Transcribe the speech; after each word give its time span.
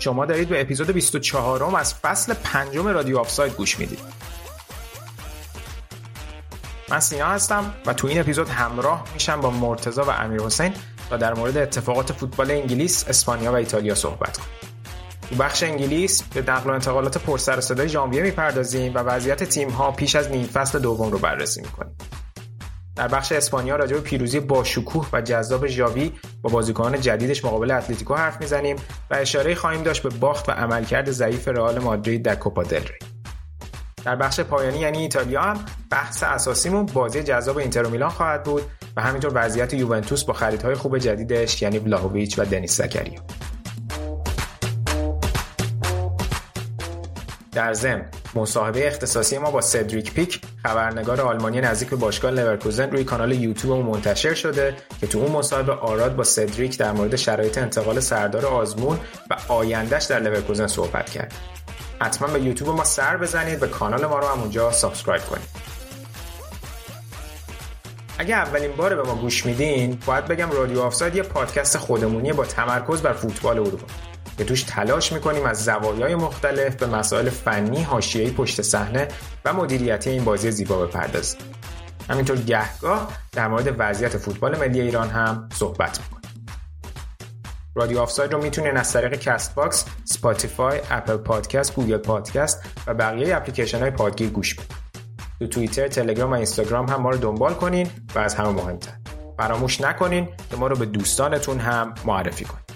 شما 0.00 0.26
دارید 0.26 0.48
به 0.48 0.60
اپیزود 0.60 0.90
24 0.90 1.70
م 1.70 1.74
از 1.74 1.94
فصل 1.94 2.34
پنجم 2.34 2.88
رادیو 2.88 3.18
آفساید 3.18 3.52
گوش 3.52 3.78
می‌دید 3.78 3.98
من 6.88 7.00
سینا 7.00 7.26
هستم 7.26 7.74
و 7.86 7.92
تو 7.92 8.06
این 8.06 8.20
اپیزود 8.20 8.48
همراه 8.48 9.04
میشم 9.14 9.40
با 9.40 9.50
مرتزا 9.50 10.04
و 10.04 10.10
امیر 10.10 10.40
حسین 10.40 10.72
تا 11.10 11.16
در 11.16 11.34
مورد 11.34 11.56
اتفاقات 11.56 12.12
فوتبال 12.12 12.50
انگلیس، 12.50 13.04
اسپانیا 13.08 13.52
و 13.52 13.54
ایتالیا 13.54 13.94
صحبت 13.94 14.36
کنیم. 14.36 14.50
تو 15.28 15.34
بخش 15.34 15.62
انگلیس 15.62 16.22
به 16.22 16.52
نقل 16.52 16.70
و 16.70 16.72
انتقالات 16.72 17.18
پرسر 17.18 17.60
صدای 17.60 17.88
ژانویه 17.88 18.22
می‌پردازیم 18.22 18.94
و 18.94 18.98
وضعیت 18.98 19.44
تیم 19.44 19.68
ها 19.68 19.90
پیش 19.90 20.16
از 20.16 20.30
نیم 20.30 20.46
فصل 20.46 20.78
دوم 20.78 21.10
رو 21.10 21.18
بررسی 21.18 21.60
می‌کنیم. 21.60 21.96
در 23.00 23.08
بخش 23.08 23.32
اسپانیا 23.32 23.76
راجع 23.76 23.94
به 23.96 24.00
پیروزی 24.00 24.40
با 24.40 24.64
شکوه 24.64 25.08
و 25.12 25.20
جذاب 25.20 25.66
ژاوی 25.66 26.12
با 26.42 26.50
بازیکنان 26.50 27.00
جدیدش 27.00 27.44
مقابل 27.44 27.70
اتلتیکو 27.70 28.14
حرف 28.14 28.40
می‌زنیم 28.40 28.76
و 29.10 29.14
اشاره 29.14 29.54
خواهیم 29.54 29.82
داشت 29.82 30.02
به 30.02 30.08
باخت 30.08 30.48
و 30.48 30.52
عملکرد 30.52 31.10
ضعیف 31.10 31.48
رئال 31.48 31.78
مادرید 31.78 32.22
در 32.22 32.34
کوپا 32.34 32.62
دل 32.62 32.82
ری. 32.82 32.98
در 34.04 34.16
بخش 34.16 34.40
پایانی 34.40 34.78
یعنی 34.78 34.98
ایتالیا 34.98 35.42
هم 35.42 35.64
بحث 35.90 36.22
اساسیمون 36.22 36.86
بازی 36.86 37.22
جذاب 37.22 37.58
اینتر 37.58 37.86
میلان 37.86 38.10
خواهد 38.10 38.42
بود 38.42 38.62
و 38.96 39.02
همینطور 39.02 39.32
وضعیت 39.34 39.74
یوونتوس 39.74 40.24
با 40.24 40.32
خریدهای 40.32 40.74
خوب 40.74 40.98
جدیدش 40.98 41.62
یعنی 41.62 41.78
ولاهویچ 41.78 42.38
و 42.38 42.44
دنیس 42.44 42.82
زکریا. 42.82 43.20
در 47.52 47.74
ضمن 47.74 48.04
مصاحبه 48.34 48.86
اختصاصی 48.86 49.38
ما 49.38 49.50
با 49.50 49.60
سدریک 49.60 50.14
پیک 50.14 50.40
خبرنگار 50.62 51.20
آلمانی 51.20 51.60
نزدیک 51.60 51.90
به 51.90 51.96
باشگاه 51.96 52.30
لورکوزن 52.30 52.90
روی 52.90 53.04
کانال 53.04 53.32
یوتیوب 53.32 53.86
منتشر 53.86 54.34
شده 54.34 54.76
که 55.00 55.06
تو 55.06 55.18
اون 55.18 55.32
مصاحبه 55.32 55.72
آراد 55.72 56.16
با 56.16 56.24
سدریک 56.24 56.78
در 56.78 56.92
مورد 56.92 57.16
شرایط 57.16 57.58
انتقال 57.58 58.00
سردار 58.00 58.46
آزمون 58.46 58.98
و 59.30 59.36
آیندهش 59.48 60.04
در 60.04 60.20
لورکوزن 60.20 60.66
صحبت 60.66 61.10
کرد. 61.10 61.34
حتما 62.00 62.28
به 62.28 62.40
یوتیوب 62.40 62.76
ما 62.76 62.84
سر 62.84 63.16
بزنید 63.16 63.62
و 63.62 63.66
کانال 63.66 64.06
ما 64.06 64.18
رو 64.18 64.26
هم 64.26 64.40
اونجا 64.40 64.72
subscribe 64.72 65.22
کنید. 65.22 65.48
اگه 68.18 68.34
اولین 68.34 68.72
بار 68.72 68.94
به 68.94 69.02
ما 69.02 69.14
گوش 69.14 69.46
میدین 69.46 69.98
باید 70.06 70.24
بگم 70.24 70.50
رادیو 70.50 70.80
آفساید 70.80 71.16
یه 71.16 71.22
پادکست 71.22 71.78
خودمونی 71.78 72.32
با 72.32 72.44
تمرکز 72.44 73.02
بر 73.02 73.12
فوتبال 73.12 73.58
اروپا. 73.58 73.86
که 74.40 74.46
توش 74.46 74.62
تلاش 74.62 75.12
می‌کنیم 75.12 75.46
از 75.46 75.64
زوایای 75.64 76.14
مختلف 76.14 76.76
به 76.76 76.86
مسائل 76.86 77.30
فنی، 77.30 77.82
حاشیه‌ای 77.82 78.30
پشت 78.30 78.62
صحنه 78.62 79.08
و 79.44 79.52
مدیریتی 79.52 80.10
این 80.10 80.24
بازی 80.24 80.50
زیبا 80.50 80.86
بپردازیم. 80.86 81.40
همینطور 82.10 82.36
گهگاه 82.36 83.08
در 83.32 83.48
مورد 83.48 83.74
وضعیت 83.78 84.16
فوتبال 84.16 84.58
ملی 84.58 84.80
ایران 84.80 85.08
هم 85.08 85.48
صحبت 85.52 86.00
می‌کنیم. 86.00 86.34
رادیو 87.74 87.98
آفساید 87.98 88.32
رو 88.32 88.42
می‌تونین 88.42 88.76
از 88.76 88.92
طریق 88.92 89.14
کست 89.14 89.54
باکس، 89.54 89.84
سپاتیفای، 90.04 90.80
اپل 90.90 91.16
پادکست، 91.16 91.74
گوگل 91.74 91.96
پادکست 91.96 92.62
و 92.86 92.94
بقیه 92.94 93.36
اپلیکیشن 93.36 93.80
های 93.80 93.90
پادگیر 93.90 94.30
گوش 94.30 94.54
بدید. 94.54 94.74
تو 95.38 95.46
توییتر، 95.46 95.88
تلگرام 95.88 96.30
و 96.30 96.34
اینستاگرام 96.34 96.88
هم 96.88 97.02
ما 97.02 97.10
رو 97.10 97.16
دنبال 97.16 97.54
کنین 97.54 97.90
و 98.14 98.18
از 98.18 98.34
همه 98.34 98.48
مهمتر 98.48 98.92
فراموش 99.36 99.80
نکنین 99.80 100.28
که 100.50 100.56
ما 100.56 100.66
رو 100.66 100.76
به 100.76 100.86
دوستانتون 100.86 101.58
هم 101.58 101.94
معرفی 102.04 102.44
کنین. 102.44 102.69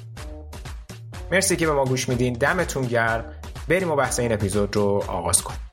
مرسی 1.34 1.56
که 1.56 1.66
به 1.66 1.72
ما 1.72 1.84
گوش 1.84 2.08
میدین. 2.08 2.32
دمتون 2.32 2.86
گرم. 2.86 3.24
بریم 3.68 3.90
و 3.90 3.96
بحث 3.96 4.20
این 4.20 4.32
اپیزود 4.32 4.76
رو 4.76 5.04
آغاز 5.08 5.42
کنیم. 5.42 5.63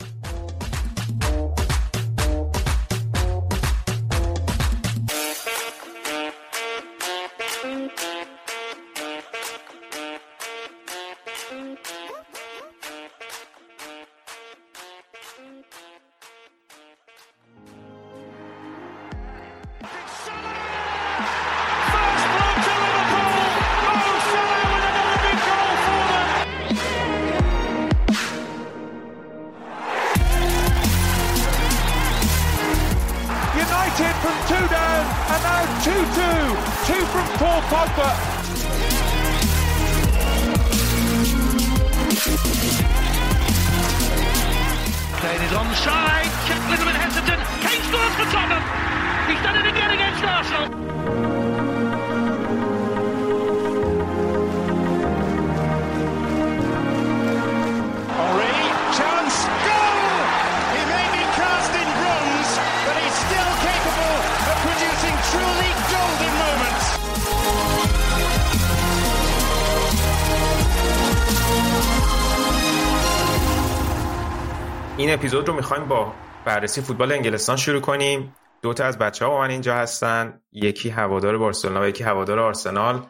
می‌خوایم 75.72 75.90
با 75.90 76.14
بررسی 76.46 76.82
فوتبال 76.82 77.12
انگلستان 77.12 77.58
شروع 77.58 77.82
کنیم. 77.82 78.36
دو 78.62 78.74
تا 78.74 78.86
از 78.86 78.98
بچه 78.98 79.26
ها 79.26 79.32
با 79.32 79.40
من 79.40 79.50
اینجا 79.50 79.76
هستن. 79.76 80.42
یکی 80.52 80.90
هوادار 80.90 81.38
بارسلونا 81.38 81.82
و 81.82 81.86
یکی 81.86 82.04
هوادار 82.04 82.40
آرسنال. 82.40 83.06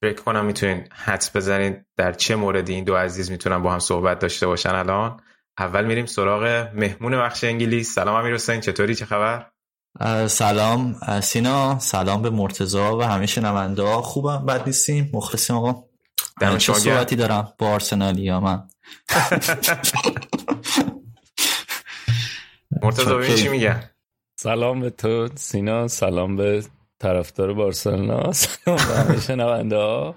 فکر 0.00 0.22
کنم 0.22 0.44
می‌تونین 0.44 0.88
حدس 0.92 1.36
بزنید 1.36 1.86
در 1.96 2.12
چه 2.12 2.36
موردی 2.36 2.74
این 2.74 2.84
دو 2.84 2.96
عزیز 2.96 3.30
می‌تونن 3.30 3.62
با 3.62 3.72
هم 3.72 3.78
صحبت 3.78 4.18
داشته 4.18 4.46
باشن 4.46 4.74
الان. 4.74 5.20
اول 5.58 5.84
میریم 5.84 6.06
سراغ 6.06 6.68
مهمون 6.74 7.18
بخش 7.22 7.44
انگلیس. 7.44 7.94
سلام 7.94 8.14
امیر 8.14 8.34
حسین 8.34 8.60
چطوری؟ 8.60 8.94
چه 8.94 9.04
خبر؟ 9.04 9.46
سلام 10.26 10.96
سینا. 11.20 11.78
سلام 11.78 12.22
به 12.22 12.30
مرتزا 12.30 12.98
و 12.98 13.02
همه 13.02 13.26
شنونده 13.26 13.82
ها 13.82 14.02
خوبم 14.02 14.46
بد 14.46 14.66
نیستیم؟ 14.66 15.10
مخلصیم 15.14 15.56
آقا. 15.56 15.84
دم 16.40 16.58
چه. 16.58 16.72
صحبتی 16.72 17.16
دارم 17.16 17.52
با 17.58 17.68
آرسنالی 17.68 18.28
ها 18.28 18.40
من؟ 18.40 18.68
مرتضی 22.82 23.14
ببین 23.14 23.36
چی 23.36 23.48
میگن 23.48 23.90
سلام 24.40 24.80
به 24.80 24.90
تو 24.90 25.28
سینا 25.34 25.88
سلام 25.88 26.36
به 26.36 26.64
طرفدار 27.02 27.54
بارسلونا. 27.54 28.32
سلام 28.42 28.76
به 28.76 28.94
همه 28.96 29.20
شنونده 29.20 29.76
ها. 29.76 30.14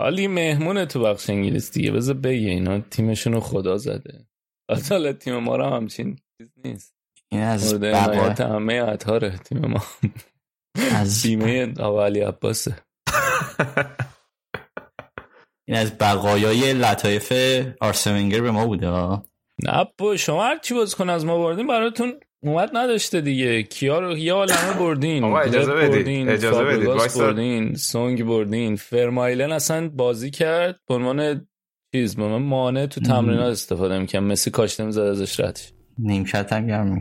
حالی 0.00 0.26
مهمونه 0.26 0.86
تو 0.86 1.02
بخش 1.02 1.30
انگلیس 1.30 1.72
دیگه. 1.72 1.90
بذار 1.90 2.14
بگه 2.14 2.48
اینا 2.48 2.80
تیمشون 2.80 3.32
رو 3.32 3.40
خدا 3.40 3.76
زده. 3.76 4.26
حالا 4.90 5.12
تیم 5.12 5.36
ما 5.36 5.56
رو 5.56 5.64
هم 5.64 5.72
همچین 5.72 6.18
چیز 6.38 6.48
نیست. 6.64 6.94
این 7.32 7.42
از 7.42 7.74
مورد 7.74 7.94
بقا... 7.94 8.12
حمایت 8.12 8.40
همه 8.40 8.74
اطهاره 8.74 9.38
تیم 9.38 9.58
ما. 9.58 9.82
از 10.94 11.18
تیمه 11.22 11.74
آقا 11.80 12.04
علی 12.04 12.20
عباسه. 12.20 12.76
این 15.68 15.76
از 15.76 15.98
بقایای 15.98 16.72
لطایف 16.72 17.32
آرسنال 17.80 18.40
به 18.40 18.50
ما 18.50 18.66
بوده 18.66 18.88
ها. 18.88 19.24
نه 19.64 19.86
با 19.98 20.16
شما 20.16 20.44
هر 20.44 20.58
چی 20.58 20.74
بازی 20.74 20.96
کن 20.96 21.10
از 21.10 21.24
ما 21.24 21.38
بردین 21.38 21.66
براتون 21.66 22.20
اومد 22.42 22.70
نداشته 22.76 23.20
دیگه. 23.20 23.62
کیا 23.62 23.98
رو 24.00 24.18
یه 24.18 24.32
عالمه 24.32 24.72
بردین. 24.78 25.24
آقا 25.24 25.38
اجازه 25.38 25.74
بدید. 25.74 25.90
بردین 25.90 26.28
اجازه 26.28 26.64
بدید. 26.64 26.88
بردین 27.18 27.74
سونگ 27.74 28.24
بردین. 28.24 28.76
فرمایلن 28.76 29.52
اصلا 29.52 29.88
بازی 29.88 30.30
کرد 30.30 30.80
به 30.88 30.94
عنوان 30.94 31.46
چیز 31.94 32.16
به 32.16 32.22
من 32.28 32.42
مانع 32.42 32.86
تو 32.86 33.00
تمرینات 33.00 33.52
استفاده 33.52 33.98
می‌کنم 33.98 34.24
مسی 34.24 34.50
کاش 34.50 34.80
نمی‌زد 34.80 35.00
ازش 35.00 35.40
رد 35.40 35.56
شه. 35.56 35.72
نیمکت 35.98 36.52
هم 36.52 36.66
گرم 36.66 36.98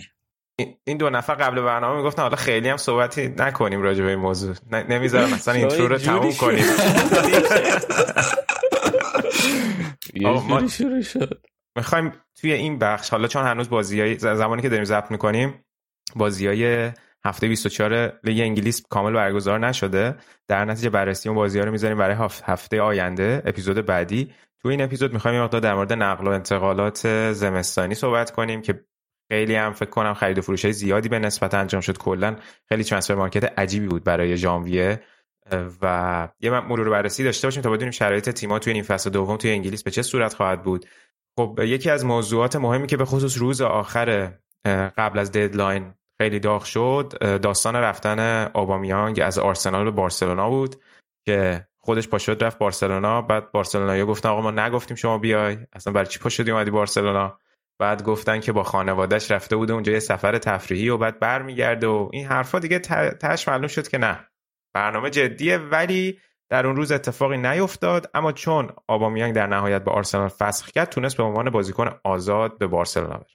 این- 0.60 0.76
این 0.84 0.98
دو 0.98 1.10
نفر 1.10 1.34
قبل 1.34 1.62
برنامه 1.62 1.98
می‌گفتن 1.98 2.22
حالا 2.22 2.36
خیلی 2.36 2.70
هم 2.70 2.78
صحبتی 2.78 3.28
نکنیم 3.38 3.82
راجع 3.82 4.04
به 4.04 4.10
این 4.10 4.20
موضوع. 4.20 4.56
نمی‌ذارم 4.90 5.30
مثلا 5.34 5.54
اینترو 5.54 5.88
رو 5.88 5.98
تموم. 5.98 6.34
کنیم. 6.34 6.64
یه 10.14 10.28
ما- 10.30 10.68
شروع 10.68 11.02
شد. 11.02 11.42
می‌خوایم 11.78 12.12
توی 12.36 12.54
این 12.54 12.80
بخش 12.80 13.10
حالا 13.10 13.28
چون 13.28 13.44
هنوز 13.44 13.70
بازی 13.70 14.18
زمانی 14.18 14.62
که 14.62 14.70
داریم 14.70 14.86
ضبط 14.86 15.12
می‌کنیم 15.12 15.66
بازی 16.16 16.48
های 16.48 16.92
هفته 17.26 17.48
24 17.48 18.20
لیگ 18.24 18.42
انگلیس 18.42 18.84
کامل 18.90 19.14
برگزار 19.14 19.60
نشده. 19.60 20.16
در 20.48 20.66
نتیجه 20.66 20.90
بررسی 20.90 21.30
اون 21.30 21.36
بازی 21.36 21.60
ها 21.60 21.66
رو 21.66 21.72
می‌ذاریم 21.72 21.98
برای 21.98 22.16
هفته 22.44 22.82
آینده 22.82 23.44
اپیزود 23.46 23.86
بعدی. 23.86 24.34
تو 24.62 24.70
این 24.70 24.82
اپیزود 24.82 25.14
می‌خوایم 25.14 25.42
مقدار 25.42 25.62
در 25.62 25.74
مورد 25.74 25.94
نقل 25.94 26.28
و 26.28 26.30
انتقالات 26.30 27.32
زمستانی 27.32 27.96
صحبت 27.96 28.32
کنیم 28.32 28.62
که 28.62 28.84
خیلی 29.32 29.56
هم 29.56 29.74
فکر 29.74 29.90
کنم 29.90 30.14
خرید 30.14 30.38
و 30.38 30.42
فروش 30.42 30.66
های 30.66 30.74
زیادی 30.74 31.10
به 31.10 31.20
نسبت 31.20 31.54
انجام 31.54 31.82
شد. 31.82 31.98
کلا 31.98 32.36
خیلی 32.70 32.84
ترانسفر 32.84 33.16
مارکت 33.16 33.60
عجیبی 33.60 33.88
بود 33.88 34.04
برای 34.04 34.38
ژانویه. 34.38 35.02
و 35.82 36.28
یه 36.40 36.60
مرور 36.60 36.90
بررسی 36.90 37.24
داشته 37.24 37.48
باشیم 37.48 37.64
تا 37.64 37.70
بدونیم 37.70 37.92
شرایط 37.92 38.30
تیم‌ها 38.30 38.60
توی 38.60 38.74
این 38.74 38.84
فصل 38.84 39.10
دوم 39.10 39.38
توی 39.38 39.52
انگلیس 39.52 39.84
به 39.84 39.92
چه 39.92 40.02
صورت 40.02 40.34
خواهد 40.34 40.64
بود. 40.64 40.86
خب 41.40 41.60
یکی 41.64 41.90
از 41.90 42.06
موضوعات 42.06 42.56
مهمی 42.56 42.88
که 42.88 42.98
به 42.98 43.06
خصوص 43.06 43.38
روز 43.38 43.62
آخر 43.62 44.34
قبل 44.98 45.20
از 45.20 45.32
ددلاین 45.32 45.94
خیلی 46.22 46.40
داغ 46.40 46.64
شد 46.64 47.14
داستان 47.42 47.76
رفتن 47.76 48.50
آبامیانگ 48.54 49.20
از 49.20 49.40
آرسنال 49.40 49.84
به 49.84 49.92
بارسلونا 49.92 50.50
بود 50.50 50.76
که 51.26 51.68
خودش 51.78 52.08
پاشد 52.08 52.44
رفت 52.44 52.58
بارسلونا. 52.58 53.22
بعد 53.22 53.52
بارسلونایی 53.52 54.04
گفتن 54.04 54.30
آقا 54.30 54.42
ما 54.42 54.52
نگفتیم 54.52 54.98
شما 54.98 55.18
بیای. 55.18 55.58
اصلا 55.74 55.94
برای 55.94 56.08
چی 56.08 56.20
پاشدی 56.20 56.52
اومدی 56.52 56.72
بارسلونا؟ 56.72 57.40
بعد 57.80 58.04
گفتن 58.04 58.40
که 58.40 58.52
با 58.52 58.64
خانوادهش 58.64 59.32
رفته 59.32 59.56
بوده 59.56 59.74
اونجا 59.74 59.92
یه 59.92 60.00
سفر 60.00 60.38
تفریحی 60.38 60.90
و 60.90 60.98
بعد 60.98 61.20
برمیگرده 61.20 61.88
و 61.88 62.10
این 62.14 62.26
حرفا 62.26 62.60
دیگه 62.60 62.80
تش 63.20 63.48
معلوم 63.48 63.68
شد 63.68 63.88
که 63.88 63.98
نه. 63.98 64.28
برنامه 64.74 65.10
جدیه 65.10 65.58
ولی 65.58 66.20
در 66.50 66.68
اون 66.68 66.76
روز 66.76 66.92
اتفاقی 66.92 67.38
نیفتاد 67.38 68.10
اما 68.14 68.32
چون 68.32 68.70
آبامیانگ 68.88 69.36
در 69.36 69.48
نهایت 69.48 69.84
به 69.84 69.92
آرسنال 69.92 70.28
فسخ 70.28 70.72
کرد 70.72 70.90
تونست 70.90 71.18
به 71.18 71.24
عنوان 71.24 71.50
بازیکن 71.50 72.00
آزاد 72.04 72.58
به 72.58 72.68
بارسلونا 72.68 73.18
بره. 73.18 73.28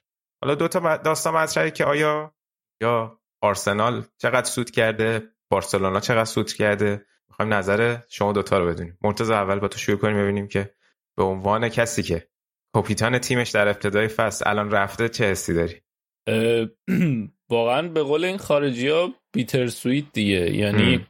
حالا 0.43 0.55
دو 0.55 0.67
تا 0.67 0.97
داستان 0.97 1.33
مطرحه 1.33 1.71
که 1.71 1.85
آیا 1.85 2.33
یا 2.81 3.19
آرسنال 3.41 4.03
چقدر 4.17 4.45
سود 4.45 4.71
کرده 4.71 5.23
بارسلونا 5.51 5.99
چقدر 5.99 6.25
سود 6.25 6.53
کرده؟ 6.53 7.05
می‌خوایم 7.29 7.53
نظر 7.53 7.97
شما 8.09 8.31
دوتا 8.31 8.57
رو 8.57 8.67
بدونیم. 8.67 8.97
مرتضی 9.01 9.33
اول 9.33 9.59
با 9.59 9.67
تو 9.67 9.77
شروع 9.77 9.97
کنیم 9.97 10.17
ببینیم 10.17 10.47
که 10.47 10.73
به 11.17 11.23
عنوان 11.23 11.69
کسی 11.69 12.03
که 12.03 12.27
کاپیتان 12.75 13.19
تیمش 13.19 13.49
در 13.49 13.67
ابتدای 13.67 14.07
فصل 14.07 14.49
الان 14.49 14.71
رفته 14.71 15.09
چه 15.09 15.25
حسی 15.25 15.53
داری؟ 15.53 15.81
واقعا 17.49 17.87
به 17.87 18.03
قول 18.03 18.25
این 18.25 18.37
خارجی 18.37 18.87
ها 18.87 19.13
بیتر 19.33 19.67
سویت 19.67 20.05
دیگه. 20.13 20.55
یعنی 20.55 21.07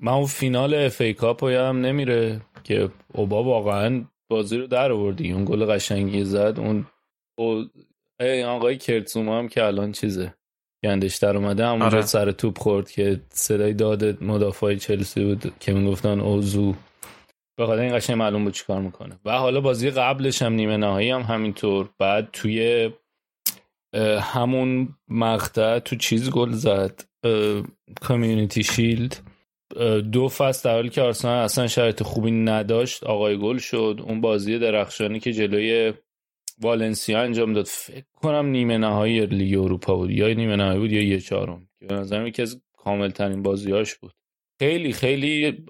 من 0.00 0.12
اون 0.12 0.26
فینال 0.26 0.74
اف 0.74 1.00
ای 1.00 1.14
کاپ 1.14 1.44
هم 1.44 1.80
نمیره 1.80 2.40
که 2.64 2.88
اوبا 3.12 3.44
واقعا 3.44 4.04
بازی 4.30 4.58
رو 4.58 4.66
در 4.66 4.92
آوردی. 4.92 5.32
اون 5.32 5.44
گل 5.44 5.64
قشنگی 5.64 6.24
زد 6.24 6.54
اون 6.58 6.86
او... 7.38 7.64
آقای 8.46 8.76
کرتسوما 8.76 9.38
هم 9.38 9.48
که 9.48 9.64
الان 9.64 9.92
چیزه 9.92 10.34
گندش 10.84 11.16
در 11.16 11.36
اومده. 11.36 11.66
همونجا 11.66 11.86
آره. 11.96 12.02
سر 12.02 12.30
توپ 12.30 12.58
خورد 12.58 12.90
که 12.90 13.20
صدای 13.30 13.74
داد 13.74 14.24
مدافع 14.24 14.74
چلسی 14.74 15.24
بود 15.24 15.52
که 15.60 15.72
می‌گفتن 15.72 16.20
اوزو. 16.20 16.74
به 17.58 17.66
خاطر 17.66 17.82
این 17.82 17.96
قشنگ 17.96 18.16
معلوم 18.16 18.44
بود 18.44 18.52
چیکار 18.52 18.80
می‌کنه. 18.80 19.18
و 19.24 19.30
حالا 19.30 19.60
بازی 19.60 19.90
قبلش 19.90 20.42
هم 20.42 20.52
نیمه 20.52 20.76
نهایی 20.76 21.10
هم 21.10 21.22
همینطور. 21.22 21.90
بعد 21.98 22.28
توی 22.32 22.90
همون 24.20 24.88
مقطع 25.08 25.78
تو 25.78 25.96
چیز 25.96 26.30
گل 26.30 26.50
زد 26.50 27.02
کامیونیتی 28.00 28.62
شیلد 28.62 29.16
دو 30.12 30.28
فصل 30.28 30.68
در 30.68 30.74
حالی 30.74 30.88
که 30.88 31.02
آرسنال 31.02 31.44
اصلا 31.44 31.66
شرط 31.66 32.02
خوبی 32.02 32.30
نداشت 32.30 33.04
آقای 33.04 33.38
گل 33.38 33.58
شد. 33.58 34.00
اون 34.04 34.20
بازی 34.20 34.58
درخشانی 34.58 35.20
که 35.20 35.32
جلوی 35.32 35.92
والنسیا 36.60 37.20
انجام 37.20 37.52
داد 37.52 37.66
فکر 37.66 38.04
کنم 38.14 38.46
نیمه 38.46 38.78
نهایی 38.78 39.26
لیگ 39.26 39.58
اروپا 39.58 39.96
بود 39.96 40.10
یا 40.10 40.28
نیمه 40.28 40.56
نهایی 40.56 40.78
بود 40.78 40.92
یا 40.92 41.02
یه 41.02 41.20
چهارم. 41.20 41.68
که 41.80 41.86
به 41.86 41.94
نظرم 41.94 42.26
یکی 42.26 42.42
از 42.42 42.62
کامل 42.78 43.10
ترین 43.10 43.42
بازیاش 43.42 43.94
بود. 43.94 44.12
خیلی 44.58 44.92
خیلی 44.92 45.64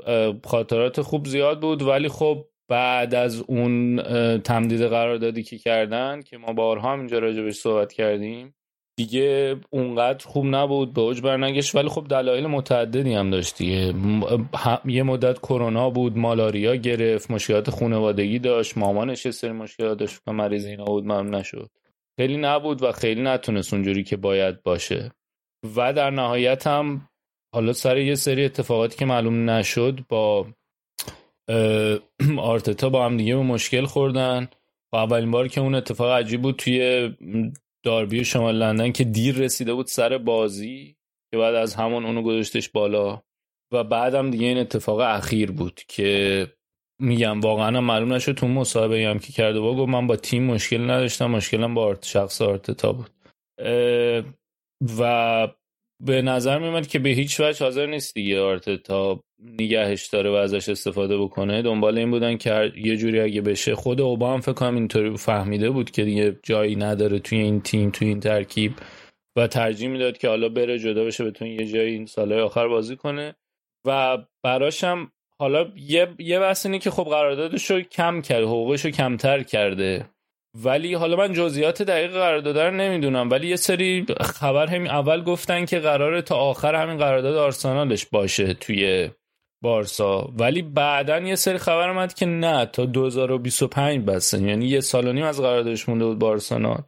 خاطرات 0.45 1.01
خوب 1.01 1.27
زیاد 1.27 1.61
بود. 1.61 1.83
ولی 1.83 2.09
خب 2.09 2.47
بعد 2.69 3.15
از 3.15 3.41
اون 3.41 4.03
تمدید 4.39 4.83
قراردادی 4.83 5.43
که 5.43 5.59
کردن 5.59 6.23
که 6.23 6.39
ما 6.39 6.53
بارها 6.53 6.93
هم 6.93 6.99
اینجا 6.99 7.19
راجبش 7.19 7.55
صحبت 7.55 7.93
کردیم 7.93 8.55
دیگه 8.99 9.57
اونقدر 9.71 10.27
خوب 10.27 10.47
نبود 10.47 10.95
به 10.95 11.01
اوج 11.01 11.21
برنگشت. 11.21 11.75
ولی 11.75 11.89
خب 11.89 12.07
دلایل 12.09 12.47
متعددی 12.47 13.15
هم 13.15 13.31
داشت 13.31 13.59
دیگه. 13.59 13.95
یه 14.85 15.03
مدت 15.03 15.39
کرونا 15.39 15.91
بود 15.91 16.19
مالاریا 16.19 16.77
گرفت 16.77 17.31
مشکلات 17.31 17.71
خانوادگی 17.71 18.39
داشت 18.39 18.79
مامانش 18.79 19.27
یه 19.27 19.33
سری 19.33 19.53
مشکلات 19.53 19.99
داشت 19.99 20.21
و 20.27 20.33
مریض 20.33 20.67
اینا 20.67 20.85
بود 20.85 21.05
ممنون 21.05 21.35
نشد. 21.35 21.71
خیلی 22.17 22.37
نبود 22.37 22.83
و 22.83 22.93
خیلی 22.93 23.23
نتونست 23.23 23.75
اونجوری 23.75 24.05
که 24.05 24.17
باید 24.17 24.63
باشه. 24.63 25.13
و 25.77 25.93
در 25.93 26.11
نهایت 26.11 26.67
هم 26.67 27.09
حالا 27.55 27.73
سر 27.73 27.97
یه 27.99 28.15
سری 28.15 28.45
اتفاقاتی 28.45 28.97
که 28.97 29.05
معلوم 29.05 29.51
نشد 29.51 30.01
با 30.09 30.47
آرتتا 32.39 32.89
با 32.89 33.05
هم 33.05 33.17
دیگه 33.17 33.37
به 33.37 33.43
مشکل 33.43 33.85
خوردن. 33.85 34.49
و 34.93 34.97
اولین 34.97 35.31
بار 35.31 35.49
که 35.49 35.61
اون 35.61 35.75
اتفاق 35.75 36.11
عجیب 36.11 36.43
بود 36.43 36.57
توی 36.57 37.11
داربی 37.87 38.25
شمال 38.25 38.57
لندن 38.57 38.93
که 38.93 39.05
دیر 39.05 39.37
رسیده 39.37 39.75
بود 39.75 39.87
سر 39.87 40.19
بازی 40.19 40.97
که 41.33 41.39
بعد 41.39 41.55
از 41.55 41.75
همون 41.75 42.05
اونو 42.07 42.23
گذاشتش 42.23 42.69
بالا. 42.69 43.23
و 43.73 43.85
بعدم 43.85 44.31
دیگه 44.31 44.47
این 44.47 44.59
اتفاق 44.59 45.01
اخیر 45.01 45.51
بود 45.51 45.81
که 45.89 46.47
میگم 47.01 47.41
واقعا 47.41 47.81
معلوم 47.81 48.13
نشد 48.13 48.33
تو 48.33 48.49
مصاحبه 48.49 49.07
هم 49.07 49.19
که 49.19 49.33
کرده 49.33 49.61
با 49.61 49.77
گفت 49.77 49.89
من 49.89 50.07
با 50.07 50.17
تیم 50.17 50.43
مشکل 50.43 50.91
نداشتم 50.91 51.31
مشکلم 51.31 51.75
با 51.75 51.97
شخص 52.03 52.43
آرتتا 52.43 52.93
بود. 52.93 53.11
و 54.99 55.49
به 56.01 56.23
نظر 56.23 56.59
میومد 56.59 56.87
که 56.87 56.99
به 56.99 57.09
هیچ 57.09 57.41
وجه 57.41 57.65
حاضر 57.65 57.87
نیست 57.87 58.15
دیگه 58.15 58.41
آرتتا 58.41 59.21
نگهش 59.43 60.07
داره 60.07 60.31
و 60.31 60.35
ازش 60.35 60.69
استفاده 60.69 61.19
بکنه. 61.19 61.63
دنبال 61.63 61.99
این 61.99 62.11
بودن 62.11 62.37
که 62.37 62.73
یه 62.77 62.97
جوری 62.97 63.21
اگه 63.21 63.41
بشه 63.41 63.75
خود 63.75 64.01
اوبا 64.01 64.33
هم 64.33 64.41
فکر 64.41 64.53
کنم 64.53 64.75
اینطوری 64.75 65.17
فهمیده 65.17 65.71
بود 65.71 65.91
که 65.91 66.05
دیگه 66.05 66.41
جایی 66.43 66.77
نداره 66.77 67.19
توی 67.19 67.39
این 67.39 67.61
تیم 67.61 67.91
توی 67.91 68.09
این 68.09 68.21
ترکیب 68.21 68.73
و 69.37 69.47
ترجیح 69.47 69.89
می‌داد 69.89 70.19
که 70.19 70.29
حالا 70.29 70.49
بره 70.49 70.79
جدا 70.79 71.05
بشه 71.05 71.25
بتونه 71.25 71.51
یه 71.51 71.67
جایی 71.67 71.93
این 71.93 72.07
سالهای 72.07 72.41
آخر 72.41 72.69
بازی 72.69 72.97
کنه. 72.97 73.35
و 73.87 74.19
براشم 74.43 75.13
حالا 75.39 75.73
یه 75.77 76.15
یه 76.19 76.41
بحث 76.41 76.67
اینه 76.67 76.79
که 76.79 76.91
خب 76.91 77.05
قراردادش 77.05 77.71
رو 77.71 77.81
کم 77.81 78.23
کرد 78.23 78.45
حقوقش 78.45 78.85
رو 78.85 78.91
کمتر 78.91 79.43
کرده. 79.43 80.07
ولی 80.65 80.95
حالا 80.95 81.17
من 81.17 81.33
جزئیات 81.33 81.83
دقیق 81.83 82.13
قرارداد 82.13 82.59
رو 82.59 82.71
نمی‌دونم. 82.71 83.31
ولی 83.31 83.49
یه 83.49 83.57
سری 83.57 84.07
خبر 84.21 84.67
همین 84.67 84.91
اول 84.91 85.23
گفتن 85.23 85.65
که 85.65 85.79
قراره 85.79 86.23
تا 86.23 86.37
آخر 86.37 86.75
همین 86.75 86.99
قرارداد 86.99 87.37
آرسنالش 87.37 88.07
باشه 88.07 88.55
توی 88.55 89.11
بارسا. 89.63 90.31
ولی 90.39 90.63
بعدا 90.63 91.19
یه 91.19 91.35
سری 91.35 91.59
خبر 91.59 91.89
اومد 91.89 92.15
که 92.15 92.27
نه 92.27 92.67
تا 92.67 92.85
2025 92.85 94.05
بسته 94.05 94.43
یعنی 94.43 94.67
یه 94.67 94.81
سال 94.81 95.09
و 95.09 95.13
نیم 95.13 95.25
از 95.25 95.41
قراردادش 95.41 95.89
مونده 95.89 96.05
بود 96.05 96.19
بارسلونا. 96.19 96.85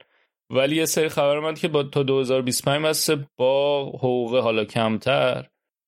ولی 0.50 0.76
یه 0.76 0.84
سری 0.84 1.08
خبر 1.08 1.36
اومد 1.36 1.58
که 1.58 1.68
با 1.68 1.82
تا 1.82 2.02
2025 2.02 2.84
بسته 2.84 3.26
با 3.36 3.82
حقوق 3.88 4.36
حالا 4.36 4.64
کمتر. 4.64 5.46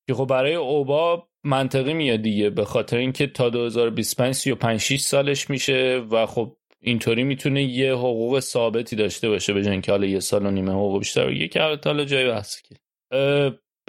که 0.08 0.14
خب 0.14 0.26
برای 0.26 0.54
اوبا 0.54 1.28
منطقی 1.44 1.94
میاد 1.94 2.22
دیگه 2.22 2.50
به 2.50 2.64
خاطر 2.64 2.96
اینکه 2.96 3.26
تا 3.26 3.50
2025 3.50 4.34
35 4.34 4.80
6 4.80 5.00
سالش 5.00 5.50
میشه 5.50 6.02
و 6.10 6.26
خب 6.26 6.56
اینطوری 6.82 7.25
می‌تونه 7.25 7.62
یه 7.62 7.92
حقوق 7.92 8.40
ثابتی 8.40 8.96
داشته 8.96 9.28
باشه 9.28 9.52
به 9.52 9.80
که 9.80 9.92
حالا 9.92 10.06
یه 10.06 10.20
سال 10.20 10.46
و 10.46 10.50
نیمه 10.50 10.72
حقوق 10.72 10.99
بیشتر 10.99 11.26
بگیره. 11.26 11.49
که 11.49 11.60
حالا 11.84 12.04
جای 12.04 12.28
بحثی 12.28 12.60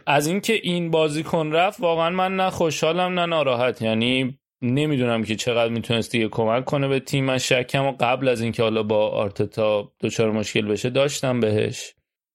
از 0.08 0.28
اینکه 0.28 0.54
این 0.54 0.92
بازیکن 0.92 1.52
رفت 1.52 1.80
واقعا 1.80 2.10
من 2.10 2.36
نه 2.36 2.50
خوشحالم 2.50 3.20
نه 3.20 3.26
ناراحت. 3.26 3.82
یعنی 3.82 4.40
نمی‌دونم 4.64 5.24
که 5.24 5.36
چقدر 5.36 5.72
می‌تونست 5.72 6.12
دیگه 6.12 6.28
کمک 6.28 6.66
کنه 6.66 6.88
به 6.88 7.00
تیم. 7.00 7.26
من 7.26 7.38
شکم 7.38 7.86
و 7.86 7.92
قبل 8.00 8.28
از 8.28 8.42
اینکه 8.42 8.64
حالا 8.64 8.84
با 8.84 9.10
آرتتا 9.10 9.92
دچار 10.02 10.32
مشکل 10.32 10.68
بشه 10.68 10.90
داشتم 10.90 11.40
بهش. 11.40 11.94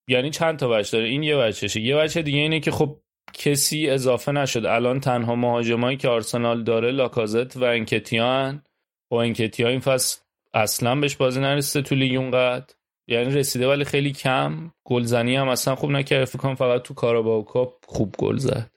یعنی 0.09 0.31
چند 0.31 0.59
تا 0.59 0.69
وجه 0.71 0.91
داره؟ 0.91 1.09
این 1.09 1.23
یه 1.23 1.37
وجهشه 1.37 1.81
یه 1.81 2.03
وجه 2.03 2.23
دیگه 2.23 2.39
اینه 2.39 2.61
که 2.61 2.71
خب 2.71 3.01
کسی 3.35 3.91
اضافه 3.91 4.33
نشد. 4.33 4.67
الان 4.67 5.01
تنها 5.01 5.35
مهاجمایی 5.35 5.97
که 5.97 6.09
آرسنال 6.09 6.65
داره 6.65 6.91
لاکازت 6.91 7.57
و 7.57 7.65
انکتیان. 7.65 8.63
با 9.11 9.23
انکتیان 9.23 9.71
این 9.71 9.81
فصل 9.81 10.21
اصلا 10.57 10.95
بهش 10.95 11.17
بازی 11.17 11.41
نرسیده 11.41 11.89
تو 11.89 11.95
لیگ 11.95 12.17
اونقدر. 12.17 12.75
یعنی 13.09 13.35
رسیده 13.35 13.69
ولی 13.69 13.85
خیلی 13.85 14.13
کم. 14.13 14.71
گلزنی 14.85 15.37
هم 15.37 15.49
اصلا 15.49 15.75
خوب 15.75 15.91
نکرد. 15.91 16.25
فکر 16.25 16.39
کنم 16.39 16.55
فقط 16.55 16.83
تو 16.83 16.95
کاراباو 16.95 17.45
کاپ 17.45 17.85
خوب 17.87 18.15
گل 18.19 18.37
زد. 18.37 18.71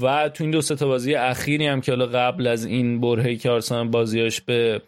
و 0.00 0.28
تو 0.28 0.44
این 0.44 0.50
دو 0.50 0.62
تا 0.62 0.86
بازی 0.86 1.14
اخیری 1.14 1.66
هم 1.66 1.80
که 1.80 1.92
حالا 1.92 2.06
قبل 2.06 2.46
از 2.46 2.64
این 2.64 3.00
برهی 3.00 3.36
که 3.36 3.50
آرسنال 3.50 3.88
بازیاش 3.88 4.40
به 4.40 4.82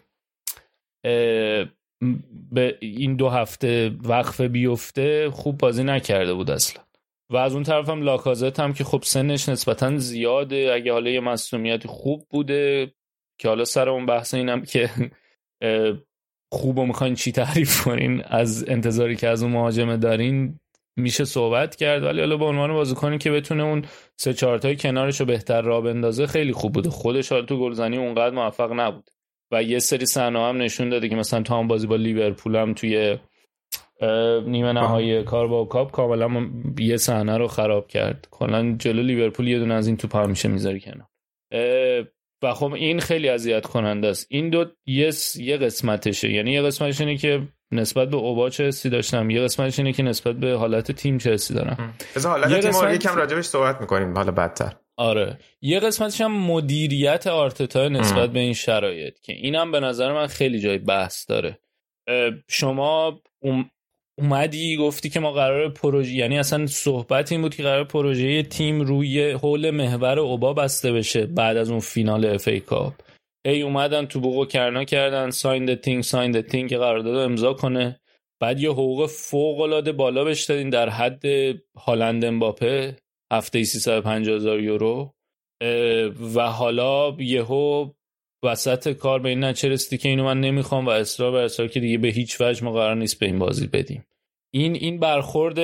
به 2.51 2.77
این 2.79 3.15
دو 3.15 3.29
هفته 3.29 3.91
وقفه 4.03 4.47
بیفته 4.47 5.29
خوب 5.29 5.57
بازی 5.57 5.83
نکرده 5.83 6.33
بود 6.33 6.51
اصلا. 6.51 6.83
و 7.29 7.37
از 7.37 7.53
اون 7.53 7.63
طرف 7.63 7.89
هم 7.89 8.01
لاکازت 8.01 8.59
هم 8.59 8.73
که 8.73 8.83
خب 8.83 9.01
سنش 9.03 9.49
نسبتا 9.49 9.97
زیاده. 9.97 10.71
اگه 10.73 10.93
حالا 10.93 11.09
یه 11.09 11.77
خوب 11.85 12.27
بوده 12.29 12.93
که 13.39 13.47
حالا 13.47 13.65
سر 13.65 13.89
اون 13.89 14.05
بحث 14.05 14.33
اینم 14.33 14.61
که 14.61 14.89
خوب 16.51 16.77
و 16.77 16.85
می‌خواین 16.85 17.15
چی 17.15 17.31
تعریف 17.31 17.81
کنین 17.81 18.21
از 18.25 18.65
انتظاری 18.67 19.15
که 19.15 19.27
از 19.27 19.43
اون 19.43 19.51
مهاجمه 19.51 19.97
دارین 19.97 20.59
میشه 20.97 21.25
صحبت 21.25 21.75
کرد؟ 21.75 22.03
ولی 22.03 22.19
حالا 22.19 22.37
به 22.37 22.45
عنوان 22.45 22.73
بازیکنی 22.73 23.17
که 23.17 23.31
بتونه 23.31 23.63
اون 23.63 23.85
سه 24.17 24.33
چهار 24.33 24.57
تای 24.57 24.75
کنارش 24.75 25.19
رو 25.19 25.25
بهتر 25.25 25.61
را 25.61 25.81
بندازه 25.81 26.27
خیلی 26.27 26.53
خوب 26.53 26.73
بوده. 26.73 26.89
خودش 26.89 27.31
حالا 27.31 27.45
تو 27.45 27.59
گلزنی 27.59 27.97
اونقدر 27.97 28.35
موفق 28.35 28.71
نبود. 28.71 29.09
و 29.51 29.63
یه 29.63 29.79
سری 29.79 30.05
صحنه 30.05 30.39
هم 30.39 30.61
نشون 30.61 30.89
داده 30.89 31.09
که 31.09 31.15
مثلا 31.15 31.41
تا 31.41 31.59
هم 31.59 31.67
بازی 31.67 31.87
با 31.87 31.95
لیورپول 31.95 32.55
هم 32.55 32.73
توی 32.73 33.17
نیمه 34.47 34.73
نهایی 34.73 35.23
کار 35.23 35.47
با 35.47 35.65
کاپ 35.65 35.91
کاملا 35.91 36.49
یه 36.79 36.97
صحنه 36.97 37.37
رو 37.37 37.47
خراب 37.47 37.87
کرد. 37.87 38.27
کلا 38.31 38.75
جلو 38.79 39.01
لیورپول 39.01 39.47
یه 39.47 39.59
دونه 39.59 39.73
از 39.73 39.87
این 39.87 39.97
توپ 39.97 40.17
میشه 40.17 40.49
می‌ذاری 40.49 40.79
کنار. 40.79 41.07
و 42.45 42.53
خب 42.53 42.73
این 42.73 42.99
خیلی 42.99 43.29
اذیت 43.29 43.65
کننده 43.65 44.07
است. 44.07 44.27
این 44.29 44.49
دو 44.49 44.65
یه 44.85 45.11
یه 45.35 45.57
قسمتشه. 45.57 46.31
یعنی 46.31 46.51
یه 46.51 46.61
قسمتش 46.61 47.01
اینه 47.01 47.17
که 47.17 47.41
نسبت 47.71 48.09
به 48.09 48.17
اوبا 48.17 48.49
چه 48.49 48.67
حسی 48.67 48.89
داشتم. 48.89 49.29
یه 49.29 49.41
قسمتش 49.41 49.79
اینه 49.79 49.93
که 49.93 50.03
نسبت 50.03 50.35
به 50.35 50.53
حالت 50.53 50.91
تیم 50.91 51.17
چه 51.17 51.33
حسی 51.33 51.53
دارم. 51.53 51.93
بذار 52.15 52.31
حالت 52.31 52.61
تیم 52.61 52.71
قسمت... 52.71 52.93
یکم 52.93 53.15
راجبش 53.15 53.45
صحبت 53.45 53.81
می‌کنیم. 53.81 54.17
حالا 54.17 54.31
بدتر. 54.31 54.73
آره. 54.97 55.37
یه 55.61 55.79
قسمتش 55.79 56.21
هم 56.21 56.31
مدیریت 56.31 57.27
آرتتا 57.27 57.87
نسبت 57.87 58.29
به 58.29 58.39
این 58.39 58.53
شرایط 58.53 59.19
که 59.19 59.33
اینم 59.33 59.71
به 59.71 59.79
نظر 59.79 60.13
من 60.13 60.27
خیلی 60.27 60.59
جای 60.59 60.77
بحث 60.77 61.29
داره. 61.29 61.59
شما 62.49 63.21
اومدی 64.19 64.77
گفتی 64.77 65.09
که 65.09 65.19
ما 65.19 65.31
قرار 65.31 65.69
پروژه 65.69 66.15
یعنی 66.15 66.39
اصلا 66.39 66.67
صحبت 66.67 67.31
این 67.31 67.41
بود 67.41 67.55
که 67.55 67.63
قرار 67.63 67.83
پروژه 67.83 68.43
تیم 68.43 68.81
روی 68.81 69.31
حول 69.31 69.71
محور 69.71 70.19
اوبا 70.19 70.53
بسته 70.53 70.91
بشه 70.91 71.25
بعد 71.25 71.57
از 71.57 71.69
اون 71.69 71.79
فینال 71.79 72.25
اف 72.25 72.47
ای 72.47 72.59
کاپ. 72.59 72.93
ای 73.45 73.61
اومدن 73.61 74.05
تو 74.05 74.19
بوقو 74.19 74.45
کرنا 74.45 74.83
کردن 74.83 75.29
ساین 75.29 75.75
تینگ 75.75 76.03
ساین 76.03 76.41
تینگ 76.41 76.69
که 76.69 76.77
قرارداد 76.77 77.15
امضا 77.17 77.53
کنه. 77.53 77.99
بعد 78.41 78.59
یه 78.59 78.71
حقوق 78.71 79.05
فوق 79.05 79.61
العاده 79.61 79.91
بالا 79.91 80.23
بهش 80.23 80.43
دادین 80.43 80.69
در 80.69 80.89
حد 80.89 81.23
هالند 81.77 82.25
امباپه 82.25 82.95
هفته 83.33 83.63
350 83.63 84.35
هزار 84.35 84.59
یورو. 84.59 85.13
و 86.35 86.51
حالا 86.51 87.15
یهو 87.19 87.89
وسط 88.45 88.89
کار 88.93 89.19
به 89.19 89.29
این 89.29 89.43
نچرستی 89.43 89.97
که 89.97 90.09
اینو 90.09 90.23
من 90.23 90.39
نمی‌خوام 90.41 90.85
و 90.85 90.89
اصرار 90.89 91.31
بر 91.31 91.43
اصرار 91.43 91.67
که 91.67 91.79
دیگه 91.79 91.97
به 91.97 92.07
هیچ 92.07 92.41
وجه 92.41 92.63
ما 92.63 92.71
قرار 92.71 92.95
نیست 92.95 93.19
به 93.19 93.25
این 93.25 93.39
بازی 93.39 93.67
بدیم. 93.67 94.05
این 94.53 94.75
این 94.75 94.99
برخورد 94.99 95.59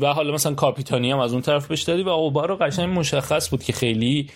و 0.00 0.06
حالا 0.06 0.32
مثلا 0.32 0.54
کاپیتانی 0.54 1.10
هم 1.10 1.18
از 1.18 1.32
اون 1.32 1.42
طرف 1.42 1.66
بهش 1.66 1.82
دادی 1.82 2.02
و 2.02 2.08
اوبا 2.08 2.44
رو 2.44 2.56
قشنگ 2.56 2.98
مشخص 2.98 3.50
بود 3.50 3.62
که 3.62 3.72
خیلی 3.72 4.30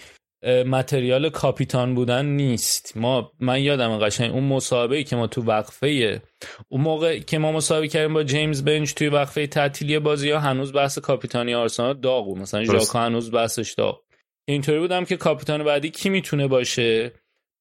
متریال 0.67 1.31
کاپیتان 1.31 1.95
بودن 1.95 2.27
نیست. 2.27 2.97
ما 2.97 3.33
من 3.41 3.63
یادم 3.63 3.99
قشنگ 3.99 4.33
اون 4.33 4.45
مسابقه 4.45 5.05
که 5.05 5.17
ما 5.17 5.27
تو 5.27 5.43
وقفه 5.43 6.23
اون 6.69 6.81
موقع 6.81 7.19
که 7.19 7.39
ما 7.39 7.53
مسابقه 7.53 7.89
کردیم 7.89 8.15
با 8.15 8.23
جیمز 8.23 8.65
بنچ 8.65 8.95
توی 8.95 9.09
وقفه 9.09 9.47
تعطیلی 9.47 9.99
بازی 9.99 10.31
ها 10.31 10.39
هنوز 10.39 10.73
بحث 10.73 10.99
کاپیتانی 10.99 11.55
آرسنال 11.55 12.01
داغ 12.01 12.25
بود. 12.25 12.39
مثلا 12.39 12.65
ژاکا 12.65 13.01
هنوز 13.01 13.31
بحثش 13.31 13.73
داغ 13.73 14.01
اینطوری 14.49 14.79
بودم 14.79 15.05
که 15.05 15.17
کاپیتان 15.17 15.65
بعدی 15.65 15.91
کی 15.91 16.09
می‌تونه 16.09 16.47
باشه؟ 16.47 17.13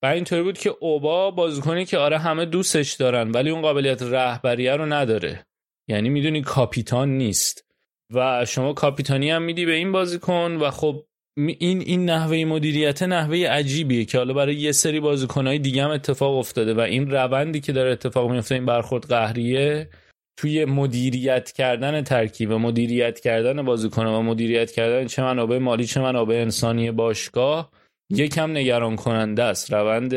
و 0.04 0.06
اینطوری 0.06 0.44
بود 0.44 0.58
که 0.58 0.74
اوبا 0.80 1.32
بازیکنی 1.32 1.86
که 1.86 1.98
آره 1.98 2.18
همه 2.18 2.46
دوستش 2.46 2.94
دارن 2.94 3.32
ولی 3.32 3.50
اون 3.50 3.62
قابلیت 3.62 4.02
رهبریه 4.02 4.76
رو 4.76 4.86
نداره. 4.86 5.46
یعنی 5.88 6.10
می‌دونی 6.10 6.42
کاپیتان 6.42 7.10
نیست. 7.10 7.74
و 8.14 8.46
شما 8.46 8.74
کاپیتانی 8.74 9.32
هم 9.32 9.42
میدی 9.42 9.66
به 9.66 9.72
این 9.72 9.92
بازیکن 9.92 10.58
و 10.62 10.72
خب 10.72 11.06
این 11.38 11.82
این 11.82 12.10
نحوه 12.10 12.46
مدیریت 12.46 13.04
نحوه 13.04 13.38
عجیبیه 13.38 14.06
که 14.06 14.18
حالا 14.18 14.34
برای 14.34 14.56
یه 14.56 14.72
سری 14.72 15.00
بازیکنهای 15.00 15.60
دیگه 15.60 15.84
هم 15.84 15.92
اتفاق 15.92 16.38
افتاده 16.38 16.74
و 16.74 16.80
این 16.80 17.12
روندی 17.12 17.60
که 17.60 17.72
داره 17.72 17.92
اتفاق 17.92 18.32
میفته 18.32 18.56
این 18.56 18.66
برخورد 18.66 19.06
قهریه 19.06 19.90
توی 20.38 20.66
مدیریت 20.66 21.52
کردن 21.52 22.02
ترکیب 22.02 22.52
و 22.52 22.58
مدیریت 22.58 23.20
کردن 23.20 23.62
بازیکن 23.62 24.06
و 24.06 24.22
مدیریت 24.22 24.72
کردن 24.72 25.08
چه 25.08 25.22
منابع 25.22 25.58
مالی 25.58 25.86
چه 25.86 26.02
منابع 26.02 26.36
انسانی 26.36 26.92
باشگاه 26.92 27.72
یکم 28.10 28.52
نگران 28.52 28.96
کننده 28.96 29.44
است. 29.44 29.74
روند 29.74 30.14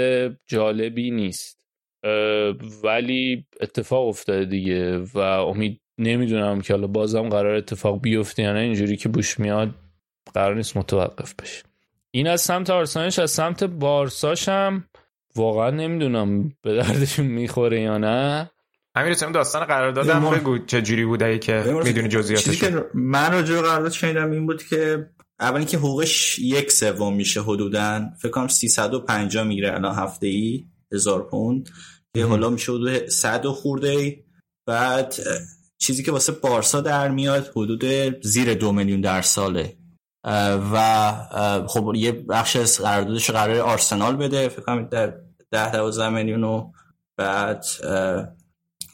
جالبی 0.46 1.10
نیست. 1.10 1.66
ولی 2.84 3.46
اتفاق 3.60 4.08
افتاده 4.08 4.44
دیگه 4.44 4.98
و 4.98 5.18
امید 5.18 5.80
نمی‌دونم 5.98 6.60
که 6.60 6.74
حالا 6.74 6.86
بازم 6.86 7.28
قرار 7.28 7.54
اتفاق 7.54 8.00
بیفته 8.00 8.42
یا 8.42 8.52
نه. 8.52 8.58
اینجوری 8.58 8.96
که 8.96 9.08
بوش 9.08 9.40
میاد 9.40 9.70
قرار 10.34 10.54
نیست 10.54 10.76
متوقف 10.76 11.34
بشه. 11.42 11.62
این 12.10 12.28
از 12.28 12.40
سمت 12.40 12.70
آرسنالش 12.70 13.18
از 13.18 13.30
سمت 13.30 13.64
بارساش 13.64 14.48
هم 14.48 14.84
واقعا 15.36 15.70
نمی‌دونم 15.70 16.52
به 16.62 16.74
دردشون 16.76 17.26
می‌خوره 17.26 17.80
یا 17.80 17.98
نه. 17.98 18.50
همین 18.96 19.10
رسیم 19.10 19.32
داستان 19.32 19.64
قراردادم 19.64 20.18
مر... 20.18 20.38
بگو 20.38 20.58
چه 20.58 20.82
جوری 20.82 21.04
بوده 21.04 21.38
که 21.38 21.80
می‌دونی 21.84 22.08
جزئیاتش 22.08 22.44
چیزی 22.44 22.56
که 22.56 22.84
من 22.94 23.32
راجع 23.32 23.60
قرارداد 23.60 23.92
شنیدم 23.92 24.30
این 24.30 24.46
بود 24.46 24.62
که 24.62 25.10
اولی 25.40 25.64
که 25.64 25.78
حقوقش 25.78 26.38
یک 26.38 26.72
سوم 26.72 27.14
میشه 27.14 27.42
حدودا. 27.42 28.10
فکر 28.18 28.30
کنم 28.30 28.48
350 28.48 29.44
می‌گیره 29.44 29.74
الان 29.74 29.94
هفته 29.94 30.26
ای 30.26 30.64
هزار 30.92 31.22
پوند. 31.22 31.70
که 32.16 32.24
حالا 32.24 32.50
میشه 32.50 32.72
حدود 32.72 33.08
100 33.08 33.46
خورده 33.46 33.88
ای. 33.88 34.24
بعد 34.66 35.14
چیزی 35.78 36.02
که 36.02 36.12
واسه 36.12 36.32
بارسا 36.32 36.80
در 36.80 37.08
میاد 37.08 37.52
حدود 37.56 37.84
زیر 38.22 38.54
دو 38.54 38.72
میلیون 38.72 39.00
در 39.00 39.22
ساله. 39.22 39.76
و 40.72 41.12
خب 41.68 41.92
یه 41.96 42.12
بخش 42.12 42.56
از 42.56 42.80
قراردادش 42.80 43.30
قرار 43.30 43.60
آرسنال 43.60 44.16
بده. 44.16 44.48
فکر 44.48 44.62
کنم 44.62 44.88
در 44.88 45.14
10 45.50 45.72
12 45.72 46.08
میلیون 46.08 46.44
و 46.44 46.70
بعد 47.18 47.64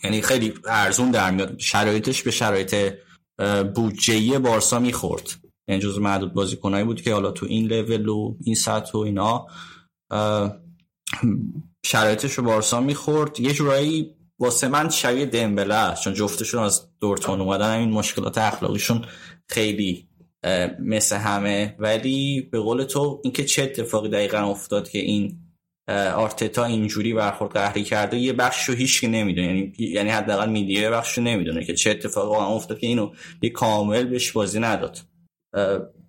یعنی 0.05 0.23
خیلی 0.23 0.55
ارزون 0.69 1.11
در 1.11 1.31
میاد. 1.31 1.59
شرایطش 1.59 2.23
به 2.23 2.31
شرایط 2.31 2.95
بودجه 3.75 4.39
بارسا 4.39 4.79
می‌خورد. 4.79 5.31
یعنی 5.69 5.83
جز 5.83 5.99
معدود 5.99 6.35
بازیکنایی 6.35 6.85
بود 6.85 7.03
که 7.03 7.13
حالا 7.13 7.31
تو 7.31 7.47
این 7.47 7.67
لول 7.67 8.09
و 8.09 8.37
این 8.45 8.55
سطح 8.55 8.93
و 8.93 8.99
اینا 8.99 9.47
شرایطش 11.87 12.33
رو 12.33 12.45
بارسا 12.45 12.81
می‌خورد. 12.81 13.41
یه 13.41 13.53
جورایی 13.53 14.15
واسه 14.39 14.69
من 14.69 14.89
شبیه 14.89 15.27
دمبله 15.27 15.75
است 15.75 16.05
چون 16.05 16.15
جفتشون 16.15 16.63
از 16.63 16.89
دورتون 17.01 17.41
اومدن 17.41 17.71
این 17.71 17.91
مشکلات 17.91 18.39
اخلاقیشون 18.39 19.05
خیلی 19.49 20.09
مثل 20.79 21.17
همه. 21.17 21.77
ولی 21.79 22.41
به 22.41 22.61
قول 22.61 22.85
تو 22.85 23.21
اینکه 23.25 23.45
چه 23.45 23.63
اتفاقی 23.63 24.09
دقیقا 24.09 24.39
افتاد 24.39 24.89
که 24.89 24.99
این 24.99 25.39
آرتتا 25.89 26.65
اینجوری 26.65 27.15
برخورد 27.15 27.53
قهری 27.53 27.83
کرده 27.83 28.17
یه 28.17 28.33
بخش 28.33 28.69
رو 28.69 28.75
هیچ 28.75 29.05
نمی‌دونه. 29.05 29.47
یعنی 29.47 29.73
یعنی 29.79 30.11
حداقل 30.11 30.51
میدیه 30.51 30.91
بخش 30.91 31.19
رو 31.19 31.25
نمی‌دونه 31.25 31.65
که 31.65 31.75
چه 31.75 31.91
اتفاقی 31.91 32.37
افتاد 32.37 32.79
که 32.79 32.87
اینو 32.87 33.11
یه 33.43 33.51
کامل 33.51 34.05
بهش 34.05 34.33
بازی 34.33 34.61
نداد. 34.61 34.99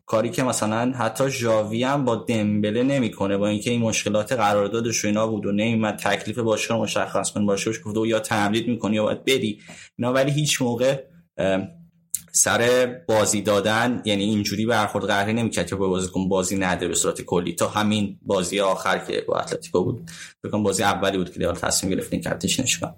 کاری 0.05 0.29
که 0.29 0.43
مثلا 0.43 0.91
حتی 0.91 1.29
ژاوی 1.29 1.83
هم 1.83 2.05
با 2.05 2.15
دمبله 2.15 2.83
نمی‌کنه 2.83 3.37
با 3.37 3.47
اینکه 3.47 3.71
این 3.71 3.81
مشکلات 3.81 4.31
قراردادش 4.31 5.05
و 5.05 5.07
اینا 5.07 5.27
بود 5.27 5.45
و 5.45 5.51
نمیمد 5.51 5.95
تکلیف 5.95 6.39
باشگاه 6.39 6.79
مشخص 6.79 7.31
کن 7.31 7.45
باشه 7.45 7.71
گفته 7.71 8.07
یا 8.07 8.19
تمدید 8.19 8.67
می‌کنی 8.67 8.95
یا 8.95 9.03
باید 9.03 9.25
بری. 9.25 9.59
اینا 9.97 10.13
ولی 10.13 10.31
هیچ 10.31 10.61
موقع 10.61 11.03
سر 12.35 12.85
بازی 13.07 13.41
دادن 13.41 14.01
یعنی 14.05 14.23
اینجوری 14.23 14.65
برخورد 14.65 15.05
قهری 15.05 15.33
نمی‌کرد 15.33 15.67
که 15.67 15.75
با 15.75 16.07
کن 16.07 16.29
بازی 16.29 16.57
نده 16.57 16.87
به 16.87 16.95
صورت 16.95 17.21
کلی. 17.21 17.53
تا 17.55 17.67
همین 17.67 18.19
بازی 18.21 18.59
آخر 18.59 18.99
که 18.99 19.25
با 19.27 19.39
اتلتیکو 19.39 19.83
بود. 19.83 20.11
بگم 20.43 20.63
بازی 20.63 20.83
اولی 20.83 21.17
بود 21.17 21.33
که 21.33 21.39
دیال 21.39 21.55
تصمیم 21.55 21.93
گرفتین 21.93 22.23
کارتش 22.23 22.59
نشون 22.59 22.93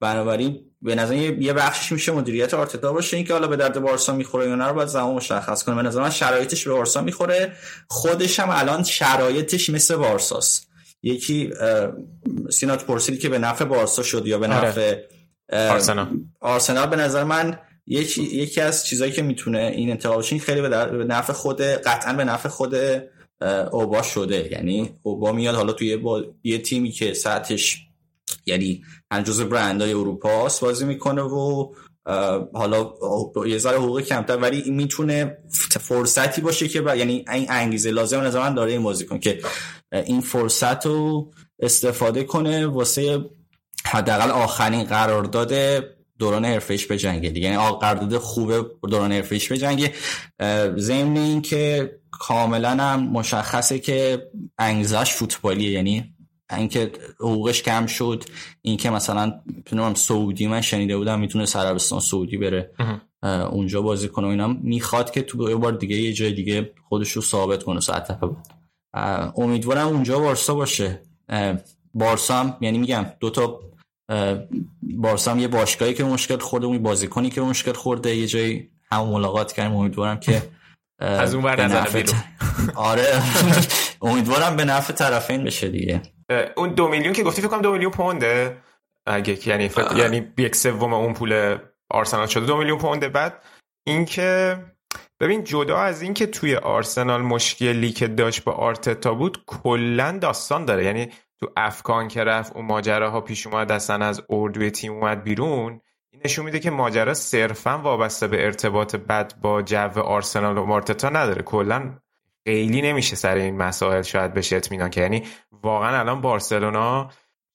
بنابراین 0.00 0.60
به 0.82 0.94
نظر 0.94 1.14
یه 1.14 1.52
بخشش 1.52 1.92
میشه 1.92 2.12
مدیریت 2.12 2.54
آرتتا 2.54 2.92
باشه. 2.92 3.16
اینکه 3.16 3.32
حالا 3.32 3.46
به 3.46 3.56
درد 3.56 3.80
بارسا 3.80 4.12
می‌خوره 4.12 4.48
یا 4.48 4.54
نه 4.54 4.66
رو 4.66 4.74
باید 4.74 4.88
زمان 4.88 5.14
مشخص 5.14 5.64
کنه 5.64 5.74
به 5.74 5.82
نظر 5.82 6.00
من 6.00 6.10
شرایطش 6.10 6.68
به 6.68 6.74
بارسا 6.74 7.02
می‌خوره. 7.02 7.52
خودش 7.88 8.40
هم 8.40 8.48
الان 8.50 8.82
شرایطش 8.82 9.70
مثل 9.70 9.96
بارساست. 9.96 10.68
یکی 11.02 11.50
سینات 12.50 12.84
پرسیدی 12.84 13.18
که 13.18 13.28
به 13.28 13.38
نفع 13.38 13.64
بارسا 13.64 14.02
شد 14.02 14.26
یا 14.26 14.38
به 14.38 14.46
آره. 14.46 14.68
نفع 14.68 14.96
آرسنال. 15.52 16.08
آرسنال. 16.40 16.86
به 16.86 16.96
نظر 16.96 17.24
من 17.24 17.58
یکی 17.86 18.22
یکی 18.22 18.60
از 18.60 18.86
چیزایی 18.86 19.12
که 19.12 19.22
می‌تونه 19.22 19.58
این 19.58 19.90
انتقالش 19.90 20.34
خیلی 20.34 20.60
به 20.60 20.68
نفع 21.08 21.32
خود 21.32 21.60
قطعا 21.60 22.12
به 22.12 22.24
نفع 22.24 22.48
خود 22.48 22.74
اوبا 23.72 24.02
شده. 24.02 24.48
یعنی 24.52 24.98
اوبا 25.02 25.32
میاد 25.32 25.54
حالا 25.54 25.72
توی 25.72 25.96
با... 25.96 26.24
یه 26.44 26.58
تیمی 26.58 26.90
که 26.90 27.14
سطحش 27.14 27.78
یعنی 28.46 28.82
هر 29.12 29.22
جزء 29.22 29.44
برندهای 29.44 29.92
اروپا 29.92 30.48
بازی 30.62 30.84
می‌کنه 30.84 31.22
و 31.22 31.72
حالا 32.54 32.92
یه 33.46 33.58
ذره 33.58 33.78
حقوق 33.78 34.00
کمتر 34.00 34.36
ولی 34.36 34.70
می‌تونه 34.70 35.38
فرصتی 35.80 36.40
باشه 36.40 36.68
که 36.68 36.82
یعنی 36.96 37.24
این 37.32 37.46
انگیزه 37.48 37.90
لازم 37.90 38.20
نظر 38.20 38.40
من 38.40 38.54
داره 38.54 38.72
این 38.72 38.82
بازی 38.82 39.06
کن 39.06 39.18
که 39.18 39.40
این 39.92 40.20
فرصت 40.20 40.86
رو 40.86 41.32
استفاده 41.60 42.24
کنه 42.24 42.66
واسه 42.66 43.24
حداقل 43.84 44.30
آخرین 44.30 44.84
قرارداد 44.84 45.52
دوران 46.22 46.44
حرفش 46.44 46.86
به 46.86 46.98
جنگه 46.98 47.30
دیگه. 47.30 47.48
یعنی 47.48 47.78
قرارداد 47.80 48.18
خوب 48.18 48.52
دوران 48.88 49.12
حرفش 49.12 49.48
به 49.48 49.58
جنگه. 49.58 49.92
ضمن 50.76 51.16
این 51.16 51.42
که 51.42 51.92
کاملا 52.10 52.70
هم 52.70 53.02
مشخصه 53.02 53.78
که 53.78 54.26
انگیزش 54.58 55.12
فوتبالیه. 55.12 55.70
یعنی 55.70 56.14
اینکه 56.56 56.92
حقوقش 57.20 57.62
کم 57.62 57.86
شد 57.86 58.24
اینکه 58.62 58.90
مثلا 58.90 59.40
نمی‌دونم 59.46 59.94
سعودی 59.94 60.46
من 60.46 60.60
شنیده 60.60 60.96
بودم 60.96 61.20
می‌تونه 61.20 61.44
عربستان 61.54 62.00
سعودی 62.00 62.36
بره 62.36 62.70
اونجا 63.50 63.82
بازی 63.82 64.08
کنه 64.08 64.26
و 64.26 64.30
اینا. 64.30 64.48
می‌خواد 64.48 65.10
که 65.10 65.22
تو 65.22 65.50
یه 65.50 65.56
بار 65.56 65.72
دیگه 65.72 65.96
یه 65.96 66.12
جای 66.12 66.32
دیگه 66.32 66.72
خودش 66.88 67.10
رو 67.10 67.22
ثابت 67.22 67.62
کنه. 67.62 67.80
ساعت 67.80 68.18
امیدوارم 69.36 69.86
اونجا 69.88 70.18
بارسا 70.18 70.54
باشه. 70.54 71.02
بارسا 71.94 72.34
هم 72.34 72.56
یعنی 72.60 72.78
میگم 72.78 73.06
دو 73.20 73.30
تا 73.30 73.60
بارسا 74.82 75.30
هم 75.30 75.38
یه 75.38 75.48
باشگاهی 75.48 75.94
که 75.94 76.04
مشکل 76.04 76.38
خورده 76.38 76.66
اون 76.66 76.82
بازیکنی 76.82 77.30
که 77.30 77.40
مشکل 77.40 77.72
خورده 77.72 78.16
یه 78.16 78.26
جایی 78.26 78.70
هم 78.92 79.08
ملاقات 79.08 79.52
کردیم. 79.52 79.76
امیدوارم 79.76 80.20
که 80.20 80.42
از 80.98 81.34
اون 81.34 81.44
ور 81.44 81.60
آره. 82.74 83.22
امیدوارم 84.02 84.56
به 84.56 84.64
نفع 84.64 84.92
طرفین 84.92 85.44
بشه 85.44 85.68
دیگه. 85.68 86.02
اون 86.56 86.74
دو 86.74 86.88
میلیون 86.88 87.12
که 87.12 87.22
گفتی 87.22 87.42
فکر 87.42 87.50
کنم 87.50 87.62
دو 87.62 87.72
میلیون 87.72 87.90
پونده؟ 87.90 88.62
اگه 89.06 89.48
یعنی 89.48 89.68
فکر... 89.68 89.96
یعنی 89.96 90.32
یک 90.38 90.56
سوم 90.56 90.94
اون 90.94 91.14
پول 91.14 91.58
آرسنال 91.90 92.26
شده. 92.26 92.46
دو 92.46 92.56
میلیون 92.56 92.78
پونده. 92.78 93.08
بعد 93.08 93.42
اینکه 93.86 94.58
ببین 95.20 95.44
جدا 95.44 95.78
از 95.78 96.02
اینکه 96.02 96.26
توی 96.26 96.56
آرسنال 96.56 97.22
مشکلی 97.22 97.92
که 97.92 98.08
داشت 98.08 98.44
با 98.44 98.52
آرتتا 98.52 99.14
بود 99.14 99.44
کلا 99.46 100.18
داستان 100.20 100.64
داره. 100.64 100.84
یعنی 100.84 101.08
تو 101.42 101.52
افکان 101.56 102.08
که 102.08 102.24
رفت 102.24 102.56
اون 102.56 102.66
ماجراها 102.66 103.20
پیش 103.20 103.46
اومد 103.46 103.72
اصلا 103.72 104.06
از 104.06 104.22
اردوی 104.30 104.70
تیم 104.70 104.92
اومد 104.92 105.24
بیرون. 105.24 105.80
این 106.10 106.22
نشون 106.24 106.44
میده 106.44 106.60
که 106.60 106.70
ماجرا 106.70 107.14
صرفا 107.14 107.78
وابسته 107.78 108.26
به 108.26 108.44
ارتباط 108.44 108.96
بد 108.96 109.40
با 109.40 109.62
جو 109.62 110.00
آرسنال 110.00 110.58
و 110.58 110.66
مارتتا 110.66 111.08
نداره. 111.08 111.42
کلا 111.42 111.98
خیلی 112.44 112.82
نمیشه 112.82 113.16
سر 113.16 113.34
این 113.34 113.56
مسائل 113.56 114.02
شاید 114.02 114.34
بشه 114.34 114.56
اطمینان 114.56 114.90
که 114.90 115.00
یعنی 115.00 115.26
واقعا 115.52 115.98
الان 115.98 116.20
بارسلونا 116.20 117.10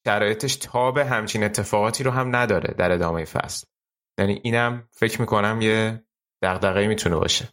شرایطش 0.06 0.56
تا 0.56 0.92
به 0.92 1.06
همچین 1.06 1.44
اتفاقاتی 1.44 2.04
رو 2.04 2.12
هم 2.12 2.36
نداره 2.36 2.74
در 2.74 2.92
ادامه 2.92 3.26
فصل. 3.26 3.68
یعنی 4.18 4.42
اینم 4.44 4.84
فکر 4.92 5.22
می‌کنم 5.22 5.62
یه 5.62 6.04
دغدغه‌ای 6.42 6.88
می‌تونه 6.88 7.16
باشه. 7.16 7.50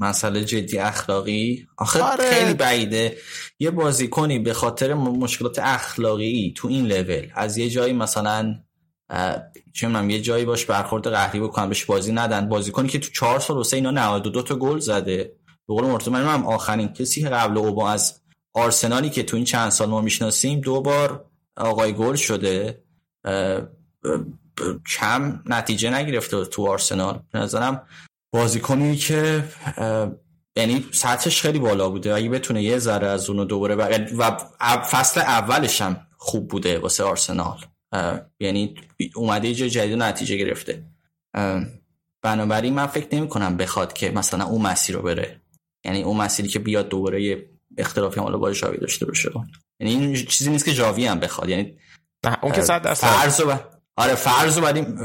مسئله 0.00 0.44
جدی 0.44 0.78
اخلاقی؟ 0.78 1.66
آخه 1.76 2.02
آره. 2.02 2.30
خیلی 2.30 2.54
بعیده. 2.54 3.16
یه 3.58 3.70
بازیکنی 3.70 4.38
به 4.38 4.52
خاطر 4.52 4.94
مشکلات 4.94 5.58
اخلاقی 5.58 6.54
تو 6.56 6.68
این 6.68 6.86
لول 6.86 7.26
از 7.34 7.58
یه 7.58 7.70
جایی 7.70 7.92
مثلا 7.92 8.54
چه 9.72 10.04
یه 10.08 10.20
جایی 10.20 10.44
باش 10.44 10.64
برخورد 10.64 11.06
قهری 11.06 11.40
بکنن 11.40 11.68
بهش 11.68 11.84
بازی 11.84 12.12
ندن. 12.12 12.48
بازیکنی 12.48 12.88
که 12.88 12.98
تو 12.98 13.10
چهار 13.10 13.40
سال 13.40 13.56
واسه 13.56 13.76
اینا 13.76 13.90
92 13.90 14.42
تا 14.42 14.56
گل 14.56 14.78
زده. 14.78 15.32
به 15.68 15.74
قول 15.74 15.84
مرتضی 15.84 16.10
من 16.10 16.24
هم 16.24 16.46
آخرین 16.46 16.88
کسی 16.88 17.28
قبل 17.28 17.58
اوبا 17.58 17.90
از 17.90 18.20
آرسنالی 18.52 19.10
که 19.10 19.22
تو 19.22 19.36
این 19.36 19.44
چند 19.44 19.70
سال 19.70 19.88
ما 19.88 20.00
می‌شناسیم 20.00 20.60
دو 20.60 20.80
بار 20.80 21.24
آقای 21.56 21.92
گل 21.92 22.14
شده. 22.14 22.82
کم 24.98 25.42
نتیجه 25.46 25.90
نگرفته 25.90 26.44
تو 26.44 26.68
آرسنال. 26.68 27.20
به 27.32 27.38
نظرم 27.38 27.82
بازیکنی 28.32 28.96
که 28.96 29.44
یعنی 30.56 30.86
سطحش 30.92 31.42
خیلی 31.42 31.58
بالا 31.58 31.88
بوده. 31.88 32.14
اگه 32.14 32.28
بتونه 32.28 32.62
یه 32.62 32.78
ذره 32.78 33.06
از 33.06 33.30
اونو 33.30 33.44
دوباره 33.44 33.74
و 34.18 34.30
فصل 34.80 35.20
اولش 35.20 35.82
هم 35.82 36.06
خوب 36.16 36.48
بوده 36.48 36.78
واسه 36.78 37.04
آرسنال. 37.04 37.58
یعنی 38.40 38.74
اومده 39.14 39.48
یه 39.48 39.54
جدید 39.54 39.98
نتیجه 39.98 40.36
گرفته. 40.36 40.84
بنابراین 42.22 42.74
من 42.74 42.86
فکر 42.86 43.14
نمی 43.16 43.28
کنم 43.28 43.56
بخواد 43.56 43.92
که 43.92 44.10
مثلا 44.10 44.44
اون 44.44 44.62
مسیر 44.62 44.96
رو 44.96 45.02
بره. 45.02 45.40
یعنی 45.84 46.02
اون 46.02 46.16
مسیری 46.16 46.48
که 46.48 46.58
بیاد 46.58 46.88
دوباره 46.88 47.22
یه 47.22 47.50
اختلافی 47.78 48.20
حالا 48.20 48.38
با 48.38 48.52
جاوی 48.52 48.78
داشته 48.78 49.06
باشه. 49.06 49.30
یعنی 49.80 49.94
این 49.94 50.14
چیزی 50.14 50.50
نیست 50.50 50.64
که 50.64 50.72
جاوی 50.72 51.06
هم 51.06 51.20
بخواد. 51.20 51.48
یعنی 51.48 51.78
اون 52.42 52.52
که 52.52 52.60
صد 52.60 52.94
فرض 52.94 53.40
رو 53.40 53.54
آره 53.98 54.14
فرض 54.14 54.58
رو 54.58 54.64
بعدیم 54.64 54.98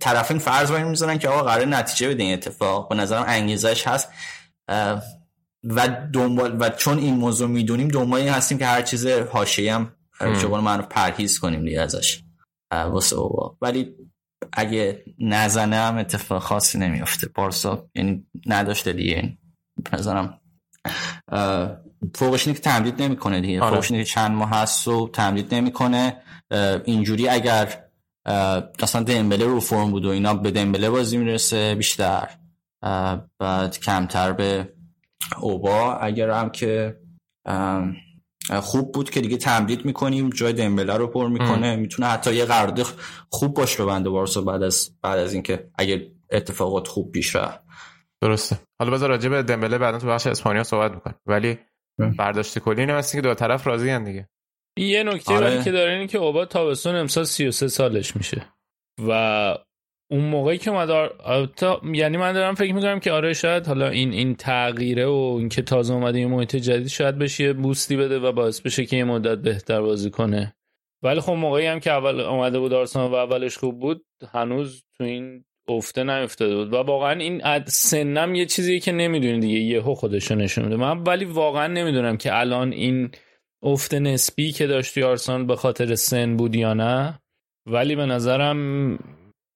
طرفین 0.00 0.38
فرض 0.38 0.70
رو 0.70 0.88
می‌ذارن 0.88 1.18
که 1.18 1.28
آقا 1.28 1.42
قرار 1.42 1.66
نتیجه 1.66 2.08
بده 2.08 2.22
این 2.22 2.32
اتفاق 2.32 2.88
به 2.88 2.94
نظرم 2.94 3.24
انگیزش 3.28 3.88
هست. 3.88 4.08
و 5.64 5.88
دنبال 6.12 6.56
و 6.60 6.68
چون 6.70 6.98
این 6.98 7.14
موضوع 7.14 7.48
می‌دونیم 7.48 7.88
دنبال 7.88 8.20
این 8.20 8.28
هستیم 8.28 8.58
که 8.58 8.66
هر 8.66 8.82
چیز 8.82 9.06
حاشیه 9.06 9.74
هم 9.74 9.92
چون 10.20 10.60
من 10.60 10.82
پرهیز 10.82 11.38
کنیم 11.38 11.64
دیگه 11.64 11.80
ازش 11.80 12.22
واسه 12.72 13.16
ولی 13.60 13.94
اگه 14.52 15.04
نزنم 15.18 15.98
اتفاق 15.98 16.42
خاصی 16.42 16.78
نمیافته. 16.78 17.28
بارسا 17.34 17.88
یعنی 17.94 18.26
نداشته 18.46 18.92
دیگه 18.92 19.38
نظرم 19.92 20.40
فوقش 22.14 22.46
اینه 22.46 22.58
که 22.58 22.64
تمدید 22.64 23.02
نمی‌کنه 23.02 23.40
دیگه. 23.40 23.60
آره. 23.60 23.74
فوقش 23.74 23.90
اینه 23.90 24.04
که 24.04 24.10
چند 24.10 24.30
ماه 24.30 24.50
هست 24.50 24.88
و 24.88 25.10
تمدید 25.12 25.54
نمی‌کنه. 25.54 26.22
اینجوری 26.84 27.28
اگر 27.28 27.87
اصلا 28.78 29.02
دمبله 29.02 29.44
رو 29.44 29.60
فرم 29.60 29.90
بود 29.90 30.04
و 30.04 30.08
اینا 30.08 30.34
به 30.34 30.50
دمبله 30.50 30.90
بازی 30.90 31.16
می‌رسه 31.16 31.74
بیشتر. 31.74 32.28
بعد 33.38 33.78
کمتر 33.82 34.32
به 34.32 34.72
اوبا. 35.40 35.94
اگر 35.94 36.30
هم 36.30 36.50
که 36.50 36.96
خوب 38.60 38.92
بود 38.92 39.10
که 39.10 39.20
دیگه 39.20 39.36
تمدید 39.36 39.84
می‌کنیم 39.84 40.30
جای 40.30 40.52
دمبله 40.52 40.96
رو 40.96 41.06
پر 41.06 41.28
می‌کنه. 41.28 41.76
می‌تونه 41.76 42.08
حتی 42.08 42.34
یه 42.34 42.44
قرارداد 42.44 42.86
خوب 43.30 43.54
باش 43.54 43.76
به 43.76 43.84
بنده 43.84 44.10
بارسا 44.10 44.40
بعد 44.40 44.62
از 44.62 44.90
بعد 45.02 45.18
از 45.18 45.32
اینکه 45.32 45.70
اگه 45.78 46.12
اتفاقات 46.30 46.88
خوب 46.88 47.12
پیش 47.12 47.36
رفت. 47.36 47.60
درسته. 48.20 48.58
حالا 48.78 48.92
بذار 48.92 49.08
راجع 49.08 49.28
به 49.28 49.42
دمبله 49.42 49.78
بعدا 49.78 49.98
تو 49.98 50.06
بخش 50.06 50.26
اسپانیا 50.26 50.62
صحبت 50.62 50.92
می‌کنیم 50.92 51.16
ولی 51.26 51.58
برداشت 52.18 52.58
کلی 52.58 52.80
اینه 52.80 53.02
که 53.02 53.20
دو 53.20 53.34
طرف 53.34 53.66
راضی 53.66 53.98
دیگه. 53.98 54.28
یه 54.78 55.02
نکته 55.02 55.34
آره. 55.34 55.64
که 55.64 55.70
داره 55.70 55.92
اینه 55.92 56.06
که 56.06 56.18
اوبا 56.18 56.44
تابستون 56.44 56.94
امسال 56.94 57.24
33 57.24 57.68
سالش 57.68 58.16
میشه. 58.16 58.42
و 59.08 59.54
اون 60.10 60.24
موقعی 60.24 60.58
که 60.58 60.70
اومد 60.70 60.90
آر... 60.90 61.48
یعنی 61.92 62.16
من 62.16 62.32
دارم 62.32 62.54
فکر 62.54 62.74
می‌کنم 62.74 63.00
که 63.00 63.12
آره 63.12 63.32
شاید 63.32 63.66
حالا 63.66 63.88
این 63.88 64.12
این 64.12 64.34
تغییره 64.34 65.06
و 65.06 65.36
اینکه 65.38 65.62
تازه 65.62 65.94
اومده 65.94 66.20
یه 66.20 66.26
محیط 66.26 66.56
جدید 66.56 66.86
شاید 66.86 67.18
بشه 67.18 67.44
یه 67.44 67.52
بوستی 67.52 67.96
بده 67.96 68.18
و 68.18 68.32
باعث 68.32 68.60
بشه 68.60 68.86
که 68.86 68.96
یه 68.96 69.04
مدت 69.04 69.38
بهتر 69.38 69.80
بازی 69.80 70.10
کنه. 70.10 70.54
ولی 71.02 71.20
خب 71.20 71.32
موقعی 71.32 71.66
هم 71.66 71.80
که 71.80 71.92
اول 71.92 72.20
اومده 72.20 72.58
بود 72.58 72.72
آرسنال 72.72 73.10
و 73.10 73.14
اولش 73.14 73.58
خوب 73.58 73.80
بود 73.80 74.04
هنوز 74.32 74.84
تو 74.98 75.04
این 75.04 75.44
افته 75.68 76.04
نیفتاده 76.04 76.56
بود. 76.56 76.72
و 76.72 76.76
واقعا 76.76 77.12
این 77.12 77.64
سنم 77.66 78.34
یه 78.34 78.46
چیزیه 78.46 78.80
که 78.80 78.92
نمی‌دونی 78.92 79.40
دیگه 79.40 79.58
یهو 79.58 79.94
خودشو 79.94 80.34
نشون 80.34 80.64
میده. 80.64 80.76
من 80.76 81.02
ولی 81.02 81.24
واقعا 81.24 81.66
نمی‌دونم 81.66 82.16
که 82.16 82.38
الان 82.38 82.72
این 82.72 83.10
افت 83.62 83.94
نسبی 83.94 84.52
که 84.52 84.66
داشتی 84.66 85.02
آرسنال 85.02 85.44
به 85.44 85.56
خاطر 85.56 85.94
سن 85.94 86.36
بود 86.36 86.54
یا 86.54 86.74
نه؟ 86.74 87.18
ولی 87.66 87.96
به 87.96 88.06
نظرم 88.06 88.98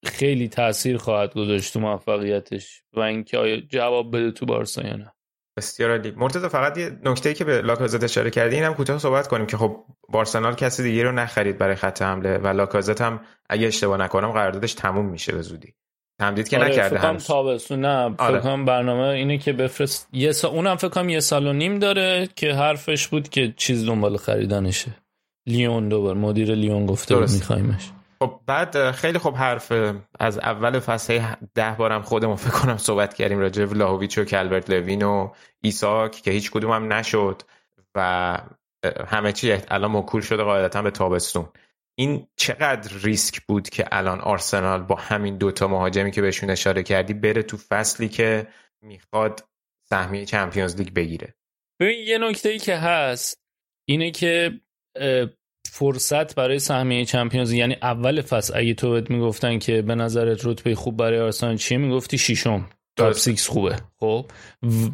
خیلی 0.05 0.49
تاثیر 0.49 0.97
خواهد 0.97 1.35
گذاشت 1.35 1.73
تو 1.73 1.81
موفقیتش 1.81 2.83
و 2.93 3.01
اینکه 3.01 3.39
آیا 3.39 3.57
جواب 3.57 4.17
بده 4.17 4.31
تو 4.31 4.47
بارسا 4.47 4.83
یا 4.83 4.97
نه. 4.97 5.13
بسیار 5.59 5.91
عالی. 5.91 6.11
مرتضی 6.11 6.49
فقط 6.49 6.79
یه 6.79 6.99
نکته 7.05 7.35
که 7.35 7.45
به 7.45 7.63
لاکازت 7.63 8.05
اشاره 8.05 8.31
کردی 8.31 8.57
اینم 8.57 8.75
کوتاه 8.75 8.99
صحبت 8.99 9.29
کنیم 9.29 9.47
که 9.47 9.57
خب 9.57 9.85
بارسلونال 10.09 10.55
کسی 10.55 10.83
دیگه 10.83 11.03
رو 11.03 11.13
نخرید 11.13 11.59
برای 11.59 11.75
خط 11.75 12.03
حمله 12.03 12.39
و 12.39 12.47
لاکازت 12.47 13.01
هم 13.01 13.21
اگه 13.51 13.67
اشتباه 13.67 13.99
نکنم 13.99 14.33
قراردادش 14.33 14.75
تموم 14.75 15.07
میشه 15.07 15.33
به 15.33 15.43
زودی. 15.43 15.75
تمدید 16.23 16.49
که 16.49 16.59
آره 16.59 16.69
نکرده 16.69 16.99
هم 16.99 17.17
تابستون 17.17 17.81
نه 17.81 18.15
آره. 18.19 18.41
فکر 18.41 18.65
برنامه 18.65 19.03
اینه 19.03 19.39
که 19.39 19.53
بفرست. 19.53 20.09
یه 20.13 20.33
سال 20.33 20.51
اونم 20.51 20.77
فکر 20.77 20.89
کنم 20.89 21.09
یه 21.09 21.21
سال 21.21 21.47
و 21.47 21.53
نیم 21.53 21.79
داره 21.79 22.29
که 22.37 22.55
حرفش 22.55 23.09
بود 23.09 23.29
که 23.29 23.55
چیز 23.57 23.87
دنبال 23.87 24.17
خریدنشه. 24.17 24.91
لیون 25.47 25.89
دوبار 25.89 26.15
مدیر 26.17 26.55
لیون 26.55 26.87
گفته 26.87 27.17
بود 27.17 27.31
میخوایمش. 27.31 27.91
خب 28.21 28.41
بعد 28.47 28.91
خیلی 28.91 29.19
خوب 29.19 29.35
حرف 29.35 29.73
از 30.21 30.39
اول 30.39 30.79
فصل 30.79 31.21
ده 31.55 31.75
بارم 31.79 32.03
خودمون 32.03 32.37
فکر 32.37 32.51
کنم 32.51 32.77
صحبت 32.77 33.15
کردیم 33.15 33.39
راجع 33.39 33.65
ولاهویچ 33.65 34.19
و 34.19 34.25
کلبرت 34.25 34.71
لوین 34.71 35.03
و 35.03 35.29
ایساک 35.61 36.13
که 36.13 36.31
هیچ 36.31 36.51
کدوم 36.51 36.71
هم 36.71 36.93
نشد 36.93 37.43
و 37.95 38.39
همه 39.07 39.33
چی 39.33 39.53
الان 39.69 39.91
موکول 39.91 40.21
شده 40.21 40.43
قاعدتا 40.43 40.83
به 40.83 40.91
تابستون. 40.91 41.47
این 41.99 42.29
چقدر 42.37 42.91
ریسک 43.03 43.41
بود 43.49 43.69
که 43.69 43.85
الان 43.93 44.21
آرسنال 44.21 44.83
با 44.83 44.95
همین 44.95 45.39
دوتا 45.39 45.69
مهاجمی 45.69 46.11
که 46.11 46.23
بهشون 46.23 46.51
اشاره 46.51 46.83
کردی 46.83 47.15
بره 47.15 47.43
تو 47.43 47.57
فصلی 47.57 48.09
که 48.09 48.49
می‌خواد 48.83 49.45
سهمیه 49.89 50.25
Champions 50.25 50.77
League 50.77 50.95
بگیره؟ 50.95 51.35
ببین 51.81 52.07
یه 52.07 52.19
نکته 52.19 52.49
ای 52.49 52.59
که 52.59 52.77
هست 52.77 53.43
اینه 53.89 54.11
که 54.11 54.61
فرصت 55.73 56.35
برای 56.35 56.59
سهمیه 56.59 57.05
Champions 57.05 57.53
یعنی 57.53 57.77
اول 57.83 58.23
فصل 58.23 58.59
اگه 58.59 58.75
تو 58.75 58.91
بهت 58.91 59.11
می‌گفتن 59.11 59.59
که 59.59 59.83
به 59.83 59.95
نظرت 59.95 60.47
رتبه 60.47 60.75
خوب 60.75 60.97
برای 60.97 61.21
آرسنال 61.21 61.57
چیه 61.57 61.79
می‌گفتی 61.79 62.19
ششم. 62.19 62.71
top 62.97 63.13
six 63.13 63.49
خوبه. 63.49 63.77
خب 64.01 64.27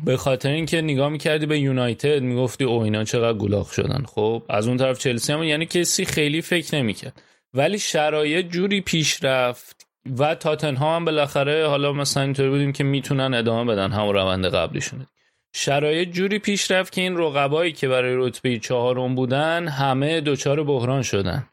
به 0.04 0.16
خاطر 0.16 0.48
اینکه 0.48 0.82
نگاه 0.82 1.08
می‌کردی 1.08 1.46
به 1.46 1.58
یونایتد 1.58 2.22
می‌گفتی 2.22 2.64
او 2.64 2.82
اینا 2.82 3.04
چقدر 3.04 3.38
گلاخ 3.38 3.72
شدن. 3.72 4.04
خب 4.06 4.42
از 4.48 4.68
اون 4.68 4.76
طرف 4.76 4.98
چلسی 4.98 5.32
هم 5.32 5.42
یعنی 5.42 5.66
کسی 5.66 6.04
خیلی 6.04 6.42
فکر 6.42 6.74
نمی‌کرد. 6.74 7.22
ولی 7.54 7.78
شرایط 7.78 8.46
جوری 8.46 8.80
پیش 8.80 9.24
رفت 9.24 9.87
و 10.18 10.34
تاتنهام 10.34 10.96
هم 10.96 11.04
بالاخره 11.04 11.66
حالا 11.66 11.92
مثلا 11.92 12.22
اینطوری 12.22 12.48
بودیم 12.48 12.72
که 12.72 12.84
می‌تونن 12.84 13.34
ادامه 13.34 13.72
بدن 13.72 13.92
همون 13.92 14.14
روند 14.14 14.46
قبلیشون. 14.46 15.06
شرایط 15.54 16.08
جوری 16.08 16.38
پیش 16.38 16.70
رفت 16.70 16.92
که 16.92 17.00
این 17.00 17.16
رقبایی 17.16 17.72
که 17.72 17.88
برای 17.88 18.14
رتبه 18.16 18.58
چهارم 18.58 19.14
بودن 19.14 19.68
همه 19.68 20.20
دچار 20.20 20.62
بحران 20.62 21.02
شدن. 21.02 21.48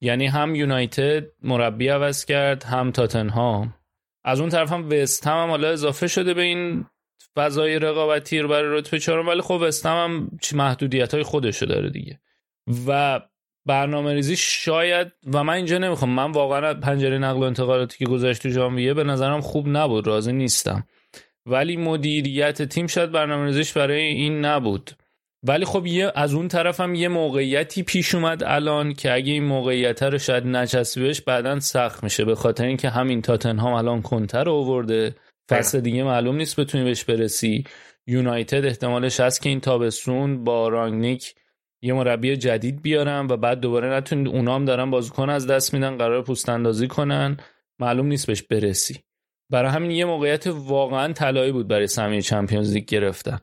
یعنی 0.00 0.26
هم 0.26 0.54
یونایتد 0.54 1.24
مربی 1.42 1.88
عوض 1.88 2.24
کرد 2.24 2.64
هم 2.64 2.90
تاتنهام. 2.90 3.74
از 4.24 4.40
اون 4.40 4.48
طرف 4.48 4.72
هم 4.72 4.88
وست 4.90 5.26
هم, 5.26 5.50
حالا 5.50 5.68
اضافه 5.68 6.08
شده 6.08 6.34
به 6.34 6.42
این 6.42 6.86
فضای 7.36 7.78
رقابتی 7.78 8.38
رو 8.38 8.48
برای 8.48 8.78
رتبه 8.78 8.98
چهارم 8.98 9.28
ولی 9.28 9.40
خب 9.40 9.58
وست 9.62 9.86
هم, 9.86 9.96
هم 9.96 10.30
محدودیت 10.58 11.14
های 11.14 11.22
خودشو 11.22 11.66
داره 11.66 11.90
دیگه. 11.90 12.20
و 12.86 13.20
برنامه 13.66 14.14
ریزی 14.14 14.36
شاید 14.36 15.12
و 15.32 15.44
من 15.44 15.54
اینجا 15.54 15.78
نمی‌خوام 15.78 16.10
من 16.10 16.32
واقعا 16.32 16.74
پنجره 16.74 17.18
نقل 17.18 17.40
و 17.40 17.42
انتقالاتی 17.42 17.98
که 17.98 18.04
گذاشت 18.04 18.42
تو 18.42 18.48
ژانویه 18.48 18.94
به 18.94 19.04
نظرم 19.04 19.40
خوب 19.40 19.68
نبود 19.68 20.06
راضی 20.06 20.32
نیستم. 20.32 20.86
ولی 21.46 21.76
مدیریت 21.76 22.62
تیم 22.62 22.86
شاید 22.86 23.12
برنامه 23.12 23.46
ریزیش 23.46 23.72
برای 23.72 24.02
این 24.02 24.44
نبود. 24.44 24.90
ولی 25.42 25.64
خب 25.64 25.86
یه 25.86 26.12
از 26.14 26.34
اون 26.34 26.48
طرف 26.48 26.80
هم 26.80 26.94
یه 26.94 27.08
موقعیتی 27.08 27.82
پیش 27.82 28.14
اومد 28.14 28.42
الان 28.44 28.94
که 28.94 29.12
اگه 29.12 29.32
این 29.32 29.44
موقعیت 29.44 30.02
رو 30.02 30.18
شاید 30.18 30.46
نچسبیش 30.46 31.20
بعدا 31.20 31.60
سخت 31.60 32.04
میشه. 32.04 32.24
به 32.24 32.34
خاطر 32.34 32.64
اینکه 32.64 32.88
همین 32.88 33.22
تاتنهام 33.22 33.72
الان 33.72 34.02
کنتر 34.02 34.44
رو 34.44 34.52
آورده. 34.52 35.14
فصل 35.50 35.80
دیگه 35.80 36.04
معلوم 36.04 36.36
نیست 36.36 36.60
بتونی 36.60 36.84
بهش 36.84 37.04
برسی. 37.04 37.64
یونایتد 38.06 38.64
احتمالش 38.64 39.20
هست 39.20 39.42
که 39.42 39.48
این 39.48 39.60
تابستون 39.60 40.44
با 40.44 40.68
رانگنیک 40.68 41.34
یه 41.82 41.92
مربی 41.92 42.36
جدید 42.36 42.82
بیارن 42.82 43.26
و 43.30 43.36
بعد 43.36 43.60
دوباره 43.60 43.96
نتونید 43.96 44.28
اونام 44.28 44.64
دارن 44.64 44.90
بازیکن 44.90 45.30
از 45.30 45.46
دست 45.46 45.74
میدن 45.74 45.96
قرار 45.96 46.22
پوست 46.22 46.48
اندازی 46.48 46.88
کنن. 46.88 47.36
معلوم 47.78 48.06
نیست 48.06 48.26
بهش 48.26 48.42
برسی. 48.42 49.00
برای 49.50 49.70
همین 49.70 49.90
یه 49.90 50.04
موقعیت 50.04 50.46
واقعا 50.46 51.12
طلایی 51.12 51.52
بود 51.52 51.68
برای 51.68 51.86
سهمیه 51.86 52.22
چمپیونز 52.22 52.72
لیگ 52.72 52.84
گرفتن. 52.84 53.40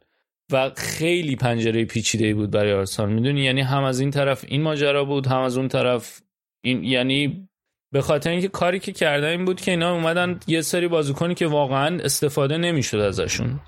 و 0.52 0.72
خیلی 0.78 1.36
پنجره 1.36 1.86
پیچیده 1.86 2.34
بود 2.34 2.52
برای 2.52 2.74
آرسنال. 2.74 3.10
می‌دونی؟ 3.10 3.42
یعنی 3.42 3.62
هم 3.62 3.84
از 3.84 4.00
این 4.00 4.12
طرف 4.12 4.46
این 4.48 4.62
ماجرا 4.62 5.06
بود 5.06 5.28
هم 5.28 5.40
از 5.40 5.58
اون 5.58 5.68
طرف 5.68 6.22
این 6.64 6.84
یعنی 6.84 7.50
به 7.94 8.02
خاطر 8.02 8.30
اینکه 8.30 8.48
کاری 8.48 8.80
که 8.80 8.92
کردن 8.92 9.28
این 9.28 9.46
بود 9.46 9.62
که 9.62 9.72
اینا 9.72 9.94
اومدن 9.94 10.40
یه 10.48 10.62
سری 10.62 10.88
بازیکنی 10.88 11.34
که 11.36 11.48
واقعا 11.48 12.00
استفاده 12.04 12.58
نمی‌شد 12.58 12.98
ازشون 12.98 13.60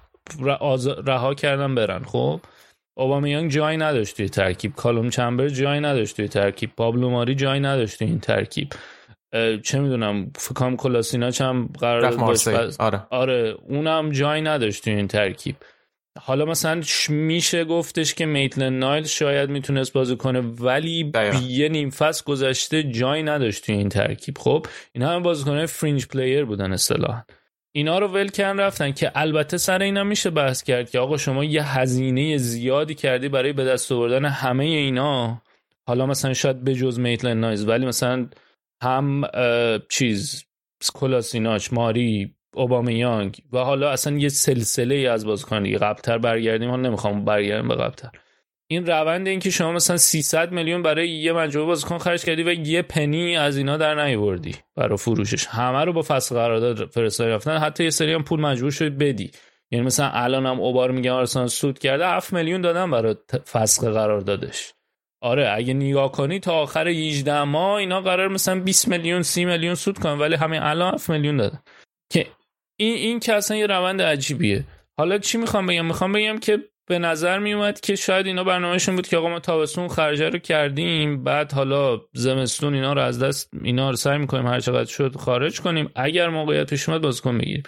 رها 1.06 1.34
کردن 1.34 1.76
برن. 1.76 2.04
خب؟ 2.04 2.40
اوبامیانگ 2.98 3.52
جای 3.52 3.78
نداشت 3.78 4.18
توی 4.18 4.30
ترکیب. 4.30 4.76
کالوم 4.76 5.10
چمبر 5.10 5.48
جای 5.48 5.80
نداشت 5.80 6.16
توی 6.16 6.28
ترکیب. 6.28 6.72
پابلو 6.78 7.10
ماری 7.10 7.36
جای 7.36 7.60
نداشت 7.60 8.00
توی 8.00 8.08
این 8.08 8.20
ترکیب. 8.20 8.68
چه 9.64 9.80
می‌دونم 9.80 10.32
فکام 10.36 10.76
کلاسیناچ 10.76 11.42
هم 11.42 11.70
قرار 11.80 12.06
آره. 12.80 13.06
آره 13.10 13.56
اونم 13.68 14.12
جای 14.12 14.42
نداشت 14.42 14.84
توی 14.84 14.94
این 14.94 15.08
ترکیب. 15.08 15.56
حالا 16.18 16.46
مثلا 16.46 16.82
میشه 17.10 17.66
گفتش 17.66 18.14
که 18.14 18.26
میتلن 18.26 18.80
نایل 18.80 19.04
شاید 19.04 19.50
می‌تونست 19.50 19.94
بازی 19.94 20.16
کنه 20.16 20.40
ولی 20.40 21.12
یه 21.48 21.70
نیم 21.70 21.90
فصل 21.90 22.24
گذشته 22.26 22.84
جای 22.84 23.24
نداشت 23.24 23.66
توی 23.66 23.76
این 23.76 23.90
ترکیب. 23.90 24.38
خب 24.38 24.66
این 24.92 25.04
همه 25.04 25.20
بازیکنه 25.20 25.66
fringe 25.66 26.08
player 26.08 26.46
بودن 26.46 26.74
اصطلاحا. 26.74 27.24
اینا 27.72 28.00
رو 28.00 28.08
ول 28.08 28.28
کردن 28.28 28.60
رفتن 28.60 28.92
که 28.92 29.12
البته 29.16 29.58
سر 29.58 29.82
اینا 29.82 30.04
میشه 30.04 30.30
بحث 30.30 30.64
کرد 30.64 30.90
که 30.90 31.00
آقا 31.00 31.18
شما 31.18 31.44
یه 31.44 31.80
هزینه 31.80 32.38
زیادی 32.38 32.96
کردی 32.96 33.30
برای 33.30 33.54
به 33.54 33.66
دست 33.66 33.92
آوردن 33.92 34.26
همه 34.26 34.64
اینا. 34.64 35.42
حالا 35.88 36.06
مثلا 36.06 36.34
شاید 36.34 36.64
به 36.64 36.76
جز 36.76 37.00
میتلن 37.00 37.40
نایز 37.40 37.68
ولی 37.68 37.86
مثلا 37.86 38.30
هم 38.84 39.24
چیز 39.90 40.46
کولاشیناچ 40.94 41.74
ماری 41.74 42.36
اوبامیانگ. 42.54 43.38
و 43.54 43.58
حالا 43.58 43.90
اصلا 43.90 44.18
یه 44.18 44.30
سلسله 44.30 44.96
ای 44.96 45.08
از 45.08 45.26
بازیکن 45.26 45.64
دیگه. 45.64 45.78
قبلتر 45.78 46.18
برگردیم 46.18 46.70
حالا 46.70 46.82
نمی‌خوام 46.82 47.26
برگردیم 47.26 47.68
به 47.68 47.76
قبلتر. 47.76 48.10
این 48.72 48.86
روند 48.86 49.28
این 49.28 49.40
که 49.40 49.50
شما 49.50 49.72
مثلا 49.72 49.98
300 49.98 50.52
میلیون 50.52 50.84
برای 50.84 51.10
یه 51.10 51.34
مجموعه 51.34 51.68
بازیکن 51.68 51.98
خرج 51.98 52.26
کردی 52.26 52.44
و 52.44 52.54
یه 52.54 52.82
پنی 52.82 53.38
از 53.38 53.58
اینا 53.58 53.78
در 53.78 54.06
نیوردی 54.06 54.56
برای 54.76 54.98
فروشش. 54.98 55.48
همه 55.48 55.86
رو 55.86 55.94
با 55.94 56.02
فصل 56.02 56.36
قرارداد 56.36 56.90
فرستادی 56.90 57.30
رفتن. 57.30 57.58
حتی 57.58 57.84
یه 57.84 57.90
سری 57.90 58.14
هم 58.14 58.24
پول 58.24 58.40
مجبور 58.40 58.72
شد 58.72 58.98
بدی. 58.98 59.32
یعنی 59.72 59.86
مثلا 59.86 60.10
الان 60.14 60.46
هم 60.46 60.60
اوبار 60.60 60.92
میگم 60.92 61.14
آرسنال 61.14 61.48
سود 61.48 61.80
کرده 61.80 62.08
7 62.08 62.34
میلیون 62.34 62.62
دادن 62.62 62.92
برای 62.92 63.16
فسخ 63.52 63.84
قراردادش. 63.84 64.74
آره 65.22 65.52
اگه 65.56 65.74
نگاه 65.74 66.12
کنی 66.12 66.40
تا 66.40 66.54
آخر 66.54 66.88
18 66.88 67.44
ماه 67.44 67.76
اینا 67.76 68.02
قرار 68.02 68.28
مثلا 68.28 68.60
20 68.60 68.88
میلیون 68.88 69.22
30 69.22 69.46
میلیون 69.46 69.76
سود 69.76 70.00
کنن 70.00 70.20
ولی 70.20 70.36
همین 70.36 70.62
الان 70.62 70.94
7 70.94 71.10
میلیون 71.10 71.38
دادن. 71.38 71.60
که 72.12 72.28
این 72.80 72.94
این 72.94 73.20
که 73.20 73.34
اصلا 73.34 73.58
یه 73.58 73.68
روند 73.68 74.02
عجیبیه. 74.02 74.64
حالا 74.98 75.18
چی 75.18 75.38
می‌خوام 75.38 75.66
بگم؟ 75.66 75.86
می‌خوام 75.86 76.12
بگم 76.12 76.38
که 76.40 76.60
به 76.90 77.00
نظر 77.00 77.40
میومد 77.40 77.80
که 77.80 77.96
شاید 77.96 78.26
اینا 78.26 78.44
برنامهشون 78.44 78.96
بود 78.96 79.08
که 79.08 79.18
آقا 79.18 79.30
ما 79.30 79.40
تابستون 79.40 79.88
خرجه 79.88 80.30
رو 80.30 80.40
کردیم 80.40 81.24
بعد 81.24 81.52
حالا 81.52 82.02
زمستون 82.14 82.74
اینا 82.74 82.94
رو 82.94 83.02
از 83.02 83.24
دست 83.24 83.50
اینا 83.64 83.90
رو 83.90 83.96
سعی 83.96 84.18
می‌کنیم 84.18 84.48
هر 84.48 84.60
چقدر 84.60 84.90
شد 84.90 85.16
خارج 85.16 85.62
کنیم. 85.62 85.90
اگر 85.96 86.30
موقعیت 86.30 86.70
پیش 86.70 86.90
اومد 86.90 87.02
بازیکن 87.02 87.38
بگیریم. 87.38 87.64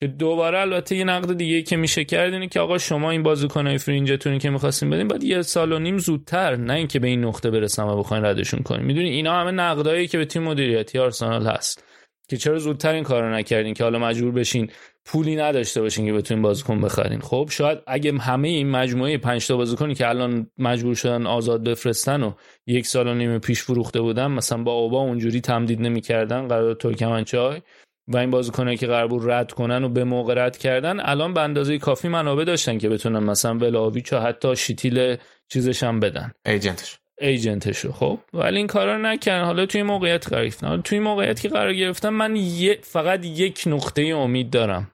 که 0.00 0.06
دوباره 0.06 0.60
البته 0.60 0.96
یه 0.96 1.04
نقد 1.04 1.36
دیگه 1.36 1.62
که 1.62 1.76
میشه 1.76 2.04
کرد 2.04 2.32
اینه 2.32 2.48
که 2.48 2.60
آقا 2.60 2.78
شما 2.78 3.10
این 3.10 3.22
بازیکنای 3.22 3.78
فرینجتون 3.78 4.38
که 4.38 4.50
می‌خواستیم 4.50 4.90
بدیم 4.90 5.08
بعد 5.08 5.24
یه 5.24 5.42
سال 5.42 5.72
و 5.72 5.78
نیم 5.78 5.98
زودتر 5.98 6.56
نه 6.56 6.72
اینکه 6.72 6.98
به 6.98 7.08
این 7.08 7.24
نقطه 7.24 7.50
برسن 7.50 7.82
و 7.82 7.96
بخواین 7.96 8.24
ردشون 8.24 8.60
کنیم. 8.60 8.86
می‌دونی 8.86 9.08
اینا 9.08 9.40
همه 9.40 9.50
نقدایی 9.50 10.08
که 10.08 10.18
به 10.18 10.24
تیم 10.24 10.42
مدیریتی 10.42 10.98
آرسنال 10.98 11.46
هست. 11.46 11.85
که 12.28 12.36
چرا 12.36 12.58
زودتر 12.58 12.92
این 12.92 13.04
کارو 13.04 13.34
نکردین 13.34 13.74
که 13.74 13.84
حالا 13.84 13.98
مجبور 13.98 14.32
بشین 14.32 14.70
پولی 15.04 15.36
نداشته 15.36 15.80
باشین 15.80 16.06
که 16.06 16.12
بتونین 16.12 16.42
بازیکن 16.42 16.80
بخرین؟ 16.80 17.20
خب 17.20 17.48
شاید 17.50 17.78
اگه 17.86 18.18
همه 18.18 18.48
این 18.48 18.70
مجموعه 18.70 19.18
5 19.18 19.46
تا 19.46 19.56
بازیکنی 19.56 19.94
که 19.94 20.08
الان 20.08 20.50
مجبور 20.58 20.94
شدن 20.94 21.26
آزاد 21.26 21.64
بفرستن 21.64 22.22
و 22.22 22.32
یک 22.66 22.86
سال 22.86 23.06
و 23.06 23.14
نیم 23.14 23.38
پیش 23.38 23.62
فروخته 23.62 24.00
بودن 24.00 24.26
مثلا 24.26 24.62
با 24.62 24.72
اوبا 24.72 25.00
اونجوری 25.00 25.40
تمدید 25.40 25.80
نمی‌کردن 25.80 26.48
قرار 26.48 26.74
ترکمنچای 26.74 27.62
و 28.08 28.16
این 28.16 28.30
بازیکنایی 28.30 28.76
که 28.76 28.86
قرار 28.86 29.08
بود 29.08 29.30
رد 29.30 29.52
کنن 29.52 29.84
و 29.84 29.88
به 29.88 30.04
موقع 30.04 30.34
رد 30.44 30.56
کردن 30.56 31.00
الان 31.00 31.34
به 31.34 31.40
اندازه 31.40 31.78
کافی 31.78 32.08
منابع 32.08 32.44
داشتن 32.44 32.78
که 32.78 32.88
بتونن 32.88 33.18
مثلا 33.18 33.58
ولاویچ 33.58 34.12
و 34.12 34.18
حتی 34.18 34.56
شیتیل 34.56 35.16
چیزش 35.48 35.82
هم 35.82 36.00
بدن. 36.00 36.32
ایجنتش. 36.46 36.98
ایجنتشو. 37.20 37.92
خب 37.92 38.18
ولی 38.32 38.56
این 38.56 38.66
کارا 38.66 38.96
نکردن. 38.96 39.44
حالا 39.44 39.66
توی 39.66 39.82
موقعیت 39.82 40.28
قرار 40.28 40.44
گرفتن. 40.44 40.82
توی 40.82 40.98
موقعیت 40.98 41.40
که 41.40 41.48
قرار 41.48 41.74
گرفتن 41.74 42.08
من 42.08 42.36
یه 42.36 42.78
فقط 42.82 43.24
یک 43.24 43.64
نقطه 43.66 44.02
امید 44.02 44.50
دارم. 44.50 44.90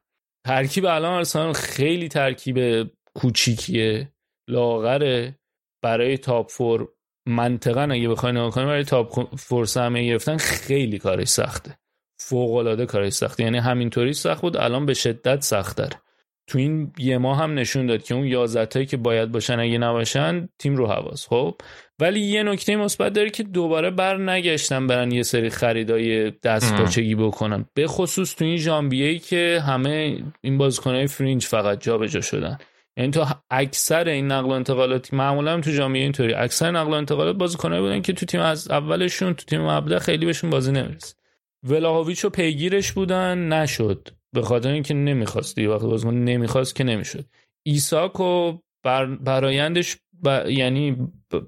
ترکیب 0.47 0.87
الان 0.87 1.13
ارسنال 1.13 1.53
خیلی 1.53 2.09
ترکیب 2.09 2.91
کوچیکیه 3.15 4.13
لاغره. 4.49 5.39
برای 5.85 6.19
top 6.19 6.51
four 6.51 6.89
منطقا 7.29 7.83
اگه 7.83 8.09
بخواین 8.09 8.37
نگاه 8.37 8.51
کنیم 8.51 8.67
برای 8.67 8.85
top 8.85 9.37
four 9.37 9.67
سهمیه 9.67 10.13
گرفتن 10.13 10.37
خیلی 10.37 10.99
کارش 10.99 11.29
سخته. 11.29 11.79
فوق 12.21 12.55
العاده 12.55 12.87
کارش 12.87 13.13
سخته. 13.13 13.43
یعنی 13.45 13.59
همینطوری 13.59 14.13
سخت 14.13 14.43
بود 14.43 14.57
الان 14.57 14.87
به 14.87 14.95
شدت 14.95 15.43
سخت 15.43 15.77
داره 15.77 15.97
تو 16.47 16.59
این 16.59 16.93
یه 16.99 17.19
ماه 17.19 17.39
هم 17.39 17.55
نشون 17.55 17.87
داد 17.87 18.03
که 18.03 18.15
اون 18.15 18.27
11 18.27 18.87
که 18.87 18.97
باید 18.97 19.33
باشن 19.33 19.61
اگه 19.61 19.79
نباشن 19.79 20.49
تیم 20.59 20.77
رو 20.77 20.87
حواس. 20.87 21.29
خب 21.29 21.55
ولی 22.03 22.21
یه 22.21 22.43
نکته 22.43 22.77
مثبت 22.77 23.13
داره 23.13 23.31
که 23.31 23.43
دوباره 23.43 23.91
بر 23.91 24.17
نگشتن 24.17 24.87
برن 24.87 25.11
یه 25.11 25.23
سری 25.23 25.51
خریدای 25.51 26.31
دست 26.31 26.75
پاچگی 26.75 27.15
بکنن. 27.15 27.65
به 27.75 27.87
خصوص 27.87 28.35
تو 28.35 28.45
این 28.45 28.57
ژانویه 28.57 29.09
ای 29.09 29.19
که 29.19 29.63
همه 29.67 30.23
این 30.41 30.59
بازیکنهای 30.59 31.07
fringe 31.07 31.47
فقط 31.47 31.83
جابجا 31.83 32.21
شدن. 32.21 32.59
یعنی 32.97 33.11
تو 33.11 33.27
اکثر 33.51 34.09
این 34.09 34.33
نقل 34.33 34.49
و 34.49 34.53
انتقالات 34.53 35.15
معمولا 35.15 35.61
تو 35.61 35.71
ژانویه 35.71 36.03
اینطوری 36.03 36.35
اکثر 36.35 36.71
نقل 36.71 36.91
و 36.91 36.95
انتقالات 36.95 37.37
بازیکنایی 37.37 37.83
بودن 37.83 38.03
که 38.03 38.13
تو 38.13 38.27
تیم 38.27 38.41
از 38.41 38.71
اولشون 38.71 39.35
تو 39.35 39.45
تیم 39.45 39.61
مبدا 39.61 39.99
خیلی 39.99 40.27
بهشون 40.27 40.51
بازی 40.51 40.73
نمی‌رسه 40.73 41.15
ولاهویچ 41.69 42.27
پیگیرش 42.27 42.93
بودن 42.93 43.39
نشد. 43.49 44.09
به 44.33 44.43
خاطر 44.43 44.71
اینکه 44.71 44.95
نمی‌خواستی. 44.95 45.67
وقتی 45.67 45.87
بازیکن 45.87 46.15
نمی‌خواست 46.15 46.75
که 46.75 46.85
نمی‌شد. 46.85 47.25
ایساک 47.67 48.21
و 48.21 48.59
بر 48.85 49.07
برایندش 49.07 49.97
ب... 50.25 50.49
یعنی 50.49 50.97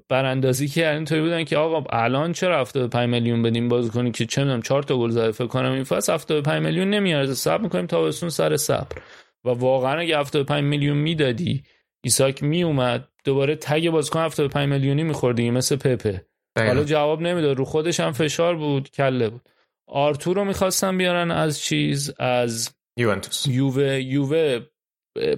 براندازی 0.09 0.67
که 0.67 0.91
اینطوری 0.91 1.21
بودن 1.21 1.43
که 1.43 1.57
آقا 1.57 1.97
الان 1.97 2.33
چرا 2.33 2.61
75 2.61 3.09
میلیون 3.09 3.41
بدیم 3.41 3.69
بازیکنی 3.69 4.11
که 4.11 4.25
چه 4.25 4.41
می‌دونم 4.41 4.61
4 4.61 4.83
تا 4.83 4.97
گل 4.97 5.09
زده 5.09 5.31
فکر 5.31 5.47
کنم 5.47 5.71
این 5.71 5.83
فصل 5.83 6.13
75 6.13 6.63
میلیون 6.63 6.89
نمیارزه. 6.89 7.33
صبر 7.33 7.63
می‌کنیم 7.63 7.85
تابستون 7.85 8.29
سر 8.29 8.57
صبر. 8.57 8.97
و 9.45 9.49
واقعا 9.49 9.99
اگه 9.99 10.19
75 10.19 10.63
میلیون 10.63 10.97
می‌دادی 10.97 11.63
ایساک 12.03 12.43
میومد 12.43 13.07
دوباره 13.23 13.55
تگ 13.55 13.89
بازیکن 13.89 14.19
75 14.19 14.69
میلیونی 14.69 15.03
میخوردی 15.03 15.49
مثل 15.49 15.75
پپه. 15.75 16.25
حالا 16.57 16.83
جواب 16.83 17.21
نمی‌داد. 17.21 17.57
رو 17.57 17.65
خودش 17.65 17.99
هم 17.99 18.11
فشار 18.11 18.55
بود 18.55 18.91
کله 18.91 19.29
بود. 19.29 19.49
آرتور 19.87 20.35
رو 20.35 20.45
می‌خواستن 20.45 20.97
بیارن 20.97 21.31
از 21.31 21.59
چیز؟ 21.59 22.13
از 22.19 22.75
یوونتوس. 22.97 23.47
یووه 23.47 24.01
یووه 24.01 24.59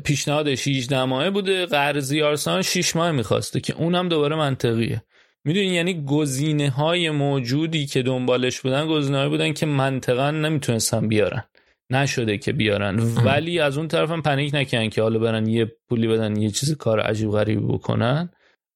پیشنهاد 0.03 0.55
16 0.55 1.03
ماهه 1.03 1.29
بوده. 1.29 1.65
قرضی 1.65 2.21
آرسنال 2.21 2.61
6 2.61 2.95
ماه 2.95 3.11
می‌خواسته 3.11 3.59
که 3.59 3.73
اونم 3.73 4.09
دوباره 4.09 4.35
منطقیه. 4.35 5.03
می‌دونی 5.45 5.65
یعنی 5.65 6.05
گزینه 6.05 6.69
های 6.69 7.09
موجودی 7.09 7.85
که 7.85 8.01
دنبالش 8.03 8.61
بودن 8.61 8.87
گزینه 8.87 9.29
بودن 9.29 9.53
که 9.53 9.65
منطقا 9.65 10.31
نمی‌تونستن 10.31 11.07
بیارن. 11.07 11.43
نشده 11.89 12.37
که 12.37 12.53
بیارن. 12.53 12.99
ولی 12.99 13.59
از 13.59 13.77
اون 13.77 13.87
طرف 13.87 14.11
هم 14.11 14.21
پنیک 14.21 14.55
نکنن 14.55 14.89
که 14.89 15.01
حالا 15.01 15.19
برن 15.19 15.47
یه 15.47 15.71
پولی 15.89 16.07
بدن 16.07 16.35
یه 16.35 16.49
چیز 16.49 16.77
کار 16.77 16.99
عجیب 16.99 17.31
غریبی 17.31 17.65
بکنن. 17.65 18.29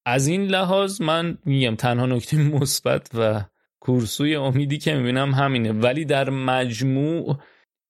از 0.06 0.28
این 0.28 0.48
لحاظ 0.48 1.02
من 1.02 1.38
میگم 1.46 1.76
تنها 1.76 2.06
نکته 2.06 2.38
مثبت 2.38 3.10
و 3.14 3.42
کورسوی 3.80 4.36
امیدی 4.36 4.78
که 4.78 4.94
می‌بینم 4.94 5.34
همینه. 5.34 5.72
ولی 5.72 6.06
در 6.06 6.30
مجموع 6.30 7.38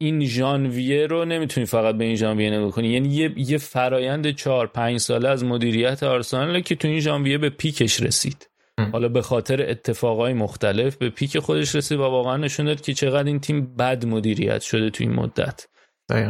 این 0.02 0.26
ژانویه 0.26 1.08
رو 1.08 1.26
نمی‌تونی 1.26 1.66
فقط 1.66 1.96
به 1.96 2.04
این 2.04 2.16
ژانویه 2.16 2.50
نگاه 2.50 2.72
کنی. 2.72 2.88
یعنی 2.88 3.10
یه, 3.10 3.34
یه 3.38 3.58
فرایند 3.58 4.32
چهار 4.32 4.68
پنج 4.68 4.98
ساله 4.98 5.30
از 5.30 5.44
مدیریت 5.44 6.04
آرسنال 6.04 6.60
که 6.62 6.76
تو 6.76 6.88
این 6.88 7.00
ژانویه 7.00 7.38
به 7.38 7.50
پیکش 7.50 8.02
رسید. 8.02 8.48
حالا 8.92 9.10
به 9.10 9.22
خاطر 9.22 9.70
اتفاقای 9.70 10.34
مختلف 10.34 10.96
به 10.96 11.10
پیک 11.10 11.40
خودش 11.40 11.76
رسید 11.76 11.98
و 12.00 12.02
واقعا 12.02 12.38
نشون 12.38 12.66
داد 12.66 12.82
که 12.82 12.94
چقدر 12.94 13.28
این 13.28 13.40
تیم 13.40 13.76
بد 13.76 14.06
مدیریت 14.06 14.62
شده 14.62 14.90
تو 14.90 15.04
این 15.04 15.14
مدت. 15.14 15.68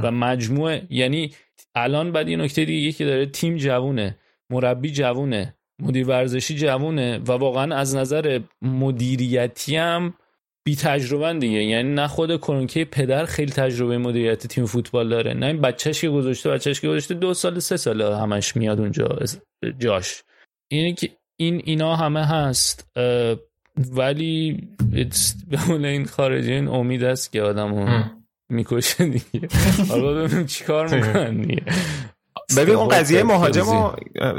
و 0.04 0.12
مجموعه 0.12 0.88
یعنی 0.90 1.34
الان 1.76 2.12
بعد 2.12 2.30
یه 2.30 2.38
نکته 2.38 2.66
دیگه 2.66 2.92
که 2.92 3.06
داره 3.06 3.26
تیم 3.26 3.58
جوونه 3.58 4.18
مربی 4.50 4.92
جوونه 4.92 5.56
مدیر 5.80 6.08
ورزشی 6.08 6.56
جوونه 6.56 7.18
و 7.18 7.32
واقعا 7.32 7.76
از 7.76 7.96
نظر 7.96 8.40
مدیریتی 8.62 9.76
هم 9.76 10.14
بی 10.66 10.76
تجربه 10.76 11.34
دیگه. 11.34 11.64
یعنی 11.64 11.94
نه 11.94 12.08
خود 12.08 12.38
کرونکه 12.38 12.86
پدر 12.86 13.26
خیلی 13.26 13.52
تجربه 13.52 13.98
مدیریت 13.98 14.48
تیم 14.48 14.66
فوتبال 14.66 15.10
داره. 15.10 15.34
نه 15.34 15.46
این 15.46 15.62
بچهش 15.62 16.02
که 16.02 16.10
گذاشته 16.10 16.50
بچهش 16.50 16.82
که 16.82 16.88
گذاشته 16.88 17.14
دو 17.14 17.34
سال 17.34 17.60
سه 17.60 17.78
سال 17.78 18.02
همش 18.02 18.56
میاد 18.56 18.80
اونجا 18.80 19.20
جاش. 19.80 20.24
اینه 20.72 20.94
که 20.94 21.10
این 21.40 21.62
اینا 21.66 21.96
همه 21.96 22.26
هست 22.26 22.88
ولی 23.92 24.68
به 25.50 25.88
این 25.88 26.06
خارجی 26.06 26.54
این 26.54 26.68
امید 26.68 27.04
است 27.04 27.32
که 27.32 27.42
آدمو 27.42 28.04
می‌کشه 28.50 29.06
دیگه. 29.06 29.48
حالا 29.90 30.14
ببینیم 30.14 30.46
چیکار 30.46 30.88
می‌کنن 30.96 31.42
دیگه. 31.42 31.64
ببین 32.58 32.76
اون 32.76 32.88
قضیه 32.88 33.24
مهاجم 33.24 33.70
و 33.70 33.92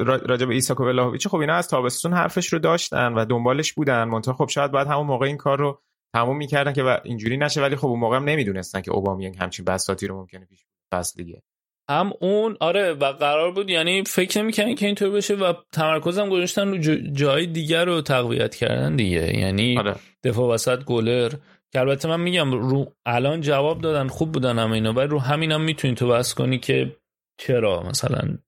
راجع 0.03 0.47
به 0.47 0.55
ایساکو 0.55 0.85
ولاهویچ 0.85 1.29
خب 1.29 1.37
اینا 1.37 1.55
از 1.55 1.69
تابستون 1.69 2.13
حرفش 2.13 2.47
رو 2.53 2.59
داشتن 2.59 3.13
و 3.13 3.25
دنبالش 3.25 3.73
بودن. 3.73 4.05
منتها 4.05 4.35
خب 4.35 4.49
شاید 4.49 4.73
بعد 4.73 4.87
همون 4.87 5.07
موقع 5.07 5.27
این 5.27 5.37
کار 5.37 5.59
رو 5.59 5.81
تموم 6.15 6.37
می‌کردن 6.37 6.73
که 6.73 7.01
اینجوری 7.05 7.37
نشه 7.37 7.63
ولی 7.63 7.77
خب 7.77 7.87
اون 7.87 8.01
موقع 8.01 8.17
هم 8.17 8.25
نمی‌دونستن 8.25 8.81
که 8.81 8.91
اوبامیانگ 8.91 9.37
همچین 9.39 9.65
بساطی 9.65 10.07
رو 10.07 10.17
ممکنه 10.17 10.45
پیش 10.45 10.65
فصل 10.93 11.25
دیگه. 11.25 11.43
هم 11.91 12.13
اون 12.21 12.57
آره 12.61 12.93
و 12.93 13.13
قرار 13.13 13.53
بود 13.53 13.71
یعنی 13.71 14.03
فکر 14.05 14.43
نمی‌کنن 14.43 14.75
که 14.75 14.87
اینطور 14.87 15.11
بشه 15.11 15.35
و 15.35 15.53
تمرکزم 15.73 16.29
گذاشتن 16.29 16.69
رو 16.69 16.79
جای 17.13 17.47
دیگر 17.47 17.85
رو 17.85 18.01
تقویت 18.01 18.55
کردن 18.55 18.97
دیگه. 18.97 19.39
یعنی 19.39 19.79
آره. 19.79 19.97
دفاع 20.25 20.55
وسط 20.55 20.85
گلر. 20.85 21.33
که 21.73 21.81
البته 21.81 22.09
من 22.09 22.21
میگم 22.21 22.53
رو 22.53 22.93
الان 23.07 23.41
جواب 23.41 23.81
دادن 23.81 24.09
خوب 24.09 24.33
بودن 24.33 24.59
هم 24.59 24.73
اینا 24.73 24.93
ولی 24.93 25.07
رو 25.07 25.19
همینم 25.19 25.55
هم 25.55 25.61
می‌تونی 25.61 25.95
تو 25.95 26.09
بس 26.09 26.35
کنی 26.35 26.59
که 26.59 26.97
چرا؟ 27.41 27.83
مثلا 27.83 28.39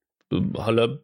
حالا 0.56 0.98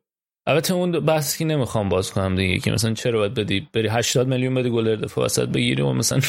البته 0.47 0.75
اون 0.75 0.91
بحثی 1.01 1.45
نمی‌خوام 1.45 1.89
باز 1.89 2.13
کنم 2.13 2.37
دیگه 2.37 2.59
که 2.59 2.71
مثلا 2.71 2.95
چرا 2.95 3.19
باید 3.19 3.35
بدی؟ 3.35 3.69
بری 3.73 3.89
80 3.89 4.29
میلیون 4.29 4.55
بدی 4.55 4.71
گلر 4.71 4.97
دفاع 4.97 5.25
وسط 5.25 5.49
بگیری 5.49 5.83
و 5.83 5.93
مثلا 5.93 6.21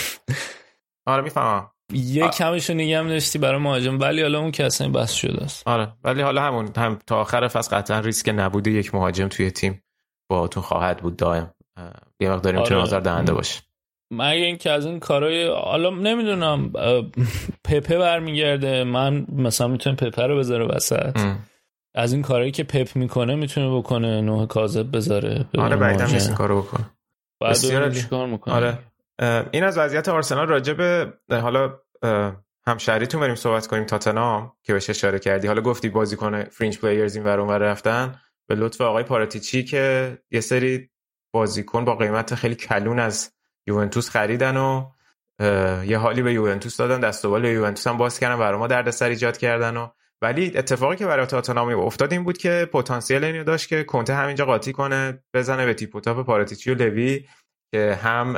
آره 1.11 1.23
می‌فهمم. 1.23 1.71
یه 1.93 2.27
کمش 2.27 2.69
نگم 2.69 3.07
داشتی 3.07 3.39
برای 3.39 3.59
مهاجم 3.59 3.99
ولی 3.99 4.21
حالا 4.21 4.39
اون 4.39 4.51
که 4.51 4.65
اصلا 4.65 4.89
بس 4.89 5.13
شده 5.13 5.43
است. 5.43 5.67
آره 5.67 5.93
ولی 6.03 6.21
حالا 6.21 6.41
همون 6.41 6.69
هم 6.77 6.99
تا 7.07 7.21
آخر 7.21 7.47
فصل 7.47 7.77
قطعا 7.77 7.99
ریسک 7.99 8.33
نبوده 8.35 8.71
یک 8.71 8.95
مهاجم 8.95 9.27
توی 9.27 9.51
تیم 9.51 9.83
باهاتون 10.29 10.63
خواهد 10.63 10.97
بود 10.97 11.15
دائم. 11.15 11.53
یه 12.19 12.31
وقت 12.31 12.43
داریم 12.43 12.59
آره. 12.59 12.75
آزار 12.75 13.01
دهنده 13.01 13.33
باشه. 13.33 13.61
مگه 14.13 14.45
اینکه 14.45 14.71
از 14.71 14.85
این 14.85 14.99
کارهای 14.99 15.47
حالا 15.47 15.89
نمی‌دونم 15.89 16.71
پپه 17.63 17.97
برمیگرده 17.97 18.83
من 18.83 19.25
مثلا 19.35 19.67
می‌تونم 19.67 19.95
پپه 19.95 20.27
رو 20.27 20.37
بذاره 20.37 20.65
وسط. 20.65 21.19
از 21.95 22.13
این 22.13 22.21
کارهایی 22.21 22.51
که 22.51 22.63
پپ 22.63 22.95
می‌کنه 22.95 23.35
می‌تونه 23.35 23.77
بکنه 23.77 24.21
نوع 24.21 24.47
کاذب 24.47 24.95
بذاره 24.95 25.45
آره 25.57 25.75
بعیدم 25.75 26.05
نیست 26.05 26.27
این 26.27 26.37
کارو 26.37 26.61
بکنه. 26.61 26.85
بعد 27.39 27.93
چیکار 27.93 28.27
می‌کنه. 28.27 28.53
آره. 28.53 28.77
این 29.51 29.63
از 29.63 29.77
وضعیت 29.77 30.09
آرسنال 30.09 30.47
راجع 30.47 30.73
به 30.73 31.13
حالا 31.31 31.73
همشهریتون 32.67 33.21
بریم 33.21 33.35
صحبت 33.35 33.67
کنیم. 33.67 33.83
تاتنام 33.83 34.53
که 34.63 34.73
بهش 34.73 34.89
اشاره 34.89 35.19
کردی. 35.19 35.47
حالا 35.47 35.61
گفتی 35.61 35.89
بازیکن 35.89 36.43
fringe 36.43 36.79
players 36.79 37.15
این 37.15 37.25
ور 37.25 37.39
اونور 37.39 37.57
رفتن. 37.57 38.15
به 38.47 38.55
لطف 38.55 38.81
آقای 38.81 39.03
پاراتیچی 39.03 39.63
که 39.63 40.17
یه 40.31 40.41
سری 40.41 40.89
بازیکن 41.31 41.85
با 41.85 41.95
قیمت 41.95 42.35
خیلی 42.35 42.55
کلان 42.55 42.99
از 42.99 43.31
یوونتوس 43.67 44.09
خریدن 44.09 44.57
و 44.57 44.89
یه 45.85 45.97
حالی 45.97 46.21
به 46.21 46.33
یوونتوس 46.33 46.77
دادن. 46.77 46.99
دست 46.99 47.25
و 47.25 47.45
یوونتوس 47.45 47.87
هم 47.87 47.97
باز 47.97 48.19
کردن 48.19 48.39
برای 48.39 48.59
ما 48.59 48.67
دردسر 48.67 49.09
ایجاد 49.09 49.37
کردن 49.37 49.77
و 49.77 49.87
ولی 50.21 50.57
اتفاقی 50.57 50.95
که 50.95 51.05
برای 51.05 51.25
تاتنهام 51.25 51.79
افتاد 51.79 52.13
این 52.13 52.23
بود 52.23 52.37
که 52.37 52.69
پتانسیل 52.73 53.23
اینو 53.23 53.43
داشت 53.43 53.69
که 53.69 53.83
کنته 53.83 54.13
همینجا 54.13 54.45
قاطی 54.45 54.73
کنه 54.73 55.23
بزنه 55.33 55.65
به 55.65 55.73
تیپ 55.73 55.93
و 55.93 55.99
تاپ 55.99 56.25
پاراتیچی 56.25 56.71
و 56.71 56.75
لوی 56.75 57.25
که 57.73 57.99
هم 58.01 58.37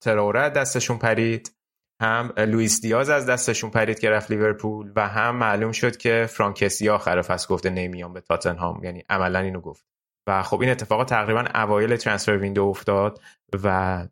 تراوره 0.00 0.48
دستشون 0.48 0.98
پرید 0.98 1.54
هم 2.02 2.32
لوئیس 2.36 2.80
دیاز 2.80 3.10
از 3.10 3.26
دستشون 3.26 3.70
پرید 3.70 3.98
که 3.98 4.10
رفت 4.10 4.30
لیورپول 4.30 4.92
و 4.96 5.08
هم 5.08 5.36
معلوم 5.36 5.72
شد 5.72 5.96
که 5.96 6.26
فرانکسی 6.30 6.88
آخر 6.88 7.22
فصل 7.22 7.54
گفته 7.54 7.70
نمیام 7.70 8.12
به 8.12 8.20
تاتنهام. 8.20 8.84
یعنی 8.84 9.04
عملا 9.08 9.38
اینو 9.38 9.60
گفت. 9.60 9.84
و 10.28 10.42
خب 10.42 10.60
این 10.60 10.70
اتفاق 10.70 11.04
تقریبا 11.04 11.44
اوایل 11.54 11.96
transfer 11.96 12.36
window 12.36 12.64
افتاد 12.64 13.20
و 13.64 14.06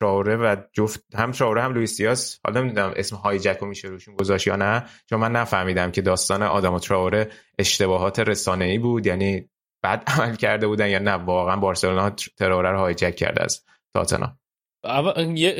تراوره 0.00 0.36
و 0.36 0.56
جفت 0.72 1.04
هم 1.14 1.30
تراوره 1.30 1.62
هم 1.62 1.74
لوئیس 1.74 1.96
دیاز. 1.96 2.38
حالا 2.44 2.60
نمی‌دونم 2.60 2.92
اسم 2.96 3.16
hijack 3.16 3.38
و 3.38 3.66
میشه 3.66 3.88
روشون 3.88 4.14
گذاشت 4.14 4.46
یا 4.46 4.56
نه 4.56 4.84
چون 5.06 5.20
من 5.20 5.32
نفهمیدم 5.32 5.90
که 5.90 6.02
داستان 6.02 6.42
آداما 6.42 6.78
تراوره 6.78 7.30
اشتباهات 7.58 8.18
رسانه‌ای 8.18 8.78
بود 8.78 9.06
یعنی 9.06 9.48
بد 9.84 10.02
عمل 10.16 10.36
کرده 10.36 10.66
بودن 10.66 10.88
یا 10.88 10.98
نه. 10.98 11.12
واقعا 11.12 11.56
بارسلونا 11.56 12.10
تراوره 12.10 12.70
رو 12.70 12.78
هایجک 12.78 13.16
کرده 13.16 13.44
از 13.44 13.64
تاتنهام. 13.94 14.38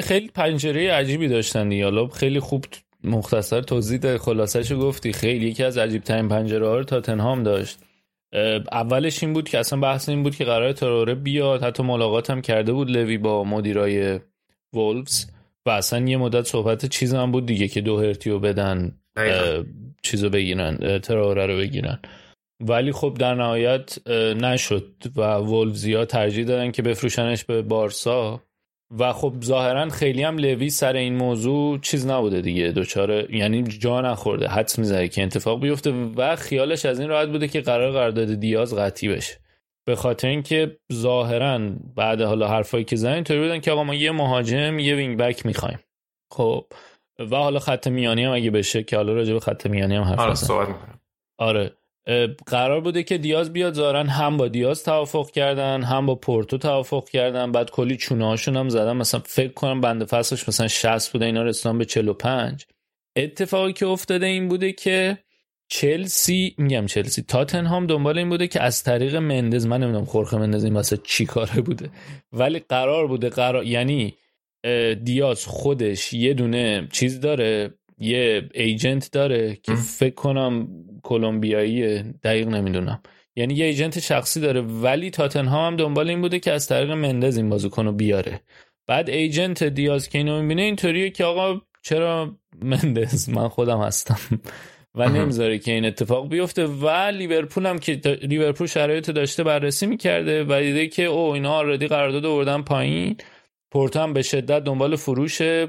خیلی 0.03 0.29
پنجره 0.29 0.92
عجیبی 0.92 1.29
داشتن 1.29 1.83
حالا 1.83 2.09
خیلی 2.09 2.40
خوب 2.40 2.64
مختصر 3.05 3.61
توضیح 3.61 4.16
خلاصش 4.16 4.72
گفتی. 4.72 5.12
خیلی 5.12 5.46
یکی 5.46 5.64
از 5.64 5.79
عجیب 5.79 6.03
ترین 6.03 6.29
پنجره 6.29 6.66
ها 6.66 6.77
رو 6.77 6.85
تاتنهام 6.85 7.42
داشت. 7.42 7.79
اولش 8.73 9.23
این 9.23 9.33
بود 9.33 9.49
که 9.49 9.59
اصلا 9.59 9.81
بحث 9.81 10.09
این 10.09 10.23
بود 10.23 10.37
که 10.37 10.45
قرار 10.45 10.73
تروره 10.73 11.14
بیاد. 11.14 11.62
حتی 11.62 11.83
ملاقات 11.83 12.31
هم 12.31 12.42
کرده 12.42 12.73
بود 12.73 12.90
لوی 12.90 13.18
با 13.18 13.45
مدیرای 13.45 14.21
وولفز 14.73 15.27
و 15.66 15.71
اصلا 15.71 16.09
یه 16.09 16.16
مدت 16.16 16.47
صحبت 16.47 16.87
چیز 16.87 17.14
هم 17.14 17.33
بود 17.33 17.47
دیگه 17.47 17.68
که 17.68 17.81
دو 17.81 18.01
هرتیو 18.01 18.38
بدن 18.38 18.99
چیزو 20.03 20.31
بگیرن 20.31 20.99
تروره 20.99 21.47
رو 21.47 21.57
بگیرن. 21.57 21.99
ولی 22.61 22.92
خب 22.92 23.16
در 23.18 23.35
نهایت 23.35 24.09
نشد 24.37 24.95
و 25.16 25.35
ولفزیا 25.35 26.05
ترجیح 26.05 26.45
دادن 26.45 26.71
که 26.71 26.83
بفروشنش 26.83 27.45
به 27.45 27.62
بارسا. 27.62 28.42
و 28.98 29.12
خب 29.12 29.35
ظاهرا 29.44 29.88
خیلی 29.88 30.22
هم 30.22 30.38
لوی 30.38 30.70
سر 30.70 30.96
این 30.96 31.16
موضوع 31.16 31.78
چیز 31.78 32.07
نبوده 32.07 32.40
دیگه. 32.40 32.72
دوچاره 32.72 33.28
یعنی 33.31 33.62
جا 33.62 34.00
نخورده 34.00 34.48
حدس 34.48 34.78
می‌زنه 34.78 35.09
که 35.09 35.22
اتفاق 35.22 35.61
بیفته 35.61 35.92
و 36.16 36.37
خیالش 36.37 36.87
از 36.87 37.00
این 37.00 37.09
راحت 37.09 37.28
بوده 37.28 37.48
که 37.48 37.61
قرار 37.61 37.92
قرارداد 37.92 38.35
دیاز 38.35 38.74
قطعی 38.74 39.09
بشه. 39.09 39.38
به 39.85 39.96
خاطر 39.96 40.28
اینکه 40.28 40.76
ظاهرا 40.92 41.61
بعد 41.96 42.20
حالا 42.20 42.48
حرفایی 42.48 42.85
که 42.85 42.96
زدن 42.96 43.14
اینطوری 43.14 43.40
بودن 43.40 43.61
که 43.61 43.72
آقا 43.72 43.85
ما 43.85 43.94
یه 43.94 44.11
مهاجم 44.11 44.78
یه 44.78 44.94
وینگ 44.94 45.18
بک 45.18 45.46
می‌خوایم. 45.46 45.78
خب 46.33 46.66
و 47.18 47.37
حالا 47.37 47.59
خط 47.59 47.88
میانی 47.88 48.24
هم 48.24 48.33
اگه 48.33 48.50
بشه 48.50 48.83
که 48.83 48.96
حالا 48.96 49.12
راجع 49.12 49.33
به 49.33 49.40
خط 49.40 49.66
میانی 49.66 49.96
هم 49.96 50.02
حرف 50.02 50.18
آره, 50.18 50.35
آره. 51.38 51.72
قرار 52.47 52.81
بوده 52.81 53.03
که 53.03 53.19
دیاز 53.19 53.53
بیاد. 53.53 53.75
زارن 53.75 54.07
هم 54.07 54.37
با 54.37 54.49
دیاز 54.49 54.85
توافق 54.85 55.31
کردن 55.31 55.83
هم 55.83 56.07
با 56.07 56.15
پورتو 56.15 56.59
توافق 56.59 57.09
کردن. 57.09 57.53
بعد 57.53 57.71
کلی 57.71 57.97
چونه 57.97 58.27
هاشون 58.27 58.57
هم 58.57 58.69
زدن. 58.69 58.93
مثلا 58.93 59.23
فکر 59.27 59.53
کنم 59.53 59.81
بنده 59.81 60.05
فصلش 60.05 60.49
مثلا 60.49 60.69
60 60.69 61.12
بوده. 61.12 61.27
اینا 61.27 61.43
رسیدن 61.43 61.79
به 61.79 61.85
45 61.85 62.67
اتفاقی 63.17 63.73
که 63.73 63.87
افتاده 63.87 64.27
این 64.27 64.49
بوده 64.49 64.73
که 64.73 65.19
چلسی 65.69 66.55
میگم 66.59 66.87
چلسی 66.87 67.23
تاتنهام 67.23 67.87
دنبال 67.87 68.19
این 68.19 68.29
بوده 68.29 68.47
که 68.49 68.62
از 68.62 68.83
طریق 68.83 69.17
مندز 69.17 69.67
من 69.67 69.83
نمی‌دونم 69.83 70.05
خورخه 70.05 70.37
مندز 70.37 70.65
این 70.65 70.75
واسه 70.75 70.97
چی 70.97 71.27
کاره 71.27 71.61
بوده. 71.61 71.91
ولی 72.33 72.59
قرار 72.59 73.07
بوده 73.07 73.29
قرار 73.29 73.65
یعنی 73.65 74.15
دیاز 75.05 75.47
خودش 75.47 76.12
یه 76.12 76.35
دونه 76.35 76.88
چیز 76.93 77.21
داره 77.21 77.75
یه 77.99 78.49
ایجنت 78.55 79.12
داره 79.12 79.59
که 79.62 79.75
فکر 79.75 80.15
کنم 80.15 80.69
کلمبیایی 81.03 82.03
دقیق 82.03 82.49
نمی‌دونم. 82.49 83.03
یعنی 83.37 83.55
یه 83.55 83.67
ایجنت 83.67 83.99
شخصی 83.99 84.41
داره 84.41 84.61
ولی 84.61 85.11
تاتنهام 85.11 85.73
هم 85.73 85.77
دنبال 85.77 86.09
این 86.09 86.21
بوده 86.21 86.38
که 86.38 86.53
از 86.53 86.69
طریق 86.69 86.91
مندز 86.91 87.37
این 87.37 87.49
بازیکن 87.49 87.87
رو 87.87 87.93
بیاره. 87.93 88.41
بعد 88.87 89.11
ایجنت 89.11 89.65
دیاز 89.65 90.09
که 90.09 90.19
اینو 90.19 90.43
می‌بینه 90.43 90.62
اینطوریه 90.62 91.11
که 91.11 91.25
آقا 91.25 91.61
چرا 91.83 92.37
مندز؟ 92.62 93.29
من 93.29 93.49
خودم 93.49 93.81
هستم. 93.81 94.19
و 94.95 95.09
نمی‌ذاره 95.09 95.59
که 95.59 95.73
این 95.73 95.85
اتفاق 95.85 96.29
بیفته. 96.29 96.67
و 96.67 96.88
لیورپول 96.88 97.67
هم 97.67 97.79
که 97.79 97.93
لیورپول 98.23 98.67
شرایط 98.67 99.11
داشته 99.11 99.45
بررسی 99.45 99.87
می‌کرده 99.87 100.45
و 100.45 100.61
دیده 100.61 100.87
که 100.87 101.05
او 101.05 101.31
اینا 101.31 101.53
آردی 101.53 101.87
قرارداد 101.87 102.27
آوردن 102.27 102.62
پایین. 102.62 103.17
پورتو 103.71 104.01
هم 104.01 104.12
به 104.12 104.23
شدت 104.23 104.65
دنبال 104.65 104.97
فروشه. 104.97 105.69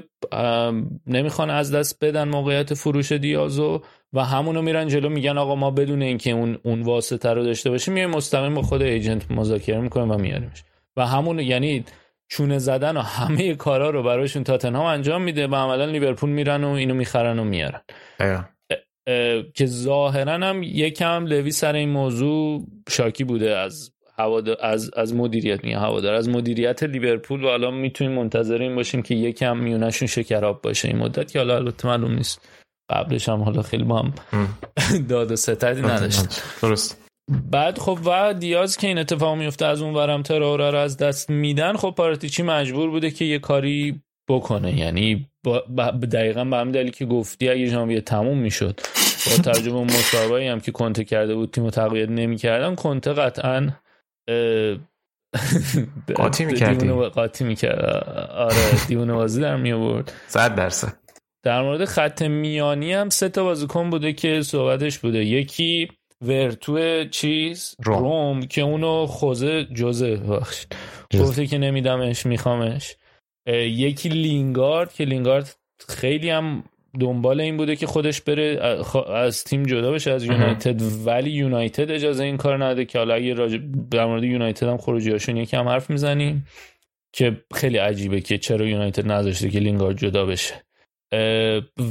نمی‌خوان 1.06 1.50
از 1.50 1.74
دست 1.74 2.04
بدن 2.04 2.28
موقعیت 2.28 2.74
فروش 2.74 3.12
دیازو. 3.12 3.82
و 4.14 4.24
همونو 4.24 4.62
میرن 4.62 4.88
جلو 4.88 5.08
میگن 5.08 5.38
آقا 5.38 5.54
ما 5.54 5.70
بدون 5.70 6.02
اینکه 6.02 6.30
اون 6.30 6.58
اون 6.62 6.82
واسطه 6.82 7.28
رو 7.28 7.44
داشته 7.44 7.70
باشیم 7.70 7.94
میایم 7.94 8.10
مستقیم 8.10 8.54
با 8.54 8.62
خود 8.62 8.82
ایجنت 8.82 9.30
مذاکره 9.30 9.80
می‌کنیم 9.80 10.10
و 10.10 10.18
میاریمش. 10.18 10.64
و 10.96 11.06
همون 11.06 11.38
یعنی 11.38 11.84
چونه 12.28 12.58
زدن 12.58 12.96
و 12.96 13.00
همه 13.00 13.54
کارا 13.54 13.90
رو 13.90 14.02
براشون 14.02 14.44
تاتنهام 14.44 14.86
انجام 14.86 15.22
میده 15.22 15.46
و 15.46 15.54
عملا 15.54 15.84
لیورپول 15.84 16.30
میرن 16.30 16.64
و 16.64 16.68
اینو 16.68 16.94
می‌خرن 16.94 17.38
و 17.38 17.44
میارن. 17.44 17.80
که 19.54 19.66
ظاهرا 19.66 20.32
هم 20.32 20.62
یکم 20.62 21.26
لوی 21.26 21.50
سر 21.50 21.74
این 21.74 21.88
موضوع 21.88 22.66
شاکی 22.88 23.24
بوده 23.24 23.56
از 23.56 23.90
از 24.60 24.90
از 24.94 25.14
مدیریت 25.14 25.64
میگه 25.64 25.78
هوادار 25.78 26.14
از 26.14 26.28
مدیریت 26.28 26.82
لیورپول 26.82 27.44
و 27.44 27.48
حالا 27.48 27.70
می‌تونیم 27.70 28.12
منتظر 28.12 28.62
این 28.62 28.74
باشیم 28.74 29.02
که 29.02 29.14
یکم 29.14 29.56
میونشون 29.56 30.08
شکراب 30.08 30.62
باشه 30.62 30.88
این 30.88 30.98
مدت 30.98 31.32
که 31.32 31.38
حالا 31.38 31.56
البته 31.56 31.88
معلوم 31.88 32.14
نیست. 32.14 32.48
قبلش 32.90 33.28
هم 33.28 33.42
حالا 33.42 33.62
خیلی 33.62 33.84
با 33.84 33.98
هم 33.98 34.14
داد 35.08 35.32
و 35.32 35.36
ستدی 35.36 35.82
نداشت 35.82 36.42
درست. 36.62 37.00
بعد 37.50 37.78
خب 37.78 37.98
و 38.04 38.34
دیاز 38.34 38.76
که 38.76 38.86
این 38.86 38.98
اتفاق 38.98 39.36
میفته 39.36 39.66
از 39.66 39.82
اون 39.82 39.94
ورم 39.94 40.22
تراوره 40.22 40.70
رو 40.70 40.78
از 40.78 40.96
دست 40.96 41.30
میدن 41.30 41.76
خب 41.76 41.94
پاراتیچی 41.96 42.42
مجبور 42.42 42.90
بوده 42.90 43.10
که 43.10 43.24
یه 43.24 43.38
کاری 43.38 44.02
بکنه. 44.28 44.78
یعنی 44.78 45.28
با 45.44 45.90
دقیقا 45.90 46.44
به 46.44 46.56
همین 46.56 46.72
دلیل 46.72 46.90
که 46.90 47.06
گفتی 47.06 47.48
اگه 47.48 47.66
ژانویه 47.66 48.00
تموم 48.00 48.38
می‌شد 48.38 48.80
با 49.26 49.52
ترجمه 49.52 49.76
اون 49.76 49.90
هم 50.42 50.60
که 50.60 50.72
کنته 50.72 51.04
کرده 51.04 51.34
بود 51.34 51.50
تیمو 51.50 51.70
تقویت 51.70 52.08
نمی‌کردن 52.08 52.74
کنته 52.74 53.12
قطعا 53.12 53.68
قاطی 56.14 56.44
می‌کردی. 56.50 56.88
قاطی 56.88 57.44
می‌کرد. 57.44 57.84
آره 58.34 58.86
دیونه 58.88 59.12
بازی 59.12 59.40
در 59.40 59.56
می 59.56 59.72
آورد 59.72 60.12
صد 60.28 60.54
درصد. 60.54 61.03
در 61.44 61.62
مورد 61.62 61.84
خط 61.84 62.22
میانی 62.22 62.92
هم 62.92 63.08
سه 63.08 63.28
تا 63.28 63.44
بازیکن 63.44 63.90
بوده 63.90 64.12
که 64.12 64.42
صحبتش 64.42 64.98
بوده. 64.98 65.24
یکی 65.24 65.88
ورتو 66.22 67.04
چیز؟ 67.04 67.76
روم, 67.84 67.98
روم 67.98 68.46
که 68.46 68.60
اونو 68.60 69.06
خوزه 69.06 69.64
جزه 69.64 70.16
بخشید 70.16 70.76
گفته 71.20 71.46
که 71.46 71.58
نمیدمش 71.58 72.26
میخوامش. 72.26 72.96
یکی 73.46 74.08
لینگارد 74.08 74.92
که 74.92 75.04
لینگارد 75.04 75.56
خیلی 75.88 76.30
هم 76.30 76.64
دنبال 77.00 77.40
این 77.40 77.56
بوده 77.56 77.76
که 77.76 77.86
خودش 77.86 78.20
بره 78.20 78.60
از 79.08 79.44
تیم 79.44 79.62
جدا 79.62 79.92
بشه 79.92 80.10
از 80.10 80.24
یونایتد. 80.24 80.82
ولی 81.06 81.30
یونایتد 81.30 81.90
اجازه 81.90 82.24
این 82.24 82.36
کار 82.36 82.64
نده 82.64 82.84
که 82.84 82.98
حالا 82.98 83.14
اگه 83.14 83.34
راجع 83.34 83.58
در 83.90 84.06
مورد 84.06 84.24
یونایتد 84.24 84.66
هم 84.66 84.76
خروجیاشون 84.76 85.36
یکم 85.36 85.68
حرف 85.68 85.90
می‌زنیم 85.90 86.46
که 87.12 87.44
خیلی 87.54 87.78
عجیبه 87.78 88.20
که 88.20 88.38
چرا 88.38 88.66
یونایتد 88.66 89.06
نذاشته 89.06 89.50
که 89.50 89.58
لینگارد 89.58 89.98
جدا 89.98 90.26
بشه. 90.26 90.54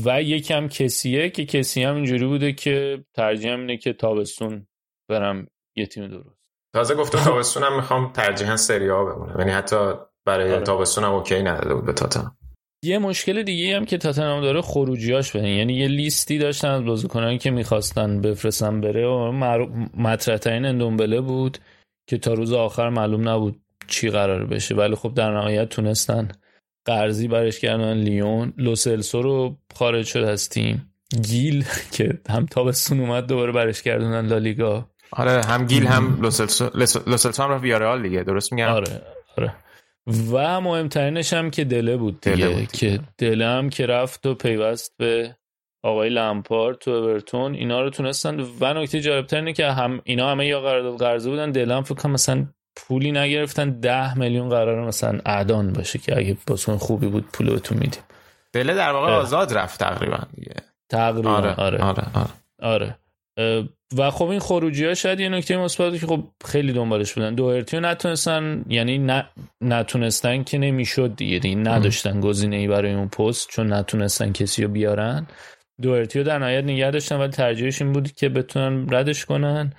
و 0.05 0.21
یکم 0.21 0.67
کسیه 0.67 1.29
که 1.29 1.45
کسی 1.45 1.83
هم 1.83 1.95
اینجوری 1.95 2.25
بوده 2.25 2.53
که 2.53 3.05
ترجیح 3.13 3.51
اینه 3.51 3.77
که 3.77 3.93
تابستون 3.93 4.67
برم 5.09 5.47
یه 5.75 5.85
تیم 5.85 6.07
درست. 6.07 6.39
تازه 6.73 6.95
گفته 6.95 7.23
تابستون 7.23 7.63
هم 7.63 7.75
می‌خوام 7.75 8.11
ترجیحا 8.11 8.57
سری 8.57 8.87
ها 8.87 9.05
بمونه. 9.05 9.35
یعنی 9.39 9.51
حتی 9.51 9.93
برای 10.25 10.51
آره. 10.51 10.63
تابستون 10.63 11.03
هم 11.03 11.11
اوکی 11.11 11.43
نداده 11.43 11.75
بود 11.75 11.85
به 11.85 11.93
تاتنهام. 11.93 12.37
یه 12.83 12.97
مشکل 12.97 13.43
دیگه 13.43 13.75
هم 13.75 13.85
که 13.85 13.97
تاتنهام 13.97 14.41
داره 14.41 14.61
خروجیاش 14.61 15.31
بدن 15.31 15.45
یعنی 15.45 15.73
یه 15.73 15.87
لیستی 15.87 16.37
داشتن 16.37 16.67
از 16.67 16.85
بازیکنانی 16.85 17.37
که 17.37 17.51
می‌خواستن 17.51 18.21
بفرستن 18.21 18.81
بره 18.81 19.07
و 19.07 19.31
مطرح 19.97 20.37
ترین 20.37 20.65
اندومبله 20.65 21.21
بود 21.21 21.57
که 22.09 22.17
تا 22.17 22.33
روز 22.33 22.53
آخر 22.53 22.89
معلوم 22.89 23.29
نبود 23.29 23.61
چی 23.87 24.09
قرار 24.09 24.45
بشه. 24.45 24.75
ولی 24.75 24.95
خب 24.95 25.13
در 25.13 25.33
نهایت 25.33 25.69
تونستن 25.69 26.27
قرضی 26.85 27.27
برش 27.27 27.59
کردن 27.59 27.93
لیون. 27.93 28.53
لوسلسو 28.57 29.21
رو 29.21 29.57
خارج 29.75 30.05
شد 30.05 30.19
از 30.19 30.49
تیم. 30.49 30.93
گیل 31.21 31.65
که 31.91 32.19
هم 32.29 32.45
تابستون 32.45 32.99
اومد 32.99 33.27
دوباره 33.27 33.51
برش 33.51 33.81
کردن 33.81 34.25
لالیگا. 34.25 34.89
آره 35.11 35.45
هم 35.45 35.65
گیل 35.65 35.85
هم 35.87 36.21
لوسلسو 36.21 36.69
لوسلسو 36.75 37.43
هم 37.43 37.49
رفت 37.49 37.63
ویارال 37.63 38.01
دیگه 38.01 38.23
درست 38.23 38.53
میگم؟ 38.53 38.67
آره 38.67 39.01
آره. 39.37 39.55
و 40.31 40.61
مهمترینش 40.61 41.33
هم 41.33 41.51
که 41.51 41.63
دله 41.63 41.97
بود 41.97 42.21
دیگه 42.21 42.35
دله 42.35 42.55
بود. 42.55 42.71
که 42.71 42.99
دله 43.17 43.47
هم 43.47 43.69
که 43.69 43.85
رفت 43.85 44.25
و 44.25 44.35
پیوست 44.35 44.93
به 44.97 45.35
آقای 45.83 46.09
لمپارد 46.09 46.77
تو 46.77 46.91
اورتون. 46.91 47.53
اینا 47.53 47.81
رو 47.81 47.89
تونستن. 47.89 48.39
و 48.59 48.73
نکته 48.73 49.01
جالبتر 49.01 49.37
اینه 49.37 49.53
که 49.53 49.67
هم 49.67 50.01
اینا 50.03 50.31
همه 50.31 50.47
یا 50.47 50.61
قرارداد 50.61 50.99
قرضه 50.99 51.29
بودن 51.29 51.51
دله 51.51 51.75
هم 51.75 51.83
فکر 51.83 52.07
مثلا 52.07 52.47
پولی 52.75 53.11
نگرفتن 53.11 53.69
ده 53.69 54.17
میلیون 54.17 54.49
قرار 54.49 54.87
مثلا 54.87 55.19
اعدان 55.25 55.73
باشه 55.73 55.99
که 55.99 56.17
اگه 56.17 56.37
بازیکن 56.47 56.77
خوبی 56.77 57.07
بود 57.07 57.25
پول 57.33 57.49
بهتون 57.49 57.77
میدیم. 57.77 58.03
دله 58.53 58.73
در 58.73 58.91
واقع 58.91 59.11
آزاد 59.11 59.53
رفت 59.53 59.79
تقریبا 59.79 60.19
دیگه. 60.35 60.55
تقریبا 60.89 61.31
آره 61.31 61.53
آره. 61.53 61.77
آره, 61.83 62.03
آره. 62.13 62.29
آره. 62.61 62.95
و 63.97 64.11
خب 64.11 64.27
این 64.27 64.39
خروجی 64.39 64.85
ها 64.85 64.93
شاید 64.93 65.19
یه 65.19 65.29
نکته 65.29 65.57
مثبتی 65.57 65.99
که 65.99 66.07
خب 66.07 66.23
خیلی 66.45 66.73
دنبالش 66.73 67.13
بودن. 67.13 67.35
دوهرتی 67.35 67.79
نتونستن 67.79 68.65
یعنی 68.69 69.21
نتونستن 69.61 70.43
که 70.43 70.57
نمی‌شد 70.57 71.15
دیگه 71.15 71.55
نداشتن 71.55 72.19
گزینه 72.19 72.55
ای 72.55 72.67
برای 72.67 72.93
اون 72.93 73.07
پست 73.07 73.49
چون 73.49 73.73
نتونستن 73.73 74.31
کسی 74.31 74.63
رو 74.63 74.69
بیارن. 74.69 75.27
دوهرتی 75.81 76.23
در 76.23 76.39
نهایت 76.39 76.63
نگه 76.63 76.91
داشتن 76.91 77.19
ولی 77.19 77.31
ترجیحش 77.31 77.81
این 77.81 77.91
بود 77.91 78.11
که 78.11 78.29
بتونن 78.29 78.93
ردش 78.93 79.25
کنن. 79.25 79.73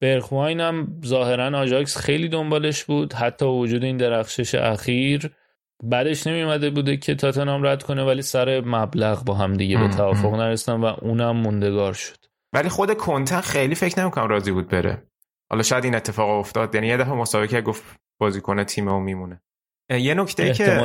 برخواین 0.00 0.60
هم 0.60 1.00
ظاهرا 1.06 1.58
آجاکس 1.58 1.96
خیلی 1.96 2.28
دنبالش 2.28 2.84
بود. 2.84 3.12
حتی 3.12 3.44
وجود 3.44 3.84
این 3.84 3.96
درخشش 3.96 4.54
اخیر 4.54 5.30
بعدش 5.82 6.26
نمیومده 6.26 6.70
بوده 6.70 6.96
که 6.96 7.14
تاتنام 7.14 7.66
رد 7.66 7.82
کنه 7.82 8.04
ولی 8.04 8.22
سر 8.22 8.60
مبلغ 8.60 9.24
با 9.24 9.34
هم 9.34 9.54
دیگه 9.54 9.78
به 9.78 9.88
توافق 9.88 10.34
نرسیدن 10.34 10.80
و 10.80 10.84
اونم 10.84 11.36
موندگار 11.36 11.92
شد. 11.92 12.16
ولی 12.52 12.68
خود 12.68 12.96
کنتن 12.96 13.40
خیلی 13.40 13.74
فکر 13.74 14.00
نمی‌کنم 14.00 14.28
راضی 14.28 14.52
بود 14.52 14.68
بره. 14.68 15.02
حالا 15.50 15.62
شاید 15.62 15.84
این 15.84 15.94
اتفاق 15.94 16.28
افتاد. 16.28 16.74
یعنی 16.74 16.86
یه 16.86 16.96
دفعه 16.96 17.14
مسابقه 17.14 17.60
گفت 17.60 17.82
بازیکن 18.20 18.64
تیم 18.64 18.88
و 18.88 19.00
میمونه. 19.00 19.42
یه 19.90 20.14
نکته 20.14 20.52
که 20.52 20.80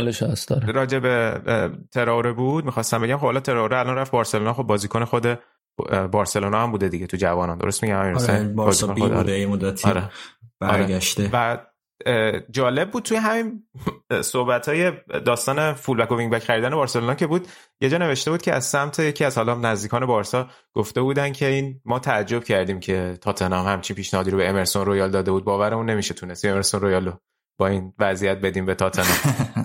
راجع 0.73 0.99
به 0.99 1.41
تراوره 1.91 2.31
بود 2.31 2.65
می‌خواستم 2.65 3.01
بگم 3.01 3.17
خب 3.17 3.25
حالا 3.25 3.39
تراوره 3.39 3.79
الان 3.79 3.95
رفت 3.95 4.11
بارسلونا. 4.11 4.53
خب 4.53 4.63
بازیکن 4.63 5.05
خود 5.05 5.39
بارسلونا 6.11 6.63
هم 6.63 6.71
بوده 6.71 6.89
دیگه 6.89 7.07
تو 7.07 7.17
جوانان. 7.17 7.57
درست 7.57 7.83
میگم؟ 7.83 7.95
آره 7.95 8.43
بارسا 8.43 8.87
بی 8.87 9.01
بوده 9.01 9.39
یه 9.39 9.47
مدتی 9.47 9.89
آره. 9.89 10.09
برگشته. 10.59 11.29
و 11.33 11.57
جالب 12.51 12.91
بود 12.91 13.03
توی 13.03 13.17
همین 13.17 13.63
صحبت 14.21 14.69
های 14.69 14.91
داستان 15.25 15.73
full 15.73 16.05
back 16.05 16.11
و 16.11 16.17
wing 16.17 16.31
back 16.31 16.43
خریدن 16.43 16.69
بارسلونا 16.69 17.15
که 17.15 17.27
بود 17.27 17.47
یه 17.81 17.89
جا 17.89 17.97
نوشته 17.97 18.31
بود 18.31 18.41
که 18.41 18.53
از 18.53 18.65
سمت 18.65 18.99
یکی 18.99 19.23
از 19.23 19.37
حالا 19.37 19.55
نزدیکان 19.55 20.05
بارسا 20.05 20.49
گفته 20.73 21.01
بودن 21.01 21.31
که 21.31 21.45
این 21.45 21.81
ما 21.85 21.99
تعجب 21.99 22.43
کردیم 22.43 22.79
که 22.79 23.17
تاتنهام 23.21 23.67
همچین 23.67 23.95
پیشنهادی 23.95 24.31
رو 24.31 24.37
به 24.37 24.49
امرسون 24.49 24.85
رویال 24.85 25.11
داده 25.11 25.31
بود. 25.31 25.43
باورمون 25.43 25.89
نمیشه 25.89 26.13
تونست 26.13 26.45
امرسون 26.45 26.81
رویال 26.81 27.05
رو 27.05 27.13
با 27.59 27.67
این 27.67 27.93
وضعیت 27.99 28.41
بدیم 28.41 28.65
به 28.65 28.75
تاتنهام. 28.75 29.17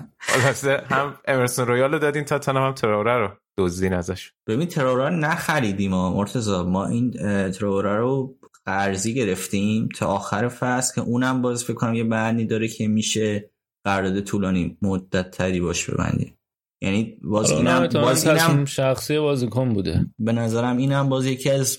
هم 0.89 1.19
امرسون 1.25 1.67
رویال 1.67 1.91
رو 1.91 1.99
دادین 1.99 2.23
تاتنهام 2.23 2.67
هم 2.67 2.73
تراوره 2.73 3.17
رو 3.17 3.29
دزدین 3.57 3.93
ازش. 3.93 4.31
ببین 4.47 4.67
تراوره 4.67 5.09
نخریدیم 5.09 5.91
ما 5.91 6.13
مرتضی. 6.13 6.63
ما 6.63 6.85
این 6.85 7.11
تراوره 7.51 7.97
رو 7.97 8.35
قرضی 8.65 9.13
گرفتیم 9.13 9.89
تا 9.97 10.07
آخر 10.07 10.47
فصل 10.47 10.95
که 10.95 11.01
اونم 11.01 11.41
باز 11.41 11.63
فکر 11.63 11.73
کنم 11.73 11.93
یه 11.93 12.03
بندی 12.03 12.45
داره 12.45 12.67
که 12.67 12.87
میشه 12.87 13.51
قرارداد 13.85 14.19
طولانی 14.19 14.77
مدت 14.81 15.31
تری 15.31 15.59
باش 15.59 15.89
ببندیم. 15.89 16.37
یعنی 16.81 17.19
باز 17.23 17.51
اینم 17.51 17.87
باز 17.87 18.27
اینم 18.27 18.65
شخصی 18.65 19.19
بازیکن 19.19 19.73
بوده. 19.73 20.05
به 20.19 20.31
نظرم 20.31 20.77
اینم 20.77 21.09
باز 21.09 21.25
یکی 21.25 21.49
از 21.49 21.77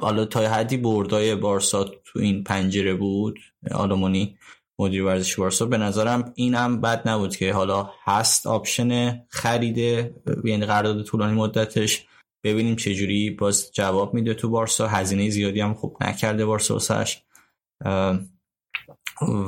حالا 0.00 0.24
تا 0.24 0.40
حدی 0.40 0.76
بردای 0.76 1.34
بارسا 1.34 1.84
تو 1.84 2.18
این 2.18 2.44
پنجره 2.44 2.94
بود 2.94 3.38
آلمانی 3.72 4.38
مدیر 4.80 5.04
ورزش 5.04 5.38
بارسا. 5.38 5.66
به 5.66 5.78
نظرم 5.78 6.32
اینم 6.34 6.80
بد 6.80 7.08
نبود 7.08 7.36
که 7.36 7.52
حالا 7.52 7.90
هست 8.04 8.46
آپشن 8.46 9.20
خریده 9.28 10.14
یعنی 10.44 10.66
قرارداد 10.66 11.02
طولانی 11.02 11.32
مدتش. 11.32 12.06
ببینیم 12.44 12.76
چه 12.76 12.94
جوری 12.94 13.30
باز 13.30 13.72
جواب 13.72 14.14
میده 14.14 14.34
تو 14.34 14.48
بارسا. 14.48 14.86
هزینه 14.86 15.30
زیادی 15.30 15.60
هم 15.60 15.74
خوب 15.74 15.96
نکرده 16.00 16.46
بارسا 16.46 16.74
واسش. 16.74 17.22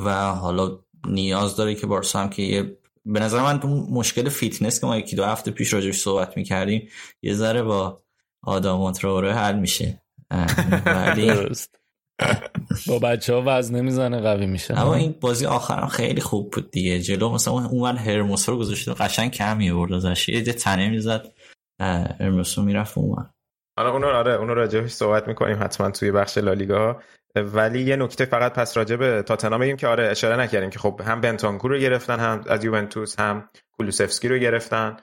و 0.05 0.33
حالا 0.35 0.79
نیاز 1.09 1.57
داره 1.57 1.75
که 1.75 1.87
بارسا 1.87 2.21
هم 2.21 2.31
که 2.31 2.43
یه 2.43 2.79
به 3.07 3.21
نظر 3.21 3.43
من 3.43 3.61
مشکل 3.91 4.29
فیتنس 4.29 4.81
که 4.81 4.87
ما 4.87 4.97
یکی 4.97 5.17
دو 5.17 5.25
هفته 5.25 5.51
پیش 5.51 5.73
راجعش 5.73 6.01
صحبت 6.01 6.37
می‌کردیم 6.37 6.89
یه 7.23 7.35
ذره 7.35 7.63
با 7.63 8.03
آداما 8.43 8.93
تراوره 8.93 9.35
حل 9.35 9.59
میشه. 9.59 10.03
ولی 10.87 11.31
با 12.87 12.99
بچه 12.99 13.35
ها 13.35 13.43
وزنه 13.47 13.81
می‌زنه 13.81 14.21
قوی 14.21 14.47
میشه. 14.47 14.81
اما 14.81 14.95
این 14.95 15.15
بازی 15.21 15.47
آخرم 15.47 15.89
خیلی 15.89 16.21
خوب 16.21 16.51
بود 16.51 16.71
دیگه. 16.71 17.01
جلو 17.01 17.31
مثلا 17.31 17.55
اون 17.55 17.97
هرموسو 17.97 18.49
رو 18.49 18.59
گذاشته 18.59 18.95
قشنگ 18.95 19.31
کم 19.31 19.57
میورد 19.57 19.93
ازش. 19.93 20.29
یه 20.29 20.43
تنه 20.43 20.89
می‌زد 20.89 21.33
هرموس 22.21 22.59
رو 22.59 22.65
می‌رفت 22.65 22.99
اون 22.99 23.31
حالا 23.79 23.91
اونو 23.91 24.07
آره 24.07 24.33
اونو 24.33 24.55
راجعش 24.55 24.91
صحبت 24.91 25.29
می‌کنیم 25.29 25.63
حتما 25.63 25.91
توی 25.91 26.11
بخش 26.11 26.39
لالیگا. 26.39 27.03
ولی 27.37 27.83
یه 27.83 27.97
نکته 27.97 28.25
فقط 28.25 28.53
پس 28.53 28.77
راجع 28.77 28.97
به 28.97 29.23
تاتنهام 29.23 29.61
بگیم 29.61 29.77
که 29.77 29.87
آره 29.87 30.07
اشاره 30.07 30.37
نکردیم 30.37 30.71
که 30.71 30.79
خب 30.79 31.01
هم 31.05 31.21
بنتانکور 31.21 31.71
رو 31.71 31.79
گرفتن 31.79 32.21
هم 32.21 32.45
از 32.49 32.65
یوونتوس 32.65 33.21
هم 33.21 33.49
کولوسفسکی 33.73 34.29
رو 34.29 34.39
گرفتن. 34.39 34.97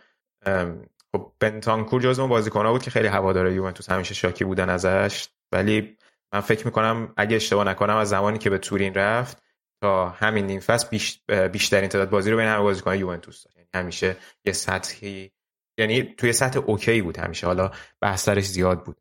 خب 1.11 1.32
بنتانکور 1.39 2.01
جزو 2.01 2.28
بازیکن‌ها 2.28 2.72
بود 2.72 2.84
که 2.84 2.91
خیلی 2.91 3.07
هوادار 3.07 3.51
یوونتوس 3.51 3.89
همیشه 3.89 4.13
شاکی 4.13 4.43
بودن 4.43 4.70
ازش. 4.70 5.28
ولی 5.51 5.97
من 6.34 6.39
فکر 6.39 6.65
می‌کنم 6.65 7.13
اگه 7.17 7.36
اشتباه 7.36 7.65
نکنم 7.65 7.95
از 7.95 8.09
زمانی 8.09 8.38
که 8.38 8.49
به 8.49 8.57
تورین 8.57 8.93
رفت 8.93 9.43
تا 9.82 10.09
همین 10.09 10.45
نیم 10.45 10.59
فصل 10.59 10.88
بیش 10.89 11.21
بیشترین 11.51 11.89
تعداد 11.89 12.09
بازی 12.09 12.32
رو 12.32 12.38
بین 12.38 12.45
همه 12.45 12.63
بازیکن 12.63 12.95
یوونتوس 12.95 13.43
داشت. 13.43 13.57
یعنی 13.57 13.69
همیشه 13.73 14.17
یه 14.45 14.53
سطحی 14.53 15.32
یعنی 15.80 16.03
توی 16.03 16.34
سطح 16.34 16.59
اوکی 16.59 17.01
بود 17.01 17.17
همیشه. 17.17 17.47
حالا 17.47 17.71
بحث 18.01 18.30
زیاد 18.30 18.84
بود. 18.84 18.97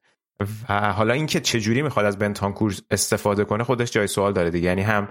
و 0.69 0.93
حالا 0.93 1.15
اینکه 1.15 1.41
چه 1.41 1.61
جوری 1.61 1.83
می‌خواد 1.83 2.07
از 2.07 2.19
بنتانکور 2.19 2.75
استفاده 2.91 3.45
کنه 3.45 3.65
خودش 3.65 3.91
جای 3.91 4.07
سوال 4.07 4.33
داره 4.33 4.51
دیگه. 4.51 4.69
یعنی 4.69 4.83
هم 4.83 5.09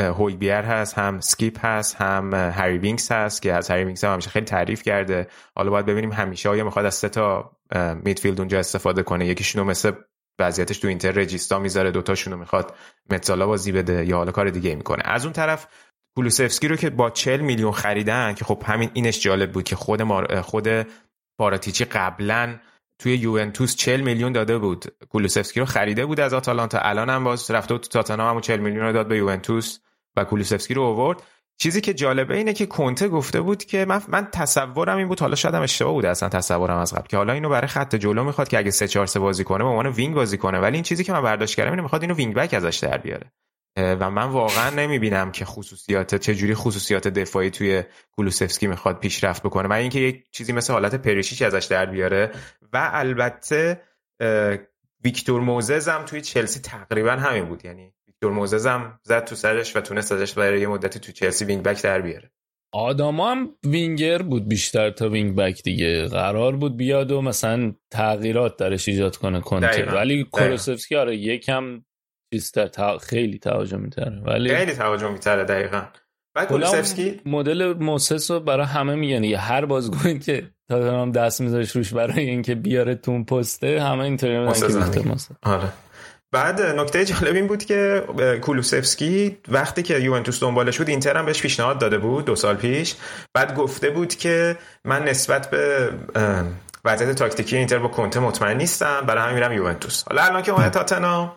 هویبیر 0.00 0.52
هست 0.52 0.98
هم 0.98 1.20
سکیپ 1.20 1.64
هست 1.64 1.96
هم 1.96 2.34
هری 2.34 2.78
وینکس 2.78 3.12
هست 3.12 3.42
که 3.42 3.52
از 3.52 3.70
هری 3.70 3.84
وینکس 3.84 4.04
هم 4.04 4.12
همیشه 4.12 4.30
خیلی 4.30 4.46
تعریف 4.46 4.82
کرده. 4.82 5.26
حالا 5.56 5.70
باید 5.70 5.86
ببینیم 5.86 6.12
همیشه 6.12 6.48
آیا 6.48 6.64
می‌خواد 6.64 6.84
از 6.84 6.94
سه 6.94 7.08
تا 7.08 7.56
midfield 8.04 8.38
اونجا 8.38 8.58
استفاده 8.58 9.02
کنه. 9.02 9.26
یکیشونو 9.26 9.64
مثل 9.64 9.92
وضعیتش 10.40 10.78
تو 10.78 10.88
اینتر 10.88 11.10
regista 11.10 11.58
می‌ذاره 11.58 11.90
دوتاشونو 11.90 12.36
می‌خواد 12.36 12.74
mezzala 13.10 13.46
بازی 13.46 13.72
بده 13.72 14.06
یا 14.06 14.16
حالا 14.16 14.32
کار 14.32 14.50
دیگه 14.50 14.74
می‌کنه. 14.74 15.02
از 15.04 15.24
اون 15.24 15.32
طرف 15.32 15.66
کولوسفسکی 16.16 16.68
رو 16.68 16.76
که 16.76 16.90
با 16.90 17.10
40 17.10 17.40
میلیون 17.40 17.72
خریدن 17.72 18.34
که 18.34 18.44
خب 18.44 18.62
همین 18.66 18.90
اینش 18.94 19.20
جالب 19.20 19.52
بود 19.52 19.64
که 19.64 19.76
خود 19.76 20.02
مار... 20.02 20.40
خود 20.40 20.68
باراتیچی 21.38 21.84
قبلا 21.84 22.58
توی 22.98 23.16
یوونتوس 23.16 23.76
40 23.76 24.00
میلیون 24.00 24.32
داده 24.32 24.58
بود. 24.58 24.84
کولوسفسکی 25.08 25.60
رو 25.60 25.66
خریده 25.66 26.06
بود 26.06 26.20
از 26.20 26.34
آتالانتا. 26.34 26.78
الان 26.78 27.10
هم 27.10 27.24
باز 27.24 27.50
رفته 27.50 27.78
تو 27.78 27.88
تاتنهام 27.88 28.34
هم 28.34 28.40
40 28.40 28.60
میلیون 28.60 28.84
رو 28.84 28.92
داد 28.92 29.08
به 29.08 29.16
یوونتوس 29.16 29.78
و 30.16 30.24
کولوسفسکی 30.24 30.74
رو 30.74 30.82
آورد 30.82 31.22
چیزی 31.62 31.80
که 31.80 31.94
جالبه 31.94 32.36
اینه 32.36 32.52
که 32.52 32.66
کنته 32.66 33.08
گفته 33.08 33.40
بود 33.40 33.64
که 33.64 33.84
من, 33.84 34.02
من 34.08 34.28
تصورم 34.32 34.98
این 34.98 35.08
بود 35.08 35.20
حالا 35.20 35.34
شاید 35.34 35.54
هم 35.54 35.62
اشتباه 35.62 35.92
بوده 35.92 36.08
اصلا 36.08 36.28
تصورم 36.28 36.78
از 36.78 36.94
قبل 36.94 37.06
که 37.06 37.16
حالا 37.16 37.32
اینو 37.32 37.48
برای 37.48 37.66
خط 37.66 37.94
جلو 37.96 38.24
می‌خواد 38.24 38.48
که 38.48 38.58
اگه 38.58 38.70
3 38.70 38.88
4 38.88 39.06
3 39.06 39.20
بازی 39.20 39.44
کنه 39.44 39.64
به 39.64 39.70
عنوان 39.70 39.86
wing 39.86 40.14
بازی 40.14 40.38
کنه. 40.38 40.58
ولی 40.58 40.74
این 40.74 40.82
چیزی 40.82 41.04
که 41.04 41.12
من 41.12 41.22
برداشت 41.22 41.56
کردم 41.56 41.70
اینه 41.70 41.82
می‌خواد 41.82 42.02
اینو 42.02 42.14
wing 42.14 42.34
back 42.34 42.54
ازش 42.54 42.76
در 42.76 42.98
بیاره. 42.98 43.32
و 43.76 44.10
من 44.10 44.28
واقعا 44.28 44.70
نمی‌بینم 44.70 45.32
که 45.32 45.44
خصوصیات 45.44 46.14
چجوری 46.14 46.54
خصوصیات 46.54 47.08
دفاعی 47.08 47.50
توی 47.50 47.82
کولوسفسکی 48.12 48.66
می‌خواد 48.66 48.98
پیشرفت 48.98 49.42
بکنه 49.42 49.68
من 49.68 49.76
اینکه 49.76 49.98
یک 49.98 50.30
چیزی 50.30 50.52
مثل 50.52 50.72
حالت 50.72 50.94
پریشیچ 50.94 51.42
ازش 51.42 51.64
در 51.64 51.86
بیاره. 51.86 52.30
و 52.72 52.90
البته 52.92 53.80
ویکتور 55.04 55.40
موزز 55.40 55.88
هم 55.88 56.04
توی 56.04 56.20
چلسی 56.20 56.60
تقریبا 56.60 57.12
همین 57.12 57.44
بود. 57.44 57.64
یعنی 57.64 57.92
ویکتور 58.22 58.98
زد 59.02 59.24
تو 59.24 59.34
سرش 59.34 59.76
و 59.76 59.80
تونست 59.80 60.12
ازش 60.12 60.32
برای 60.32 60.60
یه 60.60 60.66
مدتی 60.66 60.98
تو 60.98 61.12
چلسی 61.12 61.44
wing 61.44 61.62
back 61.62 61.82
در 61.82 62.00
بیاره. 62.00 62.30
آداما 62.72 63.30
هم 63.30 63.50
وینگر 63.64 64.22
بود 64.22 64.48
بیشتر 64.48 64.90
تا 64.90 65.08
wing 65.08 65.36
back 65.36 65.62
دیگه. 65.62 66.06
قرار 66.06 66.56
بود 66.56 66.76
بیاد 66.76 67.10
و 67.10 67.22
مثلا 67.22 67.72
تغییرات 67.90 68.56
درش 68.56 68.88
ایجاد 68.88 69.16
کنه 69.16 69.40
کنته. 69.40 69.92
ولی 69.92 70.24
کولوسفسکی 70.24 70.96
آره 70.96 71.16
یکم 71.16 71.84
چیزتر 72.34 72.66
تا... 72.66 72.98
خیلی 72.98 73.38
تهاجمی 73.38 73.90
تره. 73.90 74.20
ولی 74.20 74.56
خیلی 74.56 74.72
تهاجمی 74.72 75.18
تره 75.18 75.44
دقیقا. 75.44 75.82
بعد 76.34 76.48
کولوسفسکی؟ 76.48 77.20
مدل 77.26 77.72
موسس 77.72 78.30
رو 78.30 78.40
برای 78.40 78.66
همه 78.66 78.94
میگن. 78.94 79.24
یه 79.24 79.38
هر 79.38 79.64
بازیکن 79.64 80.18
که 80.18 80.50
تاتنهام 80.68 81.12
دست 81.12 81.40
میذاش 81.40 81.76
روش 81.76 81.92
برای 81.92 82.30
اینکه 82.30 82.54
بیاره 82.54 82.94
تون 82.94 83.24
پسته 83.24 83.82
همه 83.82 84.04
اینطوری 84.04 84.38
میگن. 84.38 84.92
که 84.92 85.04
آره. 85.42 85.72
بعد 86.32 86.62
نکته 86.62 87.04
جالب 87.04 87.34
این 87.34 87.46
بود 87.46 87.64
که 87.64 88.04
کولوسفسکی 88.40 89.38
وقتی 89.48 89.82
که 89.82 89.98
یوونتوس 89.98 90.40
دنبالش 90.40 90.78
بود 90.78 90.88
اینتر 90.88 91.16
هم 91.16 91.26
بهش 91.26 91.42
پیشنهاد 91.42 91.78
داده 91.78 91.98
بود 91.98 92.24
دو 92.24 92.36
سال 92.36 92.56
پیش. 92.56 92.94
بعد 93.34 93.54
گفته 93.54 93.90
بود 93.90 94.14
که 94.14 94.56
من 94.84 95.04
نسبت 95.04 95.50
به 95.50 95.90
وضعیت 96.84 97.12
تاکتیکی 97.12 97.56
اینتر 97.56 97.78
با 97.78 97.88
کنته 97.88 98.20
مطمئن 98.20 98.56
نیستم 98.56 99.00
برای 99.06 99.22
همین 99.22 99.34
میرم 99.34 99.52
یوونتوس. 99.52 100.04
حالا 100.08 100.22
الان 100.22 100.42
که 100.42 100.52
اومده 100.52 100.70
تاتنهام 100.70 101.32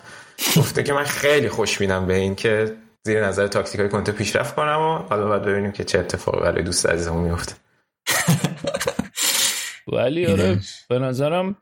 گفته 0.57 0.83
که 0.83 0.93
من 0.93 1.03
خیلی 1.03 1.49
خوش 1.49 1.77
بینم 1.77 2.07
به 2.07 2.13
این 2.13 2.35
که 2.35 2.75
زیر 3.03 3.25
نظر 3.25 3.47
تاکتیک 3.47 3.79
های 3.79 3.89
کنته 3.89 4.11
پیشرفت 4.11 4.55
کنم 4.55 4.79
و 4.79 4.97
حالا 5.09 5.27
باید 5.27 5.41
ببینیم 5.41 5.71
که 5.71 5.83
چه 5.83 5.99
اتفاقی 5.99 6.39
برای 6.39 6.63
دوست 6.63 6.85
عزیزمون 6.85 7.23
میفته 7.23 7.53
ولی 9.93 10.25
آره 10.25 10.59
به 10.89 10.99
نظرم 10.99 11.55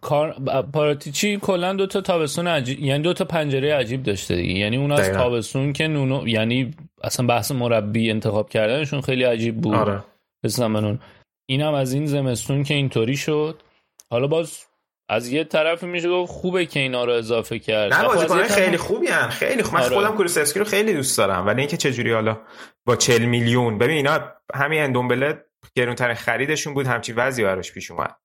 کار 0.00 0.32
پاراتیچی 0.72 1.36
کلا 1.36 1.72
دو 1.72 1.86
تا 1.86 2.00
تابستون 2.00 2.46
عجیب 2.46 2.80
یعنی 2.80 3.02
دو 3.02 3.12
تا 3.12 3.24
پنجره 3.24 3.74
عجیب 3.74 4.02
داشته 4.02 4.36
دیگه. 4.36 4.54
یعنی 4.54 4.76
اون 4.76 4.92
از 4.92 5.10
تابستون 5.10 5.72
که 5.72 5.88
نونو 5.88 6.28
یعنی 6.28 6.74
اصلا 7.02 7.26
بحث 7.26 7.52
مربی 7.52 8.10
انتخاب 8.10 8.48
کردنشون 8.48 9.00
خیلی 9.00 9.24
عجیب 9.24 9.56
بود. 9.56 9.74
آره. 9.74 10.04
این 10.42 10.98
اینم 11.46 11.74
از 11.74 11.92
این 11.92 12.06
زمستون 12.06 12.62
که 12.62 12.74
اینطوری 12.74 13.16
شد. 13.16 13.62
حالا 14.10 14.26
باز 14.26 14.64
از 15.08 15.28
یه 15.28 15.44
طرف 15.44 15.84
میشه 15.84 16.08
گفت 16.08 16.32
خوبه 16.32 16.66
که 16.66 16.80
اینا 16.80 17.04
رو 17.04 17.12
اضافه 17.12 17.58
کرد. 17.58 17.92
نه 17.92 18.48
خیلی 18.48 18.76
خوبی 18.76 19.06
هن. 19.06 19.28
خیلی 19.28 19.62
خوب. 19.62 19.74
من 19.74 19.82
آره. 19.82 19.94
خودم 19.94 20.16
کولوسفسکی 20.16 20.58
رو 20.58 20.64
خیلی 20.64 20.94
دوست 20.94 21.18
دارم. 21.18 21.46
ولی 21.46 21.60
اینکه 21.60 21.76
چجوری 21.76 22.12
حالا 22.12 22.40
با 22.84 22.96
40 22.96 23.24
میلیون. 23.24 23.78
ببین 23.78 23.96
اینا 23.96 24.20
همین 24.54 24.82
اندومبله 24.82 25.44
گرونترین 25.74 26.14
خریدشون 26.14 26.74
بود. 26.74 26.86
همچی 26.86 27.12
وضعی 27.12 27.44
براش 27.44 27.72
پیش 27.72 27.90
اومد. 27.90 28.16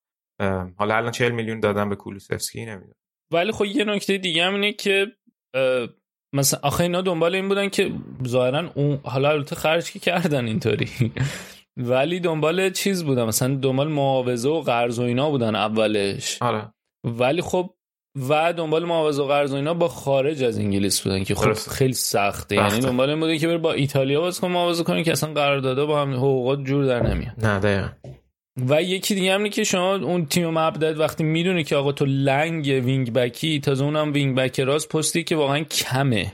حالا 0.77 0.95
الان 0.97 1.11
40 1.11 1.31
میلیون 1.31 1.59
دادن 1.59 1.89
به 1.89 1.95
کولوسفسکی 1.95 2.65
نمی‌دونم. 2.65 2.95
ولی 3.31 3.51
خب 3.51 3.65
یه 3.65 3.83
نکته 3.83 4.17
دیگه 4.17 4.43
هم 4.43 4.53
اینه 4.53 4.73
که 4.73 5.07
مثلا 6.33 6.59
آخه 6.63 6.81
اینا 6.81 7.01
دنبال 7.01 7.35
این 7.35 7.47
بودن 7.47 7.69
که 7.69 7.91
ظاهرا 8.27 8.71
اون 8.75 8.99
حالا 9.03 9.29
البته 9.29 9.55
خرج 9.55 9.91
که 9.91 9.99
کردن 9.99 10.45
اینطوری. 10.45 10.89
ولی 11.77 12.19
دنبال 12.19 12.69
چیز 12.69 13.03
بودن 13.03 13.23
مثلا 13.23 13.55
دنبال 13.55 13.88
معاوضه 13.88 14.49
و 14.49 14.61
قرض 14.61 14.99
و 14.99 15.01
اینا 15.01 15.29
بودن 15.29 15.55
اولش. 15.55 16.38
آره. 16.41 16.73
ولی 17.03 17.41
خب 17.41 17.73
و 18.29 18.53
دنبال 18.53 18.85
معاوضه 18.85 19.23
و 19.23 19.27
قرض 19.27 19.51
و 19.51 19.55
اینا 19.55 19.73
با 19.73 19.88
خارج 19.88 20.43
از 20.43 20.59
انگلیس 20.59 21.01
بودن 21.01 21.23
که 21.23 21.35
خب 21.35 21.53
خیلی 21.53 21.93
سخته. 21.93 22.55
یعنی 22.55 22.79
دنبال 22.79 23.09
این 23.09 23.19
بوده 23.19 23.38
که 23.38 23.47
بره 23.47 23.57
با 23.57 23.73
ایتالیا 23.73 24.21
باز 24.21 24.39
کن 24.39 24.47
معاوضه 24.51 24.83
کنه 24.83 25.03
که 25.03 25.11
اصلا 25.11 25.33
قرارداد 25.33 25.88
با 25.88 26.01
هم 26.01 26.13
حقوقات 26.13 26.63
جور 26.63 26.85
در 26.85 27.07
نمیاد 27.07 27.45
نه 27.45 27.59
دقیقا. 27.59 27.89
و 28.69 28.81
یکی 28.81 29.15
دیگه 29.15 29.33
هم 29.33 29.49
که 29.49 29.63
شما 29.63 29.95
اون 29.95 30.25
تیم 30.25 30.49
مبدد 30.49 30.99
وقتی 30.99 31.23
می‌دونی 31.23 31.63
که 31.63 31.75
آقا 31.75 31.91
تو 31.91 32.05
لنگ 32.05 32.65
wing 32.65 33.13
back 33.13 33.50
ی 33.50 33.59
تازه 33.59 33.83
اونم 33.83 34.13
wing 34.13 34.35
back 34.35 34.59
راست 34.59 34.89
پستی 34.89 35.23
که 35.23 35.35
واقعا 35.35 35.59
کمه. 35.59 36.31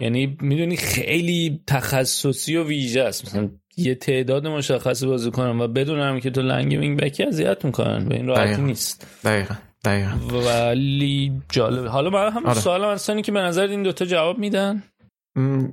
یعنی 0.00 0.36
می‌دونی 0.40 0.76
خیلی 0.76 1.60
تخصصی 1.66 2.56
و 2.56 2.64
ویژه 2.64 3.02
است. 3.02 3.24
مثلا 3.24 3.50
یه 3.76 3.94
تعداد 3.94 4.46
مشخصی 4.46 5.06
بازی 5.06 5.30
کنم 5.30 5.60
و 5.60 5.68
بدونم 5.68 6.20
که 6.20 6.30
تو 6.30 6.42
لنگ 6.42 6.72
wing 6.72 7.00
back 7.00 7.19
ی 7.19 7.24
اذیت 7.24 7.64
می‌کنن. 7.64 8.08
به 8.08 8.14
این 8.14 8.26
راحتی 8.26 8.62
نیست. 8.62 9.06
دقیقا. 9.24 9.54
دقیقا. 9.84 10.10
ولی 10.46 11.32
جالب. 11.50 11.86
حالا 11.86 12.10
من 12.10 12.32
هم 12.32 12.46
آره. 12.46 12.60
سوالم 12.60 12.88
اصلا 12.88 13.20
که 13.20 13.32
به 13.32 13.40
نظر 13.40 13.66
این 13.66 13.82
دوتا 13.82 14.04
جواب 14.04 14.38
میدن؟ 14.38 14.82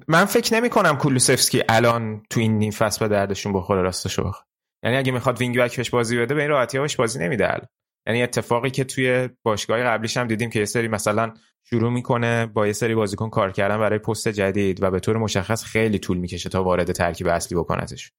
من 0.08 0.26
فکر 0.26 0.56
نمی 0.56 0.70
کنم 0.70 0.98
کولوسفسکی 0.98 1.62
الان 1.70 2.22
تو 2.30 2.40
این 2.40 2.58
نیم 2.58 2.72
فصل 2.72 3.00
به 3.00 3.08
دردشون 3.08 3.54
بخوره 3.54 3.82
راستشو 3.82 4.24
بخواد 4.24 4.49
یعنی 4.84 4.98
اگه 4.98 5.12
می‌خواد 5.12 5.38
wing 5.38 5.60
back 5.60 5.92
بازی 5.92 6.18
بده 6.18 6.36
به 6.36 6.42
این 6.42 6.50
راحتی 6.50 6.78
هاش 6.78 6.96
بازی 6.96 7.20
نمیده 7.20 7.62
یعنی 8.08 8.24
اتفاقی 8.24 8.70
که 8.70 8.84
توی 8.84 9.30
باشگاه 9.44 9.84
قبلیش 9.84 10.18
هم 10.18 10.28
دیدیم 10.28 10.50
که 10.50 10.60
یه 10.60 10.66
سری 10.66 10.88
مثلا 10.88 11.34
شروع 11.64 11.92
می‌کنه 11.92 12.46
با 12.46 12.68
یه 12.68 12.74
سری 12.74 12.96
بازیکن 12.96 13.30
کار 13.30 13.52
کردن 13.52 13.78
برای 13.78 14.00
پست 14.00 14.28
جدید 14.28 14.84
و 14.84 14.92
به 14.92 15.00
طور 15.00 15.18
مشخص 15.18 15.64
خیلی 15.64 16.00
طول 16.00 16.18
می‌کشه 16.18 16.50
تا 16.50 16.64
وارد 16.64 16.92
ترکیب 16.92 17.28
اصلی 17.28 17.58
بکنتش. 17.58 18.12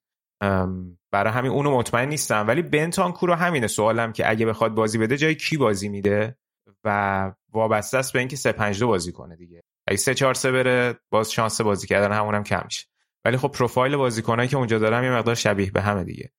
برای 1.12 1.32
همین 1.32 1.52
اونو 1.52 1.76
مطمئن 1.76 2.08
نیستم. 2.08 2.44
ولی 2.48 2.62
بنتانکو 2.62 3.26
رو 3.26 3.34
همینه 3.34 3.66
سوالم 3.66 4.12
که 4.12 4.30
اگه 4.30 4.46
بخواد 4.46 4.74
بازی 4.74 4.98
بده 4.98 5.16
جای 5.16 5.34
کی 5.34 5.56
بازی 5.56 5.88
میده؟ 5.88 6.36
و 6.84 7.32
وابسته 7.52 7.98
است 7.98 8.12
به 8.12 8.18
اینکه 8.18 8.36
3 8.36 8.52
5 8.52 8.80
2 8.80 8.86
بازی 8.86 9.12
کنه 9.12 9.36
دیگه. 9.36 9.62
اگه 9.86 9.96
3 9.96 10.14
4 10.14 10.34
3 10.34 10.52
بره 10.52 10.94
باز 11.10 11.32
شانس 11.32 11.60
بازی 11.60 11.86
کردن 11.86 12.12
همونم 12.16 12.42
کم 12.42 12.62
میشه. 12.64 12.86
ولی 13.24 13.36
خب 13.36 13.48
پروفایل 13.48 13.96
بازیکنایی 13.96 14.48
که 14.48 14.56
اونجا 14.56 14.78
دارم 14.78 15.04
یه 15.04 15.10
مقدار 15.10 15.34
شبیه 15.34 15.70
به 15.70 15.80
همه 15.82 16.04
دیگه. 16.04 16.30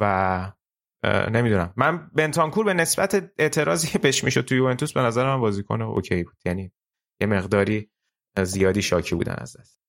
و 0.00 0.52
نمی‌دونم. 1.04 1.72
من 1.76 2.10
بنتانکور 2.14 2.64
به 2.64 2.74
نسبت 2.74 3.32
اعتراضی 3.38 3.98
بهش 3.98 4.24
می‌شد 4.24 4.40
توی 4.40 4.58
یوونتوس 4.58 4.92
به 4.92 5.00
نظر 5.00 5.24
من 5.24 5.40
بازیکن 5.40 5.82
اوکی 5.82 6.24
بود. 6.24 6.36
یعنی 6.44 6.72
یه 7.20 7.26
مقداری 7.26 7.90
زیادی 8.42 8.82
شاکی 8.82 9.14
بودن 9.14 9.34
از 9.38 9.56
دست. 9.56 9.80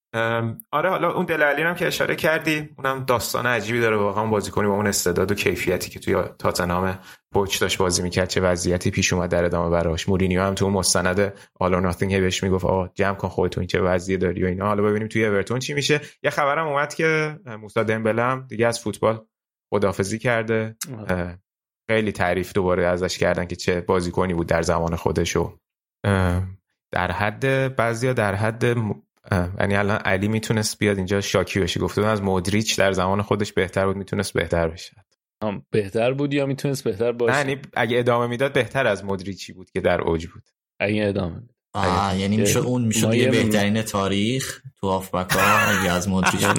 آره 0.72 0.90
حالا 0.90 1.12
اون 1.12 1.26
دله 1.26 1.48
الی 1.48 1.62
هم 1.62 1.76
که 1.76 1.88
اشاره 1.88 2.16
کردی 2.16 2.70
اونم 2.78 3.04
داستان 3.06 3.46
عجیبی 3.46 3.82
داره 3.82 3.98
واقعا 3.98 4.26
بازیکنی 4.26 4.68
با 4.68 4.74
اون 4.74 4.88
استعداد 4.88 5.32
و 5.32 5.36
کیفیتی 5.36 5.90
که 5.90 6.00
توی 6.00 6.16
تاتنهام 6.40 7.00
پوچ 7.32 7.62
داشت 7.62 7.78
بازی 7.78 8.02
می‌کرد 8.04 8.28
چه 8.28 8.42
وضعیتی 8.42 8.92
پیش 8.92 9.14
اومد 9.14 9.30
در 9.30 9.46
ادامه 9.46 9.70
براش. 9.70 10.10
مورینیو 10.10 10.42
هم 10.42 10.54
تو 10.54 10.66
اون 10.66 10.74
مستند 10.74 11.20
All 11.60 11.74
or 11.74 11.82
Nothing 11.82 12.20
بهش 12.20 12.44
می‌گفت 12.44 12.66
آقا 12.66 12.88
جمع 12.88 13.16
کن 13.16 13.28
خودتون 13.28 13.68
چه 13.68 13.82
وضعی 13.82 14.18
داری 14.18 14.44
و 14.44 14.48
اینا. 14.48 14.66
حالا 14.66 14.84
ببینیم 14.84 15.08
توی 15.08 15.26
اورتون 15.26 15.60
چی 15.60 15.74
میشه. 15.74 16.02
یه 16.24 16.30
خبرم 16.30 16.68
اومد 16.68 16.94
که 16.94 17.40
موسی 17.62 17.84
دمبله 17.84 18.42
دیگه 18.48 18.68
از 18.68 18.80
فوتبال 18.80 19.26
خدافزی 19.74 20.20
کرده. 20.20 20.76
خیلی 21.90 22.12
تعریف 22.12 22.54
دوباره 22.54 22.86
ازش 22.86 23.18
کردن 23.18 23.46
که 23.46 23.56
چه 23.56 23.82
بازیکنی 23.82 24.34
بود 24.34 24.48
در 24.48 24.62
زمان 24.62 24.96
خودشو 24.96 25.58
در 26.92 27.12
حد 27.12 27.76
بعضیا 27.76 28.14
در 28.14 28.36
حد 28.36 28.66
یعنی 29.60 29.76
الان 29.76 29.98
علی 29.98 30.28
می‌تونست 30.28 30.80
بیاد 30.80 30.98
اینجا 30.98 31.22
شاکی 31.22 31.60
بشه. 31.60 31.80
گفته 31.80 32.06
از 32.06 32.22
مودریچ 32.22 32.78
در 32.78 32.92
زمان 32.92 33.22
خودش 33.22 33.54
بهتر 33.54 33.86
بود 33.86 33.96
می‌تونست 33.96 34.34
بهتر 34.34 34.68
بشه. 34.68 34.92
بهتر 35.72 36.14
بود 36.14 36.34
یا 36.34 36.46
می‌تونست 36.46 36.84
بهتر 36.84 37.12
باشه؟ 37.12 37.38
یعنی 37.38 37.58
اگه 37.74 38.00
ادامه 38.00 38.28
می‌داد 38.28 38.54
بهتر 38.54 38.88
از 38.88 39.06
مودریچی 39.06 39.54
بود 39.54 39.72
که 39.72 39.82
در 39.82 40.02
اوج 40.02 40.28
بود. 40.28 40.44
اگه 40.80 41.08
ادامه 41.08 41.42
آه 41.74 42.20
یعنی 42.20 42.38
میشه 42.38 42.60
اون 42.60 42.86
میشه 42.86 43.18
یه 43.18 43.32
بهترین 43.32 43.82
تاریخ 43.82 44.62
تو 44.80 44.88
آفبکا 44.88 45.40
اگه 45.42 45.92
از 45.92 46.10
مودریچ 46.10 46.44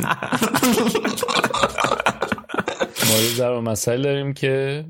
ما 3.09 3.19
یه 3.19 3.35
ضرب 3.35 3.55
مسئله 3.55 4.03
داریم 4.03 4.33
که 4.33 4.85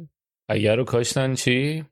اگر 0.49 0.77
رو 0.77 0.85
کاشتن 0.85 1.35
چی؟ 1.35 1.85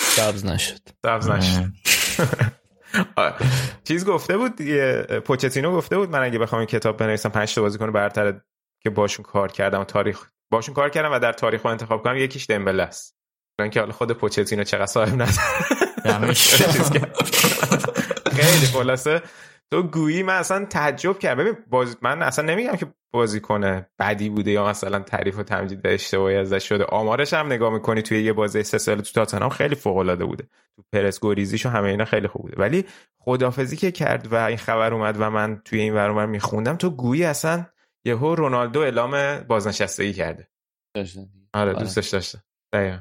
سبز 0.00 0.44
نشد. 0.46 0.80
سبز 1.02 1.28
نشد. 1.28 1.64
چیز 3.88 4.06
گفته 4.06 4.36
بود 4.36 4.56
دیگه 4.56 5.02
پوچتینو 5.02 5.72
گفته 5.72 5.98
بود 5.98 6.10
من 6.10 6.22
اگه 6.22 6.38
بخوام 6.38 6.58
این 6.58 6.66
کتاب 6.66 6.96
بنویسم 6.96 7.28
پنج 7.28 7.54
تا 7.54 7.62
بازیکن 7.62 7.92
برتر 7.92 8.40
که 8.82 8.90
باشون 8.90 9.24
کار 9.24 9.52
کردم 9.52 9.80
و 9.80 9.84
تاریخ 9.84 10.30
باشون 10.50 10.74
کار 10.74 10.90
کردم 10.90 11.12
و 11.12 11.18
در 11.18 11.32
تاریخ 11.32 11.62
رو 11.62 11.70
انتخاب 11.70 12.02
کنم 12.02 12.16
یکیش 12.16 12.50
دمبله 12.50 12.82
است. 12.82 13.16
که 13.72 13.80
حالا 13.80 13.92
خود 13.92 14.12
پوچتینو 14.12 14.64
چقدر 14.64 14.86
صاحب 14.86 15.08
نداره 15.08 15.32
خیلی 18.36 18.66
خلاصه. 18.66 19.22
تو 19.72 19.82
گویی 19.82 20.22
من 20.22 20.34
اصلا 20.34 20.64
تعجب 20.64 21.18
کردم. 21.18 21.44
ببین 21.44 21.56
باز... 21.70 21.96
من 22.02 22.22
اصلا 22.22 22.44
نمیگم 22.44 22.76
که 22.76 22.86
بازی 23.14 23.40
کنه 23.40 23.90
بدی 23.98 24.28
بوده 24.28 24.50
یا 24.50 24.66
مثلا 24.66 25.00
تعریف 25.00 25.38
و 25.38 25.42
تمجید 25.42 25.86
اشتباهی 25.86 26.36
ازش 26.36 26.68
شده. 26.68 26.84
آمارش 26.84 27.32
هم 27.32 27.46
نگاه 27.46 27.72
می‌کنی 27.72 28.02
توی 28.02 28.22
یه 28.22 28.32
بازی 28.32 28.62
سه 28.62 28.78
سال 28.78 29.00
تو 29.00 29.12
تاتنهام 29.12 29.50
خیلی 29.50 29.74
فوق 29.74 29.96
العاده 29.96 30.24
بوده. 30.24 30.48
تو 30.76 30.82
پرس 30.92 31.20
گوریزیش 31.20 31.66
و 31.66 31.68
همه 31.68 31.88
اینا 31.88 32.04
خیلی 32.04 32.28
خوب 32.28 32.42
بوده. 32.42 32.56
ولی 32.58 32.84
خدافزی 33.18 33.76
که 33.76 33.90
کرد 33.90 34.32
و 34.32 34.34
این 34.34 34.56
خبر 34.56 34.94
اومد 34.94 35.16
و 35.20 35.30
من 35.30 35.62
توی 35.64 35.80
این 35.80 35.94
ور 35.94 36.08
اونور 36.08 36.26
میخوندم 36.26 36.76
تو 36.76 36.90
گویی 36.90 37.24
اصلا 37.24 37.66
یهو 38.04 38.34
رونالدو 38.34 38.80
اعلام 38.80 39.38
بازنشستگی 39.38 40.12
کرده. 40.12 40.48
آره 41.54 41.72
دوستش 41.72 42.08
داشته 42.08 42.42
دقیقا. 42.72 42.98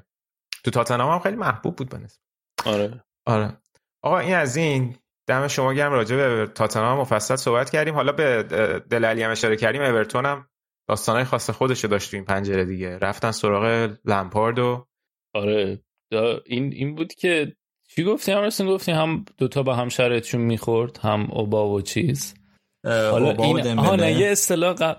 تو 0.63 0.71
تاتنهام 0.71 1.11
هم 1.11 1.19
خیلی 1.19 1.35
محبوب 1.35 1.75
بود 1.75 1.89
بنس 1.89 2.19
آره. 2.65 3.03
آره. 3.25 3.57
آقا 4.01 4.19
این 4.19 4.35
از 4.35 4.55
این. 4.55 4.95
دم 5.27 5.47
شما 5.47 5.73
گرم 5.73 5.91
راجع 5.91 6.15
به 6.15 6.47
تاتنهام 6.55 6.99
مفصل 6.99 7.35
صحبت 7.35 7.69
کردیم. 7.69 7.93
حالا 7.93 8.11
به 8.11 8.43
دل 8.89 9.05
علی 9.05 9.23
هم 9.23 9.31
اشاره 9.31 9.55
کردیم 9.55 9.81
اورتون 9.81 10.25
هم 10.25 10.47
داستانای 10.89 11.23
خاص 11.23 11.49
خودش 11.49 11.85
داشت 11.85 12.11
تو 12.11 12.17
این 12.17 12.25
پنجره 12.25 12.65
دیگه. 12.65 12.97
رفتن 12.97 13.31
سراغ 13.31 13.91
لمپارد 14.05 14.59
و 14.59 14.87
آره 15.35 15.79
این 16.45 16.73
این 16.73 16.95
بود 16.95 17.13
که 17.13 17.55
چی 17.87 18.03
گفتی 18.03 18.31
هم 18.31 18.41
رسون 18.41 18.67
گفتی 18.67 18.91
هم 18.91 19.25
دوتا 19.37 19.63
با 19.63 19.75
هم 19.75 19.89
شرایطشون 19.89 20.41
می‌خورد 20.41 20.99
هم 21.03 21.27
اوبا 21.31 21.69
و 21.69 21.81
چیز. 21.81 22.35
حالا 22.85 23.31
این 23.31 23.79
آها 23.79 23.95
نه 23.95 24.11
یه 24.11 24.27
اصطلاح 24.27 24.75
ق... 24.75 24.97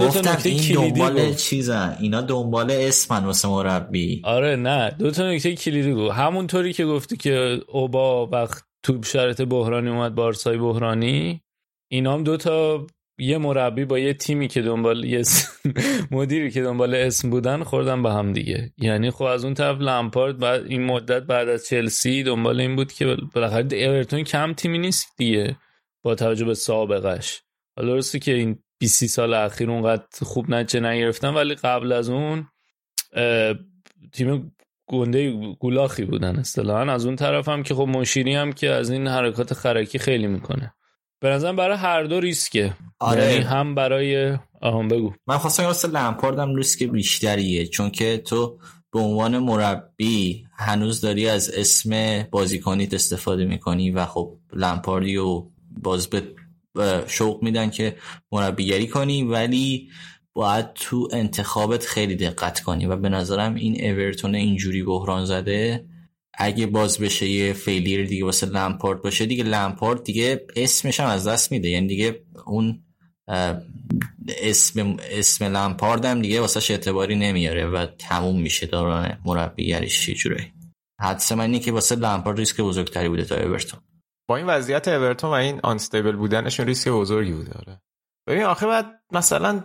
گفتن 0.00 0.36
این 0.44 0.74
دنبال 0.74 1.34
چیزن. 1.34 1.96
اینا 2.00 2.20
دنبال 2.20 2.70
اسمن 2.70 3.24
واسه 3.24 3.48
مربی. 3.48 4.22
آره 4.24 4.56
نه 4.56 4.90
دو 4.98 5.10
تا 5.10 5.30
نکته 5.30 5.54
کلیدی 5.54 5.94
گفت 5.94 6.14
همونطوری 6.14 6.72
که 6.72 6.84
گفتی 6.84 7.16
که 7.16 7.60
اوبا 7.68 8.26
وقت 8.26 8.64
تو 8.84 9.02
شرط 9.02 9.40
بحرانی 9.40 9.90
اومد 9.90 10.14
بارسای 10.14 10.58
بحرانی. 10.58 11.42
اینا 11.88 12.14
هم 12.14 12.24
دوتا 12.24 12.86
یه 13.18 13.38
مربی 13.38 13.84
با 13.84 13.98
یه 13.98 14.14
تیمی 14.14 14.48
که 14.48 14.62
دنبال 14.62 15.04
یه 15.04 15.22
مدیری 16.10 16.50
که 16.50 16.62
دنبال 16.62 16.94
اسم 16.94 17.30
بودن 17.30 17.62
خوردن 17.62 18.02
به 18.02 18.12
هم 18.12 18.32
دیگه. 18.32 18.72
یعنی 18.78 19.10
خب 19.10 19.22
از 19.22 19.44
اون 19.44 19.54
طرف 19.54 19.80
لمپارد 19.80 20.38
بعد 20.38 20.66
این 20.66 20.84
مدت 20.84 21.22
بعد 21.22 21.48
از 21.48 21.66
چلسی 21.66 22.22
دنبال 22.22 22.60
این 22.60 22.76
بود 22.76 22.92
که 22.92 23.16
بالاخره 23.34 23.76
اورتون 23.76 24.22
کم 24.22 24.52
تیمی 24.52 24.78
نیست 24.78 25.06
دیگه 25.16 25.56
با 26.02 26.14
توجه 26.14 26.44
به 26.44 26.54
سابقش. 26.54 27.42
حالا 27.76 27.92
درسته 27.92 28.18
که 28.18 28.34
این 28.34 28.58
20 28.78 29.06
سال 29.06 29.34
اخیر 29.34 29.70
اونقدر 29.70 30.06
خوب 30.22 30.50
نچه 30.50 30.80
نگرفتن 30.80 31.34
ولی 31.34 31.54
قبل 31.54 31.92
از 31.92 32.08
اون 32.08 32.48
تیم 34.12 34.53
گنده 34.86 35.32
گولاخی 35.60 36.04
بودن 36.04 36.36
اصطلاحا. 36.36 36.92
از 36.92 37.06
اون 37.06 37.16
طرف 37.16 37.48
هم 37.48 37.62
که 37.62 37.74
خب 37.74 37.82
مشیری 37.82 38.34
هم 38.34 38.52
که 38.52 38.70
از 38.70 38.90
این 38.90 39.06
حرکات 39.06 39.54
خرکی 39.54 39.98
خیلی 39.98 40.26
می‌کنه. 40.26 40.74
به 41.20 41.28
نظرم 41.28 41.56
برای 41.56 41.76
هر 41.76 42.02
دو 42.02 42.20
ریسکه. 42.20 42.74
آره. 43.00 43.32
یعنی 43.32 43.44
هم 43.44 43.74
برای 43.74 44.38
آهم 44.60 44.88
بگو. 44.88 45.12
من 45.26 45.38
خواستم 45.38 45.64
واسه 45.64 45.88
لمپاردم 45.88 46.54
ریسک 46.54 46.82
بیشتریه. 46.82 47.66
چون 47.66 47.90
که 47.90 48.18
تو 48.18 48.58
به 48.92 48.98
عنوان 49.00 49.38
مربی 49.38 50.44
هنوز 50.56 51.00
داری 51.00 51.28
از 51.28 51.50
اسم 51.50 52.22
بازیکنیت 52.22 52.94
استفاده 52.94 53.44
می‌کنی 53.44 53.90
و 53.90 54.06
خب 54.06 54.38
لمپاردی 54.52 55.16
و 55.16 55.44
باز 55.82 56.08
به 56.10 56.22
شوق 57.06 57.42
میدن 57.42 57.70
که 57.70 57.96
مربیگری 58.32 58.86
کنی. 58.86 59.22
ولی 59.22 59.90
باید 60.34 60.72
تو 60.72 61.08
انتخابت 61.12 61.84
خیلی 61.86 62.14
دقت 62.14 62.60
کنی 62.60 62.86
و 62.86 62.96
به 62.96 63.08
نظرم 63.08 63.54
این 63.54 63.90
اورتون 63.90 64.34
اینجوری 64.34 64.82
بحران 64.82 65.24
زده 65.24 65.86
اگه 66.38 66.66
باز 66.66 66.98
بشه 66.98 67.28
یه 67.28 67.52
فیلیر 67.52 68.06
دیگه 68.06 68.24
واسه 68.24 68.46
لمپارد 68.46 69.02
باشه 69.02 69.26
دیگه 69.26 69.44
لمپارد 69.44 70.04
دیگه 70.04 70.46
اسمش 70.56 71.00
هم 71.00 71.08
از 71.08 71.28
دست 71.28 71.52
میده. 71.52 71.68
یعنی 71.68 71.86
دیگه 71.86 72.24
اون 72.46 72.84
اسم 74.28 74.96
اسم 75.10 75.44
لمپارد 75.44 76.04
هم 76.04 76.22
دیگه 76.22 76.40
واسه 76.40 76.72
اعتباری 76.72 77.16
نمیاره 77.16 77.66
و 77.66 77.86
تموم 77.86 78.40
میشه 78.40 78.66
دوران 78.66 79.18
مربیگریش 79.24 80.06
چه 80.06 80.14
جوری. 80.14 80.52
حدس 81.00 81.32
من 81.32 81.44
اینه 81.44 81.58
که 81.58 81.72
واسه 81.72 81.96
لمپارد 81.96 82.38
ریسک 82.38 82.60
بزرگتری 82.60 83.08
بوده 83.08 83.24
تا 83.24 83.36
اورتون. 83.36 83.80
با 84.28 84.36
این 84.36 84.46
وضعیت 84.46 84.88
اورتون 84.88 85.30
و 85.30 85.32
این 85.32 85.60
آنستیبل 85.62 86.16
بودنشون 86.16 86.66
ریسک 86.66 86.88
بزرگی 86.88 87.32
بوده 87.32 87.52
آره. 87.52 87.80
ببین 88.26 88.42
آخه 88.42 88.66
بعد 88.66 88.86
مثلا 89.12 89.64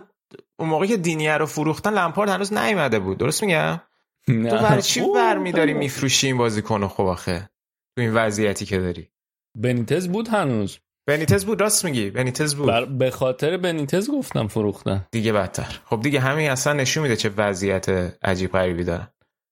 اون 0.58 0.68
موقع 0.68 0.86
که 0.86 0.96
دینیه 0.96 1.36
رو 1.36 1.46
فروختن 1.46 1.94
لمپارد 1.94 2.30
هنوز 2.30 2.52
نیومده 2.52 2.98
بود. 2.98 3.18
درست 3.18 3.42
میگم؟ 3.42 3.80
تو 4.26 4.56
برای 4.56 4.82
چی 4.82 5.02
برمیداری 5.14 5.74
میفروشی 5.74 6.26
این 6.26 6.38
بازیکنو 6.38 6.88
خب 6.88 7.04
آخه؟ 7.04 7.50
تو 7.96 8.02
این 8.02 8.14
وضعیتی 8.14 8.66
که 8.66 8.78
داری. 8.78 9.08
بنیتز 9.58 10.08
بود 10.08 10.28
هنوز. 10.28 10.78
بنیتز 11.06 11.46
بود 11.46 11.60
راست 11.60 11.84
میگی. 11.84 12.10
بنیتز 12.10 12.54
بود. 12.54 12.66
بر... 12.66 12.84
به 12.84 13.10
خاطر 13.10 13.56
بنیتز 13.56 14.10
گفتم 14.10 14.46
فروختن. 14.46 15.06
دیگه 15.12 15.32
بدتر. 15.32 15.80
خب 15.84 16.00
دیگه 16.00 16.20
همین 16.20 16.50
اصلا 16.50 16.72
نشون 16.72 17.02
میده 17.02 17.16
چه 17.16 17.30
وضعیت 17.36 17.88
عجیب 18.22 18.52
غریبی 18.52 18.84
دارن 18.84 19.08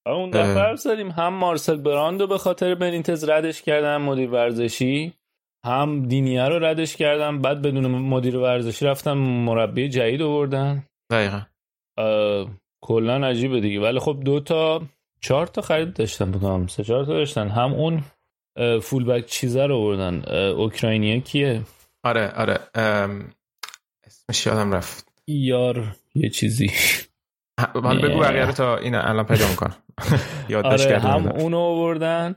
اون 0.06 0.30
دفعه 0.30 0.76
زدیم 0.76 1.10
هم 1.10 1.34
مارسل 1.34 1.76
براندو 1.76 2.26
به 2.26 2.38
خاطر 2.38 2.74
بنیتز 2.74 3.28
ردش 3.28 3.62
کردن 3.62 3.96
مدیر 3.96 4.30
ورزشی. 4.30 5.17
هم 5.64 6.02
دینیه 6.08 6.48
رو 6.48 6.64
ردش 6.64 6.96
کردن 6.96 7.38
بعد 7.42 7.62
بدون 7.62 7.86
مدیر 7.86 8.36
ورزشی 8.36 8.86
رفتن 8.86 9.12
مربی 9.12 9.88
جدید 9.88 10.22
آوردن. 10.22 10.84
دقیقا. 11.10 11.40
کلا 12.82 13.26
عجیبه 13.26 13.60
دیگه. 13.60 13.80
ولی 13.80 13.98
خب 13.98 14.20
دو 14.24 14.40
تا 14.40 14.82
چهار 15.20 15.46
تا 15.46 15.62
خرید 15.62 15.94
داشتن 15.94 16.30
بکنم 16.30 16.66
سه 16.66 16.84
چهار 16.84 17.04
تا 17.04 17.12
داشتن. 17.12 17.48
هم 17.48 17.72
اون 17.72 18.02
فول 18.82 19.04
بک 19.04 19.26
چیزه 19.26 19.66
رو 19.66 19.76
آوردن. 19.76 20.22
اوکراینیه 20.34 21.20
کیه؟ 21.20 21.62
آره 22.04 22.30
آره. 22.30 22.58
اسمش 24.06 24.46
یادم 24.46 24.74
رفت. 24.74 25.08
یار 25.26 25.96
یه 26.14 26.30
چیزی. 26.30 26.70
من 27.74 27.98
بگو 28.00 28.20
بقیه 28.20 28.52
تا 28.52 28.76
این 28.76 28.94
الان 28.94 29.26
پیدا 29.26 29.48
می‌کنم. 29.48 29.76
یادداشت 30.48 30.86
آره 30.86 30.98
هم 30.98 31.28
اونو 31.28 31.58
آوردن. 31.58 32.36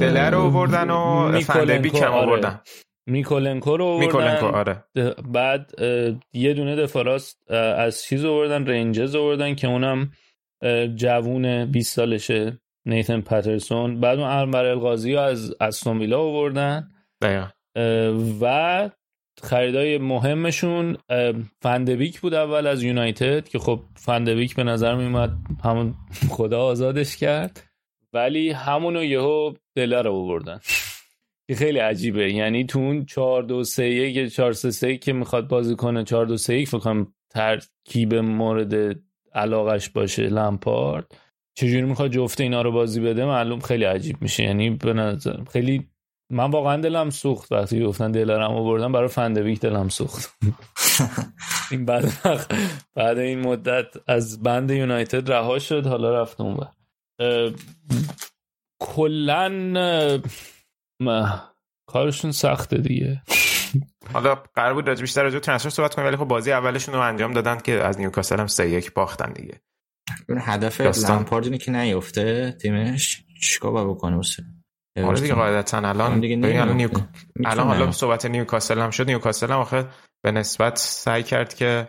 دلر 0.00 0.30
رو 0.30 0.40
آوردن 0.40 0.90
و 0.90 1.40
فندبیک 1.40 1.94
هم 1.94 2.02
آره. 2.02 2.30
آوردن. 2.30 2.60
میکولنکو 3.06 3.76
رو 3.76 3.84
آوردن. 3.84 4.06
میکولنکو 4.06 4.46
آره. 4.46 4.84
بعد 5.32 5.72
یه 6.32 6.54
دونه 6.54 6.76
دفاراست 6.76 7.50
از 7.52 8.02
چیز 8.02 8.24
آوردن؟ 8.24 8.66
رنجز 8.66 9.16
آوردن 9.16 9.54
که 9.54 9.66
اونم 9.66 10.10
جوون 10.94 11.64
20 11.64 11.96
سالشه 11.96 12.58
نیتن 12.86 13.20
پترسون. 13.20 14.00
بعد 14.00 14.18
اون 14.18 14.28
ارمر 14.28 14.64
القاضی 14.64 15.16
از 15.16 15.54
استون 15.60 15.98
ویلا 15.98 16.20
آوردن. 16.20 16.88
و 18.40 18.90
خریدای 19.42 19.98
مهمشون 19.98 20.96
فندویک 21.62 22.20
بود 22.20 22.34
اول 22.34 22.66
از 22.66 22.82
یونایتد 22.82 23.48
که 23.48 23.58
خب 23.58 23.80
فندویک 23.96 24.56
به 24.56 24.64
نظر 24.64 24.94
میومد 24.94 25.30
همون 25.64 25.94
خدا 26.36 26.64
آزادش 26.64 27.16
کرد. 27.16 27.71
ولی 28.12 28.50
همونو 28.50 29.04
یهو 29.04 29.54
دلار 29.74 30.04
رو 30.04 30.12
آوردن. 30.12 30.60
که 31.48 31.54
خیلی 31.54 31.78
عجیبه. 31.78 32.32
یعنی 32.32 32.64
تو 32.64 32.78
اون 32.78 33.04
4 33.04 33.42
2 33.42 33.64
3 33.64 33.84
1 33.84 34.32
4 34.32 34.52
3 34.52 34.70
3 34.70 34.96
که 34.96 35.12
می‌خواد 35.12 35.48
بازی 35.48 35.76
کنه 35.76 36.04
4 36.04 36.26
2 36.26 36.36
3 36.36 36.54
1 36.54 36.68
فکر 36.68 36.78
کنم 36.78 37.14
ترکیب 37.30 38.14
مورد 38.14 39.00
علاقش 39.34 39.88
باشه 39.88 40.22
لمپارد. 40.22 41.14
چجوری 41.54 41.82
می‌خواد 41.82 42.10
جفت 42.10 42.40
اینا 42.40 42.62
رو 42.62 42.72
بازی 42.72 43.00
بده 43.00 43.24
معلوم 43.24 43.60
خیلی 43.60 43.84
عجیب 43.84 44.16
میشه. 44.22 44.42
یعنی 44.42 44.70
به 44.70 44.92
نظر 44.92 45.44
خیلی 45.52 45.88
من 46.30 46.50
واقعا 46.50 46.76
دلم 46.76 47.10
سوخت 47.10 47.52
وقتی 47.52 47.84
گفتن 47.84 48.10
دلارم 48.10 48.50
آوردن 48.50 48.92
برای 48.92 49.08
فندویک 49.08 49.60
دلم 49.60 49.88
سوخت. 49.88 50.34
این 51.70 51.84
بعد 51.84 52.04
بعد 52.94 53.18
این 53.18 53.40
مدت 53.40 53.86
از 54.06 54.42
بند 54.42 54.70
یونایتد 54.70 55.32
رها 55.32 55.58
شد 55.58 55.86
حالا 55.86 56.22
رفت 56.22 56.40
اون 56.40 56.54
کلا 58.82 60.22
کارشون 61.88 62.32
سخته 62.32 62.78
دیگه. 62.78 63.22
حالا 64.12 64.34
قرار 64.34 64.74
بود 64.74 65.00
بیشتر 65.00 65.22
راجع 65.22 65.38
ترانسفر 65.38 65.70
صحبت 65.70 65.94
کنیم 65.94 66.08
ولی 66.08 66.16
خب 66.16 66.24
بازی 66.24 66.52
اولشون 66.52 66.94
رو 66.94 67.00
انجام 67.00 67.32
دادن 67.32 67.58
که 67.58 67.72
از 67.72 67.98
نیوکاسل 67.98 68.40
هم 68.40 68.46
3 68.46 68.68
1 68.68 68.94
باختن 68.94 69.32
دیگه. 69.32 69.60
اون 70.28 70.38
هدف 70.40 70.80
لامپارد 70.80 71.44
اینه 71.44 71.58
که 71.58 71.72
نیفته 71.72 72.56
تیمش. 72.60 73.24
چیکار 73.42 73.72
باید 73.72 73.88
بکنه 73.88 74.16
واسه؟ 74.16 74.44
آره 74.96 75.20
دیگه 75.20 75.34
قاعدتا 75.34 75.78
الان 75.78 76.20
دیگه 76.20 76.36
الان, 76.36 76.76
نیو... 76.76 76.88
الان 77.44 77.66
حالا 77.66 77.92
صحبت 77.92 78.26
نیوکاسل 78.26 78.78
هم 78.78 78.90
شد. 78.90 79.06
نیوکاسل 79.06 79.50
هم 79.50 79.58
آخه 79.58 79.88
به 80.22 80.30
نسبت 80.30 80.78
سعی 80.78 81.22
کرد 81.22 81.54
که 81.54 81.88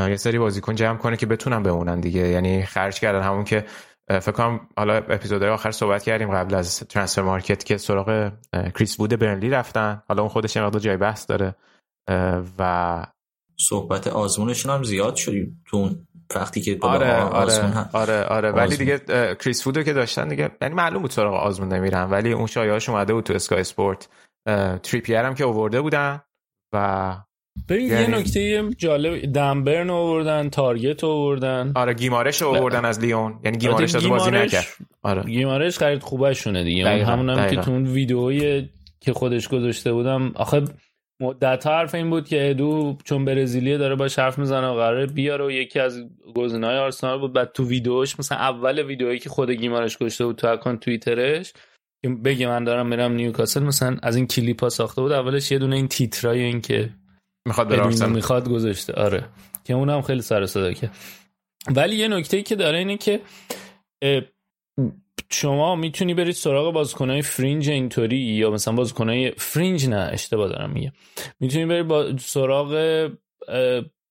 یه 0.00 0.16
سری 0.16 0.38
بازیکن 0.38 0.74
جمع 0.74 0.98
کنه 0.98 1.16
که 1.16 1.26
بتونن 1.26 1.62
بمونن 1.62 2.00
دیگه. 2.00 2.28
یعنی 2.28 2.62
خرج 2.62 3.00
کردن. 3.00 3.22
همون 3.22 3.44
که 3.44 3.66
فکر 4.10 4.32
کنم 4.32 4.60
حالا 4.76 4.94
اپیزودهای 4.96 5.50
آخر 5.50 5.70
صحبت 5.70 6.02
کردیم 6.02 6.30
قبل 6.30 6.54
از 6.54 6.80
transfer 6.80 7.22
market 7.22 7.64
که 7.64 7.76
سراغ 7.76 8.32
کریس 8.74 9.00
وود 9.00 9.16
برنلی 9.16 9.50
رفتن. 9.50 10.02
حالا 10.08 10.22
اون 10.22 10.28
خودش 10.28 10.56
یه 10.56 10.70
جای 10.70 10.96
بحث 10.96 11.30
داره. 11.30 11.54
و 12.58 13.06
صحبت 13.58 14.06
آزمونشون 14.06 14.74
هم 14.74 14.82
زیاد 14.82 15.16
شدیم 15.16 15.62
تو 15.66 15.90
وقتی 16.34 16.60
که 16.60 16.78
آره 16.82 17.14
آره 17.22 17.88
آره 17.92 18.24
آره. 18.24 18.50
ولی 18.50 18.76
دیگه 18.76 18.98
کریس 19.34 19.66
وودو 19.66 19.82
که 19.82 19.92
داشتن 19.92 20.28
دیگه 20.28 20.50
یعنی 20.62 20.74
معلوم 20.74 21.02
بود 21.02 21.10
سراغ 21.10 21.34
آزمون 21.34 21.72
نمیرن. 21.72 22.10
ولی 22.10 22.32
اون 22.32 22.46
شایعه‌اش 22.46 22.88
اومده 22.88 23.14
بود 23.14 23.24
تو 23.24 23.34
اسکای 23.34 23.60
اسپورت 23.60 24.08
تریپیر 24.82 25.16
هم 25.16 25.34
که 25.34 25.44
اوورده 25.44 25.80
بودن 25.80 26.20
و 26.74 27.16
ببین 27.68 27.86
یه 27.86 28.00
یعنی 28.00 28.16
نکته 28.16 28.62
جالب 28.78 29.32
دن 29.32 29.55
برن 29.55 29.90
آوردن 29.90 30.48
تارگت 30.48 31.04
آوردن. 31.04 31.72
آره 31.74 31.94
گیمارش 31.94 32.42
آوردن 32.42 32.84
از 32.84 33.00
لیون. 33.00 33.40
یعنی 33.44 33.58
گیمارش 33.58 33.94
از 33.94 34.06
بازی 34.08 34.30
نکرد. 34.30 34.66
آره. 35.02 35.22
گیمارش 35.22 35.78
خرید 35.78 36.02
خوبه 36.02 36.34
شونه 36.34 36.64
دیگه 36.64 37.04
همون 37.04 37.28
هم 37.30 37.50
که 37.50 37.56
تو 37.56 37.70
اون 37.70 37.86
ویدئویی 37.86 38.70
که 39.00 39.12
خودش 39.12 39.48
گذاشته 39.48 39.92
بودم 39.92 40.32
آخه 40.34 40.62
مدت 41.20 41.66
حرف 41.66 41.94
این 41.94 42.10
بود 42.10 42.28
که 42.28 42.50
ادو 42.50 42.96
چون 43.04 43.24
برزیلیه 43.24 43.78
داره 43.78 43.94
باش 43.94 44.18
حرف 44.18 44.38
می‌زنه 44.38 44.66
و 44.66 44.74
قراره 44.74 45.06
بیاره 45.06 45.46
و 45.46 45.50
یکی 45.50 45.80
از 45.80 46.02
گزینه‌های 46.34 46.76
آرسنال 46.76 47.18
بود. 47.18 47.32
بعد 47.32 47.52
تو 47.52 47.64
ویدیوش 47.64 48.18
مثلا 48.18 48.38
اول 48.38 48.82
ویدئویی 48.82 49.18
که 49.18 49.28
خود 49.28 49.50
گیمارش 49.50 49.98
گذاشته 49.98 50.26
بود 50.26 50.36
تو 50.36 50.46
اکانت 50.46 50.80
توییترش 50.80 51.52
که 52.02 52.08
بگه 52.08 52.46
من 52.46 52.64
دارم 52.64 52.86
میرم 52.86 53.12
نیوکاسل 53.12 53.62
مثلا 53.62 53.96
از 54.02 54.16
این 54.16 54.26
کلیپا 54.26 54.68
ساخته 54.68 55.02
بود. 55.02 55.12
اولش 55.12 55.52
یه 55.52 55.58
دونه 55.58 55.76
این 55.76 55.88
تیترای 55.88 56.40
این 56.40 56.60
که 56.60 56.90
می‌خواد 57.50 57.68
بره 57.68 58.06
می‌خواد 58.06 58.48
گذاشته. 58.48 58.92
آره. 58.92 59.24
که 59.64 59.74
اونم 59.74 60.02
خیلی 60.02 60.22
سر 60.22 60.46
صدا 60.46 60.72
که 60.72 60.90
ولی 61.68 61.96
یه 61.96 62.08
نکته 62.08 62.36
ای 62.36 62.42
که 62.42 62.56
داره 62.56 62.78
اینه 62.78 62.96
که 62.96 63.20
شما 65.30 65.76
می‌تونی 65.76 66.14
برید 66.14 66.34
سراغ 66.34 66.72
بازیکنای 66.72 67.22
fringe 67.22 67.70
اینطوری 67.70 68.18
یا 68.18 68.50
مثلا 68.50 68.74
بازیکنای 68.74 69.30
fringe 69.30 69.88
نه 69.88 70.08
اشتباه 70.12 70.48
دارم 70.48 70.70
میگه 70.70 70.92
می‌تونی 71.40 71.66
برید 71.66 71.88
با 71.88 72.16
سراغ 72.18 73.10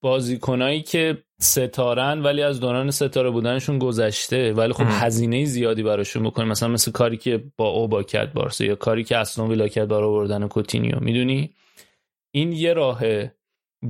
بازیکنایی 0.01 0.81
که 0.81 1.17
ستارن 1.41 2.21
ولی 2.21 2.41
از 2.41 2.59
دوران 2.59 2.91
ستاره 2.91 3.29
بودنشون 3.29 3.79
گذشته 3.79 4.53
ولی 4.53 4.73
خب 4.73 4.85
هزینه 4.87 5.45
زیادی 5.45 5.83
براشون 5.83 6.23
بکنی 6.23 6.45
مثلا 6.45 6.69
مثل 6.69 6.91
کاری 6.91 7.17
که 7.17 7.43
با 7.57 7.69
اوبا 7.69 8.03
کرد 8.03 8.33
بارسا 8.33 8.65
یا 8.65 8.75
کاری 8.75 9.03
که 9.03 9.17
اصلا 9.17 9.47
ویلا 9.47 9.67
کرد 9.67 9.87
برای 9.87 10.03
آوردن 10.03 10.47
کوتینیو. 10.47 10.99
می‌دونی؟ 10.99 11.49
این 12.31 12.51
یه 12.51 12.73
راهه 12.73 13.35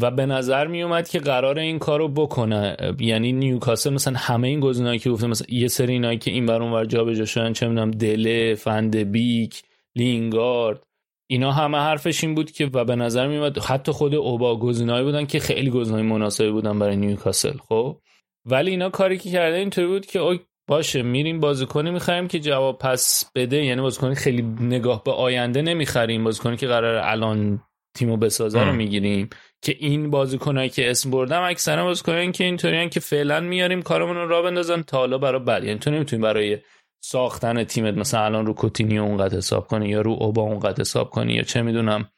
و 0.01 0.11
به 0.11 0.25
نظر 0.25 0.67
می 0.67 0.83
اومد 0.83 1.09
که 1.09 1.19
قرار 1.19 1.59
این 1.59 1.79
کارو 1.79 2.07
بکنه. 2.07 2.77
یعنی 2.99 3.31
نیوکاسل 3.31 3.93
مثلا 3.93 4.13
همه 4.17 4.47
این 4.47 4.59
گزینه‌ای 4.59 4.99
که 4.99 5.09
گفتم 5.09 5.27
مثلا 5.27 5.47
یه 5.49 5.67
سری 5.67 5.93
اینایی 5.93 6.17
که 6.17 6.31
این 6.31 6.45
بر 6.45 6.61
اون 6.61 6.71
ور 6.71 6.85
جابجا 6.85 7.25
شدن 7.25 7.53
چه 7.53 7.67
می‌دونم 7.67 7.91
دله 7.91 8.55
فند 8.55 8.95
بیک 8.95 9.61
لینگارد 9.95 10.83
اینا 11.31 11.51
همه 11.51 11.77
حرفش 11.77 12.23
این 12.23 12.35
بود 12.35 12.51
که 12.51 12.69
و 12.73 12.85
به 12.85 12.95
نظر 12.95 13.27
می 13.27 13.37
اومد 13.37 13.59
حتی 13.59 13.91
خود 13.91 14.15
اوبا 14.15 14.59
گزینه‌ای 14.59 15.03
بودن 15.03 15.25
که 15.25 15.39
خیلی 15.39 15.69
گزینه‌های 15.69 16.07
مناسبی 16.07 16.51
بودن 16.51 16.79
برای 16.79 16.95
نیوکاسل 16.95 17.57
خب؟ 17.57 17.97
ولی 18.45 18.71
اینا 18.71 18.89
کاری 18.89 19.17
که 19.17 19.31
کرده 19.31 19.57
اینطوری 19.57 19.87
بود 19.87 20.05
که 20.05 20.39
باشه 20.67 21.01
میریم 21.01 21.39
بازیکنی 21.39 21.91
می‌خریم 21.91 22.27
که 22.27 22.39
جواب 22.39 22.77
پس 22.77 23.31
بده. 23.35 23.65
یعنی 23.65 23.81
بازیکنی 23.81 24.15
خیلی 24.15 24.41
نگاه 24.61 25.03
به 25.03 25.11
آینده 25.11 25.61
نمی‌خریم. 25.61 26.23
بازیکنی 26.23 26.57
که 26.57 26.67
قرار 26.67 26.95
الان 26.95 27.61
تیمو 27.93 28.17
بسازه 28.17 28.63
رو 28.63 28.71
می‌گیریم 28.71 29.29
که 29.61 29.75
این 29.79 30.09
بازیکنایی 30.09 30.69
که 30.69 30.91
اسم 30.91 31.11
بردم 31.11 31.41
اکثرا 31.41 31.83
بازیکنایی 31.83 32.31
که 32.31 32.43
اینطوریان 32.43 32.89
که 32.89 32.99
فعلا 32.99 33.39
میاریم 33.39 33.81
کارمون 33.81 34.15
رو 34.15 34.27
را 34.27 34.41
بندازن 34.41 34.81
تا 34.81 34.97
حالا 34.97 35.17
برای 35.17 35.39
بعد. 35.39 35.63
یعنی 35.63 35.79
تو 35.79 35.91
نمی‌تونی 35.91 36.21
برای 36.21 36.57
ساختن 37.03 37.63
تیمت 37.63 37.97
مثلا 37.97 38.25
الان 38.25 38.45
رو 38.45 38.53
کوتینیو 38.53 39.03
اونقدر 39.03 39.37
حساب 39.37 39.67
کنی 39.67 39.89
یا 39.89 40.01
رو 40.01 40.17
اوبا 40.19 40.41
اونقدر 40.41 40.81
حساب 40.81 41.09
کنی 41.09 41.33
یا 41.33 41.41
چه 41.41 41.61
می‌دونم. 41.61 42.09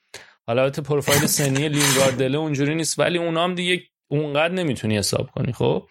حالا 0.47 0.69
پروفایل 0.69 1.25
سنی 1.25 1.69
لینگاردله 1.69 2.37
اونجوری 2.37 2.75
نیست 2.75 2.99
ولی 2.99 3.17
اونام 3.17 3.55
دیگه 3.55 3.83
اونقدر 4.11 4.53
نمی‌تونی 4.53 4.97
حساب 4.97 5.31
کنی 5.31 5.53
خب؟ 5.53 5.83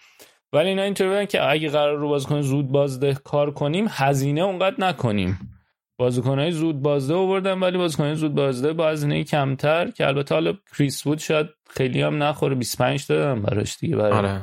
ولی 0.53 0.69
اینا 0.69 0.83
اینطوری 0.83 1.27
که 1.27 1.51
اگه 1.51 1.69
قرار 1.69 1.97
رو 1.97 2.09
بازیکن 2.09 2.41
زود 2.41 2.69
بازده 2.69 3.15
کار 3.15 3.51
کنیم 3.51 3.87
هزینه 3.91 4.41
اونقدر 4.41 4.77
نکنیم. 4.79 5.60
بازیکنهای 6.01 6.53
زود 6.53 6.83
بازده 6.83 7.15
آوردن 7.15 7.61
ولی 7.61 7.79
بازیکنهای 7.79 8.15
زود 8.15 8.35
بازده 8.35 8.73
با 8.73 8.89
هزینه 8.89 9.25
کمتر 9.25 9.91
که 9.91 10.07
البته 10.07 10.35
حالا 10.35 10.55
کریس 10.77 11.07
وود 11.07 11.19
شاید 11.19 11.47
خیلی 11.71 12.03
هم 12.03 12.23
نخوره 12.23 12.55
25 12.55 13.07
دادن 13.07 13.43
براش 13.43 13.79
دیگه 13.79 13.97
برای 13.97 14.13
آره. 14.13 14.43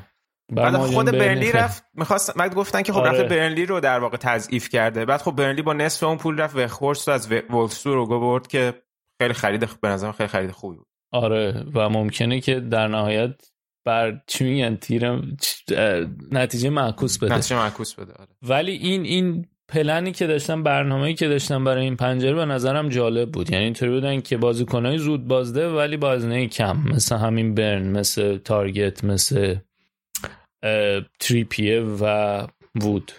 بعد 0.54 0.78
خود 0.78 1.06
برنلی 1.06 1.52
رفت 1.52 1.84
می‌خواست 1.94 2.38
بعد 2.38 2.56
گفتن 2.56 2.82
که 2.82 2.94
خب 2.94 3.00
آره. 3.00 3.10
رفت 3.10 3.30
برنلی 3.30 3.66
رو 3.66 3.80
در 3.80 4.00
واقع 4.00 4.18
تضعیف 4.18 4.70
کرده 4.70 5.06
بعد 5.06 5.22
خب 5.22 5.32
برنلی 5.32 5.62
با 5.62 5.74
نصف 5.74 6.04
اون 6.04 6.18
پول 6.18 6.40
رفت 6.40 6.56
وخورست 6.56 7.10
از 7.10 7.32
وولفسبورگ 7.32 8.10
رو 8.10 8.20
برد 8.20 8.48
که 8.48 8.74
خیلی 9.22 9.34
خرید 9.34 9.70
به 9.82 9.88
نظرم 9.88 10.12
خیلی 10.12 10.30
خرید 10.30 10.52
خوبی 10.52 10.78
بود 10.78 10.88
آره 11.12 11.64
و 11.74 11.90
ممکنه 11.90 12.40
که 12.40 12.60
در 12.60 12.88
نهایت 12.88 13.36
بر 13.86 14.22
چی 14.28 14.44
میگن 14.44 14.76
تیرم 14.76 15.38
نتیجه 16.32 16.70
معکوس 16.70 17.18
بده 17.18 17.36
نتیجه 17.36 17.56
معکوس 17.56 17.94
بده 17.94 18.14
آره. 18.14 18.30
ولی 18.42 18.72
این 18.72 19.04
این 19.04 19.46
پلنی 19.70 20.12
که 20.12 20.28
داشتم 20.28 20.64
برنامه‌ای 20.64 21.14
که 21.14 21.28
داشتم 21.28 21.64
برای 21.64 21.84
این 21.84 21.96
پنجره 21.96 22.34
به 22.34 22.46
نظرم 22.46 22.90
جالب 22.90 23.32
بود. 23.32 23.52
یعنی 23.52 23.64
اینطوری 23.64 23.92
بودن 23.92 24.22
که 24.22 24.38
بازیکنای 24.38 24.98
زود 24.98 25.28
بازده 25.28 25.70
ولی 25.70 25.98
بازنه 25.98 26.48
کم. 26.48 26.78
مثل 26.78 27.16
همین 27.16 27.56
برن 27.56 27.88
مثل 27.88 28.38
تارگت 28.38 29.04
مثل 29.04 29.56
تریپیه 31.20 31.82
و 31.82 32.48
وود. 32.76 33.12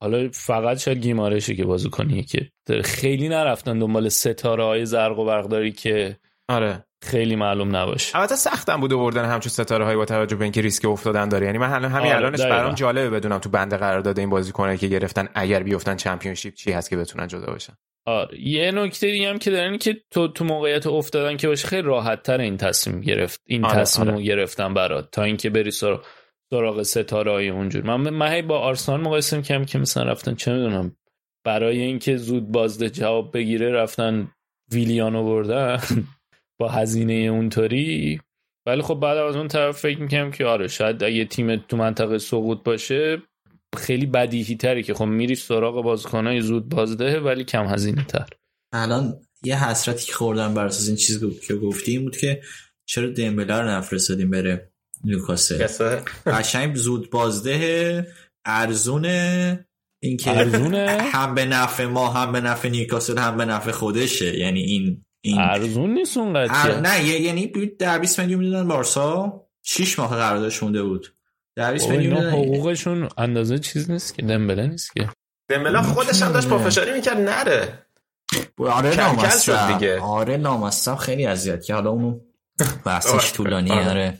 حالا 0.00 0.28
فقط 0.32 0.78
شاید 0.78 0.98
گیمارشه 0.98 1.54
که 1.54 1.64
بازیکنیه 1.64 2.22
که 2.22 2.50
خیلی 2.84 3.28
نرفتن 3.28 3.78
دنبال 3.78 4.08
ستاره 4.08 4.64
های 4.64 4.86
زرق 4.86 5.18
و 5.18 5.24
برقداری 5.24 5.72
که 5.72 6.16
آره. 6.48 6.84
خیلی 7.02 7.36
معلوم 7.36 7.76
نباشه. 7.76 8.16
البته 8.16 8.36
سختم 8.36 8.80
بود 8.80 8.92
آوردن 8.92 9.24
همچون 9.24 9.50
ستاره 9.50 9.84
هایی 9.84 9.96
با 9.96 10.04
توجه 10.04 10.36
به 10.36 10.44
اینکه 10.44 10.60
ریسک 10.60 10.84
افتادن 10.84 11.28
داره. 11.28 11.46
یعنی 11.46 11.58
من 11.58 11.84
همین 11.84 11.94
آره 11.94 12.16
الانش 12.16 12.40
برام 12.40 12.74
جالبه 12.74 13.10
بدونم 13.10 13.38
تو 13.38 13.48
بنده 13.48 13.76
قرار 13.76 14.00
داده 14.00 14.20
این 14.20 14.30
بازیکنایی 14.30 14.78
که 14.78 14.86
گرفتن 14.86 15.28
اگر 15.34 15.62
بیفتن 15.62 15.96
چمپیونشیپ 15.96 16.54
چی 16.54 16.72
هست 16.72 16.90
که 16.90 16.96
بتونن 16.96 17.26
جدا 17.26 17.46
باشن 17.46 17.72
آره. 18.06 18.40
یه 18.40 18.70
نکته 18.70 19.10
دیگه 19.10 19.28
هم 19.28 19.38
که 19.38 19.50
دارن 19.50 19.78
که 19.78 19.96
تو 20.10 20.28
تو 20.28 20.44
موقعیت 20.44 20.86
افتادن 20.86 21.36
که 21.36 21.48
باشه 21.48 21.68
خیلی 21.68 21.82
راحت 21.82 22.22
تر 22.22 22.40
این 22.40 22.56
تصمیم 22.56 23.00
گرفت 23.00 23.40
این 23.46 23.64
آره 23.64 23.74
تصمیم 23.74 24.08
آره. 24.08 24.22
گرفتن 24.22 24.74
برات 24.74 25.10
تا 25.10 25.22
اینکه 25.22 25.50
بری 25.50 25.70
سراغ 25.70 26.04
سراغ 26.50 26.82
ستاره 26.82 27.32
های 27.32 27.48
اونجور. 27.48 27.82
من 27.82 28.10
من 28.10 28.46
با 28.46 28.58
آرسنال 28.58 29.00
مقایسه 29.00 29.42
کم 29.42 29.64
که 29.64 29.78
مثلا 29.78 30.02
رفتن 30.02 30.34
چه 30.34 30.52
می‌دونم 30.52 30.96
برای 31.44 31.80
اینکه 31.80 32.16
زود 32.16 32.52
بازده 32.52 32.90
جواب 32.90 33.36
بگیره 33.36 33.70
رفتن 33.70 34.30
ویلیانو 34.72 35.24
بردن 35.24 35.80
با 36.60 36.68
هزینه 36.68 37.12
اونطوری. 37.12 38.20
ولی 38.66 38.82
خب 38.82 38.94
بعد 38.94 39.16
از 39.16 39.36
اون 39.36 39.48
طرف 39.48 39.78
فکر 39.78 39.98
می‌کنم 39.98 40.30
که 40.30 40.44
آره 40.44 40.68
شاید 40.68 41.04
اگه 41.04 41.24
تیم 41.24 41.56
تو 41.56 41.76
منطقه 41.76 42.18
سقوط 42.18 42.62
باشه 42.62 43.22
خیلی 43.76 44.06
بدیهی 44.06 44.56
تری 44.56 44.82
که 44.82 44.94
خب 44.94 45.04
میری 45.04 45.34
سراغ 45.34 45.82
بازیکنای 45.82 46.40
زود 46.40 46.68
بازده 46.68 47.20
ولی 47.20 47.44
کم 47.44 47.66
هزینه 47.66 48.04
تر 48.04 48.28
الان 48.72 49.20
یه 49.44 49.64
حسرتی 49.64 50.06
که 50.06 50.12
خوردم 50.12 50.54
بر 50.54 50.66
اساس 50.66 50.88
این 50.88 50.96
چیزی 50.96 51.30
که 51.46 51.54
گفتیم 51.54 52.02
بود 52.02 52.16
که 52.16 52.42
چرا 52.86 53.10
دمبله 53.10 53.60
رو 53.60 53.68
نفرستادیم 53.68 54.30
بره 54.30 54.72
نیوکاسل؟ 55.04 55.66
قشنگ 56.26 56.74
زود 56.74 57.10
بازده 57.10 58.06
ارزونه 58.46 59.66
اینکه 60.02 60.30
هم 61.12 61.34
به 61.34 61.44
نفع 61.44 61.84
ما 61.84 62.10
هم 62.10 62.32
به 62.32 62.40
نفع 62.40 62.68
نیوکاسل 62.68 63.18
هم 63.18 63.36
به 63.36 63.44
نفع 63.44 63.70
خودشه. 63.70 64.38
یعنی 64.38 64.60
این 64.60 65.04
این 65.24 65.38
ارزون 65.38 65.94
نیست 65.94 66.16
اونقدر 66.16 66.80
نه 66.80 67.04
یعنی 67.04 67.46
در 67.78 67.98
20 67.98 68.20
میلیون 68.20 68.44
می‌دادن 68.44 68.68
بارسا 68.68 69.40
6 69.62 69.98
ماه 69.98 70.16
قراردادش 70.16 70.62
مونده 70.62 70.82
بود. 70.82 71.14
در 71.56 71.72
20 71.72 71.88
میلیون 71.88 72.24
حقوقشون 72.24 73.08
اندازه 73.18 73.58
چیز 73.58 73.90
نیست 73.90 74.14
که 74.14 74.22
دمبله 74.22 74.66
نیست 74.66 74.92
که. 74.92 75.08
دمبله 75.48 75.82
خودش 75.82 76.22
هم 76.22 76.32
داشت 76.32 76.48
پافشاری 76.48 76.92
می‌کرد 76.92 77.20
نره. 77.20 77.86
آره 78.58 79.72
دیگه. 79.72 80.00
آره 80.00 80.36
لامصب 80.36 80.94
خیلی 80.94 81.26
اذیت 81.26 81.64
که 81.64 81.74
حالا 81.74 81.90
اونو 81.90 82.20
بحثش 82.86 83.32
طولانی 83.32 83.70
آره. 83.70 83.90
آره. 83.90 84.18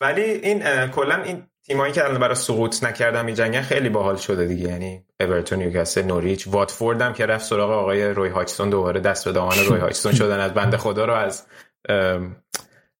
ولی 0.00 0.22
این 0.22 0.86
کلا 0.86 1.22
این 1.22 1.42
تیمایی 1.70 1.92
که 1.92 2.04
الان 2.04 2.18
برای 2.18 2.34
سقوط 2.34 2.84
نکردن 2.84 3.24
می 3.24 3.34
جنگن 3.34 3.62
خیلی 3.62 3.88
باحال 3.88 4.16
شده 4.16 4.46
دیگه. 4.46 4.68
یعنی 4.68 5.04
اورتون 5.20 5.58
نیوکاسل 5.58 6.02
نوریچ 6.02 6.48
واتفورد 6.48 7.02
هم 7.02 7.12
که 7.12 7.26
رفت 7.26 7.44
سراغ 7.44 7.70
آقای 7.70 8.10
روی 8.10 8.28
هاچسون 8.28 8.70
دوباره 8.70 9.00
دست 9.00 9.24
به 9.24 9.32
دامن 9.32 9.58
روی 9.68 9.80
هاچسون 9.80 10.12
شدن. 10.12 10.40
از 10.40 10.54
بنده 10.54 10.76
خدا 10.76 11.04
رو 11.04 11.12
از 11.12 11.46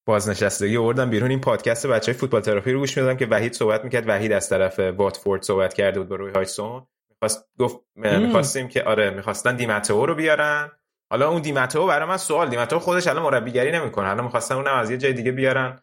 بازنشستگی 0.05 0.77
آوردن 0.77 1.09
بیرون. 1.09 1.29
این 1.29 1.41
پادکست 1.41 1.87
بچه 1.87 2.11
های 2.11 2.19
فوتبال 2.19 2.41
تراپی 2.41 2.71
رو 2.71 2.79
گوش 2.79 2.97
می‌دادم 2.97 3.17
که 3.17 3.25
وحید 3.25 3.53
صحبت 3.53 3.83
می‌کرد. 3.83 4.09
وحید 4.09 4.31
از 4.31 4.49
طرف 4.49 4.79
واتفورد 4.79 5.41
صحبت 5.41 5.73
کرده 5.73 5.99
بود 5.99 6.09
با 6.09 6.15
روی 6.15 6.31
هاچسون. 6.31 6.87
می‌خواست 7.09 7.45
گفت 7.59 7.79
می‌خواستیم 7.95 8.67
که 8.67 8.83
آره 8.83 9.09
می‌خواستن 9.09 9.55
دیماتئو 9.55 10.05
رو 10.05 10.15
بیارن. 10.15 10.71
حالا 11.09 11.29
اون 11.29 11.41
دیماتئو 11.41 11.87
برای 11.87 12.07
من 12.07 12.17
سوال. 12.17 12.49
دیماتئو 12.49 12.79
خودش 12.79 13.07
الان 13.07 13.23
مربیگری 13.23 13.71
نمی‌کنه. 13.71 14.09
الان 14.09 14.23
می‌خواستن 14.23 14.55
اونم 14.55 14.75
از 14.75 14.91
یه 14.91 14.97
جای 14.97 15.13
دیگه 15.13 15.31
بیارن. 15.31 15.79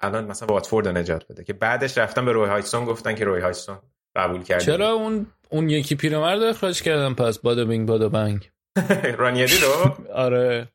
الان 0.00 0.24
مثلا 0.24 0.48
واتفورد 0.48 0.88
نجات 0.88 1.24
بده 1.28 1.44
که 1.44 1.52
بعدش 1.52 1.98
رفتن 1.98 2.24
به 2.24 2.32
روی 2.32 2.48
هایسون 2.48 2.84
گفتن 2.84 3.14
که 3.14 3.24
روی 3.24 3.40
هایسون 3.40 3.78
قبول 4.16 4.42
کرده 4.42 4.64
چرا 4.64 4.90
اون 4.90 5.26
اون 5.50 5.70
یکی 5.70 5.94
پیرمرد 5.94 6.42
اخراج 6.42 6.82
کردن 6.82 7.14
پس؟ 7.14 7.38
بادا 7.38 7.64
بینگ 7.64 7.88
بادا 7.88 8.08
بنگ. 8.08 8.50
رانیری 9.18 9.58
رو؟ 9.58 9.96
آره. 10.24 10.68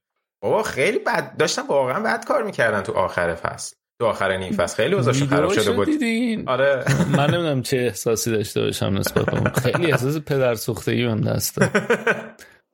بابا 0.43 0.63
خیلی 0.63 0.99
بد 0.99 1.37
داشتن 1.37 1.67
واقعا 1.67 1.99
بد 1.99 2.25
کار 2.25 2.43
می‌کردن 2.43 2.81
تو 2.81 2.91
آخر 2.91 3.35
فصل. 3.35 3.75
تو 4.01 4.07
آخر 4.07 4.37
نیم 4.37 4.53
فصل 4.53 4.75
خیلی 4.75 4.95
اوضاعشون 4.95 5.27
خراب 5.27 5.53
شده 5.53 5.71
بود. 5.71 5.85
دیدین؟ 5.85 6.49
آره. 6.49 6.85
من 7.17 7.29
نمی‌دونم 7.29 7.61
چه 7.61 7.77
احساسی 7.77 8.31
داشته 8.31 8.61
باشم 8.61 8.85
نسبت 8.85 9.25
به 9.25 9.37
اون. 9.37 9.49
خیلی 9.51 9.91
احساس 9.91 10.17
پدر 10.17 10.55
سوختگی 10.55 11.05
بهم 11.05 11.21
دست. 11.21 11.57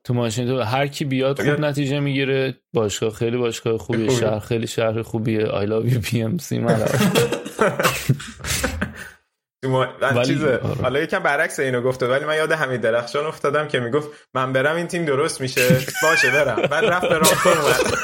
تو 0.06 0.14
ماشین 0.14 0.46
تو 0.46 0.60
هر 0.60 0.86
کی 0.86 1.04
بیاد 1.04 1.40
خوب 1.40 1.60
نتیجه 1.60 2.00
می‌گیره. 2.00 2.54
باشگاه 2.74 3.10
خیلی 3.10 3.36
باشگاه 3.36 3.78
خوبیه 3.78 4.08
خوبه. 4.10 4.20
شهر 4.20 4.38
خیلی 4.38 4.66
شهر 4.66 5.02
خوبیه. 5.02 5.46
I 5.46 5.66
love 5.66 5.86
you 5.86 6.00
PMC 6.00 6.64
تو 9.64 9.70
ما... 9.70 9.86
من 10.02 10.16
ولی- 10.16 10.26
چیزه 10.26 10.56
آره. 10.56 10.82
حالا 10.82 11.00
یکم 11.00 11.18
برعکس 11.18 11.60
اینو 11.60 11.80
گفته 11.82 12.06
ولی 12.06 12.24
من 12.24 12.36
یاد 12.36 12.52
حمید 12.52 12.80
درخشان 12.80 13.26
افتادم 13.26 13.68
که 13.68 13.80
می‌گفت 13.80 14.08
من 14.34 14.52
برم 14.52 14.76
این 14.76 14.86
تیم 14.86 15.04
درست 15.04 15.40
میشه. 15.40 15.78
باشه 16.02 16.30
برم. 16.30 16.56
بعد 16.56 16.84
رفت 16.84 17.08
به 17.08 17.20
اومد. 17.46 17.94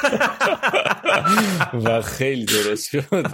و 1.85 2.03
خیلی 2.03 2.45
درست 2.45 2.89
شد. 2.91 3.05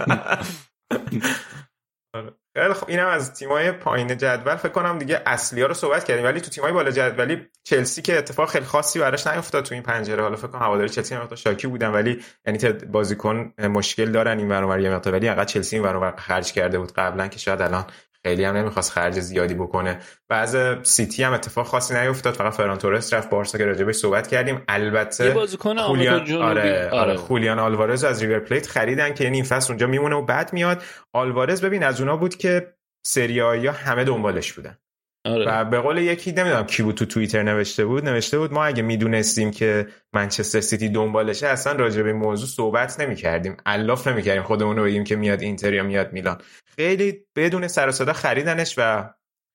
خیلی 2.55 2.73
خب 2.73 2.89
اینم 2.89 3.07
از 3.07 3.33
تیمای 3.33 3.71
پایین 3.71 4.17
جدول 4.17 4.55
فکر 4.55 4.71
کنم 4.71 4.99
دیگه 4.99 5.21
اصلی 5.25 5.61
ها 5.61 5.67
رو 5.67 5.73
صحبت 5.73 6.03
کردیم. 6.03 6.25
ولی 6.25 6.41
تو 6.41 6.49
تیمای 6.49 6.71
بالا 6.71 6.91
جدولی 6.91 7.47
چلسی 7.63 8.01
که 8.01 8.17
اتفاق 8.17 8.49
خیلی 8.49 8.65
خاصی 8.65 8.99
براش 8.99 9.27
نیفتاد 9.27 9.65
تو 9.65 9.73
این 9.73 9.83
پنجره. 9.83 10.23
حالا 10.23 10.35
فکر 10.35 10.47
کنم 10.47 10.61
هواداری 10.61 10.89
چلسی 10.89 11.15
هم 11.15 11.35
شاکی 11.35 11.67
بودن 11.67 11.87
ولی 11.87 12.23
یعنی 12.45 12.73
بازیکن 12.73 13.53
مشکل 13.57 14.11
دارن 14.11 14.37
این 14.37 14.49
ور 14.49 14.79
یه 14.79 14.89
مقدار. 14.89 15.13
ولی 15.13 15.29
انقدر 15.29 15.45
چلسی 15.45 15.75
این 15.75 15.85
ور 15.85 16.15
خرج 16.15 16.51
کرده 16.51 16.79
بود 16.79 16.91
قبلا 16.91 17.27
که 17.27 17.39
شاید 17.39 17.61
الان 17.61 17.85
خیلی 18.25 18.43
هم 18.43 18.57
نمی‌خواست 18.57 18.91
خرج 18.91 19.19
زیادی 19.19 19.53
بکنه. 19.53 19.99
بعد 20.29 20.57
سیتی 20.83 21.23
هم 21.23 21.33
اتفاق 21.33 21.65
خاصی 21.65 21.93
نیفتاد. 21.93 22.33
فقط 22.33 22.53
فران 22.53 22.77
تورس 22.77 23.13
رفت 23.13 23.29
بارسا 23.29 23.57
که 23.57 23.65
راجبش 23.65 23.95
صحبت 23.95 24.27
کردیم. 24.27 24.63
البته 24.67 25.33
خولیان 25.77 26.31
آره, 26.31 26.41
آره. 26.41 26.89
آره. 26.89 27.15
خولیان 27.15 27.59
آلوارز 27.59 28.03
از 28.03 28.21
ریور 28.23 28.39
پلیت 28.39 28.67
خریدن 28.67 29.13
که 29.13 29.23
یعنی 29.23 29.37
این 29.37 29.45
فصل 29.45 29.73
اونجا 29.73 29.87
میمونه 29.87 30.15
و 30.15 30.21
بعد 30.21 30.53
میاد. 30.53 30.83
آلوارز 31.13 31.61
ببین 31.61 31.83
از 31.83 32.01
اونا 32.01 32.17
بود 32.17 32.35
که 32.35 32.73
سری 33.05 33.36
آیی 33.36 33.67
همه 33.67 34.03
دنبالش 34.03 34.53
بودن. 34.53 34.77
آره. 35.25 35.45
و 35.47 35.65
به 35.65 35.79
قول 35.79 35.97
یکی 35.97 36.31
نمی‌دونم 36.31 36.65
کی 36.65 36.83
بود 36.83 36.95
تو 36.95 37.05
توییتر 37.05 37.43
نوشته 37.43 37.85
بود 37.85 38.05
نوشته 38.05 38.37
بود 38.39 38.53
ما 38.53 38.65
اگه 38.65 38.83
می‌دونستیم 38.83 39.51
که 39.51 39.87
منچستر 40.13 40.61
سیتی 40.61 40.89
دنبالشه 40.89 41.47
اصلا 41.47 41.73
راجع 41.73 42.01
به 42.01 42.13
موضوع 42.13 42.47
صحبت 42.47 42.99
نمی‌کردیم. 42.99 43.57
علاف 43.65 44.07
نمی‌کردیم 44.07 44.43
خودمون 44.43 44.77
رو 44.77 44.83
بگیم 44.83 45.03
که 45.03 45.15
میاد 45.15 45.41
اینتر 45.41 45.73
یا 45.73 45.83
میاد 45.83 46.13
میلان. 46.13 46.37
خیلی 46.75 47.25
بدون 47.35 47.67
سر 47.67 47.87
و 47.89 47.91
صدا 47.91 48.13
خریدنش 48.13 48.75
و 48.77 49.09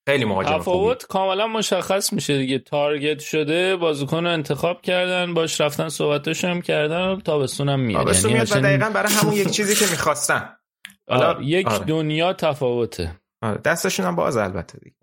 خیلی 0.09 0.25
مهاجم 0.25 0.59
تفاوت 0.59 1.07
کاملا 1.07 1.47
مشخص 1.47 2.13
میشه 2.13 2.39
دیگه. 2.39 2.59
target 2.59 3.21
شده 3.21 3.77
بازیکن 3.77 4.25
رو 4.25 4.33
انتخاب 4.33 4.83
کردن 4.83 5.35
باش 5.35 5.61
رفتن 5.61 5.89
صحبتش 5.89 6.45
هم 6.45 6.61
کردن 6.61 7.21
تابستون 7.21 7.69
هم 7.69 7.81
میاد. 7.81 8.03
تابستون 8.03 8.31
یعنی 8.31 8.45
میاد 8.45 8.59
و 8.59 8.67
دقیقا 8.67 8.91
برای 8.91 9.13
همون 9.13 9.35
یک 9.35 9.51
چیزی 9.51 9.75
که 9.85 9.91
می‌خواستن. 9.91 10.49
حالا- 11.11 11.29
آره، 11.29 11.45
یک 11.45 11.67
آره. 11.67 11.85
دنیا 11.85 12.33
تفاوته. 12.33 13.21
آره 13.43 13.61
دستشون 13.65 14.07
هم 14.07 14.17
باز 14.17 14.37
البته 14.37 14.79
دیگه. 14.79 14.97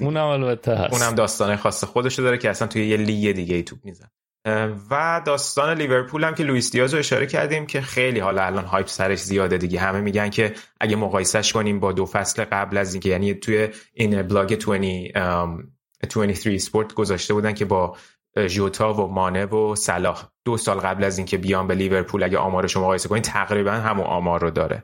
اونم 0.00 0.26
البته 0.26 0.74
هست. 0.74 0.92
اونم 0.92 1.14
داستان 1.14 1.56
خاص 1.56 1.84
خودشو 1.84 2.22
داره 2.22 2.38
که 2.38 2.50
اصلا 2.50 2.68
توی 2.68 2.86
یه 2.86 2.96
لیگ 2.96 3.32
دیگه 3.32 3.56
ای 3.56 3.62
توپ 3.62 3.78
میزنه 3.84 4.06
و 4.90 5.22
داستان 5.26 5.78
لیورپول 5.78 6.24
هم 6.24 6.34
که 6.34 6.44
لوئیس 6.44 6.72
دیاز 6.72 6.92
رو 6.94 6.98
اشاره 6.98 7.26
کردیم 7.26 7.66
که 7.66 7.80
خیلی 7.80 8.20
حالا 8.20 8.42
الان 8.42 8.64
hype 8.64 8.86
سرش 8.86 9.18
زیاده 9.18 9.58
دیگه. 9.58 9.80
همه 9.80 10.00
میگن 10.00 10.30
که 10.30 10.54
اگه 10.80 10.96
مقایسش 10.96 11.52
کنیم 11.52 11.80
با 11.80 11.92
دو 11.92 12.06
فصل 12.06 12.44
قبل 12.44 12.76
از 12.76 12.94
اینکه 12.94 13.08
یعنی 13.08 13.34
توی 13.34 13.68
این 13.94 14.22
بلاگ 14.22 14.54
20 14.54 14.68
ام، 15.14 15.72
23 16.00 16.54
اسپورت 16.54 16.94
گذاشته 16.94 17.34
بودن 17.34 17.52
که 17.52 17.64
با 17.64 17.96
ژوتا 18.46 18.94
و 18.94 19.12
مانه 19.12 19.46
و 19.46 19.74
صلاح. 19.74 20.28
دو 20.44 20.56
سال 20.56 20.78
قبل 20.78 21.04
از 21.04 21.18
اینکه 21.18 21.38
بیان 21.38 21.66
به 21.66 21.74
لیورپول 21.74 22.22
اگه 22.22 22.38
آمارش 22.38 22.76
رو 22.76 22.82
مقایسه 22.82 23.08
کنید 23.08 23.24
تقریبا 23.24 23.72
همون 23.72 24.06
آمار 24.06 24.40
رو 24.40 24.50
داره. 24.50 24.82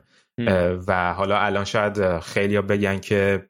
و 0.87 1.13
حالا 1.13 1.39
الان 1.39 1.65
شاید 1.65 2.19
خیلی 2.19 2.61
بگن 2.61 2.99
که 2.99 3.48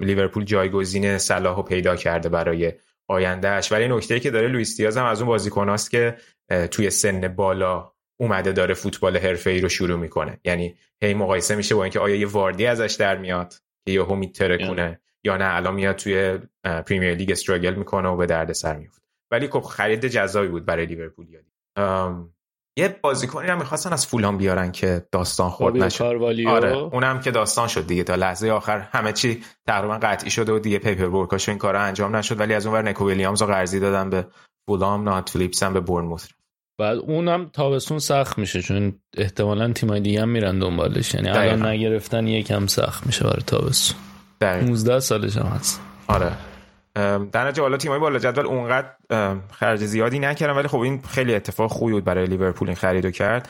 لیورپول 0.00 0.44
جایگزین 0.44 1.18
صلاح 1.18 1.56
رو 1.56 1.62
پیدا 1.62 1.96
کرده 1.96 2.28
برای 2.28 2.72
آیندهش 3.08 3.72
ولی 3.72 3.88
نکته‌ای 3.88 4.20
که 4.20 4.30
داره 4.30 4.48
لوئیس 4.48 4.76
دیاز 4.76 4.96
هم 4.96 5.04
از 5.04 5.20
اون 5.20 5.28
بازیکناست 5.28 5.90
که 5.90 6.16
توی 6.70 6.90
سن 6.90 7.28
بالا 7.28 7.92
اومده 8.20 8.52
داره 8.52 8.74
فوتبال 8.74 9.16
حرفه‌ای 9.16 9.60
رو 9.60 9.68
شروع 9.68 9.98
می‌کنه. 9.98 10.40
یعنی 10.44 10.74
هی 11.02 11.14
مقایسه 11.14 11.56
میشه 11.56 11.74
با 11.74 11.84
اینکه 11.84 12.00
آیا 12.00 12.16
یه 12.16 12.26
واردی 12.26 12.66
ازش 12.66 12.96
در 12.98 13.16
میاد 13.16 13.54
که 13.86 13.92
یهو 13.92 14.14
میترکونه 14.14 15.00
یا 15.24 15.36
نه 15.36 15.54
الان 15.54 15.74
میاد 15.74 15.96
توی 15.96 16.38
پریمیر 16.64 17.14
لیگ 17.14 17.30
استراگل 17.30 17.74
می‌کنه 17.74 18.08
و 18.08 18.16
به 18.16 18.26
درد 18.26 18.52
سر 18.52 18.76
میفته 18.76 19.02
ولی 19.30 19.48
خب 19.48 19.60
خرید 19.60 20.06
جذابی 20.06 20.48
بود 20.48 20.64
برای 20.64 20.86
لیورپول 20.86 21.26
یه 22.76 22.98
بازیکنی 23.02 23.48
هم 23.48 23.58
می‌خواستن 23.58 23.92
از 23.92 24.06
فولان 24.06 24.38
بیارن 24.38 24.72
که 24.72 25.06
داستان 25.12 25.50
خورد 25.50 25.76
نشد 25.76 26.04
آره 26.46 26.76
اونم 26.76 27.20
که 27.20 27.30
داستان 27.30 27.68
شد 27.68 27.86
دیگه. 27.86 28.04
تا 28.04 28.14
لحظه 28.14 28.50
آخر 28.50 28.78
همه 28.78 29.12
چی 29.12 29.42
تقریبا 29.66 29.98
قطعی 30.02 30.30
شده 30.30 30.52
و 30.52 30.58
دیگه 30.58 30.78
پیپر 30.78 31.04
ورکاش 31.04 31.48
این 31.48 31.58
کارا 31.58 31.80
انجام 31.80 32.16
نشد. 32.16 32.40
ولی 32.40 32.54
از 32.54 32.66
اون 32.66 32.74
ور 32.74 32.82
نکو 32.82 33.08
ویلیامز 33.08 33.42
رو 33.42 33.48
قرضی 33.48 33.80
دادن 33.80 34.10
به 34.10 34.26
فولام 34.68 35.04
نات 35.04 35.28
فلیپس 35.28 35.62
هم 35.62 35.72
به 35.72 35.80
بورنموث. 35.80 36.28
بعد 36.78 36.98
اونم 36.98 37.50
تابستون 37.52 37.98
سخت 37.98 38.38
میشه 38.38 38.62
چون 38.62 38.92
احتمالا 39.16 39.72
تیمای 39.72 40.00
دیگه 40.00 40.22
هم 40.22 40.28
میرن 40.28 40.58
دنبالش. 40.58 41.14
یعنی 41.14 41.28
الان. 41.28 41.66
نگرفتن 41.66 42.26
یکم 42.26 42.66
سخت 42.66 43.06
میشه 43.06 43.24
برای 43.24 43.42
تابستون. 43.46 44.00
در 44.40 44.60
19 44.60 45.00
سالش 45.00 45.36
هم 45.36 45.46
هست. 45.46 45.80
آره. 46.06 46.32
در 46.94 47.44
نتیجه 47.44 47.62
حالا 47.62 47.76
تیمای 47.76 47.98
بالا 47.98 48.18
جدول 48.18 48.46
اونقدر 48.46 48.88
خرج 49.52 49.84
زیادی 49.84 50.18
نکردن 50.18 50.52
ولی 50.52 50.68
خب 50.68 50.78
این 50.78 51.02
خیلی 51.02 51.34
اتفاق 51.34 51.70
خوبی 51.70 51.92
بود 51.92 52.04
برای 52.04 52.26
لیورپول 52.26 52.68
این 52.68 52.76
خریدو 52.76 53.10
کرد. 53.10 53.48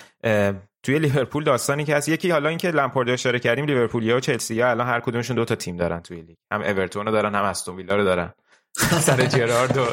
توی 0.82 0.98
لیورپول 0.98 1.44
داستانی 1.44 1.84
که 1.84 1.96
هست 1.96 2.08
یکی 2.08 2.30
حالا 2.30 2.48
اینکه 2.48 2.70
لمپارد 2.70 3.08
رو 3.08 3.14
اشاره 3.14 3.38
کردیم 3.38 3.64
لیورپولیا 3.64 4.16
و 4.16 4.20
چلسی 4.20 4.62
الان 4.62 4.86
هر 4.86 5.00
کدومشون 5.00 5.36
دو 5.36 5.44
تا 5.44 5.54
تیم 5.54 5.76
دارن 5.76 6.00
توی 6.00 6.20
لیگ. 6.20 6.36
هم 6.52 6.62
اورتون 6.62 7.06
رو 7.06 7.12
دارن 7.12 7.34
هم 7.34 7.44
استون 7.44 7.76
ویلا 7.76 7.96
رو 7.96 8.04
دارن. 8.04 8.32
سر 9.06 9.26
جرارد 9.26 9.76
و 9.76 9.86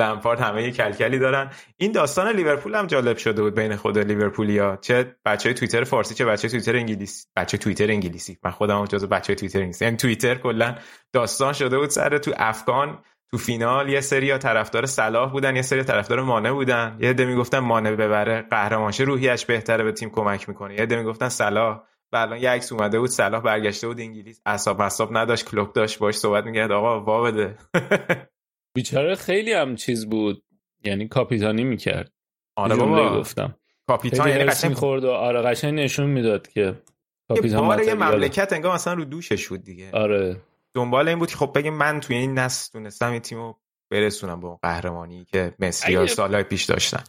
لمپارد 0.00 0.40
همه 0.40 0.70
کلکلی 0.70 1.18
دارن. 1.18 1.50
این 1.76 1.92
داستان 1.92 2.36
لیورپول 2.36 2.74
هم 2.74 2.86
جالب 2.86 3.16
شده 3.16 3.42
بود 3.42 3.54
بین 3.54 3.76
خود 3.76 3.98
لیورپولیا. 3.98 4.78
چه 4.80 5.16
بچه 5.24 5.52
توییتر 5.52 5.84
فارسی 5.84 6.14
چه 6.14 6.24
بچه 6.24 6.48
توییتر 6.48 6.76
انگلیسی 6.76 7.26
بچه 7.36 7.58
توییتر 7.58 7.90
انگلیسی. 7.90 8.38
من 8.44 8.50
خودم 8.50 8.84
جزو 8.84 9.06
بچه 9.06 9.34
توییتر 9.34 9.58
انگلیسی. 9.58 9.84
یعنی 9.84 9.96
توییتر 9.96 10.34
کلا 10.34 10.74
داستان 11.12 11.52
شده 11.52 11.78
بود 11.78 11.90
سر 11.90 12.18
تو 12.18 12.32
افغان 12.36 12.98
تو 13.30 13.38
فینال 13.38 13.88
یه 13.88 14.00
سری 14.00 14.38
طرفدار 14.38 14.86
صلاح 14.86 15.32
بودن 15.32 15.56
یه 15.56 15.62
سری 15.62 15.84
طرفدار 15.84 16.22
مانه 16.22 16.52
بودن. 16.52 16.96
یه 17.00 17.10
عده 17.10 17.24
می‌گفتن 17.24 17.58
مانه 17.58 17.92
ببره 17.92 18.42
قهرمانشه 18.50 19.04
روحیش 19.04 19.44
بهتره 19.44 19.84
به 19.84 19.92
تیم 19.92 20.10
کمک 20.10 20.48
می‌کنه. 20.48 20.74
یه 20.74 20.80
عده 20.82 20.96
می‌گفتن 20.96 21.28
صلاح. 21.28 21.80
و 22.12 22.16
الان 22.16 22.38
یه 22.38 22.50
عکس 22.50 22.72
اومده 22.72 22.98
بود 22.98 23.10
صلاح 23.10 23.42
برگشته 23.42 23.86
بود 23.86 24.00
انگلیس. 24.00 24.40
اعصاب 24.46 24.80
اعصاب 24.80 25.16
نداشت 25.16 25.50
کلوب 25.50 25.72
داشت 25.72 25.98
باش 25.98 26.14
صحبت 26.14 26.44
می‌کرد. 26.44 26.72
آقا 26.72 27.00
وا 27.00 27.22
بده. 27.22 27.56
بیچاره 28.78 29.14
خیلی 29.14 29.52
هم 29.52 29.76
چیز 29.76 30.06
بود. 30.06 30.42
یعنی 30.84 31.08
کاپیتانی 31.08 31.64
می‌کرد. 31.64 32.12
آره 32.56 32.76
بابا. 32.76 33.20
گفتم. 33.20 33.56
کاپیتان 33.86 34.28
یعنی 34.28 34.44
قشنگ 34.44 34.70
می‌خورد 34.70 35.04
و 35.04 35.10
آره 35.10 35.42
قشنگ 35.42 35.74
نشون 35.74 36.06
می‌داد 36.06 36.48
که 36.48 36.82
کاپیتان 37.28 37.66
بار 37.66 37.82
یه. 37.82 37.94
مملکت 37.94 38.52
انگار 38.52 38.74
مثلا 38.74 38.94
رو 38.94 39.04
دوشش 39.04 39.48
بود 39.48 39.64
دیگه. 39.64 39.90
آره. 39.92 40.40
دنبال 40.74 41.08
این 41.08 41.18
بود 41.18 41.30
که 41.30 41.36
خب 41.36 41.52
بگیم 41.54 41.74
من 41.74 42.00
توی 42.00 42.16
این 42.16 42.38
نسل 42.38 42.72
تونستم 42.72 43.10
این 43.10 43.20
تیمو 43.20 43.54
برسونم 43.90 44.40
با 44.40 44.48
اون 44.48 44.58
قهرمانی 44.62 45.24
که 45.24 45.54
مسی 45.58 45.96
اگه- 45.96 46.06
سالهای 46.06 46.42
پیش 46.42 46.64
داشتن. 46.64 47.04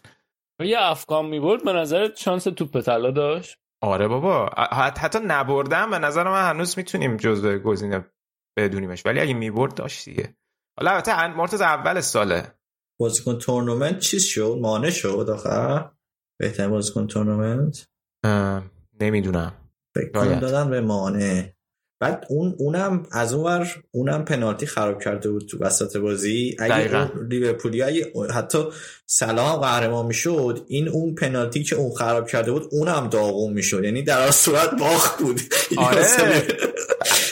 یه 0.60 0.78
افغان 0.80 1.26
می‌برد 1.26 1.64
به 1.64 1.74
نظرت 1.74 2.18
شانس 2.18 2.44
توپ 2.44 2.82
طلا 2.82 3.12
داشت. 3.12 3.58
آره 3.82 4.08
بابا. 4.08 4.50
حتی, 4.72 5.02
حتی 5.02 5.20
نبردم 5.24 5.90
به 5.90 6.00
نظر 6.00 6.24
من 6.24 6.50
هنوز 6.50 6.78
می‌تونیم 6.78 7.18
جزو 7.18 7.58
گزینه 7.58 8.06
بدونیمش. 8.58 9.06
ولی 9.06 9.20
اگه 9.20 9.34
می‌برد 9.34 9.74
داشت 9.74 10.06
دیگه. 10.06 10.36
حالا 10.80 10.92
البته 10.92 11.28
مرتضی 11.28 11.64
اول 11.64 12.02
ساله. 12.02 12.44
بازیکن 13.00 13.38
تورنمنت 13.38 14.00
چیز 14.00 14.24
شد؟ 14.24 14.58
مانع 14.62 14.90
شد 14.90 15.28
آخر؟ 15.34 15.90
بهترین 16.40 16.70
بازیکن 16.70 17.08
تورنمنت؟ 17.08 17.88
نمی‌دونم. 19.02 19.54
فکر 19.96 20.40
دادن 20.40 20.70
به 20.70 20.82
مانع. 20.82 21.44
بعد 22.02 22.26
اون 22.30 22.56
اونم 22.60 23.04
از 23.12 23.34
اونور 23.34 23.68
اونم 23.92 24.26
پنالتی 24.26 24.66
خراب 24.66 25.02
کرده 25.02 25.32
بود 25.32 25.46
تو 25.46 25.58
وسط 25.60 25.98
بازی. 25.98 26.56
اگه 26.60 27.12
لیورپولی 27.30 28.06
حتی 28.34 28.64
سلام 29.06 29.56
قهرمان 29.60 30.06
می‌شد 30.06 30.66
این 30.68 30.90
اون 30.90 31.16
پنالتی 31.16 31.64
که 31.64 31.76
اون 31.76 31.92
خراب 31.96 32.28
کرده 32.28 32.52
بود 32.52 32.68
اونم 32.72 33.08
داغون 33.08 33.54
می‌شد. 33.54 33.84
یعنی 33.84 34.04
در 34.04 34.32
صورت 34.32 34.70
باخت 34.80 35.20
بود. 35.20 35.42
آره. 35.78 36.08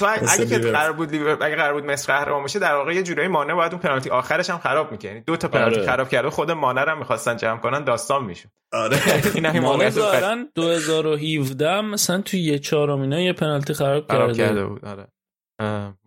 اگه 0.05 0.45
که 0.45 0.59
قرار 0.59 0.93
بود 0.93 1.15
اگه 1.41 1.55
قرار 1.55 1.73
بود 1.73 1.85
مصر 1.85 2.13
قهرمان 2.13 2.43
بشه 2.43 2.59
در 2.59 2.75
واقع 2.75 2.93
یه 2.93 3.03
جورایی 3.03 3.29
مانع 3.29 3.53
باید 3.53 3.71
اون 3.71 3.81
پنالتی 3.81 4.09
آخرش 4.09 4.49
هم 4.49 4.57
خراب 4.57 4.91
می‌کنه 4.91 5.11
یعنی 5.11 5.23
دو 5.27 5.37
تا 5.37 5.47
پنالتی 5.47 5.75
آره. 5.75 5.85
خراب 5.85 6.09
کرده 6.09 6.29
خود 6.29 6.51
مانع 6.51 6.83
رو 6.83 6.99
می‌خواستن 6.99 7.37
جمع 7.37 7.59
کنن 7.59 7.83
داستان 7.83 8.25
میشه 8.25 8.51
آره. 8.73 8.97
این 9.35 9.45
همین 9.45 9.89
2017 10.55 11.81
مثلا 11.81 12.21
تو 12.21 12.37
یه 12.37 12.59
چهارم 12.59 13.11
یه 13.11 13.33
پنالتی 13.33 13.73
خراب 13.73 14.07
کرده. 14.07 14.33
کرده 14.33 14.65
بود 14.65 14.85
آره. 14.85 15.07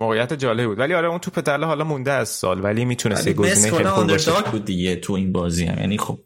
موقعیت 0.01 0.32
جالب 0.32 0.66
بود. 0.66 0.78
ولی 0.78 0.95
آره 0.95 1.09
اون 1.09 1.18
توپ 1.18 1.38
دله 1.38 1.66
حالا 1.66 1.84
مونده 1.84 2.12
از 2.12 2.28
سال 2.28 2.64
ولی 2.64 2.84
می‌تونست 2.84 3.26
یه 3.26 3.32
گزینه 3.32 3.76
خیلی 3.76 3.88
خوب 3.88 4.07
باشه. 4.07 4.32
بود 4.53 4.64
دیگه 4.64 4.97
تو 4.97 5.12
این 5.12 5.32
بازی 5.32 5.64
هم. 5.64 5.78
یعنی 5.78 5.99
خب 5.99 6.18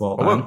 واقعا 0.00 0.42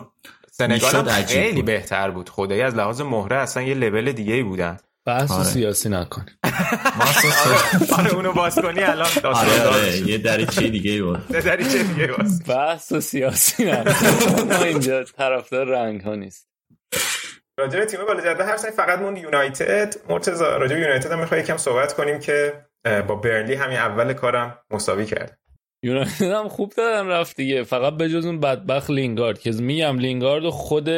سنگال 0.52 1.10
خیلی. 1.10 1.62
بهتر 1.62 2.12
بود. 2.12 2.30
خدایی 2.30 2.62
از 2.62 2.76
لحاظ 2.76 3.02
مهره 3.02 3.36
اصلا 3.36 3.64
یه 3.64 3.74
لول 3.74 4.12
دیگه 4.12 4.34
ای 4.34 4.44
بودن. 4.44 4.78
بحث 5.06 5.32
آره. 5.32 5.44
سیاسی 5.44 5.90
نکن. 5.90 6.26
آره, 6.44 7.98
آره 7.98 8.14
اونو 8.14 8.34
باز 8.34 8.60
کنی 8.60 8.84
الان 8.84 9.08
آره, 9.24 9.68
آره. 9.68 9.98
یه 9.98 10.18
دریچه 10.18 10.70
دیگه 10.70 11.04
بود. 11.04 11.20
یه 11.30 11.42
دریچه 11.42 11.84
دیگه 11.84 12.08
باز 12.08 12.44
بحث 12.48 12.94
سیاسی 12.94 13.66
نکن. 13.66 14.54
ما 14.54 14.64
اینجا 14.64 15.04
طرفدار 15.04 15.68
رنگ 15.68 16.02
ها 16.02 16.16
نیست. 16.16 16.48
راجع 17.60 17.80
به 17.80 17.86
تیم 17.86 18.00
بالا 18.08 18.22
جدول 18.22 18.46
هر 18.46 18.58
فقط 18.58 19.00
موند 19.00 19.18
یونایتد. 19.18 19.96
مرتضی 20.10 20.44
راجع 20.44 20.76
به 20.76 20.82
یونایتد 20.82 21.12
هم 21.12 21.20
می‌خوای 21.20 21.40
یکم 21.42 21.58
صحبت 21.58 21.94
کنیم 21.94 22.20
که 22.20 22.66
با 23.08 23.16
برنلی 23.16 23.54
همین 23.54 23.78
اول 23.78 24.14
کارم 24.14 24.60
مساوی 24.72 25.06
کرد. 25.06 25.40
یونایتد 25.84 26.22
هم 26.22 26.50
خوب 26.50 26.74
دادن 26.78 27.08
رفت 27.08 27.36
دیگه. 27.36 27.64
فقط 27.64 27.94
به 27.94 28.10
جز 28.10 28.26
اون 28.26 28.40
بدبخت 28.40 28.90
لینگارد. 28.90 29.40
که 29.40 29.52
میگم 29.52 29.98
لینگارد 29.98 30.46
و 30.46 30.52
خود 30.52 30.90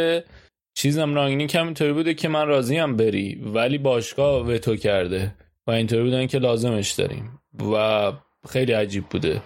چیزم 0.77 1.15
رانگینی 1.15 1.47
همینطوری 1.53 1.93
بوده 1.93 2.13
که 2.13 2.27
من 2.27 2.47
راضیم 2.47 2.95
بری 2.95 3.35
ولی 3.35 3.77
باشگاه 3.77 4.47
وتو 4.47 4.75
کرده 4.75 5.35
و 5.67 5.71
اینطوری 5.71 6.03
بودن 6.03 6.27
که 6.27 6.37
لازمش 6.37 6.91
داریم 6.91 7.39
و 7.73 8.11
خیلی 8.49 8.71
عجیب 8.71 9.03
بوده. 9.05 9.41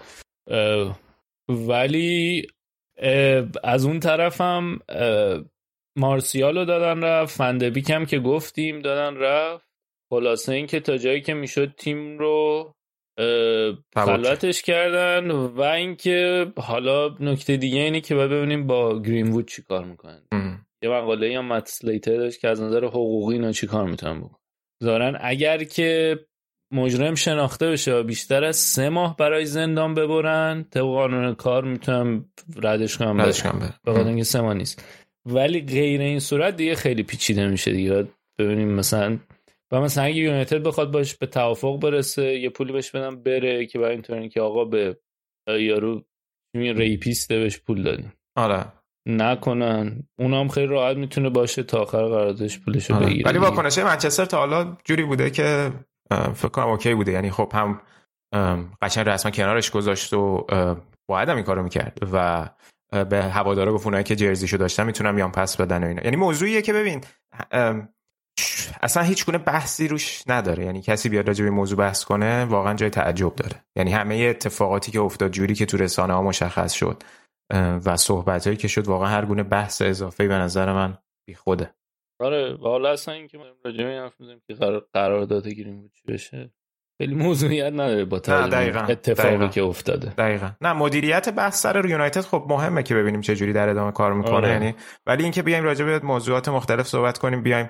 ولی 1.49 2.47
از 3.63 3.86
اون 3.86 3.99
طرفم 3.99 4.80
مارسیال 5.95 6.57
رو 6.57 6.65
دادن 6.65 7.03
رفت 7.03 7.38
فندبیک 7.38 7.89
هم 7.89 8.05
که 8.05 8.19
گفتیم 8.19 8.80
دادن 8.80 9.17
رفت. 9.17 9.69
خلاصه 10.09 10.53
این 10.53 10.67
که 10.67 10.80
تا 10.80 10.97
جایی 10.97 11.21
که 11.21 11.34
می‌شد 11.34 11.73
تیم 11.77 12.17
رو 12.17 12.73
خلوتش 13.95 14.61
کردن 14.61 15.32
و 15.32 15.61
اینکه 15.61 16.47
حالا 16.57 17.15
نکته 17.19 17.57
دیگه 17.57 17.80
اینه 17.80 18.01
که 18.01 18.15
باید 18.15 18.32
ببینیم 18.32 18.67
با 18.67 19.01
گرین 19.01 19.43
چی 19.43 19.61
کار 19.61 19.86
می‌کنن. 19.86 20.21
یه 20.84 20.89
مقاله 20.89 21.30
یا 21.30 21.41
مت 21.41 21.80
داشت 22.05 22.39
که 22.39 22.47
از 22.47 22.61
نظر 22.61 22.86
حقوقی 22.86 23.34
اینا 23.34 23.51
چی 23.51 23.67
کار 23.67 23.89
می‌تونن 23.89 24.21
بکن 24.21 24.38
دارن 24.82 25.17
اگر 25.21 25.63
که 25.63 26.19
مجرم 26.73 27.15
شناخته 27.15 27.71
بشه 27.71 27.93
و 27.93 28.03
بیشتر 28.03 28.43
از 28.43 28.55
سه 28.55 28.89
ماه 28.89 29.17
برای 29.17 29.45
زندان 29.45 29.93
ببرن 29.93 30.63
طبق 30.63 30.84
قانون 30.84 31.36
کار 31.36 31.63
می‌تونم 31.63 32.25
ردش 32.55 32.97
کنم 32.97 33.21
ردش 33.21 33.43
کنم 33.43 33.73
به 34.15 34.23
سه 34.23 34.41
ماه 34.41 34.53
نیست. 34.53 34.86
ولی 35.25 35.61
غیر 35.61 36.01
این 36.01 36.19
صورت 36.19 36.55
دیگه 36.55 36.75
خیلی 36.75 37.03
پیچیده 37.03 37.47
میشه 37.47 37.71
دیگه. 37.71 38.07
ببینیم 38.39 38.69
مثلا 38.69 39.19
و 39.71 39.82
مثلا 39.82 40.03
اگه 40.03 40.15
یونایتد 40.15 40.63
بخواد 40.63 40.91
باش 40.91 41.15
به 41.15 41.25
توافق 41.25 41.80
برسه 41.80 42.39
یه 42.39 42.49
پولی 42.49 42.73
بهش 42.73 42.91
بدم 42.91 43.23
بره 43.23 43.65
که 43.65 43.80
برای 43.80 43.91
اینطوری 43.91 44.30
که 44.30 44.41
آقا 44.41 44.65
به 44.65 44.99
یارو 45.47 46.03
ریپیسته 46.55 47.39
بهش 47.39 47.57
پول 47.57 47.84
دادیم. 47.84 48.13
آره. 48.36 48.65
نکنن. 49.06 50.04
اونم 50.20 50.47
خیلی 50.47 50.68
راحت 50.68 50.97
می‌تونه 50.97 51.30
باشه 51.30 51.64
تا 51.64 51.78
آخر 51.82 51.97
قراردادش 51.97 52.60
پولشو 52.60 52.95
آره. 52.95 53.06
بگیره 53.06 53.30
ولی 53.30 53.38
واکنش 53.38 53.78
منچستر 53.78 54.26
تا 54.26 54.38
حالا 54.38 54.78
جوری 54.86 55.04
بوده 55.04 55.30
که 55.30 55.72
فکر 56.36 56.50
کنم 56.50 56.68
اوکی 56.68 56.93
بوده. 56.93 57.12
یعنی 57.12 57.32
خب 57.32 57.52
هم 57.54 57.82
قشنگ 58.82 59.10
رسما 59.10 59.32
کنارش 59.32 59.72
گذاشت 59.72 60.14
و 60.14 60.47
باید 61.10 61.30
هم 61.30 61.36
این 61.36 61.45
کارو 61.45 61.64
می‌کرد 61.64 61.97
و 62.14 62.50
به 63.06 63.24
هوادارا 63.24 63.74
گفت 63.74 63.86
اونایی 63.86 64.04
که 64.04 64.16
جرزیشو 64.16 64.58
داشتن 64.58 64.86
می‌تونم 64.86 65.16
بیان 65.16 65.32
پس 65.32 65.58
بدن 65.58 65.84
و 65.84 65.88
اینا. 65.88 66.02
یعنی 66.04 66.16
موضوعیه 66.16 66.62
که 66.62 66.74
ببین 66.74 67.02
اصلا 68.82 69.04
هیچ 69.04 69.26
گونه 69.26 69.38
بحثی 69.38 69.88
روش 69.88 70.24
نداره. 70.28 70.66
یعنی 70.66 70.82
کسی 70.82 71.10
بیاد 71.10 71.28
راجع 71.28 71.43
به 71.43 71.50
موضوع 71.50 71.78
بحث 71.78 72.04
کنه 72.04 72.45
واقعا 72.45 72.74
جای 72.74 72.89
تعجب 72.89 73.36
داره. 73.36 73.64
یعنی 73.76 73.91
همه 73.91 74.16
اتفاقاتی 74.16 74.91
که 74.91 75.00
افتاد 75.00 75.32
جوری 75.32 75.56
که 75.56 75.66
تو 75.66 75.78
رسانه 75.78 76.14
ها 76.14 76.22
مشخص 76.22 76.74
شد. 76.74 77.04
و 77.86 77.97
صحبت 77.97 78.47
هایی 78.47 78.58
که 78.58 78.68
شد 78.68 78.88
واقعا 78.88 79.08
هر 79.08 79.26
گونه 79.26 79.43
بحث 79.43 79.82
اضافه 79.82 80.28
به 80.28 80.34
نظر 80.34 80.74
من 80.74 80.97
بی 81.28 81.36
خوده 81.36 81.74
آره 82.20 82.54
والا 82.54 82.91
اصلا 82.91 83.14
اینکه 83.14 83.38
ما 83.38 83.43
راجع 83.66 83.84
به 83.84 83.89
حرف 83.89 84.22
که 84.47 84.54
قرار 84.54 84.88
قرارداد 84.93 85.47
گیریم 85.47 85.82
بود 85.82 85.91
چی 85.93 86.04
بشه 86.08 86.54
خیلی 87.02 87.16
موضوعیت 87.16 87.74
نداره 87.74 88.06
با 88.06 88.20
دقیقا. 88.20 88.80
اتفاقی 88.80 89.30
دقیقا. 89.30 89.47
که 89.47 89.64
افتاده 89.64 90.14
دقیقا 90.18 90.52
نه 90.62 90.74
مدیریت 90.74 91.30
بحث 91.30 91.62
سر 91.62 91.86
یونایتد 91.86 92.22
خب 92.22 92.45
مهمه 92.50 92.84
که 92.84 92.95
ببینیم 92.95 93.22
چه 93.22 93.36
جوری 93.36 93.54
در 93.54 93.70
ادامه 93.70 93.91
کار 93.91 94.14
می‌کنه 94.14 94.34
آره. 94.34 94.50
یعنی 94.50 94.76
ولی 95.06 95.24
اینکه 95.24 95.41
بیایم 95.41 95.64
راجع 95.64 95.86
به 95.86 96.00
موضوعات 96.00 96.50
مختلف 96.50 96.88
صحبت 96.88 97.18
کنیم 97.18 97.43
بیایم 97.43 97.70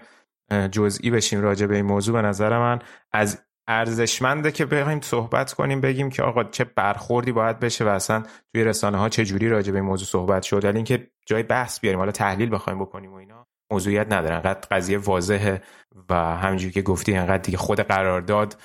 جزئی 0.72 1.12
بشیم 1.12 1.42
راجع 1.42 1.66
به 1.66 1.76
این 1.76 1.86
موضوع 1.86 2.22
به 2.22 2.28
نظر 2.28 2.60
من 2.60 2.80
از 3.12 3.46
ارزشمنده 3.70 4.52
که 4.52 4.66
بخوایم 4.66 5.02
صحبت 5.02 5.54
کنیم 5.54 5.82
بگیم 5.82 6.10
که 6.10 6.24
آقا 6.24 6.44
چه 6.44 6.64
برخوردی 6.64 7.32
باید 7.32 7.60
بشه 7.60 7.86
و 7.86 7.88
اصلا 7.88 8.24
توی 8.54 8.64
رسانه 8.64 8.98
ها 8.98 9.10
چه 9.10 9.26
جوری 9.26 9.50
راجع 9.50 9.72
به 9.72 9.78
این 9.78 9.88
موضوع 9.88 10.08
صحبت 10.08 10.44
شد. 10.44 10.66
ولی 10.66 10.76
اینکه 10.76 11.08
جای 11.26 11.44
بحث 11.44 11.80
بیاریم 11.80 12.00
حالا 12.00 12.12
تحلیل 12.12 12.54
بخوایم 12.54 12.80
بکنیم 12.80 13.14
و 13.14 13.16
اینا 13.16 13.48
موضوعیت 13.72 14.14
نداره. 14.14 14.36
انقدر 14.36 14.68
قضیه 14.72 14.98
واضحه 14.98 15.62
و 16.10 16.16
همینجوری 16.16 16.74
که 16.74 16.82
گفتی 16.82 17.16
انقدر 17.16 17.38
دیگه 17.38 17.58
خود 17.58 17.80
قرارداد 17.80 18.62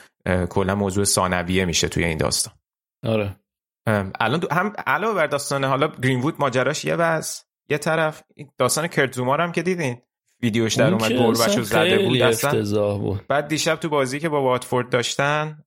کلا 0.50 0.74
موضوع 0.74 1.04
ثانویه 1.04 1.64
میشه 1.64 1.88
توی 1.88 2.04
این 2.04 2.18
داستان. 2.18 2.54
آره. 3.06 3.36
الان 4.20 4.44
هم 4.50 4.72
علاوه 4.86 5.14
بر 5.14 5.26
داستان 5.26 5.64
حالا 5.64 5.88
گرینوود 5.88 6.34
ماجراش 6.38 6.84
یه 6.84 6.96
وز 6.96 7.40
یه 7.68 7.78
طرف 7.78 8.22
داستان 8.58 8.86
کرتزومار 8.86 9.40
هم 9.40 9.52
که 9.52 9.62
دیدین؟ 9.62 10.02
ویدیوش 10.44 10.74
در 10.74 10.94
اومد 10.94 11.12
گربچو 11.12 11.62
زده 11.62 11.98
بود 11.98 12.22
اصلا 12.22 12.98
بود. 12.98 13.26
بعد 13.28 13.48
دیشب 13.48 13.76
تو 13.76 13.88
بازی 13.88 14.20
که 14.20 14.28
با 14.28 14.42
واتفورد 14.42 14.90
داشتن 14.90 15.64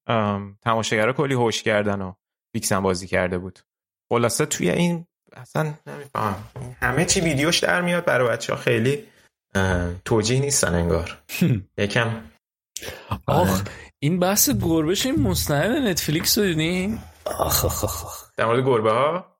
تماشاگرها 0.63 1.13
کلی 1.13 1.34
هوش 1.34 1.63
کردن 1.63 2.01
و 2.01 2.13
فیکسن 2.55 2.80
بازی 2.80 3.07
کرده 3.07 3.38
بود. 3.38 3.59
خلاصه 4.09 4.45
توی 4.45 4.69
این 4.69 5.05
اصلا 5.34 5.73
نمیفهم 5.88 6.43
همه 6.82 7.05
چی 7.05 7.21
ویدیوش 7.21 7.59
در 7.59 7.82
میاد 7.82 8.05
برای 8.05 8.30
بچه 8.30 8.53
ها 8.53 8.59
خیلی 8.59 9.03
توجیه 10.05 10.39
نیستن 10.39 10.75
انگار. 10.75 11.17
یکم. 11.78 12.21
آخ 13.28 13.49
آره. 13.49 13.63
این 13.99 14.19
بحث 14.19 14.49
گربهش 14.49 15.05
این 15.05 15.19
مستند 15.19 15.88
نتفلیکس 15.88 16.38
رو 16.38 16.43
دیدین 16.43 16.99
آخ 17.25 17.65
آخ 17.65 17.84
آخ 17.84 18.32
در 18.38 18.45
مورد 18.45 18.65
گربه 18.65 18.91
ها 18.91 19.38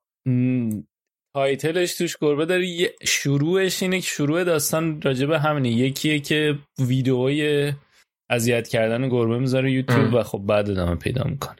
تایتلش 1.38 1.94
توش 1.94 2.16
گربه 2.20 2.46
داره. 2.46 2.94
شروعش 3.04 3.82
اینه 3.82 4.00
که 4.00 4.06
شروع 4.06 4.44
داستان 4.44 5.02
راجبه 5.02 5.38
همینه. 5.38 5.68
یکیه 5.68 6.20
که 6.20 6.58
ویدئوی 6.78 7.72
اذیت 8.30 8.68
کردن 8.68 9.08
گربه 9.08 9.38
می‌ذاره 9.38 9.72
یوتیوب 9.72 10.14
و 10.14 10.22
خب 10.22 10.38
بعد 10.38 10.70
ادامه 10.70 10.94
پیدا 10.94 11.24
می‌کنه. 11.24 11.56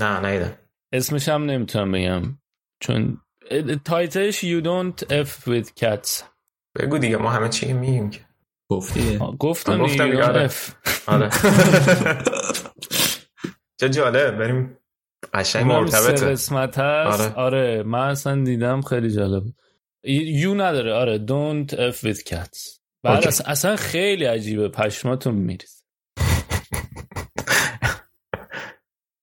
نه 0.00 0.32
نیدم. 0.32 0.58
اسمش 0.92 1.28
هم 1.28 1.44
نمی‌تونم 1.44 1.92
بگم. 1.92 2.38
چون 2.82 3.20
تایتلش 3.84 4.44
You 4.44 4.64
don't 4.64 5.04
F 5.06 5.48
with 5.48 5.68
cats. 5.80 6.22
بگو 6.78 6.98
دیگه 6.98 7.16
ما 7.16 7.30
همه 7.30 7.48
چی 7.48 7.72
میگیم 7.72 8.10
که. 8.10 8.20
گفتی؟ 8.70 9.18
گفتم 9.38 9.86
دیگه 9.86 10.24
آره. 10.24 10.50
آره. 11.06 11.30
چه 13.80 13.88
جالب. 13.88 14.38
بریم 14.38 14.78
قشنگ 15.34 15.66
مرتبطه. 15.66 16.26
قسمت 16.26 16.78
هست. 16.78 17.20
آره. 17.20 17.34
آره 17.34 17.82
من 17.82 18.08
اصلا 18.08 18.44
دیدم 18.44 18.80
خیلی 18.80 19.10
جالب. 19.10 19.42
یو 20.04 20.54
نداره. 20.54 20.92
آره 20.92 21.26
don't 21.26 21.74
f 21.74 22.04
with 22.04 22.18
cats. 22.18 22.78
بعد 23.02 23.26
اصلا 23.26 23.76
خیلی 23.76 24.24
عجیبه. 24.24 24.68
پشماتون 24.68 25.34
میریز 25.34 25.84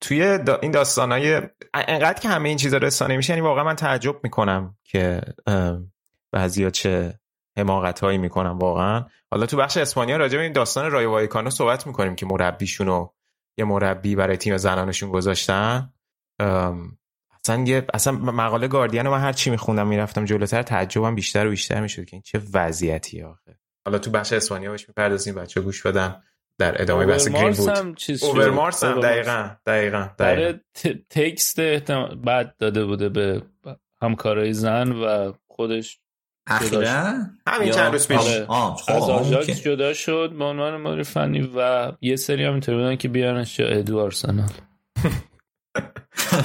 توی 0.02 0.38
دا 0.38 0.60
این 0.62 0.72
داستان 0.72 1.12
های 1.12 1.41
انقدر 1.74 2.20
که 2.20 2.30
همه 2.30 2.50
این 2.50 2.58
چیزا 2.58 2.78
رسانه 2.78 3.18
میشه 3.18 3.34
یعنی 3.34 3.41
واقعا 3.41 3.64
من 3.64 3.76
تعجب 3.76 4.16
می‌کنم 4.24 4.78
که 4.84 5.22
بعضی 6.32 6.72
چه 6.72 7.20
حماقت 7.58 8.00
هایی 8.00 8.18
می‌کنم 8.18 8.60
واقعا. 8.60 9.06
حالا 9.32 9.45
تو 9.45 9.58
بخش 9.58 9.78
اسپانیا 9.78 10.18
راجع 10.18 10.38
به 10.38 10.43
این 10.43 10.54
داستان 10.54 10.91
رایو 10.91 11.10
وایکانو 11.10 11.50
صحبت 11.50 11.88
می‌کنیم 11.88 12.16
که 12.16 12.26
مربیشون 12.26 12.88
رو 12.88 13.16
یه 13.60 13.66
مربی 13.66 14.16
برای 14.16 14.38
تیم 14.38 14.57
زنانشون 14.57 15.10
گذاشتن 15.10 15.93
اصلا 17.43 17.64
یه 17.68 17.86
اصلا 17.93 18.14
مقاله 18.14 18.68
گاردین 18.68 19.05
رو 19.05 19.12
من 19.12 19.20
هر 19.22 19.34
چی 19.34 19.49
میخوندم 19.49 19.88
می‌رفتم 19.88 20.26
جلوتر 20.26 20.62
تعجبم 20.62 21.16
بیشتر 21.16 21.47
و 21.47 21.49
بیشتر 21.49 21.82
می‌شد 21.82 22.05
که 22.05 22.16
این 22.16 22.22
چه 22.22 22.41
وضعیتی 22.53 23.22
آخه 23.22 23.60
حالا 23.86 23.97
تو 23.99 24.12
بحث 24.12 24.34
اسپانیا 24.34 24.72
بهش 24.72 24.88
می‌پردازیم 24.88 25.36
بچه 25.36 25.62
گوش 25.62 25.86
بدن 25.86 26.22
در 26.57 26.82
ادامه 26.82 27.05
بحث 27.05 27.28
گرین 27.28 27.51
بود 27.51 27.70
هم 27.70 27.95
چیز. 27.95 28.24
اوورمارس 28.24 28.84
هم. 28.84 29.01
دقیقا 29.01 29.49
دقیقا 29.66 30.10
دقیقا 30.20 30.60
ت- 30.74 31.07
text 31.10 31.60
بعد 32.16 32.55
داده 32.57 32.86
بوده 32.86 33.10
به 33.10 33.41
همکارای 34.01 34.53
زن 34.53 34.91
و 34.91 35.34
خودش 35.47 35.99
اخیرا 36.50 37.14
همین 37.47 37.72
چند 37.72 37.91
روز 37.91 38.08
پیش. 38.08 38.18
آره. 38.18 38.45
خب، 38.45 38.91
از 38.95 39.10
آژاکس 39.10 39.50
اوکی. 39.50 39.62
جدا 39.62 39.93
شد 39.93 40.34
به 40.38 40.43
عنوان 40.43 40.82
مدیر 40.82 41.04
فنی 41.04 41.52
و 41.56 41.91
یه 42.02 42.16
سری 42.16 42.45
هم 42.45 42.52
اینطوری 42.52 42.78
بودن 42.78 42.95
که 42.95 43.08
بیارنش 43.08 43.58
جا 43.58 43.68
ادو 43.68 44.00
آرسنال 44.00 44.50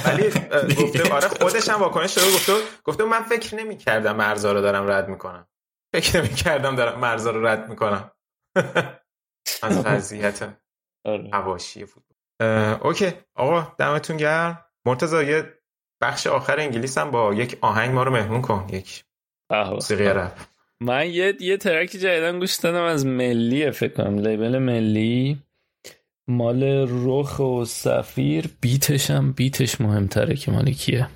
ولی 0.05 0.23
گفته 0.83 1.13
آره 1.13 1.27
خودش 1.27 1.69
هم 1.69 1.79
واکنش 1.79 2.13
داده 2.13 2.27
گفته 2.27 2.53
گفته 2.83 3.03
من 3.03 3.23
فکر 3.23 3.55
نمی‌کردم 3.55 4.15
مرزا 4.15 4.53
رو 4.53 4.61
دارم 4.61 4.87
رد 4.87 5.09
می‌کنم 5.09 5.47
فکر 5.95 6.21
نمی‌کردم 6.21 6.75
دارم 6.75 6.99
مرزا 6.99 7.31
رو 7.31 7.47
رد 7.47 7.69
می‌کنم 7.69 8.11
از 9.63 9.85
وضعیت 9.85 10.57
آره. 11.05 11.29
حواشی 11.33 11.85
فوتبال 11.85 12.79
اوکی 12.81 13.13
آقا 13.35 13.75
دمتون 13.77 14.17
گرم 14.17 14.65
مرتضی 14.85 15.25
یه 15.25 15.53
بخش 16.01 16.27
آخر 16.27 16.59
انگلیس 16.59 16.97
هم 16.97 17.11
با 17.11 17.33
یک 17.33 17.57
آهنگ 17.61 17.91
ما 17.93 18.03
رو 18.03 18.11
مهمون 18.11 18.41
کن 18.41 18.67
یک. 18.69 19.05
موسیقی 19.49 20.03
رپ. 20.03 20.31
من 20.79 21.09
یه 21.09 21.33
یه 21.39 21.57
ترک 21.57 21.89
جدیدن 21.89 22.39
گوش 22.39 22.55
دادم 22.55 22.83
از 22.83 23.05
ملی 23.05 23.71
فکر 23.71 23.93
کنم. 23.93 24.19
لیبل 24.19 24.57
ملی. 24.57 25.37
مال 26.27 26.63
رخ 26.89 27.39
و 27.39 27.65
سفیر. 27.65 28.45
بیتش 28.61 29.11
هم 29.11 29.31
بیتش 29.31 29.81
مهمتره 29.81 30.35
که 30.35 30.51
مال 30.51 30.71
کیه. 30.71 31.07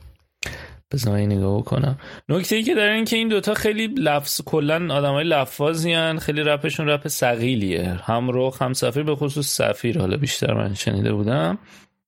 بذار 0.92 1.20
یه 1.20 1.26
نگاه 1.26 1.64
کنم 1.64 1.98
نکته 2.30 2.56
ای 2.56 2.64
که 2.64 2.76
داره 2.76 2.94
این 2.94 3.06
که 3.06 3.16
این 3.16 3.28
دوتا 3.28 3.54
خیلی 3.54 3.88
لفظ 3.88 4.42
کلا 4.46 4.96
آدمای 4.96 5.24
لفاظی 5.24 5.94
هن. 5.94 6.18
خیلی 6.18 6.42
رپشون 6.42 6.88
رپ 6.88 7.08
سقیلیه 7.08 7.90
هم 8.04 8.30
رخ 8.34 8.62
هم 8.62 8.74
سفیر. 8.74 9.04
به 9.04 9.16
خصوص 9.16 9.48
سفیر. 9.48 10.00
حالا 10.00 10.18
بیشتر 10.18 10.54
من 10.54 10.74
شنیده 10.74 11.14
بودم. 11.14 11.58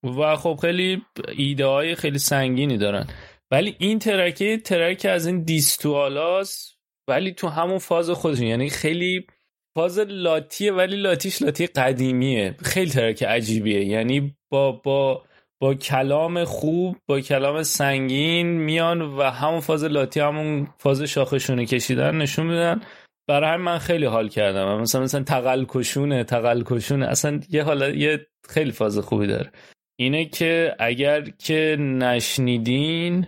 و 0.03 0.35
خب 0.35 0.59
خیلی 0.61 1.01
ایده 1.37 1.65
های 1.65 1.95
خیلی 1.95 2.19
سنگینی 2.19 2.77
دارن. 2.77 3.07
ولی 3.51 3.75
این 3.79 3.99
ترکه 3.99 4.57
ترک 4.57 5.05
از 5.09 5.27
این 5.27 5.43
دیستوالاس 5.43 6.75
ولی 7.07 7.33
تو 7.33 7.47
همون 7.47 7.77
فاز 7.77 8.09
خودشون. 8.09 8.47
یعنی 8.47 8.69
خیلی 8.69 9.27
فاز 9.75 9.99
لاتیه 9.99 10.71
ولی 10.71 10.95
لاتیش 10.95 11.41
لاتی 11.41 11.67
قدیمیه. 11.67 12.55
خیلی 12.63 12.91
ترک 12.91 13.23
عجیبیه. 13.23 13.85
یعنی 13.85 14.35
با 14.49 14.71
با 14.71 15.23
با 15.61 15.73
کلام 15.73 16.43
خوب 16.43 16.97
با 17.07 17.19
کلام 17.19 17.63
سنگین 17.63 18.47
میان 18.47 19.01
و 19.01 19.21
همون 19.23 19.59
فاز 19.59 19.83
لاتی 19.83 20.19
همون 20.19 20.67
فاز 20.79 21.01
شاخشونه 21.01 21.65
کشیدن 21.65 22.17
نشون 22.17 22.47
میدن. 22.47 22.81
برای 23.27 23.49
همین 23.49 23.65
من 23.65 23.77
خیلی 23.77 24.05
حال 24.05 24.29
کردم. 24.29 24.81
مثلا 24.81 25.01
مثلا 25.01 25.23
تقل 25.23 25.65
کشونه 25.67 27.05
اصلا 27.07 27.39
یه 27.49 27.63
حالا 27.63 27.89
یه 27.89 28.27
خیلی 28.49 28.71
فاز 28.71 28.99
خوبی 28.99 29.27
داره. 29.27 29.51
اینه 29.99 30.25
که 30.25 30.75
اگر 30.79 31.21
که 31.21 31.77
نشنیدین 31.79 33.27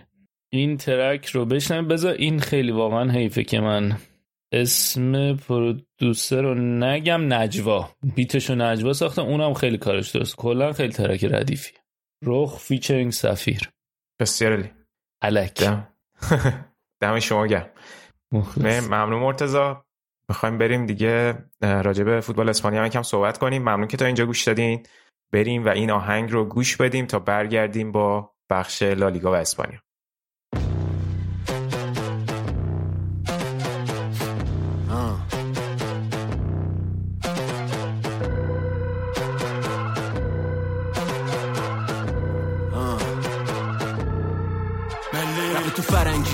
این 0.54 0.76
ترک 0.76 1.26
رو 1.26 1.44
بشنوید 1.44 1.88
بذار 1.88 2.14
این 2.14 2.40
خیلی 2.40 2.70
واقعا 2.72 3.12
حیفه 3.12 3.44
که 3.44 3.60
من 3.60 3.96
اسم 4.52 5.36
پرودوسر 5.36 6.42
رو 6.42 6.54
نگم 6.54 7.32
نجوا. 7.32 7.90
بیتش 8.14 8.50
رو 8.50 8.56
نجوا 8.56 8.92
ساخته 8.92 9.22
اونم 9.22 9.54
خیلی 9.54 9.78
کارش 9.78 10.10
درست. 10.10 10.36
کلا 10.36 10.72
خیلی 10.72 10.92
ترک 10.92 11.24
ردیفی. 11.24 11.72
رخ 12.24 12.58
featuring 12.58 13.12
سفیر. 13.12 13.70
بسیار 14.20 14.52
عالی. 14.52 14.70
الک. 15.22 15.60
دم. 15.60 15.88
دم 17.00 17.18
شما 17.18 17.46
گرم. 17.46 17.70
مخلص. 18.32 18.86
ممنون 18.86 19.22
مرتضی. 19.22 19.74
می‌خوایم 20.28 20.58
بریم 20.58 20.86
دیگه. 20.86 21.38
اه، 21.62 21.82
راجع 21.82 22.04
به 22.04 22.20
فوتبال 22.20 22.48
اسپانیا 22.48 22.80
هم 22.80 22.86
یکم 22.86 23.02
صحبت 23.02 23.38
کنیم. 23.38 23.62
ممنون 23.62 23.88
که 23.88 23.96
تا 23.96 24.04
اینجا 24.04 24.26
گوش 24.26 24.44
دادین. 24.44 24.86
بریم 25.32 25.64
و 25.64 25.68
این 25.68 25.90
آهنگ 25.90 26.32
رو 26.32 26.44
گوش 26.44 26.76
بدیم 26.76 27.06
تا 27.06 27.18
برگردیم 27.18 27.92
با 27.92 28.34
بخش 28.50 28.82
لالیگا 28.82 29.32
و 29.32 29.34
اسپانیا. 29.34 29.78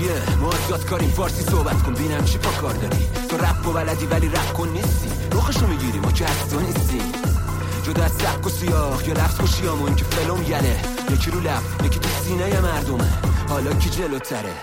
فرنگیه 0.01 0.37
ما 0.41 0.49
یاد 0.69 0.85
کاریم 0.85 1.09
فارسی 1.09 1.43
صحبت 1.43 1.83
کن 1.83 1.93
بینم 1.93 2.25
چی 2.25 2.37
پا 2.37 2.51
کار 2.51 2.73
داری 2.73 3.07
تو 3.29 3.37
رپ 3.37 3.67
و 3.67 3.73
بلدی 3.73 4.05
ولی 4.05 4.27
رپ 4.27 4.53
کن 4.53 4.67
نیستی 4.67 5.09
رخشو 5.31 5.67
می‌گیری 5.67 5.99
ما 5.99 6.11
که 6.11 6.25
از 6.25 6.49
تو 6.49 6.59
نیستی 6.59 7.01
جدا 7.83 8.03
از 8.03 8.11
سبک 8.11 8.45
و 8.45 8.49
سیاق 8.49 9.07
یا 9.07 9.13
لفظ 9.13 9.41
کشیامون 9.41 9.95
که 9.95 10.05
فلوم 10.05 10.43
یله 10.43 10.79
یکی 11.11 11.31
رو 11.31 11.39
لب 11.39 11.61
یکی 11.83 11.99
تو 11.99 12.09
سینه 12.23 12.61
مردمه 12.61 13.09
حالا 13.49 13.73
کی 13.73 13.89
جلوتره 13.89 14.53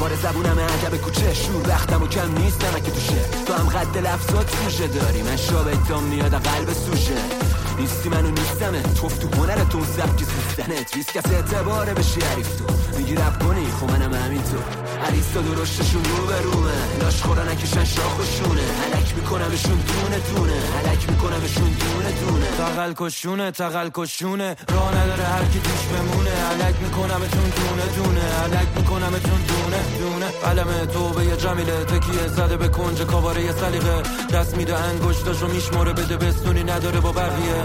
بار 0.00 0.14
زبونم 0.14 0.58
ادب 0.58 0.96
کوچه 0.96 1.34
شور 1.34 1.68
وقتم 1.68 2.02
و 2.02 2.06
کم 2.06 2.38
نیست 2.38 2.64
نمک 2.64 2.82
توشه 2.82 3.44
تو 3.46 3.52
هم 3.52 3.68
قد 3.68 3.98
لفظات 3.98 4.50
سوژه 4.50 4.86
داری 4.86 5.22
من 5.22 5.36
شابتام 5.36 6.04
میاد 6.04 6.34
قلب 6.34 6.72
سوژه 6.72 7.51
نیستی 7.80 8.08
منو 8.08 8.30
نیستمه. 8.30 8.82
توف 8.82 9.18
تو 9.18 9.28
هنرتون 9.36 9.84
سبکی 9.84 10.24
سوستنت 10.24 10.96
ریسک 10.96 11.16
از 11.24 11.32
اعتباره 11.32 11.94
بشی 11.94 12.20
عریف 12.20 12.56
تو. 12.56 12.64
میگی 12.96 13.14
رب 13.14 13.42
کنی؟ 13.42 13.66
خب 13.80 13.90
منم 13.90 14.14
همینطور 14.14 14.62
عریستا 15.06 15.40
درشتشون 15.40 16.04
رو 16.04 16.26
به 16.26 16.40
رومه 16.40 16.72
لاش 17.00 17.22
خورا 17.22 17.44
نکشن 17.44 17.84
شاخ 17.84 18.18
و 18.18 18.22
شونه 18.24 18.60
علک 18.60 19.14
میکنمشون 19.16 19.78
دونه 19.88 20.18
دونه. 20.18 20.52
علک 20.52 21.10
میکنمشون 21.10 21.64
دونه 21.64 22.12
دونه. 22.20 22.46
تقل 22.58 22.92
کشونه 22.96 23.50
تقل 23.50 23.90
کشونه. 23.94 24.56
راه 24.72 24.98
نداره 24.98 25.24
هر 25.24 25.44
کی 25.44 25.60
توش 25.60 25.82
بمونه. 25.92 26.30
علک 26.30 26.74
میکنمتون 26.82 27.46
دونه 27.56 27.86
دونه. 27.96 28.20
علک 28.44 28.68
میکنمتون 28.76 29.40
دونه 29.48 29.80
دونه. 29.98 30.26
قلم 30.26 30.86
تو 30.86 31.08
به 31.08 31.24
یه 31.24 31.36
جمیله. 31.36 31.84
تکیه 31.84 32.28
زده 32.28 32.56
به 32.56 32.68
کنج. 32.68 33.02
کاباره 33.02 33.42
یه 33.42 33.52
سلیقه. 33.52 34.02
دست 34.34 34.56
میده 34.56 34.78
انگشتاشو 34.78 35.46
میشماره. 35.48 35.92
بده 35.92 36.16
بستونی. 36.16 36.62
نداره 36.64 37.00
با 37.00 37.12
بقیه. 37.12 37.62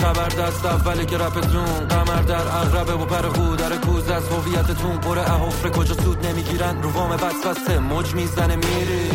خبر 0.00 0.28
دست 0.28 0.66
اوله 0.66 1.04
که 1.06 1.18
رپتون 1.18 1.88
قمر 1.88 2.22
در 2.22 2.34
اغربه 2.34 2.92
و 2.92 3.04
پر 3.04 3.56
در 3.56 3.76
کوز 3.76 4.10
از 4.10 4.28
هویتتون. 4.28 4.98
پر 4.98 5.18
احفره 5.18 5.70
کجا 5.70 5.94
سود 5.94 6.26
نمی‌گیرن؟ 6.26 6.82
رو 6.82 6.90
وام 6.90 7.10
وسوسه 7.10 7.78
موج 7.78 8.14
می‌زنه 8.14 8.56
میری. 8.56 9.10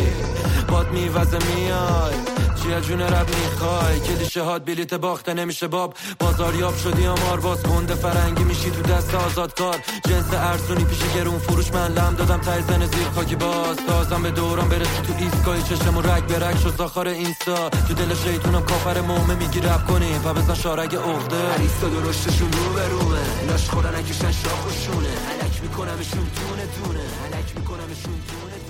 باد 0.68 0.90
میوزه 0.92 1.38
میای. 1.38 2.33
چی 2.62 2.80
جون 2.88 3.00
رب 3.00 3.28
می‌خوای؟ 3.28 4.00
کلیشه 4.00 4.42
هات 4.42 4.64
بلیت 4.64 4.94
باخته 4.94 5.34
نمیشه 5.34 5.68
باب. 5.68 5.94
بازاریاب 6.18 6.76
شدی 6.76 7.06
آمار 7.06 7.40
باز 7.40 7.62
گنده 7.62 7.94
فرنگی 7.94 8.44
میشی 8.44 8.70
تو 8.70 8.82
دست 8.82 9.14
آزاد 9.14 9.58
کار. 9.58 9.78
جنس 10.08 10.32
ارزونی 10.32 10.84
پیش 10.84 10.98
گرون 11.14 11.38
فروش 11.38 11.72
من 11.72 11.92
لم 11.92 12.14
دادم 12.14 12.40
تای 12.40 12.62
زن 12.62 12.86
زیر 12.86 13.08
خاکی 13.14 13.36
باز. 13.36 13.76
تازم 13.76 14.22
به 14.22 14.30
دوران 14.30 14.68
برسی 14.68 15.02
تو 15.06 15.12
ایستگاهی 15.18 15.62
چشم 15.62 15.96
و 15.96 16.02
رگ 16.02 16.26
به 16.26 16.46
رگ 16.46 16.58
شد 16.58 16.76
زاخار 16.76 17.08
اینستا. 17.08 17.68
تو 17.68 17.94
دل 17.94 18.14
شیطونم 18.14 18.62
کافر 18.62 19.00
مومه 19.00 19.34
میگی 19.34 19.60
رب 19.60 19.86
کنی. 19.86 20.20
و 20.24 20.34
بزن 20.34 20.54
شارگ 20.54 20.94
اخته 20.94 21.36
عریستا 21.36 21.88
درشتشون 21.88 22.52
رو 22.52 22.72
به 22.72 22.88
رومه. 22.88 23.46
لاش 23.48 23.68
خورا 23.68 23.90
نکشن 23.90 24.32
شاخ 24.32 24.66
و 24.66 24.70
شونه 24.70 25.08
علک 25.08 25.62
میکنمشون 25.62 26.26
دونه 26.36 26.66
دونه 26.76 27.04
علک 27.24 27.48
میکنمشون 27.56 28.14
دونه 28.30 28.63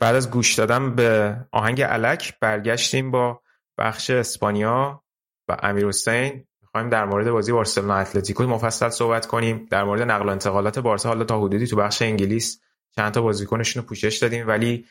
بعد 0.00 0.14
از 0.14 0.30
گوش 0.30 0.54
دادن 0.54 0.94
به 0.94 1.36
آهنگ 1.52 1.82
علک 1.82 2.38
برگشتیم 2.40 3.10
با 3.10 3.40
بخش 3.78 4.10
اسپانیا 4.10 5.04
و 5.48 5.56
امیر 5.62 5.86
حسین. 5.86 6.44
می‌خوایم 6.62 6.88
در 6.88 7.04
مورد 7.04 7.30
بازی 7.30 7.52
بارسلونا 7.52 7.94
اتلتیکو 7.94 8.44
مفصل 8.44 8.88
صحبت 8.88 9.26
کنیم. 9.26 9.66
در 9.70 9.84
مورد 9.84 10.02
نقل 10.02 10.26
و 10.26 10.30
انتقالات 10.30 10.78
بارسا 10.78 11.08
حالا 11.08 11.24
تا 11.24 11.40
حدودی 11.40 11.66
تو 11.66 11.76
بخش 11.76 12.02
انگلیس 12.02 12.60
چند 12.96 13.12
تا 13.12 13.22
بازیکنشون 13.22 13.82
رو 13.82 13.88
پوشش 13.88 14.18
دادیم. 14.18 14.48
ولی 14.48 14.84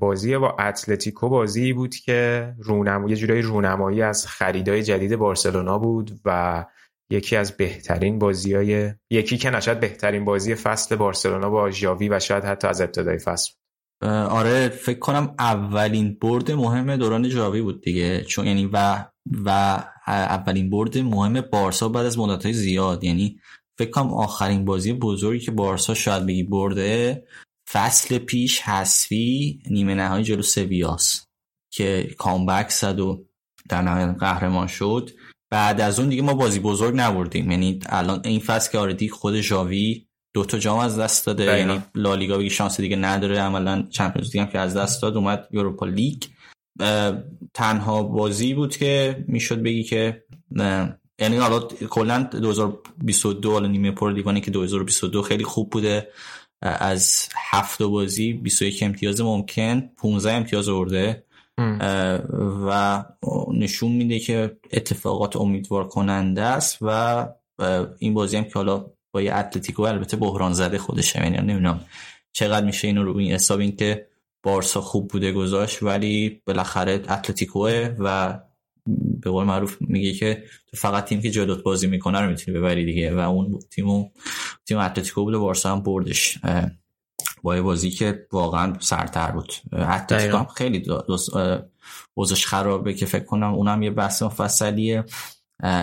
بازی 0.00 0.38
با 0.38 0.56
اتلتیکو 0.60 1.28
بازی 1.28 1.72
بود 1.72 1.94
که 1.94 2.52
رونم 2.58 3.08
یه 3.08 3.16
جورایی 3.16 3.42
رونمایی 3.42 4.02
از 4.02 4.26
خریدای 4.26 4.82
جدید 4.82 5.16
بارسلونا 5.16 5.78
بود 5.78 6.20
و 6.24 6.64
یکی 7.10 7.36
از 7.36 7.56
بهترین 7.56 8.18
بازیای 8.18 8.92
یکی 9.10 9.38
که 9.38 9.50
نشد 9.50 9.80
بهترین 9.80 10.24
بازی 10.24 10.54
فصل 10.54 10.96
بارسلونا 10.96 11.50
با 11.50 11.70
ژاوی 11.70 12.08
و 12.08 12.20
شاید 12.20 12.44
حتی 12.44 12.68
از 12.68 12.80
ابتدای 12.80 13.18
فصل 13.18 13.52
آره 14.30 14.68
فکر 14.68 14.98
کنم 14.98 15.34
اولین 15.38 16.18
برد 16.20 16.50
مهم 16.50 16.96
دوران 16.96 17.28
جاوی 17.28 17.62
بود 17.62 17.82
دیگه. 17.82 18.24
چون 18.24 18.46
یعنی 18.46 18.70
و 18.72 19.06
و 19.44 19.48
اولین 20.06 20.70
برد 20.70 20.98
مهم 20.98 21.40
بارسا 21.40 21.88
بعد 21.88 22.06
از 22.06 22.18
مدت 22.18 22.52
زیاد. 22.52 23.04
یعنی 23.04 23.40
فکر 23.78 23.90
کنم 23.90 24.14
آخرین 24.14 24.64
بازی 24.64 24.92
بزرگی 24.92 25.44
که 25.44 25.50
بارسا 25.50 25.94
شاید 25.94 26.26
بگی 26.26 26.42
برده 26.42 27.24
فصل 27.72 28.18
پیش 28.18 28.60
حذفی 28.60 29.62
نیمه 29.70 29.94
نهایی 29.94 30.24
جلو 30.24 30.42
سویاس 30.42 31.26
که 31.72 32.14
کامبک 32.18 32.70
زد 32.70 33.00
و 33.00 33.26
در 33.68 33.82
نهایت 33.82 34.16
قهرمان 34.18 34.66
شد. 34.66 35.10
بعد 35.54 35.80
از 35.80 36.00
اون 36.00 36.08
دیگه 36.08 36.22
ما 36.22 36.34
بازی 36.34 36.60
بزرگ 36.60 36.94
نبردیم. 36.96 37.50
یعنی 37.50 37.80
الان 37.86 38.20
این 38.24 38.40
فصل 38.40 38.72
که 38.72 38.78
آردی 38.78 39.08
خود 39.08 39.40
ژاوی 39.40 40.06
دو 40.34 40.44
تا 40.44 40.58
جام 40.58 40.78
از 40.78 40.98
دست 40.98 41.26
داده. 41.26 41.46
دقیقا. 41.46 41.72
یعنی 41.72 41.82
لالیگا 41.94 42.38
بگی 42.38 42.50
شانس 42.50 42.80
دیگه 42.80 42.96
نداره. 42.96 43.40
عملا 43.40 43.86
چمپیونز 43.90 44.36
لیگ 44.36 44.44
هم 44.44 44.50
که 44.50 44.58
از 44.58 44.76
دست 44.76 45.02
داد 45.02 45.16
اومد 45.16 45.48
یوروپا 45.50 45.86
لیگ. 45.86 46.22
تنها 47.54 48.02
بازی 48.02 48.54
بود 48.54 48.76
که 48.76 49.24
می‌شد 49.28 49.62
بگی 49.62 49.82
که 49.82 50.22
یعنی 51.18 51.36
حالا 51.36 51.60
کلا 51.90 52.22
2022 52.22 53.52
حالا 53.52 53.66
نیمه 53.66 53.90
پر 53.90 54.12
لیگانی 54.12 54.40
که 54.40 54.50
2022 54.50 55.22
خیلی 55.22 55.44
خوب 55.44 55.70
بوده. 55.70 56.08
از 56.62 57.28
هفت 57.50 57.82
بازی 57.82 58.32
21 58.32 58.82
امتیاز 58.82 59.20
ممکن 59.20 59.90
15 59.96 60.32
امتیاز 60.32 60.68
آورده. 60.68 61.23
و 62.66 63.04
نشون 63.54 63.92
میده 63.92 64.18
که 64.18 64.58
اتفاقات 64.72 65.36
امیدوار 65.36 65.88
کننده 65.88 66.42
است 66.42 66.78
و 66.80 67.28
این 67.98 68.14
بازی 68.14 68.36
هم 68.36 68.44
که 68.44 68.52
حالا 68.54 68.86
با 69.12 69.22
یه 69.22 69.34
اتلتیکو 69.34 69.82
البته 69.82 70.16
بحران 70.16 70.52
زده 70.52 70.78
خودشه 70.78 71.22
یعنی 71.22 71.36
نمی‌دونم 71.36 71.80
چقدر 72.32 72.66
میشه 72.66 72.88
اینو 72.88 73.04
رو 73.04 73.16
این 73.16 73.32
حساب 73.32 73.60
این 73.60 73.76
که 73.76 74.06
بارسا 74.42 74.80
خوب 74.80 75.08
بوده 75.08 75.32
گذاشت 75.32 75.82
ولی 75.82 76.42
بالاخره 76.46 76.92
اتلتیکوه 76.92 77.96
و 77.98 78.38
به 79.20 79.30
قول 79.30 79.44
معروف 79.44 79.76
میگه 79.80 80.12
که 80.12 80.44
تو 80.66 80.76
فقط 80.76 81.04
تیم 81.04 81.20
که 81.20 81.30
جلوت 81.30 81.62
بازی 81.62 81.86
می‌کنه 81.86 82.20
رو 82.20 82.30
می‌تونی 82.30 82.58
ببری 82.58 82.84
دیگه 82.84 83.14
و 83.14 83.18
اون 83.18 83.58
تیمو 83.70 84.10
تیم 84.66 84.78
اتلتیکو 84.78 85.24
بوده 85.24 85.38
بارسا 85.38 85.72
هم 85.72 85.82
بردش. 85.82 86.38
با 87.42 87.56
یه 87.56 87.62
بازی 87.62 87.90
که 87.90 88.26
واقعا 88.32 88.76
سرتر 88.80 89.30
بود 89.30 89.52
اتلتیکو. 89.72 90.36
هم 90.36 90.46
خیلی 90.46 90.86
اوضاعش 92.14 92.46
خرابه 92.46 92.94
که 92.94 93.06
فکر 93.06 93.24
کنم 93.24 93.54
اونم 93.54 93.82
یه 93.82 93.90
بحث 93.90 94.22
مفصلیه 94.22 95.04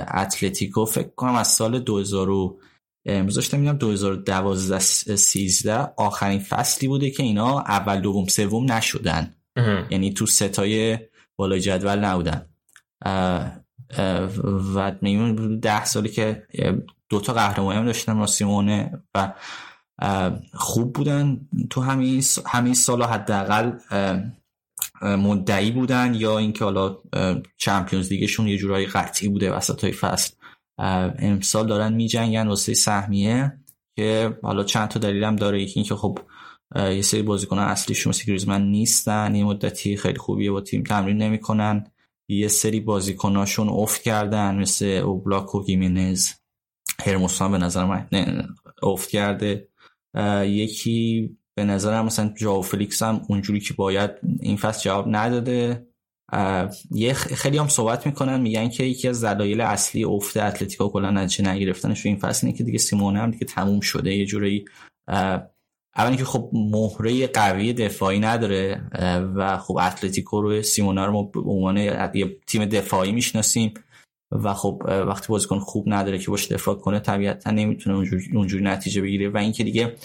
اتلتیکو 0.08 0.86
فکر 0.86 1.10
کنم 1.16 1.36
از 1.36 1.48
سال 1.48 1.80
2000 1.80 2.30
و 2.30 2.60
امروز 3.06 3.36
داشتم 3.36 3.60
میدم 3.60 3.78
2012 3.78 4.80
13 4.80 5.74
آخرین 5.98 6.40
فصلی 6.40 6.88
بوده 6.88 7.10
که 7.10 7.24
اینا 7.24 7.60
اول 7.60 8.00
دوم 8.00 8.28
سوم 8.28 8.72
نشدن. 8.72 9.36
یعنی 9.90 10.14
تو 10.14 10.26
ستای 10.26 11.00
بالای 11.36 11.60
جدول 11.60 12.00
نبودن 12.00 12.46
و 14.76 14.92
میمون 15.02 15.60
ده 15.60 15.86
سالی 15.86 16.10
که 16.10 16.48
دو 17.10 17.20
تا 17.20 17.34
قهرمانی 17.34 17.80
هم 17.80 17.86
داشتن 17.86 18.20
با 18.20 18.28
سیمونه 18.28 19.04
و 19.16 19.34
خوب 20.54 20.94
بودن. 20.94 21.48
تو 21.70 21.82
همین 21.82 22.24
همین 22.46 22.74
سالا 22.74 23.08
حداقل 23.08 23.72
مدعی 25.02 25.72
بودن 25.72 26.14
یا 26.16 26.38
اینکه 26.38 26.64
حالا 26.64 26.98
Champions 27.58 28.12
League 28.12 28.33
شون 28.33 28.48
یه 28.48 28.58
جورایی 28.58 28.86
قطعی 28.86 29.30
بوده 29.30 29.52
وسط 29.52 29.84
های 29.84 29.94
فصل 29.94 30.34
امسال 31.20 31.68
دارن 31.68 31.94
میجنگن 31.94 32.48
واسه 32.48 32.74
سهمیه 32.74 33.58
که 33.96 34.40
حالا 34.44 34.64
چند 34.64 34.88
تا 34.88 35.00
دلیل 35.00 35.24
هم 35.24 35.36
داره. 35.36 35.62
یکی 35.62 35.80
اینکه 35.80 35.96
خب 35.96 36.20
یه 36.76 37.02
سری 37.02 37.22
بازیکنان 37.22 37.68
اصلیشون 37.68 38.10
مثل 38.10 38.26
گریزمن 38.26 38.62
نیستن 38.62 39.36
یه 39.36 39.44
مدتی 39.44 39.98
خیلی 39.98 40.18
خوبیه 40.18 40.52
با 40.52 40.62
تیم 40.62 40.84
تمرین 40.84 41.18
نمی‌کنن. 41.18 41.92
یه 42.30 42.48
سری 42.48 42.80
بازیکناشون 42.80 43.70
افت 43.70 44.02
کردن 44.02 44.56
مثل 44.56 44.86
اوبلاک 44.86 45.56
و 45.56 45.64
خیمنز. 45.64 46.30
هرموسو 47.06 47.45
ام 47.45 47.52
به 47.52 47.58
نظر 47.58 47.86
من 47.86 48.08
افت 48.84 49.10
کرده. 49.10 49.68
یکی 50.46 51.30
به 51.56 51.64
نظرم 51.64 52.06
مثلا 52.06 52.34
ژائو 52.38 52.62
فلیکس 52.62 53.04
هم 53.04 53.22
اونجوری 53.30 53.60
که 53.60 53.74
باید 53.74 54.12
این 54.40 54.58
فصل 54.58 54.84
جواب 54.84 55.06
نداده. 55.08 55.88
یه 56.92 57.14
خیلی 57.14 57.58
هم 57.58 57.68
صحبت 57.68 58.06
می‌کنن 58.06 58.42
میگن 58.42 58.70
که 58.70 58.84
یکی 58.84 59.08
از 59.08 59.24
دلایل 59.24 59.62
اصلی 59.62 60.04
افت 60.04 60.38
اتلتیکو 60.38 60.90
کلا 60.90 61.12
نتیجه 61.12 61.50
نگرفتنش 61.50 62.06
این 62.06 62.16
فصل 62.16 62.48
اینه 62.48 62.58
که 62.58 62.64
دیگه 62.64 62.78
سیمونه 62.78 63.20
هم 63.20 63.32
دیگه 63.32 63.46
تموم 63.46 63.80
شده 63.80 64.16
یه 64.16 64.26
جورایی 64.26 64.66
اه، 65.08 65.44
اولا 65.96 66.16
که 66.16 66.26
خب 66.26 66.50
مهره 66.54 67.28
قوی 67.28 67.74
دفاعی 67.74 68.20
نداره 68.20 68.82
و 69.36 69.58
خب 69.58 69.78
اتلتیکو 69.82 70.42
رو 70.42 70.62
سیمونه 70.62 71.06
رو 71.06 71.24
به 71.24 71.40
عنوان 71.40 72.08
تیم 72.48 72.66
دفاعی 72.66 73.12
می‌شناسیم. 73.12 73.74
و 74.32 74.54
خب 74.54 74.82
وقتی 74.86 75.28
بازیکن 75.28 75.60
خوب 75.60 75.84
نداره 75.88 76.18
که 76.18 76.32
باش 76.32 76.52
دفاع 76.52 76.76
کنه 76.76 77.00
طبیعتا 77.00 77.52
نمی‌تونه 77.52 77.96
اونجوری, 77.96 78.26
اونجوری 78.34 78.64
نتیجه 78.64 79.02
بگیره 79.02 79.30
و 79.30 79.38
اینکه 79.38 79.64
دیگه 79.64 79.96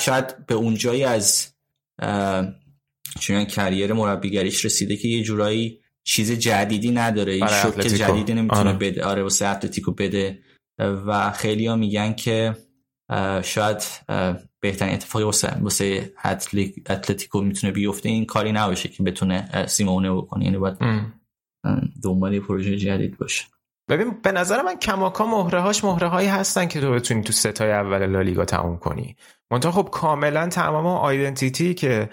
شاید 0.00 0.46
به 0.46 0.54
اون 0.54 0.74
جایی 0.74 1.04
از 1.04 1.54
چون 3.20 3.44
کریر 3.44 3.92
مربیگریش 3.92 4.64
رسیده 4.64 4.96
که 4.96 5.08
یه 5.08 5.22
جورایی 5.22 5.80
چیز 6.04 6.32
جدیدی 6.32 6.90
نداره 6.90 7.32
این 7.32 7.44
اتلتیکو. 7.44 7.96
جدیدی 7.96 8.34
نمی‌تونه 8.34 8.70
آره. 8.70 8.78
بده 8.78 9.04
آره 9.04 9.22
واسه 9.22 9.46
اتلتیکو 9.46 9.92
بده 9.92 10.38
و 10.78 11.30
خیلی 11.30 11.66
ها 11.66 11.76
میگن 11.76 12.12
که 12.12 12.56
شاید 13.42 13.82
بهترین 14.60 14.94
اتفاقی 14.94 15.24
واسه 15.24 15.58
واسه 15.60 16.12
اتلتیکو 16.86 17.40
می‌تونه 17.40 17.72
بیفته 17.72 18.08
این 18.08 18.24
کاری 18.24 18.52
نباشه 18.52 18.88
که 18.88 19.02
بتونه 19.02 19.66
سیمونه 19.66 20.12
بکنه 20.12 20.44
یعنی 20.44 20.58
باید 20.58 20.76
ام. 20.80 21.19
دنبال 22.02 22.34
یه 22.34 22.40
پروژه 22.40 22.76
جدید 22.76 23.18
باشه. 23.18 23.44
ببین 23.88 24.10
به 24.22 24.32
نظر 24.32 24.62
من 24.62 24.76
کماکا 24.76 25.26
مهره 25.26 25.60
هاش 25.60 25.84
مهره 25.84 26.08
هایی 26.08 26.28
هستن 26.28 26.66
که 26.66 26.80
تو 26.80 26.92
بتونی 26.92 27.22
تو 27.22 27.32
ستای 27.32 27.72
اول 27.72 28.06
لالیگا 28.06 28.44
تموم 28.44 28.78
کنی. 28.78 29.16
منتها 29.50 29.72
خب 29.72 29.88
کاملا 29.92 30.48
تمام 30.48 30.86
آیدنتیتی 30.86 31.74
که 31.74 32.10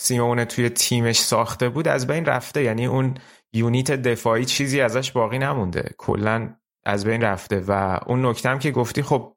سیمونه 0.00 0.44
توی 0.44 0.68
تیمش 0.68 1.20
ساخته 1.20 1.68
بود 1.68 1.88
از 1.88 2.06
بین 2.06 2.24
رفته. 2.24 2.62
یعنی 2.62 2.86
اون 2.86 3.14
یونیت 3.52 3.90
دفاعی 3.90 4.44
چیزی 4.44 4.80
ازش 4.80 5.12
باقی 5.12 5.38
نمونده. 5.38 5.94
کلا 5.98 6.56
از 6.84 7.04
بین 7.04 7.22
رفته. 7.22 7.64
و 7.68 8.00
اون 8.06 8.26
نکته 8.26 8.48
هم 8.48 8.58
که 8.58 8.70
گفتی 8.70 9.02
خب 9.02 9.36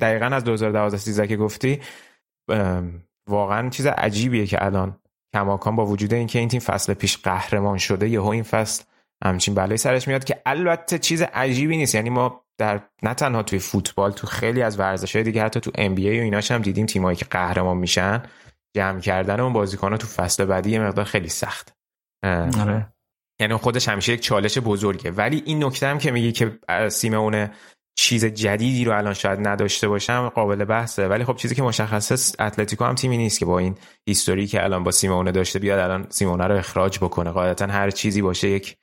دقیقا 0.00 0.26
از 0.26 0.44
2012 0.44 0.96
13 0.96 1.26
که 1.26 1.36
گفتی 1.36 1.80
واقعا 3.28 3.68
چیز 3.68 3.86
عجیبیه 3.86 4.46
که 4.46 4.64
الان 4.64 5.00
کماکان 5.34 5.76
با 5.76 5.86
وجود 5.86 6.14
اینکه 6.14 6.38
این 6.38 6.48
تیم 6.48 6.60
فصل 6.60 6.94
پیش 6.94 7.16
قهرمان 7.16 7.78
شده 7.78 8.08
یهو 8.08 8.26
این 8.26 8.42
فصل 8.42 8.84
همچین 9.24 9.54
بلایی 9.54 9.76
سرش 9.76 10.08
میاد 10.08 10.24
که 10.24 10.42
البته 10.46 10.98
چیز 10.98 11.22
عجیبی 11.22 11.76
نیست. 11.76 11.94
یعنی 11.94 12.10
ما 12.10 12.44
در 12.58 12.80
نه 13.02 13.14
تنها 13.14 13.42
توی 13.42 13.58
فوتبال 13.58 14.12
تو 14.12 14.26
خیلی 14.26 14.62
از 14.62 14.78
ورزش‌های 14.78 15.22
دیگه 15.22 15.42
حتی 15.42 15.60
تو 15.60 15.70
ام 15.74 15.94
بی 15.94 16.08
ای 16.08 16.20
و 16.20 16.22
ایناش 16.22 16.50
هم 16.50 16.62
دیدیم 16.62 16.86
تیمایی 16.86 17.16
که 17.16 17.24
قهرمان 17.24 17.76
میشن 17.76 18.22
جمع 18.76 19.00
کردن 19.00 19.40
اون 19.40 19.52
بازیکن‌ها 19.52 19.96
تو 19.96 20.06
فصل 20.06 20.44
بعدی 20.44 20.70
یه 20.70 20.78
مقدار 20.78 21.04
خیلی 21.04 21.28
سخت. 21.28 21.76
آره. 22.60 22.92
یعنی 23.40 23.54
خودش 23.54 23.88
همیشه 23.88 24.12
یک 24.12 24.20
چالش 24.20 24.58
بزرگه. 24.58 25.10
ولی 25.10 25.42
این 25.46 25.64
نکته 25.64 25.86
هم 25.86 25.98
که 25.98 26.10
میگی 26.10 26.32
که 26.32 26.58
سیمونه 26.88 27.50
چیز 28.00 28.24
جدیدی 28.24 28.84
رو 28.84 28.98
الان 28.98 29.14
شاید 29.14 29.48
نداشته 29.48 29.88
باشم 29.88 30.28
قابل 30.28 30.64
بحثه. 30.64 31.08
ولی 31.08 31.24
خب 31.24 31.36
چیزی 31.36 31.54
که 31.54 31.62
مشخصه 31.62 32.42
اتلتیکو 32.44 32.84
هم 32.84 32.94
تیمی 32.94 33.16
نیست 33.16 33.38
که 33.38 33.46
با 33.46 33.58
این 33.58 33.74
هیستوری 34.08 34.46
که 34.46 34.64
الان 34.64 34.84
با 34.84 34.90
سیمونه 34.90 35.32
داشته 35.32 35.58
بیاد 35.58 35.78
الان 35.78 36.06
سیمونه 36.08 36.46
رو 36.46 36.56
اخراج 36.56 36.98
بکنه. 36.98 37.30
قاعدتا 37.30 37.66
هر 37.66 37.90
چیزی 37.90 38.22
باشه 38.22 38.48
یک 38.48 38.76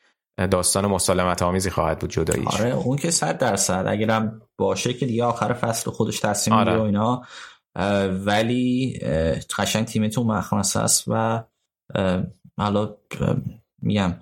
داستان 0.52 0.86
مسالمت 0.86 1.42
آمیزی 1.42 1.70
خواهد 1.70 2.00
بود 2.00 2.10
جداییش. 2.10 2.48
آره 2.48 2.74
اون 2.74 2.98
که 2.98 3.12
صد 3.12 3.38
درصد. 3.38 3.86
اگرم 3.88 4.42
باشه 4.58 4.94
که 4.94 5.06
دیگه 5.06 5.24
آخر 5.24 5.54
فصل 5.54 5.92
خودش 5.92 6.20
تصمیم 6.20 6.58
آره. 6.58 6.78
و 6.78 6.82
اینا. 6.82 7.24
ولی 8.26 9.00
قشنگ 9.58 9.86
تیمتون 9.86 10.28
مخمس 10.28 10.76
است 10.76 11.04
و 11.08 11.44
حالا 12.58 12.98
میگم 13.82 14.16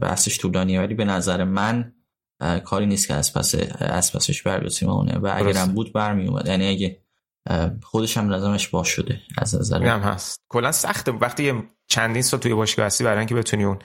بحثش 0.00 0.38
طولانیه. 0.38 0.80
ولی 0.80 0.94
به 0.94 1.04
نظر 1.04 1.44
من 1.44 1.92
کاری 2.64 2.86
نیست 2.86 3.08
که 3.08 3.14
از 3.14 3.34
پس 3.34 3.54
از 3.78 4.12
پسش 4.12 4.42
بر 4.42 4.58
بیاد 4.58 4.70
سیمونه 4.70 5.18
و. 5.18 5.32
اگرم 5.34 5.72
بود 5.72 5.92
برمی 5.92 6.28
اومد 6.28 6.46
یعنی 6.46 6.68
اگه 6.68 7.00
خودش 7.82 8.16
هم 8.16 8.28
لازمش 8.28 8.68
باز 8.68 8.86
شده 8.86 9.20
از 9.38 9.54
نظر 9.54 9.82
هم 9.82 10.00
هست. 10.00 10.40
کلا 10.48 10.72
سخته 10.72 11.12
وقتی 11.12 11.62
چندین 11.86 12.22
سال 12.22 12.40
توی 12.40 12.54
باشگاه 12.54 12.86
هستی 12.86 13.04
برای 13.04 13.18
اینکه 13.18 13.34
بتونی 13.34 13.64
اون 13.64 13.78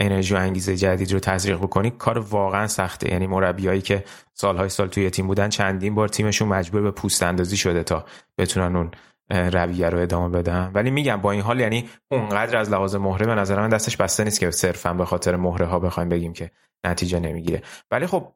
انرژی 0.00 0.34
و 0.34 0.36
انگیزه 0.36 0.76
جدید 0.76 1.12
رو 1.12 1.18
تزریق 1.18 1.58
بکنی 1.58 1.90
کار 1.90 2.18
واقعا 2.18 2.66
سخته. 2.66 3.10
یعنی 3.10 3.26
مربیایی 3.26 3.80
که 3.80 4.04
سالهای 4.34 4.68
سال 4.68 4.88
توی 4.88 5.10
تیم 5.10 5.26
بودن 5.26 5.48
چندین 5.48 5.94
بار 5.94 6.08
تیمشون 6.08 6.48
مجبور 6.48 6.82
به 6.82 6.90
پوست 6.90 7.22
اندازی 7.22 7.56
شده 7.56 7.82
تا 7.82 8.04
بتونن 8.38 8.76
اون 8.76 8.90
رویه 9.30 9.88
رو 9.88 9.98
ادامه 9.98 10.38
بدن. 10.38 10.70
ولی 10.74 10.90
میگم 10.90 11.16
با 11.16 11.30
این 11.30 11.40
حال 11.40 11.60
یعنی 11.60 11.88
اونقدر 12.10 12.56
از 12.56 12.70
لحاظ 12.70 12.94
مهره 12.94 13.26
به 13.26 13.34
نظر 13.34 13.60
من 13.60 13.68
دستش 13.68 13.96
بسته 13.96 14.24
نیست 14.24 14.40
که 14.40 14.50
صرفا 14.50 14.92
به 14.92 15.04
خاطر 15.04 15.36
مهره 15.36 15.66
ها 15.66 15.78
بخوایم 15.78 16.08
بگیم 16.08 16.32
که 16.32 16.50
نتیجه 16.84 17.20
نمی‌گیره. 17.20 17.62
ولی 17.90 18.06
خب 18.06 18.28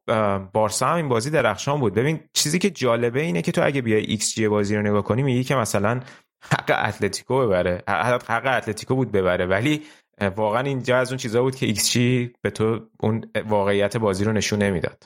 بارسا 0.53 0.87
هم 0.87 0.97
این 0.97 1.09
بازی 1.09 1.31
درخشان 1.31 1.81
بود. 1.81 1.95
ببین 1.95 2.20
چیزی 2.33 2.59
که 2.59 2.70
جالبه 2.70 3.20
اینه 3.20 3.43
که 3.43 3.53
تو 3.53 3.66
اگه 3.66 3.83
بیای 3.83 4.05
ایکس 4.05 4.35
جی 4.35 4.49
بازی 4.49 4.77
رو 4.77 4.83
نگاه 4.83 5.03
کنی 5.03 5.23
میگی 5.23 5.45
که 5.45 5.55
مثلا 5.55 6.01
حق 6.43 6.89
اتلتیکو 6.89 7.47
ببره. 7.47 7.83
حق 7.89 8.47
اتلتیکو 8.57 8.95
بود 8.95 9.12
ببره. 9.12 9.47
ولی 9.47 9.83
واقعا 10.37 10.62
اینجا 10.62 10.99
از 10.99 11.09
اون 11.09 11.19
چیزا 11.19 11.43
بود 11.43 11.57
که 11.57 11.66
ایکس 11.66 11.91
جی 11.91 12.33
به 12.43 12.51
تو 12.51 12.81
اون 13.01 13.25
واقعیت 13.49 13.97
بازی 13.97 14.25
رو 14.25 14.33
نشون 14.33 14.62
نمی‌داد. 14.62 15.05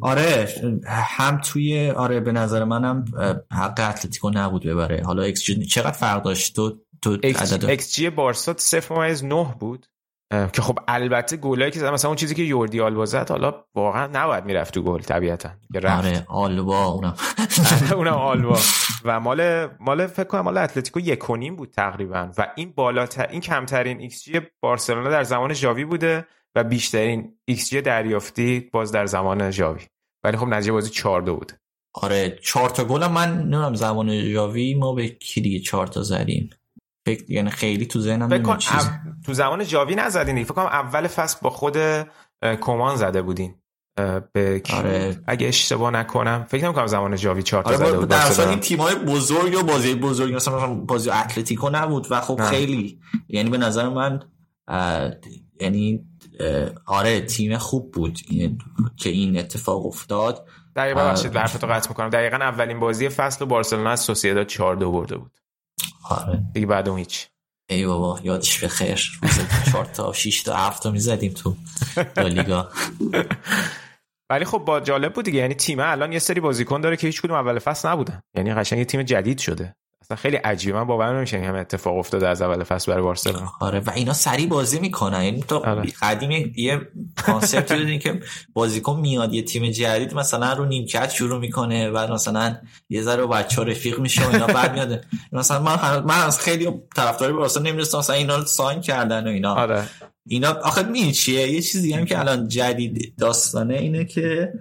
آره 0.00 0.48
هم 0.88 1.40
توی 1.44 1.90
آره 1.90 2.20
به 2.20 2.32
نظر 2.32 2.64
منم 2.64 3.04
حق 3.52 3.80
اتلتیکو 3.90 4.30
نبود 4.30 4.66
ببره. 4.66 5.02
حالا 5.04 5.22
ایکس 5.22 5.42
جی 5.42 5.66
چقدر 5.66 5.90
فرق 5.90 6.22
داشت؟ 6.22 6.56
تو 6.56 6.78
تو 7.02 7.18
ایکس 7.22 7.94
جی 7.94 8.10
بارسا 8.10 8.52
0.9 8.52 9.58
بود. 9.60 9.86
که 10.30 10.62
خب 10.62 10.78
البته 10.88 11.36
گلایی 11.36 11.70
که 11.70 11.80
مثلا 11.80 12.08
اون 12.10 12.16
چیزی 12.16 12.34
که 12.34 12.42
جوردی 12.42 12.80
آلبا 12.80 13.06
زد 13.06 13.30
حالا 13.30 13.64
واقعا 13.74 14.06
نباید 14.06 14.44
می‌رفت 14.44 14.74
تو 14.74 14.82
گل 14.82 15.00
طبیعتا 15.00 15.50
آره 15.98 16.24
آلبا 16.28 16.86
اونم. 16.86 17.14
اونم 17.96 18.12
آلبا. 18.12 18.58
و 19.04 19.20
مال 19.20 19.68
مال 19.80 20.06
فکر 20.06 20.24
کنم 20.24 20.40
مال 20.40 20.58
اتلتیکو 20.58 21.00
یک 21.00 21.30
و 21.30 21.36
نیم 21.36 21.56
بود 21.56 21.70
تقریبا. 21.70 22.30
و 22.38 22.52
این 22.56 22.72
بالاتر 22.76 23.26
این 23.30 23.40
کمترین 23.40 24.00
ایکس 24.00 24.24
جی 24.24 24.40
بارسلونا 24.60 25.10
در 25.10 25.22
زمان 25.22 25.52
ژاوی 25.52 25.84
بوده 25.84 26.26
و 26.54 26.64
بیشترین 26.64 27.34
ایکس 27.44 27.70
جی 27.70 27.80
دریافتی 27.80 28.60
باز 28.72 28.92
در 28.92 29.06
زمان 29.06 29.50
ژاوی. 29.50 29.82
ولی 30.24 30.36
خب 30.36 30.46
نتیجه 30.46 30.72
بازی 30.72 30.90
4 30.90 31.22
2 31.22 31.36
بود. 31.36 31.52
آره 31.94 32.38
4 32.42 32.70
تا 32.70 32.84
گل 32.84 33.06
من 33.06 33.38
نمی‌دونم 33.38 33.74
زمان 33.74 34.20
ژاوی 34.20 34.74
ما 34.74 34.92
به 34.92 35.08
کی 35.08 35.40
دیگه 35.40 35.58
4 35.58 35.86
تا 35.86 36.02
زدیم. 36.02 36.50
فکر 37.06 37.30
یعنی 37.30 37.50
خیلی 37.50 37.86
تو 37.86 38.00
ذهنم 38.00 38.34
نمیاد 38.34 38.58
چیز 38.58 38.90
تو 39.26 39.34
زمان 39.34 39.64
ژاوی 39.64 39.94
نزدین 39.94 40.44
فکر 40.44 40.54
کنم 40.54 40.66
اول 40.66 41.06
فصل 41.06 41.38
با 41.42 41.50
خود 41.50 41.76
کومان 42.60 42.96
زده 42.96 43.22
بودین. 43.22 43.54
به 44.32 44.62
آره. 44.74 45.20
اگه 45.26 45.48
اشتباه 45.48 45.90
نکنم 45.90 46.46
فکر 46.48 46.64
نمی‌کنم 46.64 46.86
زمان 46.86 47.16
ژاوی 47.16 47.42
چهار 47.42 47.62
تا 47.62 47.68
آره 47.68 47.78
زده 47.78 47.98
بود 47.98 48.08
در 48.08 48.48
این 48.48 48.60
تیم‌های 48.60 48.94
بزرگ 48.94 49.58
و 49.58 49.62
بازی 49.62 49.94
بزرگ 49.94 50.34
مثلا 50.34 50.74
بازی 50.74 51.10
اتلتیکو 51.10 51.70
نبود 51.70 52.06
و 52.10 52.20
خب 52.20 52.40
خیلی 52.42 53.00
یعنی 53.28 53.50
به 53.50 53.58
نظر 53.58 53.88
من 53.88 54.20
یعنی 55.60 56.04
آره 56.86 57.20
تیم 57.20 57.58
خوب 57.58 57.92
بود. 57.92 58.20
که 58.96 59.10
این 59.10 59.38
اتفاق 59.38 59.86
افتاد. 59.86 60.46
دقیقا 60.76 61.00
بخشید 61.00 61.36
حرفتو 61.36 61.66
قطع 61.66 61.88
می‌کنم. 61.88 62.08
دقیقا 62.08 62.36
اولین 62.36 62.80
بازی 62.80 63.08
فصل 63.08 63.44
بارسلونا 63.44 63.90
از 63.90 64.00
سوسییداد 64.00 64.46
4 64.46 64.76
2 64.76 64.92
برده 64.92 65.16
بود. 65.16 65.39
آره. 66.10 66.42
دیگه 66.54 66.66
بعد 66.66 66.88
اون 66.88 66.98
هیچ. 66.98 67.26
ای 67.70 67.86
بابا 67.86 68.20
یادش 68.22 68.58
به 68.58 68.68
خیر. 68.68 69.18
روز 69.22 69.38
4 69.72 69.84
تا 69.84 70.12
6 70.12 70.42
تا 70.42 70.56
7 70.56 70.82
تا 70.82 70.90
می‌زدیم 70.90 71.32
تو 71.32 71.56
لیگا. 72.16 72.68
ولی 74.30 74.44
خب 74.44 74.58
با 74.58 74.80
جالب 74.80 75.12
بود 75.12 75.24
دیگه. 75.24 75.38
یعنی 75.38 75.54
تیم 75.54 75.80
الان 75.80 76.12
یه 76.12 76.18
سری 76.18 76.40
بازیکن 76.40 76.80
داره 76.80 76.96
که 76.96 77.06
هیچ 77.06 77.22
کدوم 77.22 77.36
اول 77.36 77.58
فصل 77.58 77.88
نبودن. 77.88 78.22
یعنی 78.36 78.54
قشنگ 78.54 78.78
یه 78.78 78.84
تیم 78.84 79.02
جدید 79.02 79.38
شده. 79.38 79.74
اصلا 80.10 80.22
خیلی 80.22 80.36
عجیبه. 80.36 80.78
من 80.78 80.84
باور 80.84 81.16
نمیشه 81.16 81.36
این 81.36 81.46
همه 81.46 81.58
اتفاق 81.58 81.96
افتاده 81.96 82.28
از 82.28 82.42
اول 82.42 82.64
فصل 82.64 82.92
برای 82.92 83.04
بارسلونا. 83.04 83.52
آره 83.60 83.80
و 83.80 83.90
اینا 83.90 84.12
سری 84.12 84.46
بازی 84.46 84.80
می‌کنن. 84.80 85.24
یعنی 85.24 85.42
تو 85.42 85.56
آره. 85.56 85.82
قدیم 86.02 86.52
یه 86.56 86.80
کانسپت 87.26 87.72
دیدین 87.72 87.98
که 87.98 88.20
بازیکن 88.52 89.00
میاد 89.00 89.34
یه 89.34 89.42
تیم 89.42 89.70
جدید 89.70 90.14
مثلا 90.14 90.52
رو 90.52 90.64
نیمکت 90.64 91.10
شروع 91.10 91.38
می‌کنه 91.38 91.90
و 91.90 92.12
مثلا 92.12 92.56
یه 92.88 93.02
ذره 93.02 93.26
بچه‌ها 93.26 93.62
رفیق 93.62 93.98
میشه 93.98 94.26
و 94.26 94.30
اینا 94.30 94.46
بعد 94.46 94.72
میاد 94.72 95.04
مثلا 95.32 95.60
من 95.62 96.02
من 96.04 96.22
از 96.26 96.40
خیلی 96.40 96.72
طرفدار 96.96 97.32
بارسلونا 97.32 97.68
نمی‌دونستم 97.68 97.98
مثلا 97.98 98.16
اینا 98.16 98.36
رو 98.36 98.44
ساین 98.44 98.80
کردن 98.80 99.26
و 99.26 99.30
اینا. 99.30 99.54
آره. 99.54 99.84
اینا 100.32 100.52
آخه 100.52 100.82
می 100.82 101.12
چیه؟ 101.12 101.52
یه 101.52 101.62
چیزی 101.62 101.92
هم 101.92 102.04
که 102.04 102.18
الان 102.18 102.48
جدید 102.48 103.14
داستانه 103.18 103.74
اینه 103.74 104.04
که 104.04 104.52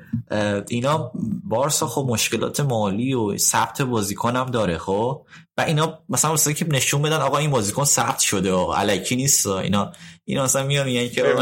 اینا 0.68 1.12
بارسا 1.44 1.88
خب 1.88 2.06
مشکلات 2.10 2.60
مالی 2.60 3.14
و 3.14 3.38
ثبت 3.38 3.82
بازیکن 3.82 4.36
هم 4.36 4.46
داره 4.46 4.78
خب؟ 4.78 5.26
و 5.58 5.62
اینا 5.62 6.00
مثلا 6.10 6.34
مثلا 6.34 6.54
که 6.54 6.68
نشون 6.68 7.02
بدن 7.02 7.16
آقا 7.16 7.38
این 7.38 7.52
بازیکن 7.52 7.84
ثبت 7.84 8.20
شده 8.20 8.54
و 8.54 8.72
علکی 8.72 9.16
نیست. 9.16 9.48
اینا 9.48 9.92
اینا 10.26 10.44
مثلا 10.44 10.66
میان 10.66 10.86
میگن 10.86 11.10
که 11.10 11.36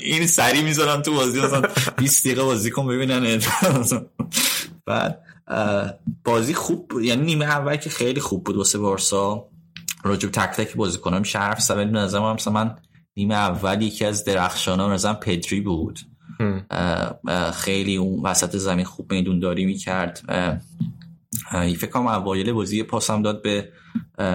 این 0.00 0.26
سری 0.26 0.62
می‌ذارن 0.62 1.02
تو 1.02 1.14
بازی 1.14 1.40
مثلا 1.40 1.62
20 1.96 2.24
دقیقه 2.24 2.42
بازیکن 2.42 2.86
ببینن. 2.86 3.40
بعد 4.86 5.22
بازی 6.24 6.54
خوب 6.54 6.92
یعنی 7.02 7.22
نیمه 7.22 7.44
اول 7.44 7.76
که 7.76 7.90
خیلی 7.90 8.20
خوب 8.20 8.44
بود 8.44 8.56
واسه 8.56 8.78
بارسا. 8.78 9.48
راجب 10.02 10.30
تک 10.30 10.56
تک 10.56 10.76
بازیکنام 10.76 11.22
حرف 11.34 11.60
زدن 11.60 11.92
به 11.92 11.98
نظر 11.98 12.32
مثلا 12.32 12.52
من 12.52 12.76
نیمه 13.16 13.34
اول 13.34 13.82
یکی 13.82 14.04
از 14.04 14.24
درخشان 14.24 14.92
مثلا 14.92 15.14
پدری 15.14 15.60
بود. 15.60 16.00
خیلی 17.54 17.96
اون 17.96 18.22
وسط 18.22 18.56
زمین 18.56 18.84
خوب 18.84 19.12
میدون 19.12 19.38
داری 19.38 19.66
می‌کرد 19.66 20.20
فکر 21.52 21.90
کنم 21.90 22.06
اوایل 22.06 22.52
بازی 22.52 22.82
پاس 22.82 23.10
هم 23.10 23.22
داد 23.22 23.42
به 23.42 23.68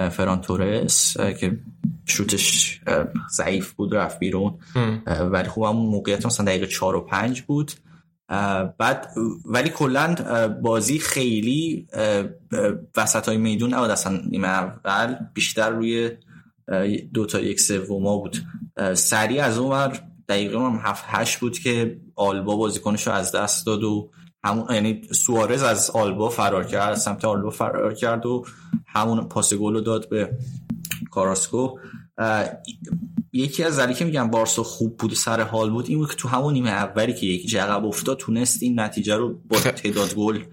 فران 0.10 0.42
تورس 0.42 1.18
که 1.18 1.60
شوتش 2.06 2.82
ضعیف 3.32 3.72
بود 3.74 3.96
رفت 3.96 4.20
بیرون. 4.20 4.60
ولی 5.32 5.50
خوب 5.50 5.64
همون 5.64 5.86
موقعیت 5.86 6.26
مثلا 6.26 6.46
دقیقه 6.46 6.68
چهار 6.68 6.96
و 6.96 7.02
پنج 7.02 7.42
بود. 7.42 7.72
بعد 8.78 9.08
ولی 9.46 9.70
کلا 9.70 10.16
بازی 10.62 11.00
خیلی 11.00 11.88
وسط 12.98 13.28
های 13.28 13.38
میدون 13.38 13.74
نبود 13.74 13.90
اصلا 13.90 14.22
نیمه 14.30 14.48
اول. 14.48 15.16
بیشتر 15.34 15.70
روی 15.70 16.12
دو 17.14 17.26
تا 17.26 17.40
یک 17.40 17.60
سوما 17.60 18.18
بود. 18.18 18.38
سریع 18.94 19.44
از 19.44 19.58
اون 19.58 19.72
ور 19.72 20.02
دقیقه 20.30 20.60
هم 20.60 20.80
هفت 20.84 21.04
هشت 21.08 21.40
بود 21.40 21.60
که 21.60 22.02
آلبا 22.16 22.56
بازیکنش 22.56 23.08
رو 23.08 23.14
از 23.14 23.32
دست 23.32 23.66
داد 23.66 23.84
و 23.84 24.12
همون 24.44 24.66
یعنی 24.74 25.02
سوارز 25.12 25.64
از 25.64 25.90
آلبا 25.90 26.30
فرار 26.30 26.64
کرد 26.64 26.96
سمت 26.96 27.26
آلبا 27.26 27.50
فرار 27.50 27.94
کرد 27.94 28.26
و 28.26 28.46
همون 28.88 29.28
پاس 29.28 29.54
گل 29.54 29.74
رو 29.74 29.82
داد 29.82 30.10
به 30.10 30.38
کاراسکو. 31.12 31.78
یکی 33.34 33.64
از 33.64 33.76
ذری 33.76 33.94
که 33.94 34.06
میگم 34.06 34.30
بارسا 34.30 34.64
خوب 34.64 34.98
بود 34.98 35.14
سر 35.14 35.42
حال 35.42 35.70
بود 35.70 35.90
این 35.90 35.98
بود 35.98 36.10
که 36.10 36.16
تو 36.16 36.28
همون 36.28 36.54
نیمه 36.54 36.70
اولی 36.70 37.14
که 37.14 37.26
یکی 37.26 37.48
جقب 37.48 37.86
افتاد 37.86 38.18
تونست 38.18 38.64
این 38.64 38.80
نتیجه 38.80 39.16
رو 39.16 39.34
با 39.50 39.60
تعداد 39.60 40.14
گل 40.14 40.44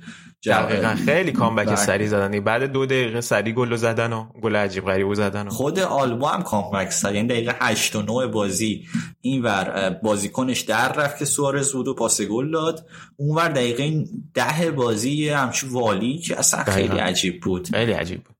دقیقا. 0.46 0.94
خیلی 1.04 1.32
کامبک 1.32 1.66
بله. 1.66 1.76
سری 1.76 2.08
زدن. 2.08 2.40
بعد 2.40 2.62
دو 2.62 2.86
دقیقه 2.86 3.20
سری 3.20 3.52
گل 3.52 3.76
زدن 3.76 4.12
و 4.12 4.24
گل 4.42 4.56
عجیب 4.56 4.84
غریب 4.84 5.14
زدن. 5.14 5.46
و. 5.46 5.50
خود 5.50 5.78
آلبا 5.78 6.28
هم 6.28 6.42
کامبک 6.42 6.90
سری 6.92 7.16
یعنی 7.16 7.28
دقیقه 7.28 7.54
8 7.60 7.96
و 7.96 8.02
9 8.02 8.26
بازی. 8.26 8.86
اینور 9.20 9.90
بازیکنش 10.02 10.60
در 10.60 10.92
رفت 10.92 11.18
که 11.18 11.24
سوارز 11.24 11.72
بود 11.72 11.88
و 11.88 11.94
پاس 11.94 12.20
گل 12.20 12.50
داد. 12.50 12.86
اونور 13.16 13.48
دقیقه 13.48 14.04
ده 14.34 14.70
بازی 14.70 15.28
همچون 15.28 15.70
والیی 15.70 16.18
که 16.18 16.38
اصلا 16.38 16.64
خیلی 16.64 16.98
عجیب 16.98 17.40
بود. 17.40 17.68
خیلی 17.68 17.92
عجیب 17.92 18.24
بود. 18.24 18.36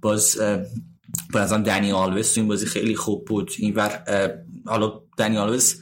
باز 0.00 0.36
به 1.32 1.46
دنی 1.46 1.92
آلوس 1.92 2.34
تو 2.34 2.40
این 2.40 2.48
بازی 2.48 2.66
خیلی 2.66 2.96
خوب 2.96 3.24
بود. 3.24 3.52
اینور 3.58 4.02
حالا 4.66 4.92
دنی 5.16 5.38
آلوس 5.38 5.76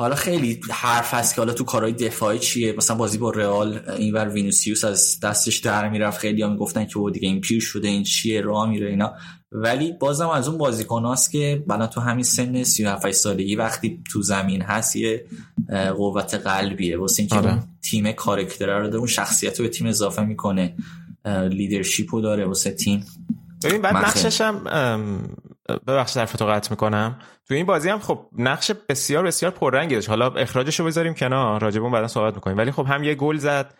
حالا 0.00 0.14
خیلی 0.14 0.60
حرف 0.70 1.14
هست 1.14 1.34
که 1.34 1.40
حالا 1.40 1.52
تو 1.52 1.64
کارهای 1.64 1.92
دفاعی 1.92 2.38
چیه؟ 2.38 2.72
مثلا 2.72 2.96
بازی 2.96 3.18
با 3.18 3.30
رئال 3.30 3.80
اینور 3.98 4.28
وینیسیوس 4.28 4.84
از 4.84 5.20
دستش 5.22 5.56
در 5.56 5.88
می‌رفت. 5.88 6.18
خیلی 6.18 6.42
هم 6.42 6.50
می‌گفتن 6.50 6.84
که 6.84 6.94
دیگه 7.12 7.28
این 7.28 7.40
پیر 7.40 7.60
شده 7.60 7.88
این 7.88 8.02
چیه؟ 8.02 8.40
راه 8.40 8.68
میره 8.70 8.90
اینا. 8.90 9.12
ولی 9.52 9.92
بازم 9.92 10.28
از 10.28 10.48
اون 10.48 10.58
بازیکناست 10.58 11.30
که 11.30 11.64
بنا 11.66 11.86
تو 11.86 12.00
همین 12.00 12.24
سن 12.24 12.64
37 12.64 13.10
سالگی 13.10 13.56
وقتی 13.56 14.02
تو 14.12 14.22
زمین 14.22 14.62
هست 14.62 14.96
یه 14.96 15.26
قوت 15.96 16.34
قلبیه. 16.34 16.98
واسه 16.98 17.22
اینکه 17.22 17.36
آره. 17.36 17.62
تیم 17.82 18.12
کارکتر 18.12 18.78
رو 18.78 18.84
داره 18.84 18.98
اون 18.98 19.06
شخصیت 19.06 19.60
رو 19.60 19.66
به 19.66 19.70
تیم 19.70 19.86
اضافه 19.86 20.22
می‌کنه. 20.22 20.74
لیدرشیپ 21.50 22.14
رو 22.14 22.20
داره 22.20 22.46
واسه 22.46 22.70
تیم. 22.70 23.06
ببین 23.64 23.82
بعد 23.82 23.96
نقشش 23.96 24.40
هم 24.40 24.64
ببخشید 25.86 26.18
حرفتو 26.18 26.46
قطع 26.46 26.70
می‌کنم. 26.70 27.18
تو 27.48 27.54
این 27.54 27.66
بازی 27.66 27.88
هم 27.88 27.98
خب 27.98 28.26
نقش 28.38 28.70
بسیار 28.88 29.24
بسیار 29.24 29.52
پررنگی 29.52 29.94
داشت. 29.94 30.08
حالا 30.08 30.26
اخراجش 30.26 30.80
رو 30.80 30.86
بذاریم 30.86 31.14
کنار. 31.14 31.60
راجبون 31.60 31.92
بعدا 31.92 32.08
صحبت 32.08 32.34
می‌کنیم. 32.34 32.58
ولی 32.58 32.70
خب 32.70 32.86
هم 32.86 33.04
یه 33.04 33.14
گل 33.14 33.36
زد 33.36 33.74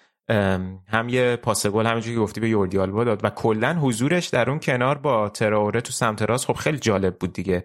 هم 0.88 1.08
یه 1.08 1.36
پاس 1.36 1.66
گل 1.66 1.86
همونجوری 1.86 2.14
که 2.14 2.20
گفتی 2.20 2.40
به 2.40 2.48
یوردی 2.48 2.78
آلبا 2.78 3.04
داد. 3.04 3.24
و 3.24 3.30
کلا 3.30 3.72
حضورش 3.74 4.26
در 4.26 4.50
اون 4.50 4.60
کنار 4.60 4.98
با 4.98 5.28
تراوره 5.28 5.80
تو 5.80 5.92
سمت 5.92 6.22
راست 6.22 6.46
خب 6.46 6.52
خیلی 6.52 6.78
جالب 6.78 7.18
بود 7.18 7.32
دیگه. 7.32 7.64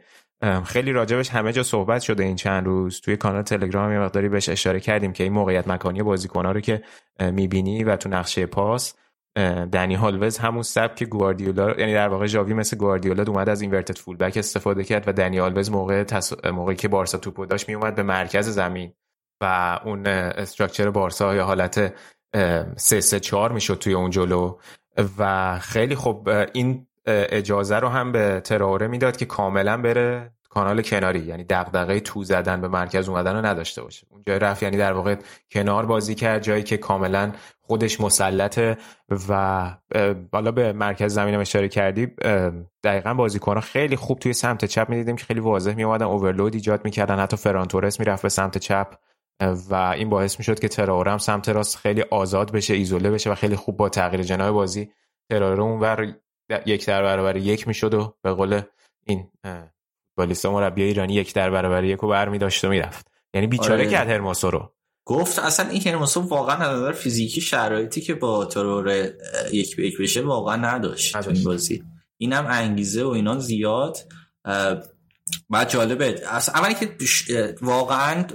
خیلی 0.65 0.91
راجبش 0.91 1.29
همه 1.29 1.53
جا 1.53 1.63
صحبت 1.63 2.01
شده 2.01 2.23
این 2.23 2.35
چند 2.35 2.65
روز. 2.65 3.01
توی 3.01 3.17
کانال 3.17 3.41
تلگرام 3.41 3.91
یه 3.91 3.99
مقداری 3.99 4.29
بهش 4.29 4.49
اشاره 4.49 4.79
کردیم 4.79 5.13
که 5.13 5.23
این 5.23 5.33
موقعیت 5.33 5.67
مکانی 5.67 6.03
بازیکن‌ها 6.03 6.51
رو 6.51 6.59
که 6.59 6.83
می‌بینی 7.19 7.83
و 7.83 7.95
تو 7.95 8.09
نقشه 8.09 8.45
پاس 8.45 8.95
دنی 9.71 9.95
هالوز 9.95 10.37
همون 10.37 10.63
سبک 10.63 11.03
گواردیولا 11.03 11.71
یعنی 11.71 11.93
در 11.93 12.07
واقع 12.07 12.27
جاوی 12.27 12.53
مثل 12.53 12.77
گواردیولا 12.77 13.23
اومد 13.27 13.49
از 13.49 13.61
اینورتد 13.61 13.97
فول 13.97 14.17
بک 14.17 14.37
استفاده 14.37 14.83
کرد 14.83 15.07
و 15.07 15.13
دنی 15.13 15.37
هالوز 15.37 15.71
موقع 15.71 16.03
تص... 16.03 16.33
موقعی 16.45 16.75
که 16.75 16.87
بارسا 16.87 17.17
توپو 17.17 17.45
داشت 17.45 17.69
میومد 17.69 17.95
به 17.95 18.03
مرکز 18.03 18.49
زمین 18.49 18.93
و 19.41 19.79
اون 19.85 20.07
استراکچر 20.07 20.89
بارسا 20.89 21.35
یا 21.35 21.45
حالت 21.45 21.93
3 22.77 23.01
3 23.01 23.19
4 23.19 23.51
می‌شد 23.51 23.77
توی 23.79 23.93
اون 23.93 24.09
جلو 24.09 24.57
و 25.17 25.59
خیلی 25.59 25.95
خب 25.95 26.29
این 26.53 26.87
اجازه 27.05 27.75
رو 27.75 27.87
هم 27.87 28.11
به 28.11 28.41
تراوره 28.43 28.87
می‌داد 28.87 29.17
که 29.17 29.25
کاملا 29.25 29.81
بره 29.81 30.31
کانال 30.49 30.81
کناری 30.81 31.19
یعنی 31.19 31.43
دغدغه 31.43 31.99
تو 31.99 32.23
زدن 32.23 32.61
به 32.61 32.67
مرکز 32.67 33.09
اومدن 33.09 33.35
رو 33.35 33.45
نداشته 33.45 33.81
باشه. 33.83 34.07
اون 34.09 34.23
جای 34.27 34.39
رفت 34.39 34.63
یعنی 34.63 34.77
در 34.77 34.93
واقع 34.93 35.15
کنار 35.51 35.85
بازی 35.85 36.15
کرد 36.15 36.43
جایی 36.43 36.63
که 36.63 36.77
کاملا 36.77 37.31
خودش 37.67 38.01
مسلطه 38.01 38.77
و 39.29 39.71
بالا 40.31 40.51
به 40.51 40.73
مرکز 40.73 41.13
زمین 41.13 41.35
اشاره 41.35 41.67
کردی 41.67 42.07
دقیقا 42.83 43.13
بازیکنها 43.13 43.61
خیلی 43.61 43.95
خوب 43.95 44.19
توی 44.19 44.33
سمت 44.33 44.65
چپ 44.65 44.89
می‌دیدیم 44.89 45.15
که 45.15 45.25
خیلی 45.25 45.39
واضح 45.39 45.73
می 45.73 45.83
اومدن 45.83 46.05
اوورلود 46.05 46.53
ایجاد 46.53 46.85
می‌کردن 46.85 47.19
حتی 47.19 47.37
فرانتورس 47.37 47.99
می‌رفت 47.99 48.23
به 48.23 48.29
سمت 48.29 48.57
چپ 48.57 48.95
و 49.69 49.75
این 49.75 50.09
باعث 50.09 50.39
می‌شد 50.39 50.59
که 50.59 50.67
تراوره 50.67 51.11
هم 51.11 51.17
سمت 51.17 51.49
راست 51.49 51.77
خیلی 51.77 52.01
آزاد 52.01 52.51
بشه 52.51 52.73
ایزوله 52.73 53.11
بشه 53.11 53.31
و 53.31 53.35
خیلی 53.35 53.55
خوب 53.55 53.77
با 53.77 53.89
تغییر 53.89 54.23
جنای 54.23 54.51
بازی 54.51 54.91
تراوره 55.29 55.61
اونور 55.61 56.15
یک 56.65 56.85
در 56.85 57.03
برابر 57.03 57.37
یک 57.37 57.67
می‌شد 57.67 57.93
و 57.93 58.15
به 58.21 58.33
قول 58.33 58.61
این 59.05 59.31
فوتبالیست 60.15 60.45
مربی 60.45 60.83
ایرانی 60.83 61.13
یک 61.13 61.33
در 61.33 61.49
برابر 61.49 61.83
یک 61.83 62.03
و 62.03 62.07
برمی 62.07 62.37
داشت 62.37 62.65
و 62.65 62.69
می‌رفت 62.69 63.11
یعنی 63.33 63.47
بیچاره 63.47 63.81
آره. 63.81 63.89
کرد 63.89 64.09
هرماسو 64.09 64.51
رو 64.51 64.71
گفت 65.05 65.39
اصلا 65.39 65.69
این 65.69 65.81
هرماسو 65.81 66.21
واقعا 66.21 66.55
از 66.55 66.77
نظر 66.77 66.91
فیزیکی 66.91 67.41
شرایطی 67.41 68.01
که 68.01 68.13
با 68.13 68.45
ترور 68.45 69.09
یک 69.51 69.75
به 69.75 69.87
یک 69.87 69.97
بشه 69.97 70.21
واقعا 70.21 70.55
نداشت 70.55 71.19
تو 71.19 71.29
این. 71.29 71.43
بازی. 71.43 71.83
اینم 72.17 72.45
انگیزه 72.49 73.03
و 73.03 73.07
اینا 73.07 73.39
زیاد. 73.39 73.97
بعد 75.49 75.69
جالبه 75.69 76.21
اصلا 76.29 76.55
اولی 76.55 76.75
که 76.75 77.55
واقعا 77.61 78.25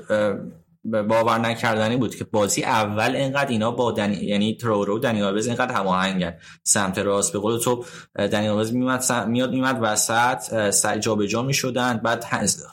باور 0.85 1.39
نکردنی 1.39 1.97
بود 1.97 2.15
که 2.15 2.25
بازی 2.25 2.63
اول 2.63 3.17
اینقدر 3.17 3.51
اینا 3.51 3.71
با 3.71 3.93
دنی... 3.93 4.17
یعنی 4.17 4.57
ترورو 4.57 4.97
و 4.97 4.99
دنی 4.99 5.23
آلوز 5.23 5.47
اینقدر 5.47 5.75
هماهنگن. 5.75 6.39
سمت 6.65 6.99
راست 6.99 7.33
به 7.33 7.39
قول 7.39 7.59
تو 7.59 7.85
دنی 8.17 8.49
آلوز 8.49 8.75
میومد 8.75 9.01
سم... 9.01 9.31
میاد 9.31 9.51
میومد 9.51 9.79
وسط 9.81 10.71
سر 10.71 10.99
جابجا 10.99 11.43
می‌شدن 11.43 11.97
بعد 11.97 12.25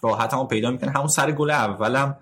راحت 0.04 0.34
هم 0.34 0.48
پیدا 0.48 0.72
می‌کنن 0.72 0.92
همون 0.92 1.08
سر 1.08 1.32
گل 1.32 1.50
اولم 1.50 2.18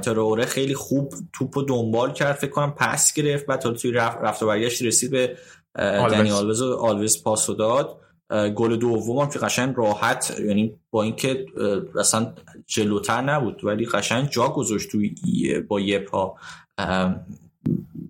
تروره 0.00 0.44
خیلی 0.44 0.74
خوب 0.74 1.14
توپو 1.32 1.62
دنبال 1.62 2.12
کرد 2.12 2.36
فکر 2.36 2.50
کنم 2.50 2.74
پس 2.76 3.12
گرفت 3.12 3.46
بعد 3.46 3.60
تا 3.60 3.70
توی 3.70 3.92
رفت, 3.92 4.18
رفت 4.22 4.42
و 4.42 4.46
برگشت 4.46 4.82
رسید 4.82 5.10
به. 5.10 5.36
دنی 6.10 6.30
آلوز 6.30 6.62
و 6.62 6.76
آلوز 6.76 7.22
پاسو 7.22 7.54
داد. 7.54 8.00
گل 8.30 8.76
دوم 8.76 9.18
هم 9.18 9.28
که 9.28 9.38
قشنگ 9.38 9.74
راحت 9.76 10.40
یعنی 10.40 10.78
با 10.90 11.02
اینکه 11.02 11.46
اصلا 11.98 12.34
جلوتر 12.66 13.20
نبود 13.20 13.64
ولی 13.64 13.86
قشنگ 13.86 14.28
جا 14.28 14.48
گذاشت 14.48 14.90
توی 14.90 15.14
با 15.68 15.80
یه 15.80 15.98
پا. 15.98 16.34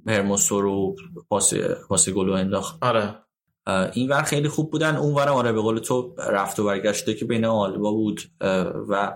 هرموسو 0.06 0.60
رو 0.60 0.96
پاس 1.28 1.54
پاس 1.88 2.08
گل 2.08 2.26
رو 2.26 2.32
انداخت. 2.32 2.78
آره. 2.80 3.14
این 3.92 4.08
ور 4.08 4.22
خیلی 4.22 4.48
خوب 4.48 4.70
بودن. 4.70 4.96
اون 4.96 5.14
ورم 5.14 5.34
آره 5.34 5.52
به 5.52 5.60
قول 5.60 5.78
تو 5.78 6.14
رفت 6.18 6.60
و 6.60 6.64
برگشته 6.64 7.14
که 7.14 7.24
بین 7.24 7.44
آلبا 7.44 7.92
بود 7.92 8.20
و 8.88 9.12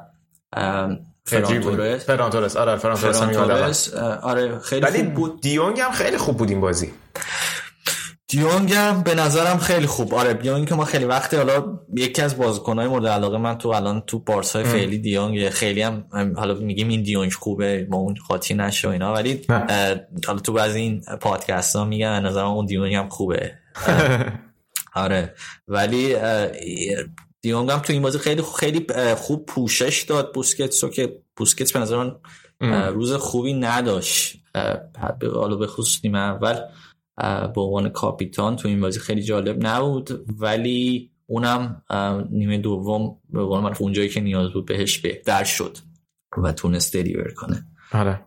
اه، 1.32 1.40
فران 1.40 1.60
تورس 1.60 2.04
فران 2.06 2.30
تورس 2.30 2.56
آره 2.56 2.76
فران 2.76 2.96
تورس 2.96 3.22
هم 3.22 3.30
فران 3.30 3.32
یادمه. 3.48 3.60
تورس 3.60 3.94
اه، 3.94 4.02
آره 4.18 4.58
خیلی 4.58 4.82
ولی 4.86 4.98
خوب 4.98 5.14
بود. 5.14 5.40
دیونگ 5.40 5.80
هم 5.80 5.90
خیلی 5.92 6.16
خوب 6.18 6.36
بود 6.36 6.50
این 6.50 6.60
بازی. 6.60 6.92
دیونگ 8.28 8.72
هم 8.72 9.02
به 9.02 9.14
نظرم 9.14 9.58
خیلی 9.58 9.86
خوب. 9.86 10.14
آره 10.14 10.34
دیونگ 10.34 10.68
که 10.68 10.74
ما 10.74 10.84
خیلی 10.84 11.04
وقتی 11.04 11.36
حالا 11.36 11.78
یکی 11.96 12.22
از 12.22 12.36
بازیکن‌های 12.38 12.88
مورد 12.88 13.06
علاقه 13.06 13.38
من 13.38 13.58
تو 13.58 13.68
الان 13.68 14.00
تو 14.00 14.18
بارسای 14.18 14.64
فعلی 14.64 14.98
دیونگ 14.98 15.48
خیلی 15.50 15.82
هم 15.82 16.04
حالا 16.36 16.54
میگیم 16.54 16.88
این 16.88 17.02
دیونگ 17.02 17.32
خوبه 17.32 17.86
ما 17.90 17.96
اون 17.96 18.14
قاطی 18.28 18.54
نشه 18.54 18.88
و 18.88 18.90
اینا 18.90 19.12
ولی 19.14 19.40
حالا 20.26 20.38
تو 20.44 20.52
بعضی 20.52 20.78
این 20.80 21.02
پادکست 21.20 21.76
ها 21.76 21.84
میگن 21.84 22.22
به 22.22 22.28
نظرم 22.28 22.46
اون 22.46 22.66
دیونگ 22.66 22.94
هم 22.94 23.08
خوبه. 23.08 23.52
آره 24.94 25.34
ولی 25.68 26.16
دیونگ 27.42 27.70
هم 27.70 27.78
تو 27.78 27.92
این 27.92 28.02
بازی 28.02 28.18
خیلی 28.18 28.42
خیلی 28.58 28.86
خوب 29.14 29.46
پوشش 29.46 30.02
داد 30.02 30.34
بوسکتس 30.34 30.84
رو 30.84 30.90
که 30.90 31.22
بوسکتس 31.36 31.72
به 31.72 31.78
نظر 31.78 31.96
من 31.96 32.16
روز 32.94 33.12
خوبی 33.12 33.54
نداشت. 33.54 34.36
حالا 35.22 35.56
به 35.56 35.66
خصوص 35.66 36.04
نیمه 36.04 36.18
اول 36.18 36.60
به 37.54 37.60
عنوان 37.60 37.88
کاپیتان 37.88 38.56
تو 38.56 38.68
این 38.68 38.80
بازی 38.80 39.00
خیلی 39.00 39.22
جالب 39.22 39.66
نبود. 39.66 40.24
ولی 40.40 41.10
اونم 41.26 41.82
نیمه 42.30 42.58
دوم 42.58 43.18
به 43.30 43.44
قول 43.44 43.60
معروف 43.60 43.82
اونجایی 43.82 44.08
که 44.08 44.20
نیاز 44.20 44.52
بود 44.52 44.66
بهش 44.66 44.98
بهتر 44.98 45.44
شد 45.44 45.78
و 46.42 46.52
تونست 46.52 46.92
دلیور 46.92 47.32
کنه. 47.34 47.66
آره. 47.92 48.20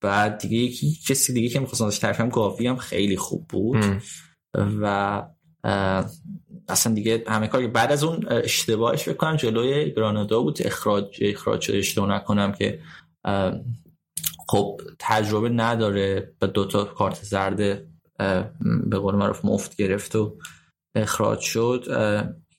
بعد 0.00 0.38
دیگه 0.38 0.56
یکی 0.56 0.98
کسی 1.08 1.32
دیگه 1.32 1.48
که 1.48 1.60
می‌خواستم 1.60 1.84
ازش 1.84 1.98
تعریف 1.98 2.18
کنم 2.18 2.28
گاوی 2.28 2.66
هم 2.66 2.76
خیلی 2.76 3.16
خوب 3.16 3.48
بود. 3.48 3.84
ام. 3.84 4.00
و 4.82 5.22
اصلا 6.68 6.94
دیگه 6.94 7.24
همه 7.26 7.48
کار 7.48 7.66
بعد 7.66 7.92
از 7.92 8.04
اون 8.04 8.26
اشتباهش 8.28 9.02
فکر 9.02 9.16
کنم 9.16 9.36
جلوی 9.36 9.90
گرانادا 9.90 10.42
بود 10.42 10.58
اخراج 10.62 11.18
اخراج 11.20 11.60
شده 11.60 11.78
اشتباه 11.78 12.08
نکنم 12.08 12.52
که 12.52 12.80
خب 14.48 14.80
تجربه 14.98 15.48
نداره 15.48 16.34
به 16.38 16.46
دوتا 16.46 16.84
کارت 16.84 17.22
زرد 17.22 17.56
به 18.86 18.98
قول 18.98 19.14
معروف 19.14 19.44
مفت 19.44 19.76
گرفت 19.76 20.16
و 20.16 20.38
اخراج 20.94 21.40
شد 21.40 21.84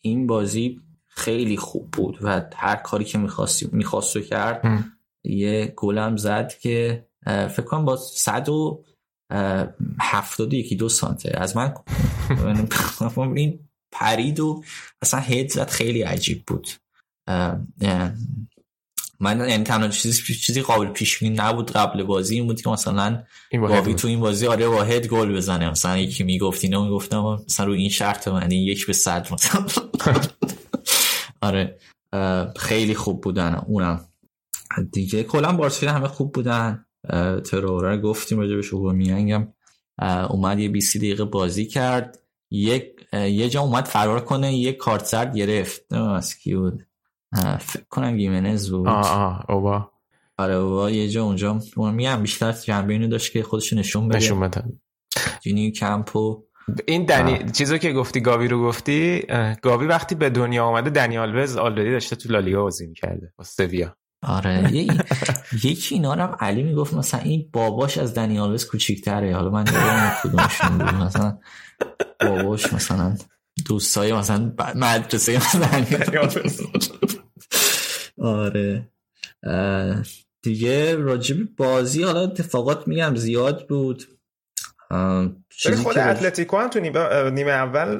این 0.01 0.27
بازی 0.27 0.81
خیلی 1.07 1.57
خوب 1.57 1.91
بود 1.91 2.17
و 2.21 2.41
هر 2.55 2.75
کاری 2.75 3.05
که 3.05 3.17
می‌خواست 3.71 4.15
رو 4.15 4.21
کرد 4.21 4.61
ام. 4.63 4.91
یه 5.23 5.73
گلم 5.75 6.17
زد 6.17 6.53
که 6.53 7.07
فکر 7.25 7.61
کنم 7.61 7.85
با 7.85 7.95
صد 7.95 8.49
و 8.49 8.83
هفتاد 9.99 10.53
و 10.53 10.55
یکی 10.55 10.75
دو 10.75 10.89
سانته 10.89 11.31
از 11.33 11.57
من 11.57 11.73
این 13.35 13.66
پرید 13.91 14.39
و 14.39 14.63
اصلا 15.01 15.19
هید 15.19 15.51
زد 15.51 15.69
خیلی 15.69 16.01
عجیب 16.01 16.43
بود. 16.47 16.67
من 19.19 19.49
یعنی 19.49 19.63
تنها 19.63 19.87
چیزی 19.87 20.33
چیزی 20.33 20.61
قابل 20.61 20.87
پیش 20.87 21.19
بینی 21.19 21.35
نبود 21.35 21.71
قبل 21.71 22.03
بازی 22.03 22.35
این 22.35 22.47
بود 22.47 22.61
که 22.61 22.69
مثلا 22.69 23.23
گاوی 23.51 23.91
هد 23.91 23.95
تو 23.95 24.07
این 24.07 24.19
بازی 24.19 24.47
آره 24.47 24.67
با 24.67 24.83
هد 24.83 25.07
گل 25.07 25.35
بزنه. 25.35 25.69
مثلا 25.69 25.97
یکی 25.97 26.23
می‌گفت 26.23 26.63
اینا 26.63 26.83
می‌گفتم 26.83 27.37
مثلا 27.45 27.65
رو 27.65 27.73
این 27.73 27.89
شرط 27.89 28.27
من 28.27 28.51
این 28.51 28.61
یک 28.61 28.87
به 28.87 28.93
صد 28.93 29.33
مثلا. 29.33 29.65
آره 31.41 31.79
خیلی 32.55 32.95
خوب 32.95 33.21
بودن 33.21 33.55
اونم. 33.55 34.07
دیگه 34.91 35.23
کلا 35.23 35.51
بارسلونا 35.51 35.95
همه 35.95 36.07
خوب 36.07 36.31
بودن. 36.33 36.85
رو 37.51 37.97
گفتیم 37.97 38.39
راجع 38.39 38.55
به 38.55 38.63
اوبامیانگ 38.71 39.31
هم 39.31 39.53
اه، 39.99 40.31
اومد 40.31 40.59
یه 40.59 40.69
20 40.69 40.97
دقیقه 40.97 41.25
بازی 41.25 41.65
کرد. 41.65 42.19
یک 42.51 43.07
یه 43.13 43.49
جا 43.49 43.61
اومد 43.61 43.85
فرار 43.85 44.19
کنه 44.19 44.53
یه 44.53 44.73
کارت 44.73 45.05
زرد 45.05 45.37
گرفت. 45.37 45.93
از 45.93 46.35
کی 46.35 46.55
بود؟ 46.55 46.87
فکر 47.59 47.83
کنم 47.89 48.17
گیمنز 48.17 48.69
بود. 48.69 48.87
آه 48.87 49.11
آه 49.11 49.45
اوبا. 49.49 49.91
آره 50.37 50.59
و 50.59 50.89
یه 50.89 51.09
جا 51.09 51.23
اونجا 51.23 51.59
اون 51.75 51.93
میگم 51.95 52.21
بیشتر 52.21 52.51
جنبه 52.51 52.93
اینو 52.93 53.07
داشت 53.07 53.31
که 53.31 53.43
خودش 53.43 53.73
نشون 53.73 54.07
بده. 54.07 54.17
نشون 54.17 54.39
بده. 54.39 54.63
جینی 55.41 55.71
کمپو 55.71 56.43
این 56.87 57.05
دنی 57.05 57.51
چیزو 57.51 57.77
که 57.77 57.93
گفتی 57.93 58.21
گاوی 58.21 58.47
رو 58.47 58.63
گفتی 58.63 59.21
گاوی 59.61 59.87
وقتی 59.87 60.15
به 60.15 60.29
دنیا 60.29 60.65
آمده 60.65 60.89
دنیال 60.89 61.43
وز 61.43 61.57
آلردی 61.57 61.91
داشته 61.91 62.15
تو 62.15 62.33
لالیگا 62.33 62.61
بازی 62.61 62.87
می‌کرده 62.87 63.33
با 63.37 63.43
سویا. 63.43 63.95
آره. 64.21 64.71
یکی 65.63 65.95
اینا 65.95 66.13
رو 66.13 66.21
هم 66.21 66.37
علی 66.39 66.63
می‌گفت 66.63 66.93
مثلا 66.93 67.19
این 67.19 67.49
باباش 67.53 67.97
از 67.97 68.13
دنیالوس 68.13 68.65
کوچیک‌تره. 68.65 69.35
حالا 69.35 69.49
من 69.49 69.63
نمی‌دونم 69.63 70.13
کدومشون 70.23 70.77
بود. 70.77 70.93
مثلا 70.93 71.39
باباش 72.19 72.73
مثلا 72.73 73.17
دوستای 73.65 74.13
مثلا 74.13 74.53
مدرسه 74.75 75.37
مثلا 75.37 75.85
آره. 78.21 78.89
دیگه 80.41 80.95
راجب 80.95 81.55
بازی 81.55 82.03
حالا 82.03 82.21
اتفاقات 82.23 82.87
میگم 82.87 83.15
زیاد 83.15 83.67
بود. 83.67 84.16
خود 85.83 85.97
اتلتیکو 85.97 86.57
هم 86.57 86.69
تو 86.69 86.79
نیمه, 86.79 87.29
نیمه 87.29 87.51
اول 87.51 87.99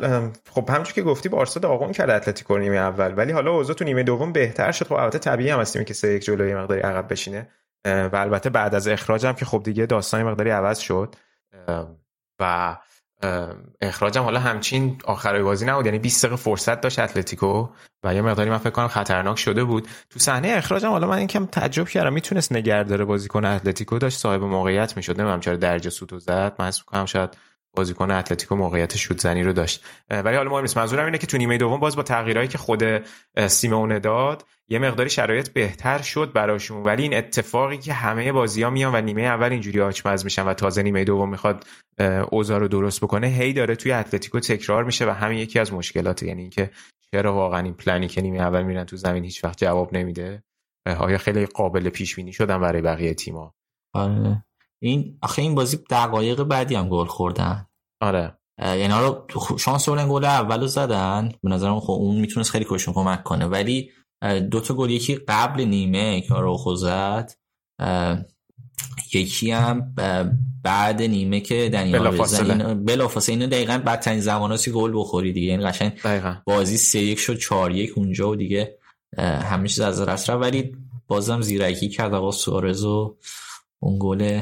خب 0.51 0.69
همونجور 0.69 0.93
که 0.93 1.01
گفتی 1.01 1.29
بارسا 1.29 1.59
داغون 1.59 1.91
کرد 1.91 2.09
اتلتیکو 2.09 2.55
رو 2.55 2.61
نیمه 2.61 2.75
اول. 2.75 3.13
ولی 3.17 3.31
حالا 3.31 3.51
اوضاع 3.51 3.75
تو 3.75 3.85
نیمه 3.85 4.03
دوم 4.03 4.31
بهتر 4.31 4.71
شد. 4.71 4.85
خب 4.85 4.93
البته 4.93 5.19
طبیعی 5.19 5.49
هم 5.49 5.59
هستیم 5.59 5.83
که 5.83 5.93
سه 5.93 6.13
یک 6.13 6.23
جلوی 6.23 6.55
مقداری 6.55 6.81
عقب 6.81 7.11
بشینه. 7.11 7.49
و 7.85 8.09
البته 8.13 8.49
بعد 8.49 8.75
از 8.75 8.87
اخراج 8.87 9.25
هم 9.25 9.33
که 9.33 9.45
خب 9.45 9.61
دیگه 9.63 9.85
داستان 9.85 10.23
مقداری 10.23 10.49
عوض 10.49 10.79
شد. 10.79 11.15
و 12.39 12.77
ام، 13.21 13.73
اخراج 13.81 14.17
هم 14.17 14.23
حالا 14.23 14.39
همچین 14.39 15.01
آخرای 15.05 15.43
بازی 15.43 15.65
نبود. 15.65 15.85
یعنی 15.85 15.99
20 15.99 16.25
دقیقه 16.25 16.35
فرصت 16.35 16.81
داشت 16.81 16.99
اتلتیکو 16.99 17.67
و 18.03 18.15
یه 18.15 18.21
مقداری 18.21 18.49
من 18.49 18.57
فکر 18.57 18.69
کنم 18.69 18.87
خطرناک 18.87 19.39
شده 19.39 19.63
بود. 19.63 19.87
تو 20.09 20.19
صحنه 20.19 20.47
اخراج 20.47 20.85
هم 20.85 20.91
حالا 20.91 21.07
من 21.07 21.17
اینکم 21.17 21.45
تعجب 21.45 21.87
کردم. 21.87 22.13
می‌تونست 22.13 22.51
نگهداره 22.51 23.05
بازیکن 23.05 23.45
اتلتیکو 23.45 23.97
داشت. 23.97 24.19
صاحب 24.19 24.43
موقعیت 24.43 24.97
می‌شد. 24.97 25.19
نمی‌دونم 25.19 25.39
چرا 25.39 25.55
درجه 25.55 25.89
سوتو 25.89 26.19
زد. 26.19 26.55
من 26.59 26.65
می‌کنم 26.65 27.05
شاید 27.05 27.37
بازیکن 27.73 28.11
اتلتیکو 28.11 28.55
موقعیت 28.55 28.97
شوت 28.97 29.21
زنی 29.21 29.43
رو 29.43 29.53
داشت. 29.53 29.85
ولی 30.09 30.37
حالا 30.37 30.49
مهم 30.49 30.61
نیست. 30.61 30.77
منظورم 30.77 31.05
اینه 31.05 31.17
که 31.17 31.27
تو 31.27 31.37
نیمه 31.37 31.57
دوم 31.57 31.79
باز 31.79 31.95
با 31.95 32.03
تغییرهایی 32.03 32.47
که 32.47 32.57
خود 32.57 32.83
سیمونه 33.47 33.99
داد 33.99 34.45
یه 34.69 34.79
مقداری 34.79 35.09
شرایط 35.09 35.49
بهتر 35.49 36.01
شد 36.01 36.33
براشون. 36.33 36.83
ولی 36.83 37.03
این 37.03 37.13
اتفاقی 37.13 37.77
که 37.77 37.93
همه 37.93 38.31
بازی 38.31 38.63
ها 38.63 38.69
میان 38.69 38.95
و 38.95 39.01
نیمه 39.01 39.21
اول 39.21 39.51
اینجوری 39.51 39.81
آچمز 39.81 40.23
میشن 40.23 40.45
و 40.45 40.53
تازه 40.53 40.83
نیمه 40.83 41.03
دوم 41.03 41.29
می‌خواد 41.29 41.67
اوضاع 42.31 42.59
رو 42.59 42.67
درست 42.67 43.01
بکنه 43.01 43.27
هی 43.27 43.53
داره 43.53 43.75
توی 43.75 43.91
اتلتیکو 43.91 44.39
تکرار 44.39 44.83
میشه 44.83 45.05
و 45.05 45.09
همین 45.09 45.37
یکی 45.37 45.59
از 45.59 45.73
مشکلاته. 45.73 46.27
یعنی 46.27 46.41
اینکه 46.41 46.71
چرا 47.11 47.33
واقعا 47.33 47.59
این 47.59 47.73
پلنی 47.73 48.07
که 48.07 48.21
نیمه 48.21 48.39
اول 48.39 48.63
میرن 48.63 48.83
تو 48.83 48.97
زمین 48.97 49.23
هیچ 49.23 49.43
وقت 49.43 49.57
جواب 49.57 49.93
نمیده؟ 49.93 50.43
آیا 50.99 51.17
خیلی 51.17 51.45
قابل 51.45 51.89
پیش 51.89 52.15
بینی 52.15 52.33
شدن 52.33 52.61
برای 52.61 52.81
بقیه 52.81 53.13
تیم‌ها؟ 53.13 53.53
آره. 53.93 54.45
این 54.81 55.17
آخه 55.21 55.41
این 55.41 55.55
بازی 55.55 55.77
دقایق 55.89 56.43
بعدی 56.43 56.75
هم 56.75 56.89
گل 56.89 57.05
خوردن. 57.05 57.67
آره. 58.01 58.37
اه، 58.59 58.77
یعنی 58.77 58.93
حالا 58.93 59.25
شانس 59.59 59.89
آوردن 59.89 60.09
گل 60.09 60.25
اول 60.25 60.61
رو 60.61 60.67
زدن. 60.67 61.31
به 61.43 61.49
نظرم 61.49 61.79
خب 61.79 61.91
اون 61.91 62.19
می‌تونست 62.19 62.51
خیلی 62.51 62.65
کشون 62.69 62.93
کمک 62.93 63.23
کنه. 63.23 63.45
ولی 63.45 63.91
دو 64.51 64.59
تا 64.59 64.73
گل 64.73 64.89
یکی 64.89 65.15
قبل 65.15 65.61
نیمه 65.61 66.21
که 66.21 66.33
آراوخو 66.33 66.75
زد 66.75 67.33
یکی 69.13 69.51
هم 69.51 69.95
بعد 70.63 71.01
نیمه 71.01 71.39
که 71.39 71.69
دنیال 71.73 71.99
بلافاصله. 71.99 72.73
بلافاصله. 72.73 73.35
اینو 73.35 73.47
دقیقا 73.47 73.77
بدترین 73.85 74.19
زماناتی 74.19 74.71
گل 74.71 74.91
بخوری 74.95 75.33
دیگه. 75.33 75.51
این 75.51 75.69
قشنگ 75.69 76.01
دقیقا. 76.01 76.35
بازی 76.45 76.77
سه 76.77 76.99
یک 76.99 77.19
شد 77.19 77.37
چهار 77.37 77.71
یک 77.71 77.93
اونجا 77.95 78.29
و 78.29 78.35
دیگه 78.35 78.77
همه 79.17 79.67
چیز 79.67 79.79
از 79.79 80.01
دست 80.01 80.29
ولی 80.29 80.75
بازم 81.07 81.41
زیرکی 81.41 81.89
کرد 81.89 82.13
آقا 82.13 82.31
سوارز 82.31 82.83
و 82.83 83.17
اون 83.79 83.97
گل. 83.99 84.39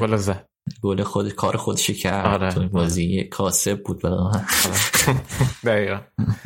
گل 0.82 1.02
خود 1.02 1.28
کار 1.28 1.56
خودش 1.56 1.90
کرد. 1.90 2.26
آره. 2.26 2.52
تو 2.52 2.68
بازی 2.68 3.24
کاسب 3.24 3.82
بود. 3.82 4.02
دقیقا. 5.64 6.00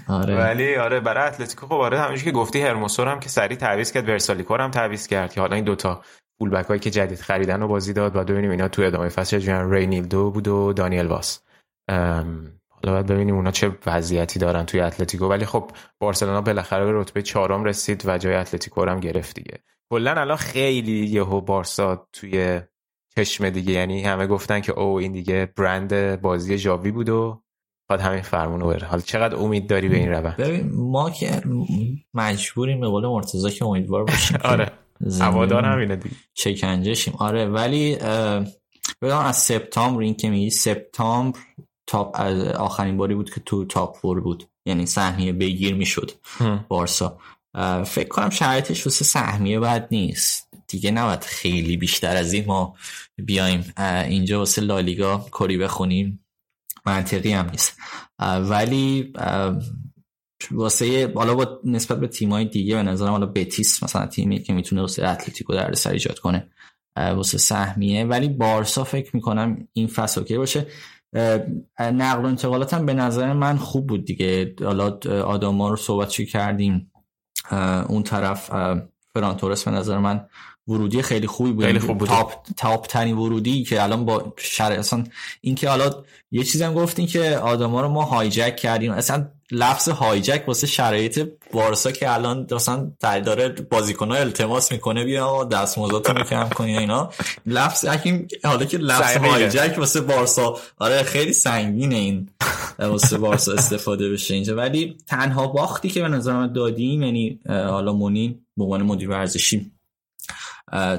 آره. 0.08 0.36
ولی 0.36 0.76
آره 0.76 1.00
برای 1.00 1.28
اتلتیکو 1.28 1.66
خب 1.66 1.72
آره 1.72 2.00
همونجوری 2.00 2.24
که 2.24 2.36
گفتی 2.36 2.60
هرموسور 2.60 3.08
هم 3.08 3.20
که 3.20 3.28
سریع 3.28 3.56
تعویض 3.56 3.92
کرد 3.92 4.08
ورسالیکو 4.08 4.54
هم 4.54 4.70
تعویض 4.70 5.06
کرد 5.06 5.32
که 5.32 5.40
حالا 5.40 5.56
این 5.56 5.64
دوتا 5.64 6.02
بک 6.52 6.66
هایی 6.66 6.80
که 6.80 6.90
جدید 6.90 7.20
خریدن 7.20 7.62
و 7.62 7.68
بازی 7.68 7.92
داد 7.92 8.16
و 8.16 8.24
ببینیم 8.24 8.50
اینا 8.50 8.68
تو 8.68 8.82
ادامه 8.82 9.08
فصل 9.08 9.38
چه 9.38 9.62
رینیلدو 9.62 10.30
بود 10.30 10.48
و 10.48 10.72
دانیل 10.72 11.06
واس. 11.06 11.40
حالا 11.88 12.92
باید 12.92 13.06
ببینیم 13.06 13.34
اونا 13.34 13.50
چه 13.50 13.78
وضعیتی 13.86 14.38
دارن 14.38 14.66
توی 14.66 14.80
اتلتیکو. 14.80 15.26
ولی 15.28 15.44
خب 15.44 15.70
بارسلونا 15.98 16.40
بالاخره 16.40 16.84
به 16.84 16.92
رتبه 16.94 17.22
چهارم 17.22 17.64
رسید 17.64 18.02
و 18.06 18.18
جای 18.18 18.34
اتلتیکو 18.34 18.84
هم 18.84 19.00
گرفت 19.00 19.34
دیگه. 19.34 19.58
کلا 19.90 20.14
الان 20.20 20.36
خیلی 20.36 21.06
یهو 21.06 21.40
بارسا 21.40 22.08
توی 22.12 22.60
چشم 23.16 23.50
دیگه. 23.50 23.72
یعنی 23.72 24.02
همه 24.02 24.26
گفتن 24.26 24.60
که 24.60 24.72
او 24.72 24.98
این 24.98 25.12
دیگه 25.12 25.52
برند 25.56 26.20
بازی 26.20 26.58
ژاوی 26.58 26.90
بود 26.90 27.08
و 27.08 27.42
باید 27.88 28.00
همین 28.00 28.22
فرمونو 28.22 28.66
بره. 28.66 28.86
حالا 28.86 29.02
چقدر 29.02 29.36
امید 29.36 29.66
داری 29.66 29.88
به 29.88 29.96
این 29.96 30.10
روند؟ 30.10 30.36
ببین 30.36 30.70
ما 30.74 31.10
که 31.10 31.42
مجبوریم 32.14 32.80
به 32.80 32.88
قول 32.88 33.06
مرتضی 33.06 33.50
که 33.50 33.64
امیدوار 33.64 34.04
باشیم 34.04 34.38
آره. 34.44 34.72
هوادار 35.20 35.64
همینه 35.64 35.96
دیگه. 35.96 36.14
شکنجه 36.34 36.94
شیم. 36.94 37.14
آره 37.18 37.46
ولی 37.46 37.96
ببین 39.02 39.12
از 39.12 39.36
سپتامبر 39.36 40.02
این 40.02 40.14
که 40.14 40.30
میگی 40.30 40.50
سپتامبر 40.50 41.38
تاپ 41.86 42.20
از 42.20 42.42
آخرین 42.46 42.96
باری 42.96 43.14
بود 43.14 43.34
که 43.34 43.40
تو 43.40 43.64
تاپ 43.64 43.96
فور 43.96 44.20
بود. 44.20 44.44
یعنی 44.66 44.86
سهمیه 44.86 45.32
بگیر 45.32 45.74
می‌شد. 45.74 46.10
بارسا. 46.68 47.18
فکر 47.86 48.08
کنم 48.08 48.30
شرایطش 48.30 48.86
واسه 48.86 49.04
سهمیه 49.04 49.60
بد 49.60 49.88
نیست. 49.90 50.49
دیگه 50.70 50.90
نباید 50.90 51.24
خیلی 51.24 51.76
بیشتر 51.76 52.16
از 52.16 52.32
این 52.32 52.44
ما 52.46 52.74
بیایم. 53.16 53.72
اینجا 53.78 54.38
واسه 54.38 54.62
لالیگا 54.62 55.26
کری 55.32 55.58
بخونیم. 55.58 56.24
منطقی 56.86 57.32
هم 57.32 57.50
نیست. 57.50 57.78
ولی 58.18 59.12
واسه 60.50 61.12
حالا 61.14 61.34
با 61.34 61.60
نسبت 61.64 62.00
به 62.00 62.08
تیمای 62.08 62.44
دیگه 62.44 62.76
به 62.76 62.82
نظرم 62.82 63.10
حالا 63.10 63.26
بتیس 63.26 63.82
مثلا 63.82 64.06
تیمی 64.06 64.42
که 64.42 64.52
می‌تونه 64.52 64.80
واسه 64.80 65.08
اتلتیکو 65.08 65.52
دردسر 65.52 65.90
ایجاد 65.90 66.18
کنه 66.18 66.46
واسه 66.96 67.38
سهمیه. 67.38 68.04
ولی 68.04 68.28
بارسا 68.28 68.84
فکر 68.84 69.16
می‌کنم 69.16 69.68
این 69.72 69.86
فصل 69.86 70.20
okay 70.20 70.38
باشه. 70.38 70.66
نقل 71.78 72.22
و 72.22 72.26
انتقالات 72.26 72.74
هم 72.74 72.86
به 72.86 72.94
نظر 72.94 73.32
من 73.32 73.56
خوب 73.56 73.86
بود 73.86 74.04
دیگه. 74.04 74.54
حالا 74.60 74.98
آداما 75.24 75.68
رو 75.68 75.76
صحبت 75.76 76.12
کردیم؟ 76.12 76.92
اون 77.88 78.02
طرف 78.02 78.52
اه، 78.52 78.82
فران 79.14 79.36
تورس 79.36 79.64
به 79.64 79.70
نظر 79.70 79.98
من 79.98 80.26
ورودی 80.68 81.02
خیلی 81.02 81.26
خوبی 81.26 81.52
بود. 81.52 81.64
خیلی 81.64 81.78
خوب 81.78 81.98
بود. 81.98 82.08
top 82.08 82.32
top 82.56 82.86
ترین 82.86 83.16
ورودی 83.16 83.64
که 83.64 83.82
الان 83.82 84.04
با 84.04 84.32
شر 84.36 84.72
اصلا 84.72 85.04
این 85.40 85.54
که 85.54 85.68
حالا 85.68 85.90
یه 86.30 86.44
چیزی 86.44 86.64
هم 86.64 86.74
گفتین 86.74 87.06
که 87.06 87.36
آدما 87.36 87.80
رو 87.80 87.88
ما 87.88 88.02
هایجک 88.02 88.56
کردیم. 88.56 88.92
اصلا 88.92 89.28
لفظ 89.52 89.88
هایجک 89.88 90.44
واسه 90.46 90.66
شرایط 90.66 91.28
بارسا 91.52 91.92
که 91.92 92.14
الان 92.14 92.46
مثلا 92.50 92.90
داره 93.00 93.48
بازیکن‌ها 93.48 94.16
التماس 94.16 94.72
می‌کنه 94.72 95.04
بیا 95.04 95.26
آقا 95.26 95.44
دستمزدتون 95.44 96.16
رو 96.16 96.24
کم 96.24 96.48
کنین 96.48 96.78
اینا. 96.78 97.10
لفظ 97.46 97.84
این 98.04 98.28
حالا 98.44 98.64
که 98.64 98.78
لفظ. 98.78 99.16
هایجک 99.16 99.78
واسه 99.78 100.00
بارسا 100.00 100.58
آره 100.78 101.02
خیلی 101.02 101.32
سنگینه 101.32 101.94
این. 101.94 102.28
واسه 102.78 103.18
بارسا 103.18 103.52
استفاده 103.52 104.10
بشه 104.10 104.34
اینجا. 104.34 104.56
ولی 104.56 104.96
تنها 105.06 105.46
باختی 105.46 105.88
که 105.88 106.02
به 106.02 106.08
نظر 106.08 106.32
من 106.32 106.52
دادیم 106.52 107.02
یعنی 107.02 107.40
حالا 107.48 107.92
مونی 107.92 108.38
به 108.56 108.64
عنوان 108.64 108.82
مدیر 108.82 109.10
ورزشی 109.10 109.72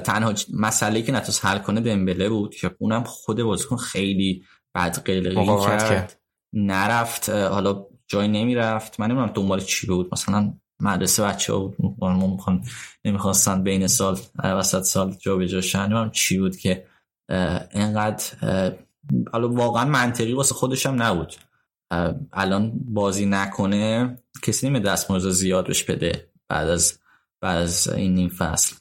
تنها 0.04 0.34
مسئله 0.52 1.02
که 1.02 1.12
نتونست 1.12 1.44
حل 1.44 1.58
کنه 1.58 1.80
دمبله 1.80 2.28
بود 2.28 2.54
که 2.54 2.76
اونم 2.78 3.04
خود 3.04 3.42
بازیکن 3.42 3.76
خیلی 3.76 4.44
بد 4.74 4.98
قلقی 4.98 5.36
مقاومت 5.36 5.68
کرد. 5.68 5.90
کرد. 5.90 6.20
نرفت 6.52 7.30
حالا 7.30 7.86
جای 8.06 8.28
نمی‌رفت. 8.28 9.00
من 9.00 9.06
نمی‌دونم 9.06 9.32
دنبال 9.34 9.60
چی 9.60 9.86
بود. 9.86 10.08
مثلا 10.12 10.54
مدرسه 10.80 11.22
بچه 11.22 11.52
ها 11.52 11.58
بود 11.58 11.96
می‌خوان 12.00 12.64
نمی‌خواستن 13.04 13.62
بین 13.62 13.86
سال 13.86 14.18
وسط 14.44 14.82
سال 14.82 15.14
جا 15.20 15.36
به 15.36 15.46
نمی‌دونم 15.74 16.10
چی 16.10 16.38
بود 16.38 16.56
که 16.56 16.86
اینقدر 17.74 18.24
حالا 19.32 19.48
واقعا 19.48 19.84
منطقی 19.84 20.32
واسه 20.32 20.54
خودش 20.54 20.86
هم 20.86 21.02
نبود. 21.02 21.34
الان 22.32 22.72
بازی 22.84 23.26
نکنه 23.26 24.18
کسی 24.42 24.68
نمی 24.68 24.80
دست 24.80 25.10
زیاد 25.30 25.66
بهش 25.66 25.82
بده 25.82 26.30
بعد 26.48 26.68
از 26.68 26.98
بعد 27.40 27.58
از 27.58 27.88
این 27.88 28.14
نیم 28.14 28.28
فصل. 28.28 28.76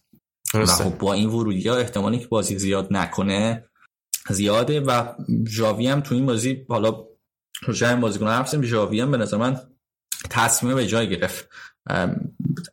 و 0.54 0.66
خب 0.66 0.98
با 0.98 1.14
این 1.14 1.30
ورودی 1.30 1.68
ها 1.70 1.76
احتمالی 1.76 2.20
که 2.20 2.28
بازی 2.28 2.60
زیاد 2.60 2.88
نکنه 2.92 3.66
زیاده 4.30 4.82
و 4.82 5.14
ژاوی 5.48 5.88
هم 5.88 6.02
تو 6.02 6.16
این 6.16 6.26
بازی 6.26 6.66
حالا 6.70 7.06
این 7.82 8.00
بازیکن 8.00 8.28
حرف 8.28 8.50
زدیم 8.50 8.64
ژاوی 8.64 9.02
هم 9.02 9.12
به 9.12 9.18
نظر 9.18 9.38
من 9.38 9.60
تصمیم 10.30 10.76
به 10.76 10.88
جای 10.88 11.10
گرفت. 11.10 11.50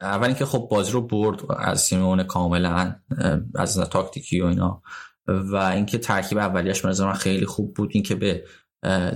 اول 0.00 0.26
اینکه 0.26 0.44
خب 0.44 0.68
بازی 0.70 0.92
رو 0.92 1.00
برد 1.00 1.52
از 1.58 1.80
سیمون 1.80 2.22
کاملا 2.22 2.94
ام، 3.18 3.50
از 3.54 3.78
تاکتیکی 3.78 4.40
و 4.40 4.46
اینا. 4.46 4.82
و 5.26 5.56
اینکه 5.56 5.98
ترکیب 5.98 6.38
اولیش 6.38 6.80
به 6.80 6.88
نظر 6.88 7.06
من 7.06 7.12
خیلی 7.12 7.46
خوب 7.46 7.74
بود. 7.74 7.90
اینکه 7.92 8.14
به 8.14 8.44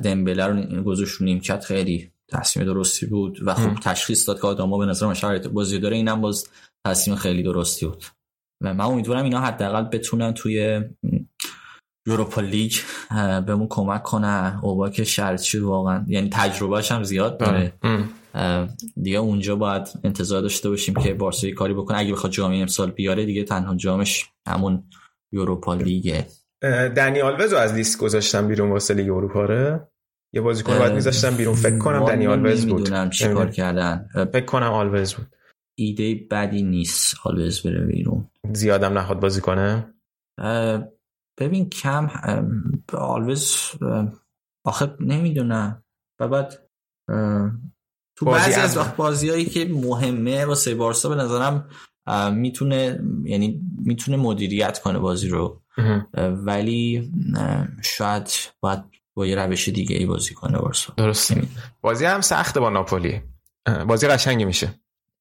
دمبله 0.05 0.47
رو 0.47 0.83
گذاشت 0.83 1.15
رو 1.15 1.27
نیمکت 1.27 1.65
خیلی 1.65 2.13
تصمیم 2.29 2.67
درستی 2.67 3.07
بود. 3.07 3.39
و 3.43 3.55
خب. 3.55 3.75
تشخیص 3.75 4.29
داد 4.29 4.41
که 4.41 4.47
آدما 4.47 4.79
به 4.79 4.87
نظر 4.87 5.07
من 5.07 5.15
شرایط 5.15 5.47
بازی 5.47 5.79
داره. 5.79 5.97
اینم 5.97 6.21
باز 6.21 6.49
تصمیم 6.87 7.17
خیلی 7.17 7.43
درستی 7.43 7.87
بود. 7.87 8.05
و 8.63 8.75
من 8.75 8.85
امیدوارم 8.85 9.25
اینا 9.25 9.41
حداقل 9.41 9.83
بتونن 9.83 10.35
توی 10.35 10.81
یوروپا 12.07 12.41
لیگ 12.41 12.73
بهمون 13.47 13.67
کمک 13.71 14.03
کنن. 14.03 14.61
اوبا 14.63 14.91
که 14.91 15.05
شرطی 15.05 15.59
واقعا 15.59 16.05
یعنی 16.09 16.31
تجربهش 16.33 16.93
هم 16.93 17.03
زیاد 17.03 17.39
داره. 17.39 17.73
آره. 18.35 18.69
دیگه 19.03 19.19
اونجا 19.19 19.57
باید 19.57 19.89
انتظار 20.05 20.43
داشته 20.43 20.69
باشیم 20.69 20.95
که 20.95 21.15
بارسا 21.15 21.47
یه 21.47 21.55
کاری 21.55 21.75
بکنه. 21.75 21.99
اگه 21.99 22.13
بخواد 22.13 22.33
جام 22.33 22.53
امسال 22.53 22.91
بیاره 22.91 23.25
دیگه 23.25 23.45
تنها 23.45 23.75
جامش 23.75 24.27
همون 24.49 24.85
یوروپا 25.33 25.75
لیگه. 25.75 26.27
دنی 26.97 27.21
آلوز 27.21 27.53
رو 27.53 27.59
از 27.59 27.75
لیست 27.75 27.99
گذاشتم 27.99 28.49
بیرون 28.49 28.71
واسه 28.71 28.95
لیگ 28.95 29.11
اروپا 29.11 29.45
ره 29.45 29.89
یه 30.35 30.41
بازیکن 30.41 30.73
رو 30.73 30.79
باید 30.79 30.93
میذاشتم 30.93 31.37
بیرون. 31.37 31.55
فکر 31.55 31.79
کنم 31.79 32.05
دنی 32.05 32.27
آلوز 32.27 32.67
بود. 32.67 32.75
نمی‌دونم 32.75 33.11
چی 33.11 33.25
کار 33.25 33.33
نمی‌دونم. 33.33 33.53
کردن. 33.53 34.09
فکر 34.33 34.45
کنم 34.45 34.73
آلوز 34.73 35.15
بود. 35.15 35.27
ایده 35.79 36.27
بدی 36.31 36.63
نیست. 36.63 37.15
آلوز 37.25 37.63
بره 37.63 37.87
بیرون. 37.87 38.31
زیادم 38.53 38.99
نخواد 38.99 39.21
بازی 39.21 39.41
کنه؟ 39.41 39.95
ببین 41.39 41.71
کم 41.71 42.09
آلوز 42.93 43.57
آخه 44.65 44.97
نمی‌دونم. 45.01 45.85
و 46.21 46.29
بعد 46.29 46.69
تو 48.17 48.27
بعضی 48.27 48.53
از- 48.53 48.77
از 48.77 48.97
بازی 48.97 49.29
هایی 49.29 49.45
که 49.45 49.65
مهمه 49.65 50.45
واسه 50.45 50.75
بارسا 50.75 51.09
به 51.09 51.15
نظرم 51.15 51.69
می‌تونه 52.33 53.01
یعنی 53.25 53.63
می‌تونه 53.79 54.17
مدیریت 54.17 54.79
کنه 54.79 54.99
بازی 54.99 55.29
رو. 55.29 55.63
ولی 56.19 57.13
شاید 57.85 58.31
باید 58.61 58.81
با 59.15 59.27
یه 59.27 59.35
روش 59.35 59.69
دیگه 59.69 59.97
ای 59.97 60.07
بازی 60.07 60.35
کنه 60.35 60.59
بارسا. 60.59 60.95
درسته. 60.97 61.43
بازی 61.81 62.05
هم 62.05 62.21
سخته 62.21 62.61
با 62.61 62.71
ناپولی. 62.71 63.23
بازی 63.89 64.07
قشنگی 64.09 64.45
میشه. 64.45 64.75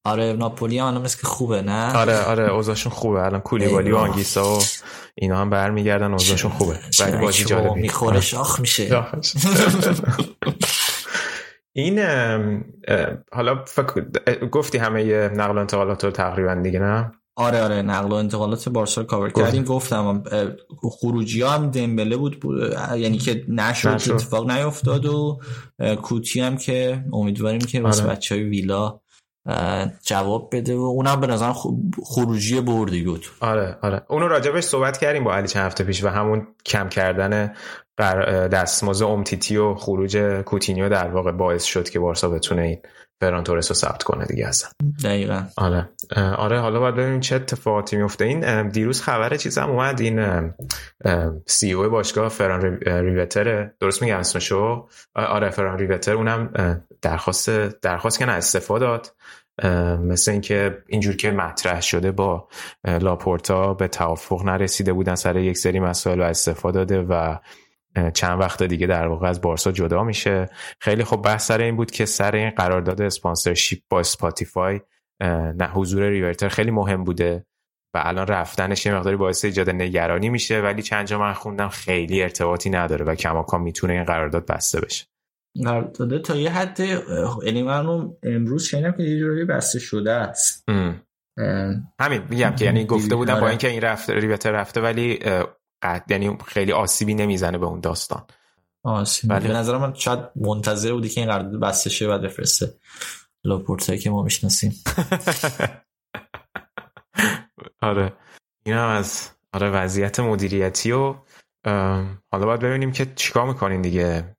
آره 0.03 0.33
ناپولی 0.33 0.79
هم 0.79 0.85
الان 0.85 1.03
که 1.03 1.27
خوبه 1.27 1.61
نه 1.61 1.97
آره 1.97 2.21
آره 2.23 2.51
اوضاعشون 2.51 2.91
خوبه 2.91 3.25
الان 3.25 3.39
کولیبالی 3.41 3.91
و. 3.91 3.95
آنگیسا 3.97 4.55
و 4.55 4.61
اینا 5.15 5.37
هم 5.37 5.49
برمیگردن 5.49 6.11
اوضاعشون 6.11 6.51
خوبه 6.51 6.79
ولی 6.99 7.17
بازی 7.17 7.45
جالبی 7.45 7.81
می‌خوره 7.81 8.21
شاخ 8.21 8.59
میشه 8.61 9.03
این 11.73 11.99
حالا 13.33 13.63
فکر 13.65 14.05
گفتی 14.51 14.77
همه 14.77 15.03
نقل 15.29 15.55
و 15.55 15.59
انتقالات 15.59 16.03
رو 16.03 16.11
تقریبا 16.11 16.55
دیگه 16.55 16.79
نه 16.79 17.11
آره 17.35 17.61
آره 17.61 17.81
نقل 17.81 18.11
و 18.11 18.13
انتقالات 18.13 18.69
بارسا 18.69 19.01
رو 19.01 19.07
کاور. 19.07 19.29
کردیم 19.29 19.63
گفتم 19.63 20.23
خروجی 20.81 21.41
ها 21.41 21.49
هم 21.49 21.71
دمبله 21.71 22.17
بود 22.17 22.39
بود- 22.39 22.73
یعنی 22.97 23.17
که 23.17 23.45
نشد. 23.49 23.87
اتفاق 23.87 24.51
نیفتاد 24.51 25.05
و 25.05 25.39
کوتی 26.01 26.41
هم 26.41 26.57
که 26.57 27.03
امیدواریم 27.13 27.59
که 27.61 27.81
آره. 27.81 28.01
بچه 28.01 28.35
های 28.35 28.43
ویلا 28.43 29.01
جواب 30.03 30.49
بده 30.55 30.75
و 30.75 30.81
اونم 30.81 31.21
به 31.21 31.27
نظر 31.27 31.53
خروجی 32.03 32.61
بردی 32.61 33.03
بود. 33.03 33.25
آره 33.39 33.77
آره. 33.81 34.01
اونو 34.07 34.27
راجبش 34.27 34.63
صحبت 34.63 34.97
کردیم 34.97 35.23
با 35.23 35.35
علی 35.35 35.47
چند 35.47 35.65
هفته 35.65 35.83
پیش 35.83 36.03
و 36.03 36.07
همون 36.07 36.47
کم 36.65 36.89
کردن 36.89 37.53
دستمزد 38.51 39.03
امتیتی 39.03 39.57
و 39.57 39.75
خروج 39.75 40.17
کوتینیو 40.45 40.89
در 40.89 41.07
واقع 41.07 41.31
باعث 41.31 41.63
شد 41.63 41.89
که 41.89 41.99
بارسا 41.99 42.29
بتونه 42.29 42.61
این 42.61 42.79
فران 43.21 43.43
تورس 43.43 43.71
رو 43.71 43.75
ثبت 43.75 44.03
کنه 44.03 44.25
دیگه 44.25 44.47
اصلا. 44.47 44.69
دقیقا. 45.03 45.43
آره. 45.57 45.89
آره 46.17 46.59
حالا 46.59 46.79
باید 46.79 46.95
ببینیم 46.95 47.19
چه 47.19 47.35
اتفاقاتی 47.35 47.95
میفته. 47.95 48.25
این 48.25 48.69
دیروز 48.69 49.01
خبر 49.01 49.37
چیزم 49.37 49.69
اومد. 49.69 50.01
این 50.01 50.51
CEO 51.47 51.89
باشگاه 51.89 52.29
فران 52.29 52.61
رورتر 52.85 53.63
درست 53.79 54.01
میگم 54.01 54.17
اسمشو؟ 54.17 54.87
آره 55.15 55.49
فران 55.49 55.79
رورتر 55.79 56.13
اونم 56.13 56.53
درخواست 57.01 57.49
درخواست 57.81 58.19
که 58.19 58.25
نه 58.25 58.31
استعفا 58.31 58.85
داد. 58.85 59.11
مثل 60.03 60.31
اینکه 60.31 60.83
اینجور 60.87 61.15
که 61.15 61.31
مطرح 61.31 61.81
شده 61.81 62.11
با 62.11 62.47
لاپورتا 62.83 63.73
به 63.73 63.87
توافق 63.87 64.45
نرسیده 64.45 64.93
بودن 64.93 65.15
سر 65.15 65.37
یک 65.37 65.57
سری 65.57 65.79
مسائل 65.79 66.19
و 66.19 66.23
استعفا 66.23 66.85
داده 66.85 67.01
و 67.01 67.37
چند 68.13 68.39
وقت 68.39 68.63
دیگه 68.63 68.87
در 68.87 69.07
واقع 69.07 69.27
از 69.27 69.41
بارسا 69.41 69.71
جدا 69.71 70.03
میشه. 70.03 70.49
خیلی 70.79 71.03
خب 71.03 71.17
بحث 71.17 71.47
سر 71.47 71.61
این 71.61 71.75
بود 71.75 71.91
که 71.91 72.05
سر 72.05 72.35
این 72.35 72.49
قرارداد 72.49 73.01
sponsorship 73.01 73.83
با 73.89 73.99
اسپاتیفای 73.99 74.81
نه 75.55 75.69
حضور 75.73 76.09
ریورتر 76.09 76.47
خیلی 76.47 76.71
مهم 76.71 77.03
بوده 77.03 77.45
و 77.93 78.01
الان 78.03 78.27
رفتنش 78.27 78.85
یه 78.85 78.95
مقداری 78.95 79.15
باعث 79.15 79.45
ایجاد 79.45 79.69
نگرانی 79.69 80.29
میشه 80.29 80.61
ولی 80.61 80.81
چند 80.81 81.07
جا 81.07 81.19
من 81.19 81.33
خوندم 81.33 81.67
خیلی 81.69 82.23
ارتباطی 82.23 82.69
نداره 82.69 83.05
و 83.05 83.15
کماکان 83.15 83.61
می‌تونه 83.61 83.93
این 83.93 84.03
قرارداد 84.03 84.45
بسته 84.45 84.81
بشه. 84.81 85.05
قرارداد 85.63 86.21
تا 86.21 86.35
یه 86.35 86.51
حد 86.51 86.79
یعنی 87.43 87.63
من 87.63 88.09
امروز 88.23 88.63
شنیدم 88.63 88.91
که 88.91 89.03
یه 89.03 89.19
جوری 89.19 89.45
بسته 89.45 89.79
شده 89.79 90.11
است. 90.11 90.69
همین 91.99 92.23
میگم 92.29 92.55
که 92.55 92.65
یعنی 92.65 92.85
گفته 92.85 93.15
بودم 93.15 93.33
با 93.33 93.39
آره. 93.39 93.49
اینکه 93.49 93.69
این 93.69 93.81
رفته 93.81 94.13
ریورتر 94.13 94.51
رفته 94.51 94.81
ولی 94.81 95.19
قد 95.83 96.03
یعنی 96.09 96.37
خیلی 96.45 96.71
آسیبی 96.71 97.13
نمی‌زنه 97.13 97.57
به 97.57 97.65
اون 97.65 97.79
داستان. 97.79 98.25
آسیبی. 98.83 99.33
ولی 99.33 99.47
به 99.47 99.53
نظر 99.53 99.77
من 99.77 99.93
شاید 99.93 100.19
منتظر 100.35 100.93
بودی 100.93 101.09
که 101.09 101.21
این 101.21 101.29
قرارداد 101.29 101.59
بسته 101.59 101.89
شه 101.89 102.07
و 102.07 102.17
بفرسته. 102.17 102.73
لاپورتایی 103.43 103.99
که 103.99 104.09
ما 104.09 104.23
می‌شناسیم. 104.23 104.73
آره. 107.81 108.13
این 108.63 108.75
هم 108.75 108.87
از 108.87 109.29
آره 109.53 109.69
وضعیت 109.69 110.19
مدیریتی 110.19 110.91
و 110.91 111.15
حالا 112.31 112.45
باید 112.45 112.59
ببینیم 112.59 112.91
که 112.91 113.05
چیکار 113.15 113.47
می‌کنین 113.47 113.81
دیگه. 113.81 114.35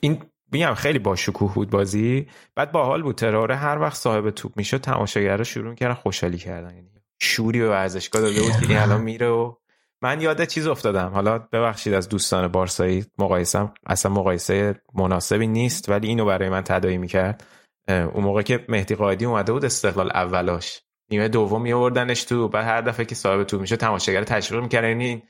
این 0.00 0.22
میگم 0.52 0.74
خیلی 0.74 0.98
با 0.98 1.16
شکوه 1.16 1.54
بود 1.54 1.70
بازی. 1.70 2.26
بعد 2.54 2.72
باحال 2.72 3.02
بود 3.02 3.14
تراره 3.14 3.56
هر 3.56 3.78
وقت 3.78 3.96
صاحب 3.96 4.30
توپ 4.30 4.52
می‌شد 4.56 4.80
تماشاگرها 4.80 5.44
شروع 5.44 5.74
کردن 5.74 5.94
خوشحالی 5.94 6.38
کردن. 6.38 6.74
یعنی 6.74 6.90
شوری 7.20 7.60
به 7.60 7.68
ورزشگاه 7.68 8.22
داده 8.22 8.42
بود 8.42 8.52
که 8.52 8.68
این 8.68 8.78
الان 8.78 9.00
میره 9.00 9.28
و 9.28 9.54
من 10.02 10.20
یاد 10.20 10.44
چیز 10.44 10.66
افتادم. 10.66 11.08
حالا 11.08 11.38
ببخشید 11.38 11.94
از 11.94 12.08
دوستان 12.08 12.48
بارسایی 12.48 13.04
مقایسم 13.18 13.74
اصلا 13.86 14.12
مقایسه 14.12 14.74
مناسبی 14.94 15.46
نیست 15.46 15.88
ولی 15.88 16.08
اینو 16.08 16.24
برای 16.24 16.48
من 16.48 16.62
تدایی 16.62 16.98
می‌کرد. 16.98 17.44
اون 17.88 18.24
موقع 18.24 18.42
که 18.42 18.64
مهدی 18.68 18.94
قائدی 18.94 19.24
اومده 19.24 19.52
بود 19.52 19.64
استقلال 19.64 20.10
اولاش 20.14 20.82
نیمه 21.10 21.28
دوم 21.28 21.62
میوردنش 21.62 22.24
تو 22.24 22.48
بعد 22.48 22.64
هر 22.64 22.80
دفعه 22.80 23.06
که 23.06 23.14
صاحب 23.14 23.44
تو 23.44 23.58
میشه 23.58 23.76
تماشاگر 23.76 24.24
تشویق 24.24 24.62
می‌کردن 24.62 24.88
یعنی 24.88 25.22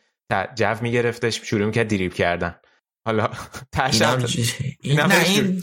جو 0.55 0.75
میگرفتش 0.81 1.41
شروع 1.41 1.67
می‌کرد 1.67 1.89
دریب 1.89 2.15
کردن. 2.15 2.55
حالا 3.07 3.29
تشم 3.73 4.25
این 4.81 5.01
نه 5.01 5.25
این 5.25 5.63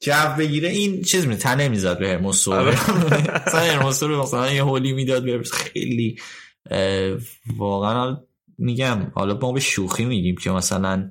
جو 0.00 0.12
بگیره؟ 0.38 0.68
این 0.68 1.02
چیز 1.02 1.26
می 1.26 1.36
تنه 1.36 1.68
می‌زد 1.68 1.98
به 1.98 2.08
هرموسو 2.08 2.52
آره. 2.52 2.70
مثلا 3.46 3.60
هرموسو 3.60 4.08
رو 4.08 4.22
مثلا 4.22 4.52
یه 4.52 4.64
هولی 4.64 4.92
می‌داد 4.92 5.24
به 5.24 5.42
خیلی 5.42 6.18
واقعا 7.56 8.16
میگم 8.58 9.12
حالا 9.14 9.38
ما 9.42 9.52
به 9.52 9.60
شوخی 9.60 10.04
میگیم 10.04 10.36
که 10.36 10.50
مثلا 10.50 11.10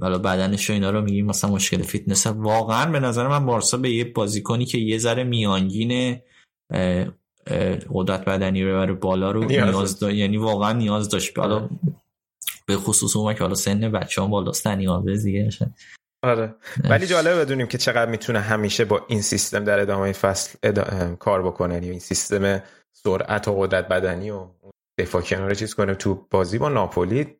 حالا 0.00 0.18
بدنش 0.18 0.70
و 0.70 0.72
اینا 0.72 0.90
رو 0.90 1.02
میگیم 1.02 1.26
مثلا 1.26 1.50
مشکل 1.50 1.82
فیتنس. 1.82 2.26
واقعا 2.26 2.92
به 2.92 3.00
نظر 3.00 3.28
من 3.28 3.46
بارسا 3.46 3.76
به 3.76 3.90
یه 3.90 4.04
بازیکنی 4.04 4.64
که 4.64 4.78
یه 4.78 4.98
ذره 4.98 5.24
میانگین 5.24 6.18
قدرت 7.94 8.24
بدنی 8.24 8.64
رو 8.64 8.70
ببره 8.70 8.92
بالا 8.92 9.30
رو 9.30 9.44
نیاز, 9.44 9.98
داشت. 9.98 10.16
یعنی 10.16 10.36
واقعا 10.36 10.72
نیاز 10.72 11.08
داشت. 11.08 11.38
حالا 11.38 11.68
به 12.66 12.76
خصوص 12.76 13.16
اون 13.16 13.34
که 13.34 13.40
حالا 13.40 13.54
سن 13.54 13.92
بقیه 13.92 14.22
هم 14.22 14.30
بالاست 14.30 14.66
نیاز 14.66 15.24
دیگه 15.24 15.48
آره. 16.24 16.54
ولی 16.90 17.06
جالبه 17.06 17.40
بدونیم 17.40 17.66
که 17.66 17.78
چقدر 17.78 18.10
می‌تونه 18.10 18.40
همیشه 18.40 18.84
با 18.84 19.04
این 19.08 19.22
سیستم 19.22 19.64
در 19.64 19.80
ادامه 19.80 20.12
فصل 20.12 20.58
کار 21.18 21.42
بکنه. 21.42 21.74
یعنی 21.74 21.90
این 21.90 21.98
سیستم 21.98 22.62
سرعت 22.92 23.48
و 23.48 23.60
قدرت 23.60 23.88
بدنی 23.88 24.30
و 24.30 24.46
دفاع 24.98 25.22
کنار 25.22 25.54
چیز 25.54 25.74
کنه. 25.74 25.94
تو 25.94 26.26
بازی 26.30 26.58
با 26.58 26.68
ناپولی 26.68 27.36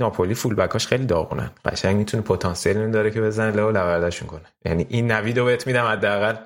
ناپولی 0.00 0.34
full 0.34 0.54
back 0.54 0.75
اش 0.75 0.86
خیلی 0.86 1.06
داغونن. 1.06 1.50
قشنگ 1.64 1.96
می‌تونه 1.96 2.22
پتانسیل 2.22 2.90
داره 2.90 3.10
که 3.10 3.20
بزنه 3.20 3.56
لوردشون 3.56 4.28
کنه. 4.28 4.46
یعنی 4.64 4.86
این 4.88 5.12
نویدو 5.12 5.44
بهت 5.44 5.66
میدم 5.66 5.84
حداقل. 5.84 6.36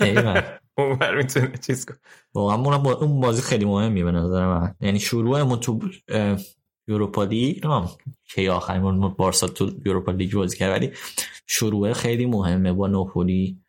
اونور 0.78 1.16
می‌تونه 1.16 1.52
چیز 1.66 1.84
کنه. 1.86 1.98
واقعا 2.34 2.76
اون 2.94 3.20
بازی 3.20 3.42
خیلی 3.42 3.64
مهمیه 3.64 4.04
به 4.04 4.12
نظر 4.12 4.46
من. 4.46 4.74
یعنی 4.80 5.00
شروع 5.00 5.56
تو 5.56 5.80
یوروپا 6.90 7.24
لیگ 7.24 7.64
کی 8.28 8.48
آخرین 8.48 9.08
بارسا 9.08 9.46
تو 9.46 9.70
یوروپا 9.84 10.12
لیگ 10.12 10.34
بازی 10.34 10.56
کرد 10.56 10.70
ولی 10.70 10.92
شروع 11.46 11.92
خیلی 11.92 12.26
مهمه 12.26 12.72
با 12.72 12.86
ناپولی 12.86 13.60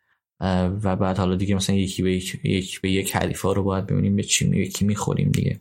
و 0.82 0.96
بعد 0.96 1.18
حالا 1.18 1.36
دیگه 1.36 1.54
مثلا 1.54 1.76
یکی 1.76 2.02
به 2.02 2.12
یک, 2.12 2.40
یک 2.44 2.80
به 2.80 2.90
یک 2.90 3.16
حریفا 3.16 3.52
رو 3.52 3.62
باید 3.62 3.86
ببینیم 3.86 4.16
به 4.16 4.22
چی 4.22 4.48
یکی 4.48 4.84
می‌خوریم 4.84 5.30
دیگه. 5.30 5.60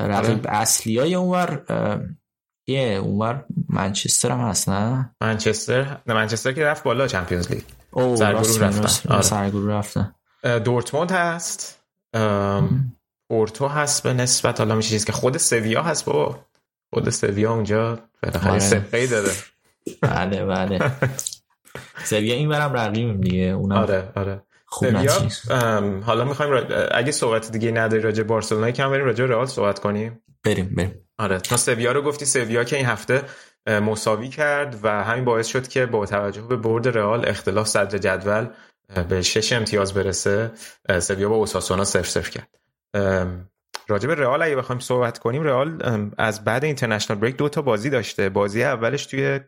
رقیب 0.00 0.46
آره. 0.46 0.56
اصلی 0.56 0.98
های 0.98 1.14
اونور 1.14 1.62
یه 2.66 3.00
اونور 3.02 3.44
منچستر 3.68 4.30
هم 4.30 4.40
هست 4.40 4.68
نه؟ 4.68 5.10
منچستر 5.20 6.00
نه 6.06 6.14
منچستر 6.14 6.52
که 6.52 6.64
رفت 6.64 6.84
بالا 6.84 7.06
چمپیونز 7.06 7.50
لیگ. 7.50 7.62
سرگروه 8.16 8.58
رفتن. 8.58 9.12
آره. 9.12 9.22
سرگروه 9.22 9.72
رفتن. 9.72 10.14
دورتموند 10.64 11.10
هست. 11.10 11.82
اورتو 13.30 13.68
هست 13.68 14.02
به 14.02 14.14
نسبت 14.14 14.60
حالا 14.60 14.74
میشه 14.74 14.90
چیز 14.90 15.04
که 15.04 15.12
خود 15.12 15.36
سویا 15.36 15.82
هست 15.82 16.04
بابا 16.04 16.38
خود 16.90 17.10
سویا 17.10 17.52
اونجا 17.52 17.98
بالاخره. 18.22 18.58
سقه 18.58 19.06
داره 19.06 19.30
بله 20.02 20.44
بله. 20.44 20.92
سویا 22.04 22.34
این 22.34 22.48
برم 22.48 22.72
رقیبیم 22.72 23.20
دیگه 23.20 23.42
اونم 23.42 23.76
آره 23.76 24.12
آره. 24.16 24.42
سویا 24.80 25.28
حالا 26.02 26.24
می‌خوایم 26.24 26.66
اگه 26.90 27.12
صحبت 27.12 27.52
دیگه 27.52 27.70
نداری 27.70 28.02
راجع 28.02 28.22
بارسلونا 28.22 28.70
کم 28.70 28.90
بریم 28.90 29.04
راجع 29.04 29.24
رئال 29.24 29.46
صحبت 29.46 29.78
کنیم. 29.78 30.20
بریم 30.44 30.74
بریم. 30.76 30.94
آره 31.18 31.38
تا 31.38 31.56
سویا 31.56 31.92
رو 31.92 32.02
گفتی 32.02 32.24
سویا 32.24 32.64
که 32.64 32.76
این 32.76 32.86
هفته 32.86 33.22
مساوی 33.66 34.28
کرد 34.28 34.80
و 34.82 35.04
همین 35.04 35.24
باعث 35.24 35.46
شد 35.46 35.68
که 35.68 35.86
با 35.86 36.06
توجه 36.06 36.42
به 36.42 36.56
برد 36.56 36.88
رئال 36.98 37.28
اختلاف 37.28 37.66
صدر 37.68 37.98
جدول 37.98 38.48
به 39.08 39.22
شش 39.22 39.52
امتیاز 39.52 39.94
برسه 39.94 40.50
سویا 41.00 41.28
با 41.28 41.34
اوساسونا 41.36 41.84
صفر 41.84 42.08
صفر 42.20 42.30
کرد. 42.30 42.48
راجب 43.88 44.10
رئال 44.10 44.42
اگه 44.42 44.56
بخوایم 44.56 44.80
صحبت 44.80 45.18
کنیم 45.18 45.42
رئال 45.42 45.82
از 46.18 46.44
بعد 46.44 46.64
اینترنشنال 46.64 47.18
بریک 47.18 47.36
دو 47.36 47.48
تا 47.48 47.62
بازی 47.62 47.90
داشته. 47.90 48.28
بازی 48.28 48.64
اولش 48.64 49.06
توی 49.06 49.40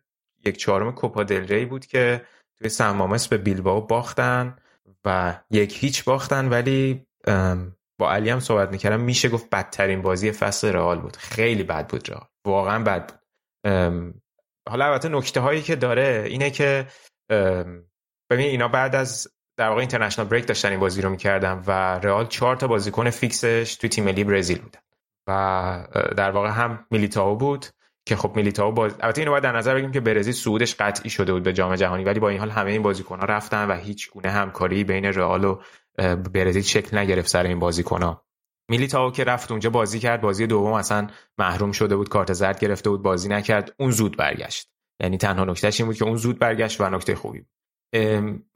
یک 0.46 0.56
چهارم 0.56 0.92
کوپا 0.92 1.22
دل 1.22 1.46
ری 1.46 1.64
بود 1.64 1.86
که 1.86 2.22
توی 2.58 2.68
سمامس 2.68 3.28
به 3.28 3.38
بیلباو 3.38 3.86
باختن 3.86 4.56
و 5.04 5.38
یک 5.50 5.84
هیچ 5.84 6.04
باختن 6.04 6.48
ولی 6.48 7.06
با 7.98 8.12
علی 8.12 8.30
هم 8.30 8.40
صحبت 8.40 8.70
می‌کردم. 8.70 9.00
میشه 9.00 9.28
گفت 9.28 9.50
بدترین 9.50 10.02
بازی 10.02 10.32
فصل 10.32 10.68
رئال 10.68 11.00
بود. 11.00 11.16
خیلی 11.16 11.62
بد 11.62 11.88
بود 11.88 12.10
رئال. 12.10 12.26
واقعا 12.46 12.84
بد 12.84 13.06
بود. 13.06 13.18
حالا 14.68 14.86
البته 14.86 15.08
نکته 15.08 15.40
هایی 15.40 15.62
که 15.62 15.76
داره 15.76 16.24
اینه 16.26 16.50
که 16.50 16.86
ببین 18.30 18.46
اینا 18.46 18.68
بعد 18.68 18.94
از 18.94 19.28
در 19.58 19.68
واقع 19.68 19.80
اینترنشنال 19.80 20.28
بریک 20.28 20.46
داشتن 20.46 20.70
این 20.70 20.80
بازی 20.80 21.02
رو 21.02 21.10
می‌کردن 21.10 21.62
و 21.66 21.70
رئال 21.98 22.26
چهار 22.26 22.56
تا 22.56 22.66
بازیکن 22.66 23.10
فیکسش 23.10 23.76
توی 23.80 23.90
تیم 23.90 24.04
ملی 24.04 24.24
برزیل 24.24 24.58
بودن. 24.58 24.80
و 25.28 25.86
در 26.16 26.30
واقع 26.30 26.48
هم 26.48 26.86
میلیتائو 26.90 27.36
بود 27.36 27.66
که 28.06 28.16
خب 28.16 28.32
میلیتائو 28.36 28.72
باز 28.72 28.94
البته 29.00 29.20
اینو 29.20 29.30
باید 29.30 29.42
در 29.42 29.56
نظر 29.56 29.74
بگیریم 29.74 29.92
که 29.92 30.00
برزیل 30.00 30.34
صعودش 30.34 30.74
قطعی 30.74 31.10
شده 31.10 31.32
بود 31.32 31.42
به 31.42 31.52
جام 31.52 31.76
جهانی 31.76 32.04
ولی 32.04 32.20
با 32.20 32.28
این 32.28 32.38
حال 32.38 32.50
همه 32.50 32.70
این 32.70 32.82
بازیکن‌ها 32.82 33.26
رفتن 33.26 33.70
و 33.70 33.74
هیچ 33.74 34.10
گونه 34.10 34.30
همکاری 34.30 34.84
بین 34.84 35.04
رئال 35.04 35.44
و 35.44 35.60
برزیل 36.34 36.62
شکل 36.62 36.98
نگرفت 36.98 37.28
سر 37.28 37.42
این 37.42 37.58
بازیکن‌ها. 37.58 38.24
میلیتائو 38.70 39.10
که 39.10 39.24
رفت 39.24 39.50
اونجا 39.50 39.70
بازی 39.70 39.98
کرد 39.98 40.20
بازی 40.20 40.46
دوم 40.46 40.72
اصلا 40.72 41.06
محروم 41.38 41.72
شده 41.72 41.96
بود 41.96 42.08
کارت 42.08 42.32
زرد 42.32 42.60
گرفته 42.60 42.90
بود 42.90 43.02
بازی 43.02 43.28
نکرد 43.28 43.74
اون 43.78 43.90
زود 43.90 44.16
برگشت. 44.16 44.68
یعنی 45.00 45.18
تنها 45.18 45.44
نکتهش 45.44 45.80
این 45.80 45.86
بود 45.86 45.96
که 45.96 46.04
اون 46.04 46.16
زود 46.16 46.38
برگشت 46.38 46.80
و 46.80 46.90
نکته 46.90 47.14
خوبی 47.14 47.44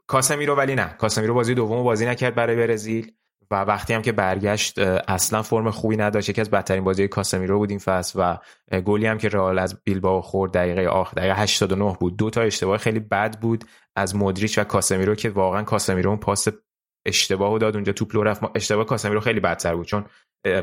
کاسمیرو 0.07 0.55
ولی 0.55 0.75
نه. 0.75 0.95
کاسمیرو 0.99 1.33
بازی 1.33 1.53
دوم 1.53 1.83
بازی 1.83 2.05
نکرد 2.05 2.35
برای 2.35 2.55
برزیل 2.55 3.11
و 3.51 3.55
وقتی 3.55 3.93
هم 3.93 4.01
که 4.01 4.11
برگشت 4.11 4.79
اصلا 5.07 5.41
فرم 5.41 5.71
خوبی 5.71 5.97
نداشت. 5.97 6.29
یکی 6.29 6.41
از 6.41 6.49
بدترین 6.49 6.83
بازی 6.83 7.07
کاسمیرو 7.07 7.57
بود 7.57 7.69
این 7.69 7.79
فصل 7.79 8.19
و 8.21 8.37
گلی 8.81 9.05
هم 9.05 9.17
که 9.17 9.29
رئال 9.29 9.59
از 9.59 9.83
بیلبائو 9.83 10.21
خورد 10.21 10.51
دقیقه 10.51 10.87
آخر 10.87 11.13
دقیقه 11.17 11.35
89 11.35 11.97
بود. 11.99 12.17
دو 12.17 12.29
تا 12.29 12.41
اشتباه 12.41 12.77
خیلی 12.77 12.99
بد 12.99 13.39
بود 13.39 13.63
از 13.95 14.15
مودریچ 14.15 14.57
و 14.57 14.63
کاسمیرو 14.63 15.15
که 15.15 15.29
واقعا 15.29 15.63
کاسمیرو 15.63 16.09
اون 16.09 16.19
پاس 16.19 16.47
اشتباهو 17.05 17.57
داد. 17.57 17.75
اونجا 17.75 17.93
توپ 17.93 18.15
لو 18.15 18.23
رفت. 18.23 18.41
اشتباه 18.55 18.85
کاسمیرو 18.85 19.19
خیلی 19.19 19.39
بدتر 19.39 19.75
بود 19.75 19.85
چون 19.85 20.05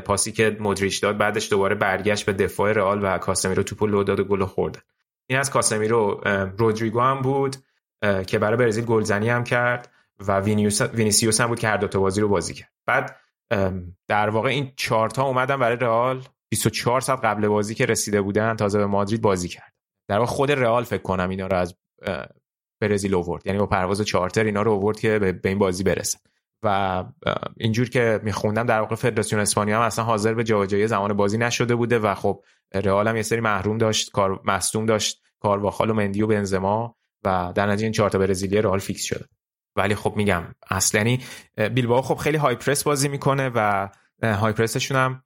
پاسی 0.05 0.31
که 0.31 0.57
مودریچ 0.59 1.03
داد 1.03 1.17
بعدش 1.17 1.51
دوباره 1.51 1.75
برگشت 1.75 2.25
به 2.25 2.33
دفاع 2.33 2.71
رئال 2.71 2.99
و 3.03 3.17
کاسمیرو 3.17 3.63
توپ 3.63 3.83
لو 3.83 4.03
داد 4.03 4.19
و 4.19 4.23
گل 4.23 4.45
خورد 4.45 4.83
این 5.29 5.39
از 5.39 5.49
کاسمیرو 5.49 6.21
رودریگو 6.57 6.99
هم 7.01 7.21
بود. 7.21 7.55
که 8.27 8.39
برای 8.39 8.57
برزیل 8.57 8.85
گلزنی 8.85 9.29
هم 9.29 9.43
کرد 9.43 9.91
و 10.19 10.39
وینیسیوس 10.39 11.41
هم 11.41 11.47
بود 11.47 11.59
که 11.59 11.67
هر 11.67 11.77
دو 11.77 11.87
تا 11.87 11.99
بازی 11.99 12.21
رو 12.21 12.27
بازی 12.27 12.53
کرد. 12.53 12.71
بعد 12.85 13.17
در 14.07 14.29
واقع 14.29 14.49
این 14.49 14.71
چهار 14.75 15.09
تا 15.09 15.23
اومدن 15.23 15.59
برای 15.59 15.77
رئال 15.77 16.23
24 16.49 17.01
ساعت 17.01 17.25
قبل 17.25 17.47
بازی 17.47 17.75
که 17.75 17.85
رسیده 17.85 18.21
بودن 18.21 18.55
تازه 18.55 18.79
به 18.79 18.85
مادرید 18.85 19.21
بازی 19.21 19.47
کرد. 19.47 19.73
در 20.07 20.19
واقع 20.19 20.31
خود 20.31 20.51
رئال 20.51 20.83
فکر 20.83 21.01
کنم 21.01 21.29
اینا 21.29 21.47
رو 21.47 21.57
از 21.57 21.75
برزیل 22.81 23.15
آورد. 23.15 23.47
یعنی 23.47 23.59
با 23.59 23.65
پرواز 23.65 24.01
چارتر 24.01 24.43
اینا 24.43 24.61
رو 24.61 24.71
آورد 24.71 24.99
که 24.99 25.19
به 25.19 25.49
این 25.49 25.59
بازی 25.59 25.83
برسن 25.83 26.19
و 26.63 27.03
اینجور 27.57 27.89
که 27.89 28.19
میخوندم 28.23 28.65
در 28.65 28.79
واقع 28.79 28.95
فدراسیون 28.95 29.41
اسپانیا 29.41 29.79
هم 29.79 29.85
اصلا 29.85 30.05
حاضر 30.05 30.33
به 30.33 30.43
جابجایی 30.43 30.87
زمان 30.87 31.13
بازی 31.13 31.37
نشده 31.37 31.75
بوده 31.75 31.99
و 31.99 32.15
خب 32.15 32.43
رئال 32.73 33.07
هم 33.07 33.15
یه 33.15 33.21
سری 33.21 33.39
محروم 33.39 33.77
داشت 33.77 34.11
کار 34.11 34.41
مصدوم 34.45 34.85
داشت 34.85 35.23
کارواخال 35.39 35.89
و 35.89 35.93
مندی 35.93 36.21
و 36.21 36.27
بنزما. 36.27 36.95
و 37.25 37.53
در 37.55 37.67
نتیجه 37.67 37.83
این 37.83 37.91
چهار 37.91 38.09
تا 38.09 38.17
برزیلی 38.17 38.61
رئال 38.61 38.79
fix 38.79 39.03
شده. 39.03 39.25
ولی 39.75 39.95
خب 39.95 40.13
میگم 40.15 40.43
اصلا 40.69 41.17
بیلبائو 41.73 42.01
خب 42.01 42.15
خیلی 42.15 42.37
high 42.37 42.55
press 42.55 42.83
بازی 42.83 43.07
می‌کنه 43.07 43.51
و 43.55 43.89
high 44.23 44.53
press 44.53 44.77
شون 44.77 44.97
هم 44.97 45.23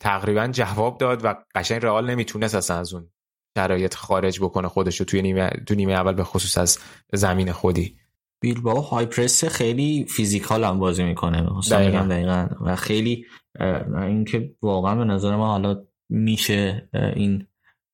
تقریبا 0.00 0.46
جواب 0.46 0.98
داد 0.98 1.24
و 1.24 1.34
قشنگ 1.54 1.84
رئال 1.84 2.10
نمی‌تونست 2.10 2.54
اصلا 2.54 2.76
از 2.76 2.94
اون 2.94 3.10
شرایط 3.58 3.94
خارج 3.94 4.40
بکنه 4.40 4.68
خودش 4.68 5.00
رو 5.00 5.06
توی 5.06 5.22
نیمه 5.22 5.50
تو 5.66 5.74
نیمه 5.74 5.92
اول 5.92 6.12
به 6.12 6.24
خصوص 6.24 6.58
از 6.58 6.78
زمین 7.12 7.52
خودی. 7.52 7.96
بیلبائو 8.42 8.80
high 8.80 9.06
press 9.06 9.44
خیلی 9.44 10.06
physical 10.08 10.64
هم 10.64 10.78
بازی 10.78 11.04
می‌کنه 11.04 11.46
دقیقا. 11.70 11.98
دقیقا. 11.98 12.48
و 12.60 12.76
خیلی 12.76 13.26
اینکه 13.96 14.54
واقعا 14.62 14.94
به 14.94 15.04
نظر 15.04 15.36
من 15.36 15.46
حالا 15.46 15.84
میشه 16.08 16.88
این 17.16 17.46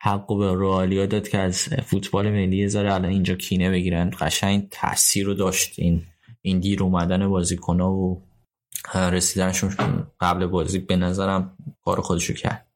حق 0.02 0.39
به 0.39 0.55
رئالیا 0.55 1.06
داد 1.06 1.28
که 1.28 1.39
از 1.39 1.68
فوتبال 1.86 2.31
ملی 2.31 2.68
زاره 2.68 2.94
الان 2.94 3.10
اینجا 3.10 3.35
کینه 3.35 3.70
بگیرن. 3.70 4.10
قشنگ 4.20 4.68
تاثیر 4.70 5.27
رو 5.27 5.35
داشت 5.35 5.74
این 5.78 6.02
این 6.43 6.60
دیر 6.60 6.82
اومدن 6.82 7.28
بازیکن‌ها 7.28 7.93
و 7.93 8.23
رسیدنشون 8.94 9.77
قبل 10.20 10.47
بازی 10.47 10.78
به 10.78 10.97
نظرم 10.97 11.56
کار 11.85 12.01
خودشو 12.01 12.35
کرد. 12.35 12.66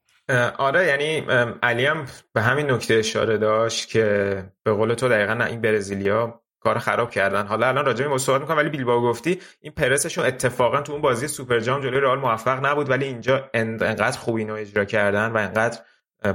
آره 0.59 0.87
یعنی 0.87 1.23
علی 1.63 1.87
هم 1.87 2.07
به 2.33 2.43
همین 2.43 2.71
نکته 2.71 2.95
اشاره 2.95 3.39
داشت 3.39 3.89
که 3.89 4.45
به 4.65 4.73
قول 4.73 4.95
تو 4.95 5.09
دقیقا 5.09 5.45
این 5.45 5.61
برزیلیا 5.61 6.41
کار 6.61 6.79
خراب 6.79 7.11
کردن. 7.11 7.47
حالا 7.47 7.69
الان 7.69 7.85
راجع 7.85 8.09
به 8.09 8.19
صحبت 8.19 8.41
می‌کنم 8.41 8.57
ولی 8.57 8.69
بیلباو 8.69 9.03
گفتی 9.03 9.39
این 9.61 9.73
پرسشون 9.73 10.25
اتفاقا 10.25 10.83
تو 10.83 10.93
اون 10.93 11.03
بازی 11.03 11.29
سوپر 11.29 11.61
جام 11.61 11.83
جلوی 11.83 12.01
رئال 12.01 12.19
موفق 12.19 12.67
نبود 12.67 12.91
ولی 12.91 13.05
اینجا 13.05 13.51
انقدر 13.55 14.19
خوب 14.19 14.37
اینو 14.37 14.55
اجرا 14.55 14.85
کردن 14.85 15.33
و 15.33 15.37
انقدر 15.37 15.79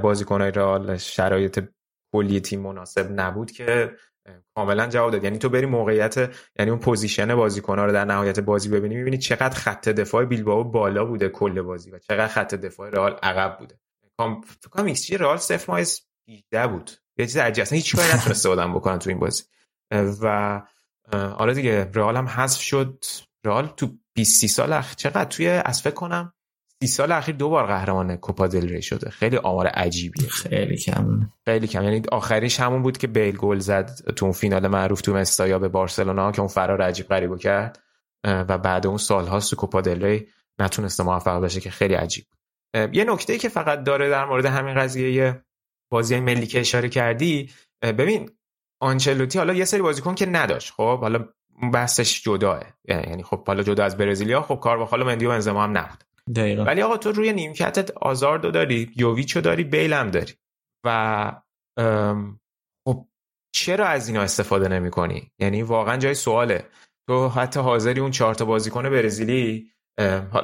بازیکنای 0.02 0.50
رئال 0.50 0.96
شرایط 0.96 1.60
کلی 2.12 2.40
تیم 2.40 2.60
مناسب 2.60 3.20
نبود 3.20 3.50
که 3.50 3.96
کاملا 4.54 4.86
جواب 4.86 5.12
داد. 5.12 5.24
یعنی 5.24 5.38
تو 5.38 5.48
بری 5.48 5.66
موقعیت 5.66 6.16
یعنی 6.58 6.70
اون 6.70 6.80
position 6.80 7.34
بازیکن‌ها 7.34 7.84
رو 7.84 7.92
در 7.92 8.04
نهایت 8.04 8.40
بازی 8.40 8.68
ببینی 8.68 8.94
می‌بینی 8.96 9.18
چقدر 9.18 9.54
خط 9.58 9.88
دفاع 9.88 10.24
بیلبائو 10.24 10.64
بالا 10.64 11.04
بوده 11.04 11.28
کل 11.28 11.62
بازی 11.62 11.90
و 11.90 11.98
چقدر 11.98 12.28
خط 12.28 12.54
دفاع 12.54 12.90
رئال 12.90 13.18
عقب 13.22 13.58
بوده. 13.58 13.78
فکر 14.18 14.68
کنم 14.70 14.84
ایکس 14.84 15.06
جی 15.06 15.16
رئال 15.16 15.36
0 15.36 15.80
18 16.28 16.66
بود. 16.66 16.90
یه 17.16 17.26
چیز 17.26 17.36
عجیبه 17.36 17.62
اصلا 17.62 17.76
هیچ 17.76 17.96
کاری 17.96 18.08
نتونسته 18.14 18.48
بودن 18.48 18.74
بکنن 18.74 18.98
تو 18.98 19.10
این 19.10 19.18
بازی. 19.18 19.42
و 20.22 20.62
آره 21.12 21.54
دیگه 21.54 21.90
رئال 21.94 22.16
هم 22.16 22.26
حذف 22.28 22.60
شد. 22.60 23.04
رئال 23.44 23.66
تو 23.76 23.88
20 24.14 24.46
سال 24.46 24.72
اخ 24.72 24.96
چقدر 24.96 25.24
توی 25.24 25.48
از 25.48 25.82
فکر 25.82 25.94
کنم 25.94 26.32
سی 26.82 26.86
سال 26.86 27.12
اخیر 27.12 27.34
دو 27.34 27.48
بار 27.48 27.66
قهرمان 27.66 28.16
کوپا 28.16 28.46
دل 28.46 28.68
ری 28.68 28.82
شده. 28.82 29.10
خیلی 29.10 29.36
آمار 29.36 29.66
عجیبیه. 29.66 30.28
خیلی 30.28 30.76
کم. 30.76 31.30
خیلی 31.44 31.66
کم. 31.66 31.82
یعنی 31.82 32.02
آخریش 32.12 32.60
همون 32.60 32.82
بود 32.82 32.98
که 32.98 33.06
بیل 33.06 33.36
گل 33.36 33.58
زد 33.58 33.90
تو 34.16 34.24
اون 34.24 34.32
فینال 34.32 34.68
معروف 34.68 35.00
تو 35.00 35.14
مستایا 35.14 35.58
به 35.58 35.68
بارسلونا 35.68 36.32
که 36.32 36.40
اون 36.40 36.48
فرار 36.48 36.82
عجیب 36.82 37.06
غریبو 37.06 37.36
کرد. 37.36 37.82
و 38.26 38.58
بعد 38.58 38.86
اون 38.86 38.96
سالهاست 38.96 39.50
تو 39.50 39.56
کوپا 39.56 39.80
دل 39.80 40.04
ری 40.04 40.28
نتونسته 40.58 41.02
موفق 41.02 41.40
بشه 41.40 41.60
که 41.60 41.70
خیلی 41.70 41.94
عجیب 41.94 42.24
یه 42.92 43.04
نکته 43.04 43.38
که 43.38 43.48
فقط 43.48 43.84
داره 43.84 44.10
در 44.10 44.24
مورد 44.24 44.46
همین 44.46 44.74
قضیه 44.74 45.42
بازی 45.90 46.20
ملی 46.20 46.46
که 46.46 46.60
اشاره 46.60 46.88
کردی 46.88 47.50
ببین 47.82 48.30
آنچلوتی 48.80 49.38
حالا 49.38 49.54
یه 49.54 49.64
سری 49.64 49.82
بازیکن 49.82 50.14
که 50.14 50.26
نداشت 50.26 50.72
خب؟ 50.72 50.98
حالا 51.00 51.28
بحثش 51.72 52.22
جداه. 52.22 52.62
یعنی 52.88 53.22
خب 53.22 53.46
حالا 53.46 53.62
جدا 53.62 53.84
از 53.84 53.96
برزیلیا 53.96 54.42
خب 54.42 54.60
کار 54.62 54.76
با 54.78 54.96
مندی 54.96 55.26
و 55.26 55.28
بنزما 55.28 55.64
هم 55.64 55.78
نبود. 55.78 56.04
دقیقا. 56.34 56.64
ولی 56.64 56.82
آقا 56.82 56.96
تو 56.96 57.12
روی 57.12 57.32
نیمکتت 57.32 57.90
آزاردو 57.90 58.50
داری 58.50 58.92
یوویچو 58.96 59.40
داری 59.40 59.64
بیلم 59.64 60.10
داری. 60.10 60.32
و 60.86 61.32
خب 62.86 63.06
چرا 63.54 63.86
از 63.86 64.08
اینا 64.08 64.22
استفاده 64.22 64.68
نمی 64.68 64.90
کنی؟ 64.90 65.32
یعنی 65.38 65.62
واقعا 65.62 65.96
جای 65.96 66.14
سواله. 66.14 66.66
تو 67.08 67.28
حتی 67.28 67.60
حاضری 67.60 68.00
اون 68.00 68.10
چهار 68.10 68.34
تا 68.34 68.44
بازیکن 68.44 68.82
برزیلی 68.82 69.72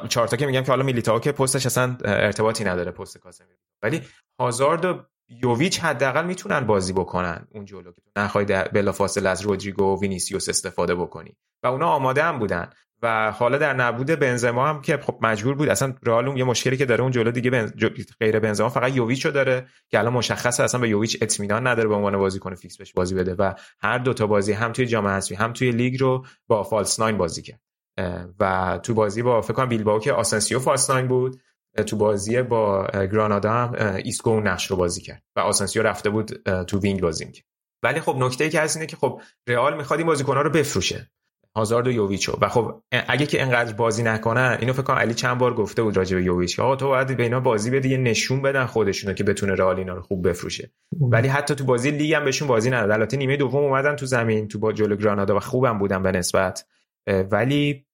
چهار 0.09 0.27
تا 0.27 0.37
که 0.37 0.45
میگم 0.45 0.61
که 0.61 0.71
حالا 0.71 0.83
میلیتائو 0.83 1.19
که 1.19 1.31
پستش 1.31 1.65
اصلا 1.65 1.97
ارتباطی 2.05 2.63
نداره 2.63 2.91
پست 2.91 3.17
کاسمیرو. 3.17 3.57
ولی 3.83 4.01
هازارد 4.39 4.85
و 4.85 5.03
یوویچ 5.29 5.79
حداقل 5.79 6.25
می‌تونن 6.25 6.59
بازی 6.59 6.93
بکنن 6.93 7.47
اون 7.51 7.65
جلو 7.65 7.91
که 7.91 8.01
نخوای 8.17 8.45
بلافاصله 8.45 9.29
از 9.29 9.41
رودریگو 9.41 9.83
و 9.83 9.99
وینیسیوس 9.99 10.49
استفاده 10.49 10.95
بکنی. 10.95 11.37
و 11.63 11.67
اونا 11.67 11.87
آماده 11.87 12.23
هم 12.23 12.39
بودن. 12.39 12.69
و 13.03 13.31
حالا 13.31 13.57
در 13.57 13.73
نبود 13.73 14.07
بنزما 14.07 14.67
هم 14.67 14.81
که 14.81 14.97
خب 14.97 15.17
مجبور 15.21 15.55
بود 15.55 15.69
اصلا 15.69 15.93
رئال 16.03 16.37
یه 16.37 16.43
مشکلی 16.43 16.77
که 16.77 16.85
داره 16.85 17.01
اون 17.01 17.11
جلو 17.11 17.31
دیگه 17.31 17.51
بنز... 17.51 17.71
غیر 18.19 18.39
بنزما 18.39 18.69
فقط 18.69 18.95
یوویچو 18.95 19.31
داره 19.31 19.67
که 19.89 19.99
الان 19.99 20.13
مشخصه 20.13 20.63
اصلا 20.63 20.81
به 20.81 20.89
یوویچ 20.89 21.17
اطمینان 21.21 21.67
نداره 21.67 21.87
به 21.87 21.95
عنوان 21.95 22.17
بازیکن 22.17 22.55
fix 22.55 22.77
بهش 22.77 22.93
بازی 22.93 23.15
بده 23.15 23.33
و 23.33 23.53
هر 23.79 23.97
دو 23.97 24.13
تا 24.13 24.27
بازی 24.27 24.53
هم 24.53 24.71
توی 24.71 24.85
جام 24.85 25.07
حذفی 25.07 25.35
هم 25.35 25.53
توی 25.53 25.71
لیگ 25.71 26.01
رو 26.01 26.25
با 26.47 26.63
false 26.63 26.99
nine 26.99 27.17
بازی 27.17 27.41
کرد. 27.41 27.59
و 28.39 28.79
تو 28.83 28.93
بازی 28.93 29.21
با 29.21 29.41
فکر 29.41 29.53
کنم 29.53 29.69
بیلبائو 29.69 29.99
که 29.99 30.13
آسنسیو 30.13 30.59
false 30.59 30.89
nine 30.89 31.07
بود 31.07 31.41
تو 31.87 31.97
بازی 31.97 32.41
با 32.41 32.87
گرانادا 32.93 33.51
هم 33.51 33.73
ایسکو 34.03 34.29
اون 34.29 34.47
نقش 34.47 34.71
رو 34.71 34.77
بازی 34.77 35.01
کرد 35.01 35.23
و 35.35 35.39
آسنسیو 35.39 35.83
رفته 35.83 36.09
بود 36.09 36.31
تو 36.63 36.79
wing 36.79 37.01
بازی 37.01 37.25
می‌کرد. 37.25 37.45
ولی 37.83 37.99
خب 37.99 38.15
نکته 38.19 38.43
ای 38.43 38.49
که 38.49 38.61
هست 38.61 38.75
اینه 38.75 38.87
که 38.87 38.95
خب 38.95 39.21
رئال 39.47 39.77
می‌خواد 39.77 39.99
این 39.99 40.07
بازیکن‌ها 40.07 40.41
رو 40.41 40.49
بفروشه. 40.49 41.09
هازارد 41.57 41.87
و 41.87 41.91
یوویچو 41.91 42.37
و 42.41 42.49
خب 42.49 42.81
اگه 42.91 43.25
که 43.25 43.41
انقدر 43.41 43.73
بازی 43.73 44.03
نکنن 44.03 44.57
اینو 44.59 44.73
فکر 44.73 44.83
کنم 44.83 44.97
علی 44.97 45.13
چند 45.13 45.37
بار 45.37 45.53
گفته 45.53 45.83
بود 45.83 45.97
راجع 45.97 46.17
به 46.17 46.23
یوویچ 46.23 46.59
آقا 46.59 46.75
تو 46.75 46.87
باید 46.87 47.17
به 47.17 47.23
اینا 47.23 47.39
بازی 47.39 47.71
بده 47.71 47.89
یه 47.89 47.97
نشون 47.97 48.41
بدن 48.41 48.65
خودشونو 48.65 49.13
که 49.13 49.23
بتونه 49.23 49.53
رئال 49.53 49.77
اینا 49.77 49.93
رو 49.93 50.01
خوب 50.01 50.29
بفروشه. 50.29 50.71
ولی 51.01 51.27
حتی 51.27 51.55
تو 51.55 51.65
بازی 51.65 51.91
لیگ 51.91 52.13
هم 52.13 52.25
بهشون 52.25 52.47
بازی 52.47 52.69
نداد. 52.69 52.91
البته 52.91 53.17
نیمه 53.17 53.37
دوم 53.37 53.63
اومدن 53.63 53.95
تو 53.95 54.05
زمین 54.05 54.47
تو 54.47 54.59
با 54.59 54.73
جلو 54.73 54.95
گرانادا 54.95 55.35
و 55.35 55.39
خوبم 55.39 55.79
بودن 55.79 56.03
به 56.03 56.11
نسبت. 56.11 56.65
ولی 57.31 57.85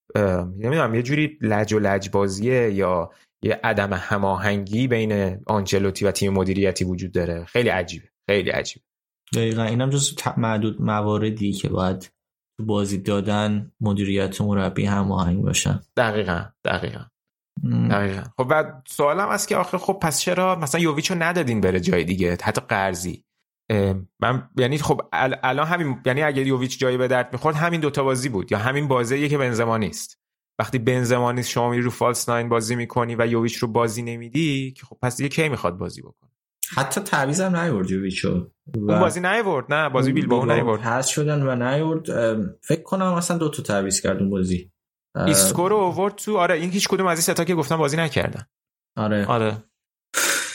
نمی‌دونم 0.57 0.95
یه 0.95 1.01
جوری 1.01 1.37
لج 1.41 1.73
و 1.73 1.79
لج 1.79 2.09
بازیه 2.09 2.71
یا 2.71 3.09
یه 3.43 3.59
عدم 3.63 3.93
هماهنگی 3.93 4.87
بین 4.87 5.43
آنچلوتی 5.47 6.05
و 6.05 6.11
تیم 6.11 6.33
مدیریتی 6.33 6.85
وجود 6.85 7.11
داره. 7.11 7.45
خیلی 7.45 7.69
عجیبه. 7.69 8.05
خیلی 8.29 8.49
عجیبه. 8.49 8.85
دقیقا 9.35 9.63
اینم 9.63 9.89
جز 9.89 10.15
معدود 10.37 10.81
مواردی 10.81 11.51
که 11.51 11.69
باید 11.69 12.11
تو 12.59 12.65
بازی 12.65 12.97
دادن 12.97 13.71
مدیریت 13.81 14.41
مربی 14.41 14.85
هماهنگ 14.85 15.43
باشن. 15.43 15.79
دقیقا 15.97 16.45
دقیقا. 16.65 17.05
دقیقا. 17.89 18.23
خب 18.37 18.43
بعد 18.43 18.83
سوالم 18.87 19.29
هست 19.29 19.47
که 19.47 19.55
آخه 19.55 19.77
خب 19.77 19.99
پس 20.01 20.19
چرا 20.19 20.55
مثلا 20.55 20.81
یوویچو 20.81 21.15
ندادین 21.15 21.61
بره 21.61 21.79
جای 21.79 22.03
دیگه؟ 22.03 22.37
حتی 22.43 22.61
قرضی. 22.61 23.25
من 24.19 24.49
یعنی 24.57 24.77
خب 24.77 25.01
الان 25.13 25.67
همین 25.67 25.97
یعنی 26.05 26.23
اگه 26.23 26.47
یوویچ 26.47 26.79
جایی 26.79 26.97
به 26.97 27.07
درد 27.07 27.33
می‌خورد 27.33 27.55
همین 27.55 27.81
دوتا 27.81 28.03
بازی 28.03 28.29
بود 28.29 28.51
یا 28.51 28.57
همین 28.57 28.87
بازیه 28.87 29.29
که 29.29 29.37
بنزما 29.37 29.77
نیست. 29.77 30.19
وقتی 30.59 30.79
بنزما 30.79 31.31
نیست 31.31 31.49
شما 31.49 31.69
میری 31.69 31.81
رو 31.81 31.89
فالس 31.89 32.29
ناین 32.29 32.49
بازی 32.49 32.75
می‌کنی 32.75 33.15
و 33.15 33.27
یوویچ 33.27 33.55
رو 33.55 33.67
بازی 33.67 34.01
نمیدی 34.01 34.71
که 34.71 34.85
خب 34.85 34.97
پس 35.01 35.17
دیگه 35.17 35.29
کی 35.29 35.49
می‌خواد 35.49 35.77
بازی 35.77 36.01
بکنه؟ 36.01 36.29
حتی 36.75 37.01
تعویض 37.01 37.41
هم 37.41 37.55
نیاورد 37.55 37.91
یوویچو. 37.91 38.49
اون 38.75 38.99
بازی 38.99 39.19
نیاورد؟ 39.19 39.73
نه 39.73 39.89
بازی 39.89 40.11
بیلبائو 40.11 40.45
نیاورد. 40.45 40.81
پس 40.81 41.07
شدن 41.07 41.41
و 41.41 41.55
نیاورد. 41.55 42.05
فکر 42.61 42.81
کنم 42.81 43.13
مثلا 43.13 43.37
دو 43.37 43.49
تا 43.49 43.63
تعویض 43.63 44.01
کرد 44.01 44.19
اون 44.19 44.29
بازی. 44.29 44.71
اسکور 45.15 45.71
رو 45.71 45.77
آورد 45.77 46.15
تو 46.15 46.37
آره 46.37 46.55
این 46.55 46.71
هیچ 46.71 46.87
کدوم 46.87 47.07
از 47.07 47.17
این 47.17 47.23
سه 47.23 47.36
تا 47.36 47.43
که 47.43 47.55
گفتم 47.55 47.77
بازی 47.77 47.97
نکردن. 47.97 48.47
آره. 48.97 49.25
آره. 49.25 49.63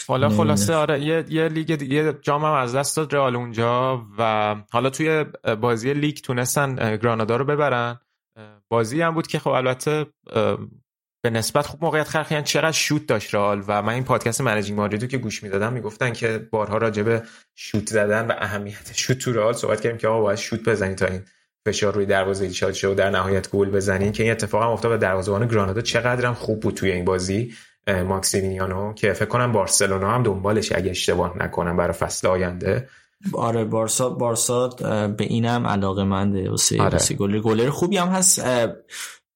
حالا 0.08 0.28
خلاصه 0.28 0.74
آره 0.74 1.00
یه 1.00 1.24
یه 1.28 1.48
لیگ 1.48 1.82
یه 1.82 2.18
جام 2.22 2.44
هم 2.44 2.52
از 2.52 2.74
دست 2.74 2.96
داد 2.96 3.14
رئال 3.14 3.36
اونجا 3.36 4.02
و 4.18 4.54
حالا 4.72 4.90
توی 4.90 5.24
بازی 5.60 5.94
لیگ 5.94 6.16
تونستن 6.16 6.96
گرانادا 6.96 7.36
رو 7.36 7.44
ببرن. 7.44 8.00
بازی 8.68 9.02
هم 9.02 9.14
بود 9.14 9.26
که 9.26 9.38
خب 9.38 9.50
البته 9.50 10.06
به 11.24 11.30
نسبت 11.30 11.66
خوب 11.66 11.84
موقعیت 11.84 12.08
خلق 12.08 12.32
یعنی 12.32 12.44
چقدر 12.44 12.72
شوت 12.72 13.06
داشت 13.06 13.34
رئال 13.34 13.62
و 13.68 13.82
من 13.82 13.92
این 13.92 14.04
پادکست 14.04 14.40
منیجینگ 14.40 14.78
مادرید 14.80 15.10
که 15.10 15.18
گوش 15.18 15.42
می‌دادم 15.42 15.72
می‌گفتن 15.72 16.12
که 16.12 16.48
بارها 16.50 16.78
راجع 16.78 17.02
به 17.02 17.22
شوت 17.54 17.88
زدن 17.88 18.26
و 18.26 18.32
اهمیت 18.38 18.92
شوت 18.92 19.18
تو 19.18 19.32
رئال 19.32 19.52
صحبت 19.52 19.80
کردیم 19.80 19.98
که 19.98 20.08
آقا 20.08 20.20
باید 20.20 20.38
شوت 20.38 20.68
بزنید 20.68 20.98
تا 20.98 21.06
این 21.06 21.22
فشار 21.66 21.94
روی 21.94 22.06
دروازه 22.06 22.44
ایجاد 22.44 22.72
شه 22.72 22.88
و 22.88 22.94
در 22.94 23.10
نهایت 23.10 23.50
گل 23.50 23.70
بزنین 23.70 24.12
که 24.12 24.22
این 24.22 24.32
اتفاق 24.32 24.62
هم 24.62 24.68
افتاد 24.68 24.92
و 24.92 24.96
دروازه‌بان 24.96 25.48
گرانادا 25.48 25.80
چقدر 25.80 26.26
هم 26.26 26.34
خوب 26.34 26.60
بود 26.60 26.74
توی 26.74 26.92
این 26.92 27.04
بازی. 27.04 27.54
ماکسیمینیانو 28.06 28.94
که 28.94 29.12
فکر 29.12 29.28
کنم 29.28 29.52
بارسلونا 29.52 30.10
هم 30.10 30.22
دنبالش 30.22 30.72
اگه 30.72 30.90
اشتباه 30.90 31.38
نکنم 31.38 31.76
برای 31.76 31.92
فصل 31.92 32.28
آینده. 32.28 32.88
آره 33.32 33.64
بارسا 33.64 34.10
بارسا 34.10 34.68
به 35.16 35.24
اینم 35.24 35.66
علاقه 35.66 36.04
منده 36.04 36.50
واسه 36.50 36.82
آره. 36.82 36.98
گلر. 37.18 37.70
خوبی 37.70 37.96
هم 37.96 38.08
هست. 38.08 38.42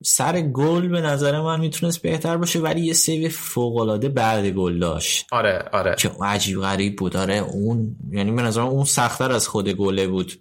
سر 0.05 0.41
گل 0.41 0.89
به 0.89 1.01
نظر 1.01 1.41
من 1.41 1.61
می‌تونست 1.61 2.03
بهتر 2.03 2.37
باشه 2.37 2.59
ولی 2.59 2.81
یه 2.81 2.93
save 2.93 3.29
فوق 3.29 3.77
العاده 3.77 4.09
بعد 4.09 4.47
گل 4.47 4.79
داشت. 4.79 5.27
آره 5.33 5.65
آره. 5.73 5.95
که 5.99 6.11
عجیب 6.23 6.61
غریب 6.61 6.97
بود. 6.97 7.17
آره 7.17 7.35
اون 7.35 7.97
یعنی 8.11 8.33
به 8.33 8.43
نظر 8.43 8.61
اون 8.61 8.85
سختتر 8.85 9.33
از 9.33 9.49
خود 9.49 9.69
گله 9.69 10.07
بود 10.07 10.33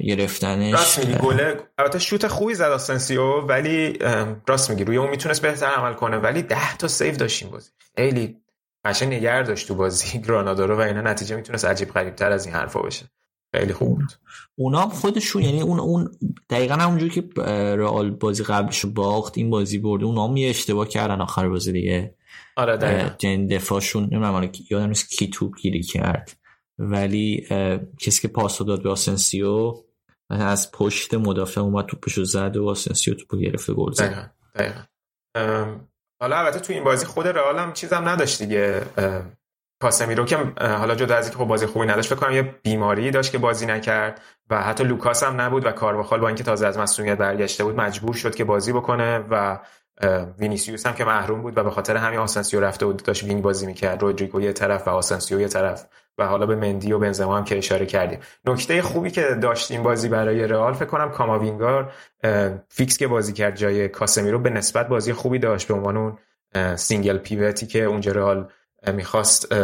گرفتنش. 0.00 0.72
راست 0.72 0.98
میگی 0.98 1.18
گله 1.18 1.60
البته 1.78 1.98
شوت 1.98 2.26
خوبی 2.26 2.54
زد 2.54 2.70
آسنسیو 2.70 3.40
ولی 3.40 3.98
راست 4.46 4.70
میگی 4.70 4.84
روی 4.84 4.96
اون 4.96 5.10
می‌تونست 5.10 5.42
بهتر 5.42 5.66
عمل 5.66 5.92
کنه 5.94 6.16
ولی 6.16 6.42
ده 6.42 6.76
تا 6.76 6.88
save 6.88 7.16
داشت 7.16 7.39
این 7.39 7.50
بازی. 7.50 7.70
خیلی 7.96 8.36
قشنگ 8.84 9.14
نگر 9.14 9.42
داشت 9.42 9.68
تو 9.68 9.74
بازی 9.74 10.18
گرانادا 10.26 10.64
رو 10.64 10.76
و 10.76 10.80
اینا 10.80 11.00
نتیجه 11.00 11.36
می‌تونست 11.36 11.64
عجیب 11.64 11.88
غریب 11.88 12.14
تر 12.14 12.32
از 12.32 12.46
این 12.46 12.54
حرفا 12.54 12.82
بشه. 12.82 13.06
خیلی 13.54 13.72
خوب 13.72 13.88
بود. 13.88 14.12
اونا 14.54 14.88
خودشون 14.88 15.42
یعنی 15.42 15.62
اون 15.62 15.80
اون 15.80 16.10
دقیقا 16.50 16.74
همونجوری 16.74 17.10
که 17.10 17.40
رئال 17.76 18.10
بازی 18.10 18.44
قبلش 18.44 18.86
باخت 18.86 19.38
این 19.38 19.50
بازی 19.50 19.78
برده 19.78 20.04
اونا 20.04 20.28
هم 20.28 20.36
یه 20.36 20.50
اشتباه 20.50 20.88
کردن 20.88 21.20
آخر 21.20 21.48
بازی 21.48 21.72
دیگه. 21.72 22.14
آره 22.56 22.76
دقیقا. 22.76 23.10
جن 23.18 23.46
دفاعشون 23.46 24.02
نمی‌دونم 24.02 24.50
یادم 24.70 24.86
نیست 24.86 25.10
کی 25.10 25.28
توپ 25.28 25.60
گیری 25.60 25.82
کرد. 25.82 26.36
ولی 26.78 27.46
کسی 28.00 28.22
که 28.22 28.28
پاس 28.28 28.58
داد 28.58 28.82
به 28.82 28.90
آسنسیو 28.90 29.74
از 30.30 30.70
پشت 30.72 31.14
مدافع 31.14 31.60
اومد 31.60 31.86
توپشو 31.86 32.24
زد 32.24 32.56
و 32.56 32.68
آسنسیو 32.68 33.14
توپو 33.14 33.36
گرفته 33.36 33.72
گل 33.72 33.92
زد. 33.92 34.30
حالا 36.20 36.36
البته 36.36 36.60
تو 36.60 36.72
این 36.72 36.84
بازی 36.84 37.06
خود 37.06 37.26
رئال 37.28 37.58
هم 37.58 37.72
چیزم 37.72 38.08
نداشت 38.08 38.42
دیگه. 38.42 38.82
کاسمیرو 39.82 40.24
که 40.24 40.38
حالا 40.60 40.94
جدا 40.94 41.14
از 41.16 41.24
اینکه 41.24 41.38
خب 41.38 41.44
بازی 41.44 41.66
خوبی 41.66 41.86
نداشت 41.86 42.14
فکر 42.14 42.26
کنم 42.26 42.36
یه 42.36 42.42
بیماری 42.42 43.10
داشت 43.10 43.32
که 43.32 43.38
بازی 43.38 43.66
نکرد 43.66 44.20
و 44.50 44.62
حتی 44.62 44.84
لوکاس 44.84 45.22
هم 45.22 45.40
نبود 45.40 45.66
و 45.66 45.70
کارواخال 45.70 46.20
با 46.20 46.28
اینکه 46.28 46.44
تازه 46.44 46.66
از 46.66 46.78
مصدومیت 46.78 47.18
برگشته 47.18 47.64
بود 47.64 47.76
مجبور 47.76 48.14
شد 48.14 48.34
که 48.34 48.44
بازی 48.44 48.72
بکنه 48.72 49.24
و 49.30 49.58
وینیسیوس 50.38 50.86
هم 50.86 50.94
که 50.94 51.04
محروم 51.04 51.42
بود 51.42 51.58
و 51.58 51.64
به 51.64 51.70
خاطر 51.70 51.96
همین 51.96 52.18
آسنسیو 52.18 52.60
رفته 52.60 52.86
بود 52.86 53.02
داشت 53.02 53.22
wing 53.22 53.42
بازی 53.42 53.66
می‌کرد 53.66 54.02
رودریگو 54.02 54.40
یه 54.40 54.52
طرف 54.52 54.88
و 54.88 54.90
آسنسیو 54.90 55.40
یه 55.40 55.48
طرف 55.48 55.86
و 56.18 56.26
حالا 56.26 56.46
به 56.46 56.56
مندی 56.56 56.92
و 56.92 56.98
بنزما 56.98 57.36
هم 57.36 57.44
که 57.44 57.58
اشاره 57.58 57.86
کردیم. 57.86 58.18
نکته 58.44 58.82
خوبی 58.82 59.10
که 59.10 59.38
داشتیم 59.42 59.82
بازی 59.82 60.08
برای 60.08 60.46
رئال 60.46 60.72
فکر 60.72 60.84
کنم 60.84 61.10
کاماوینگا 61.10 61.92
فیکس 62.68 62.96
که 62.96 63.06
بازی 63.06 63.32
کرد 63.32 63.56
جای 63.56 63.88
کاسمیرو 63.88 64.38
به 64.38 64.50
نسبت 64.50 64.88
بازی 64.88 65.12
خوبی 65.12 65.38
داشت 65.38 65.68
به 65.68 65.74
عنوان 65.74 65.96
اون 65.96 66.16
single 66.76 67.18
pivot 67.18 67.58
ی 67.58 67.66
که 67.66 67.84
اونجا 67.84 68.12
رئال 68.12 68.48
می‌خواست 68.86 69.54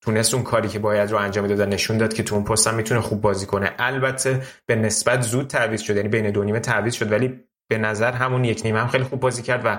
تونست 0.00 0.34
اون 0.34 0.42
کاری 0.42 0.68
که 0.68 0.78
باید 0.78 1.10
رو 1.10 1.16
انجام 1.18 1.46
داد 1.46 1.60
نشون 1.68 1.98
داد 1.98 2.14
که 2.14 2.22
تو 2.22 2.34
اون 2.34 2.44
پست 2.44 2.66
هم 2.66 2.74
می‌تونه 2.74 3.00
خوب 3.00 3.20
بازی 3.20 3.46
کنه. 3.46 3.70
البته 3.78 4.42
به 4.66 4.76
نسبت 4.76 5.20
زود 5.20 5.46
تعویض 5.46 5.80
شد 5.80 5.96
یعنی 5.96 6.08
بین 6.08 6.30
دو 6.30 6.44
نیمه 6.44 6.60
تعویض 6.60 6.94
شد 6.94 7.12
ولی 7.12 7.40
به 7.68 7.78
نظر 7.78 8.12
همون 8.12 8.44
یک 8.44 8.60
نیمه 8.64 8.80
هم 8.80 8.88
خیلی 8.88 9.04
خوب 9.04 9.20
بازی 9.20 9.42
کرد 9.42 9.62
و 9.64 9.78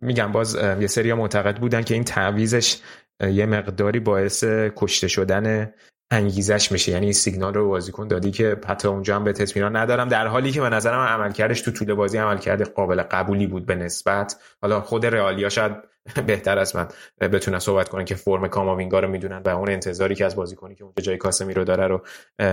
میگم 0.00 0.32
باز 0.32 0.54
یه 0.80 0.86
سری 0.86 1.12
معتقد 1.12 1.56
بودن 1.56 1.82
که 1.82 1.94
این 1.94 2.04
تعویزش 2.04 2.78
یه 3.20 3.46
مقداری 3.46 4.00
باعث 4.00 4.44
کشته 4.76 5.08
شدن 5.08 5.72
انگیزش 6.10 6.72
میشه. 6.72 6.92
یعنی 6.92 7.12
سیگنال 7.12 7.54
رو 7.54 7.68
بازیکن 7.68 8.08
دادی 8.08 8.30
که 8.30 8.56
حتی 8.66 8.88
اونجا 8.88 9.16
هم 9.16 9.24
به 9.24 9.34
ندارم. 9.56 10.08
در 10.08 10.26
حالی 10.26 10.52
که 10.52 10.60
به 10.60 10.68
نظرم 10.68 11.00
عملکردش 11.00 11.60
تو 11.60 11.70
طول 11.70 11.94
بازی 11.94 12.18
عملکرد 12.18 12.62
قابل 12.62 13.02
قبولی 13.02 13.46
بود 13.46 13.66
به 13.66 13.74
نسبت. 13.74 14.36
حالا 14.62 14.80
خود 14.80 15.06
رئالیا 15.06 15.48
شاید 15.48 15.72
بهتر 16.26 16.58
از 16.58 16.76
من 16.76 16.88
بتونن 17.20 17.58
صحبت 17.58 17.88
کنن 17.88 18.04
که 18.04 18.14
فرم 18.14 18.48
کاماوینگا 18.48 19.00
رو 19.00 19.08
می‌دونن 19.08 19.42
و 19.44 19.48
اون 19.48 19.70
انتظاری 19.70 20.14
که 20.14 20.24
از 20.24 20.36
بازیکنی 20.36 20.74
که 20.74 20.84
اونجا 20.84 21.02
جای 21.02 21.16
کاسمی 21.16 21.54
رو 21.54 21.64
داره 21.64 21.86
رو 21.86 22.02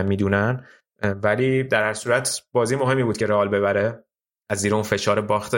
می‌دونن. 0.03 0.65
ولی 1.03 1.64
در 1.64 1.84
هر 1.84 1.94
صورت 1.94 2.41
بازی 2.52 2.76
مهمی 2.76 3.03
بود 3.03 3.18
که 3.18 3.27
رئال 3.27 3.49
ببره. 3.49 4.03
از 4.49 4.60
زیر 4.60 4.73
اون 4.73 4.84
فشار 4.84 5.22
باخت 5.22 5.56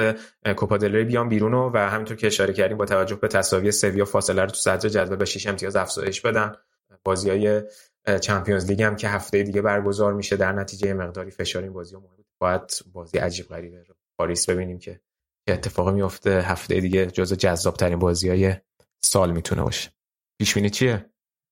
کوپا 0.56 0.78
دل 0.78 1.03
بیان 1.03 1.30
بیرون 1.30 1.53
و 1.53 1.78
همینطور 1.78 2.18
که 2.18 2.28
اشاره 2.28 2.53
کردیم 2.53 2.78
با 2.78 2.86
توجه 2.86 3.15
به 3.15 3.28
تساوی 3.28 3.72
سویا 3.72 4.06
فاصله 4.06 4.41
رو 4.41 4.48
تو 4.48 4.56
صدر 4.56 4.90
جدول 4.90 5.15
به 5.15 5.26
6 5.26 5.48
امتیاز 5.48 5.76
افزایش 5.76 6.22
بدن. 6.22 6.56
بازی 7.03 7.30
های 7.30 7.61
چمپیونز 8.22 8.70
لیگ 8.70 8.84
هم 8.84 8.96
که 8.96 9.10
هفته 9.10 9.44
دیگه 9.44 9.62
برگزار 9.62 10.14
میشه 10.14 10.36
در 10.36 10.52
نتیجه 10.52 10.94
مقداری 10.94 11.32
فشار 11.32 11.64
این 11.64 11.74
بازی 11.74 11.96
مهم 11.96 12.26
باید 12.42 12.62
بازی 12.94 13.18
عجیب 13.18 13.46
غریبه 13.46 13.84
رو 13.84 13.96
پاریس 14.20 14.50
ببینیم 14.50 14.80
که 14.80 15.02
چه 15.50 15.54
اتفاقی 15.54 15.92
میفته. 15.92 16.42
هفته 16.42 16.80
دیگه 16.80 17.06
جزو 17.06 17.36
جذاب 17.36 17.74
ترین 17.74 18.00
بازی 18.00 18.30
های 18.30 18.56
سال 19.04 19.32
می‌تونه 19.32 19.62
باشه. 19.62 19.90
پیش 20.40 20.54
بینی 20.54 20.70
چیه؟ 20.70 21.06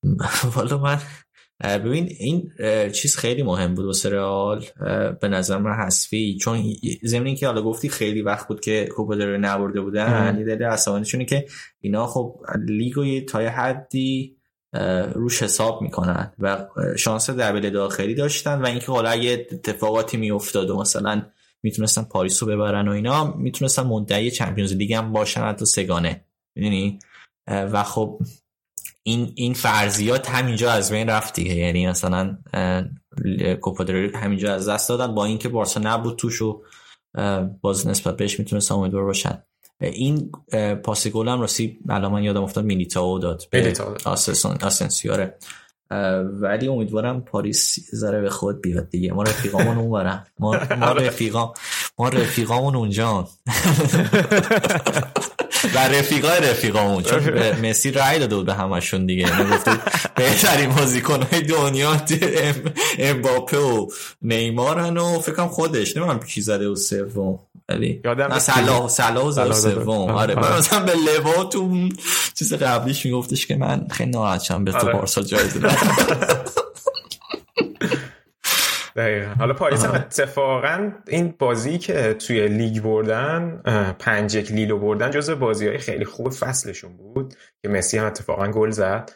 والا 0.56 0.77
من 0.77 0.99
ببین 1.61 2.07
این 2.19 2.52
چیز 2.91 3.15
خیلی 3.15 3.44
مهم 3.44 3.76
بود 3.76 3.86
واسه 3.86 4.10
رئال. 4.10 4.65
به 5.22 5.27
نظر 5.27 5.57
من 5.57 5.73
حذفی. 5.73 6.38
چون 6.41 6.64
زمینی 7.03 7.36
که 7.36 7.48
حالا 7.48 7.61
گفتی 7.61 7.90
خیلی 7.90 8.22
وقت 8.22 8.48
بود 8.48 8.61
که 8.61 8.88
کوپا 8.95 9.14
رو 9.14 9.38
نبرده 9.38 9.82
بودن. 9.82 10.36
یه 10.40 10.45
دلیل 10.45 10.64
عصبانیشونه 10.64 11.26
که 11.26 11.45
اینا 11.80 12.07
خب 12.07 12.40
لیگو 12.65 13.19
تا 13.19 13.40
حدی 13.40 14.34
روش 15.14 15.43
حساب 15.43 15.81
می‌کنن 15.81 16.34
و 16.39 16.68
شانس 16.97 17.30
دربل 17.30 17.69
داخلی 17.69 18.15
داشتن 18.15 18.61
و 18.61 18.65
اینکه 18.65 18.91
حالا 18.91 19.15
یه 19.15 19.47
اتفاقاتی 19.52 20.18
میافتاد 20.18 20.69
و 20.69 20.77
مثلا 20.77 21.22
می‌تونستن 21.64 22.03
پاریس 22.03 22.43
رو 22.43 22.49
ببرن 22.49 22.88
و 22.88 22.91
اینا 22.91 23.34
می‌تونستن 23.35 23.84
مدعی 23.84 24.31
چمپیونز 24.31 24.73
لیگ 24.73 24.93
هم 24.93 25.14
باشن 25.14 25.41
حتی 25.41 25.65
سگانه. 25.65 26.26
می‌دونی؟ 26.57 26.99
و 27.47 27.84
خب 27.84 28.19
این 29.03 29.31
این 29.35 29.53
فرضیات 29.53 30.30
همینجا 30.30 30.72
از 30.72 30.91
بین 30.91 31.10
رفت 31.10 31.35
دیگه. 31.35 31.56
یعنی 31.56 31.88
مثلا 31.88 32.38
کوپا 33.61 33.85
همینجا 34.15 34.53
از 34.53 34.69
دست 34.69 34.89
دادن 34.89 35.15
با 35.15 35.26
اینکه 35.26 35.49
بارسا 35.49 35.80
نبود 35.80 36.15
توش 36.15 36.41
و 36.41 36.61
باز 37.61 37.88
نسبت 37.88 38.18
بهش 38.18 38.39
می‌تونستن 38.39 38.76
امیدوار 38.76 39.06
باشن. 39.06 39.43
این 39.81 40.31
پاس 40.84 41.07
گل 41.07 41.27
هم 41.27 41.41
راستی 41.41 41.80
الان 41.89 42.11
من 42.11 42.23
یادم 42.23 42.43
افتاد 42.43 42.65
میلیتائو 42.65 43.19
داد 43.19 43.43
به 43.49 43.73
آسنسیاره 44.61 45.38
ولی 46.41 46.68
امیدوارم 46.68 47.22
پاریس 47.22 47.80
ذره 47.95 48.22
به 48.22 48.30
خود 48.30 48.61
بیاد 48.61 48.89
دیگه. 48.89 49.14
ما 49.14 49.23
رفیقامون 49.23 49.77
اون 49.77 50.19
ما 50.39 50.57
ما 50.80 50.91
رفیقام 51.06 51.53
ما 51.97 52.10
رفیقامون 52.10 52.76
اونجا. 52.76 53.22
و 55.76 55.77
رفیقای 55.77 56.39
رفیقامون 56.39 57.03
چون 57.03 57.52
مسی 57.52 57.91
رای 57.91 58.19
داده 58.19 58.35
بود 58.35 58.45
به 58.45 58.53
همشون 58.53 59.06
دیگه. 59.06 59.26
گفته 59.53 59.72
بهترین 60.15 60.72
های 60.72 61.41
دنیا 61.41 62.02
امباپه 62.99 63.57
و 63.57 63.88
نیمارن 64.22 64.97
و 64.97 65.19
فکرم 65.19 65.47
خودش. 65.47 65.97
نمی‌دونم 65.97 66.19
کی 66.19 66.41
زده 66.41 66.68
و 66.68 66.76
سوم. 66.76 67.39
ولی 67.69 68.01
یادم 68.05 68.39
صلاح 68.39 68.87
صلاح 68.87 69.31
زده 69.31 69.53
سوم. 69.53 70.09
آره 70.09 70.57
مثلا 70.57 70.79
به 70.79 70.93
لوا 70.93 71.43
تو 71.43 71.89
چیز 72.33 72.53
قبلیش 72.53 73.05
میگفتش 73.05 73.47
که 73.47 73.55
من 73.55 73.87
خیلی 73.91 74.09
ناراحت 74.09 74.41
شدم 74.41 74.63
به 74.63 74.71
تو 74.71 74.77
آره. 74.77 74.93
پارسال 74.93 75.23
جایزه 75.23 75.59
دقیقا. 78.95 79.33
حالا 79.39 79.53
پاریس 79.53 79.85
هم 79.85 79.91
اتفاقا 79.95 80.91
این 81.07 81.33
بازی 81.39 81.77
که 81.77 82.13
توی 82.13 82.47
لیگ 82.47 82.83
بردن 82.83 83.61
پنج 83.99 84.35
یک 84.35 84.51
لیلو 84.51 84.79
بردن 84.79 85.11
جزو 85.11 85.35
بازی 85.35 85.67
های 85.67 85.77
خیلی 85.77 86.05
خوب 86.05 86.29
فصلشون 86.29 86.97
بود 86.97 87.33
که 87.63 87.69
مسی 87.69 87.97
هم 87.97 88.05
اتفاقا 88.05 88.47
گل 88.47 88.69
زد. 88.69 89.11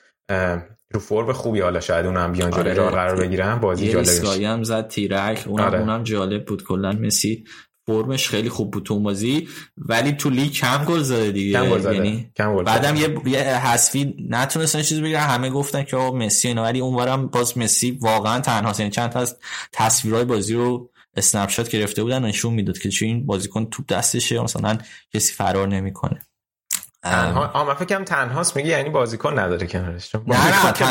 رو 0.93 0.99
فرم 0.99 1.34
خوبی 1.34 1.61
حالا 1.61 1.80
شاید 1.80 2.05
اونم 2.05 2.31
بیان 2.31 2.51
جلوی 2.51 2.80
آره. 2.80 2.95
قرار 2.95 3.15
بگیرن 3.15 3.55
بازی 3.59 3.91
جالبش 3.91 4.41
هم 4.41 4.63
زد 4.63 4.88
تیرک 4.88 5.43
اونم, 5.47 5.65
آره. 5.65 5.80
اونم 5.80 6.03
جالب 6.03 6.45
بود. 6.45 6.63
کلا 6.63 6.91
مسی 6.91 7.43
فرمش 7.90 8.30
خیلی 8.30 8.49
خوب 8.49 8.72
بود 8.72 8.84
تو 8.84 8.99
بازی 8.99 9.48
ولی 9.78 10.11
تو 10.11 10.30
لیگ 10.30 10.52
کم 10.52 10.86
گل 10.86 11.02
زده 11.02 11.32
دیگه. 11.32 11.60
کم 11.60 11.70
گل 11.70 11.80
زده. 11.80 11.95
یعنی 11.95 12.30
بعدم 12.66 12.95
یه 12.95 13.16
یه 13.26 13.40
حذفی 13.40 14.16
نتونستن 14.30 14.82
چیز 14.82 15.02
بگیرن 15.02 15.22
همه 15.22 15.49
گفتن 15.49 15.84
که 15.84 15.98
مسی 15.98 16.48
اینا 16.48 16.64
ولی 16.64 16.80
اونورم 16.80 17.28
باز 17.28 17.57
مسی 17.57 17.91
واقعا 17.91 18.40
تنها 18.40 18.74
یعنی 18.80 18.91
چند 18.91 19.10
تا 19.10 19.20
از 19.20 19.38
تصویرهای 19.72 20.26
بازی 20.26 20.53
رو 20.53 20.90
اسنپ 21.16 21.49
شات 21.49 21.70
گرفته 21.70 22.03
بودن 22.03 22.26
نشون 22.26 22.53
می‌داد 22.53 22.78
که 22.78 22.90
چه 22.90 23.06
این 23.06 23.26
بازیکن 23.26 23.66
توپ 23.66 23.86
دستشه 23.86 24.40
مثلا 24.40 24.78
کسی 25.14 25.34
فرار 25.34 25.68
نمی‌کنه. 25.68 26.28
تنها 27.03 27.65
من 27.65 27.73
فکر 27.73 28.03
تنهاست 28.03 28.55
میگه 28.55 28.69
یعنی 28.69 28.89
بازیکن 28.89 29.39
نداره 29.39 29.67
کنارش. 29.67 30.15
نه 30.15 30.21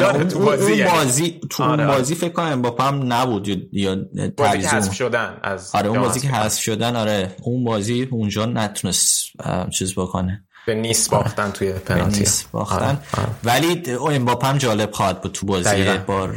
نه 0.00 0.14
اون, 0.14 0.28
تو 0.28 0.38
بازی 0.38 0.82
اون 0.82 0.92
بازی 0.92 1.40
تو 1.50 1.62
آره. 1.62 1.86
بازی 1.86 2.14
فکر 2.14 2.32
کنم 2.32 2.62
با 2.62 2.84
هم 2.84 3.12
نبود 3.12 3.48
یا 3.72 3.96
بازی 4.36 4.60
که 4.60 4.68
حذف 4.68 4.94
شدن 4.94 5.38
از 5.42 5.74
آره 5.74 5.88
اون 5.88 6.00
بازی 6.00 6.20
که 6.20 6.28
حذف 6.28 6.60
شدن 6.60 6.96
آره. 6.96 7.36
اون 7.42 7.64
بازی 7.64 8.08
اونجا 8.10 8.46
نتونست 8.46 9.24
چیز 9.72 9.94
بکنه. 9.94 10.44
به 10.68 10.74
نیس 10.74 11.08
باختن 11.08 11.50
توی 11.50 11.72
پنالتی. 11.72 12.20
نیس 12.20 12.42
باختن. 12.42 12.76
آره. 12.76 12.98
آره. 13.18 13.28
ولی 13.44 13.82
امباپه 13.96 14.46
هم 14.46 14.58
جالب 14.58 14.90
خواهد 14.90 15.20
بود 15.20 15.32
تو 15.32 15.46
بازی 15.46 15.98
با 16.06 16.28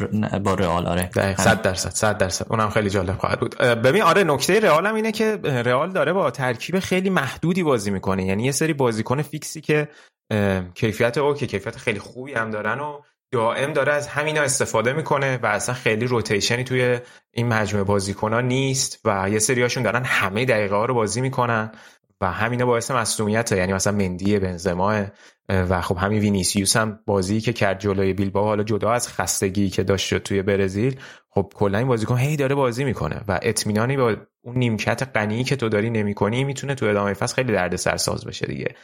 با 0.44 0.54
رئال 0.54 0.88
آره. 0.88 1.10
100 1.38 1.62
درصد 1.62 1.90
100 1.90 2.18
درصد. 2.18 2.46
اونم 2.50 2.70
خیلی 2.70 2.90
جالب 2.90 3.18
خواهد 3.18 3.40
بود. 3.40 3.58
ببین 3.58 4.02
آره 4.02 4.24
نکته 4.24 4.60
رئال 4.60 4.86
هم 4.86 4.96
اینه 4.96 5.12
که 5.12 5.36
رئال 5.44 5.92
داره 5.92 6.14
با 6.14 6.32
ترکیب 6.32 6.80
خیلی 6.80 7.10
محدودی 7.10 7.64
بازی 7.64 7.92
می‌کنه. 7.92 8.26
یعنی 8.26 8.44
یه 8.44 8.52
سری 8.52 8.74
بازیکن 8.74 9.22
فیکسی 9.22 9.62
که 9.62 9.88
کیفیت 10.76 11.18
اوکی 11.18 11.48
کیفیت 11.48 11.78
خیلی 11.78 12.00
خوبی 12.00 12.34
هم 12.34 12.52
دارن 12.52 12.80
و 12.80 13.00
دائم 13.32 13.74
داره 13.74 13.94
از 13.94 14.08
همینا 14.08 14.42
استفاده 14.42 14.94
می‌کنه 14.94 15.40
و 15.44 15.46
اصلا 15.46 15.76
خیلی 15.76 16.06
روتیشنی 16.06 16.64
توی 16.64 17.00
این 17.32 17.48
مجموعه 17.48 17.84
بازیکن 17.84 18.34
ها 18.34 18.42
نیست 18.42 19.00
و 19.06 19.30
یه 19.30 19.40
سریاشون 19.40 19.84
دارن 19.84 20.04
همه 20.06 20.46
دقیقه 20.46 20.76
ها 20.76 20.86
رو 20.86 20.94
بازی 20.94 21.22
می‌کنن. 21.22 21.72
و 22.22 22.32
همینا 22.32 22.66
باعث 22.66 22.92
مصونیت 22.92 23.52
یعنی 23.52 23.74
مثلا 23.74 23.94
مندی 23.94 24.40
بنزما 24.40 25.06
و 25.50 25.82
خب 25.82 25.98
همین 25.98 26.20
وینیسیوس 26.20 26.78
هم 26.78 27.00
بازی 27.06 27.42
که 27.42 27.54
کرد 27.54 27.80
جلوی 27.80 28.14
بیلبائو 28.14 28.46
حالا 28.46 28.64
جدا 28.64 28.92
از 28.92 29.08
خستگی 29.08 29.70
که 29.70 29.84
داشت 29.84 30.18
توی 30.18 30.42
برزیل 30.42 31.00
خب 31.30 31.54
کلا 31.56 31.78
این 31.78 31.88
بازیکن 31.88 32.18
هی 32.18 32.36
داره 32.36 32.56
بازی 32.56 32.84
می‌کنه 32.84 33.22
و 33.28 33.40
اطمینانی 33.42 33.98
با 33.98 34.16
اون 34.42 34.58
نیمکت 34.58 35.10
غنی 35.16 35.44
که 35.44 35.56
تو 35.56 35.70
داری 35.70 35.90
نمی‌کنی 35.90 36.44
می‌تونه 36.44 36.76
تو 36.76 36.86
ادامه 36.86 37.14
فصل 37.14 37.36
خیلی 37.36 37.54
دردسر 37.54 37.98
ساز 37.98 38.26
بشه 38.26 38.46
دیگه. 38.46 38.76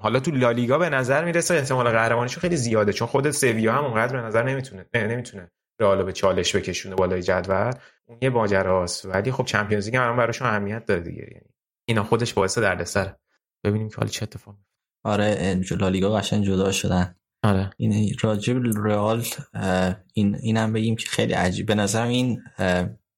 حالا 0.00 0.20
تو 0.20 0.30
لالیگا 0.30 0.78
به 0.78 0.88
نظر 0.88 1.24
می‌رسه 1.24 1.54
احتمال 1.54 1.90
قهرمانیش 1.90 2.38
خیلی 2.38 2.56
زیاده 2.56 2.92
چون 2.92 3.08
خود 3.08 3.30
سویا 3.30 3.72
هم 3.72 3.84
اونقدر 3.84 4.20
به 4.20 4.26
نظر 4.26 4.42
نمی‌تونه 4.42 4.86
نمی‌تونه 4.94 5.50
رئال 5.80 6.02
به 6.02 6.12
چالش 6.12 6.56
بکشونه 6.56 6.94
بالای 6.94 7.22
جدول. 7.22 7.72
اون 8.06 8.18
یه 8.22 8.30
ماجراست 8.30 9.06
ولی 9.06 9.32
خب 9.32 9.44
چمپیونز 9.44 9.86
لیگ 9.86 9.96
هم 9.96 10.16
براشون 10.16 10.48
اهمیت 10.48 10.86
داره 10.86 11.00
دیگه. 11.00 11.22
یعنی 11.22 11.51
اینا 11.84 12.04
خودش 12.04 12.32
باعث 12.32 12.58
دردسر 12.58 13.14
ببینیم 13.64 13.88
که 13.88 13.96
حالا 13.96 14.08
چه 14.08 14.22
اتفاقی 14.22 14.58
آره 15.04 15.60
لالیگا 15.70 16.12
قشنگ 16.12 16.44
جدا 16.44 16.72
شدن. 16.72 17.14
آره. 17.42 17.70
این 17.76 18.16
راجب 18.20 18.62
رئال 18.76 19.24
این 20.14 20.34
اینم 20.34 20.72
بگیم 20.72 20.96
که 20.96 21.08
خیلی 21.08 21.32
عجیب. 21.32 21.66
به 21.66 21.74
نظر 21.74 22.06
این 22.06 22.42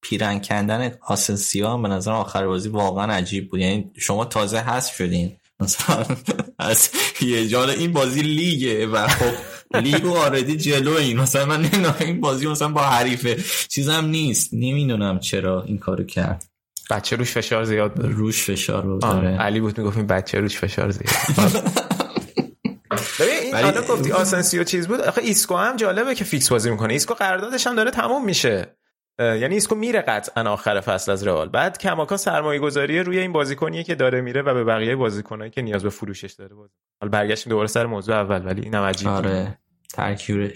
پیرن 0.03 0.39
کندن 0.39 0.95
آسنسیو 1.01 1.79
به 1.79 1.89
نظر 1.89 2.13
آخر 2.13 2.47
بازی 2.47 2.69
واقعا 2.69 3.13
عجیب 3.13 3.51
بود. 3.51 3.61
یعنی 3.61 3.91
شما 3.97 4.25
تازه 4.25 4.59
هست 4.59 4.95
شدین. 4.95 5.37
مثلا 5.61 6.05
از 6.59 6.91
یه 7.21 7.59
این 7.59 7.93
بازی 7.93 8.23
لیگه 8.23 8.87
و 8.87 9.09
خب 9.09 9.35
لیگ 9.77 10.05
و 10.05 10.17
آردی 10.17 10.57
جلو 10.57 10.93
این. 10.93 11.21
مثلا 11.21 11.47
من 11.47 11.61
نمی‌دونم 11.61 11.97
این 12.01 12.21
بازی 12.21 12.47
مثلا 12.47 12.69
با 12.69 12.83
حریفه. 12.83 13.37
چیزم 13.69 14.05
نیست. 14.05 14.55
نمی‌دونم 14.55 15.19
چرا 15.19 15.63
این 15.63 15.79
کارو 15.79 16.05
کرد. 16.05 16.54
بچه 16.91 17.17
روش 17.17 17.33
فشار 17.33 17.65
زیاد 17.65 17.95
بود 17.95 18.13
روش 18.13 18.45
فشار 18.45 18.83
بود 18.83 19.05
آره. 19.05 19.37
علی 19.37 19.61
بود 19.61 19.79
می‌گفت 19.79 19.97
این 19.97 20.07
بچه 20.07 20.41
روش 20.41 20.59
فشار 20.59 20.91
زیاد 20.91 21.15
ببین 23.21 23.39
این 23.43 23.55
حالا 23.55 23.83
گفتی 23.83 24.13
آسنسیو 24.13 24.65
چیز 24.65 24.89
بود. 24.89 25.01
آخه 25.01 25.21
ایسکو 25.21 25.57
هم 25.57 25.77
جالبه 25.77 26.15
که 26.15 26.25
فیکس 26.25 26.49
بازی 26.49 26.71
می‌کنه. 26.71 26.93
ایسکو 26.93 27.15
قراردادش 27.15 27.67
هم 27.67 27.75
داره 27.77 27.91
تموم 27.91 28.25
میشه. 28.25 28.77
یعنی 29.19 29.55
ایسکو 29.55 29.75
میره 29.75 30.01
قطعا 30.01 30.51
آخر 30.53 30.81
فصل 30.81 31.13
از 31.13 31.27
رئال. 31.27 31.49
بعد 31.49 31.79
کماکا 31.79 32.17
سرمایه 32.17 32.61
گذاری 32.61 33.01
روی 33.01 33.19
این 33.19 33.33
بازیکنیه 33.33 33.83
که 33.83 33.95
داره 33.95 34.21
میره 34.21 34.43
و 34.43 34.55
به 34.55 34.65
بقیه 34.65 34.97
بازیکنایی 34.97 35.51
که 35.51 35.63
نیاز 35.63 35.83
به 35.83 35.91
فروشش 35.91 36.33
داره 36.33 36.55
بازی 36.55 36.73
حالا 37.01 37.11
برگشتیم 37.11 37.51
دوباره 37.51 37.69
سر 37.69 37.87
موضوع 37.87 38.17
اول 38.17 38.47
ولی 38.47 38.63
اینم 38.63 38.83
عجیبه 38.83 39.11
آره. 39.11 39.59
ترکیب 39.95 40.53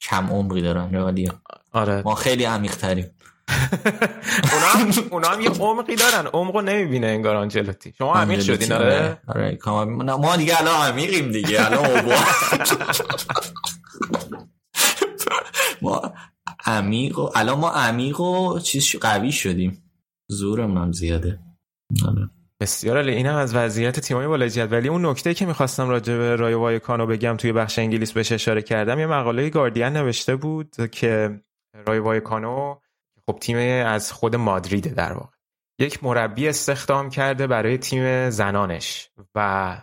کم 0.00 0.26
عمقی 0.30 0.62
دارن 0.62 0.94
رئالیا. 0.94 1.32
آره. 1.72 2.02
ما 2.04 2.14
خیلی 2.14 2.44
عمیق 2.44 2.76
تریم 2.76 3.10
اونا 4.52 4.66
هم 4.66 4.90
اونا 5.10 5.28
هم 5.28 5.40
یه 5.40 5.50
عمقی 5.50 5.96
دارن. 5.96 6.26
عمقو 6.26 6.60
نمی‌بینه 6.60 7.06
انگار 7.06 7.36
آنجلوتی. 7.36 7.94
شما 7.98 8.14
عمیق 8.14 8.40
شدین 8.40 8.72
آره. 8.72 9.18
آره. 9.28 9.58
ما 10.16 10.36
دیگه 10.36 10.60
الان 10.60 10.92
عمیقیم 10.92 11.32
دیگه. 11.32 11.66
الان 11.66 12.04
ما 15.82 16.12
عمیق 16.66 17.18
و 17.18 17.30
الان 17.34 17.58
ما 17.58 17.70
عمیق 17.70 18.20
و 18.20 18.58
چیز 18.58 18.96
قوی 19.00 19.32
شدیم. 19.32 19.84
زورمون 20.28 20.78
هم 20.82 20.92
زیاده. 20.92 21.38
آره. 22.08 22.30
بسیار 22.60 22.98
عالی 22.98 23.12
اینم 23.12 23.34
از 23.34 23.54
وضعیت 23.54 24.00
تیمای 24.00 24.26
بالای 24.26 24.50
جدولی 24.50 24.88
اون 24.88 25.06
نکته 25.06 25.34
که 25.34 25.46
می‌خواستم 25.46 25.88
راجع 25.88 26.16
به 26.16 26.36
رایو 26.36 26.58
وایکانو 26.58 27.06
بگم 27.06 27.36
توی 27.36 27.52
بخش 27.52 27.78
انگلیس 27.78 28.12
بهش 28.12 28.32
اشاره 28.32 28.62
کردم 28.62 28.98
یه 28.98 29.06
مقاله 29.06 29.50
گاردین 29.50 29.84
نوشته 29.84 30.36
بود 30.36 30.76
که 30.92 31.40
رایو 31.86 32.04
وایکانو 32.04 32.76
خب 33.26 33.38
تیم 33.38 33.56
از 33.86 34.12
خود 34.12 34.36
مادریده 34.36 34.90
در 34.90 35.12
واقع. 35.12 35.36
یک 35.78 36.04
مربی 36.04 36.48
استخدام 36.48 37.10
کرده 37.10 37.46
برای 37.46 37.78
تیم 37.78 38.30
زنانش 38.30 39.10
و 39.34 39.78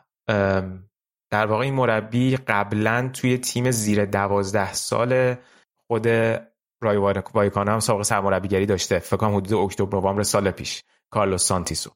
در 1.31 1.45
واقع 1.45 1.63
این 1.63 1.73
مربی 1.73 2.37
قبلا 2.37 3.09
توی 3.13 3.37
تیم 3.37 3.71
زیر 3.71 4.05
دوازده 4.05 4.73
سال 4.73 5.35
خود 5.87 6.07
رایو 6.81 6.97
وایکانو 7.33 7.73
هم 7.73 7.79
سابقه 7.79 8.03
سرمربیگری 8.03 8.65
داشته. 8.65 8.99
فکر 8.99 9.17
کنم 9.17 9.35
حدود 9.35 9.53
اکتبر 9.53 9.97
نوامبر 9.97 10.23
سال 10.23 10.51
پیش. 10.51 10.83
کارلوس 11.11 11.43
سانتیسو. 11.43 11.91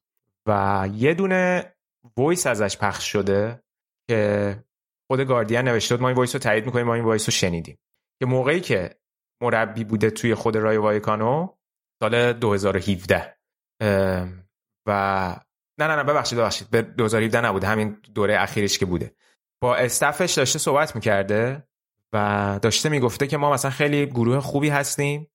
و 0.48 0.90
یه 0.94 1.14
دونه 1.14 1.74
voice 2.18 2.48
ازش 2.48 2.78
پخش 2.78 3.12
شده 3.12 3.64
که 4.10 4.64
خود 5.12 5.20
گاردین 5.20 5.58
نوشته 5.58 5.98
ما 5.98 6.08
این 6.08 6.18
voice 6.18 6.36
رو 6.36 6.40
تایید 6.40 6.66
می‌کنیم 6.66 6.86
ما 6.86 6.94
این 6.94 7.04
voice 7.04 7.28
رو 7.28 7.32
شنیدیم. 7.32 7.78
که 8.20 8.26
موقعی 8.26 8.62
که 8.62 8.96
مربی 9.44 9.84
بوده 9.84 10.10
توی 10.10 10.36
خود 10.36 10.56
رایو 10.56 10.78
وایکانو 10.78 11.48
سال 12.04 12.34
2017 12.34 13.38
و 14.88 15.36
نه 15.80 15.88
نه 15.88 15.96
نه 15.96 16.04
ببخشید 16.04 16.40
ببخشید. 16.40 16.70
به 16.70 16.82
2017 16.82 17.46
نبوده 17.46 17.68
همین 17.68 17.98
دوره 18.14 18.42
اخیرش 18.42 18.78
که 18.78 18.86
بوده. 18.86 19.16
با 19.62 19.76
staff 19.76 20.17
ش 20.17 20.34
داشته 20.34 20.60
صحبت 20.60 20.96
می‌کرده 20.96 21.64
و 22.14 22.60
داشته 22.62 22.90
می‌گفته 22.90 23.28
که 23.28 23.38
ما 23.38 23.54
مثلا 23.54 23.72
خیلی 23.72 24.06
گروه 24.06 24.40
خوبی 24.40 24.70
هستیم 24.70 25.28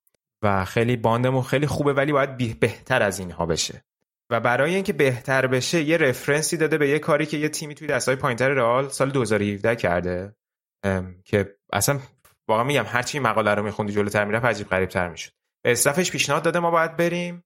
و 0.43 0.64
خیلی 0.64 0.97
باندمون 0.97 1.43
خیلی 1.43 1.66
خوبه 1.66 1.93
ولی 1.93 2.12
باید 2.12 2.60
بهتر 2.60 3.02
از 3.02 3.18
اینها 3.18 3.47
بشه. 3.47 3.85
و 4.30 4.40
برای 4.40 4.74
اینکه 4.74 4.93
بهتر 4.93 5.47
بشه 5.47 5.82
یه 5.82 5.97
رفرنسی 5.97 6.56
داده 6.56 6.78
به 6.78 6.89
یه 6.89 6.98
کاری 6.98 7.26
که 7.26 7.36
یه 7.36 7.48
تیمی 7.48 7.74
توی 7.74 7.89
دستای 7.89 8.16
پایینتر 8.16 8.48
رئال 8.48 8.89
سال 8.89 9.10
2017 9.10 9.76
کرده 9.76 10.35
که 11.24 11.56
اصلا 11.72 12.01
واقعا 12.49 12.65
میگم 12.65 12.85
هر 12.87 13.03
چی 13.03 13.19
مقاله 13.19 13.55
رو 13.55 13.62
میخوندی 13.62 13.93
جلوتر 13.93 14.25
می‌رفت 14.25 14.45
عجیب 14.45 14.69
غریب 14.69 14.89
تر 14.89 15.09
می‌شد 15.09 15.33
استفش 15.66 16.11
پیشنهاد 16.11 16.43
داده 16.43 16.59
ما 16.59 16.70
باید 16.70 16.97
بریم 16.97 17.45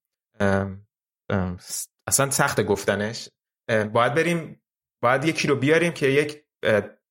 اصلا 2.06 2.30
سخت 2.30 2.60
گفتنش. 2.60 3.28
باید 3.68 4.14
بریم 4.14 4.62
باید 5.02 5.24
یکی 5.24 5.48
رو 5.48 5.56
بیاریم 5.56 5.92
که 5.92 6.06
یک 6.06 6.44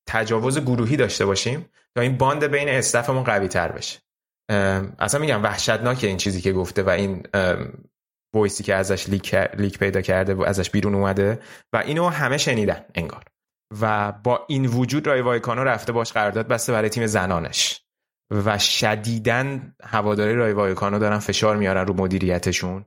تجاوز 0.09 0.59
گروهی 0.59 0.97
داشته 0.97 1.25
باشیم 1.25 1.69
تا 1.95 2.01
این 2.01 2.17
bond 2.17 2.43
بین 2.43 2.69
staff 2.69 3.03
مون 3.03 3.23
قوی 3.23 3.47
تر 3.47 3.71
بشه 3.71 3.99
اصلا 4.99 5.21
میگم 5.21 5.43
وحشتناک 5.43 6.03
این 6.03 6.17
چیزی 6.17 6.41
که 6.41 6.53
گفته 6.53 6.83
و 6.83 6.89
این 6.89 7.23
voice 8.35 8.59
ی 8.59 8.63
که 8.63 8.75
ازش 8.75 9.09
leak, 9.09 9.35
leak 9.35 9.79
پیدا 9.79 10.01
کرده 10.01 10.33
و 10.33 10.41
ازش 10.41 10.69
بیرون 10.69 10.95
اومده 10.95 11.39
و 11.73 11.77
اینو 11.77 12.09
همه 12.09 12.37
شنیدن 12.37 12.85
انگار. 12.95 13.23
و 13.81 14.11
با 14.11 14.45
این 14.47 14.65
وجود 14.65 15.07
رایو 15.07 15.21
وایکانو 15.21 15.63
رفته 15.63 15.91
باش 15.91 16.13
قرارداد 16.13 16.47
بسته 16.47 16.73
برای 16.73 16.89
تیم 16.89 17.05
زنانش. 17.05 17.80
و 18.31 18.57
شدیدا 18.57 19.75
هوادارای 19.83 20.35
رایو 20.35 20.53
وایکانو 20.53 20.99
دارن 20.99 21.19
فشار 21.19 21.57
میارن 21.57 21.87
رو 21.87 21.93
مدیریتشون. 21.93 22.85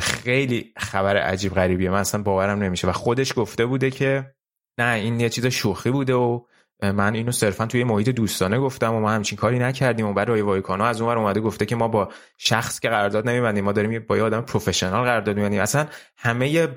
خیلی 0.00 0.72
خبر 0.76 1.16
عجیب 1.16 1.54
غریبیه. 1.54 1.90
من 1.90 2.00
اصلا 2.00 2.22
باورم 2.22 2.62
نمیشه. 2.62 2.88
و 2.88 2.92
خودش 2.92 3.32
گفته 3.36 3.66
بوده 3.66 3.90
که 3.90 4.34
نه 4.78 4.94
این 4.94 5.20
یه 5.20 5.28
چیز 5.28 5.46
شوخی 5.46 5.90
بوده 5.90 6.14
و 6.14 6.40
من 6.82 7.14
اینو 7.14 7.32
صرفا 7.32 7.66
توی 7.66 7.84
محیط 7.84 8.08
دوستانه 8.08 8.58
گفتم 8.58 8.94
و 8.94 9.00
ما 9.00 9.10
همچین 9.10 9.38
کاری 9.38 9.58
نکردیم 9.58 10.06
و 10.06 10.12
برای 10.12 10.40
وایکانو 10.40 10.84
از 10.84 11.00
اون 11.00 11.18
اومده 11.18 11.40
گفته 11.40 11.66
که 11.66 11.76
ما 11.76 11.88
با 11.88 12.12
شخص 12.38 12.80
که 12.80 12.88
قرارداد 12.88 13.28
نمیبندیم 13.28 13.64
ما 13.64 13.72
داریم 13.72 14.04
با 14.08 14.16
یه 14.16 14.22
آدم 14.22 14.40
پروفشنال 14.40 15.04
قرارداد 15.04 15.36
میبندیم. 15.36 15.60
اصلا 15.60 15.86
همه 16.16 16.68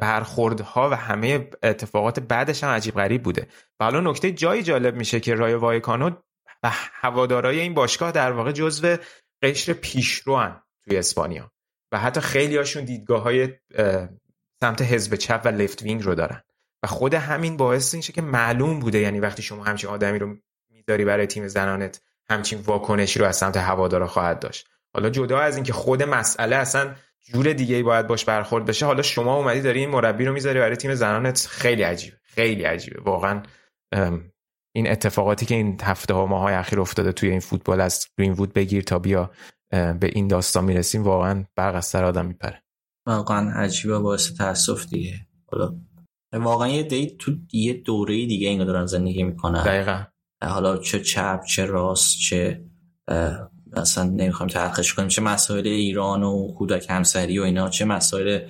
برخوردها 0.00 0.90
و 0.90 0.94
همه 0.94 1.48
اتفاقات 1.62 2.20
بعدش 2.20 2.64
هم 2.64 2.70
عجیب 2.70 2.94
غریب 2.94 3.22
بوده. 3.22 3.46
حالا 3.80 4.00
نکته 4.00 4.30
جایی 4.30 4.62
جالب 4.62 4.96
میشه 4.96 5.20
که 5.20 5.34
رای 5.34 5.54
وایکانو 5.54 6.10
و 6.62 6.70
هوادارای 6.72 7.60
این 7.60 7.74
باشگاه 7.74 8.12
در 8.12 8.32
واقع 8.32 8.52
جزو 8.52 8.96
قشر 9.42 9.72
پیشرو 9.72 10.50
توی 10.84 10.96
اسپانیا. 10.96 11.52
و 11.92 11.98
حتی 11.98 12.20
خیلی 12.20 12.56
هاشون 12.56 12.84
دیدگاه 12.84 13.22
های 13.22 13.48
سمت 14.60 14.82
حزب 14.82 15.16
چپ 15.16 15.40
و 15.44 15.48
لفت 15.48 15.82
وینگ 15.82 16.02
رو 16.02 16.14
دارن. 16.14 16.42
و 16.82 16.86
خود 16.86 17.14
همین 17.14 17.56
باعث 17.56 17.94
میشه 17.94 18.12
که 18.12 18.22
معلوم 18.22 18.80
بوده 18.80 18.98
یعنی 18.98 19.20
وقتی 19.20 19.42
شما 19.42 19.64
همچین 19.64 19.90
آدمی 19.90 20.18
رو 20.18 20.36
می‌ذاری 20.70 21.04
برای 21.04 21.26
تیم 21.26 21.48
زنانت 21.48 22.02
همچین 22.30 22.60
واکنشی 22.60 23.18
رو 23.18 23.26
از 23.26 23.36
سمت 23.36 23.56
هوادارا 23.56 24.06
خواهد 24.06 24.38
داشت. 24.38 24.68
حالا 24.94 25.10
جدا 25.10 25.38
از 25.38 25.56
اینکه 25.56 25.72
خود 25.72 26.02
مسئله 26.02 26.56
اصلا 26.56 26.94
جور 27.32 27.52
دیگه 27.52 27.76
ای 27.76 27.82
باید 27.82 28.06
باش 28.06 28.24
برخورد 28.24 28.64
بشه 28.64 28.86
حالا 28.86 29.02
شما 29.02 29.36
اومدی 29.36 29.60
داری 29.60 29.80
این 29.80 29.90
مربی 29.90 30.24
رو 30.24 30.32
می‌ذاری 30.32 30.58
برای 30.58 30.76
تیم 30.76 30.94
زنانت 30.94 31.46
خیلی 31.50 31.82
عجیبه 31.82 32.16
خیلی 32.22 32.64
عجیبه. 32.64 33.02
واقعا 33.02 33.42
این 34.74 34.90
اتفاقاتی 34.90 35.46
که 35.46 35.54
این 35.54 35.78
هفته 35.82 36.14
ها 36.14 36.26
ماهای 36.26 36.54
اخیر 36.54 36.80
افتاده 36.80 37.12
توی 37.12 37.30
این 37.30 37.40
فوتبال 37.40 37.80
از 37.80 38.06
گرین 38.18 38.32
وود 38.32 38.52
بگیر 38.52 38.82
تا 38.82 38.98
بیا 38.98 39.30
به 39.70 40.10
این 40.12 40.28
داستان 40.28 40.64
می‌رسیم 40.64 41.02
واقعا 41.02 41.44
برق 41.56 41.74
از 41.74 41.86
سر 41.86 42.04
آدم 42.04 42.26
میپره. 42.26 42.62
واقعا 43.06 43.50
عجیبه 43.50 43.98
باعث 43.98 44.32
تاسف 44.32 44.86
دیگه. 44.86 45.26
حالا 45.52 45.76
واقعا 46.32 46.68
یه 46.68 46.82
دی 46.82 47.16
تو 47.18 47.32
یه 47.52 47.72
دوره 47.72 48.26
دیگه 48.26 48.48
اینو 48.48 48.64
دارن 48.64 48.86
زندگی 48.86 49.22
می‌کنن. 49.22 49.62
دقیقا. 49.64 50.04
حالا 50.42 50.78
چه 50.78 51.00
چپ 51.00 51.44
چه 51.44 51.64
راست 51.64 52.18
چه 52.18 52.64
اصلا 53.72 54.04
نمی‌خوایم 54.04 54.52
تحقیقش 54.52 54.94
کنیم 54.94 55.08
چه 55.08 55.22
مسائل 55.22 55.66
ایران 55.66 56.22
و 56.22 56.52
کودک 56.52 56.86
همسری 56.90 57.38
و 57.38 57.42
اینا 57.42 57.68
چه 57.68 57.84
مسائل 57.84 58.48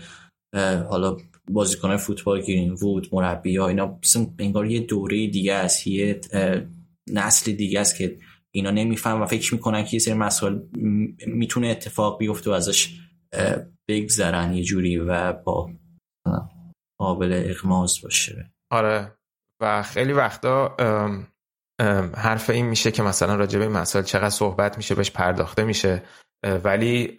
حالا 0.89 1.17
بازیکن 1.51 1.97
فوتبال 1.97 2.41
گیرین 2.41 2.73
وود 2.73 3.09
مربی 3.13 3.57
ها 3.57 3.69
اینا 3.69 3.99
انگار 4.39 4.67
یه 4.67 4.81
دوره 4.81 5.27
دیگه 5.27 5.55
است 5.55 5.87
یه 5.87 6.21
نسل 7.11 7.53
دیگه 7.53 7.81
است 7.81 7.97
که 7.97 8.19
اینا 8.55 8.71
نمیفهم 8.71 9.23
و 9.23 9.27
فکر 9.27 9.55
می‌کنن 9.55 9.85
که 9.85 9.91
یه 9.93 9.99
سری 9.99 10.15
مسائل 10.15 10.59
می‌تونه 11.27 11.69
اتفاق 11.69 12.19
بیفته 12.19 12.51
و 12.51 12.53
ازش 12.53 13.01
بگذرن 13.89 14.53
یه 14.55 14.65
جوری 14.65 14.99
و 14.99 15.33
با 15.33 15.71
قابل 17.01 17.45
اغماز 17.47 18.01
باشه. 18.03 18.53
آره. 18.71 19.13
و 19.63 19.83
خیلی 19.83 20.13
وقتا 20.13 20.77
حرف 22.15 22.51
این 22.51 22.67
میشه 22.67 22.91
که 22.91 23.03
مثلا 23.03 23.35
راجع 23.35 23.59
به 23.59 23.65
این 23.65 23.75
مسائل 23.75 24.05
چقدر 24.05 24.31
صحبت 24.31 24.77
میشه 24.77 24.95
بهش 24.95 25.11
پرداخته 25.11 25.65
میشه. 25.65 26.03
ولی 26.65 27.17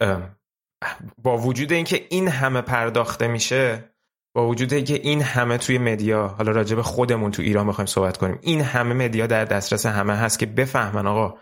با 1.18 1.38
وجود 1.38 1.72
اینکه 1.72 2.08
این 2.10 2.28
همه 2.28 2.62
پرداخته 2.62 3.28
میشه 3.28 3.93
با 4.36 4.48
وجود 4.48 4.74
اینکه 4.74 4.94
این 4.94 5.22
همه 5.22 5.58
توی 5.58 5.78
مدیا 5.78 6.28
حالا 6.28 6.52
راجع 6.52 6.76
به 6.76 6.84
خودمون 6.84 7.32
تو 7.32 7.42
ایران 7.42 7.66
می‌خوایم 7.66 7.86
صحبت 7.86 8.18
کنیم 8.18 8.40
این 8.42 8.62
همه 8.62 8.94
مدیا 8.94 9.28
در 9.28 9.46
دسترس 9.46 9.86
همه 9.86 10.16
هست 10.16 10.40
که 10.40 10.46
بفهمن 10.46 11.08
آقا 11.08 11.38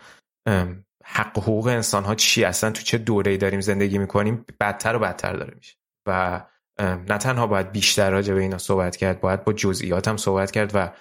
حق 1.04 1.38
و 1.38 1.42
حقوق 1.42 1.68
انسان 1.68 2.04
ها 2.04 2.16
چی 2.16 2.44
اصلا 2.44 2.72
تو 2.72 2.82
چه 2.82 2.98
دوره 2.98 3.38
داریم 3.38 3.62
زندگی 3.62 3.98
می‌کنیم 3.98 4.46
بدتر 4.60 4.96
و 4.96 5.00
بدتر 5.00 5.34
داره 5.34 5.54
میشه. 5.56 5.76
و 6.08 6.42
نه 6.80 7.18
تنها 7.18 7.48
باید 7.48 7.72
بیشتر 7.72 8.12
راجع 8.12 8.34
به 8.34 8.42
اینا 8.42 8.58
صحبت 8.58 8.96
کرد 8.96 9.22
باید 9.22 9.44
با 9.44 9.54
جزئیات 9.54 10.08
هم 10.08 10.18
صحبت 10.18 10.52
کرد 10.52 10.72
و 10.74 10.92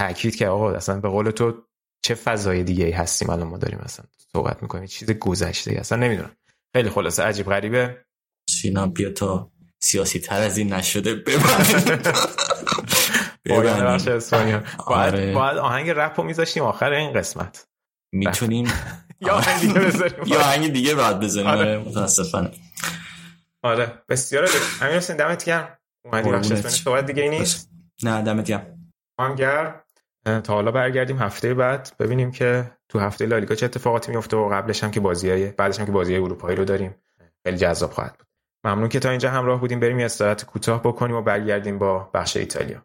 تاکید 0.00 0.36
که 0.36 0.48
آقا 0.48 0.72
اصلا 0.72 1.00
به 1.00 1.08
قول 1.08 1.30
تو 1.30 1.62
چه 2.02 2.14
فضای 2.14 2.64
دیگه 2.64 2.84
ای 2.84 2.92
هستیم 2.92 3.30
الان 3.30 3.48
ما 3.48 3.58
داریم 3.58 3.78
اصلا 3.78 4.06
صحبت 4.32 4.62
می‌کنیم 4.62 4.86
چیز 4.86 5.10
گذشته 5.10 5.72
اصلا 5.72 5.98
نمی‌دونم. 5.98 6.36
خیلی 6.76 6.90
خلاصه 6.90 7.22
عجیب 7.22 7.46
غریبه. 7.46 8.04
سینا 8.50 8.86
بیا 8.86 9.12
تا 9.12 9.52
سیاسی 9.86 10.18
تر 10.18 10.40
از 10.40 10.58
این 10.58 10.72
نشده 10.72 11.14
باید 14.86 15.14
آره. 15.14 15.32
باید 15.32 15.56
آهنگ 15.58 15.90
رپ 15.90 16.20
رو 16.20 16.26
میذاشتیم 16.26 16.62
آخر 16.62 16.92
این 16.92 17.12
قسمت. 17.12 17.66
می‌تونیم 18.12 18.72
یا 19.26 19.32
آهنگ 19.32 19.60
دیگه 19.60 19.80
بذاریم. 19.80 20.24
یا 20.26 20.40
آهنگ 20.40 20.72
دیگه 20.72 20.94
باید 20.94 21.20
بذاریم 21.20 21.50
آره. 21.50 21.78
متاسفانه. 21.78 22.50
آره. 23.62 24.02
بسیار 24.08 24.48
امیر 24.82 24.96
حسین 24.96 25.16
دمت 25.16 25.44
گرم. 25.44 25.78
اومدی 26.04 26.30
بخش 26.30 26.52
صحبت 26.66 27.06
دیگه 27.06 27.28
نیست؟ 27.28 27.70
نه 28.02 28.22
دمت 28.22 28.46
گرم. 28.46 28.90
هم 29.20 29.34
گرم. 29.34 29.82
تا 30.24 30.54
حالا 30.54 30.70
برگردیم 30.70 31.18
هفته 31.18 31.54
بعد. 31.54 31.92
ببینیم 31.98 32.30
که 32.30 32.70
تو 32.88 32.98
هفته 32.98 33.26
لالیگا 33.26 33.54
چه 33.54 33.66
اتفاقاتی 33.66 34.12
میفته 34.12 34.36
و 34.36 34.48
قبلش 34.48 34.84
هم 34.84 34.90
که 34.90 35.00
بازیای 35.00 35.46
بعدش 35.46 35.80
هم 35.80 35.86
که 35.86 35.92
بازی 35.92 36.14
اروپایی 36.16 36.56
رو 36.56 36.64
داریم. 36.64 36.94
خیلی 37.46 37.56
جذاب 37.56 37.90
خواهد 37.90 38.14
بود. 38.18 38.25
ممنون 38.66 38.88
که 38.88 39.00
تا 39.00 39.10
اینجا 39.10 39.30
همراه 39.30 39.60
بودیم. 39.60 39.80
بریم 39.80 39.98
یه 39.98 40.04
استراحت 40.04 40.44
کوتاه 40.44 40.82
بکنیم 40.82 41.16
و 41.16 41.22
برگردیم 41.22 41.78
با 41.78 42.10
بخش 42.14 42.36
ایتالیا. 42.36 42.82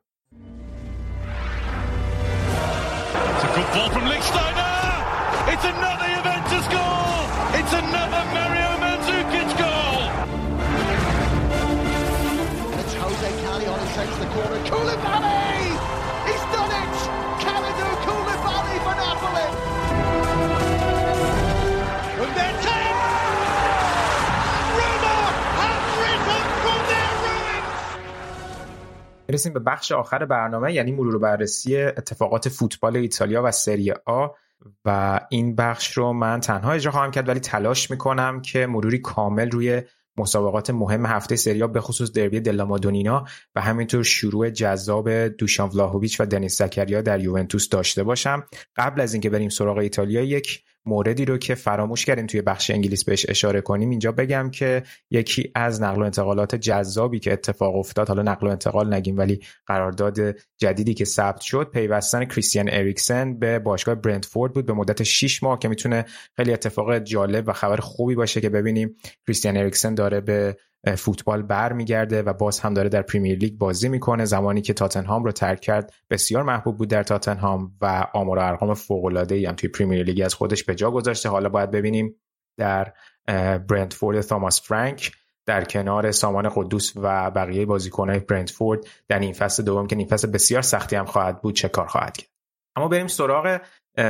برسیم 29.31 29.53
به 29.53 29.59
بخش 29.59 29.91
آخر 29.91 30.25
برنامه 30.25 30.73
یعنی 30.73 30.91
مرور 30.91 31.17
بررسی 31.17 31.77
اتفاقات 31.77 32.49
فوتبال 32.49 32.97
ایتالیا 32.97 33.43
و 33.43 33.51
سری 33.51 33.91
آ. 33.91 34.27
و 34.85 35.19
این 35.29 35.55
بخش 35.55 35.97
رو 35.97 36.13
من 36.13 36.39
تنها 36.39 36.71
اجرا 36.71 36.91
خواهم 36.91 37.11
کرد 37.11 37.29
ولی 37.29 37.39
تلاش 37.39 37.91
می‌کنم 37.91 38.41
که 38.41 38.65
مروری 38.65 38.97
کامل 38.97 39.51
روی 39.51 39.81
مسابقات 40.17 40.69
مهم 40.69 41.05
هفته 41.05 41.35
سریا 41.35 41.67
به 41.67 41.81
خصوص 41.81 42.11
دربی 42.11 42.39
دلامادونینا 42.39 43.25
و 43.55 43.61
همینطور 43.61 44.03
شروع 44.03 44.49
جذاب 44.49 45.27
دوشان 45.27 45.69
ولاهویچ 45.69 46.21
و 46.21 46.25
دنیس 46.25 46.57
زکریا 46.57 47.01
در 47.01 47.19
یوونتوس 47.19 47.69
داشته 47.69 48.03
باشم. 48.03 48.43
قبل 48.75 49.01
از 49.01 49.13
اینکه 49.13 49.29
بریم 49.29 49.49
سراغ 49.49 49.77
ایتالیا 49.77 50.21
یک 50.21 50.63
موردی 50.85 51.25
رو 51.25 51.37
که 51.37 51.55
فراموش 51.55 52.05
کردیم 52.05 52.27
توی 52.27 52.41
بخش 52.41 52.71
انگلیس 52.71 53.03
بهش 53.03 53.25
اشاره 53.29 53.61
کنیم 53.61 53.89
اینجا 53.89 54.11
بگم 54.11 54.49
که 54.49 54.83
یکی 55.11 55.51
از 55.55 55.81
نقل 55.81 56.01
و 56.01 56.05
انتقالات 56.05 56.55
جذابی 56.55 57.19
که 57.19 57.33
اتفاق 57.33 57.75
افتاد 57.75 58.07
حالا 58.07 58.21
نقل 58.21 58.47
و 58.47 58.49
انتقال 58.49 58.93
نگیم 58.93 59.17
ولی 59.17 59.39
قرارداد 59.67 60.35
جدیدی 60.57 60.93
که 60.93 61.05
ثبت 61.05 61.41
شد 61.41 61.69
پیوستن 61.73 62.25
کریستیان 62.25 62.69
اریکسن 62.69 63.39
به 63.39 63.59
باشگاه 63.59 63.95
برنتفورد 63.95 64.53
بود. 64.53 64.65
به 64.65 64.73
مدت 64.73 65.03
6 65.03 65.43
ماه 65.43 65.59
که 65.59 65.67
می‌تونه 65.67 66.05
خیلی 66.35 66.53
اتفاق 66.53 66.99
جالب 66.99 67.47
و 67.47 67.53
خبر 67.53 67.77
خوبی 67.77 68.15
باشه 68.15 68.41
که 68.41 68.49
ببینیم 68.49 68.95
کریستیان 69.27 69.57
اریکسن 69.57 69.95
داره 69.95 70.21
به 70.21 70.57
فوتبال 70.97 71.41
برمیگرده 71.41 72.21
و 72.21 72.33
باز 72.33 72.59
هم 72.59 72.73
داره 72.73 72.89
در 72.89 73.01
پریمیر 73.01 73.37
لیگ 73.37 73.57
بازی 73.57 73.89
می‌کنه. 73.89 74.25
زمانی 74.25 74.61
که 74.61 74.73
تاتنهام 74.73 75.23
رو 75.23 75.31
ترک 75.31 75.59
کرد 75.59 75.93
بسیار 76.09 76.43
محبوب 76.43 76.77
بود 76.77 76.89
در 76.89 77.03
تاتنهام 77.03 77.71
و 77.81 78.07
آمار 78.13 78.37
و 78.37 78.41
ارقام 78.41 78.73
فوق 78.73 79.05
العاده 79.05 79.35
ای 79.35 79.45
هم 79.45 79.55
توی 79.55 79.69
پریمیر 79.69 80.03
لیگ 80.03 80.21
از 80.25 80.33
خودش 80.33 80.63
به 80.63 80.75
جا 80.75 80.91
گذاشته. 80.91 81.29
حالا 81.29 81.49
باید 81.49 81.71
ببینیم 81.71 82.15
در 82.57 82.93
برنتفورد 83.67 84.21
تاماس 84.21 84.61
فرانک 84.61 85.11
در 85.45 85.63
کنار 85.63 86.11
سامان 86.11 86.51
قدوس 86.55 86.93
و 86.95 87.31
بقیه 87.31 87.65
بازیکنهای 87.65 88.19
برنتفورد 88.19 88.79
در 89.07 89.19
این 89.19 89.33
فصل 89.33 89.63
دوم 89.63 89.87
که 89.87 89.95
این 89.95 90.07
فصل 90.07 90.31
بسیار 90.31 90.61
سختی 90.61 90.95
هم 90.95 91.05
خواهد 91.05 91.41
بود 91.41 91.55
چه 91.55 91.67
کار 91.67 91.87
خواهد 91.87 92.17
کرد؟ 92.17 92.29
اما 92.75 92.87
بریم 92.87 93.07
سراغ 93.07 93.61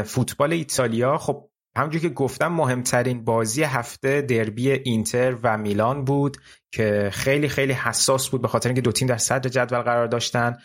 فوتبال 0.05 0.53
ایتالیا. 0.53 1.17
خب 1.17 1.50
همونجور 1.75 2.01
که 2.01 2.09
گفتم 2.09 2.47
مهمترین 2.47 3.23
بازی 3.23 3.63
هفته 3.63 4.21
دربی 4.21 4.71
اینتر 4.71 5.37
و 5.43 5.57
میلان 5.57 6.05
بود 6.05 6.37
که 6.71 7.09
خیلی 7.13 7.47
خیلی 7.47 7.73
حساس 7.73 8.29
بود 8.29 8.41
به 8.41 8.47
خاطر 8.47 8.69
اینکه 8.69 8.81
دو 8.81 8.91
تیم 8.91 9.07
در 9.07 9.17
صدر 9.17 9.49
جدول 9.49 9.81
قرار 9.81 10.07
داشتن 10.07 10.57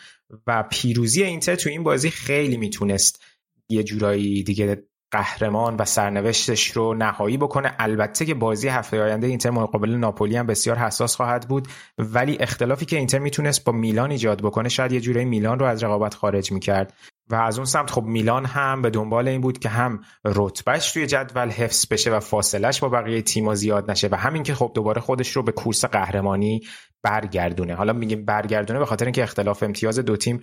و 0.47 0.63
پیروزی 0.71 1.23
اینتر 1.23 1.55
تو 1.55 1.71
این 1.71 1.83
بازی 1.83 2.11
خیلی 2.11 2.57
می‌تونست 2.57 3.23
یه 3.69 3.83
جورایی 3.83 4.43
دیگه 4.43 4.83
قهرمان 5.11 5.77
و 5.77 5.85
سرنوشتش 5.85 6.71
رو 6.71 6.95
نهایی 6.95 7.37
بکنه. 7.37 7.75
البته 7.79 8.25
که 8.25 8.35
بازی 8.35 8.69
هفته 8.69 9.03
آینده 9.03 9.27
اینتر 9.27 9.51
مقابل 9.51 9.91
ناپولی 9.91 10.37
هم 10.37 10.47
بسیار 10.47 10.77
حساس 10.77 11.17
خواهد 11.17 11.49
بود 11.49 11.69
ولی 11.99 12.37
اختلافی 12.41 12.85
که 12.85 12.97
اینتر 12.97 13.19
می‌تونست 13.19 13.65
با 13.65 13.73
میلان 13.73 14.11
ایجاد 14.11 14.43
بکنه 14.43 14.69
شاید 14.69 14.93
یه 14.93 15.01
جورایی 15.01 15.27
میلان 15.27 15.59
رو 15.59 15.67
از 15.67 15.85
رقابت 15.85 16.15
خارج 16.15 16.53
می‌کرد. 16.53 16.93
و 17.31 17.35
از 17.35 17.59
اون 17.59 17.65
سمت 17.65 17.91
خب 17.91 18.03
میلان 18.03 18.45
هم 18.45 18.83
به 18.83 18.91
دنبال 18.91 19.29
این 19.29 19.41
بود 19.41 19.59
که 19.59 19.69
هم 19.69 20.01
رتبهش 20.25 20.93
توی 20.93 21.07
جدول 21.07 21.49
حفظ 21.49 21.87
بشه 21.91 22.11
و 22.11 22.21
فاصلش 22.21 22.81
با 22.81 22.89
بقیه 22.89 23.23
تیم‌ها 23.23 23.55
زیاد 23.55 23.91
نشه 23.91 24.09
و 24.13 24.15
همین 24.15 24.43
که 24.43 24.55
خب 24.55 24.73
دوباره 24.75 25.01
خودش 25.01 25.37
رو 25.37 25.43
به 25.43 25.53
کورس 25.53 25.85
قهرمانی 25.85 26.61
برگردونه. 27.07 27.75
حالا 27.75 27.93
میگیم 27.93 28.25
برگردونه 28.25 28.79
به 28.79 28.87
خاطر 28.87 29.05
اینکه 29.05 29.23
اختلاف 29.23 29.63
امتیاز 29.63 29.99
دو 29.99 30.17
تیم 30.17 30.41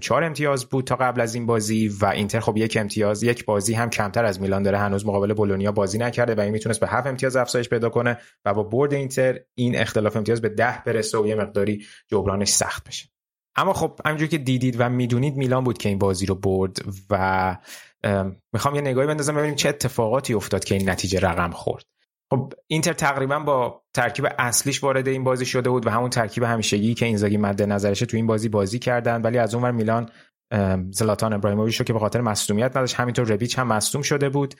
چهار 0.00 0.24
امتیاز 0.24 0.64
بود 0.64 0.84
تا 0.84 0.96
قبل 0.96 1.20
از 1.20 1.34
این 1.34 1.46
بازی 1.46 1.88
و 1.88 2.06
اینتر 2.06 2.40
خب 2.40 2.56
یک 2.56 2.76
امتیاز 2.80 3.22
یک 3.22 3.44
بازی 3.44 3.74
هم 3.74 3.90
کمتر 3.90 4.24
از 4.24 4.40
میلان 4.40 4.62
داره. 4.62 4.78
هنوز 4.78 5.06
مقابل 5.06 5.34
بولونیا 5.34 5.72
بازی 5.72 5.98
نکرده 5.98 6.34
و 6.34 6.40
این 6.40 6.52
می‌تونست 6.52 6.80
به 6.80 6.86
هفت 6.86 7.06
امتیاز 7.06 7.36
افزایش 7.36 7.68
پیدا 7.68 7.88
کنه 7.88 8.18
و 8.44 8.54
با 8.54 8.62
برد 8.62 8.92
اینتر 8.92 9.40
این 9.54 9.76
اختلاف 9.76 10.16
امتیاز 10.16 10.40
به 10.40 10.48
ده 10.48 10.82
برسه 10.86 11.18
و 11.18 11.26
یه 11.26 11.34
مقداری 11.34 11.84
جبرانش 12.08 12.48
سخت 12.48 12.88
بشه. 12.88 13.08
اما 13.56 13.72
خب 13.72 14.00
همونجور 14.04 14.28
که 14.28 14.38
دیدید 14.38 14.76
و 14.78 14.88
می‌دونید 14.88 15.36
میلان 15.36 15.64
بود 15.64 15.78
که 15.78 15.88
این 15.88 15.98
بازی 15.98 16.26
رو 16.26 16.34
برد 16.34 16.78
و 17.10 17.56
می‌خوام 18.52 18.74
یه 18.74 18.80
نگاهی 18.80 19.06
بندازم 19.06 19.34
ببینیم 19.34 19.54
چه 19.54 19.68
اتفاقاتی 19.68 20.34
افتاد 20.34 20.64
که 20.64 20.74
این 20.74 20.90
نتیجه 20.90 21.20
رقم 21.20 21.50
خورد. 21.50 21.84
خب 22.32 22.52
اینتر 22.66 22.92
تقریبا 22.92 23.38
با 23.38 23.82
ترکیب 23.94 24.26
اصلیش 24.38 24.84
وارد 24.84 25.08
این 25.08 25.24
بازی 25.24 25.46
شده 25.46 25.70
بود 25.70 25.86
و 25.86 25.90
همون 25.90 26.10
ترکیب 26.10 26.42
همیشگی 26.42 26.94
که 26.94 27.06
اینزاگی 27.06 27.36
مد 27.36 27.62
نظرشه 27.62 28.06
تو 28.06 28.16
این 28.16 28.26
بازی 28.26 28.48
بازی 28.48 28.78
کردن. 28.78 29.22
ولی 29.22 29.38
از 29.38 29.54
اونور 29.54 29.70
میلان 29.70 30.10
زلاتان 30.90 31.32
ابراهیموویچ 31.32 31.76
رو 31.76 31.84
که 31.84 31.92
به 31.92 31.98
خاطر 31.98 32.20
مصونیت 32.20 32.70
نداشت 32.76 32.94
همینطور 32.94 33.26
ربیچ 33.26 33.58
هم 33.58 33.66
مصدوم 33.66 34.02
شده 34.02 34.28
بود 34.28 34.54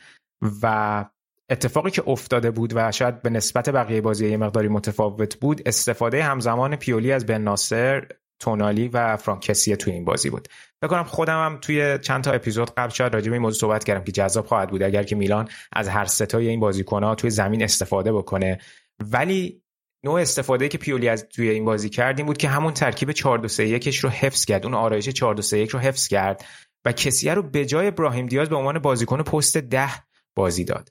و 0.62 1.04
اتفاقی 1.50 1.90
که 1.90 2.02
افتاده 2.06 2.50
بود 2.50 2.72
و 2.76 2.92
شاید 2.92 3.22
به 3.22 3.30
نسبت 3.30 3.70
بقیه 3.70 4.00
بازی 4.00 4.28
یه 4.28 4.36
مقداری 4.36 4.68
متفاوت 4.68 5.36
بود 5.36 5.62
استفاده 5.66 6.22
همزمان 6.22 6.76
پیولی 6.76 7.12
از 7.12 7.26
بن 7.26 7.42
ناصر 7.42 8.06
تونالی 8.40 8.88
و 8.88 9.16
فرانکسی 9.16 9.76
توی 9.76 9.92
این 9.92 10.04
بازی 10.04 10.30
بود. 10.30 10.48
بکنم 10.82 11.04
خودم 11.04 11.44
هم 11.44 11.58
توی 11.60 11.98
چند 11.98 12.24
تا 12.24 12.32
اپیزود 12.32 12.70
قبل 12.74 12.90
شاید 12.90 13.14
راجع 13.14 13.28
به 13.28 13.32
این 13.32 13.42
موضوع 13.42 13.60
صحبت 13.60 13.84
کردم 13.84 14.04
که 14.04 14.12
جذاب 14.12 14.46
خواهد 14.46 14.70
بود 14.70 14.82
اگر 14.82 15.02
که 15.02 15.16
میلان 15.16 15.48
از 15.72 15.88
هر 15.88 16.04
ستای 16.04 16.48
این 16.48 16.60
بازیکن‌ها 16.60 17.14
توی 17.14 17.30
زمین 17.30 17.62
استفاده 17.62 18.12
بکنه. 18.12 18.58
ولی 19.00 19.62
نوع 20.04 20.20
استفاده 20.20 20.68
که 20.68 20.78
پیولی 20.78 21.08
از 21.08 21.28
توی 21.28 21.48
این 21.48 21.64
بازی 21.64 21.88
کردیم 21.88 22.26
بود 22.26 22.36
که 22.36 22.48
همون 22.48 22.74
ترکیب 22.74 23.12
4 23.12 23.38
2 23.38 23.48
3 23.48 23.66
1 23.66 23.96
رو 23.96 24.08
حفظ 24.08 24.44
کرد. 24.44 24.64
اون 24.64 24.74
آرایش 24.74 25.08
4 25.08 25.34
2 25.34 25.42
3 25.42 25.58
1 25.58 25.70
رو 25.70 25.78
حفظ 25.78 26.08
کرد 26.08 26.44
و 26.84 26.92
کسیه 26.92 27.34
رو 27.34 27.42
به 27.42 27.66
جای 27.66 27.86
ابراهیم 27.86 28.26
دیاز 28.26 28.48
به 28.48 28.56
عنوان 28.56 28.78
بازیکن 28.78 29.22
پست 29.22 29.56
ده 29.56 29.90
بازی 30.36 30.64
داد 30.64 30.88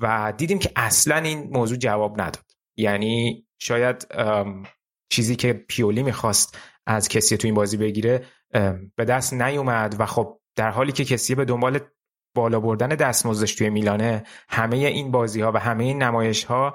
و 0.00 0.32
دیدیم 0.36 0.58
که 0.58 0.70
اصلا 0.76 1.16
این 1.16 1.48
موضوع 1.52 1.78
جواب 1.78 2.20
نداد. 2.20 2.44
یعنی 2.76 3.46
شاید 3.58 4.06
چیزی 5.12 5.36
که 5.36 5.52
پیولی 5.52 6.02
می‌خواست 6.02 6.58
از 6.88 7.08
کسی 7.08 7.36
تو 7.36 7.48
این 7.48 7.54
بازی 7.54 7.76
بگیره 7.76 8.24
به 8.96 9.04
دست 9.08 9.34
نیومد 9.34 9.96
و 9.98 10.06
خب 10.06 10.40
در 10.56 10.70
حالی 10.70 10.92
که 10.92 11.04
کسی 11.04 11.34
به 11.34 11.44
دنبال 11.44 11.80
بالا 12.34 12.60
بردن 12.60 12.88
دستمزدش 12.88 13.54
توی 13.54 13.70
میلانه 13.70 14.24
همه 14.48 14.76
این 14.76 15.10
بازی 15.10 15.40
ها 15.40 15.52
و 15.52 15.56
همه 15.56 15.84
این 15.84 16.02
نمایش 16.02 16.44
ها 16.44 16.74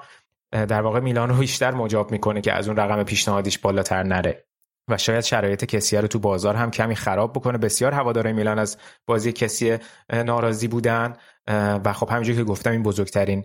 در 0.52 0.80
واقع 0.80 1.00
میلان 1.00 1.28
رو 1.28 1.36
بیشتر 1.36 1.70
مجاب 1.70 2.12
می‌کنه 2.12 2.40
که 2.40 2.52
از 2.52 2.68
اون 2.68 2.76
رقم 2.76 3.02
پیشنهادیش 3.02 3.58
بالاتر 3.58 4.02
نره. 4.02 4.44
و 4.88 4.96
شاید 4.96 5.24
شرایط 5.24 5.64
کسیه 5.64 5.96
رو 5.96 6.08
تو 6.08 6.18
بازار 6.18 6.54
هم 6.54 6.70
کمی 6.70 6.96
خراب 6.96 7.32
بکنه. 7.32 7.58
بسیار 7.58 7.92
هوادارای 7.92 8.32
میلان 8.32 8.58
از 8.58 8.76
بازی 9.06 9.32
کسیه 9.32 9.78
ناراضی 10.12 10.68
بودن 10.68 11.16
و 11.84 11.92
خب 11.92 12.08
همینجور 12.10 12.36
که 12.36 12.44
گفتم 12.44 12.70
این 12.70 12.82
بزرگترین 12.82 13.44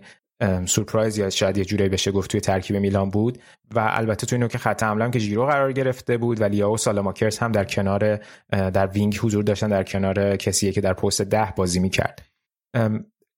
سورپرایز 0.66 1.18
یا 1.18 1.30
شاید 1.30 1.58
یه 1.58 1.64
جورایی 1.64 1.88
بشه 1.88 2.10
گفت 2.10 2.30
توی 2.30 2.40
ترکیب 2.40 2.76
میلان 2.76 3.10
بود. 3.10 3.38
و 3.74 3.90
البته 3.92 4.26
توی 4.26 4.38
نوک 4.38 4.56
خط 4.56 4.82
حمله 4.82 5.10
که 5.10 5.18
ژیرو 5.18 5.46
قرار 5.46 5.72
گرفته 5.72 6.16
بود 6.16 6.40
و 6.40 6.44
لیاو 6.44 6.76
سالمیکرز 6.76 7.38
هم 7.38 7.52
در 7.52 7.64
کنار 7.64 8.20
در 8.50 8.86
wing 8.86 9.18
حضور 9.22 9.44
داشتن 9.44 9.68
در 9.68 9.82
کنار 9.82 10.36
کسیه 10.36 10.72
که 10.72 10.80
در 10.80 10.92
پست 10.92 11.22
ده 11.22 11.52
بازی 11.56 11.80
می‌کرد. 11.80 12.22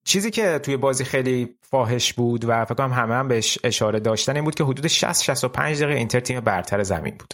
چیزی 0.05 0.31
که 0.31 0.59
توی 0.59 0.77
بازی 0.77 1.03
خیلی 1.03 1.55
فاحش 1.61 2.13
بود 2.13 2.45
و 2.45 2.65
فکر 2.65 2.75
کنم 2.75 2.93
همه 2.93 3.13
هم 3.13 3.27
بهش 3.27 3.57
اشاره 3.63 3.99
داشتن 3.99 4.35
این 4.35 4.43
بود 4.43 4.55
که 4.55 4.63
حدود 4.63 4.87
60 4.87 5.23
65 5.23 5.83
دقیقه 5.83 5.97
اینتر 5.97 6.19
تیم 6.19 6.39
برتر 6.39 6.83
زمین 6.83 7.15
بود. 7.19 7.33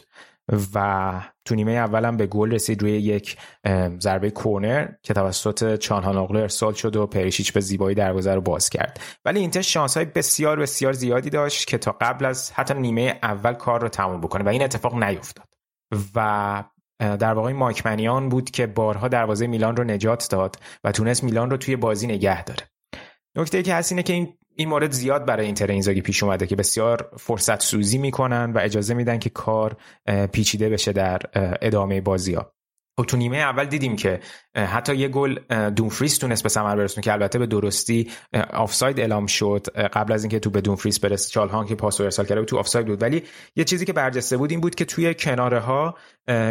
و 0.76 1.22
تو 1.46 1.56
نیمه 1.56 1.72
اولم 1.72 2.18
به 2.18 2.28
گل 2.28 2.52
رسید 2.52 2.82
روی 2.82 2.92
یک 2.92 3.38
ضربه 4.00 4.32
کورنر 4.32 4.88
که 5.04 5.14
توسط 5.14 5.76
چانهانوغلو 5.76 6.40
ارسال 6.40 6.74
شد 6.74 6.96
و 6.96 7.08
پریشیچ 7.08 7.54
به 7.54 7.60
زیبایی 7.60 7.96
دروازه 7.96 8.34
رو 8.34 8.42
باز 8.42 8.70
کرد. 8.70 9.00
ولی 9.26 9.40
اینتر 9.40 9.62
شانس 9.62 9.98
های 9.98 10.06
بسیار 10.06 10.60
بسیار 10.60 10.94
زیادی 10.94 11.30
داشت 11.30 11.68
که 11.68 11.78
تا 11.78 11.92
قبل 12.02 12.26
از 12.26 12.52
حتی 12.52 12.74
نیمه 12.74 13.20
اول 13.24 13.54
کار 13.54 13.82
رو 13.82 13.90
تموم 13.90 14.22
بکنه 14.22 14.44
و 14.44 14.50
این 14.50 14.64
اتفاق 14.64 15.04
نیفتاد. 15.04 15.46
و 16.16 16.64
در 17.00 17.34
واقع 17.34 17.54
مایک 17.54 17.86
منیان 17.86 18.30
بود 18.30 18.52
که 18.52 18.68
بارها 18.68 19.08
دروازه 19.08 19.48
میلان 19.48 19.76
رو 19.76 19.84
نجات 19.84 20.28
داد 20.32 20.56
و 20.84 20.92
تونست 20.92 21.24
میلان 21.24 21.50
رو 21.50 21.58
توی 21.58 21.76
بازی 21.76 22.08
نگه 22.08 22.44
داره. 22.44 22.70
نکته 23.36 23.64
که 23.64 23.74
هست 23.74 23.92
اینه 23.92 24.04
که 24.04 24.14
این 24.14 24.38
این 24.60 24.70
مورد 24.70 24.92
زیاد 24.92 25.26
برای 25.26 25.46
اینتر 25.46 25.68
اینزاگی 25.68 26.02
پیش 26.02 26.24
اومده 26.24 26.48
که 26.48 26.56
بسیار 26.56 27.12
فرصت 27.18 27.62
سوزی 27.62 27.98
می‌کنن 27.98 28.52
و 28.52 28.60
اجازه 28.60 28.94
میدن 28.94 29.20
که 29.20 29.30
کار 29.30 29.78
پیچیده 30.32 30.70
بشه 30.70 30.92
در 30.92 31.22
ادامه 31.62 32.02
بازی 32.02 32.34
ها 32.34 32.54
خب 33.00 33.06
تو 33.06 33.18
نیمه 33.18 33.38
اول 33.38 33.66
دیدیم 33.66 33.96
که 33.96 34.20
حتی 34.56 34.96
یه 34.96 35.08
گل 35.08 35.36
دونفریس 35.70 36.18
تونست 36.18 36.44
به 36.44 36.50
ثمر 36.50 36.76
برسونه 36.76 37.04
که 37.04 37.14
البته 37.14 37.40
به 37.40 37.46
درستی 37.46 38.12
آفساید 38.54 39.00
اعلام 39.00 39.26
شد 39.26 39.68
قبل 39.76 40.14
از 40.14 40.24
اینکه 40.24 40.40
توپ 40.40 40.50
به 40.50 40.62
دونفریس 40.62 41.00
برسه 41.00 41.30
چالهان 41.30 41.66
که 41.66 41.76
پاس 41.76 42.02
ارسال 42.02 42.26
کرده 42.26 42.46
تو 42.46 42.58
آفساید 42.58 42.86
بود. 42.86 43.02
ولی 43.02 43.24
یه 43.56 43.64
چیزی 43.64 43.86
که 43.86 43.94
برجسته 43.94 44.38
بود 44.38 44.52
این 44.52 44.62
بود 44.62 44.76
که 44.76 44.86
توی 44.86 45.14
کناره 45.14 45.60
ها 45.60 45.96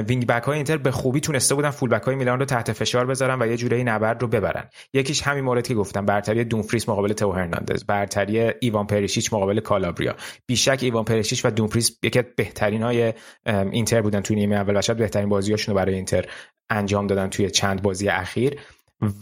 wing 0.08 0.26
back 0.26 0.42
های 0.42 0.56
اینتر 0.56 0.76
به 0.76 0.90
خوبی 0.90 1.20
تونسته 1.20 1.54
بودن 1.54 1.70
full 1.70 1.90
back 1.90 2.02
های 2.02 2.14
میلان 2.14 2.38
رو 2.38 2.44
تحت 2.44 2.72
فشار 2.72 3.06
بذارن 3.06 3.42
و 3.42 3.46
یه 3.46 3.56
جورایی 3.56 3.84
نبرد 3.84 4.22
رو 4.22 4.28
ببرن. 4.28 4.68
یکیش 4.94 5.22
همین 5.22 5.44
مورد 5.44 5.66
که 5.66 5.74
گفتم 5.74 6.06
برتری 6.06 6.44
دونفریس 6.44 6.88
مقابل 6.88 7.12
تئو 7.12 7.32
هرناندز 7.32 7.84
برتری 7.84 8.52
ایوان 8.60 8.86
پریشیچ 8.86 9.32
مقابل 9.32 9.60
کالابریا. 9.60 10.14
بیشک 10.46 10.78
ایوان 10.82 11.04
پریشیچ 11.04 11.44
و 11.44 11.50
دونفریس 11.50 11.98
یکی 12.02 12.22
بهترین 12.36 12.82
های 12.82 13.12
اینتر 13.46 14.02
بودن 14.02 14.20
توی 14.20 14.36
نیمه 14.36 14.56
اول 14.56 14.80
و 14.88 14.94
بهترین 14.94 15.28
بازیاشون 15.28 15.74
برای 15.74 15.94
اینتر 15.94 16.24
انجام 16.70 17.06
دادن 17.06 17.28
توی 17.28 17.50
چند 17.50 17.82
بازی 17.82 18.08
اخیر. 18.08 18.60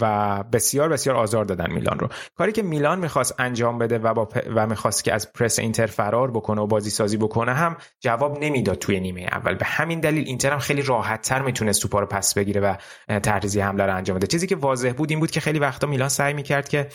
و 0.00 0.42
بسیار 0.52 0.88
بسیار 0.88 1.16
آزار 1.16 1.44
دادن 1.44 1.72
میلان 1.72 1.98
رو. 1.98 2.08
کاری 2.36 2.52
که 2.52 2.62
میلان 2.62 2.98
می‌خواست 2.98 3.40
انجام 3.40 3.78
بده 3.78 3.98
و, 3.98 4.14
با 4.14 4.28
و 4.54 4.66
می‌خواست 4.66 5.04
که 5.04 5.14
از 5.14 5.32
پرس 5.32 5.58
اینتر 5.58 5.86
فرار 5.86 6.30
بکنه 6.30 6.60
و 6.60 6.66
بازی 6.66 6.90
سازی 6.90 7.16
بکنه 7.16 7.54
هم 7.54 7.76
جواب 8.00 8.38
نمی‌داد 8.44 8.78
توی 8.78 9.00
نیمه 9.00 9.20
اول. 9.32 9.54
به 9.54 9.66
همین 9.66 10.00
دلیل 10.00 10.24
اینتر 10.26 10.52
هم 10.52 10.58
خیلی 10.58 10.82
راحت 10.82 11.22
تر 11.22 11.42
می‌تونست 11.42 11.82
توپا 11.82 12.00
رو 12.00 12.06
پس 12.06 12.34
بگیره 12.34 12.60
و 12.60 12.74
تحریزی 13.18 13.60
حمله 13.60 13.86
رو 13.86 13.96
انجام 13.96 14.16
بده. 14.16 14.26
چیزی 14.26 14.46
که 14.46 14.56
واضح 14.56 14.92
بود 14.92 15.10
این 15.10 15.20
بود 15.20 15.30
که 15.30 15.40
خیلی 15.40 15.58
وقتا 15.58 15.86
میلان 15.86 16.08
سعی 16.08 16.34
می‌کرد 16.34 16.68
که 16.68 16.88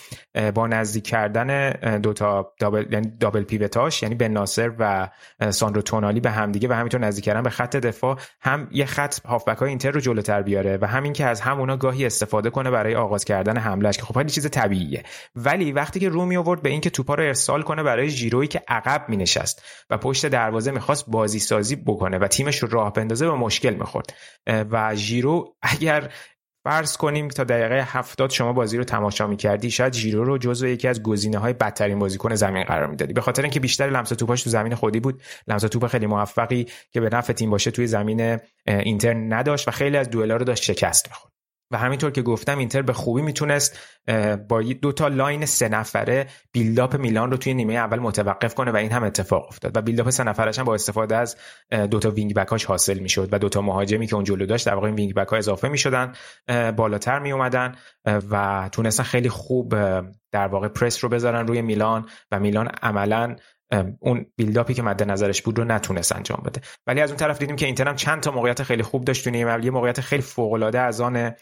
با 0.56 0.68
نزدیک 0.68 1.08
کردن 1.08 1.72
دوتا 1.98 2.54
دابل 2.60 2.86
یعنی 2.94 3.12
دابل 3.20 3.44
پیوتاش 3.44 4.04
یعنی 4.04 4.16
بن 4.16 4.32
ناصر 4.32 4.72
و 4.80 5.10
ساندرو 5.52 5.82
تونالی 5.82 6.20
به 6.20 6.32
همدیگه 6.32 6.68
و 6.68 6.74
همینطور 6.74 7.02
نزدیک 7.02 7.26
کردن 7.26 7.44
به 7.44 7.50
خط 7.50 7.76
دفاع 7.76 8.18
هم 8.42 8.68
یه 8.72 8.86
خط 8.86 9.26
هافبک 9.26 9.58
های 9.58 9.70
اینتر 9.70 9.92
رو 9.92 10.00
جلوتر 10.00 10.42
بیاره 10.42 10.78
و 10.82 10.88
همین 10.88 11.14
که 11.14 11.26
از 11.26 11.42
همونا 11.42 11.78
گاهی 11.78 12.06
استفاده 12.06 12.50
کنه 12.50 12.71
برای 12.72 12.96
آغاز 12.96 13.26
کردن 13.26 13.58
حملهش 13.58 13.98
که 13.98 14.04
خب 14.04 14.14
خیلی 14.14 14.30
چیز 14.30 14.50
طبیعیه. 14.50 15.04
ولی 15.36 15.72
وقتی 15.72 16.00
که 16.00 16.10
رو 16.10 16.26
می 16.26 16.38
آورد 16.38 16.62
به 16.62 16.70
اینکه 16.70 16.90
توپا 16.90 17.16
رو 17.16 17.24
ارسال 17.24 17.62
کنه 17.62 17.84
برای 17.84 18.10
ژیرویی 18.10 18.48
که 18.48 18.62
عقب 18.68 19.06
می 19.10 19.18
نشست 19.18 19.64
و 19.90 19.98
پشت 19.98 20.26
دروازه 20.26 20.72
می‌خواست 20.72 21.06
بازی 21.08 21.40
سازی 21.40 21.76
بکنه 21.76 22.18
و 22.18 22.28
تیمش 22.28 22.58
رو 22.58 22.70
راه 22.70 22.94
بندازه 22.94 23.28
به 23.28 23.36
مشکل 23.36 23.74
می‌خورد. 23.74 24.14
و 24.48 24.96
ژیرو 24.96 25.56
اگر 25.62 26.10
فرض 26.64 26.98
کنیم 26.98 27.28
تا 27.28 27.44
دقیقه 27.44 27.84
هفتاد 27.88 28.30
شما 28.30 28.54
بازی 28.54 28.78
رو 28.78 28.84
تماشا 28.84 29.28
می‌کردی 29.28 29.72
شاید 29.72 29.94
ژیرو 29.94 30.24
رو 30.24 30.38
جزو 30.38 30.68
یکی 30.68 30.88
از 30.88 31.04
گزینه 31.04 31.38
های 31.38 31.54
بدترین 31.54 32.00
بازیکن 32.00 32.36
زمین 32.36 32.64
قرار 32.64 32.88
می‌دادی. 32.88 33.14
به 33.14 33.22
خاطر 33.22 33.42
اینکه 33.42 33.60
بیشتر 33.60 33.90
لمس 33.90 34.10
توپاش 34.10 34.44
تو 34.44 34.50
زمین 34.50 34.76
خودی 34.76 35.00
بود. 35.00 35.22
لمس 35.48 35.62
توپ 35.62 35.88
خیلی 35.88 36.08
موفقی 36.08 36.66
که 36.92 37.02
به 37.02 37.10
نفع 37.10 37.34
تیم 37.34 37.50
باشه 37.50 37.72
توی 37.72 37.88
زمین 37.88 38.40
اینتر 38.68 39.14
نداشت 39.14 39.68
و 39.68 39.72
خیلی 39.72 39.98
از 39.98 40.10
دوئلا 40.10 40.36
رو 40.36 40.46
داشت 40.46 40.64
شکست 40.64 41.08
می‌خورد. 41.08 41.34
و 41.72 41.78
همینطور 41.78 42.12
که 42.12 42.22
گفتم 42.22 42.58
اینتر 42.58 42.82
به 42.82 42.94
خوبی 42.94 43.22
می‌تونست 43.22 43.80
با 44.50 44.62
دو 44.62 44.92
تا 44.92 45.08
line 45.08 45.46
سه 45.46 45.70
نفره 45.70 46.28
build-up 46.52 46.96
میلان 46.96 47.32
رو 47.32 47.38
توی 47.38 47.54
نیمه 47.54 47.74
اول 47.74 48.00
متوقف 48.00 48.54
کنه 48.56 48.72
و 48.72 48.76
این 48.76 48.92
هم 48.92 49.04
اتفاق 49.04 49.46
افتاد. 49.48 49.78
و 49.78 49.82
build-up 49.82 50.10
سه 50.10 50.24
نفرش 50.24 50.60
هم 50.60 50.66
با 50.66 50.74
استفاده 50.74 51.16
از 51.16 51.36
دو 51.92 52.00
تا 52.00 52.12
wing 52.12 52.34
back 52.34 52.55
اش 52.55 52.66
حاصل 52.66 53.00
می‌شد 53.00 53.30
و 53.32 53.40
دو 53.40 53.50
تا 53.50 53.62
مهاجمی 53.62 54.08
که 54.08 54.16
اون 54.16 54.24
جلو 54.24 54.46
داشت 54.46 54.66
در 54.66 54.74
واقع 54.74 54.88
این 54.88 54.96
wing 54.96 55.14
back 55.14 55.28
ها 55.28 55.38
اضافه 55.38 55.70
می‌شدن 55.70 56.14
بالاتر 56.76 57.20
می 57.20 57.32
اومدن 57.32 57.76
و 58.32 58.70
تونستن 58.72 59.04
خیلی 59.04 59.30
خوب 59.30 59.76
در 60.32 60.48
واقع 60.48 60.68
پرس 60.68 61.04
رو 61.04 61.10
بذارن 61.10 61.48
روی 61.48 61.62
میلان 61.62 62.06
و 62.32 62.40
میلان 62.40 62.68
عملا 62.68 63.36
اون 64.00 64.26
build-up 64.36 64.70
ی 64.70 64.74
که 64.74 64.82
مد 64.82 65.04
نظرش 65.04 65.42
بود 65.42 65.60
رو 65.60 65.66
نتونست 65.66 66.16
انجام 66.16 66.44
بده. 66.46 66.62
ولی 66.88 67.02
از 67.02 67.10
اون 67.10 67.18
طرف 67.18 67.40
دیدیم 67.40 67.56
که 67.56 67.66
اینتر 67.66 67.88
هم 67.88 67.96
چند 67.96 68.22
تا 68.22 68.32
موقعیت 68.32 68.64
خیلی 68.64 68.84
خوب 68.84 69.06
داشت 69.06 69.24
تو 69.24 69.36
یه 69.36 69.72
موقعیت 69.72 70.02
خیلی 70.02 70.22
فوق 70.22 70.54
العاده 70.54 70.80
از 70.80 71.02
آن 71.02 71.34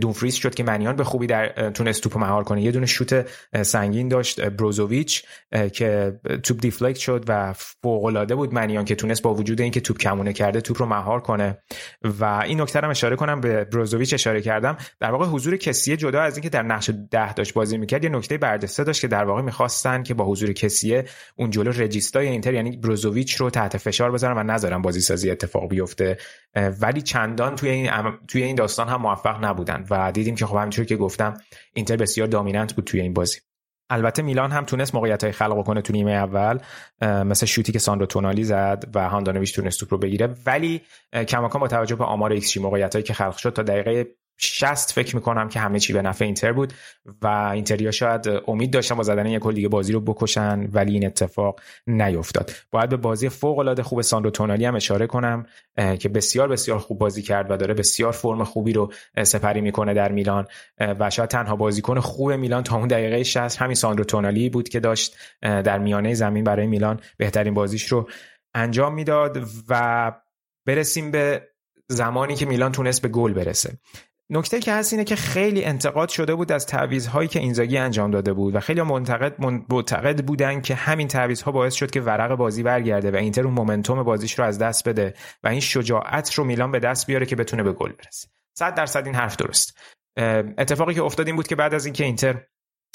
دونفریس 0.00 0.34
شد 0.34 0.54
که 0.54 0.62
منیان 0.62 0.96
به 0.96 1.04
خوبی 1.04 1.26
در 1.26 1.70
تونست 1.70 2.02
توپ 2.02 2.18
مهار 2.18 2.44
کنه. 2.44 2.62
یه 2.62 2.70
دونه 2.70 2.86
شوت 2.86 3.26
سنگین 3.62 4.08
داشت 4.08 4.40
بروزوویچ 4.40 5.24
که 5.72 6.20
توپ 6.42 6.60
دیفلکت 6.60 6.98
شد 6.98 7.24
و 7.28 7.52
فوق 7.52 8.04
العاده 8.04 8.34
بود 8.34 8.54
منیان 8.54 8.84
که 8.84 8.94
تونست 8.94 9.22
با 9.22 9.34
وجود 9.34 9.60
اینکه 9.60 9.80
توپ 9.80 9.98
کمونه 9.98 10.32
کرده 10.32 10.60
توپ 10.60 10.82
رو 10.82 10.86
مهار 10.86 11.20
کنه. 11.20 11.58
و 12.02 12.24
این 12.24 12.60
نکته 12.60 12.80
هم 12.80 12.90
اشاره 12.90 13.16
کنم 13.16 13.40
به 13.40 13.64
بروزوویچ 13.64 14.14
اشاره 14.14 14.40
کردم. 14.40 14.76
در 15.00 15.10
واقع 15.10 15.26
حضور 15.26 15.56
کسیه 15.56 15.96
جدا 15.96 16.20
از 16.20 16.36
اینکه 16.36 16.48
در 16.48 16.62
نقش 16.62 16.90
ده 17.10 17.32
داشت 17.32 17.54
بازی 17.54 17.78
می‌کرد 17.78 18.04
یه 18.04 18.10
نکته 18.10 18.38
برجسته 18.38 18.84
داشت 18.84 19.00
که 19.00 19.08
در 19.08 19.24
واقع 19.24 19.42
می‌خواستن 19.42 20.02
که 20.02 20.14
با 20.14 20.24
حضور 20.24 20.52
کسیه 20.52 21.04
اون 21.36 21.50
جلو 21.50 21.72
رجیستای 21.80 22.28
اینتر 22.28 22.54
یعنی 22.54 22.76
بروزوویچ 22.76 23.34
رو 23.34 23.50
تحت 23.50 23.76
فشار 23.76 24.12
بذارن 24.12 24.38
و 24.38 24.52
نذارن 24.52 24.82
بازی 24.82 25.00
سازی 25.00 25.30
اتفاق 25.30 25.68
بیفته. 25.68 26.18
ولی 26.80 27.02
چندان 27.02 27.56
توی 27.56 27.70
این 27.70 27.90
توی 28.28 28.42
این 28.42 28.56
داستان 28.56 28.88
هم 28.88 29.00
موفق 29.00 29.44
نبودن 29.44 29.86
و 29.90 30.12
دیدیم 30.12 30.34
که 30.34 30.46
خب 30.46 30.56
همینطور 30.56 30.84
که 30.84 30.96
گفتم 30.96 31.34
اینتر 31.74 31.96
بسیار 31.96 32.28
dominant 32.28 32.74
بود 32.74 32.84
توی 32.84 33.00
این 33.00 33.12
بازی. 33.12 33.38
البته 33.90 34.22
میلان 34.22 34.50
هم 34.50 34.64
تونست 34.64 34.94
موقعیت 34.94 35.24
های 35.24 35.32
خلق 35.32 35.64
کنه 35.64 35.80
تو 35.80 35.92
نیمه 35.92 36.12
اول. 36.12 36.58
مثل 37.02 37.46
شوتی 37.46 37.72
که 37.72 37.78
ساندرو 37.78 38.06
تونالی 38.06 38.44
زد 38.44 38.84
و 38.94 39.08
هاندانویچ 39.08 39.54
تونست 39.54 39.80
توپ 39.80 39.92
رو 39.92 39.98
بگیره. 39.98 40.34
ولی 40.46 40.80
کماکان 41.28 41.60
با 41.60 41.68
توجه 41.68 41.96
به 41.96 42.04
آمار 42.04 42.32
ایکس 42.32 42.48
جی 42.48 42.56
موقعیت 42.56 42.94
هایی 42.94 43.02
که 43.02 43.14
خلق 43.14 43.36
شد 43.36 43.52
تا 43.52 43.62
دقیقه 43.62 44.06
60 44.36 44.92
فکر 44.92 45.16
می‌کنم 45.16 45.48
که 45.48 45.60
همه 45.60 45.78
چی 45.78 45.92
به 45.92 46.02
نفع 46.02 46.24
اینتر 46.24 46.52
بود 46.52 46.72
و 47.22 47.26
اینتریا 47.26 47.90
شاید 47.90 48.28
امید 48.46 48.70
داشتن 48.70 48.94
با 48.94 49.02
زدن 49.02 49.26
یک 49.26 49.39
گل 49.39 49.48
دیگه 49.48 49.68
بازی 49.68 49.92
رو 49.92 50.00
بکشن 50.00 50.68
ولی 50.72 50.92
این 50.92 51.06
اتفاق 51.06 51.60
نیفتاد. 51.86 52.50
باید 52.70 52.90
به 52.90 52.96
بازی 52.96 53.28
فوق 53.28 53.58
العاده 53.58 53.82
خوب 53.82 54.02
ساندرو 54.02 54.30
تونالی 54.30 54.64
هم 54.64 54.74
اشاره 54.76 55.06
کنم 55.06 55.46
که 55.98 56.08
بسیار 56.08 56.48
بسیار 56.48 56.78
خوب 56.78 56.98
بازی 56.98 57.22
کرد 57.22 57.50
و 57.50 57.56
داره 57.56 57.74
بسیار 57.74 58.12
فرم 58.12 58.44
خوبی 58.44 58.72
رو 58.72 58.92
سپری 59.22 59.60
می‌کنه 59.60 59.94
در 59.94 60.12
میلان 60.12 60.46
و 60.78 61.10
شاید 61.10 61.30
تنها 61.30 61.56
بازیکن 61.56 62.00
خوب 62.00 62.32
میلان 62.32 62.62
تا 62.62 62.76
اون 62.76 62.88
دقیقه 62.88 63.22
60 63.22 63.62
همین 63.62 63.74
ساندرو 63.74 64.04
تونالی 64.04 64.48
بود 64.48 64.68
که 64.68 64.80
داشت 64.80 65.16
در 65.42 65.78
میانه 65.78 66.14
زمین 66.14 66.44
برای 66.44 66.66
میلان 66.66 67.00
بهترین 67.16 67.54
بازیش 67.54 67.86
رو 67.86 68.08
انجام 68.54 68.94
می‌داد 68.94 69.46
و 69.68 70.12
برسیم 70.66 71.10
به 71.10 71.48
زمانی 71.88 72.34
که 72.34 72.46
میلان 72.46 72.72
تونست 72.72 73.02
به 73.02 73.08
گل 73.08 73.32
برسه. 73.32 73.78
نکته 74.30 74.60
که 74.60 74.72
هست 74.72 74.92
اینه 74.92 75.04
که 75.04 75.16
خیلی 75.16 75.64
انتقاد 75.64 76.08
شده 76.08 76.34
بود 76.34 76.52
از 76.52 76.66
تعویض‌هایی 76.66 77.28
که 77.28 77.38
اینزاگی 77.38 77.78
انجام 77.78 78.10
داده 78.10 78.32
بود 78.32 78.54
و 78.54 78.60
خیلی 78.60 78.82
منتقد 78.82 79.34
معتقد 79.70 80.24
بودن 80.24 80.60
که 80.60 80.74
همین 80.74 81.08
تعویض‌ها 81.08 81.52
باعث 81.52 81.74
شد 81.74 81.90
که 81.90 82.00
ورق 82.00 82.34
بازی 82.34 82.62
برگرده 82.62 83.10
و 83.10 83.16
اینتر 83.16 83.44
اون 83.44 83.54
مومنتوم 83.54 84.02
بازیش 84.02 84.38
رو 84.38 84.44
از 84.44 84.58
دست 84.58 84.88
بده 84.88 85.14
و 85.44 85.48
این 85.48 85.60
شجاعت 85.60 86.34
رو 86.34 86.44
میلان 86.44 86.72
به 86.72 86.78
دست 86.78 87.06
بیاره 87.06 87.26
که 87.26 87.36
بتونه 87.36 87.62
به 87.62 87.72
گل 87.72 87.92
برسه. 87.92 88.28
100 88.54 88.74
درصد 88.74 89.06
این 89.06 89.14
حرف 89.14 89.36
درست. 89.36 89.78
اتفاقی 90.58 90.94
که 90.94 91.02
افتاد 91.02 91.26
این 91.26 91.36
بود 91.36 91.46
که 91.46 91.56
بعد 91.56 91.74
از 91.74 91.86
اینکه 91.86 92.04
اینتر 92.04 92.42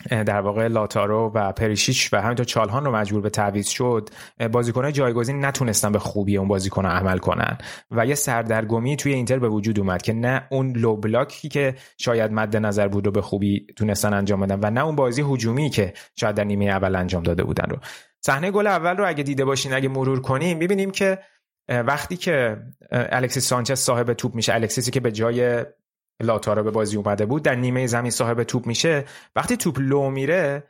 در 0.10 0.42
واقع 0.42 0.68
لاتارو 0.68 1.32
و 1.36 1.52
پریشیچ 1.52 2.14
و 2.14 2.22
همینطور 2.22 2.46
چالهان 2.46 2.86
رو 2.86 2.96
مجبور 2.96 3.22
به 3.22 3.30
تعویض 3.30 3.68
شد 3.68 4.10
بازیکنان 4.52 4.94
جایگزین 4.94 5.46
نتونستن 5.46 5.92
به 5.92 6.00
خوبی 6.00 6.38
اون 6.38 6.48
بازیکن 6.48 6.86
عمل 6.86 7.18
کنن. 7.18 7.58
و 7.92 8.06
یه 8.06 8.16
سردرگمی 8.16 8.96
توی 8.96 9.14
اینتر 9.14 9.40
به 9.40 9.50
وجود 9.50 9.80
اومد 9.80 10.02
که 10.02 10.14
نه 10.14 10.48
اون 10.52 10.78
لو 10.78 10.96
بلاکی 10.96 11.50
که 11.50 11.76
شاید 11.98 12.32
مد 12.32 12.58
نظر 12.58 12.88
بود 12.88 13.06
رو 13.06 13.12
به 13.12 13.22
خوبی 13.22 13.68
تونستن 13.76 14.14
انجام 14.14 14.40
بدن 14.42 14.60
و 14.64 14.70
نه 14.70 14.86
اون 14.86 14.96
بازی 14.96 15.22
هجومی 15.22 15.70
که 15.70 15.94
شاید 16.16 16.36
در 16.36 16.44
نیمه 16.44 16.66
اول 16.66 16.96
انجام 16.96 17.24
داده 17.24 17.44
بودن 17.44 17.70
رو. 17.70 17.78
صحنه 18.22 18.52
گل 18.52 18.68
اول 18.68 18.98
رو 18.98 19.08
اگه 19.08 19.24
دیده 19.24 19.46
باشین 19.46 19.74
اگه 19.74 19.90
مرور 19.90 20.22
کنیم 20.22 20.58
می‌بینیم 20.58 20.92
که 20.92 21.20
وقتی 21.70 22.18
که 22.18 22.58
الکسیس 22.92 23.48
سانچز 23.48 23.80
صاحب 23.80 24.14
توپ 24.14 24.36
میشه 24.36 24.54
الکسیسی 24.54 24.92
که 24.92 25.00
به 25.00 25.12
جای 25.12 25.66
لاتارا 26.22 26.64
به 26.64 26.72
بازی 26.72 26.98
اومده 26.98 27.26
بود 27.26 27.44
در 27.44 27.56
نیمه 27.56 27.88
زمین 27.88 28.12
صاحب 28.12 28.44
توپ 28.44 28.68
میشه. 28.68 29.06
وقتی 29.36 29.58
توپ 29.58 29.80
لو 29.80 30.10
میره 30.10 30.64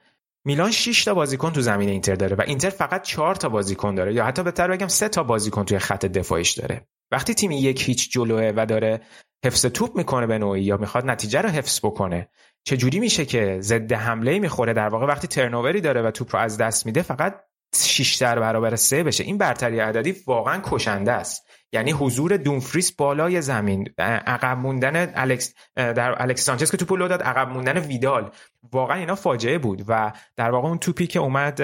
میلان 0.46 0.72
6 0.72 1.04
تا 1.04 1.14
بازیکن 1.14 1.52
تو 1.52 1.62
زمین 1.62 1.90
اینتر 1.90 2.16
داره 2.16 2.36
و 2.36 2.42
اینتر 2.48 2.70
فقط 2.70 3.02
4 3.02 3.36
تا 3.36 3.50
بازیکن 3.50 3.96
داره 3.96 4.14
یا 4.14 4.26
حتی 4.26 4.44
بهتر 4.44 4.68
بگم 4.68 4.88
3 4.88 5.10
تا 5.10 5.24
بازیکن 5.24 5.66
توی 5.66 5.80
خط 5.80 6.06
دفاعیش 6.06 6.52
داره. 6.52 6.88
وقتی 7.12 7.34
تیمی 7.34 7.62
یک 7.62 7.90
هیچ 7.90 8.12
جلوه 8.12 8.54
و 8.56 8.66
داره 8.66 9.02
حفظ 9.46 9.66
توپ 9.66 9.98
می‌کنه 9.98 10.28
به 10.28 10.38
نوعی 10.38 10.64
یا 10.64 10.78
می‌خواد 10.78 11.06
نتیجه 11.06 11.42
رو 11.42 11.50
حفظ 11.50 11.80
بکنه 11.84 12.30
چه 12.64 12.78
جوری 12.78 13.00
میشه 13.00 13.26
که 13.26 13.58
ضد 13.62 13.94
حمله 13.94 14.40
می‌خوره؟ 14.40 14.74
در 14.74 14.88
واقع 14.88 15.06
وقتی 15.06 15.28
ترنووری 15.28 15.82
داره 15.82 16.02
و 16.02 16.12
توپ 16.12 16.36
رو 16.36 16.42
از 16.42 16.58
دست 16.58 16.86
میده 16.86 17.02
فقط 17.02 17.36
6 17.76 18.16
در 18.16 18.40
برابر 18.40 18.76
سه 18.76 19.04
بشه. 19.04 19.24
این 19.24 19.38
برتری 19.38 19.80
عددی 19.80 20.16
واقعا 20.28 20.62
کشنده 20.64 21.12
است. 21.12 21.48
یعنی 21.74 21.92
حضور 21.92 22.38
دونفریس 22.38 22.92
بالای 22.92 23.42
زمین. 23.42 23.90
عقب 23.98 24.58
موندن 24.58 25.12
الکس 25.16 25.54
در 25.76 26.22
الکس 26.22 26.72
که 26.72 26.78
توپو 26.78 26.96
لو 26.96 27.08
داد 27.08 27.24
عقب 27.24 27.50
موندن 27.50 27.78
ویدال. 27.78 28.32
واقعا 28.72 28.98
اینا 28.98 29.16
فاجعه 29.16 29.58
بود 29.58 29.86
و 29.88 30.12
در 30.36 30.50
واقع 30.50 30.68
اون 30.68 30.78
توپی 30.78 31.08
که 31.08 31.20
اومد 31.20 31.62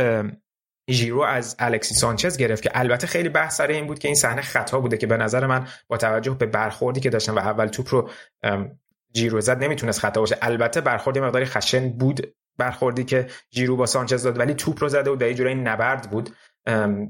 ژیرو 0.90 1.22
از 1.22 1.56
الکسی 1.60 1.96
سانچز 1.96 2.38
گرفت 2.38 2.64
که 2.64 2.72
البته 2.74 3.08
خیلی 3.08 3.30
بحث 3.30 3.58
سر 3.58 3.68
این 3.68 3.88
بود 3.88 4.00
که 4.00 4.08
این 4.08 4.16
صحنه 4.16 4.42
خطا 4.42 4.80
بوده 4.80 4.98
که 4.98 5.08
به 5.08 5.18
نظر 5.18 5.48
من 5.48 5.68
با 5.88 5.98
توجه 5.98 6.32
به 6.32 6.46
برخوردی 6.46 7.00
که 7.00 7.10
داشتن 7.10 7.34
و 7.34 7.40
اول 7.40 7.68
توپ 7.68 7.94
رو 7.94 8.10
جیرو 9.14 9.42
زد 9.42 9.64
نمی‌تونست 9.64 10.00
خطا 10.00 10.20
باشه. 10.20 10.38
البته 10.42 10.82
برخوردی 10.82 11.20
مقداری 11.20 11.46
خشن 11.46 11.90
بود 11.90 12.34
برخوردی 12.58 13.04
که 13.04 13.28
جیرو 13.52 13.76
با 13.76 13.86
سانچز 13.86 14.24
داد 14.24 14.40
ولی 14.40 14.54
توپ 14.54 14.84
رو 14.84 14.90
زده 14.90 15.12
و 15.12 15.16
در 15.16 15.34
جورایی 15.34 15.56
نبرد 15.56 16.12
بود. 16.12 16.30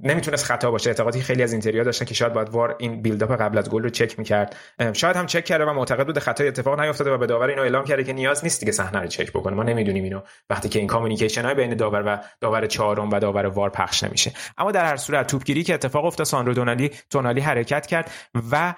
نمی‌تونست 0.03 0.45
خطا 0.45 0.71
باشه. 0.71 0.89
اعتقادی 0.89 1.21
خیلی 1.21 1.43
از 1.43 1.51
اینتریا 1.51 1.83
داشتن 1.83 2.05
که 2.05 2.13
شاید 2.13 2.33
باید 2.33 2.49
وار 2.49 2.75
این 2.79 3.01
بیلداپ 3.01 3.31
قبل 3.31 3.57
از 3.57 3.69
گل 3.69 3.83
رو 3.83 3.89
چک 3.89 4.19
می‌کرد. 4.19 4.55
شاید 4.93 5.15
هم 5.15 5.25
چک 5.25 5.45
کرده 5.45 5.65
و 5.65 5.73
معتقد 5.73 6.05
بوده 6.05 6.19
خطا 6.19 6.43
اتفاق 6.43 6.79
نیافتاده 6.79 7.11
و 7.11 7.17
به 7.17 7.25
داور 7.25 7.49
اینو 7.49 7.61
اعلام 7.61 7.85
کرده 7.85 8.03
که 8.03 8.13
نیاز 8.13 8.43
نیست 8.43 8.59
دیگه 8.59 8.71
صحنه 8.71 8.99
رو 8.99 9.07
چک 9.07 9.31
بکنه. 9.31 9.55
ما 9.55 9.63
نمی‌دونیم 9.63 10.03
اینو. 10.03 10.21
وقتی 10.49 10.69
که 10.69 10.79
این 10.79 10.87
کامیکیشن 10.87 11.45
های 11.45 11.55
بین 11.55 11.75
داور 11.75 12.03
و 12.05 12.17
داور 12.41 12.65
چهارم 12.65 13.09
و 13.09 13.19
داور 13.19 13.45
وار 13.45 13.69
پخش 13.69 14.03
نمیشه. 14.03 14.31
اما 14.57 14.71
در 14.71 14.85
هر 14.85 14.97
صورت 14.97 15.27
توپگیری 15.27 15.63
که 15.63 15.73
اتفاق 15.73 16.05
افتاد 16.05 16.25
ساندرو 16.25 16.53
دونالی 16.53 16.91
تونالی 17.09 17.41
حرکت 17.41 17.85
کرد 17.85 18.11
و 18.51 18.73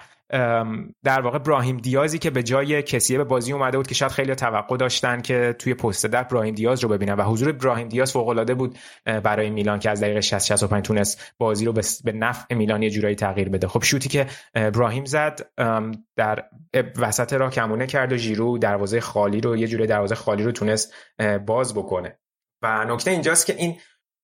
در 1.04 1.20
واقع 1.20 1.38
براهیم 1.38 1.76
دیازی 1.76 2.18
که 2.18 2.30
به 2.30 2.42
جای 2.42 2.82
کسیه 2.82 3.18
به 3.18 3.24
بازی 3.24 3.52
اومده 3.52 3.76
بود 3.76 3.86
که 3.86 3.94
شاید 3.94 4.12
خیلی 4.12 4.34
توقع 4.34 4.76
داشتن 4.76 5.20
که 5.20 5.54
توی 5.58 5.74
پست 5.74 6.06
در 6.06 6.22
براهیم 6.22 6.54
دیاز 6.54 6.82
رو 6.82 6.88
ببینن 6.88 7.14
و 7.14 7.22
حضور 7.22 7.52
براهیم 7.52 7.88
دیاز 7.88 8.12
فوق 8.12 8.28
العاده 8.28 8.54
بود 8.54 8.78
برای 9.04 9.50
میلان 9.50 9.78
که 9.78 9.90
از 9.90 10.00
دقیقه 10.00 10.20
60 10.20 10.46
65 10.46 10.84
تونست 10.84 11.34
بازی 11.38 11.64
رو 11.64 11.72
به 12.04 12.12
نفع 12.12 12.54
میلان 12.54 12.82
یه 12.82 12.90
جورایی 12.90 13.14
تغییر 13.14 13.48
بده. 13.48 13.68
خب 13.68 13.82
شوتی 13.82 14.08
که 14.08 14.26
براهیم 14.54 15.04
زد 15.04 15.50
در 16.16 16.44
وسط 16.98 17.32
راه 17.32 17.50
کمونه 17.50 17.86
کرد 17.86 18.12
و 18.12 18.16
ژیرو 18.16 18.58
دروازه 18.58 19.00
خالی 19.00 19.40
رو 19.40 19.56
یه 19.56 19.66
جوری 19.66 19.86
دروازه 19.86 20.14
خالی 20.14 20.42
رو 20.42 20.52
تونست 20.52 20.94
باز 21.46 21.74
بکنه. 21.74 22.18
و 22.62 22.84
نکته 22.84 23.10
اینجاست 23.10 23.46
که 23.46 23.54
این 23.58 23.76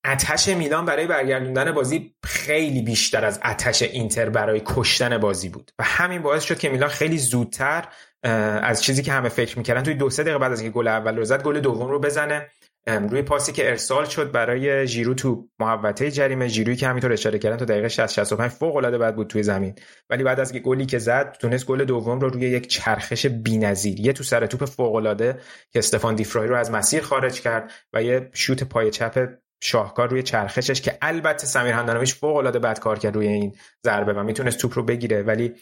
اتش 0.06 0.48
میلان 0.48 0.84
برای 0.84 1.06
برگردوندن 1.06 1.72
بازی 1.72 2.14
خیلی 2.24 2.82
بیشتر 2.82 3.24
از 3.24 3.40
اتش 3.44 3.82
اینتر 3.82 4.30
برای 4.30 4.62
کشتن 4.66 5.18
بازی 5.18 5.48
بود. 5.48 5.70
و 5.78 5.84
همین 5.84 6.22
باعث 6.22 6.44
شد 6.44 6.58
که 6.58 6.68
میلان 6.68 6.88
خیلی 6.88 7.18
زودتر 7.18 7.84
از 8.22 8.82
چیزی 8.82 9.02
که 9.02 9.12
همه 9.12 9.28
فکر 9.28 9.58
می‌کردن 9.58 9.82
توی 9.82 9.94
دو 9.94 10.10
سه 10.10 10.22
دقیقه 10.22 10.38
بعد 10.38 10.52
از 10.52 10.60
اینکه 10.60 10.74
گل 10.74 10.88
اول 10.88 11.16
رو 11.16 11.24
زد 11.24 11.42
گل 11.42 11.60
دوم 11.60 11.88
رو 11.88 12.00
بزنه. 12.00 12.46
روی 12.86 13.22
پاسی 13.22 13.52
که 13.52 13.68
ارسال 13.68 14.04
شد 14.04 14.32
برای 14.32 14.86
ژیرو 14.86 15.14
تو 15.14 15.48
محوطه 15.58 16.10
جریمه 16.10 16.48
ژیرویی 16.48 16.76
که 16.76 16.88
همینطور 16.88 17.12
اشاره 17.12 17.38
کردن 17.38 17.56
تو 17.56 17.64
دقیقه 17.64 17.88
60 17.88 18.12
65 18.12 18.50
فوق 18.50 18.76
العاده 18.76 18.98
بد 18.98 19.14
بود 19.14 19.26
توی 19.26 19.42
زمین. 19.42 19.74
ولی 20.10 20.24
بعد 20.24 20.40
از 20.40 20.52
گلی 20.52 20.86
که 20.86 20.98
زد 20.98 21.36
تونست 21.40 21.66
گل 21.66 21.84
دوم 21.84 22.20
رو 22.20 22.28
روی 22.28 22.42
یک 22.42 22.66
چرخش 22.66 23.26
بی‌نظیر 23.26 24.00
یه 24.00 24.12
تو 24.12 24.24
سر 24.24 24.46
توپ 24.46 24.64
فوق 24.64 24.94
العاده 24.94 25.40
که 25.72 25.78
استفان 25.78 26.14
دیفرای 26.14 26.48
رو 26.48 26.56
از 26.56 26.70
مسیر 26.70 27.02
خارج 27.02 27.40
کرد 27.40 27.72
و 27.92 28.02
یه 28.02 28.30
شوت 28.32 28.64
پای 28.64 28.90
چپ 28.90 29.28
شاهکار 29.60 30.08
روی 30.08 30.22
چرخشش 30.22 30.80
که 30.80 30.98
البته 31.02 31.46
سمیر 31.46 31.72
هندانویچ 31.72 32.14
فوق 32.14 32.36
العاده 32.36 32.58
بد 32.58 32.78
کار 32.78 32.98
کرد 32.98 33.14
روی 33.14 33.28
این 33.28 33.54
ضربه 33.84 34.12
و 34.12 34.22
می‌تونست 34.22 34.58
توپ 34.58 34.72
رو 34.74 34.82
بگیره 34.82 35.22
ولی 35.22 35.54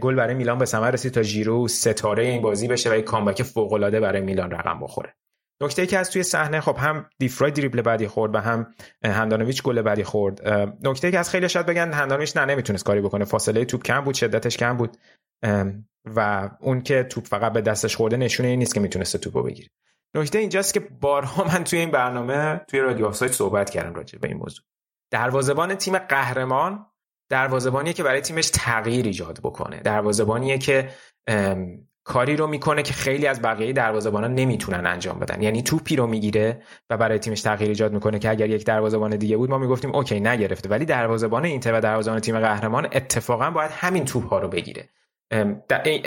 گل 0.00 0.14
برای 0.14 0.34
میلان 0.34 0.58
به 0.58 0.64
ثمر 0.64 0.90
رسید 0.90 1.12
تا 1.12 1.22
ژیرو 1.22 1.68
ستاره 1.68 2.24
این 2.24 2.42
بازی 2.42 2.68
بشه 2.68 2.90
و 2.90 2.94
یک 2.94 3.04
کامبک 3.04 3.42
فوق 3.42 3.72
العاده 3.72 4.00
برای 4.00 4.20
میلان 4.20 4.50
رقم 4.50 4.80
بخوره. 4.80 5.14
نکته 5.62 5.86
که 5.86 5.98
از 5.98 6.10
توی 6.10 6.22
صحنه 6.22 6.60
خب 6.60 6.76
هم 6.78 7.06
دیفرای 7.18 7.50
دریبل 7.50 7.82
بعدی 7.82 8.06
خورد 8.06 8.34
و 8.34 8.38
هم 8.38 8.74
هندانویچ 9.04 9.62
گل 9.62 9.82
بعدی 9.82 10.04
خورد. 10.04 10.48
نکته 10.82 11.10
که 11.10 11.18
از 11.18 11.30
خیلی 11.30 11.48
شاید 11.48 11.66
بگن 11.66 11.92
هندانویچ 11.92 12.36
نه 12.36 12.44
نمی‌تونست 12.44 12.84
کاری 12.84 13.00
بکنه. 13.00 13.24
فاصله 13.24 13.64
توپ 13.64 13.82
کم 13.82 14.00
بود 14.00 14.14
شدتش 14.14 14.56
کم 14.56 14.76
بود. 14.76 14.96
و 16.04 16.50
اون 16.60 16.80
که 16.80 17.02
توپ 17.02 17.26
فقط 17.26 17.52
به 17.52 17.60
دستش 17.60 17.96
خورده 17.96 18.16
نشونه 18.16 18.48
این 18.48 18.58
نیست 18.58 18.74
که 18.74 18.80
می‌تونسته 18.80 19.18
توپو 19.18 19.42
بگیره. 19.42 19.68
نکته 20.14 20.38
اینجاست 20.38 20.74
که 20.74 20.80
بارها 20.80 21.44
من 21.52 21.64
توی 21.64 21.78
این 21.78 21.90
برنامه 21.90 22.60
توی 22.68 22.80
رادیو 22.80 23.06
آفساید 23.06 23.32
صحبت 23.32 23.70
کردم 23.70 23.94
راجع 23.94 24.18
به 24.18 24.28
این 24.28 24.36
موضوع. 24.36 24.64
دروازه‌بان 25.10 25.74
تیم 25.74 25.98
قهرمان 25.98 26.86
دروازه‌بانیه 27.30 27.92
که 27.92 28.02
برای 28.02 28.20
تیمش 28.20 28.50
تغییر 28.50 29.06
ایجاد 29.06 29.38
بکنه. 29.42 29.80
دروازه‌بانیه 29.80 30.58
که 30.58 30.88
کاری 32.04 32.36
رو 32.36 32.46
می‌کنه 32.46 32.82
که 32.82 32.92
خیلی 32.92 33.26
از 33.26 33.42
بقیه 33.42 33.72
دروازه‌بانا 33.72 34.26
نمی‌تونن 34.26 34.86
انجام 34.86 35.18
بدن. 35.18 35.42
یعنی 35.42 35.62
توپی 35.62 35.96
رو 35.96 36.06
می‌گیره 36.06 36.62
و 36.90 36.96
برای 36.96 37.18
تیمش 37.18 37.42
تغییر 37.42 37.68
ایجاد 37.68 37.92
می‌کنه 37.92 38.18
که 38.18 38.30
اگر 38.30 38.48
یک 38.48 38.64
دروازه‌بان 38.64 39.16
دیگه 39.16 39.36
بود 39.36 39.50
ما 39.50 39.58
می‌گفتیم 39.58 39.94
اوکی 39.94 40.20
نگرفته. 40.20 40.68
ولی 40.68 40.84
دروازه‌بان 40.84 41.44
اینتر 41.44 41.74
و 41.74 41.80
دروازه‌بان 41.80 42.20
تیم 42.20 42.40
قهرمان 42.40 42.84
اتفاقا 42.84 43.50
باید 43.50 43.70
همین 43.70 44.04
توپ 44.04 44.28
ها 44.28 44.38
رو 44.38 44.48
بگیره. 44.48 44.88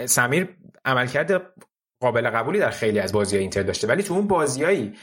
سمیر 0.05 0.57
عملکرد 0.85 1.53
قابل 2.01 2.29
قبولی 2.29 2.59
در 2.59 2.69
خیلی 2.69 2.99
از 2.99 3.13
بازی 3.13 3.37
اینتر 3.37 3.63
داشته. 3.63 3.87
ولی 3.87 4.03
تو 4.03 4.13
اون 4.13 4.27
بازیایی 4.27 4.93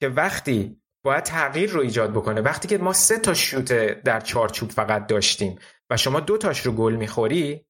که 0.00 0.08
وقتی 0.08 0.82
باید 1.04 1.24
تغییر 1.24 1.70
رو 1.70 1.80
ایجاد 1.80 2.10
بکنه 2.10 2.40
وقتی 2.40 2.68
که 2.68 2.78
ما 2.78 2.92
سه 2.92 3.18
تا 3.18 3.34
شوت 3.34 3.72
در 4.02 4.20
چارچوب 4.20 4.70
فقط 4.70 5.06
داشتیم 5.06 5.58
و 5.90 5.96
شما 5.96 6.20
دو 6.20 6.38
تاش 6.38 6.60
رو 6.60 6.72
گل 6.72 6.94
می‌خوری 6.94 7.66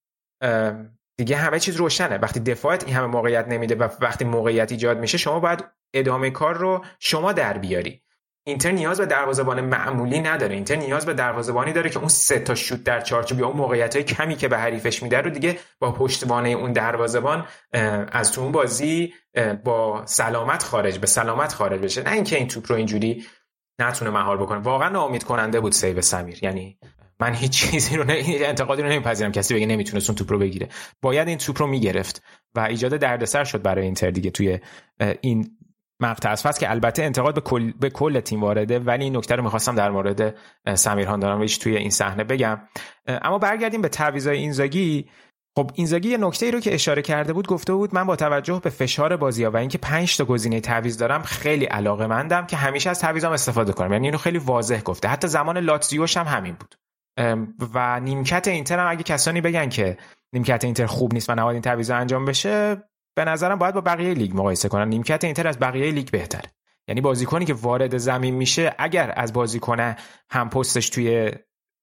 دیگه 1.19 1.37
همه 1.37 1.61
چیز 1.61 1.77
روشنه. 1.77 2.19
وقتی 2.19 2.41
دفاعت 2.41 2.85
این 2.85 2.97
همه 2.97 3.07
موقعیت 3.07 3.49
نمیده 3.49 3.75
و 3.75 3.89
وقتی 4.01 4.25
موقعیت 4.25 4.73
ایجاد 4.73 4.99
میشه 4.99 5.19
شما 5.19 5.41
باید 5.41 5.65
ادامه 5.95 6.31
کار 6.31 6.55
رو 6.55 6.85
شما 6.99 7.33
در 7.33 7.59
بیاری. 7.59 8.03
اینتر 8.45 8.71
نیاز 8.71 9.01
به 9.01 9.07
دروازه‌بان 9.07 9.61
معمولی 9.61 10.21
نداره. 10.21 10.55
اینتر 10.55 10.77
نیاز 10.77 11.07
به 11.07 11.15
دروازه‌بانی 11.15 11.73
داره 11.73 11.91
که 11.91 11.99
اون 11.99 12.09
سه 12.09 12.39
تا 12.39 12.55
شوت 12.55 12.85
در 12.85 13.01
چارچوب 13.01 13.41
یا 13.41 13.47
اون 13.47 13.57
موقعیت 13.57 13.97
های 13.97 14.05
کمی 14.05 14.37
که 14.37 14.49
به 14.49 14.59
حریفش 14.59 15.03
میده 15.03 15.21
رو 15.21 15.31
دیگه 15.31 15.59
با 15.79 15.93
پشتوانه 15.93 16.49
اون 16.49 16.73
دروازه‌بان 16.73 17.47
از 18.13 18.33
تو 18.33 18.41
اون 18.41 18.53
بازی 18.53 19.15
با 19.65 20.03
سلامت 20.07 20.63
خارج 20.63 20.99
به 20.99 21.07
سلامت 21.07 21.53
خارج 21.53 21.81
بشه. 21.81 22.03
نه 22.03 22.13
اینکه 22.13 22.37
این 22.37 22.49
توپ 22.49 22.65
رو 22.69 22.77
اینجوری 22.77 23.25
نتونه 23.79 24.11
مهار 24.11 24.37
بکنه. 24.37 24.59
واقعا 24.59 24.89
ناامید 24.89 25.25
کننده 25.25 25.61
بود 25.61 25.73
سیو 25.73 26.01
سمیر. 26.01 26.45
یعنی 26.45 26.79
من 27.21 27.35
هیچ 27.35 27.51
چیزی 27.51 27.97
رو 27.97 28.05
نه 28.05 28.15
انتقادی 28.29 28.83
رو 28.83 28.89
نمیپذیرم. 28.89 29.33
کسی 29.33 29.55
بگه 29.55 29.67
نمی‌تونست 29.67 30.11
اون 30.11 30.17
توپ 30.17 30.33
رو 30.33 30.39
بگیره. 30.39 30.69
باید 31.03 31.29
این 31.29 31.39
توپ 31.39 31.61
رو 31.61 31.67
می‌گرفت 31.67 32.23
و 32.55 32.61
ایجاد 32.61 32.97
دردسر 32.97 33.45
شد 33.45 33.63
برای 33.63 33.85
اینتر 33.85 34.11
دیگه 34.11 34.31
توی 34.31 34.59
این 35.21 35.51
مقطع 36.03 36.31
از 36.31 36.43
فصل 36.43 36.61
که 36.61 36.71
البته 36.71 37.03
انتقاد 37.03 37.35
به 37.35 37.41
کل, 37.41 37.73
به 37.81 37.91
کل 37.91 38.21
تیم 38.21 38.41
وارده 38.41 38.79
ولی 38.79 39.05
این 39.05 39.17
نکته 39.17 39.37
رو 39.37 39.43
می‌خواستم 39.43 39.75
در 39.75 39.91
مورد 39.91 40.35
سمیر 40.75 41.07
هاندانویچ 41.07 41.61
توی 41.61 41.77
این 41.77 41.91
صحنه 41.91 42.25
بگم. 42.25 42.61
اما 43.07 43.39
برگردیم 43.39 43.83
به 43.83 43.89
تعویضای 43.89 44.39
اینزاگی. 44.39 45.09
خب 45.59 45.71
اینزاگی 45.75 46.09
یه 46.09 46.19
نکته 46.19 46.47
ای 46.47 46.53
رو 46.53 46.61
که 46.61 46.75
اشاره 46.75 47.03
کرده 47.03 47.33
بود 47.33 47.47
گفته 47.47 47.73
بود 47.73 47.95
من 47.95 48.07
با 48.07 48.17
توجه 48.17 48.61
به 48.65 48.71
فشار 48.71 49.17
بازی 49.17 49.45
ها 49.45 49.51
و 49.51 49.57
اینکه 49.57 49.79
5 49.79 50.17
تا 50.17 50.25
گزینه 50.25 50.61
تعویض 50.61 50.99
دارم 50.99 51.23
خیلی 51.23 51.65
علاقه 51.65 52.07
مندم 52.07 52.47
که 52.47 52.57
همیشه 52.57 52.91
از 52.91 53.01
تعویضام 53.01 53.33
استفاده 53.33 53.73
کنم. 53.73 53.93
یعنی 53.93 54.07
اینو 54.07 54.19
خیلی 54.19 54.39
واضح 54.39 54.81
گفته. 54.81 55.09
حتی 55.09 55.29
زمان 55.29 55.59
لاتزیوش 55.59 56.17
هم 56.17 56.27
همین 56.27 56.55
بود. 56.61 56.75
و 57.75 58.01
نیمکت 58.01 58.49
اینتر 58.49 58.79
هم 58.79 58.91
اگه 58.91 59.03
کسانی 59.03 59.41
بگن 59.41 59.69
که 59.69 59.97
نیمکت 60.33 60.65
اینتر 60.65 60.87
خوب 60.87 61.15
نیست 61.15 61.31
و 61.31 61.35
نباید 61.35 61.55
این 61.55 61.63
تعویض 61.63 61.91
انجام 61.91 62.25
بشه 62.25 62.83
به 63.15 63.25
نظرم 63.25 63.59
باید 63.59 63.75
با 63.75 63.81
بقیه 63.81 64.15
لیگ 64.15 64.37
مقایسه 64.37 64.69
کنن. 64.69 64.89
نیمکت 64.89 65.25
اینتر 65.25 65.49
از 65.49 65.59
بقیه 65.59 65.91
لیگ 65.91 66.11
بهتره. 66.11 66.51
یعنی 66.89 67.01
بازیکنی 67.01 67.45
که 67.45 67.55
وارد 67.55 67.99
زمین 67.99 68.35
میشه 68.35 68.75
اگر 68.79 69.13
از 69.17 69.33
بازیکن 69.33 69.95
هم 70.31 70.51
پستش 70.51 70.89
توی 70.89 71.33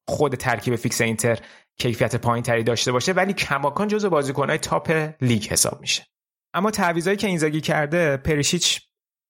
خود 0.08 0.36
ترکیب 0.36 0.76
فیکس 0.76 1.02
اینتر 1.02 1.40
کیفیت 1.80 2.16
پایین 2.16 2.44
تری 2.44 2.64
داشته 2.64 2.92
باشه 2.92 3.12
ولی 3.12 3.34
کماکان 3.34 3.88
جزو 3.88 4.10
بازیکنهای 4.10 4.58
تاپ 4.58 5.14
لیگ 5.22 5.48
حساب 5.48 5.82
میشه. 5.82 6.06
اما 6.54 6.72
تعویضایی 6.72 7.18
که 7.18 7.28
اینزاگی 7.28 7.62
کرده 7.62 8.18
پریشیچ 8.18 8.82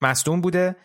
مصدوم 0.02 0.42
بوده 0.42 0.76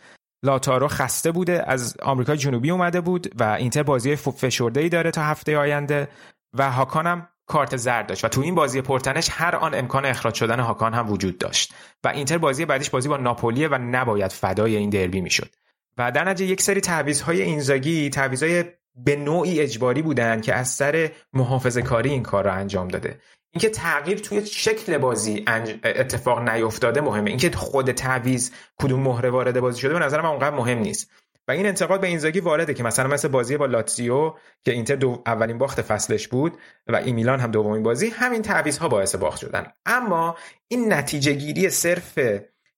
لاتارو 0.45 0.89
خسته 0.89 1.33
بوده 1.33 1.65
از 1.67 1.97
آمریکا 2.03 2.37
جنوبی 2.37 2.71
اومده 2.71 3.01
بود 3.01 3.41
و 3.41 3.43
اینتر 3.43 3.83
بازی 3.83 4.17
فشرده 4.17 4.81
ای 4.81 4.89
داره 4.89 5.11
تا 5.11 5.23
هفته 5.23 5.59
آینده 5.59 6.09
و 6.55 6.71
هاکانم 6.71 7.29
کارت 7.47 7.77
زرد 7.77 8.07
داشت 8.07 8.25
و 8.25 8.29
تو 8.29 8.41
این 8.41 8.55
بازی 8.55 8.81
پرتنش 8.81 9.29
هر 9.33 9.57
آن 9.57 9.75
امکان 9.75 10.05
اخراج 10.05 10.35
شدن 10.35 10.61
هاکان 10.61 10.95
هم 10.95 11.11
وجود 11.11 11.39
داشت 11.39 11.75
و 12.05 12.09
اینتر 12.09 12.39
بازی 12.39 12.65
بعدیش 12.65 12.91
بازی 12.91 13.09
با 13.09 13.17
ناپولیه 13.17 13.69
و 13.69 13.79
نباید 13.79 14.33
فدای 14.33 14.77
این 14.77 14.91
دربی 14.91 15.21
می‌شد. 15.21 15.55
و 15.99 16.13
در 16.13 16.25
نتیجه 16.25 16.53
یک 16.53 16.63
سری 16.63 16.81
تعویض‌های 16.81 17.43
اینزاگی 17.43 18.11
تعویض‌های 18.11 18.65
به 18.97 19.17
نوعی 19.17 19.61
اجباری 19.61 20.03
بودن 20.03 20.41
که 20.41 20.55
از 20.55 20.69
سر 20.69 21.11
محافظه 21.33 21.83
کاری 21.83 22.11
این 22.11 22.23
کار 22.23 22.45
را 22.45 22.53
انجام 22.53 22.89
داده. 22.89 23.21
اینکه 23.51 23.71
تغییر 23.71 24.19
توی 24.19 24.47
شکل 24.47 24.99
بازی 24.99 25.45
اتفاق 25.85 26.49
نیفتاده 26.49 27.01
مهمه. 27.01 27.31
اینکه 27.31 27.51
خود 27.51 27.93
تعویض 27.93 28.51
کدوم 28.77 29.01
مهره 29.01 29.31
وارد 29.31 29.61
بازی 29.61 29.81
شده 29.81 29.93
به 29.93 29.99
نظر 29.99 30.21
من 30.21 30.29
اونقدر 30.29 30.57
مهم 30.57 30.79
نیست. 30.79 31.11
و 31.49 31.53
این 31.53 31.67
انتقاد 31.67 32.01
به 32.01 32.07
اینزاگی 32.07 32.41
وارده 32.41 32.75
که 32.75 32.83
مثلا 32.83 33.09
مثل 33.09 33.29
بازی 33.29 33.57
با 33.57 33.67
لاتزیو 33.67 34.35
که 34.65 34.73
اینتر 34.73 34.95
دو 34.97 35.23
اولین 35.27 35.59
باخت 35.59 35.83
فصلش 35.83 36.29
بود 36.29 36.59
و 36.87 36.97
این 36.97 37.15
میلان 37.15 37.41
هم 37.41 37.51
دومین 37.51 37.83
بازی 37.83 38.09
همین 38.09 38.43
تعویض 38.43 38.79
باعث 38.79 39.15
باخت 39.15 39.39
شدن. 39.39 39.67
اما 39.87 40.37
این 40.69 40.93
نتیجه 40.93 41.33
گیری 41.33 41.71
صرف 41.71 42.19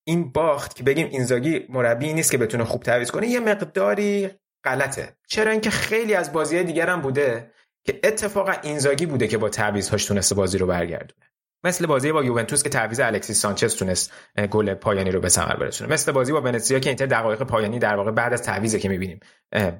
این 0.05 0.32
باخت 0.32 0.76
که 0.76 0.82
بگیم 0.82 1.09
اینزاگی 1.10 1.66
مربی 1.68 2.12
نیست 2.12 2.30
که 2.30 2.38
بتونه 2.38 2.64
خوب 2.64 2.82
تعویض 2.82 3.10
کنه 3.10 3.26
یه 3.26 3.40
مقداری 3.40 4.30
غلطه. 4.64 5.16
چرا 5.28 5.51
اینکه 5.51 5.70
خیلی 5.70 6.14
از 6.14 6.32
بازی 6.32 6.64
دیگر 6.64 6.90
هم 6.90 7.01
بوده 7.01 7.51
که 7.84 8.01
اتفاقا 8.05 8.52
اینزاگی 8.62 9.06
بوده 9.06 9.28
که 9.28 9.38
با 9.38 9.48
تعویض 9.48 9.90
تونسته 9.90 10.34
بازی 10.34 10.59
رو 10.59 10.66
برگردونه. 10.66 11.26
مثل 11.66 11.86
بازی 11.86 12.12
با 12.12 12.24
یوونتوس 12.24 12.62
که 12.62 12.68
تعویض 12.68 13.01
الکسیس 13.01 13.40
سانچز 13.40 13.76
تونست 13.76 14.12
گل 14.51 14.74
پایانی 14.74 15.10
رو 15.10 15.20
به 15.20 15.28
ثمر 15.28 15.56
برسونه. 15.56 15.93
مثل 15.93 16.12
بازی 16.12 16.32
با 16.32 16.40
ونتسیا 16.40 16.78
که 16.78 16.90
اینتر 16.90 17.06
دقایق 17.06 17.43
پایانی 17.43 17.78
در 17.78 17.97
واقع 17.97 18.10
بعد 18.10 18.32
از 18.32 18.43
تعویض 18.43 18.76
که 18.76 18.88
می‌بینیم 18.88 19.20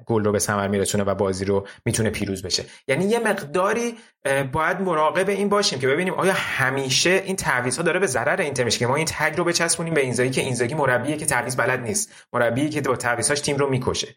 گل 0.05 0.23
رو 0.23 0.31
به 0.31 0.39
ثمر 0.39 0.67
میرسونه 0.67 1.03
و 1.03 1.15
بازی 1.15 1.45
رو 1.45 1.67
می‌تونه 1.85 2.09
پیروز 2.09 2.43
بشه. 2.43 2.65
یعنی 2.87 3.05
یه 3.05 3.19
مقداری 3.19 3.95
باید 4.51 4.81
مراقب 4.81 5.29
این 5.29 5.49
باشیم 5.49 5.79
که 5.79 5.87
ببینیم 5.87 6.13
آیا 6.13 6.33
همیشه 6.35 7.09
این 7.25 7.35
تعویض 7.35 7.77
ها 7.77 7.83
داره 7.83 7.99
به 7.99 8.07
ضرر 8.07 8.41
اینتر 8.41 8.63
میشه 8.63 8.79
که 8.79 8.87
ما 8.87 8.95
این 8.95 9.05
tag 9.09 9.37
رو 9.37 9.43
بچسبونیم 9.43 9.93
به 9.93 10.01
اینزاگی 10.01 10.29
که 10.29 10.41
اینزاگی 10.41 10.75
مربیه 10.75 11.17
که 11.17 11.25
تعویض 11.25 11.55
بلد 11.55 11.79
نیست 11.79 12.13
مربیه 12.33 12.69
که 12.69 12.81
با 12.81 12.95
تعویضاش 12.95 13.39
تیم 13.39 13.57
رو 13.57 13.69
می‌کشه. 13.69 14.07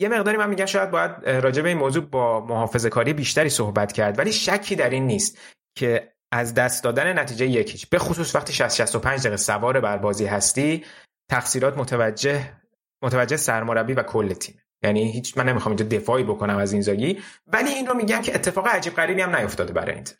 یه 0.00 0.08
مقداری 0.08 0.36
من 0.36 0.48
میگم 0.48 0.66
شاید 0.66 0.90
باید 0.90 1.28
راجع 1.28 1.62
به 1.62 1.68
این 1.68 1.78
موضوع 1.78 2.04
با 2.04 2.40
محافظه 2.40 2.90
کاری 2.90 3.12
بیشتری 3.12 3.48
صحبت 3.48 3.92
کرد 3.92 4.18
ولی 4.18 4.32
شکی 4.32 4.76
در 4.76 4.90
این 4.90 5.06
نیست 5.06 5.38
که 5.74 6.13
از 6.34 6.54
دست 6.54 6.84
دادن 6.84 7.18
نتیجه 7.18 7.46
یکیچ 7.46 7.88
به 7.88 7.98
خصوص 7.98 8.34
وقتی 8.34 8.52
60 8.52 8.76
65 8.76 9.20
دقیقه 9.20 9.36
سوار 9.36 9.80
بر 9.80 9.98
بازی 9.98 10.26
هستی 10.26 10.84
تقصیرات 11.30 11.78
متوجه 11.78 12.52
متوجه 13.02 13.36
سرمربی 13.36 13.92
و 13.92 14.02
کل 14.02 14.32
تیم. 14.32 14.60
یعنی 14.84 15.12
هیچ 15.12 15.38
من 15.38 15.48
نمی‌خوام 15.48 15.76
اینجا 15.76 15.96
دفاعی 15.96 16.24
بکنم 16.24 16.56
از 16.56 16.72
اینزاگی 16.72 17.22
ولی 17.46 17.70
این 17.70 17.86
رو 17.86 17.94
میگم 17.94 18.20
که 18.20 18.34
اتفاق 18.34 18.68
عجیب 18.68 18.94
غریبی 18.94 19.22
هم 19.22 19.36
نیفتاده 19.36 19.72
برای 19.72 19.94
اینتر. 19.94 20.14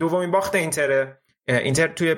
دومین 0.00 0.30
باخت 0.30 0.54
اینتر 0.54 1.16
اینتر 1.48 1.88
توی 1.88 2.16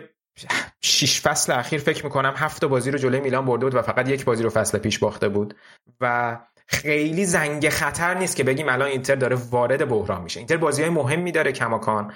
شش 0.83 1.20
فصل 1.20 1.53
اخیر 1.53 1.81
فکر 1.81 2.05
می‌کنم 2.05 2.35
هفت 2.37 2.65
بازی 2.65 2.91
رو 2.91 2.99
جلوی 2.99 3.20
میلان 3.20 3.45
برده 3.45 3.66
بود 3.66 3.74
و 3.74 3.83
فقط 3.83 4.09
یک 4.09 4.24
بازی 4.24 4.43
رو 4.43 4.51
فصل 4.51 4.79
پیش 4.79 4.99
باخته 4.99 5.29
بود. 5.29 5.57
و 6.01 6.39
خیلی 6.66 7.24
زنگ 7.24 7.68
خطر 7.68 8.14
نیست 8.14 8.36
که 8.36 8.44
بگیم 8.44 8.68
الان 8.68 8.89
اینتر 8.89 9.14
داره 9.14 9.36
وارد 9.51 9.89
بحران 9.89 10.22
میشه. 10.22 10.40
اینتر 10.40 10.56
بازی 10.56 10.82
های 10.82 10.90
مهمی 10.90 11.32
داره 11.32 11.52
کماکان 11.52 12.12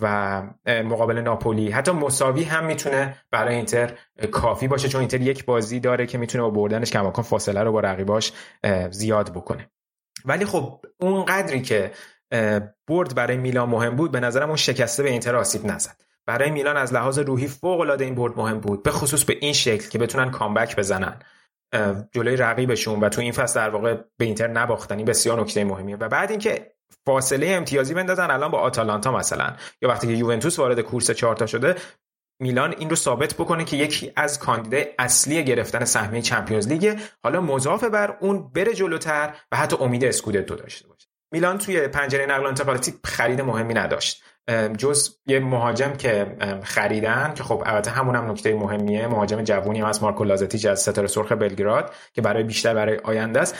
و 0.00 0.42
مقابل 0.66 1.18
ناپولی. 1.18 1.70
حتی 1.70 1.90
مساوی 1.90 2.42
هم 2.42 2.64
می‌تونه 2.64 3.16
برای 3.30 3.54
اینتر 3.54 3.92
کافی 4.32 4.68
باشه 4.68 4.88
چون 4.88 5.00
اینتر 5.00 5.20
یک 5.20 5.44
بازی 5.44 5.80
داره 5.80 6.06
که 6.06 6.18
می‌تونه 6.18 6.42
با 6.42 6.50
بردنش 6.50 6.90
کماکان 6.90 7.24
فاصله 7.24 7.62
رو 7.62 7.72
با 7.72 7.80
رقیباش 7.80 8.32
زیاد 8.90 9.32
بکنه. 9.32 9.70
ولی 10.24 10.44
خب 10.44 10.80
اون 11.00 11.24
قدری 11.24 11.62
که 11.62 11.90
برد 12.86 13.14
برای 13.14 13.36
میلان 13.36 13.68
مهم 13.68 13.96
بود 13.96 14.12
به 14.12 14.20
نظرم 14.20 14.48
اون 14.48 14.56
شکسته 14.56 15.02
به 15.02 15.10
اینتر 15.10 15.36
آسیب 15.36 15.66
نزد. 15.66 15.96
برای 16.26 16.50
میلان 16.50 16.76
از 16.76 16.94
لحاظ 16.94 17.18
روحی 17.18 17.46
فوق 17.46 17.80
العاده 17.80 18.04
این 18.04 18.14
برد 18.14 18.36
مهم 18.36 18.60
بود 18.60 18.82
به 18.82 18.90
خصوص 18.90 19.24
به 19.24 19.36
این 19.40 19.52
شکل 19.52 19.88
که 19.88 19.98
بتونن 19.98 20.30
کامبک 20.30 20.76
بزنن. 20.76 21.18
جلوی 22.12 22.36
رقیبشون 22.36 23.00
و 23.00 23.08
تو 23.08 23.20
این 23.20 23.32
فصل 23.32 23.60
در 23.60 23.70
واقع 23.70 23.94
به 23.94 24.24
اینتر 24.24 24.46
نباختنی 24.46 25.04
بسیار 25.04 25.40
نکته 25.40 25.64
مهمیه. 25.64 25.96
و 25.96 26.08
بعد 26.08 26.30
اینکه 26.30 26.72
فاصله 27.06 27.46
امتیازی 27.46 27.94
بندازن 27.94 28.30
الان 28.30 28.50
با 28.50 28.58
آتالانتا 28.58 29.12
مثلا. 29.12 29.56
یا 29.82 29.88
وقتی 29.88 30.06
که 30.06 30.12
یوونتوس 30.12 30.58
وارد 30.58 30.80
کورس 30.80 31.10
چهارتا 31.10 31.46
شده 31.46 31.74
میلان 32.40 32.74
این 32.78 32.90
رو 32.90 32.96
ثابت 32.96 33.34
بکنه 33.34 33.64
که 33.64 33.76
یکی 33.76 34.12
از 34.16 34.38
کاندیدای 34.38 34.86
اصلی 34.98 35.44
گرفتن 35.44 35.84
سهمیه 35.84 36.22
چمپیونز 36.22 36.68
لیگ 36.68 37.00
حالا 37.22 37.40
مضاف 37.40 37.84
بر 37.84 38.16
اون 38.20 38.52
بره 38.52 38.74
جلوتر 38.74 39.34
و 39.52 39.56
حتی 39.56 39.76
امید 39.80 40.04
اسکودتو 40.04 40.54
داشته 40.54 40.88
باشه. 40.88 41.08
میلان 41.32 41.58
توی 41.58 41.88
پنجره 41.88 42.26
نقل 42.26 42.44
و 42.44 42.48
انتقالاتی 42.48 42.94
خرید 43.04 43.40
مهمی 43.40 43.74
نداشت. 43.74 44.22
جز 44.78 45.16
یه 45.26 45.40
مهاجم 45.40 45.92
که 45.92 46.36
خریدن 46.62 47.32
که 47.34 47.42
خب 47.42 47.62
البته 47.66 47.90
همون 47.90 48.16
هم 48.16 48.30
نکته 48.30 48.54
مهمیه 48.54 49.06
مهاجم 49.06 49.42
جوونی 49.42 49.80
هم 49.80 49.86
از 49.86 50.02
مارکو 50.02 50.24
لازتیج 50.24 50.66
از 50.66 50.80
ستاره 50.80 51.08
سرخ 51.08 51.32
بلگراد 51.32 51.94
که 52.12 52.22
برای 52.22 52.42
بیشتر 52.42 52.74
برای 52.74 52.96
آینده 52.96 53.40
است. 53.40 53.56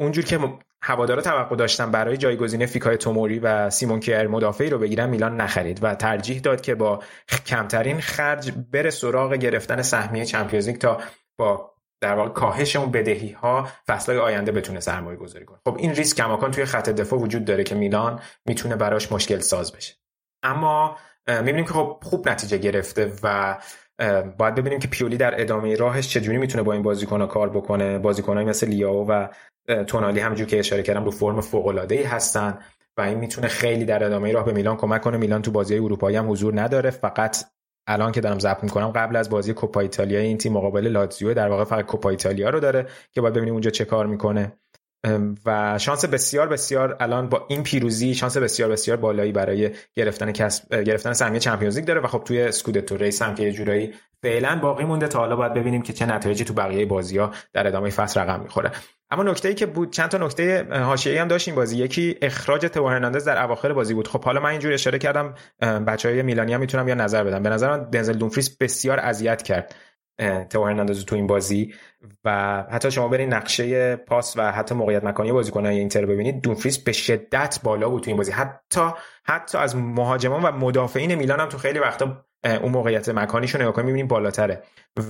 اونجور 0.00 0.24
که 0.24 0.38
هوادارا 0.82 1.22
توقع 1.22 1.56
داشتن 1.56 1.90
برای 1.90 2.16
جایگزین 2.16 2.66
فیکای 2.66 2.96
توموری 2.96 3.38
و 3.38 3.70
سیمون 3.70 4.00
کیر 4.00 4.28
مدافعی 4.28 4.70
رو 4.70 4.78
بگیرن 4.78 5.08
میلان 5.08 5.40
نخرید 5.40 5.84
و 5.84 5.94
ترجیح 5.94 6.40
داد 6.40 6.60
که 6.60 6.74
با 6.74 7.02
کمترین 7.46 8.00
خرج 8.00 8.52
بره 8.72 8.90
سراغ 8.90 9.34
گرفتن 9.34 9.82
سهمیه 9.82 10.24
چمپیونز 10.24 10.68
تا 10.68 11.00
با 11.38 11.74
در 12.00 12.14
واقع 12.14 12.28
کاهش 12.28 12.76
اون 12.76 12.90
بدهی 12.90 13.30
ها 13.30 13.68
فصل 13.88 14.18
آینده 14.18 14.52
بتونه 14.52 14.80
سرمایه 14.80 15.16
گذاری 15.16 15.44
کنه. 15.44 15.58
خب 15.64 15.76
این 15.78 15.94
ریسک 15.94 16.16
کماکان 16.16 16.50
توی 16.50 16.64
خط 16.64 16.88
دفاع 16.88 17.18
وجود 17.18 17.44
داره 17.44 17.64
که 17.64 17.74
میلان 17.74 18.20
می‌تونه 18.46 18.76
براش 18.76 19.12
مشکل 19.12 19.38
ساز 19.38 19.72
بشه. 19.72 19.99
اما 20.42 20.96
می‌بینیم 21.28 21.64
که 21.64 21.72
خب 21.72 21.98
خوب 22.02 22.28
نتیجه 22.28 22.58
گرفته 22.58 23.12
و 23.22 23.58
باید 24.38 24.54
ببینیم 24.54 24.78
که 24.78 24.88
پیولی 24.88 25.16
در 25.16 25.40
ادامه 25.40 25.76
راهش 25.76 26.08
چجوری 26.08 26.38
می‌تونه 26.38 26.64
با 26.64 26.72
این 26.72 26.82
بازیکن‌ها 26.82 27.26
کار 27.26 27.50
بکنه. 27.50 27.98
بازیکنایی 27.98 28.46
مثل 28.46 28.66
لیاو 28.68 29.10
و 29.10 29.28
تونالی 29.86 30.20
همونجور 30.20 30.46
که 30.46 30.58
اشاره 30.58 30.82
کردم 30.82 31.04
رو 31.04 31.10
فرم 31.10 31.40
فوق 31.40 31.66
العاده 31.66 31.94
ای 31.94 32.02
هستن 32.02 32.58
و 32.96 33.00
این 33.00 33.18
می‌تونه 33.18 33.48
خیلی 33.48 33.84
در 33.84 34.04
ادامه 34.04 34.32
راه 34.32 34.44
به 34.44 34.52
میلان 34.52 34.76
کمک 34.76 35.00
کنه. 35.00 35.16
میلان 35.16 35.42
تو 35.42 35.50
بازی 35.50 35.74
اروپایی 35.78 36.16
هم 36.16 36.30
حضور 36.30 36.60
نداره. 36.60 36.90
فقط 36.90 37.36
الان 37.86 38.12
که 38.12 38.20
دارم 38.20 38.38
ضبط 38.38 38.64
می‌کنم 38.64 38.88
قبل 38.88 39.16
از 39.16 39.30
بازی 39.30 39.54
کوپا 39.54 39.80
ایتالیا 39.80 40.20
این 40.20 40.38
تیم 40.38 40.52
مقابل 40.52 40.86
لاتزیو 40.86 41.34
در 41.34 41.48
واقع 41.48 41.64
فقط 41.64 41.86
کوپا 41.86 42.10
ایتالیا 42.10 42.50
رو 42.50 42.60
داره 42.60 42.86
که 43.12 43.20
باید 43.20 43.34
ببینیم 43.34 43.54
اونجا 43.54 43.70
چه 43.70 43.84
کار 43.84 44.06
می‌کنه. 44.06 44.59
و 45.46 45.78
شانس 45.78 46.04
بسیار 46.04 46.48
بسیار 46.48 46.96
الان 47.00 47.28
با 47.28 47.46
این 47.48 47.62
پیروزی 47.62 48.14
شانس 48.14 48.36
بسیار 48.36 48.70
بسیار 48.70 48.96
بالایی 48.96 49.32
برای 49.32 49.70
گرفتن 49.94 50.32
کسب 50.32 50.82
گرفتن 50.82 51.12
سهمیه 51.12 51.40
چمپیونز 51.40 51.76
لیگ 51.76 51.86
داره 51.86 52.00
و 52.00 52.06
خب 52.06 52.22
توی 52.24 52.42
اسکودتو 52.42 52.96
race 52.96 53.22
هم 53.22 53.34
که 53.34 53.42
یه 53.42 53.52
جورایی 53.52 53.94
فعلا 54.22 54.58
باقی 54.62 54.84
مونده 54.84 55.08
تا 55.08 55.18
حالا 55.18 55.36
باید 55.36 55.54
ببینیم 55.54 55.82
که 55.82 55.92
چه 55.92 56.06
نتایجی 56.06 56.44
تو 56.44 56.54
بقیه 56.54 56.86
بازی 56.86 57.18
ها 57.18 57.30
در 57.52 57.66
ادامه 57.66 57.90
فصل 57.90 58.20
رقم 58.20 58.40
می‌خوره. 58.40 58.70
اما 59.10 59.22
نکته 59.22 59.48
ای 59.48 59.54
که 59.54 59.66
بود 59.66 59.92
چند 59.92 60.08
تا 60.08 60.18
نکته 60.18 60.66
حاشیه‌ای 60.70 61.18
هم 61.18 61.28
داشتیم 61.28 61.54
بازی. 61.54 61.78
یکی 61.78 62.16
اخراج 62.22 62.66
تو 62.66 62.88
هرناندز 62.88 63.24
در 63.24 63.42
اواخر 63.42 63.72
بازی 63.72 63.94
بود. 63.94 64.08
خب 64.08 64.24
حالا 64.24 64.40
من 64.40 64.50
اینجوری 64.50 64.74
اشاره 64.74 64.98
کردم 64.98 65.34
بچهای 65.60 66.22
میلانی 66.22 66.54
هم 66.54 66.60
می‌تونم 66.60 66.88
یا 66.88 66.94
نظر 66.94 67.24
بدم. 67.24 67.42
به 67.42 67.48
نظر 67.48 67.70
من 67.70 67.90
دنزل 67.90 68.12
دونفریس 68.12 68.56
بسیار 68.56 69.00
اذیت 69.00 69.42
کرد. 69.42 69.74
تو 70.50 70.64
هرناندز 70.66 71.04
تو 71.04 71.16
این 71.16 71.26
بازی 71.26 71.74
و 72.24 72.62
حتی 72.70 72.90
شما 72.90 73.08
برین 73.08 73.32
نقشه 73.32 73.96
پاس 73.96 74.36
و 74.36 74.52
حتی 74.52 74.74
موقعیت 74.74 75.04
مکانی 75.04 75.32
بازیکنان 75.32 75.72
اینتر 75.72 76.06
ببینید 76.06 76.40
دونفریس 76.40 76.78
به 76.78 76.92
شدت 76.92 77.60
بالا 77.62 77.88
بود 77.88 78.02
تو 78.02 78.10
این 78.10 78.16
بازی. 78.16 78.32
حتی 78.32 78.80
حتی 79.24 79.58
از 79.58 79.76
مهاجمان 79.76 80.42
و 80.42 80.52
مدافعین 80.52 81.14
میلان 81.14 81.40
هم 81.40 81.48
تو 81.48 81.58
خیلی 81.58 81.78
وقتا 81.78 82.24
اون 82.44 82.72
موقعیت 82.72 83.08
مکانیشو 83.08 83.58
نگاه 83.58 83.72
کنیم 83.72 83.86
می‌بینیم 83.86 84.08
بالاتره. 84.08 84.62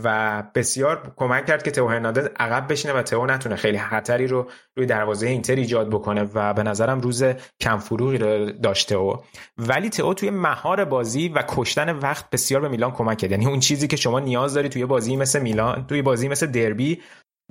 و 0.04 0.42
بسیار 0.54 1.12
کمک 1.16 1.46
کرد 1.46 1.62
که 1.62 1.70
تو 1.70 1.88
هرناندز 1.88 2.28
عقب 2.36 2.72
بشینه 2.72 2.94
و 2.94 3.02
تو 3.02 3.26
نتونه 3.26 3.56
خیلی 3.56 3.78
خطری 3.78 4.26
رو 4.26 4.46
روی 4.76 4.86
دروازه 4.86 5.26
اینتر 5.26 5.54
ایجاد 5.54 5.88
بکنه 5.88 6.28
و 6.34 6.54
به 6.54 6.62
نظرم 6.62 7.00
روز 7.00 7.24
کم 7.60 7.78
فروغی 7.78 8.18
رو 8.18 8.50
داشته 8.50 8.94
او 8.94 9.16
ولی 9.58 9.90
تو 9.90 10.14
توی 10.14 10.30
مهار 10.30 10.84
بازی 10.84 11.28
و 11.28 11.44
کشتن 11.48 11.90
وقت 11.90 12.30
بسیار 12.30 12.60
به 12.60 12.68
میلان 12.68 12.90
کمک 12.90 13.18
کرد. 13.18 13.30
یعنی 13.30 13.46
اون 13.46 13.60
چیزی 13.60 13.86
که 13.86 13.96
شما 13.96 14.20
نیاز 14.20 14.54
داری 14.54 14.68
توی 14.68 14.86
بازی 14.86 15.16
مثل 15.16 15.42
میلان 15.42 15.86
توی 15.86 16.02
بازی 16.02 16.28
مثل 16.28 16.46
دربی 16.46 17.00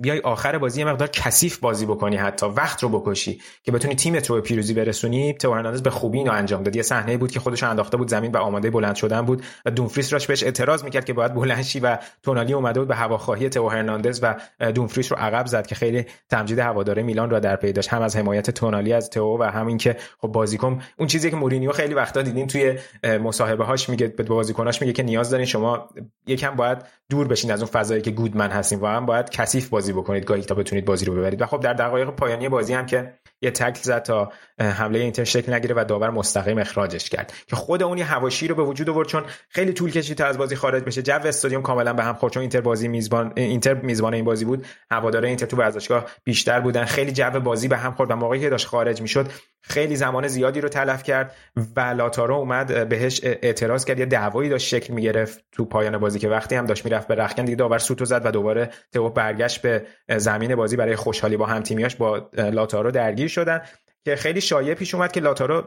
بیای 0.00 0.20
آخر 0.20 0.58
بازی 0.58 0.80
یه 0.80 0.86
مقدار 0.86 1.08
کثیف 1.08 1.58
بازی 1.58 1.86
بکنی 1.86 2.16
حتی 2.16 2.46
وقت 2.46 2.82
رو 2.82 2.88
بکشی 2.88 3.40
که 3.62 3.72
بتونی 3.72 3.94
تیمت 3.94 4.30
رو 4.30 4.36
به 4.36 4.42
پیروزی 4.42 4.74
برسونی. 4.74 5.34
تو 5.34 5.54
هرناندز 5.54 5.82
به 5.82 5.90
خوبی 5.90 6.18
اینو 6.18 6.32
انجام 6.32 6.62
داد 6.62 6.76
یه 6.76 6.82
صحنه 6.82 7.16
بود 7.16 7.30
که 7.30 7.40
خودش 7.40 7.62
انداخته 7.62 7.96
بود 7.96 8.08
زمین 8.08 8.32
و 8.32 8.36
آماده 8.36 8.70
بلند 8.70 8.94
شدن 8.94 9.22
بود 9.22 9.42
و 9.64 9.70
دونفریس 9.70 10.12
راش 10.12 10.26
بهش 10.26 10.42
اعتراض 10.42 10.84
می‌کرد 10.84 11.04
که 11.04 11.12
باید 11.12 11.34
بلند 11.34 11.62
شی 11.62 11.80
و 11.80 11.98
تونالی 12.22 12.52
اومده 12.52 12.80
بود 12.80 12.88
به 12.88 12.96
هواخواهی 12.96 13.48
تو 13.48 13.68
هرناندز 13.68 14.20
و 14.22 14.34
دونفریس 14.74 15.12
رو 15.12 15.18
عقب 15.18 15.46
زد 15.46 15.66
که 15.66 15.74
خیلی 15.74 16.06
تمجید 16.28 16.58
هواداره 16.58 17.02
میلان 17.02 17.30
رو 17.30 17.40
در 17.40 17.56
پی 17.56 17.72
داشت. 17.72 17.88
هم 17.88 18.02
از 18.02 18.16
حمایت 18.16 18.50
تونالی 18.50 18.92
از 18.92 19.10
تو 19.10 19.38
و 19.40 19.42
همین 19.42 19.78
که 19.78 19.96
خب 20.18 20.28
بازیکن 20.28 20.82
اون 20.98 21.08
چیزی 21.08 21.30
که 21.30 21.36
مورینیو 21.36 21.72
خیلی 21.72 21.94
وقتا 21.94 22.22
دیدین 22.22 22.46
توی 22.46 22.78
مصاحبه 23.04 23.64
هاش 23.64 23.88
میگه 23.88 24.06
به 24.06 24.22
بازیکناش 24.22 24.80
میگه 24.80 24.92
که 24.92 25.02
نیاز 25.02 25.30
دارین 25.30 25.46
شما 25.46 25.88
یکم 26.26 26.56
باید 26.56 26.78
دور 27.10 27.28
بشین 27.28 27.50
از 27.50 27.62
اون 27.62 27.70
فضایی 27.70 28.02
که 28.02 28.10
good 28.10 28.33
man 28.33 28.50
هستین 28.50 28.78
واقعا 28.78 29.00
باید 29.00 29.30
کثیف 29.30 29.68
بکنید 29.92 30.24
گاهی 30.24 30.42
تا 30.42 30.54
بتونید 30.54 30.84
بازی 30.84 31.04
رو 31.04 31.14
ببرید. 31.14 31.42
و 31.42 31.46
خب 31.46 31.60
در 31.60 31.72
دقایق 31.72 32.10
پایانی 32.10 32.48
بازی 32.48 32.74
هم 32.74 32.86
که 32.86 33.14
یه 33.42 33.50
تکل 33.50 33.80
زد 33.82 34.02
تا 34.02 34.32
حمله 34.60 34.98
اینتر 34.98 35.24
شکل 35.24 35.52
نگیره 35.52 35.74
و 35.78 35.84
داور 35.84 36.10
مستقیم 36.10 36.58
اخراجش 36.58 37.08
کرد. 37.08 37.32
که 37.46 37.56
خود 37.56 37.82
اون 37.82 37.98
یه 37.98 38.04
حواشی 38.04 38.48
رو 38.48 38.54
به 38.54 38.62
وجود 38.62 38.90
آورد 38.90 39.08
چون 39.08 39.24
خیلی 39.48 39.72
طول 39.72 39.90
کشید 39.90 40.18
تا 40.18 40.24
از 40.26 40.38
بازی 40.38 40.56
خارج 40.56 40.84
بشه. 40.84 41.02
جو 41.02 41.20
استادیوم 41.24 41.62
کاملا 41.62 41.92
به 41.92 42.02
هم 42.02 42.14
خورد 42.14 42.32
چون 42.32 42.40
اینتر 42.40 42.60
بازی 42.60 42.88
میزبان 42.88 43.32
اینتر 43.36 43.74
میزبان 43.74 44.14
این 44.14 44.24
بازی 44.24 44.44
بود. 44.44 44.66
هواداره 44.90 45.28
اینتر 45.28 45.46
تو 45.46 45.56
ورزشگاه 45.56 46.06
بیشتر 46.24 46.60
بودن. 46.60 46.84
خیلی 46.84 47.12
جو 47.12 47.40
بازی 47.40 47.68
به 47.68 47.76
هم 47.76 47.92
خورد 47.92 48.10
و 48.10 48.16
موقعی 48.16 48.40
که 48.40 48.50
داشت 48.50 48.66
خارج 48.66 49.02
می‌شد 49.02 49.26
خیلی 49.62 49.96
زمان 49.96 50.28
زیادی 50.28 50.60
رو 50.60 50.68
تلف 50.68 51.02
کرد 51.02 51.34
و 51.76 51.80
لاتارو 51.80 52.34
اومد 52.34 52.88
بهش 52.88 53.20
اعتراض 53.22 53.84
کرد. 53.84 53.98
یه 53.98 54.06
دعوایی 54.06 54.48
داشت 54.50 54.68
شکل 54.68 54.94
می‌گرفت 54.94 55.44
تو 55.52 55.64
پایان 55.64 55.98
بازی 55.98 56.18
که 56.18 56.28
وقتی 56.28 56.54
هم 56.54 56.66
داشت 56.66 56.84
می‌رفت 56.84 57.08
به 57.08 57.14
رخکن 57.14 57.44
دیگه 57.44 57.56
داور 57.56 57.78
سوتو 57.78 58.04
زد 58.04 58.26
و 58.26 58.30
دوباره 58.30 58.70
تو 58.92 59.08
برگشت 59.08 59.62
به 59.62 59.86
زمین 60.16 60.54
بازی 60.54 60.76
برای 60.76 60.96
خوشحالی 60.96 61.36
با 61.36 61.46
هم 61.46 61.62
تیمیاش 61.62 61.96
با 61.96 62.30
لاتارو 62.36 62.90
درگیر 62.90 63.29
شدن 63.30 63.62
که 64.04 64.16
خیلی 64.16 64.40
شایع 64.40 64.74
پیش 64.74 64.94
اومد 64.94 65.12
که 65.12 65.20
لاتارو 65.20 65.66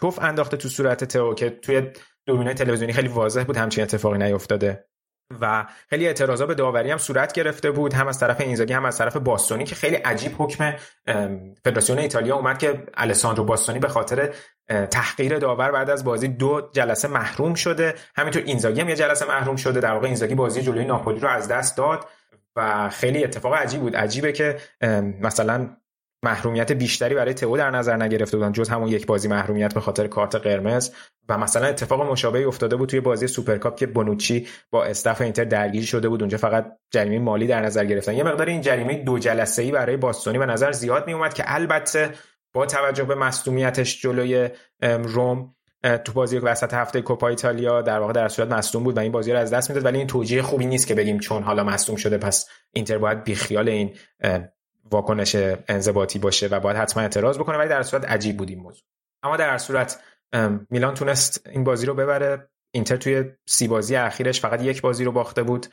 توف 0.00 0.18
انداخته 0.22 0.56
تو 0.56 0.68
صورت 0.68 1.04
تو 1.04 1.34
که 1.34 1.50
توی 1.50 1.82
دوربینای 2.26 2.54
تلویزیونی 2.54 2.92
خیلی 2.92 3.08
واضح 3.08 3.44
بود 3.44 3.56
همچین 3.56 3.84
اتفاقی 3.84 4.18
نیفتاده 4.18 4.84
و 5.40 5.66
خیلی 5.90 6.06
اعتراضا 6.06 6.46
به 6.46 6.54
داوری 6.54 6.90
هم 6.90 6.98
صورت 6.98 7.32
گرفته 7.32 7.70
بود 7.70 7.94
هم 7.94 8.08
از 8.08 8.18
طرف 8.18 8.40
اینزاگی 8.40 8.72
هم 8.72 8.84
از 8.84 8.98
طرف 8.98 9.16
باستونی 9.16 9.64
که 9.64 9.74
خیلی 9.74 9.96
عجیب 9.96 10.32
حکم 10.38 10.74
فدراسیون 11.64 11.98
ایتالیا 11.98 12.36
اومد 12.36 12.58
که 12.58 12.86
الساندرو 12.94 13.44
باستونی 13.44 13.78
به 13.78 13.88
خاطر 13.88 14.34
تحقیر 14.90 15.38
داور 15.38 15.72
بعد 15.72 15.90
از 15.90 16.04
بازی 16.04 16.28
دو 16.28 16.70
جلسه 16.72 17.08
محروم 17.08 17.54
شده. 17.54 17.94
همینطور 18.16 18.42
اینزاگی 18.42 18.80
هم 18.80 18.88
یه 18.88 18.96
جلسه 18.96 19.26
محروم 19.28 19.56
شده. 19.56 19.80
در 19.80 19.92
واقع 19.92 20.06
اینزاگی 20.06 20.34
بازی 20.34 20.62
جلوی 20.62 20.84
ناپولی 20.84 21.20
رو 21.20 21.28
از 21.28 21.48
دست 21.48 21.76
داد 21.76 22.06
و 22.56 22.88
خیلی 22.88 23.24
اتفاق 23.24 23.54
عجیب 23.54 23.80
بود. 23.80 23.96
عجیبه 23.96 24.32
که 24.32 24.56
مثلا 25.20 25.76
محرومیت 26.22 26.72
بیشتری 26.72 27.14
برای 27.14 27.34
تئو 27.34 27.56
در 27.56 27.70
نظر 27.70 27.96
نگرفته 27.96 28.36
بودن 28.36 28.52
جز 28.52 28.68
همون 28.68 28.88
یک 28.88 29.06
بازی 29.06 29.28
محرومیت 29.28 29.74
به 29.74 29.80
خاطر 29.80 30.06
کارت 30.06 30.34
قرمز. 30.34 30.90
و 31.28 31.38
مثلا 31.38 31.66
اتفاق 31.66 32.10
مشابهی 32.10 32.44
افتاده 32.44 32.76
بود 32.76 32.88
توی 32.88 33.00
بازی 33.00 33.26
سوپرکاپ 33.26 33.76
که 33.76 33.86
بونوچی 33.86 34.46
با 34.70 34.84
staff 34.84 35.20
اینتر 35.20 35.44
درگیر 35.44 35.84
شده 35.84 36.08
بود. 36.08 36.22
اونجا 36.22 36.38
فقط 36.38 36.72
جریمه 36.90 37.18
مالی 37.18 37.46
در 37.46 37.60
نظر 37.60 37.84
گرفتن. 37.84 38.14
یه 38.14 38.22
مقدار 38.22 38.46
این 38.46 38.60
جریمه 38.60 38.94
دو 38.94 39.18
جلسه 39.18 39.62
ای 39.62 39.70
برای 39.70 39.96
باستونی 39.96 40.38
به 40.38 40.46
نظر 40.46 40.72
زیاد 40.72 41.06
می 41.06 41.12
اومد 41.12 41.34
که 41.34 41.42
البته 41.46 42.10
با 42.52 42.66
توجه 42.66 43.04
به 43.04 43.14
مصدومیتش 43.14 44.02
جلوی 44.02 44.48
روم 44.82 45.54
تو 46.04 46.12
بازی 46.12 46.38
وسط 46.38 46.74
هفته 46.74 47.02
کوپا 47.02 47.28
ایتالیا 47.28 47.82
در 47.82 47.98
واقع 47.98 48.12
در 48.12 48.28
صورت 48.28 48.52
مصدوم 48.52 48.84
بود 48.84 48.96
و 48.96 49.00
این 49.00 49.12
بازی 49.12 49.32
رو 49.32 49.38
از 49.38 49.50
دست 49.52 49.70
می‌داد. 49.70 49.84
ولی 49.84 49.98
این 49.98 50.06
توجیه 50.06 50.42
خوبی 50.42 50.66
نیست 50.66 50.86
که 50.86 50.94
بگیم 50.94 51.18
چون 51.18 51.42
حالا 51.42 51.64
مصدوم 51.64 51.96
شده 51.96 52.18
پس 52.18 52.48
اینتر 52.72 52.98
باید 52.98 53.24
بیخیال 53.24 53.68
این 53.68 53.96
واکنش 54.90 55.36
انضباطی 55.68 56.18
باشه 56.18 56.46
و 56.46 56.60
باید 56.60 56.76
حتما 56.76 57.02
اعتراض 57.02 57.38
بکنه 57.38 57.58
ولی 57.58 57.68
در 57.68 57.82
صورت 57.82 58.04
عجیب 58.04 58.36
بود 58.36 58.48
این 58.48 58.58
موضوع. 58.58 58.82
اما 59.22 59.36
در 59.36 59.58
صورت 59.58 60.02
میلان 60.70 60.94
تونست 60.94 61.46
این 61.46 61.64
بازی 61.64 61.86
رو 61.86 61.94
ببره. 61.94 62.48
اینتر 62.74 62.96
توی 62.96 63.24
سی 63.46 63.68
بازی 63.68 63.96
اخیرش 63.96 64.40
فقط 64.40 64.62
یک 64.62 64.82
بازی 64.82 65.04
رو 65.04 65.12
باخته 65.12 65.42
بود 65.42 65.66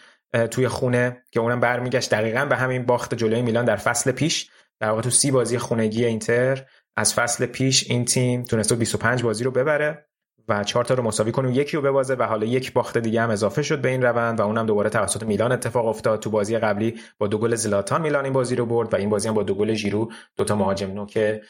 توی 0.52 0.68
خونه 0.68 1.24
که 1.32 1.40
اونم 1.40 1.60
برمیگشت. 1.60 2.10
دقیقا 2.10 2.46
به 2.46 2.56
همین 2.56 2.86
باخت 2.86 3.16
جلوی 3.16 3.42
میلان 3.42 3.66
در 3.66 3.76
فصل 3.76 4.12
پیش. 4.12 4.50
در 4.80 4.90
واقع 4.90 5.02
تو 5.02 5.10
سی 5.10 5.32
بازی 5.32 5.58
خونگی 5.58 6.06
اینتر 6.06 6.66
از 6.96 7.14
فصل 7.14 7.46
پیش 7.46 7.90
این 7.90 8.06
تیم 8.06 8.44
تونست 8.44 8.74
25 8.74 9.24
بازی 9.24 9.44
رو 9.44 9.52
ببره. 9.52 10.08
و 10.48 10.64
چهار 10.64 10.86
تا 10.86 10.94
رو 10.94 11.04
مساوی 11.04 11.32
کنه 11.32 11.54
یکی 11.54 11.78
رو 11.78 11.84
ببازه 11.84 12.16
و 12.16 12.24
حالا 12.24 12.46
یک 12.46 12.74
باخت 12.74 12.98
دیگه 12.98 13.22
هم 13.22 13.30
اضافه 13.30 13.64
شد 13.64 13.82
به 13.82 13.90
این 13.90 14.04
روند 14.04 14.40
و 14.40 14.44
اونم 14.44 14.66
دوباره 14.66 14.90
توسط 14.90 15.24
میلان 15.24 15.52
اتفاق 15.52 15.86
افتاد. 15.88 16.20
تو 16.20 16.30
بازی 16.30 16.58
قبلی 16.58 17.02
با 17.18 17.28
دو 17.28 17.38
گل 17.38 17.56
زلاتان 17.56 18.02
میلان 18.02 18.24
این 18.24 18.34
بازی 18.34 18.56
رو 18.56 18.66
برد 18.66 18.94
و 18.94 18.98
این 18.98 19.10
بازی 19.10 19.28
هم 19.28 19.34
با 19.34 19.44
دو 19.44 19.56
گل 19.56 19.74
ژیرو 19.74 20.12
دو 20.38 20.44
تا 20.44 20.56
مهاجم 20.56 20.92
نو 20.92 21.06
که 21.06 21.42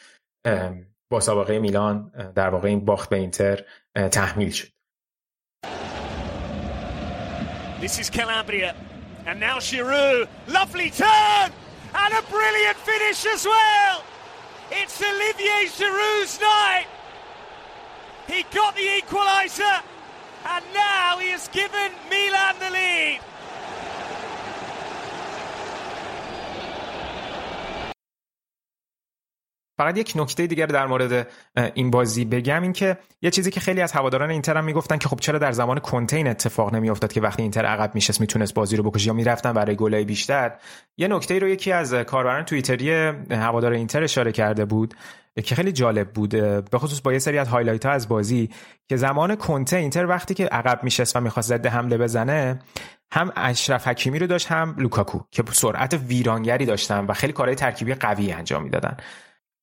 با 1.10 1.20
سابقه 1.20 1.58
میلان 1.58 2.12
در 2.34 2.48
واقع 2.48 2.68
این 2.68 2.84
باخت 2.84 3.08
به 3.08 3.16
اینتر 3.16 3.64
تحمیل 4.12 4.50
شد. 4.50 4.68
This 7.80 7.98
is 8.00 8.10
Calabria. 8.10 8.74
And 9.28 9.38
now 9.38 9.58
Giroud. 9.68 10.26
Lovely 10.58 10.90
turn! 10.90 11.48
And 12.02 12.12
a 12.20 12.22
brilliant 12.36 12.78
finish 12.90 13.20
as 13.34 13.42
well! 13.54 13.96
It's 14.80 14.96
Olivier 15.10 15.60
Giroud's 15.78 16.36
night! 16.40 16.88
He 18.32 18.40
got 18.58 18.72
the 18.80 18.86
equaliser, 19.00 19.76
and 20.54 20.64
now 20.74 21.18
he 21.22 21.28
has 21.36 21.48
given 21.48 21.90
Milan 22.12 22.54
the 22.62 22.70
lead. 22.76 23.20
فقط 29.78 29.98
یک 29.98 30.12
نکته 30.16 30.46
دیگر 30.46 30.66
در 30.66 30.86
مورد 30.86 31.28
این 31.74 31.90
بازی 31.90 32.24
بگم 32.24 32.62
این 32.62 32.72
که 32.72 32.98
یه 33.22 33.30
چیزی 33.30 33.50
که 33.50 33.60
خیلی 33.60 33.80
از 33.80 33.92
هواداران 33.92 34.30
اینتر 34.30 34.56
هم 34.56 34.64
می‌گفتن 34.64 34.98
که 34.98 35.08
خب 35.08 35.20
چرا 35.20 35.38
در 35.38 35.52
زمان 35.52 35.78
کنته 35.78 36.16
این 36.16 36.26
اتفاق 36.26 36.74
نمیافتاد 36.74 37.12
که 37.12 37.20
وقتی 37.20 37.42
اینتر 37.42 37.64
عقب 37.64 37.94
میشست 37.94 38.20
می‌تونست 38.20 38.54
بازی 38.54 38.76
رو 38.76 38.90
بکشه 38.90 39.06
یا 39.06 39.12
می‌رفتن 39.12 39.52
برای 39.52 39.76
گلای 39.76 40.04
بیشتر 40.04 40.52
یه 40.96 41.08
نکته 41.08 41.38
رو 41.38 41.48
یکی 41.48 41.72
از 41.72 41.94
کاربران 41.94 42.44
توییتری 42.44 42.90
هوادار 43.30 43.72
اینتر 43.72 44.02
اشاره 44.02 44.32
کرده 44.32 44.64
بود 44.64 44.94
که 45.44 45.54
خیلی 45.54 45.72
جالب 45.72 46.10
بود 46.10 46.30
به 46.70 46.78
خصوص 46.78 47.00
با 47.00 47.12
یه 47.12 47.18
سری 47.18 47.38
از 47.38 47.48
highlight 47.48 47.86
ها 47.86 47.92
از 47.92 48.08
بازی 48.08 48.50
که 48.88 48.96
زمان 48.96 49.36
کنته 49.36 49.76
اینتر 49.76 50.06
وقتی 50.06 50.34
که 50.34 50.46
عقب 50.46 50.84
میشست 50.84 51.16
و 51.16 51.20
می‌خواست 51.20 51.48
ضد 51.48 51.68
حمله 51.68 51.98
بزنه 51.98 52.58
هم 53.12 53.32
اشرف 53.36 53.88
حکیمی 53.88 54.18
رو 54.18 54.26
داشت 54.26 54.46
هم 54.46 54.74
لوکاکو 54.78 55.20
که 55.30 55.44
سرعت 55.52 55.94
ویرانگری 55.94 56.66
داشتن 56.66 57.06
و 57.06 57.12
خیلی 57.12 57.32
کارهای 57.32 57.56
ترکیبی 57.56 57.94
قوی 57.94 58.32
انجام 58.32 58.62
می‌دادن. 58.62 58.96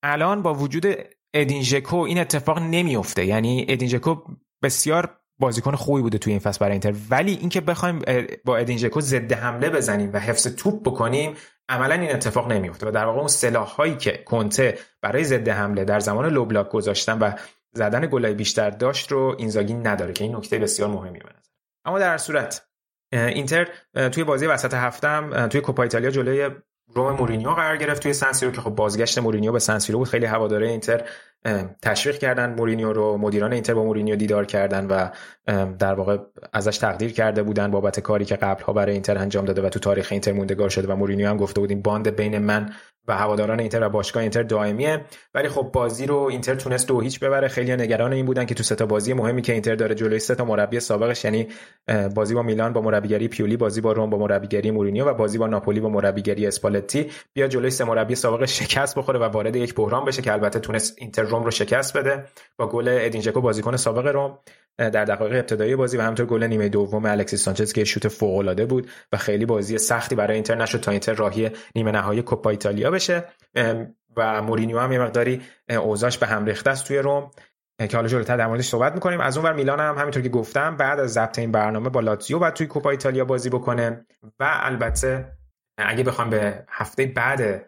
الان 0.04 0.42
با 0.42 0.54
وجود 0.54 0.86
ادین 1.34 1.61
ژکو 1.61 1.98
این 1.98 2.20
اتفاق 2.20 2.60
نمیفته 2.60 3.26
یعنی 3.26 3.66
ادین 3.70 3.89
ژکو 3.89 4.16
بسیار 4.64 5.18
بازیکن 5.40 5.76
خوبی 5.76 6.02
بوده 6.02 6.18
توی 6.18 6.34
این 6.34 6.40
فصل 6.40 6.60
برای 6.60 6.72
اینتر. 6.72 6.94
ولی 7.10 7.32
اینکه 7.32 7.62
بخوایم 7.62 8.02
با 8.46 8.58
ادین 8.58 8.77
ژکو 8.77 9.02
ضد 9.02 9.34
حمله 9.34 9.70
بزنیم 9.70 10.10
و 10.14 10.20
حفظ 10.20 10.48
توپ 10.48 10.82
بکنیم 10.84 11.34
عملا 11.70 11.96
این 11.96 12.12
اتفاق 12.12 12.52
نمیفته 12.52 12.88
و 12.88 12.92
در 12.92 13.06
واقع 13.06 13.20
اون 13.20 13.28
سلاح 13.28 13.68
هایی 13.68 13.96
که 13.96 14.24
کنته 14.26 14.78
برای 15.02 15.24
ضد 15.24 15.50
حمله 15.50 15.86
در 15.86 16.00
زمان 16.00 16.26
low 16.26 16.46
block 16.46 16.70
گذاشتن 16.70 17.20
و 17.20 17.32
زدن 17.74 18.08
گلای 18.08 18.34
بیشتر 18.34 18.70
داشت 18.70 19.12
رو 19.12 19.36
اینزاگی 19.38 19.74
نداره 19.74 20.14
که 20.14 20.24
این 20.24 20.36
نکته 20.36 20.60
بسیار 20.60 20.90
مهمی 20.90 21.20
به 21.20 21.30
نظر. 21.30 21.50
اما 21.86 22.00
در 22.00 22.18
صورت 22.18 22.68
اینتر 23.12 23.68
توی 24.12 24.24
بازی 24.24 24.46
وسط 24.46 24.74
هفته‌ام 24.74 25.48
توی 25.48 25.62
کوپا 25.62 25.84
ایتالیا 25.84 26.12
جلوی 26.12 26.50
روم 26.88 27.14
مورینیو 27.14 27.50
قرار 27.50 27.78
گرفت 27.78 28.02
توی 28.02 28.14
سن 28.14 28.26
سیرو 28.26 28.52
که 28.52 28.62
خب 28.62 28.70
بازگشت 28.70 29.20
مورینیو 29.20 29.52
به 29.52 29.60
سن 29.60 29.73
سیرو 29.73 30.00
بود 30.00 30.08
خیلی 30.08 30.26
هواداره 30.26 30.68
اینتر 30.68 31.10
تشویق 31.82 32.18
کردن 32.18 32.54
مورینیو 32.54 32.94
رو. 32.94 33.18
مدیران 33.18 33.54
اینتر 33.54 33.74
با 33.74 33.84
مورینیو 33.84 34.16
دیدار 34.16 34.46
کردن 34.46 34.88
و 34.88 35.10
در 35.78 35.94
واقع 35.94 36.18
ازش 36.54 36.78
تقدیر 36.78 37.14
کرده 37.14 37.44
بودن 37.44 37.72
بابت 37.72 38.00
کاری 38.00 38.26
که 38.26 38.36
قبلها 38.36 38.74
برای 38.74 38.94
اینتر 38.94 39.18
انجام 39.18 39.46
داده 39.46 39.62
و 39.62 39.70
تو 39.70 39.80
تاریخ 39.80 40.08
اینتر 40.12 40.32
موندگار 40.32 40.70
شده 40.70 40.94
و 40.94 40.96
مورینیو 40.96 41.30
هم 41.30 41.38
گفته 41.38 41.60
بود 41.62 41.70
این 41.70 41.82
bond 41.82 42.16
بین 42.16 42.38
من 42.38 42.70
و 43.08 43.18
هواداران 43.18 43.60
اینتر 43.60 43.88
و 43.88 43.90
باشگاه 43.90 44.22
اینتر 44.22 44.44
دائمیه. 44.44 45.02
ولی 45.34 45.50
خب 45.50 45.70
بازی 45.74 46.06
رو 46.06 46.18
اینتر 46.18 46.56
تونست 46.56 46.88
دو 46.88 47.00
هیچ 47.00 47.20
ببره. 47.20 47.48
خیلی 47.48 47.76
نگران 47.76 48.14
این 48.14 48.26
بودن 48.26 48.46
که 48.46 48.56
تو 48.56 48.64
سه 48.64 48.76
تا 48.76 48.86
بازی 48.86 49.14
مهمی 49.14 49.42
که 49.42 49.54
اینتر 49.54 49.76
داره 49.76 49.96
جلوی 49.96 50.20
سه 50.20 50.36
تا 50.36 50.46
مربی 50.46 50.80
سابقش 50.80 51.26
یعنی 51.26 51.48
بازی 52.16 52.34
با 52.34 52.42
میلان 52.42 52.74
با 52.74 52.82
مربیگری 52.82 53.28
پیولی 53.28 53.58
بازی 53.58 53.82
با 53.82 53.92
روم 53.92 54.10
با 54.10 54.18
مربیگری 54.18 54.72
مورینیو 54.72 55.06
و 55.06 55.14
بازی 55.14 55.38
با 55.38 55.48
ناپولی 55.48 55.80
با 55.80 55.90
مربیگری 55.90 56.48
اسپالتی. 56.48 57.12
بیا 57.34 57.48
جلوی 57.48 57.70
سه 57.70 57.84
مربی 57.84 58.16
سابقش 58.16 58.60
شکست 58.60 58.98
بخوره 58.98 59.20
و 59.20 59.24
وارد 59.24 59.56
یک 59.56 59.76
بحران 59.76 60.06
بشه 60.06 60.22
که 60.22 60.34
البته 60.34 60.60
تونست 60.60 60.96
اینتر 60.98 61.22
روم 61.22 61.44
رو 61.44 61.52
شکست 61.52 61.98
بده. 61.98 62.24
با 62.58 62.68
گل 62.68 62.88
ادین 63.02 63.32
بازیکن 63.32 63.76
سابق 63.76 64.08
روم. 64.08 64.38
در 64.78 65.06
دقایق 65.06 65.34
ابتدایی 65.34 65.76
بازی 65.76 65.98
و 65.98 66.02
همینطور 66.02 66.26
گل 66.26 66.44
نیمه 66.44 66.70
دوم 66.70 67.06
الکسیس 67.06 67.44
سانچز 67.44 67.74
که 67.74 67.84
شوت 67.84 68.08
فوق 68.08 68.38
العاده 68.38 68.66
بود 68.66 68.90
و 69.12 69.18
خیلی 69.18 69.46
بازی 69.46 69.78
سختی 69.78 70.16
برای 70.16 70.34
اینتر 70.34 70.56
نشد 70.56 70.80
تا 70.80 70.92
اینتر 70.92 71.14
راهی 71.14 71.52
نیمه 71.76 71.92
نهایی 71.92 72.22
کوپا 72.22 72.50
ایتالیا 72.50 72.92
بشه. 72.92 73.24
و 74.18 74.42
مورینیو 74.42 74.80
هم 74.80 74.92
یه 74.92 75.00
مقداری 75.00 75.42
اوضاعش 75.70 76.18
به 76.18 76.28
هم 76.28 76.46
ریخته 76.46 76.70
است 76.70 76.88
توی 76.88 76.98
روم. 76.98 77.32
که 77.90 77.98
حالا 77.98 78.08
جلوتر 78.08 78.38
در 78.38 78.48
موردش 78.48 78.68
صحبت 78.68 78.94
می‌کنیم. 78.94 79.22
از 79.22 79.38
اون 79.38 79.46
ور 79.46 79.54
میلان 79.54 79.80
هم 79.80 79.98
همینطور 79.98 80.24
که 80.24 80.30
گفتم 80.30 80.78
بعد 80.78 81.00
از 81.00 81.14
ضبط 81.14 81.40
این 81.40 81.52
برنامه 81.52 81.90
با 81.90 82.00
لاتزیو 82.00 82.40
بعد 82.40 82.54
توی 82.54 82.68
کوپا 82.68 82.90
ایتالیا 82.90 83.26
بازی 83.26 83.50
بکنه. 83.50 84.06
و 84.40 84.50
البته 84.50 85.32
اگه 85.78 86.04
بخوام 86.04 86.30
به 86.30 86.66
هفته 86.70 87.06
بعد 87.06 87.66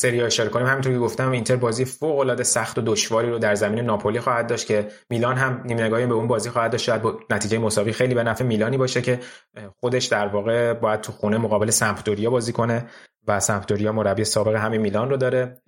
سری 0.00 0.22
اشاره 0.22 0.48
کنیم. 0.48 0.66
همینطور 0.66 0.92
که 0.92 0.98
گفتم 0.98 1.30
اینتر 1.30 1.56
بازی 1.56 1.84
فوق 1.84 2.18
العاده 2.18 2.42
سخت 2.42 2.78
و 2.78 2.82
دشواری 2.82 3.30
رو 3.30 3.38
در 3.38 3.54
زمین 3.54 3.84
ناپولی 3.84 4.20
خواهد 4.20 4.46
داشت 4.46 4.66
که 4.66 4.88
میلان 5.10 5.36
هم 5.36 5.62
نیمه 5.64 5.82
نگاهی 5.82 6.06
به 6.06 6.14
اون 6.14 6.26
بازی 6.26 6.50
خواهد 6.50 6.72
داشت. 6.72 6.84
شاید 6.84 7.02
با 7.02 7.18
نتیجه 7.30 7.58
مساوی 7.58 7.92
خیلی 7.92 8.14
به 8.14 8.22
نفع 8.22 8.44
میلانی 8.44 8.76
باشه 8.76 9.02
که 9.02 9.20
خودش 9.80 10.04
در 10.04 10.26
واقع 10.26 10.72
باید 10.72 11.00
تو 11.00 11.12
خونه 11.12 11.38
مقابل 11.38 11.70
سمپدوریا 11.70 12.30
بازی 12.30 12.52
کنه 12.52 12.86
و 13.28 13.40
سمپدوریا 13.40 13.92
مربی 13.92 14.24
سابق 14.24 14.54
همین 14.54 14.80
میلان 14.80 15.10
رو 15.10 15.16
داره 15.16 15.62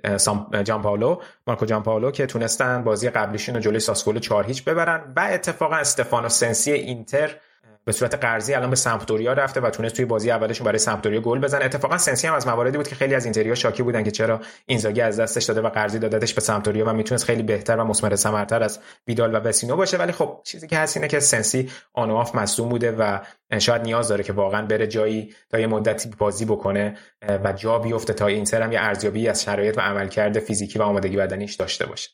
جان 0.65 0.83
پاولو 0.83 1.21
مارکو 1.47 1.67
جان 1.67 1.83
پاولو 1.83 2.11
که 2.11 2.27
تونستن 2.27 2.85
بازی 2.85 3.11
قبلیشون 3.11 3.55
رو 3.55 3.61
جلوی 3.61 3.81
ساسولو 3.81 4.19
4 4.19 4.45
هیچ 4.45 4.65
ببرن. 4.65 5.13
و 5.17 5.29
اتفاقا 5.33 5.77
استفانو 5.77 6.29
سنسی 6.29 6.73
اینتر 6.73 7.37
به 7.85 7.93
صورت 7.93 8.15
قرضی 8.15 8.55
الان 8.55 8.71
به 8.71 8.77
سمپدوریا 8.77 9.33
رفته 9.33 9.61
و 9.61 9.71
تونست 9.71 9.97
توی 9.97 10.05
بازی 10.05 10.31
اولشون 10.31 10.65
برای 10.65 10.79
سمپدوریا 10.79 11.21
گل 11.21 11.39
بزنه. 11.39 11.65
اتفاقا 11.65 11.99
سنسی 11.99 12.27
هم 12.27 12.35
از 12.35 12.47
مواردی 12.47 12.77
بود 12.77 12.89
که 12.89 12.95
خیلی 12.95 13.15
از 13.15 13.25
اینتریا 13.25 13.55
شاکی 13.55 13.83
بودن 13.83 14.05
که 14.05 14.11
چرا 14.11 14.41
اینزاگی 14.67 15.01
از 15.01 15.21
دستش 15.21 15.45
داده 15.45 15.61
و 15.61 15.69
قرضی 15.69 15.99
دادتش 15.99 16.35
به 16.35 16.41
سمپدوریا 16.41 16.85
و 16.87 16.93
می‌تونست 16.93 17.25
خیلی 17.25 17.43
بهتر 17.43 17.77
و 17.77 17.85
مثمر 17.85 18.17
ثمرتر 18.17 18.63
از 18.63 18.79
ویدال 19.09 19.35
و 19.35 19.39
وسینو 19.39 19.77
باشه. 19.77 19.97
ولی 19.97 20.13
خب 20.13 20.41
چیزی 20.45 20.67
که 20.67 20.79
هست 20.79 20.97
اینه 20.97 21.09
که 21.09 21.21
سنسی 21.21 21.71
on 21.95 22.01
and 22.01 22.11
off 22.11 22.35
مصدوم 22.35 22.69
بوده 22.69 22.93
و 22.93 23.19
شاید 23.59 23.83
نیاز 23.83 24.09
داره 24.09 24.25
که 24.25 24.33
واقعا 24.33 24.67
بره 24.67 24.87
جایی 24.87 25.35
تا 25.51 25.59
یه 25.59 25.67
مدتی 25.67 26.11
بازی 26.19 26.45
بکنه 26.45 26.97
و 27.45 27.53
جا 27.53 27.79
بیفته 27.79 28.13
تا 28.13 28.27
اینتر 28.27 28.63
هم 28.63 28.73
یه 28.73 28.81
ارزیابی 28.81 29.29
از 29.29 29.43
شرایط 29.43 29.79
و 29.79 29.81
عملکرد 29.81 30.39
فیزیکی 30.39 30.79
و 30.79 30.83
آمادگی 30.83 31.17
بدنیش 31.17 31.55
داشته 31.55 31.87
باشه. 31.87 32.11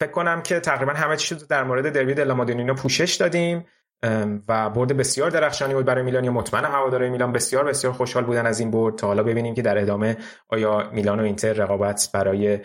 فکر 0.00 0.10
کنم 0.10 0.42
که 0.42 0.60
تقریبا 0.60 0.92
همه 0.92 1.16
چیز 1.16 1.46
در 1.48 1.64
مورد 1.64 1.92
دربی 1.92 2.14
دلا 2.14 2.29
مادونینا 2.29 2.74
پوشش 2.74 3.14
دادیم. 3.14 3.64
و 4.48 4.70
برد 4.70 4.96
بسیار 4.96 5.30
درخشانی 5.30 5.74
بود 5.74 5.84
برای 5.84 6.04
میلان. 6.04 6.24
یا 6.24 6.32
مطمئن 6.32 6.64
هوادارهای 6.64 7.10
میلان 7.10 7.32
بسیار 7.32 7.64
بسیار 7.64 7.92
خوشحال 7.92 8.24
بودن 8.24 8.46
از 8.46 8.60
این 8.60 8.70
برد. 8.70 8.94
تا 8.94 9.06
حالا 9.06 9.22
ببینیم 9.22 9.54
که 9.54 9.62
در 9.62 9.78
ادامه 9.78 10.16
آیا 10.48 10.90
میلان 10.92 11.20
و 11.20 11.22
اینتر 11.22 11.52
رقابت 11.52 12.08
برای 12.14 12.58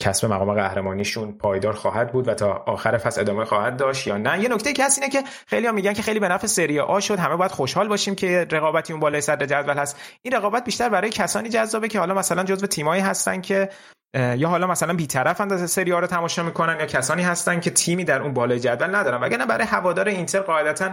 کسب 0.00 0.26
مقام 0.26 0.54
قهرمانیشون 0.54 1.38
پایدار 1.38 1.72
خواهد 1.72 2.12
بود 2.12 2.28
و 2.28 2.34
تا 2.34 2.52
آخر 2.52 2.98
فصل 2.98 3.20
ادامه 3.20 3.44
خواهد 3.44 3.76
داشت 3.76 4.06
یا 4.06 4.18
نه. 4.18 4.42
یه 4.42 4.48
نکته 4.48 4.72
که 4.72 4.82
اینه 4.96 5.08
که 5.08 5.22
خیلی 5.46 5.66
ها 5.66 5.72
میگن 5.72 5.92
که 5.92 6.02
خیلی 6.02 6.20
به 6.20 6.28
نفع 6.28 6.46
سری 6.46 6.80
آ 6.80 7.00
شد. 7.00 7.18
همه 7.18 7.36
باید 7.36 7.50
خوشحال 7.50 7.88
باشیم 7.88 8.14
که 8.14 8.46
رقابتی 8.52 8.92
اون 8.92 9.00
بالای 9.00 9.20
صدر 9.20 9.46
جدول 9.46 9.76
هست. 9.76 10.00
این 10.22 10.34
رقابت 10.34 10.64
بیشتر 10.64 10.88
برای 10.88 11.10
کسانی 11.10 11.48
جذابه 11.48 11.88
که 11.88 11.98
حالا 11.98 12.14
مثلا 12.14 12.44
جزو 12.44 12.66
تیمایی 12.66 13.02
هستن 13.02 13.40
که 13.40 13.68
یا 14.14 14.48
حالا 14.48 14.66
مثلا 14.66 14.92
بیطرف 14.94 15.40
اندازه 15.40 15.66
سری 15.66 15.90
ها 15.90 15.98
رو 15.98 16.06
تماشا 16.06 16.42
می‌کنن 16.42 16.80
یا 16.80 16.86
کسانی 16.86 17.22
هستن 17.22 17.60
که 17.60 17.70
تیمی 17.70 18.04
در 18.04 18.22
اون 18.22 18.34
بالای 18.34 18.60
جدول 18.60 18.94
ندارن. 18.94 19.20
وگرنه 19.20 19.46
برای 19.46 19.66
هوادار 19.66 20.08
اینتر 20.08 20.40
قاعدتا 20.40 20.90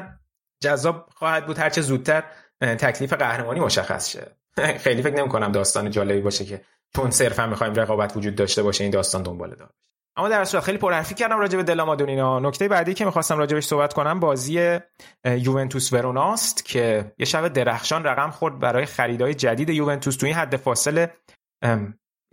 جذاب 0.63 1.09
خواهد 1.15 1.45
بود. 1.45 1.57
هرچه 1.57 1.81
زودتر 1.81 2.23
تکلیف 2.61 3.13
قهرمانی 3.13 3.59
مشخص 3.59 4.09
شه. 4.09 4.37
خیلی 4.83 5.01
فکر 5.01 5.15
نمی 5.15 5.29
کنم 5.29 5.51
داستان 5.51 5.91
جالبی 5.91 6.21
باشه 6.21 6.45
که 6.45 6.61
چون 6.95 7.11
صرفا 7.11 7.47
می‌خوایم 7.47 7.73
رقابت 7.73 8.17
وجود 8.17 8.35
داشته 8.35 8.63
باشه 8.63 8.83
این 8.83 8.91
داستان 8.91 9.23
دنباله 9.23 9.55
دار 9.55 9.69
اما 10.15 10.29
در 10.29 10.45
صورت 10.45 10.63
خیلی 10.63 10.77
پرحرفی 10.77 11.15
کردم 11.15 11.39
راجع 11.39 11.57
به 11.57 11.63
دلامادونینا 11.63 12.39
نکته 12.39 12.67
بعدی 12.67 12.93
که 12.93 13.05
می‌خواستم 13.05 13.37
راجبش 13.37 13.65
صحبت 13.65 13.93
کنم 13.93 14.19
بازی 14.19 14.79
یوونتوس 15.25 15.93
وروناست 15.93 16.65
که 16.65 17.13
یه 17.17 17.25
شب 17.25 17.47
درخشان 17.47 18.03
رقم 18.03 18.29
خورد 18.29 18.59
برای 18.59 18.85
خریدای 18.85 19.33
جدید 19.33 19.69
یوونتوس. 19.69 20.17
تو 20.17 20.25
این 20.25 20.35
حد 20.35 20.55
فاصله 20.55 21.13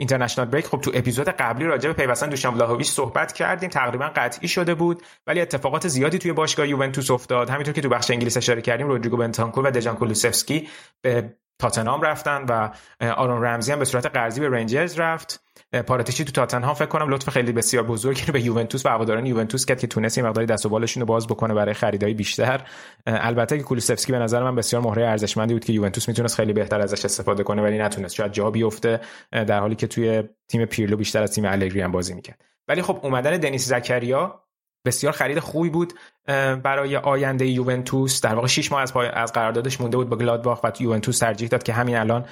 اینترنشنال 0.00 0.46
بریک. 0.46 0.66
خب 0.66 0.80
تو 0.80 0.90
اپیزود 0.94 1.28
قبلی 1.28 1.64
راجع 1.64 1.88
به 1.88 1.94
پیوستن 1.94 2.28
دوشان 2.28 2.54
ولاهویچ 2.54 2.90
صحبت 2.90 3.32
کردیم. 3.32 3.70
تقریبا 3.70 4.10
قطعی 4.16 4.48
شده 4.48 4.74
بود 4.74 5.02
ولی 5.26 5.40
اتفاقات 5.40 5.88
زیادی 5.88 6.18
توی 6.18 6.32
باشگاه 6.32 6.68
یوونتوس 6.68 7.10
افتاد. 7.10 7.50
همینطور 7.50 7.74
که 7.74 7.80
تو 7.80 7.88
بخش 7.88 8.10
انگلیس 8.10 8.36
اشاره 8.36 8.62
کردیم 8.62 8.86
رودریگو 8.86 9.16
بنتانکور 9.16 9.66
و 9.66 9.70
دژان 9.70 9.96
کولوسفسکی 9.96 10.68
به 11.02 11.34
تاتنهام 11.58 12.02
رفتن 12.02 12.44
و 12.48 12.70
آرون 13.00 13.44
رمزی 13.44 13.72
هم 13.72 13.78
به 13.78 13.84
صورت 13.84 14.06
قرضی 14.06 14.40
به 14.40 14.48
رنجرز 14.48 15.00
رفت. 15.00 15.44
پاراتیچی 15.72 16.24
تو 16.24 16.32
تاتنهام 16.32 16.74
فکر 16.74 16.86
کنم 16.86 17.08
لطف 17.08 17.30
خیلی 17.30 17.52
بسیار 17.52 17.84
بزرگی 17.84 18.22
رو 18.26 18.32
به 18.32 18.40
یوونتوس 18.40 18.86
و 18.86 18.88
هواداران 18.88 19.26
یوونتوس 19.26 19.64
کرد 19.64 19.80
که 19.80 19.86
تونست 19.86 20.18
این 20.18 20.26
مقداری 20.26 20.46
دست 20.46 20.66
و 20.66 20.68
بالشون 20.68 21.00
رو 21.00 21.06
باز 21.06 21.26
بکنه 21.26 21.54
برای 21.54 21.74
خریدای 21.74 22.14
بیشتر. 22.14 22.60
البته 23.06 23.58
که 23.58 23.64
کولوسفسکی 23.64 24.12
به 24.12 24.18
نظر 24.18 24.42
من 24.42 24.54
بسیار 24.56 24.82
مهره 24.82 25.06
ارزشمندی 25.06 25.54
بود 25.54 25.64
که 25.64 25.72
یوونتوس 25.72 26.08
می‌تونست 26.08 26.36
خیلی 26.36 26.52
بهتر 26.52 26.80
ازش 26.80 27.04
استفاده 27.04 27.42
کنه 27.42 27.62
ولی 27.62 27.78
نتونست. 27.78 28.14
شاید 28.14 28.32
جا 28.32 28.50
بیفته 28.50 29.00
در 29.32 29.60
حالی 29.60 29.74
که 29.74 29.86
توی 29.86 30.22
تیم 30.48 30.64
پیرلو 30.64 30.96
بیشتر 30.96 31.22
از 31.22 31.32
تیم 31.32 31.44
الگری 31.44 31.80
هم 31.80 31.92
بازی 31.92 32.14
می‌کرد. 32.14 32.40
ولی 32.68 32.82
خب 32.82 33.00
اومدن 33.02 33.36
دنیس 33.36 33.68
زکریا 33.68 34.40
بسیار 34.84 35.12
خرید 35.12 35.38
خوبی 35.38 35.68
بود 35.68 35.92
برای 36.62 36.96
آینده 36.96 37.46
یوونتوس. 37.46 38.20
در 38.20 38.34
واقع 38.34 38.46
6 38.46 38.72
ماه 38.72 38.82
از 38.82 38.92
از 38.96 39.32
قراردادش 39.32 39.80
مونده 39.80 39.96
بود 39.96 40.08
با 40.08 40.16
گلادباخ 40.16 40.64
و 40.64 40.72
یوونتوس 40.80 41.18
ترجیح 41.18 41.48
داد 41.48 41.62
که 41.62 41.72
همین 41.72 41.96
الان 41.96 42.24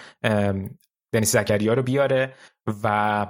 دنیس 1.13 1.33
زکریا 1.33 1.75
رو 1.75 1.83
بیاره 1.83 2.35
و 2.85 3.27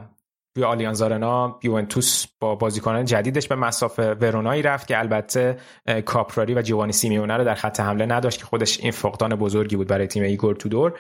توی 0.55 0.65
آلیانز 0.65 1.03
آرنا 1.03 1.59
یوونتوس 1.63 2.27
با 2.41 2.55
بازیکنان 2.55 3.05
جدیدش 3.05 3.49
به 3.49 3.55
مصاف 3.55 4.15
ورونایی 4.15 4.63
رفت 4.63 4.87
که 4.87 4.99
البته 4.99 5.57
کاپراری 6.05 6.55
و 6.55 6.63
جوانی 6.63 6.93
سیمیونه 6.93 7.37
رو 7.37 7.45
در 7.45 7.55
خط 7.55 7.81
حمله 7.81 8.07
نداشت 8.07 8.39
که 8.39 8.45
خودش 8.45 8.81
این 8.81 8.91
فقدان 8.91 9.37
بزرگی 9.37 9.77
بود 9.77 9.87
برای 9.87 10.07
تیم 10.07 10.23
ایگور 10.23 10.55
تودور 10.55 10.99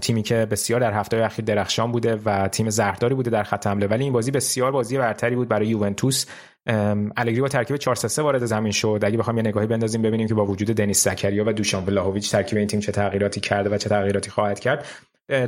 تیمی 0.00 0.22
که 0.22 0.46
بسیار 0.50 0.80
در 0.80 0.92
هفته 0.92 1.16
اخیر 1.16 1.44
درخشان 1.44 1.92
بوده 1.92 2.20
و 2.24 2.48
تیم 2.48 2.70
زهرداری 2.70 3.14
بوده 3.14 3.30
در 3.30 3.42
خط 3.42 3.66
حمله. 3.66 3.86
ولی 3.86 4.04
این 4.04 4.12
بازی 4.12 4.30
بسیار 4.30 4.72
بازی 4.72 4.98
برتری 4.98 5.36
بود 5.36 5.48
برای 5.48 5.66
یوونتوس. 5.66 6.26
الگری 6.66 7.40
با 7.40 7.48
ترکیب 7.48 7.76
4 7.76 7.94
3 7.94 8.22
وارد 8.22 8.44
زمین 8.44 8.72
شد. 8.72 9.00
اگه 9.02 9.18
بخوام 9.18 9.36
یه 9.36 9.42
نگاهی 9.42 9.66
بندازیم 9.66 10.02
ببینیم 10.02 10.28
که 10.28 10.34
با 10.34 10.46
وجود 10.46 10.68
دنیس 10.68 11.08
زکریا 11.08 11.44
و 11.46 11.52
دوشان 11.52 11.84
ولاهویچ 11.84 12.32
ترکیب 12.32 12.58
این 12.58 12.66
تیم 12.66 12.80
چه 12.80 12.92
تغییراتی 12.92 13.40
کرده 13.40 13.70
و 13.70 13.76
چه 13.76 13.88
تغییراتی 13.88 14.30
خواهد 14.30 14.60
کرد. 14.60 14.86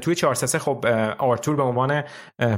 توی 0.01 0.15
4 0.15 0.35
3 0.35 0.59
خب 0.59 0.86
آرتور 1.19 1.57
به 1.57 1.62
عنوان 1.62 2.05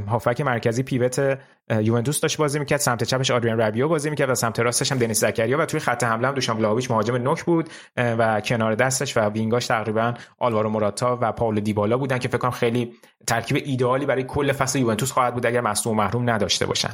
هافک 0.08 0.40
مرکزی 0.40 0.82
پیوت 0.82 1.38
یوونتوس 1.70 2.20
داشت 2.20 2.36
بازی 2.36 2.58
می‌کرد. 2.58 2.80
سمت 2.80 3.04
چپش 3.04 3.30
آدریان 3.30 3.58
رابیو 3.58 3.88
بازی 3.88 4.10
می‌کرد 4.10 4.30
و 4.30 4.34
سمت 4.34 4.60
راستش 4.60 4.92
هم 4.92 4.98
دنیس 4.98 5.20
زکریا 5.20 5.58
و 5.58 5.64
توی 5.66 5.80
خط 5.80 6.04
حمله 6.04 6.28
هم 6.28 6.34
دوشان 6.34 6.56
ولاهویچ 6.56 6.90
مهاجم 6.90 7.16
نوک 7.16 7.44
بود 7.44 7.68
و 7.96 8.40
کنار 8.40 8.74
دستش 8.74 9.16
و 9.16 9.20
وینگاش 9.20 9.66
تقریبا 9.66 10.14
آلوارو 10.38 10.68
موراتا 10.68 11.18
و 11.22 11.32
پاولو 11.32 11.60
دیبالا 11.60 11.98
بودن 11.98 12.18
که 12.18 12.28
فکر 12.28 12.38
کنم 12.38 12.50
خیلی 12.50 12.92
ترکیب 13.26 13.62
ایدئالی 13.64 14.06
برای 14.06 14.24
کل 14.24 14.52
فصل 14.52 14.78
یوونتوس 14.78 15.12
خواهد 15.12 15.34
بود 15.34 15.46
اگر 15.46 15.60
مصدوم 15.60 15.96
محروم 15.96 16.30
نداشته 16.30 16.66
باشن. 16.66 16.90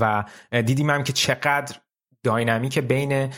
و 0.00 0.24
دیدیم 0.50 0.90
هم 0.90 1.04
که 1.04 1.12
چقدر 1.12 1.76
داینامیک 2.22 2.78
بین 2.78 3.32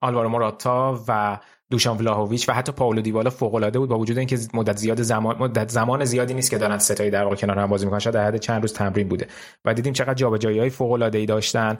آلوارو 0.00 0.28
موراتا 0.28 1.04
و 1.08 1.38
دوشان 1.70 1.98
ولاهویچ 1.98 2.48
و 2.48 2.52
حتی 2.52 2.72
پاولو 2.72 3.00
دیبالا 3.00 3.30
فوق 3.30 3.54
العاده 3.54 3.78
بود 3.78 3.88
با 3.88 3.98
وجود 3.98 4.18
اینکه 4.18 4.38
مدت 4.54 4.76
زیاد 4.76 5.02
زمان 5.02 5.36
مدت 5.38 5.68
زمان 5.68 6.04
زیادی 6.04 6.34
نیست 6.34 6.50
که 6.50 6.58
دارن 6.58 6.78
ستایی 6.78 7.10
در 7.10 7.24
واقع 7.24 7.36
کنار 7.36 7.58
هم 7.58 7.66
بازی 7.66 7.84
می‌کنن. 7.84 7.98
شاید 7.98 8.14
در 8.14 8.26
حد 8.26 8.36
چند 8.36 8.62
روز 8.62 8.72
تمرین 8.72 9.08
بوده. 9.08 9.26
و 9.64 9.74
دیدیم 9.74 9.92
چقدر 9.92 10.14
جابجایی 10.14 10.58
های 10.58 10.70
فوق 10.70 11.02
ای 11.14 11.26
داشتن 11.26 11.76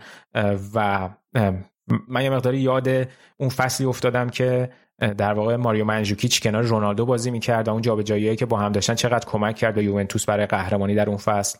و 0.75 1.09
من 2.09 2.23
یه 2.23 2.31
مقداری 2.31 2.59
یاد 2.59 2.89
اون 3.37 3.49
فصلی 3.49 3.87
افتادم 3.87 4.29
که 4.29 4.71
در 4.99 5.33
واقع 5.33 5.57
ماریو 5.57 5.85
منجوکیچ 5.85 6.43
کنار 6.43 6.63
رونالدو 6.63 7.07
بازی 7.07 7.31
می‌کرد 7.31 7.69
و 7.69 7.73
اون 7.73 7.83
جابجاییایی 7.83 8.37
که 8.37 8.47
با 8.47 8.59
هم 8.59 8.73
داشتن 8.73 8.95
چقدر 8.95 9.29
کمک 9.29 9.57
کرد 9.57 9.75
به 9.75 9.85
یوونتوس 9.85 10.25
برای 10.25 10.47
قهرمانی 10.47 10.95
در 10.95 11.09
اون 11.09 11.19
فصل. 11.19 11.59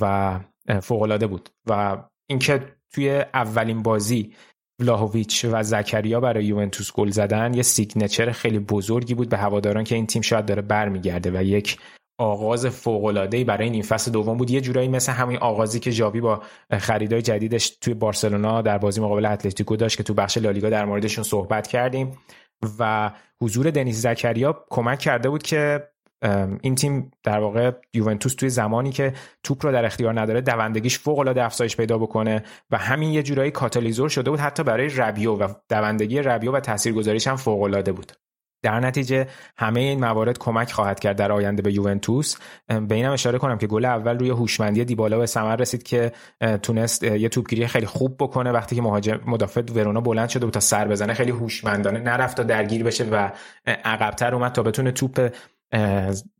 و 0.00 0.40
فوق 0.82 1.02
العاده 1.02 1.26
بود 1.26 1.48
و 1.66 2.02
اینکه 2.26 2.76
توی 2.92 3.24
اولین 3.34 3.82
بازی 3.82 4.34
ولاهویچ 4.80 5.46
و 5.52 5.62
زکریا 5.62 6.20
برای 6.20 6.44
یوونتوس 6.44 6.92
گل 6.92 7.10
زدن 7.10 7.54
یه 7.54 7.62
signature 7.62 8.32
خیلی 8.32 8.58
بزرگی 8.58 9.14
بود 9.14 9.28
به 9.28 9.36
هواداران 9.36 9.84
که 9.84 9.94
این 9.94 10.06
تیم 10.06 10.22
شاید 10.22 10.46
داره 10.46 10.62
برمیگرده 10.62 11.30
و 11.30 11.42
یک 11.42 11.78
آغاز 12.20 12.66
فوق 12.66 13.26
برای 13.44 13.70
این 13.70 13.82
فصل 13.82 14.10
دوم 14.10 14.36
بود. 14.36 14.50
یه 14.50 14.60
جورایی 14.60 14.88
مثل 14.88 15.12
همین 15.12 15.38
آغازی 15.38 15.80
که 15.80 15.90
ژاوی 15.90 16.20
با 16.20 16.42
خریدای 16.78 17.22
جدیدش 17.22 17.70
توی 17.70 17.94
بارسلونا 17.94 18.62
در 18.62 18.78
بازی 18.78 19.00
مقابل 19.00 19.26
اتلتیکو 19.26 19.76
داشت 19.76 19.96
که 19.96 20.02
تو 20.02 20.14
بخش 20.14 20.38
لالیگا 20.38 20.70
در 20.70 20.84
موردشون 20.84 21.24
صحبت 21.24 21.66
کردیم 21.66 22.18
و 22.78 23.10
حضور 23.42 23.70
دنیز 23.70 24.02
زکریا 24.02 24.64
کمک 24.70 24.98
کرده 24.98 25.30
بود 25.30 25.42
که 25.42 25.88
این 26.62 26.74
تیم 26.74 27.10
در 27.22 27.38
واقع 27.38 27.70
یوونتوس 27.94 28.34
توی 28.34 28.48
زمانی 28.48 28.92
که 28.92 29.12
توپ 29.42 29.66
رو 29.66 29.72
در 29.72 29.84
اختیار 29.84 30.20
نداره 30.20 30.40
دوندگیش 30.40 30.98
فوق 30.98 31.18
العاده 31.18 31.44
افزایش 31.44 31.76
پیدا 31.76 31.98
بکنه 31.98 32.42
و 32.70 32.78
همین 32.78 33.10
یه 33.10 33.22
جورایی 33.22 33.50
کاتالیزور 33.50 34.08
شده 34.08 34.30
بود 34.30 34.40
حتی 34.40 34.62
برای 34.62 34.88
ربیو 34.88 35.34
و 35.34 35.48
دوندگی 35.68 36.18
ربیو 36.18 36.52
و 36.52 36.60
تاثیرگذاریش 36.60 37.26
هم 37.26 37.36
فوق 37.36 37.62
العاده 37.62 37.92
بود. 37.92 38.12
در 38.62 38.80
نتیجه 38.80 39.26
همه 39.56 39.80
این 39.80 40.00
موارد 40.00 40.38
کمک 40.38 40.72
خواهد 40.72 41.00
کرد 41.00 41.16
در 41.16 41.32
آینده 41.32 41.62
به 41.62 41.72
یوونتوس. 41.72 42.36
به 42.88 42.94
اینم 42.94 43.12
اشاره 43.12 43.38
کنم 43.38 43.58
که 43.58 43.66
گل 43.66 43.84
اول 43.84 44.18
روی 44.18 44.30
هوشمندی 44.30 44.84
دیبالا 44.84 45.18
به 45.18 45.26
ثمر 45.26 45.56
رسید 45.56 45.82
که 45.82 46.12
تونست 46.62 47.02
یه 47.02 47.28
توپگیری 47.28 47.66
خیلی 47.66 47.86
خوب 47.86 48.16
بکنه 48.18 48.52
وقتی 48.52 48.76
که 48.76 48.82
مهاجم 48.82 49.20
مدافع 49.26 49.62
ورونا 49.74 50.00
بلند 50.00 50.28
شده 50.28 50.44
بود 50.44 50.54
تا 50.54 50.60
سر 50.60 50.88
بزنه. 50.88 51.14
خیلی 51.14 51.30
هوشمندانه 51.30 51.98
نرفت 51.98 52.36
تا 52.36 52.42
درگیر 52.42 52.84
بشه 52.84 53.04
و 53.04 53.30
عقبتر 53.66 54.34
اومد 54.34 54.52
تا 54.52 54.62
بتونه 54.62 54.92
توپ 54.92 55.32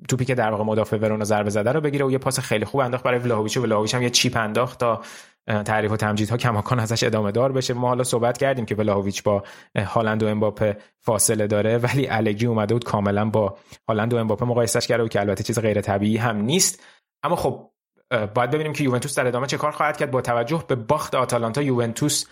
توپی 0.08 0.24
که 0.24 0.34
در 0.34 0.50
واقع 0.50 0.64
مدافع 0.64 0.96
ورونا 0.96 1.24
ضربه 1.24 1.50
زده 1.50 1.72
رو 1.72 1.80
بگیره 1.80 2.06
و 2.06 2.10
یه 2.10 2.18
پاس 2.18 2.40
خیلی 2.40 2.64
خوب 2.64 2.80
انداخت 2.80 3.04
برای 3.04 3.18
ولاهویچ. 3.18 3.56
و 3.56 3.62
ولاهویچ 3.62 3.94
هم 3.94 4.02
یه 4.02 4.10
چیپ 4.10 4.36
انداخت 4.36 4.80
تا 4.80 5.00
تعریف 5.46 5.92
و 5.92 5.96
تمجیدها 5.96 6.36
کماکان 6.36 6.80
ازش 6.80 7.04
ادامه 7.04 7.32
دار 7.32 7.52
بشه. 7.52 7.74
ما 7.74 7.88
حالا 7.88 8.04
صحبت 8.04 8.38
کردیم 8.38 8.64
که 8.64 8.74
ولاهویچ 8.74 9.22
با 9.22 9.44
هالند 9.76 10.22
و 10.22 10.26
امباپه 10.26 10.76
فاصله 11.00 11.46
داره 11.46 11.78
ولی 11.78 12.08
الگری 12.08 12.46
اومده 12.46 12.74
بود 12.74 12.84
کاملا 12.84 13.30
با 13.30 13.58
هالند 13.88 14.14
و 14.14 14.16
امباپه 14.16 14.44
مقایسش 14.44 14.86
کرده 14.86 15.02
و 15.02 15.08
که 15.08 15.20
البته 15.20 15.44
چیز 15.44 15.58
غیر 15.58 15.80
طبیعی 15.80 16.16
هم 16.16 16.36
نیست. 16.36 16.82
اما 17.22 17.36
خب 17.36 17.69
باید 18.10 18.50
ببینیم 18.50 18.72
که 18.72 18.84
یوونتوس 18.84 19.18
در 19.18 19.26
ادامه 19.26 19.46
چه 19.46 19.56
کار 19.56 19.70
خواهد 19.70 19.96
کرد. 19.96 20.10
با 20.10 20.20
توجه 20.20 20.64
به 20.68 20.74
باخت 20.74 21.14
آتالانتا 21.14 21.62
یوونتوس 21.62 22.24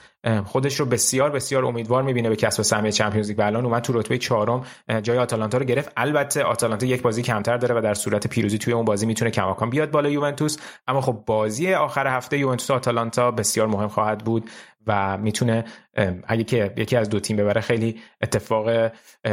خودش 0.45 0.81
رو 0.81 0.87
بسیار 0.87 1.31
بسیار 1.31 1.65
امیدوار 1.65 2.03
می‌بینه 2.03 2.29
به 2.29 2.37
کسب 2.37 2.63
سهمیه 2.63 2.93
چمپیونز 2.93 3.29
لیگ. 3.29 3.39
و 3.39 3.43
الان 3.43 3.65
اومد 3.65 3.83
تو 3.83 3.93
رتبه 3.93 4.19
چهارم 4.19 4.65
جای 5.03 5.19
آتالانتا 5.19 5.59
رو 5.59 5.65
گرفت. 5.65 5.93
البته 5.97 6.43
آتالانتا 6.43 6.87
یک 6.87 7.03
بازی 7.03 7.23
کمتر 7.23 7.57
داره 7.57 7.79
و 7.79 7.83
در 7.83 7.95
صورت 7.95 8.27
پیروزی 8.27 8.59
توی 8.59 8.73
اون 8.73 8.85
بازی 8.85 9.07
می‌تونه 9.07 9.31
کماکان 9.31 9.71
بیاد 9.71 9.91
بالا 9.91 10.09
یوونتوس. 10.09 10.57
اما 10.89 11.01
خب 11.01 11.23
بازی 11.27 11.75
آخر 11.75 12.07
هفته 12.07 12.39
یوونتوس 12.39 12.71
آتالانتا 12.71 13.31
بسیار 13.31 13.67
مهم 13.67 13.89
خواهد 13.89 14.25
بود 14.25 14.51
و 14.87 15.19
می‌تونه 15.19 15.65
اگه 16.27 16.45
که 16.45 16.75
یکی 16.77 16.97
از 16.97 17.09
دو 17.09 17.21
تیم 17.21 17.37
ببره 17.37 17.61
خیلی 17.61 18.01
اتفاق 18.23 18.93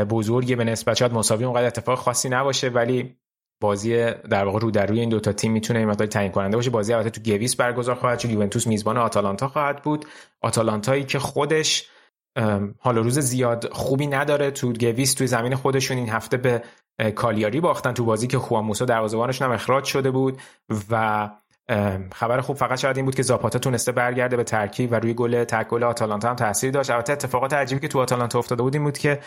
بزرگی 0.09 0.55
به 0.55 0.63
نسبت 0.63 0.97
شاید 0.97 1.13
مساوی 1.13 1.45
اونقدر 1.45 1.67
اتفاق 1.67 1.97
خاصی 1.97 2.29
نباشه. 2.29 2.69
ولی 2.69 3.17
بازی 3.61 4.11
در 4.11 4.45
واقع 4.45 4.59
رو 4.59 4.71
در 4.71 4.85
روی 4.85 4.99
این 4.99 5.09
دو 5.09 5.19
تا 5.19 5.31
تیم 5.31 5.51
می‌تونه 5.51 5.79
این 5.79 5.89
مقدار 5.89 6.07
تعیین 6.07 6.31
کننده 6.31 6.57
باشه. 6.57 6.69
بازی 6.69 6.93
البته 6.93 7.09
تو 7.09 7.31
گویس 7.31 7.55
برگزار 7.55 7.95
خواهد 7.95 8.19
شد. 8.19 8.29
یوونتوس 8.29 8.67
میزبان 8.67 8.97
آتالانتا 8.97 9.47
خواهد 9.47 9.81
بود. 9.81 10.05
آتالانتایی 10.41 11.03
که 11.03 11.19
خودش 11.19 11.89
حالا 12.79 13.01
روز 13.01 13.19
زیاد 13.19 13.73
خوبی 13.73 14.07
نداره 14.07 14.51
تو 14.51 14.73
گویس 14.73 15.13
توی 15.13 15.27
زمین 15.27 15.55
خودشون 15.55 15.97
این 15.97 16.09
هفته 16.09 16.37
به 16.37 16.63
کالیاری 17.15 17.61
باختن 17.61 17.93
تو 17.93 18.05
بازی 18.05 18.27
که 18.27 18.39
خوان 18.39 18.65
موسا 18.65 18.85
دروازه‌بانشون 18.85 19.47
هم 19.47 19.53
اخراج 19.53 19.83
شده 19.83 20.11
بود 20.11 20.37
و 20.91 21.29
خبر 22.13 22.41
خوب 22.41 22.55
فقط 22.55 22.79
شاید 22.79 22.95
این 22.95 23.05
بود 23.05 23.15
که 23.15 23.23
زاپاتا 23.23 23.59
تونسته 23.59 23.91
برگرده 23.91 24.37
به 24.37 24.43
ترکیب 24.43 24.91
و 24.91 24.95
روی 24.95 25.13
گل 25.13 25.43
تک 25.43 25.67
گل 25.67 25.83
آتالانتا 25.83 26.29
هم 26.29 26.35
تاثیر 26.35 26.71
داشت. 26.71 26.89
البته 26.89 27.13
اتفاقات 27.13 27.53
عجیبی 27.53 27.81
که 27.81 27.87
تو 27.87 27.99
آتالانتا 27.99 28.39
افتاده 28.39 28.63
بود 28.63 28.75
این 28.75 28.83
بود 28.83 28.97
که 28.97 29.19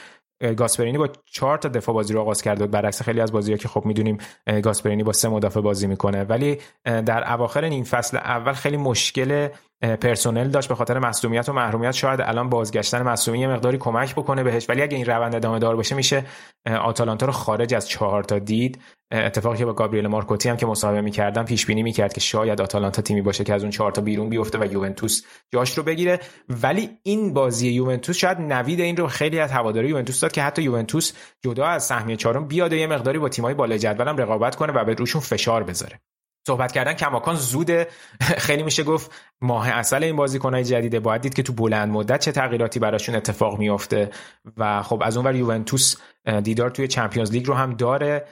گاسپرینی 0.57 0.99
با 0.99 1.09
چهار 1.33 1.59
تا 1.59 1.69
دفاع 1.69 1.95
بازی 1.95 2.15
رو 2.15 2.21
آغاز 2.21 2.43
کرده 2.43 2.65
بود. 2.65 2.71
برعکس 2.71 3.03
خیلی 3.03 3.21
از 3.21 3.33
بازی‌ها 3.33 3.59
که 3.59 3.69
خب 3.69 3.87
می‌دونیم 3.87 4.19
گاسپرینی 4.63 5.03
با 5.03 5.13
سه 5.13 5.29
مدافع 5.29 5.61
بازی 5.61 5.87
می‌کنه. 5.87 6.25
ولی 6.25 6.59
در 6.85 7.33
اواخر 7.33 7.65
نیم 7.69 7.85
فصل 7.85 8.17
اول 8.17 8.53
خیلی 8.53 8.77
مشکل 8.77 9.49
پرسنل 9.83 10.49
داشت 10.49 10.69
به 10.69 10.75
خاطر 10.75 10.99
مصونیت 10.99 11.49
و 11.49 11.53
محرومیت 11.53 11.91
شاید 11.91 12.21
الان 12.21 12.49
بازگشتن 12.49 13.03
مصونی 13.03 13.39
یه 13.39 13.49
مقداری 13.49 13.79
کمک 13.79 14.15
بکنه 14.15 14.43
بهش. 14.43 14.69
ولی 14.69 14.83
اگه 14.83 14.97
این 14.97 15.07
روند 15.07 15.35
ادامه 15.35 15.59
دار 15.59 15.77
باشه 15.77 15.95
میشه 15.95 16.25
آتالانتا 16.67 17.27
رو 17.27 17.33
خارج 17.33 17.75
از 17.75 17.89
چهار 17.89 18.25
تا 18.25 18.39
دید. 18.39 18.79
اتفاقی 19.13 19.59
که 19.59 19.65
با 19.65 19.73
گابریل 19.73 20.07
مارکوتی 20.07 20.49
هم 20.49 20.57
که 20.57 20.67
مصاحبه 20.67 21.01
می‌کردم 21.01 21.45
پیش 21.45 21.67
بینی 21.67 21.83
می‌کرد 21.83 22.13
که 22.13 22.21
شاید 22.21 22.61
آتالانتا 22.61 23.03
تیمی 23.03 23.23
باشه 23.23 23.45
که 23.45 23.55
از 23.55 23.63
اون 23.63 23.71
چهار 23.71 23.93
تا 23.93 24.03
بیرون 24.03 24.29
بیفته 24.29 24.59
و 24.59 24.73
یوونتوس 24.73 25.23
جاش 25.53 25.79
رو 25.79 25.85
بگیره. 25.85 26.21
ولی 26.49 26.91
این 27.03 27.35
بازی 27.35 27.69
یوونتوس 27.69 28.17
شاید 28.17 28.41
نوید 28.41 28.81
این 28.81 28.97
رو 28.97 29.07
خیلی 29.07 29.39
از 29.39 29.53
هواداری 29.53 29.89
یوونتوس 29.89 30.21
داد 30.21 30.33
که 30.33 30.43
حتی 30.43 30.63
یوونتوس 30.63 31.13
جدا 31.45 31.67
از 31.67 31.85
سهمیه 31.85 32.17
چهارم 32.17 32.49
بیاد 32.49 32.73
یه 32.73 32.87
مقداری 32.87 33.19
با 33.19 33.29
تیمای 33.29 33.55
بالای 33.55 33.79
جدولم 33.79 34.17
رقابت 34.17 34.57
کنه 34.57 34.73
و 34.73 34.85
به 34.85 34.95
روشون 34.95 35.21
فشار 35.21 35.63
بذاره. 35.65 36.01
صحبت 36.47 36.73
کردن 36.73 36.93
کماکان 36.93 37.35
زوده. 37.35 37.89
خیلی 38.47 38.63
میشه 38.63 38.83
گفت 38.83 39.11
ماه 39.41 39.69
اصل 39.69 40.03
این 40.03 40.17
بازیکنهای 40.17 40.65
جدیده. 40.65 41.01
باید 41.01 41.21
دید 41.21 41.35
که 41.35 41.43
تو 41.43 41.53
بلند 41.53 41.89
مدت 41.89 42.21
چه 42.21 42.33
تغییراتی 42.33 42.81
براشون 42.81 43.15
اتفاق 43.15 43.59
میافته. 43.59 44.11
و 44.57 44.83
خب 44.83 45.03
از 45.05 45.17
اونور 45.17 45.35
یوونتوس 45.35 45.97
دیدار 46.43 46.71
توی 46.71 46.89
چمپیونز 46.89 47.33
لیگ 47.33 47.47
رو 47.47 47.55
هم 47.55 47.75
داره. 47.75 48.25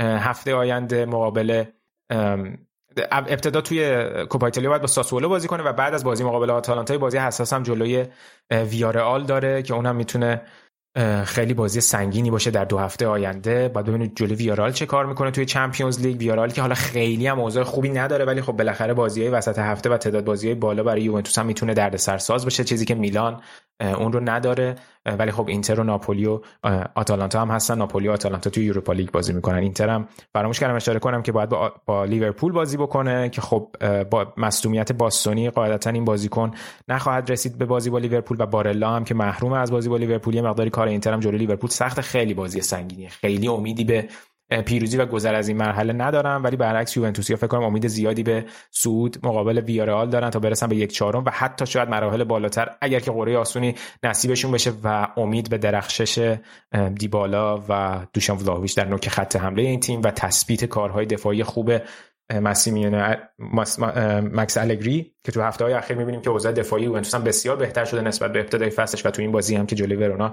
هفته 0.00 0.54
آینده 0.54 1.06
مقابل 1.06 1.64
ابتدا 3.10 3.60
توی 3.60 4.04
کوپا 4.26 4.46
ایتالیا 4.46 4.70
باید 4.70 4.82
با 4.82 4.86
ساسولو 4.86 5.28
بازی 5.28 5.48
کنه 5.48 5.62
و 5.62 5.72
بعد 5.72 5.94
از 5.94 6.04
بازی 6.04 6.24
مقابل 6.24 6.50
آتالانتا 6.50 6.98
بازی 6.98 7.18
حساس 7.18 7.52
هم 7.52 7.62
جلوی 7.62 8.06
ویارئال 8.50 9.24
داره 9.24 9.62
که 9.62 9.74
اونم 9.74 9.96
می‌تونه 9.96 10.42
خیلی 11.24 11.54
بازی 11.54 11.80
سنگینی 11.80 12.30
باشه 12.30 12.50
در 12.50 12.64
دو 12.64 12.78
هفته 12.78 13.06
آینده. 13.06 13.68
باید 13.68 13.86
ببینید 13.86 14.16
جلوی 14.16 14.34
ویارال 14.34 14.72
چه 14.72 14.86
کار 14.86 15.06
می‌کنه 15.06 15.30
توی 15.30 15.44
چمپیونز 15.44 16.00
لیگ. 16.00 16.20
ویارال 16.20 16.50
که 16.50 16.60
حالا 16.60 16.74
خیلی 16.74 17.26
هم 17.26 17.40
اوضاع 17.40 17.64
خوبی 17.64 17.88
نداره 17.88 18.24
ولی 18.24 18.42
خب 18.42 18.52
بالاخره 18.52 18.94
های 18.94 19.28
وسط 19.28 19.58
هفته 19.58 19.90
و 19.90 19.96
تعداد 19.96 20.28
های 20.28 20.54
بالا 20.54 20.82
برای 20.82 21.02
یوونتوس 21.02 21.38
هم 21.38 21.46
می‌تونه 21.46 21.74
دردسر 21.74 22.18
ساز 22.18 22.44
باشه. 22.44 22.64
چیزی 22.64 22.84
که 22.84 22.94
میلان 22.94 23.40
اون 23.80 24.12
رو 24.12 24.20
نداره. 24.20 24.74
ولی 25.18 25.30
خب 25.30 25.48
اینتر 25.48 25.80
و 25.80 25.84
ناپولی 25.84 26.26
و 26.26 26.40
آتالانتا 26.94 27.40
هم 27.40 27.50
هستن. 27.50 27.78
ناپولی 27.78 28.08
و 28.08 28.12
آتالانتا 28.12 28.50
توی 28.50 28.64
Europa 28.64 28.92
League 28.92 29.10
بازی 29.10 29.32
می‌کنن. 29.32 29.58
اینتر 29.58 29.88
هم 29.88 30.08
فراموش 30.32 30.60
کردم 30.60 30.74
اشاره 30.74 30.98
کنم 30.98 31.22
که 31.22 31.32
باید 31.32 31.48
با, 31.48 31.72
با 31.86 32.04
لیورپول 32.04 32.52
بازی 32.52 32.76
بکنه 32.76 33.28
که 33.28 33.40
خب 33.40 33.74
با 34.10 34.32
مصدومیت 34.36 34.92
باستونی 34.92 35.50
قاعدتا 35.50 35.90
این 35.90 36.04
بازیکن 36.04 36.50
نخواهد 36.88 37.30
رسید 37.30 37.58
به 37.58 37.64
بازی 37.64 37.90
با 37.90 37.98
لیورپول 37.98 38.36
و 38.40 38.46
بارلا 38.46 38.90
هم 38.90 39.04
که 39.04 39.14
محروم 39.14 39.52
از 39.52 39.72
بازی 39.72 39.88
با 39.88 39.96
لیورپول. 39.96 40.34
یه 40.34 40.42
مقداری 40.42 40.70
کار 40.70 40.88
اینتر 40.88 41.12
هم 41.12 41.20
جلوی 41.20 41.38
لیورپول. 41.38 41.70
سخت 41.70 42.00
خیلی 42.00 42.34
بازی 42.34 42.60
سنگینی 42.60 43.08
خیلی 43.08 43.48
امیدی 43.48 43.84
به 43.84 44.08
پیروزی 44.62 44.96
و 44.96 45.06
گذر 45.06 45.34
از 45.34 45.48
این 45.48 45.56
مرحله 45.56 45.92
ندارم 45.92 46.44
ولی 46.44 46.56
برعکس 46.56 46.96
یوونتوسیا 46.96 47.36
فکر 47.36 47.46
کنم 47.46 47.62
امید 47.62 47.86
زیادی 47.86 48.22
به 48.22 48.44
سود 48.70 49.26
مقابل 49.26 49.58
ویارال 49.58 50.10
دارن 50.10 50.30
تا 50.30 50.38
برسن 50.38 50.66
به 50.66 50.76
یک 50.76 50.92
چهارم 50.92 51.24
و 51.24 51.30
حتی 51.30 51.66
شاید 51.66 51.88
مراحل 51.88 52.24
بالاتر 52.24 52.70
اگر 52.80 53.00
که 53.00 53.10
قرعه 53.10 53.38
آسونی 53.38 53.74
نصیبشون 54.02 54.52
بشه 54.52 54.72
و 54.84 55.08
امید 55.16 55.50
به 55.50 55.58
درخشش 55.58 56.36
دیبالا 56.94 57.62
و 57.68 58.00
دوشان 58.12 58.36
ولاویچ 58.36 58.76
در 58.76 58.84
نوک 58.84 59.08
خط 59.08 59.36
حمله 59.36 59.62
این 59.62 59.80
تیم 59.80 60.02
و 60.02 60.10
تثبیت 60.10 60.64
کارهای 60.64 61.06
دفاعی 61.06 61.42
خوب 61.42 61.72
مسیمیان 62.32 63.16
مکس 64.32 64.56
الگری 64.56 65.14
که 65.24 65.32
تو 65.32 65.42
هفته 65.42 65.64
های 65.64 65.74
اخیر 65.74 65.96
می‌بینیم 65.96 66.20
که 66.20 66.30
اوضاع 66.30 66.52
دفاعی 66.52 66.84
یوونتوس 66.84 67.14
بسیار 67.14 67.56
بهتر 67.56 67.84
شده 67.84 68.00
نسبت 68.00 68.32
به 68.32 68.40
ابتدای 68.40 68.70
فصلش 68.70 69.06
و 69.06 69.10
تو 69.10 69.22
این 69.22 69.32
بازی 69.32 69.56
هم 69.56 69.66
که 69.66 69.76
جلوی 69.76 69.96
ورونا 69.96 70.32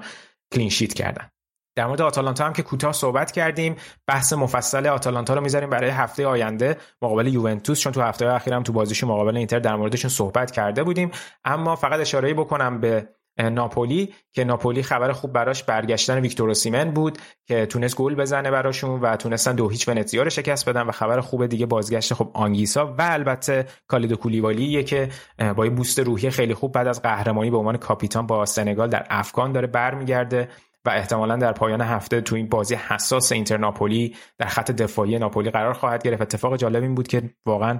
کلین 0.53 0.69
شیت 0.69 0.93
کردن. 0.93 1.29
در 1.75 1.87
مورد 1.87 2.01
آتالانتا 2.01 2.45
هم 2.45 2.53
که 2.53 2.63
کوتاه 2.63 2.93
صحبت 2.93 3.31
کردیم 3.31 3.75
بحث 4.07 4.33
مفصل 4.33 4.87
آتالانتا 4.87 5.33
رو 5.33 5.41
می‌ذاریم 5.41 5.69
برای 5.69 5.89
هفته 5.89 6.27
آینده 6.27 6.77
مقابل 7.01 7.27
یوونتوس 7.27 7.79
چون 7.79 7.91
تو 7.91 8.01
هفته 8.01 8.33
اخیر 8.33 8.53
هم 8.53 8.63
تو 8.63 8.73
بازیش 8.73 9.03
مقابل 9.03 9.37
اینتر 9.37 9.59
در 9.59 9.75
موردشون 9.75 10.09
صحبت 10.09 10.51
کرده 10.51 10.83
بودیم. 10.83 11.11
اما 11.45 11.75
فقط 11.75 11.99
اشاره 11.99 12.33
بکنم 12.33 12.81
به 12.81 13.07
ناپولی 13.39 14.13
که 14.31 14.43
ناپولی 14.43 14.83
خبر 14.83 15.11
خوب 15.11 15.33
براش 15.33 15.63
برگشتن 15.63 16.19
ویکتور 16.19 16.47
اوسیمن 16.47 16.91
بود 16.91 17.17
که 17.45 17.65
تونست 17.65 17.95
گل 17.95 18.15
بزنه 18.15 18.51
براشون 18.51 18.99
و 18.99 19.15
تونستن 19.15 19.55
دو 19.55 19.69
هیچ 19.69 19.89
ونتزیا 19.89 20.23
رو 20.23 20.29
شکست 20.29 20.69
بدن 20.69 20.81
و 20.81 20.91
خبر 20.91 21.19
خوب 21.19 21.45
دیگه 21.45 21.65
بازگشت 21.65 22.13
خب 22.13 22.31
آنگیسا 22.33 22.93
و 22.97 23.01
البته 23.01 23.65
کالیدو 23.87 24.15
کولیبالی 24.15 24.83
که 24.83 25.09
با 25.55 25.65
یه 25.65 25.71
بوست 25.71 25.99
روحی 25.99 26.29
خیلی 26.29 26.53
خوب 26.53 26.71
بعد 26.71 26.87
از 26.87 27.01
قهرمانی 27.01 27.51
به 27.51 27.57
عنوان 27.57 27.77
کاپیتان 27.77 28.27
با 28.27 28.45
سنگال 28.45 28.89
در 28.89 29.05
افغان 29.09 29.51
داره 29.51 29.67
برمیگرده. 29.67 30.49
و 30.85 30.89
احتمالا 30.89 31.35
در 31.35 31.51
پایان 31.51 31.81
هفته 31.81 32.21
تو 32.21 32.35
این 32.35 32.49
بازی 32.49 32.75
حساس 32.75 33.31
اینتر 33.31 33.57
ناپولی 33.57 34.15
در 34.37 34.47
خط 34.47 34.71
دفاعی 34.71 35.19
ناپولی 35.19 35.49
قرار 35.49 35.73
خواهد 35.73 36.03
گرفت. 36.03 36.21
اتفاق 36.21 36.55
جالب 36.55 36.83
این 36.83 36.95
بود 36.95 37.07
که 37.07 37.29
واقعا 37.45 37.79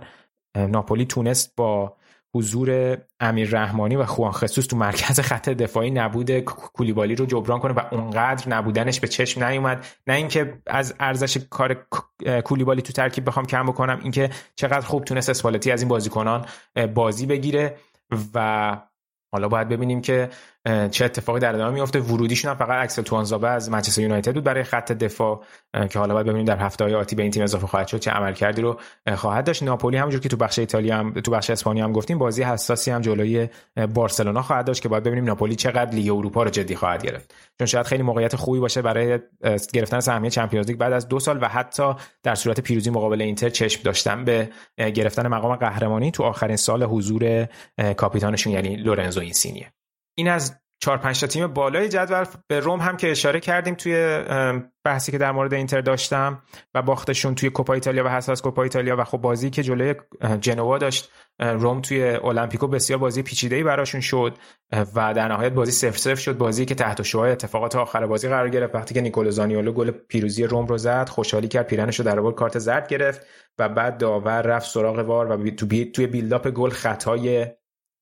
ناپولی 0.56 1.06
تونست 1.06 1.56
با 1.56 1.98
حضور 2.36 2.98
امیر 3.20 3.50
رحمانی 3.50 3.96
و 3.96 4.06
خوان 4.06 4.32
خصوص 4.32 4.68
تو 4.68 4.78
مرکز 4.78 5.20
خط 5.20 5.50
دفاعی 5.50 5.92
نبود 5.92 6.40
کولیبالی 6.40 7.16
رو 7.16 7.26
جبران 7.26 7.60
کنه 7.60 7.74
و 7.74 7.82
اونقدر 7.92 8.50
نبودنش 8.50 9.00
به 9.00 9.08
چشم 9.08 9.44
نیومد. 9.44 9.86
نه 10.08 10.14
اینکه 10.14 10.62
از 10.68 10.96
ارزش 11.00 11.38
کار 11.38 11.86
کولیبالی 12.44 12.82
تو 12.82 12.94
ترکیب 12.94 13.28
بخوام 13.28 13.46
کم 13.46 13.66
بکنم 13.66 14.00
اینکه 14.04 14.30
چقدر 14.56 14.86
خوب 14.86 15.04
تونست 15.04 15.30
اسپالتی 15.30 15.72
از 15.72 15.82
این 15.82 15.90
بازیکنان 15.90 16.46
بازی 16.94 17.26
بگیره 17.26 17.78
و 18.34 18.78
حالا 19.34 19.48
باید 19.48 19.70
ببینیم 19.70 20.02
که 20.02 20.30
چه 20.92 21.06
اتفاقی 21.06 21.40
در 21.40 21.56
ادامه 21.56 21.74
میفته 21.74 22.00
ورودیشون 22.00 22.52
هم 22.52 22.58
فقط 22.58 22.84
اکسل 22.84 23.02
توانزابه 23.02 23.50
از 23.50 23.70
منچستر 23.70 24.02
یونایتد 24.02 24.34
بود 24.34 24.44
برای 24.44 24.64
خط 24.64 24.92
دفاع 24.92 25.44
که 25.90 26.00
حالا 26.00 26.14
باید 26.14 26.28
ببینیم 26.28 26.46
در 26.46 26.58
هفته 26.58 26.84
های 26.84 26.96
آتی 26.96 27.16
به 27.16 27.24
این 27.24 27.32
تیم 27.32 27.44
اضافه 27.44 27.68
خواهد 27.68 27.88
شد 27.88 28.00
چه 28.00 28.12
عملکردی 28.12 28.62
رو 28.62 28.80
خواهد 29.16 29.46
داشت. 29.46 29.64
ناپولی 29.64 29.98
همونجور 29.98 30.22
که 30.22 30.30
تو 30.30 30.38
بخش 30.38 30.60
ایتالیا 30.60 30.98
هم 30.98 31.14
تو 31.14 31.32
بخش 31.32 31.50
اسپانیا 31.50 31.84
هم 31.84 31.92
گفتیم 31.92 32.18
بازی 32.18 32.44
حساسی 32.44 32.92
هم 32.92 33.02
جلوی 33.02 33.50
بارسلونا 33.94 34.42
خواهد 34.42 34.66
داشت 34.66 34.82
که 34.82 34.90
باید 34.90 35.04
ببینیم 35.04 35.26
ناپولی 35.26 35.56
چقدر 35.56 35.92
لیگ 35.96 36.12
اروپا 36.12 36.44
رو 36.44 36.50
جدی 36.50 36.76
خواهد 36.76 37.04
گرفت. 37.04 37.36
چون 37.58 37.68
شاید 37.68 37.86
خیلی 37.86 38.04
موقعیت 38.04 38.36
خوبی 38.36 38.60
باشه 38.60 38.82
برای 38.82 39.20
گرفتن 39.74 40.00
سهمیه 40.00 40.30
Champions 40.30 40.68
League 40.68 40.78
بعد 40.78 40.94
از 40.94 41.08
دو 41.08 41.20
سال 41.20 41.44
و 41.44 41.48
حتی 41.48 41.94
در 42.24 42.36
صورت 42.36 42.60
پیروزی 42.60 42.90
مقابل 42.90 43.22
اینتر 43.22 43.50
چشم 43.50 43.82
داشتن 43.84 44.26
به 44.26 44.50
گرفتن 44.78 45.28
مقام 45.28 45.56
قهرمانی 45.56 46.12
تو 46.12 46.24
آخرین 46.24 46.56
سال 46.56 46.84
حضور 46.84 47.48
کاپیتانشون 47.98 48.54
یعنی 48.54 48.76
لورنزو 48.76 49.22
اینسینیه. 49.22 49.72
این 50.16 50.28
از 50.28 50.62
چهار 50.84 50.98
پنج 50.98 51.20
تا 51.20 51.28
تیم 51.28 51.48
بالای 51.48 51.90
جدول 51.90 52.26
به 52.48 52.60
روم 52.60 52.80
هم 52.80 52.98
که 52.98 53.12
اشاره 53.12 53.40
کردیم 53.40 53.76
توی 53.76 54.24
بحثی 54.84 55.12
که 55.12 55.18
در 55.18 55.32
مورد 55.32 55.54
اینتر 55.54 55.82
داشتم 55.82 56.44
و 56.74 56.82
باختشون 56.82 57.36
توی 57.36 57.50
کوپا 57.50 57.74
ایتالیا 57.74 58.06
و 58.06 58.08
حساس 58.08 58.42
کوپا 58.42 58.64
ایتالیا 58.64 58.96
و 59.00 59.04
خب 59.04 59.18
بازی 59.18 59.50
که 59.50 59.64
جلوی 59.64 59.96
جنوا 60.40 60.78
داشت 60.78 61.12
روم 61.40 61.82
توی 61.82 62.04
المپیکو 62.04 62.68
بسیار 62.68 63.00
بازی 63.00 63.24
پیچیده‌ای 63.24 63.64
براشون 63.64 64.02
شد 64.02 64.38
و 64.72 65.14
در 65.14 65.28
نهایت 65.28 65.54
بازی 65.54 65.72
0 65.72 65.98
0 65.98 66.16
شد 66.16 66.38
بازی 66.38 66.66
که 66.66 66.76
تحت 66.76 67.02
شعاع 67.02 67.32
اتفاقات 67.32 67.76
آخر 67.76 68.06
بازی 68.06 68.28
قرار 68.28 68.50
گرفت. 68.50 68.76
وقتی 68.76 68.94
که 68.94 69.02
نیکولو 69.02 69.32
زانیولو 69.32 69.72
گل 69.72 69.92
پیروزی 69.92 70.44
روم 70.44 70.68
رو 70.68 70.78
زد 70.78 71.10
خوشحالی 71.10 71.48
کرد 71.48 71.68
پیرنش 71.68 72.00
رو 72.00 72.06
در 72.06 72.32
کارت 72.32 72.60
زرد 72.60 72.88
گرفت 72.88 73.26
و 73.60 73.70
بعد 73.70 73.98
داور 73.98 74.42
رفت 74.42 74.70
سراغ 74.70 75.00
وار 75.00 75.32
و 75.32 75.52
توی 75.52 76.08
بیلداپ 76.08 76.50
گل 76.50 76.70
خطای 76.70 77.48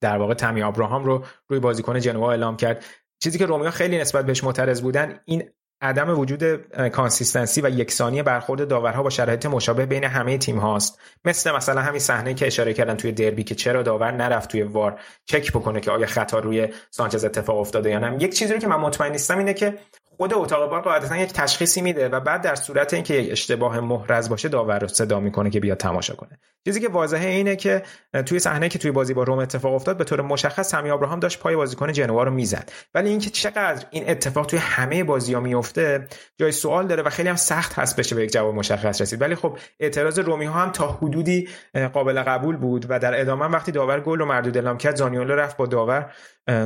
در 0.02 0.18
واقع 0.18 0.34
تمی 0.34 0.62
ابراهام 0.62 1.04
رو 1.04 1.26
روی 1.48 1.60
بازیکن 1.60 2.00
جنوا 2.00 2.32
اعلام 2.32 2.58
کرد. 2.58 2.86
چیزی 3.20 3.38
که 3.38 3.46
رومیا 3.46 3.72
خیلی 3.72 3.98
نسبت 3.98 4.26
بهش 4.26 4.44
معترض 4.44 4.82
بودن 4.82 5.20
این 5.26 5.44
عدم 5.82 6.20
وجود 6.20 6.44
consistency 6.90 7.62
و 7.62 7.70
یکسانی 7.70 8.24
برخورد 8.24 8.68
داورها 8.68 9.04
با 9.04 9.10
شرایط 9.10 9.46
مشابه 9.46 9.86
بین 9.86 10.04
همه 10.04 10.38
تیم 10.38 10.58
هاست. 10.58 11.00
مثل 11.26 11.52
مثلا 11.52 11.82
همین 11.82 12.00
صحنه 12.00 12.34
که 12.34 12.48
اشاره 12.48 12.74
کردن 12.74 12.96
توی 12.96 13.12
دربی 13.12 13.44
که 13.44 13.56
چرا 13.56 13.84
داور 13.84 14.12
نرفت 14.12 14.50
توی 14.50 14.64
VAR 14.64 15.00
چک 15.26 15.52
بکنه 15.52 15.80
که 15.80 15.92
آیا 15.92 16.08
خطا 16.08 16.40
روی 16.40 16.68
سانچز 16.92 17.26
اتفاق 17.26 17.58
افتاده 17.58 17.90
یا 17.90 18.00
نه. 18.00 18.24
یک 18.24 18.34
چیزی 18.34 18.54
رو 18.54 18.60
که 18.60 18.68
من 18.68 18.76
مطمئن 18.76 19.12
نیستم 19.12 19.38
اینه 19.38 19.54
که 19.54 19.80
خود 20.22 20.34
اتاق 20.34 20.70
VAR 20.70 20.82
قاعدتا 20.82 21.18
یک 21.18 21.34
تشخیصی 21.34 21.82
میده 21.82 22.10
و 22.10 22.20
بعد 22.20 22.42
در 22.42 22.56
صورت 22.56 22.94
اینکه 22.94 23.14
یک 23.14 23.32
اشتباه 23.32 23.80
محرز 23.80 24.30
باشه 24.30 24.50
داور 24.50 24.80
رو 24.80 24.88
صدا 24.88 25.20
می‌کنه 25.20 25.50
که 25.50 25.60
بیاد 25.60 25.78
تماشا 25.78 26.16
کنه. 26.16 26.40
چیزی 26.66 26.82
که 26.82 26.90
واضحه 26.90 27.30
اینه 27.30 27.56
که 27.56 27.84
توی 28.26 28.40
صحنه 28.40 28.70
که 28.70 28.80
توی 28.80 28.92
بازی 28.92 29.14
با 29.14 29.24
روم 29.24 29.40
اتفاق 29.40 29.74
افتاد 29.74 29.98
به 29.98 30.04
طور 30.04 30.22
مشخص 30.22 30.70
سمی 30.70 30.90
ابراهام 30.90 31.20
داشت 31.20 31.40
پای 31.40 31.56
بازیکن 31.56 31.92
جنوا 31.92 32.24
رو 32.24 32.32
می‌زد. 32.32 32.72
ولی 32.94 33.10
اینکه 33.10 33.30
چقدر 33.30 33.86
این 33.92 34.10
اتفاق 34.10 34.46
توی 34.46 34.60
همه 34.60 35.04
بازی‌ها 35.04 35.42
میفته 35.42 36.08
جای 36.38 36.52
سوال 36.52 36.88
داره 36.88 37.04
و 37.04 37.10
خیلی 37.10 37.30
هم 37.30 37.36
سخت 37.36 37.80
هست 37.80 38.00
بشه 38.00 38.16
به 38.16 38.24
یک 38.24 38.32
جواب 38.32 38.56
مشخص 38.56 39.02
رسید. 39.02 39.22
ولی 39.22 39.36
خب 39.36 39.58
اعتراض 39.80 40.20
رومی 40.20 40.46
ها 40.46 40.60
هم 40.60 40.72
تا 40.72 40.88
حدودی 40.88 41.50
قابل 41.94 42.24
قبول 42.24 42.58
بود 42.58 42.86
و 42.90 43.00
در 43.00 43.22
ادامه 43.22 43.46
وقتی 43.46 43.72
داور 43.72 44.00
گل 44.00 44.20
رو 44.20 44.26
مردود 44.26 44.58
اعلام 44.58 44.78
کرد 44.78 44.96
زانیولو 44.96 45.36
رفت 45.36 45.58
با 45.58 45.66
داور 45.66 46.12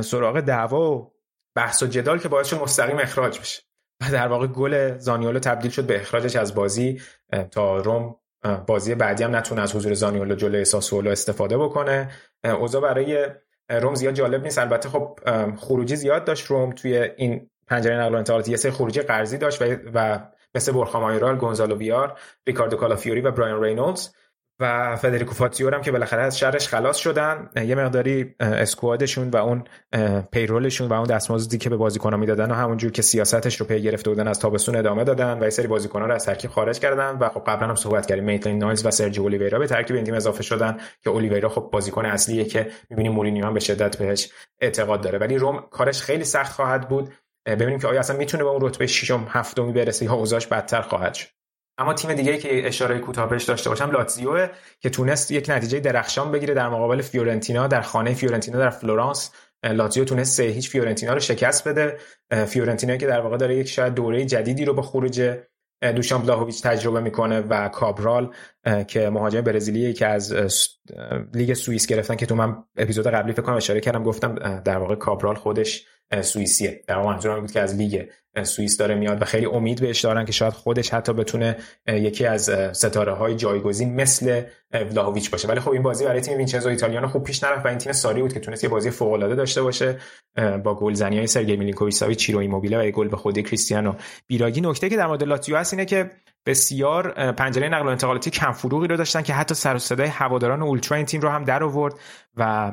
سراغ 0.02 0.40
دعوا 0.40 0.92
و 0.92 1.13
بحث 1.54 1.82
و 1.82 1.86
جدال 1.86 2.18
که 2.18 2.28
باعث 2.28 2.52
مستقیم 2.52 2.98
اخراج 2.98 3.40
بشه. 3.40 3.62
و 4.00 4.12
در 4.12 4.28
واقع 4.28 4.46
گل 4.46 4.98
زانیولو 4.98 5.38
تبدیل 5.38 5.70
شد 5.70 5.86
به 5.86 6.00
اخراجش 6.00 6.36
از 6.36 6.54
بازی 6.54 7.00
تا 7.50 7.76
روم 7.76 8.16
بازی 8.66 8.94
بعدی 8.94 9.24
هم 9.24 9.36
نتونه 9.36 9.62
از 9.62 9.76
حضور 9.76 9.94
زانیولو 9.94 10.34
جلوی 10.34 10.64
ساسولو 10.64 11.10
استفاده 11.10 11.58
بکنه. 11.58 12.10
اوضاع 12.44 12.82
برای 12.82 13.26
روم 13.70 13.94
زیاد 13.94 14.14
جالب 14.14 14.42
نیست. 14.42 14.58
البته 14.58 14.88
خب 14.88 15.18
خروجی 15.56 15.96
زیاد 15.96 16.24
داشت 16.24 16.46
روم. 16.46 16.72
توی 16.72 16.96
این 17.16 17.50
پنجره 17.66 17.96
نقل 17.96 18.14
و 18.14 18.18
انتقالات 18.18 18.48
یه 18.48 18.56
سری 18.56 18.72
خروجی 18.72 19.00
قرضی 19.00 19.38
داشت 19.38 19.62
و, 19.62 19.64
و 19.94 20.18
مثل 20.54 20.72
بورخا 20.72 21.00
مایورال، 21.00 21.36
گونزالو 21.36 21.76
ویار، 21.76 22.18
ریکاردو 22.46 22.76
کالافیوری 22.76 23.20
و 23.20 23.30
براین 23.30 23.62
رینولدز. 23.62 24.08
و 24.60 24.96
فدریکو 24.96 25.34
فاتسیو 25.34 25.74
هم 25.74 25.82
که 25.82 25.92
بالاخره 25.92 26.22
از 26.22 26.38
شرش 26.38 26.68
خلاص 26.68 26.96
شدن. 26.96 27.50
یه 27.56 27.74
مقداری 27.74 28.34
squad 28.40 28.90
شون 28.90 29.30
و 29.30 29.36
اون 29.36 29.64
payroll 30.32 30.68
شون 30.68 30.88
و 30.88 30.92
اون 30.92 31.04
دستمزدی 31.04 31.58
که 31.58 31.70
به 31.70 31.76
بازیکن‌ها 31.76 32.16
می‌دادن 32.16 32.50
و 32.50 32.54
همونجور 32.54 32.92
که 32.92 33.02
سیاستش 33.02 33.60
رو 33.60 33.66
پی 33.66 33.82
گرفته 33.82 34.10
بودن 34.10 34.28
از 34.28 34.38
تابستون 34.38 34.76
ادامه 34.76 35.04
دادن 35.04 35.38
و 35.40 35.44
یه 35.44 35.50
سری 35.50 35.66
بازیکن‌ها 35.66 36.06
رو 36.06 36.14
از 36.14 36.24
ترکیب 36.24 36.50
خارج 36.50 36.78
کردن 36.78 37.18
و 37.18 37.28
خب 37.28 37.44
قبلا 37.46 37.68
هم 37.68 37.74
صحبت 37.74 38.06
کردیم 38.06 38.24
میتلند 38.24 38.58
نایلز 38.58 38.86
و 38.86 38.90
سرجی 38.90 39.20
اولیویرا 39.20 39.58
به 39.58 39.66
ترکیب 39.66 39.96
این 39.96 40.04
تیم 40.04 40.14
اضافه 40.14 40.42
شدن 40.42 40.78
که 41.04 41.10
اولیویرا 41.10 41.48
خب 41.48 41.68
بازیکن 41.72 42.06
اصلیه 42.06 42.44
که 42.44 42.70
می‌بینیم 42.90 43.12
مورینیو 43.12 43.46
هم 43.46 43.54
به 43.54 43.60
شدت 43.60 43.96
بهش 43.96 44.32
اعتقاد 44.60 45.00
داره. 45.00 45.18
ولی 45.18 45.38
روم 45.38 45.64
کارش 45.70 46.02
خیلی 46.02 46.24
سخت 46.24 46.52
خواهد 46.52 46.88
بود. 46.88 47.12
ببینیم 47.46 47.78
که 47.78 47.88
آیا 47.88 48.00
اصلا 48.00 48.16
می‌تونه 48.16 48.44
به 48.44 48.50
اون 48.50 48.60
رتبه 48.60 48.86
ششم 48.86 49.26
هفتمی 49.28 49.72
برسه 49.72 50.04
یا 50.04 50.12
اوضاعش 50.12 50.46
بدتر 50.46 50.80
خواهد 50.80 51.14
شد. 51.14 51.28
اما 51.78 51.94
تیم 51.94 52.14
دیگه 52.14 52.38
که 52.38 52.68
اشاره 52.68 52.98
کوتاه 52.98 53.28
بهش 53.28 53.44
داشته 53.44 53.70
باشم 53.70 53.90
لاتزیو 53.90 54.48
که 54.80 54.90
تونست 54.90 55.30
یک 55.30 55.50
نتیجه 55.50 55.80
درخشان 55.80 56.32
بگیره 56.32 56.54
در 56.54 56.68
مقابل 56.68 57.02
فیورنتینا 57.02 57.66
در 57.66 57.80
خانه 57.80 58.14
فیورنتینا 58.14 58.58
در 58.58 58.70
فلورانس. 58.70 59.30
لاتزیو 59.64 60.04
تونست 60.04 60.36
سه 60.36 60.42
هیچ 60.42 60.70
فیورنتینا 60.70 61.12
رو 61.12 61.20
شکست 61.20 61.68
بده. 61.68 61.98
فیورنتینا 62.46 62.96
که 62.96 63.06
در 63.06 63.20
واقع 63.20 63.36
داره 63.36 63.56
یک 63.56 63.68
شاید 63.68 63.94
دوره 63.94 64.24
جدیدی 64.24 64.64
رو 64.64 64.74
با 64.74 64.82
خروج 64.82 65.36
دوشان 65.96 66.22
ولاهویچ 66.22 66.62
تجربه 66.62 67.00
می‌کنه 67.00 67.40
و 67.40 67.68
کابرال 67.68 68.34
که 68.88 69.10
مهاجم 69.10 69.40
برزیلی 69.40 69.92
که 69.92 70.06
از 70.06 70.34
لیگ 71.34 71.54
سوئیس 71.54 71.86
گرفتن 71.86 72.16
که 72.16 72.26
تو 72.26 72.34
من 72.34 72.64
اپیزود 72.76 73.06
قبلی 73.06 73.32
فکر 73.32 73.42
کنم 73.42 73.56
اشاره 73.56 73.80
کردم 73.80 74.02
گفتم 74.02 74.60
در 74.64 74.78
واقع 74.78 74.94
کابرال 74.94 75.34
خودش 75.34 75.86
سوئیسیه. 76.20 76.84
در 76.86 77.02
منظورم 77.02 77.40
بود 77.40 77.52
که 77.52 77.60
از 77.60 77.74
لیگ 77.74 78.08
سوئیس 78.42 78.76
داره 78.76 78.94
میاد 78.94 79.22
و 79.22 79.24
خیلی 79.24 79.46
امید 79.46 79.80
بهش 79.80 80.00
دارن 80.00 80.24
که 80.24 80.32
شاید 80.32 80.52
خودش 80.52 80.90
حتی 80.90 81.12
بتونه 81.12 81.56
یکی 81.88 82.26
از 82.26 82.50
ستاره 82.72 83.12
های 83.12 83.34
جایگزین 83.34 83.94
مثل 83.94 84.42
ولاهویچ 84.72 85.30
باشه. 85.30 85.48
ولی 85.48 85.60
خب 85.60 85.70
این 85.70 85.82
بازی 85.82 86.04
برای 86.04 86.20
تیم 86.20 86.36
وینچنزو 86.36 86.68
ایتالیانو 86.68 87.08
خوب 87.08 87.24
پیش 87.24 87.44
نرفت 87.44 87.64
و 87.64 87.68
این 87.68 87.78
تیم 87.78 87.92
ساری 87.92 88.22
بود 88.22 88.32
که 88.32 88.40
تونست 88.40 88.64
یه 88.64 88.70
بازی 88.70 88.90
فوق 88.90 89.12
العاده 89.12 89.34
داشته 89.34 89.62
باشه 89.62 89.98
با 90.64 90.74
گلزنی 90.74 91.18
های 91.18 91.26
سرگی 91.26 91.56
میلینکوویچ 91.56 91.94
ساوی 91.94 92.14
چیرو 92.14 92.38
ایموبیله 92.38 92.88
و 92.88 92.90
گل 92.90 93.08
به 93.08 93.16
خودی 93.16 93.42
کریستیانو 93.42 93.94
بیراگی. 94.26 94.60
نکته 94.60 94.88
که 94.88 94.96
در 94.96 95.06
مورد 95.06 95.22
لاتزیو 95.22 95.56
هست 95.56 95.72
اینه 95.72 95.84
که 95.84 96.10
بسیار 96.46 97.32
پنجره 97.32 97.68
نقل 97.68 97.86
و 97.86 97.88
انتقالاتی 97.88 98.30
کم 98.30 98.52
فروغی 98.52 98.88
رو 98.88 98.96
داشتن 98.96 99.22
که 99.22 99.34
حتی 99.34 99.54
سر 99.54 99.74
و 99.74 99.78
صدای 99.78 100.06
هواداران 100.06 100.62
اولترا 100.62 100.96
این 100.96 101.06
تیم 101.06 101.20
رو 101.20 101.28
هم 101.28 101.44
در 101.44 101.64
آورد 101.64 101.94
و 102.36 102.72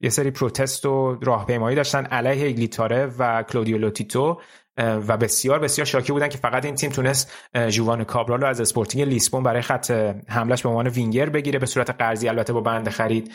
یه 0.00 0.10
سری 0.10 0.30
protest 0.30 0.86
و 0.86 1.18
راهپیمایی 1.22 1.76
داشتن 1.76 2.06
علیه 2.06 2.46
ایگلی 2.46 2.80
تاره 2.80 3.06
و 3.18 3.42
کلودیو 3.42 3.78
لوتیتو. 3.78 4.40
و 4.78 5.16
بسیار 5.16 5.58
بسیار 5.58 5.86
شاکی 5.86 6.12
بودن 6.12 6.28
که 6.28 6.38
فقط 6.38 6.64
این 6.64 6.74
تیم 6.74 6.90
تونست 6.90 7.32
ژووانه 7.68 8.04
کابرال 8.04 8.40
رو 8.40 8.46
از 8.46 8.60
اسپورتینگ 8.60 9.08
لیسبون 9.08 9.42
برای 9.42 9.62
خط 9.62 9.90
حملش 10.28 10.62
به 10.62 10.68
عنوان 10.68 10.88
وینگر 10.88 11.28
بگیره 11.28 11.58
به 11.58 11.66
صورت 11.66 11.90
قرضی 11.90 12.28
البته 12.28 12.52
با 12.52 12.60
بند 12.60 12.90
خرید 12.90 13.32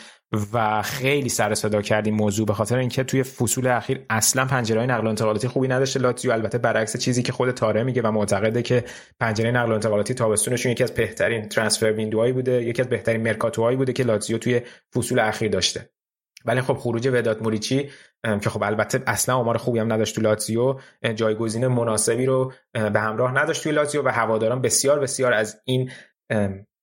و 0.52 0.82
خیلی 0.82 1.28
سر 1.28 1.54
صدا 1.54 1.82
کرد 1.82 2.03
این 2.03 2.14
موضوع 2.14 2.46
به 2.46 2.54
خاطر 2.54 2.78
اینکه 2.78 3.04
توی 3.04 3.22
فصول 3.22 3.66
اخیر 3.66 4.04
اصلا 4.10 4.44
پنجره 4.44 4.86
نقل 4.86 5.06
و 5.06 5.08
انتقالاتی 5.08 5.48
خوبی 5.48 5.68
نداشته. 5.68 6.00
لاتزیو 6.00 6.32
البته 6.32 6.58
برعکس 6.58 6.96
چیزی 6.96 7.22
که 7.22 7.32
خود 7.32 7.50
تاره 7.50 7.82
میگه 7.82 8.02
و 8.02 8.10
معتقده 8.10 8.62
که 8.62 8.84
پنجره 9.20 9.50
نقل 9.50 9.70
و 9.70 9.74
انتقالاتی 9.74 10.14
تابستونشون 10.14 10.72
یکی 10.72 10.82
از 10.82 10.94
بهترین 10.94 11.48
ترانسفر 11.48 11.92
ویندوهایی 11.92 12.32
بوده 12.32 12.62
یکی 12.62 12.82
از 12.82 12.88
بهترین 12.88 13.22
مرکاتوهایی 13.22 13.76
بوده 13.76 13.92
که 13.92 14.02
لاتزیو 14.02 14.38
توی 14.38 14.60
فصول 14.94 15.18
اخیر 15.18 15.50
داشته. 15.50 15.90
ولی 16.44 16.60
خب 16.60 16.74
خروج 16.74 17.08
وداد 17.08 17.42
موریچی 17.42 17.90
که 18.24 18.50
خب 18.50 18.62
البته 18.62 19.02
اصلا 19.06 19.34
آمار 19.34 19.56
خوبی 19.56 19.78
هم 19.78 19.92
نداشت 19.92 20.14
تو 20.14 20.20
لاتزیو 20.20 20.78
جایگزین 21.14 21.66
مناسبی 21.66 22.26
رو 22.26 22.52
به 22.72 23.00
همراه 23.00 23.32
نداشت 23.32 23.62
توی 23.62 23.72
لاتزیو 23.72 24.02
و 24.02 24.08
هواداران 24.08 24.60
بسیار 24.60 24.98
بسیار 24.98 25.32
از 25.32 25.60
این 25.64 25.90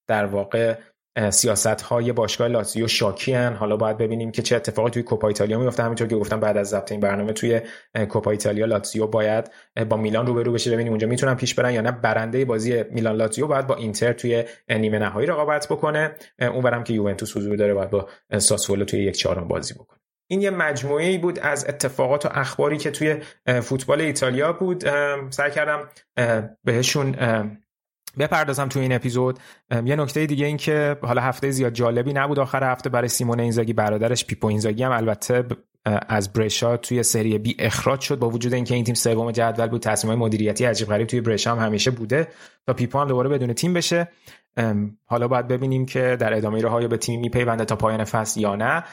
در 0.07 0.25
واقع 0.25 0.77
سیاست 1.29 1.81
های 1.81 2.11
باشگاه 2.11 2.47
لاتزیو 2.47 2.87
شاکی 2.87 3.33
هن. 3.33 3.53
حالا 3.53 3.77
باید 3.77 3.97
ببینیم 3.97 4.31
که 4.31 4.41
چه 4.41 4.55
اتفاقی 4.55 4.89
توی 4.89 5.03
کوپا 5.03 5.27
ایتالیا 5.27 5.59
میفته. 5.59 5.83
همینطور 5.83 6.07
که 6.07 6.15
گفتم 6.15 6.39
بعد 6.39 6.57
از 6.57 6.69
ضبط 6.69 6.91
این 6.91 7.01
برنامه 7.01 7.33
توی 7.33 7.61
کوپا 8.09 8.31
ایتالیا 8.31 8.65
لاتزیو 8.65 9.07
باید 9.07 9.51
با 9.89 9.97
میلان 9.97 10.27
روبرو 10.27 10.51
بشه. 10.51 10.71
ببینیم 10.71 10.91
اونجا 10.91 11.07
می‌تونن 11.07 11.35
پیش 11.35 11.53
برن 11.53 11.73
یا 11.73 11.81
نه. 11.81 11.91
برنده 11.91 12.45
بازی 12.45 12.83
میلان 12.91 13.15
لاتزیو 13.15 13.47
باید 13.47 13.67
با 13.67 13.75
اینتر 13.75 14.13
توی 14.13 14.43
نیمه 14.69 14.99
نهایی 14.99 15.27
رقابت 15.27 15.67
بکنه. 15.67 16.15
اونورم 16.39 16.83
که 16.83 16.93
یوونتوس 16.93 17.37
حضور 17.37 17.55
داره 17.55 17.73
باید 17.73 17.89
با 17.89 18.07
ساسولو 18.37 18.85
توی 18.85 19.03
یک 19.03 19.17
چهارم 19.17 19.47
بازی 19.47 19.73
بکنه. 19.73 19.99
این 20.29 20.41
یه 20.41 20.49
مجموعه 20.49 21.05
ای 21.05 21.17
بود 21.17 21.39
از 21.39 21.65
اتفاقات 21.69 22.25
و 22.25 22.29
اخباری 22.31 22.77
که 22.77 22.91
توی 22.91 23.15
فوتبال 23.61 24.01
ایتالیا 24.01 24.53
بود. 24.53 24.83
سعی 25.29 25.51
کردم 25.51 25.89
بهشون 26.63 27.15
بپردازم 28.19 28.67
تو 28.67 28.79
این 28.79 28.93
اپیزود. 28.93 29.39
یه 29.85 29.95
نکته 29.95 30.25
دیگه 30.25 30.45
این 30.45 30.57
که 30.57 30.97
حالا 31.01 31.21
هفته 31.21 31.51
زیاد 31.51 31.73
جالبی 31.73 32.13
نبود 32.13 32.39
آخر 32.39 32.71
هفته 32.71 32.89
برای 32.89 33.07
سیمون 33.07 33.39
اینزاگی 33.39 33.73
برادرش 33.73 34.25
پیپو 34.25 34.47
اینزاگی 34.47 34.83
هم 34.83 34.91
البته 34.91 35.45
از 36.09 36.33
برشا 36.33 36.77
توی 36.77 37.03
سری 37.03 37.37
بی 37.37 37.55
اخراج 37.59 37.99
شد 37.99 38.19
با 38.19 38.29
وجود 38.29 38.53
اینکه 38.53 38.75
این 38.75 38.83
تیم 38.83 38.95
سوم 38.95 39.31
جدول 39.31 39.67
بود 39.67 39.81
تصمیم 39.81 40.15
مدیریتی 40.15 40.65
عجیب 40.65 40.87
غریب 40.87 41.07
توی 41.07 41.21
برشا 41.21 41.51
هم 41.51 41.65
همیشه 41.65 41.91
بوده. 41.91 42.27
تا 42.67 42.73
پیپو 42.73 42.99
هم 42.99 43.07
دوباره 43.07 43.29
بدون 43.29 43.53
تیم 43.53 43.73
بشه. 43.73 44.07
حالا 45.05 45.27
باید 45.27 45.47
ببینیم 45.47 45.85
که 45.85 46.17
در 46.19 46.33
ادامه 46.33 46.61
راه 46.61 46.71
های 46.71 46.87
به 46.87 46.97
تیم 46.97 47.19
میپیونده 47.19 47.65
تا 47.65 47.75
پایان 47.75 48.03
فصل 48.03 48.41
یا 48.41 48.55
نه. 48.55 48.83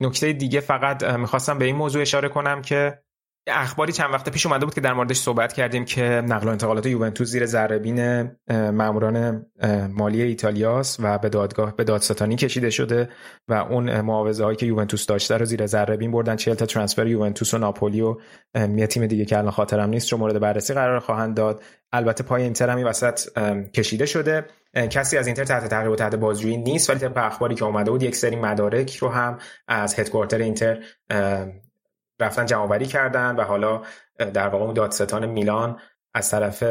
نکته 0.00 0.32
دیگه 0.32 0.60
فقط 0.60 1.04
می‌خواستم 1.04 1.58
به 1.58 1.64
این 1.64 1.76
موضوع 1.76 2.02
اشاره 2.02 2.28
کنم 2.28 2.62
که 2.62 2.98
اخباری 3.46 3.92
چند 3.92 4.12
وقت 4.12 4.28
پیش 4.28 4.46
اومده 4.46 4.64
بود 4.64 4.74
که 4.74 4.80
در 4.80 4.92
موردش 4.92 5.16
صحبت 5.16 5.52
کردیم 5.52 5.84
که 5.84 6.02
نقل 6.02 6.48
و 6.48 6.50
انتقالات 6.50 6.86
یوونتوس 6.86 7.28
زیر 7.28 7.46
ذره 7.46 7.78
ماموران 8.50 9.46
مالی 9.90 10.22
ایتالیاس 10.22 10.96
و 11.00 11.18
به 11.18 11.28
دادگاه 11.28 11.76
به 11.76 11.84
دادستانی 11.84 12.36
کشیده 12.36 12.70
شده 12.70 13.08
و 13.48 13.54
اون 13.54 14.00
معاوضه 14.00 14.44
هایی 14.44 14.56
که 14.56 14.66
یوونتوس 14.66 15.06
داشته 15.06 15.36
رو 15.36 15.44
زیر 15.44 15.66
ذره 15.66 15.96
بین 15.96 16.10
بردن. 16.10 16.36
40 16.36 16.54
تا 16.54 16.66
ترانسفر 16.66 17.06
یوونتوس 17.06 17.54
و 17.54 17.58
ناپولی 17.58 18.00
و 18.00 18.16
یه 18.54 18.86
تیم 18.86 19.06
دیگه 19.06 19.24
که 19.24 19.38
الان 19.38 19.50
خاطرم 19.50 19.90
نیست 19.90 20.12
رو 20.12 20.18
مورد 20.18 20.40
بررسی 20.40 20.74
قرار 20.74 21.00
خواهند 21.00 21.36
داد. 21.36 21.62
البته 21.92 22.24
پای 22.24 22.42
اینتر 22.42 22.70
هم 22.70 22.86
وسط 22.86 23.38
کشیده 23.74 24.06
شده. 24.06 24.46
کسی 24.90 25.16
از 25.16 25.26
اینتر 25.26 25.44
تحت 25.44 25.68
تعقیب 25.68 25.90
و 25.90 25.96
تحت 25.96 26.14
بازجویی 26.14 26.56
نیست 26.56 26.90
ولی 26.90 26.98
طبق 26.98 27.16
اخباری 27.16 27.54
که 27.54 27.64
اومده 27.64 27.90
بود 27.90 28.02
یک 28.02 28.16
سری 28.16 28.36
مدارک 28.36 28.96
رو 28.96 29.08
هم 29.08 29.38
از 29.68 29.98
هدکوارتر 29.98 30.38
اینتر 30.38 30.78
رفتن 32.22 32.46
جمعآوری 32.46 32.86
کردن 32.86 33.36
و 33.36 33.42
حالا 33.42 33.82
در 34.18 34.48
واقع 34.48 34.64
اون 34.64 34.74
دادستان 34.74 35.26
میلان 35.26 35.80
از 36.14 36.30
طرف 36.30 36.62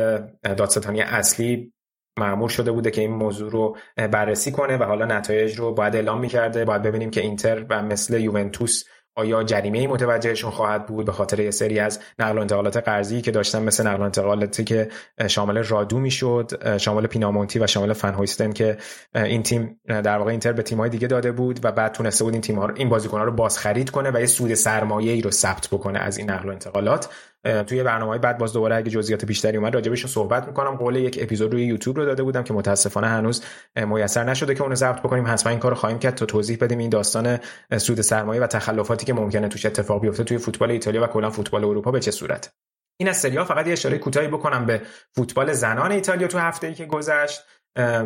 دادستانی 0.44 1.02
اصلی 1.02 1.74
معمول 2.20 2.50
شده 2.50 2.72
بوده 2.72 2.92
که 2.92 3.02
این 3.02 3.12
موضوع 3.12 3.52
رو 3.52 3.78
بررسی 3.96 4.52
کنه 4.52 4.78
و 4.78 4.84
حالا 4.84 5.06
نتایج 5.06 5.60
رو 5.60 5.74
باید 5.74 5.96
اعلام 5.96 6.20
می‌کرده. 6.20 6.66
باید 6.66 6.82
ببینیم 6.82 7.12
که 7.12 7.22
اینتر 7.22 7.66
و 7.70 7.84
مثل 7.84 8.20
یوونتوس 8.20 8.84
آیا 9.16 9.44
جریمه 9.44 9.88
متوجهشون 9.88 10.52
خواهد 10.52 10.86
بود 10.86 11.06
به 11.06 11.12
خاطر 11.12 11.40
یه 11.40 11.52
سری 11.52 11.80
از 11.80 12.00
نقل 12.20 12.38
و 12.38 12.42
انتقالات 12.42 12.78
قرضی 12.78 13.22
که 13.22 13.32
داشتن 13.32 13.64
مثل 13.64 13.88
نقل 13.88 14.00
و 14.00 14.04
انتقالاتی 14.04 14.64
که 14.64 14.90
شامل 15.28 15.64
رادو 15.64 16.00
می‌شد 16.00 16.78
شامل 16.78 17.08
پینامونتی 17.08 17.60
و 17.60 17.68
شامل 17.68 17.94
فنهویستن 17.94 18.52
که 18.52 18.78
این 19.16 19.44
تیم 19.44 19.80
در 19.86 20.18
واقع 20.18 20.32
اینتر 20.32 20.54
به 20.54 20.64
تیم‌های 20.64 20.90
دیگه 20.90 21.08
داده 21.08 21.32
بود 21.32 21.60
و 21.66 21.72
بعد 21.72 21.92
تونسته 21.92 22.24
بود 22.24 22.34
این 22.34 22.42
تیم‌ها 22.42 22.66
رو 22.66 22.74
این 22.78 22.90
بازیکن‌ها 22.90 23.24
رو 23.24 23.32
بازخرید 23.32 23.90
کنه 23.90 24.12
و 24.12 24.20
یه 24.20 24.26
سود 24.26 24.54
سرمایه‌ای 24.54 25.22
رو 25.22 25.32
ثبت 25.32 25.68
بکنه 25.68 26.00
از 26.00 26.18
این 26.18 26.30
نقل 26.32 26.50
و 26.50 26.52
انتقالات. 26.52 27.10
توی 27.68 27.84
برنامه 27.84 28.18
بعد 28.18 28.38
باز 28.38 28.54
دوباره 28.54 28.76
اگه 28.76 28.90
جزئیات 28.90 29.26
بیشتری 29.26 29.58
اومد 29.58 29.76
راجبش 29.76 30.06
صحبت 30.06 30.48
می‌کنم. 30.48 30.76
قول 30.76 30.96
یک 30.96 31.20
اپیزود 31.22 31.54
روی 31.54 31.66
یوتیوب 31.66 31.98
رو 31.98 32.06
داده 32.06 32.24
بودم 32.24 32.44
که 32.44 32.54
متاسفانه 32.54 33.08
هنوز 33.08 33.44
میسر 33.76 34.24
نشده 34.24 34.56
که 34.56 34.64
اونو 34.64 34.76
ضبط 34.76 35.00
بکنیم. 35.00 35.28
حتما 35.28 35.50
این 35.50 35.60
کارو 35.60 35.76
خواهیم 35.76 36.00
کرد 36.00 36.16
تا 36.16 36.26
توضیح 36.26 36.58
بدیم 36.62 36.78
این 36.78 36.90
داستان 36.90 37.40
سود 37.78 38.02
سرمایه 38.02 38.42
و 38.42 38.48
تخلفاتی 38.48 39.06
که 39.06 39.14
ممکنه 39.14 39.48
توش 39.48 39.66
اتفاق 39.66 40.02
بیفته 40.02 40.24
توی 40.24 40.38
فوتبال 40.38 40.72
ایتالیا 40.72 41.04
و 41.04 41.08
کلا 41.08 41.30
فوتبال 41.30 41.66
اروپا 41.66 41.92
به 41.92 42.00
چه 42.00 42.12
صورت. 42.12 42.54
این 43.00 43.10
از 43.10 43.18
سریال 43.18 43.46
فقط 43.46 43.68
یه 43.68 43.74
اشاره 43.74 43.98
کوتاهی 43.98 44.28
بکنم 44.28 44.66
به 44.66 44.82
فوتبال 45.16 45.54
زنان 45.54 45.92
ایتالیا 45.92 46.28
تو 46.28 46.38
هفته 46.38 46.68
ای 46.68 46.74
که 46.74 46.86
گذشت. 46.86 47.42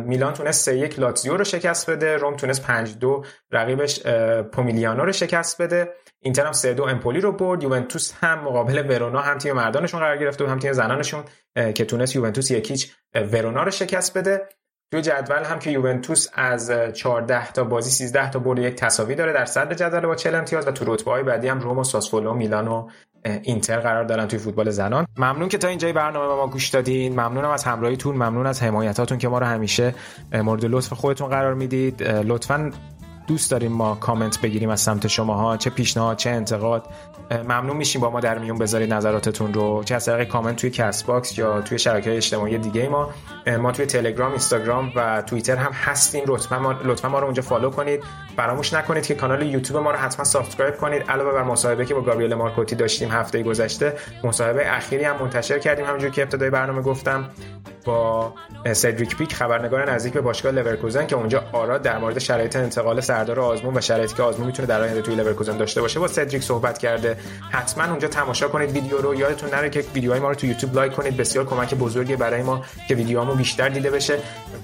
میلان 0.04 0.32
تونست 0.32 0.64
3 0.64 0.78
یک 0.78 0.98
لاتزیو 0.98 1.36
رو 1.36 1.44
شکست 1.44 1.90
بده 1.90 2.16
روم 2.16 2.36
تونست 2.36 2.62
5 2.62 2.98
دو 2.98 3.24
رقیبش 3.50 4.06
پومیلیانو 4.52 5.04
رو 5.04 5.12
شکست 5.12 5.62
بده. 5.62 5.92
اینتر 6.22 6.46
هم 6.46 6.52
3 6.52 6.74
دو 6.74 6.84
امپولی 6.84 7.20
رو 7.20 7.32
برد 7.32 7.62
یوونتوس 7.62 8.12
هم 8.20 8.38
مقابل 8.38 8.90
ورونا 8.90 9.20
هم 9.20 9.38
تیم 9.38 9.52
مردانشون 9.52 10.00
قرار 10.00 10.16
گرفته 10.16 10.44
و 10.44 10.48
هم 10.48 10.58
تیم 10.58 10.72
زنانشون 10.72 11.24
که 11.74 11.84
تونست 11.84 12.16
یوونتوس 12.16 12.50
یکیچ 12.50 12.92
ورونا 13.14 13.62
رو 13.62 13.70
شکست 13.70 14.18
بده. 14.18 14.48
توی 14.92 15.02
جدول 15.02 15.44
هم 15.44 15.58
که 15.58 15.70
یوونتوس 15.70 16.28
از 16.34 16.72
14 16.94 17.52
تا 17.52 17.64
بازی 17.64 17.90
13 17.90 18.30
تا 18.30 18.38
برد 18.38 18.58
یک 18.58 18.74
تساوی 18.74 19.14
داره 19.14 19.32
در 19.32 19.44
صدر 19.44 19.74
جدول 19.74 20.00
با 20.00 20.14
40 20.14 20.34
امتیاز 20.34 20.68
و 20.68 20.70
تو 20.70 20.94
رتبه 20.94 21.10
های 21.10 21.22
بعدی 21.22 21.48
هم 21.48 21.60
روم 21.60 21.78
و 21.78 21.84
ساسولو 21.84 22.34
میلان 22.34 22.68
و 22.68 22.88
اینتر 23.42 23.80
قرار 23.80 24.04
دارن 24.04 24.28
توی 24.28 24.38
فوتبال 24.38 24.70
زنان. 24.70 25.06
ممنون 25.16 25.48
که 25.48 25.58
تا 25.58 25.68
اینجای 25.68 25.92
برنامه 25.92 26.28
به 26.28 26.34
ما 26.34 26.46
گوش 26.46 26.68
دادین. 26.68 27.12
ممنونم 27.12 27.50
از 27.50 27.64
همراهیتون. 27.64 28.14
ممنون 28.14 28.46
از 28.46 28.62
حمایتاتون 28.62 29.18
که 29.18 29.28
ما 29.28 29.38
رو 29.38 29.46
همیشه 29.46 29.94
مورد 30.32 30.64
لطف 30.64 30.92
خودتون 30.92 31.28
قرار 31.28 31.54
می‌دید. 31.54 32.02
لطفا 32.02 32.70
دوست 33.26 33.50
داریم 33.50 33.72
ما 33.72 33.94
کامنت 33.94 34.40
بگیریم 34.40 34.70
از 34.70 34.80
سمت 34.80 35.06
شماها 35.06 35.56
چه 35.56 35.70
پیشنهاد 35.70 36.16
چه 36.16 36.30
انتقاد. 36.30 36.86
ممنون 37.30 37.76
میشیم 37.76 38.00
با 38.00 38.10
ما 38.10 38.20
در 38.20 38.38
میون 38.38 38.58
بذارید 38.58 38.92
نظراتتون 38.92 39.54
رو. 39.54 39.84
چه 39.84 39.94
از 39.94 40.06
طریق 40.06 40.28
کامنت 40.28 40.56
توی 40.56 40.70
CastBox 40.70 41.38
یا 41.38 41.60
توی 41.60 41.78
شبکه 41.78 42.16
اجتماعی 42.16 42.58
دیگه 42.58 42.88
ما. 42.88 43.10
ما 43.58 43.72
توی 43.72 43.86
تلگرام 43.86 44.30
اینستاگرام 44.30 44.92
و 44.96 45.22
توییتر 45.22 45.56
هم 45.56 45.72
هستیم. 45.72 46.24
لطفا 46.26 46.58
ما 46.58 46.72
لطفا 46.72 47.08
ما 47.08 47.18
رو 47.18 47.24
اونجا 47.24 47.42
follow 47.42 47.70
کنید. 47.70 48.04
فراموش 48.36 48.72
نکنید 48.72 49.06
که 49.06 49.14
کانال 49.14 49.42
یوتیوب 49.42 49.82
ما 49.82 49.90
رو 49.90 49.96
حتما 49.96 50.24
subscribe 50.24 50.76
کنید. 50.76 51.02
علاوه 51.02 51.32
بر 51.32 51.42
مصاحبه 51.42 51.84
که 51.84 51.94
با 51.94 52.00
گابریل 52.00 52.34
مارکوتی 52.34 52.76
داشتیم 52.76 53.10
هفته 53.10 53.42
گذشته 53.42 53.96
مصاحبه 54.24 54.76
اخیری 54.76 55.04
هم 55.04 55.16
منتشر 55.20 55.58
کردیم. 55.58 55.84
همونجور 55.84 56.10
که 56.10 56.22
ابتدای 56.22 56.50
برنامه 56.50 56.82
گفتم. 56.82 57.30
با 57.86 58.32
سدریک 58.72 59.16
پیک 59.16 59.34
خبرنگار 59.34 59.92
نزدیک 59.92 60.12
به 60.12 60.20
باشگاه 60.20 60.52
لورکوزن 60.52 61.06
که 61.06 61.16
اونجا 61.16 61.44
آرا 61.52 61.78
در 61.78 61.98
مورد 61.98 62.18
شرایط 62.18 62.56
انتقال 62.56 63.00
سردار 63.00 63.40
آزمون 63.40 63.76
و 63.76 63.80
شرایطی 63.80 64.14
که 64.14 64.22
آزمون 64.22 64.46
می‌تونه 64.46 64.68
در 64.68 64.80
آینده 64.80 65.02
توی 65.02 65.14
لورکوزن 65.14 65.56
داشته 65.56 65.80
باشه 65.80 66.00
با 66.00 66.08
سدریک 66.08 66.42
صحبت 66.42 66.78
کرده. 66.78 67.16
حتما 67.50 67.84
اونجا 67.84 68.08
تماشا 68.08 68.48
کنید 68.48 68.70
ویدیو 68.70 68.98
رو. 68.98 69.14
یادتون 69.14 69.50
نره 69.50 69.70
که 69.70 69.84
ویدیوهای 69.94 70.20
ما 70.20 70.28
رو 70.28 70.34
تو 70.34 70.46
یوتیوب 70.46 70.74
like 70.74 70.92
کنید. 70.92 71.16
بسیار 71.16 71.44
کمک 71.44 71.74
بزرگی 71.74 72.16
برای 72.16 72.42
ما 72.42 72.62
که 72.88 72.94
ویدیوهامو 72.94 73.34
بیشتر 73.34 73.68
دیده 73.68 73.90
بشه. 73.90 74.18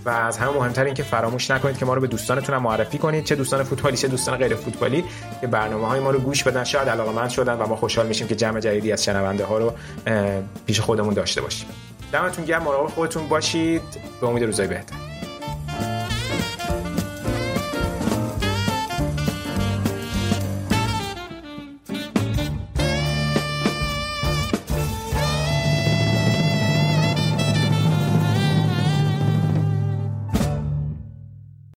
و 0.05 0.11
از 0.11 0.39
همه 0.39 0.51
مهمتر 0.51 0.85
این 0.85 0.95
که 0.95 1.03
فراموش 1.03 1.51
نکنید 1.51 1.79
که 1.79 1.85
ما 1.85 1.95
رو 1.95 2.01
به 2.01 2.07
دوستانتون 2.07 2.55
هم 2.55 2.63
معرفی 2.63 2.99
کنید. 2.99 3.25
چه 3.25 3.35
دوستان 3.35 3.63
فوتبالی 3.63 3.97
چه 3.97 4.09
دوستان 4.09 4.37
غیر 4.37 4.55
فوتبالی. 4.55 5.05
که 5.41 5.47
برنامه 5.47 5.87
های 5.87 6.01
ما 6.01 6.11
رو 6.11 6.19
گوش 6.19 6.45
بدن. 6.45 6.65
شاید 6.65 6.89
علاقمند 6.89 7.31
شدن 7.31 7.55
و 7.55 7.67
ما 7.67 7.77
خوشحال 7.77 8.07
میشیم 8.07 8.29
که 8.29 8.35
جمع 8.35 8.61
جدیدی 8.61 8.93
از 8.93 9.05
شنونده 9.05 9.45
ها 9.45 9.59
رو 9.59 9.73
پیش 10.67 10.81
خودمون 10.81 11.15
داشته 11.15 11.41
باشیم. 11.41 11.69
دمتون 12.13 12.45
گرم 12.45 12.63
مراقب 12.63 12.89
خودتون 12.89 13.29
باشید. 13.29 13.83
به 14.21 14.27
امید 14.27 14.45
روزای 14.45 14.69
بهتر. 14.69 14.97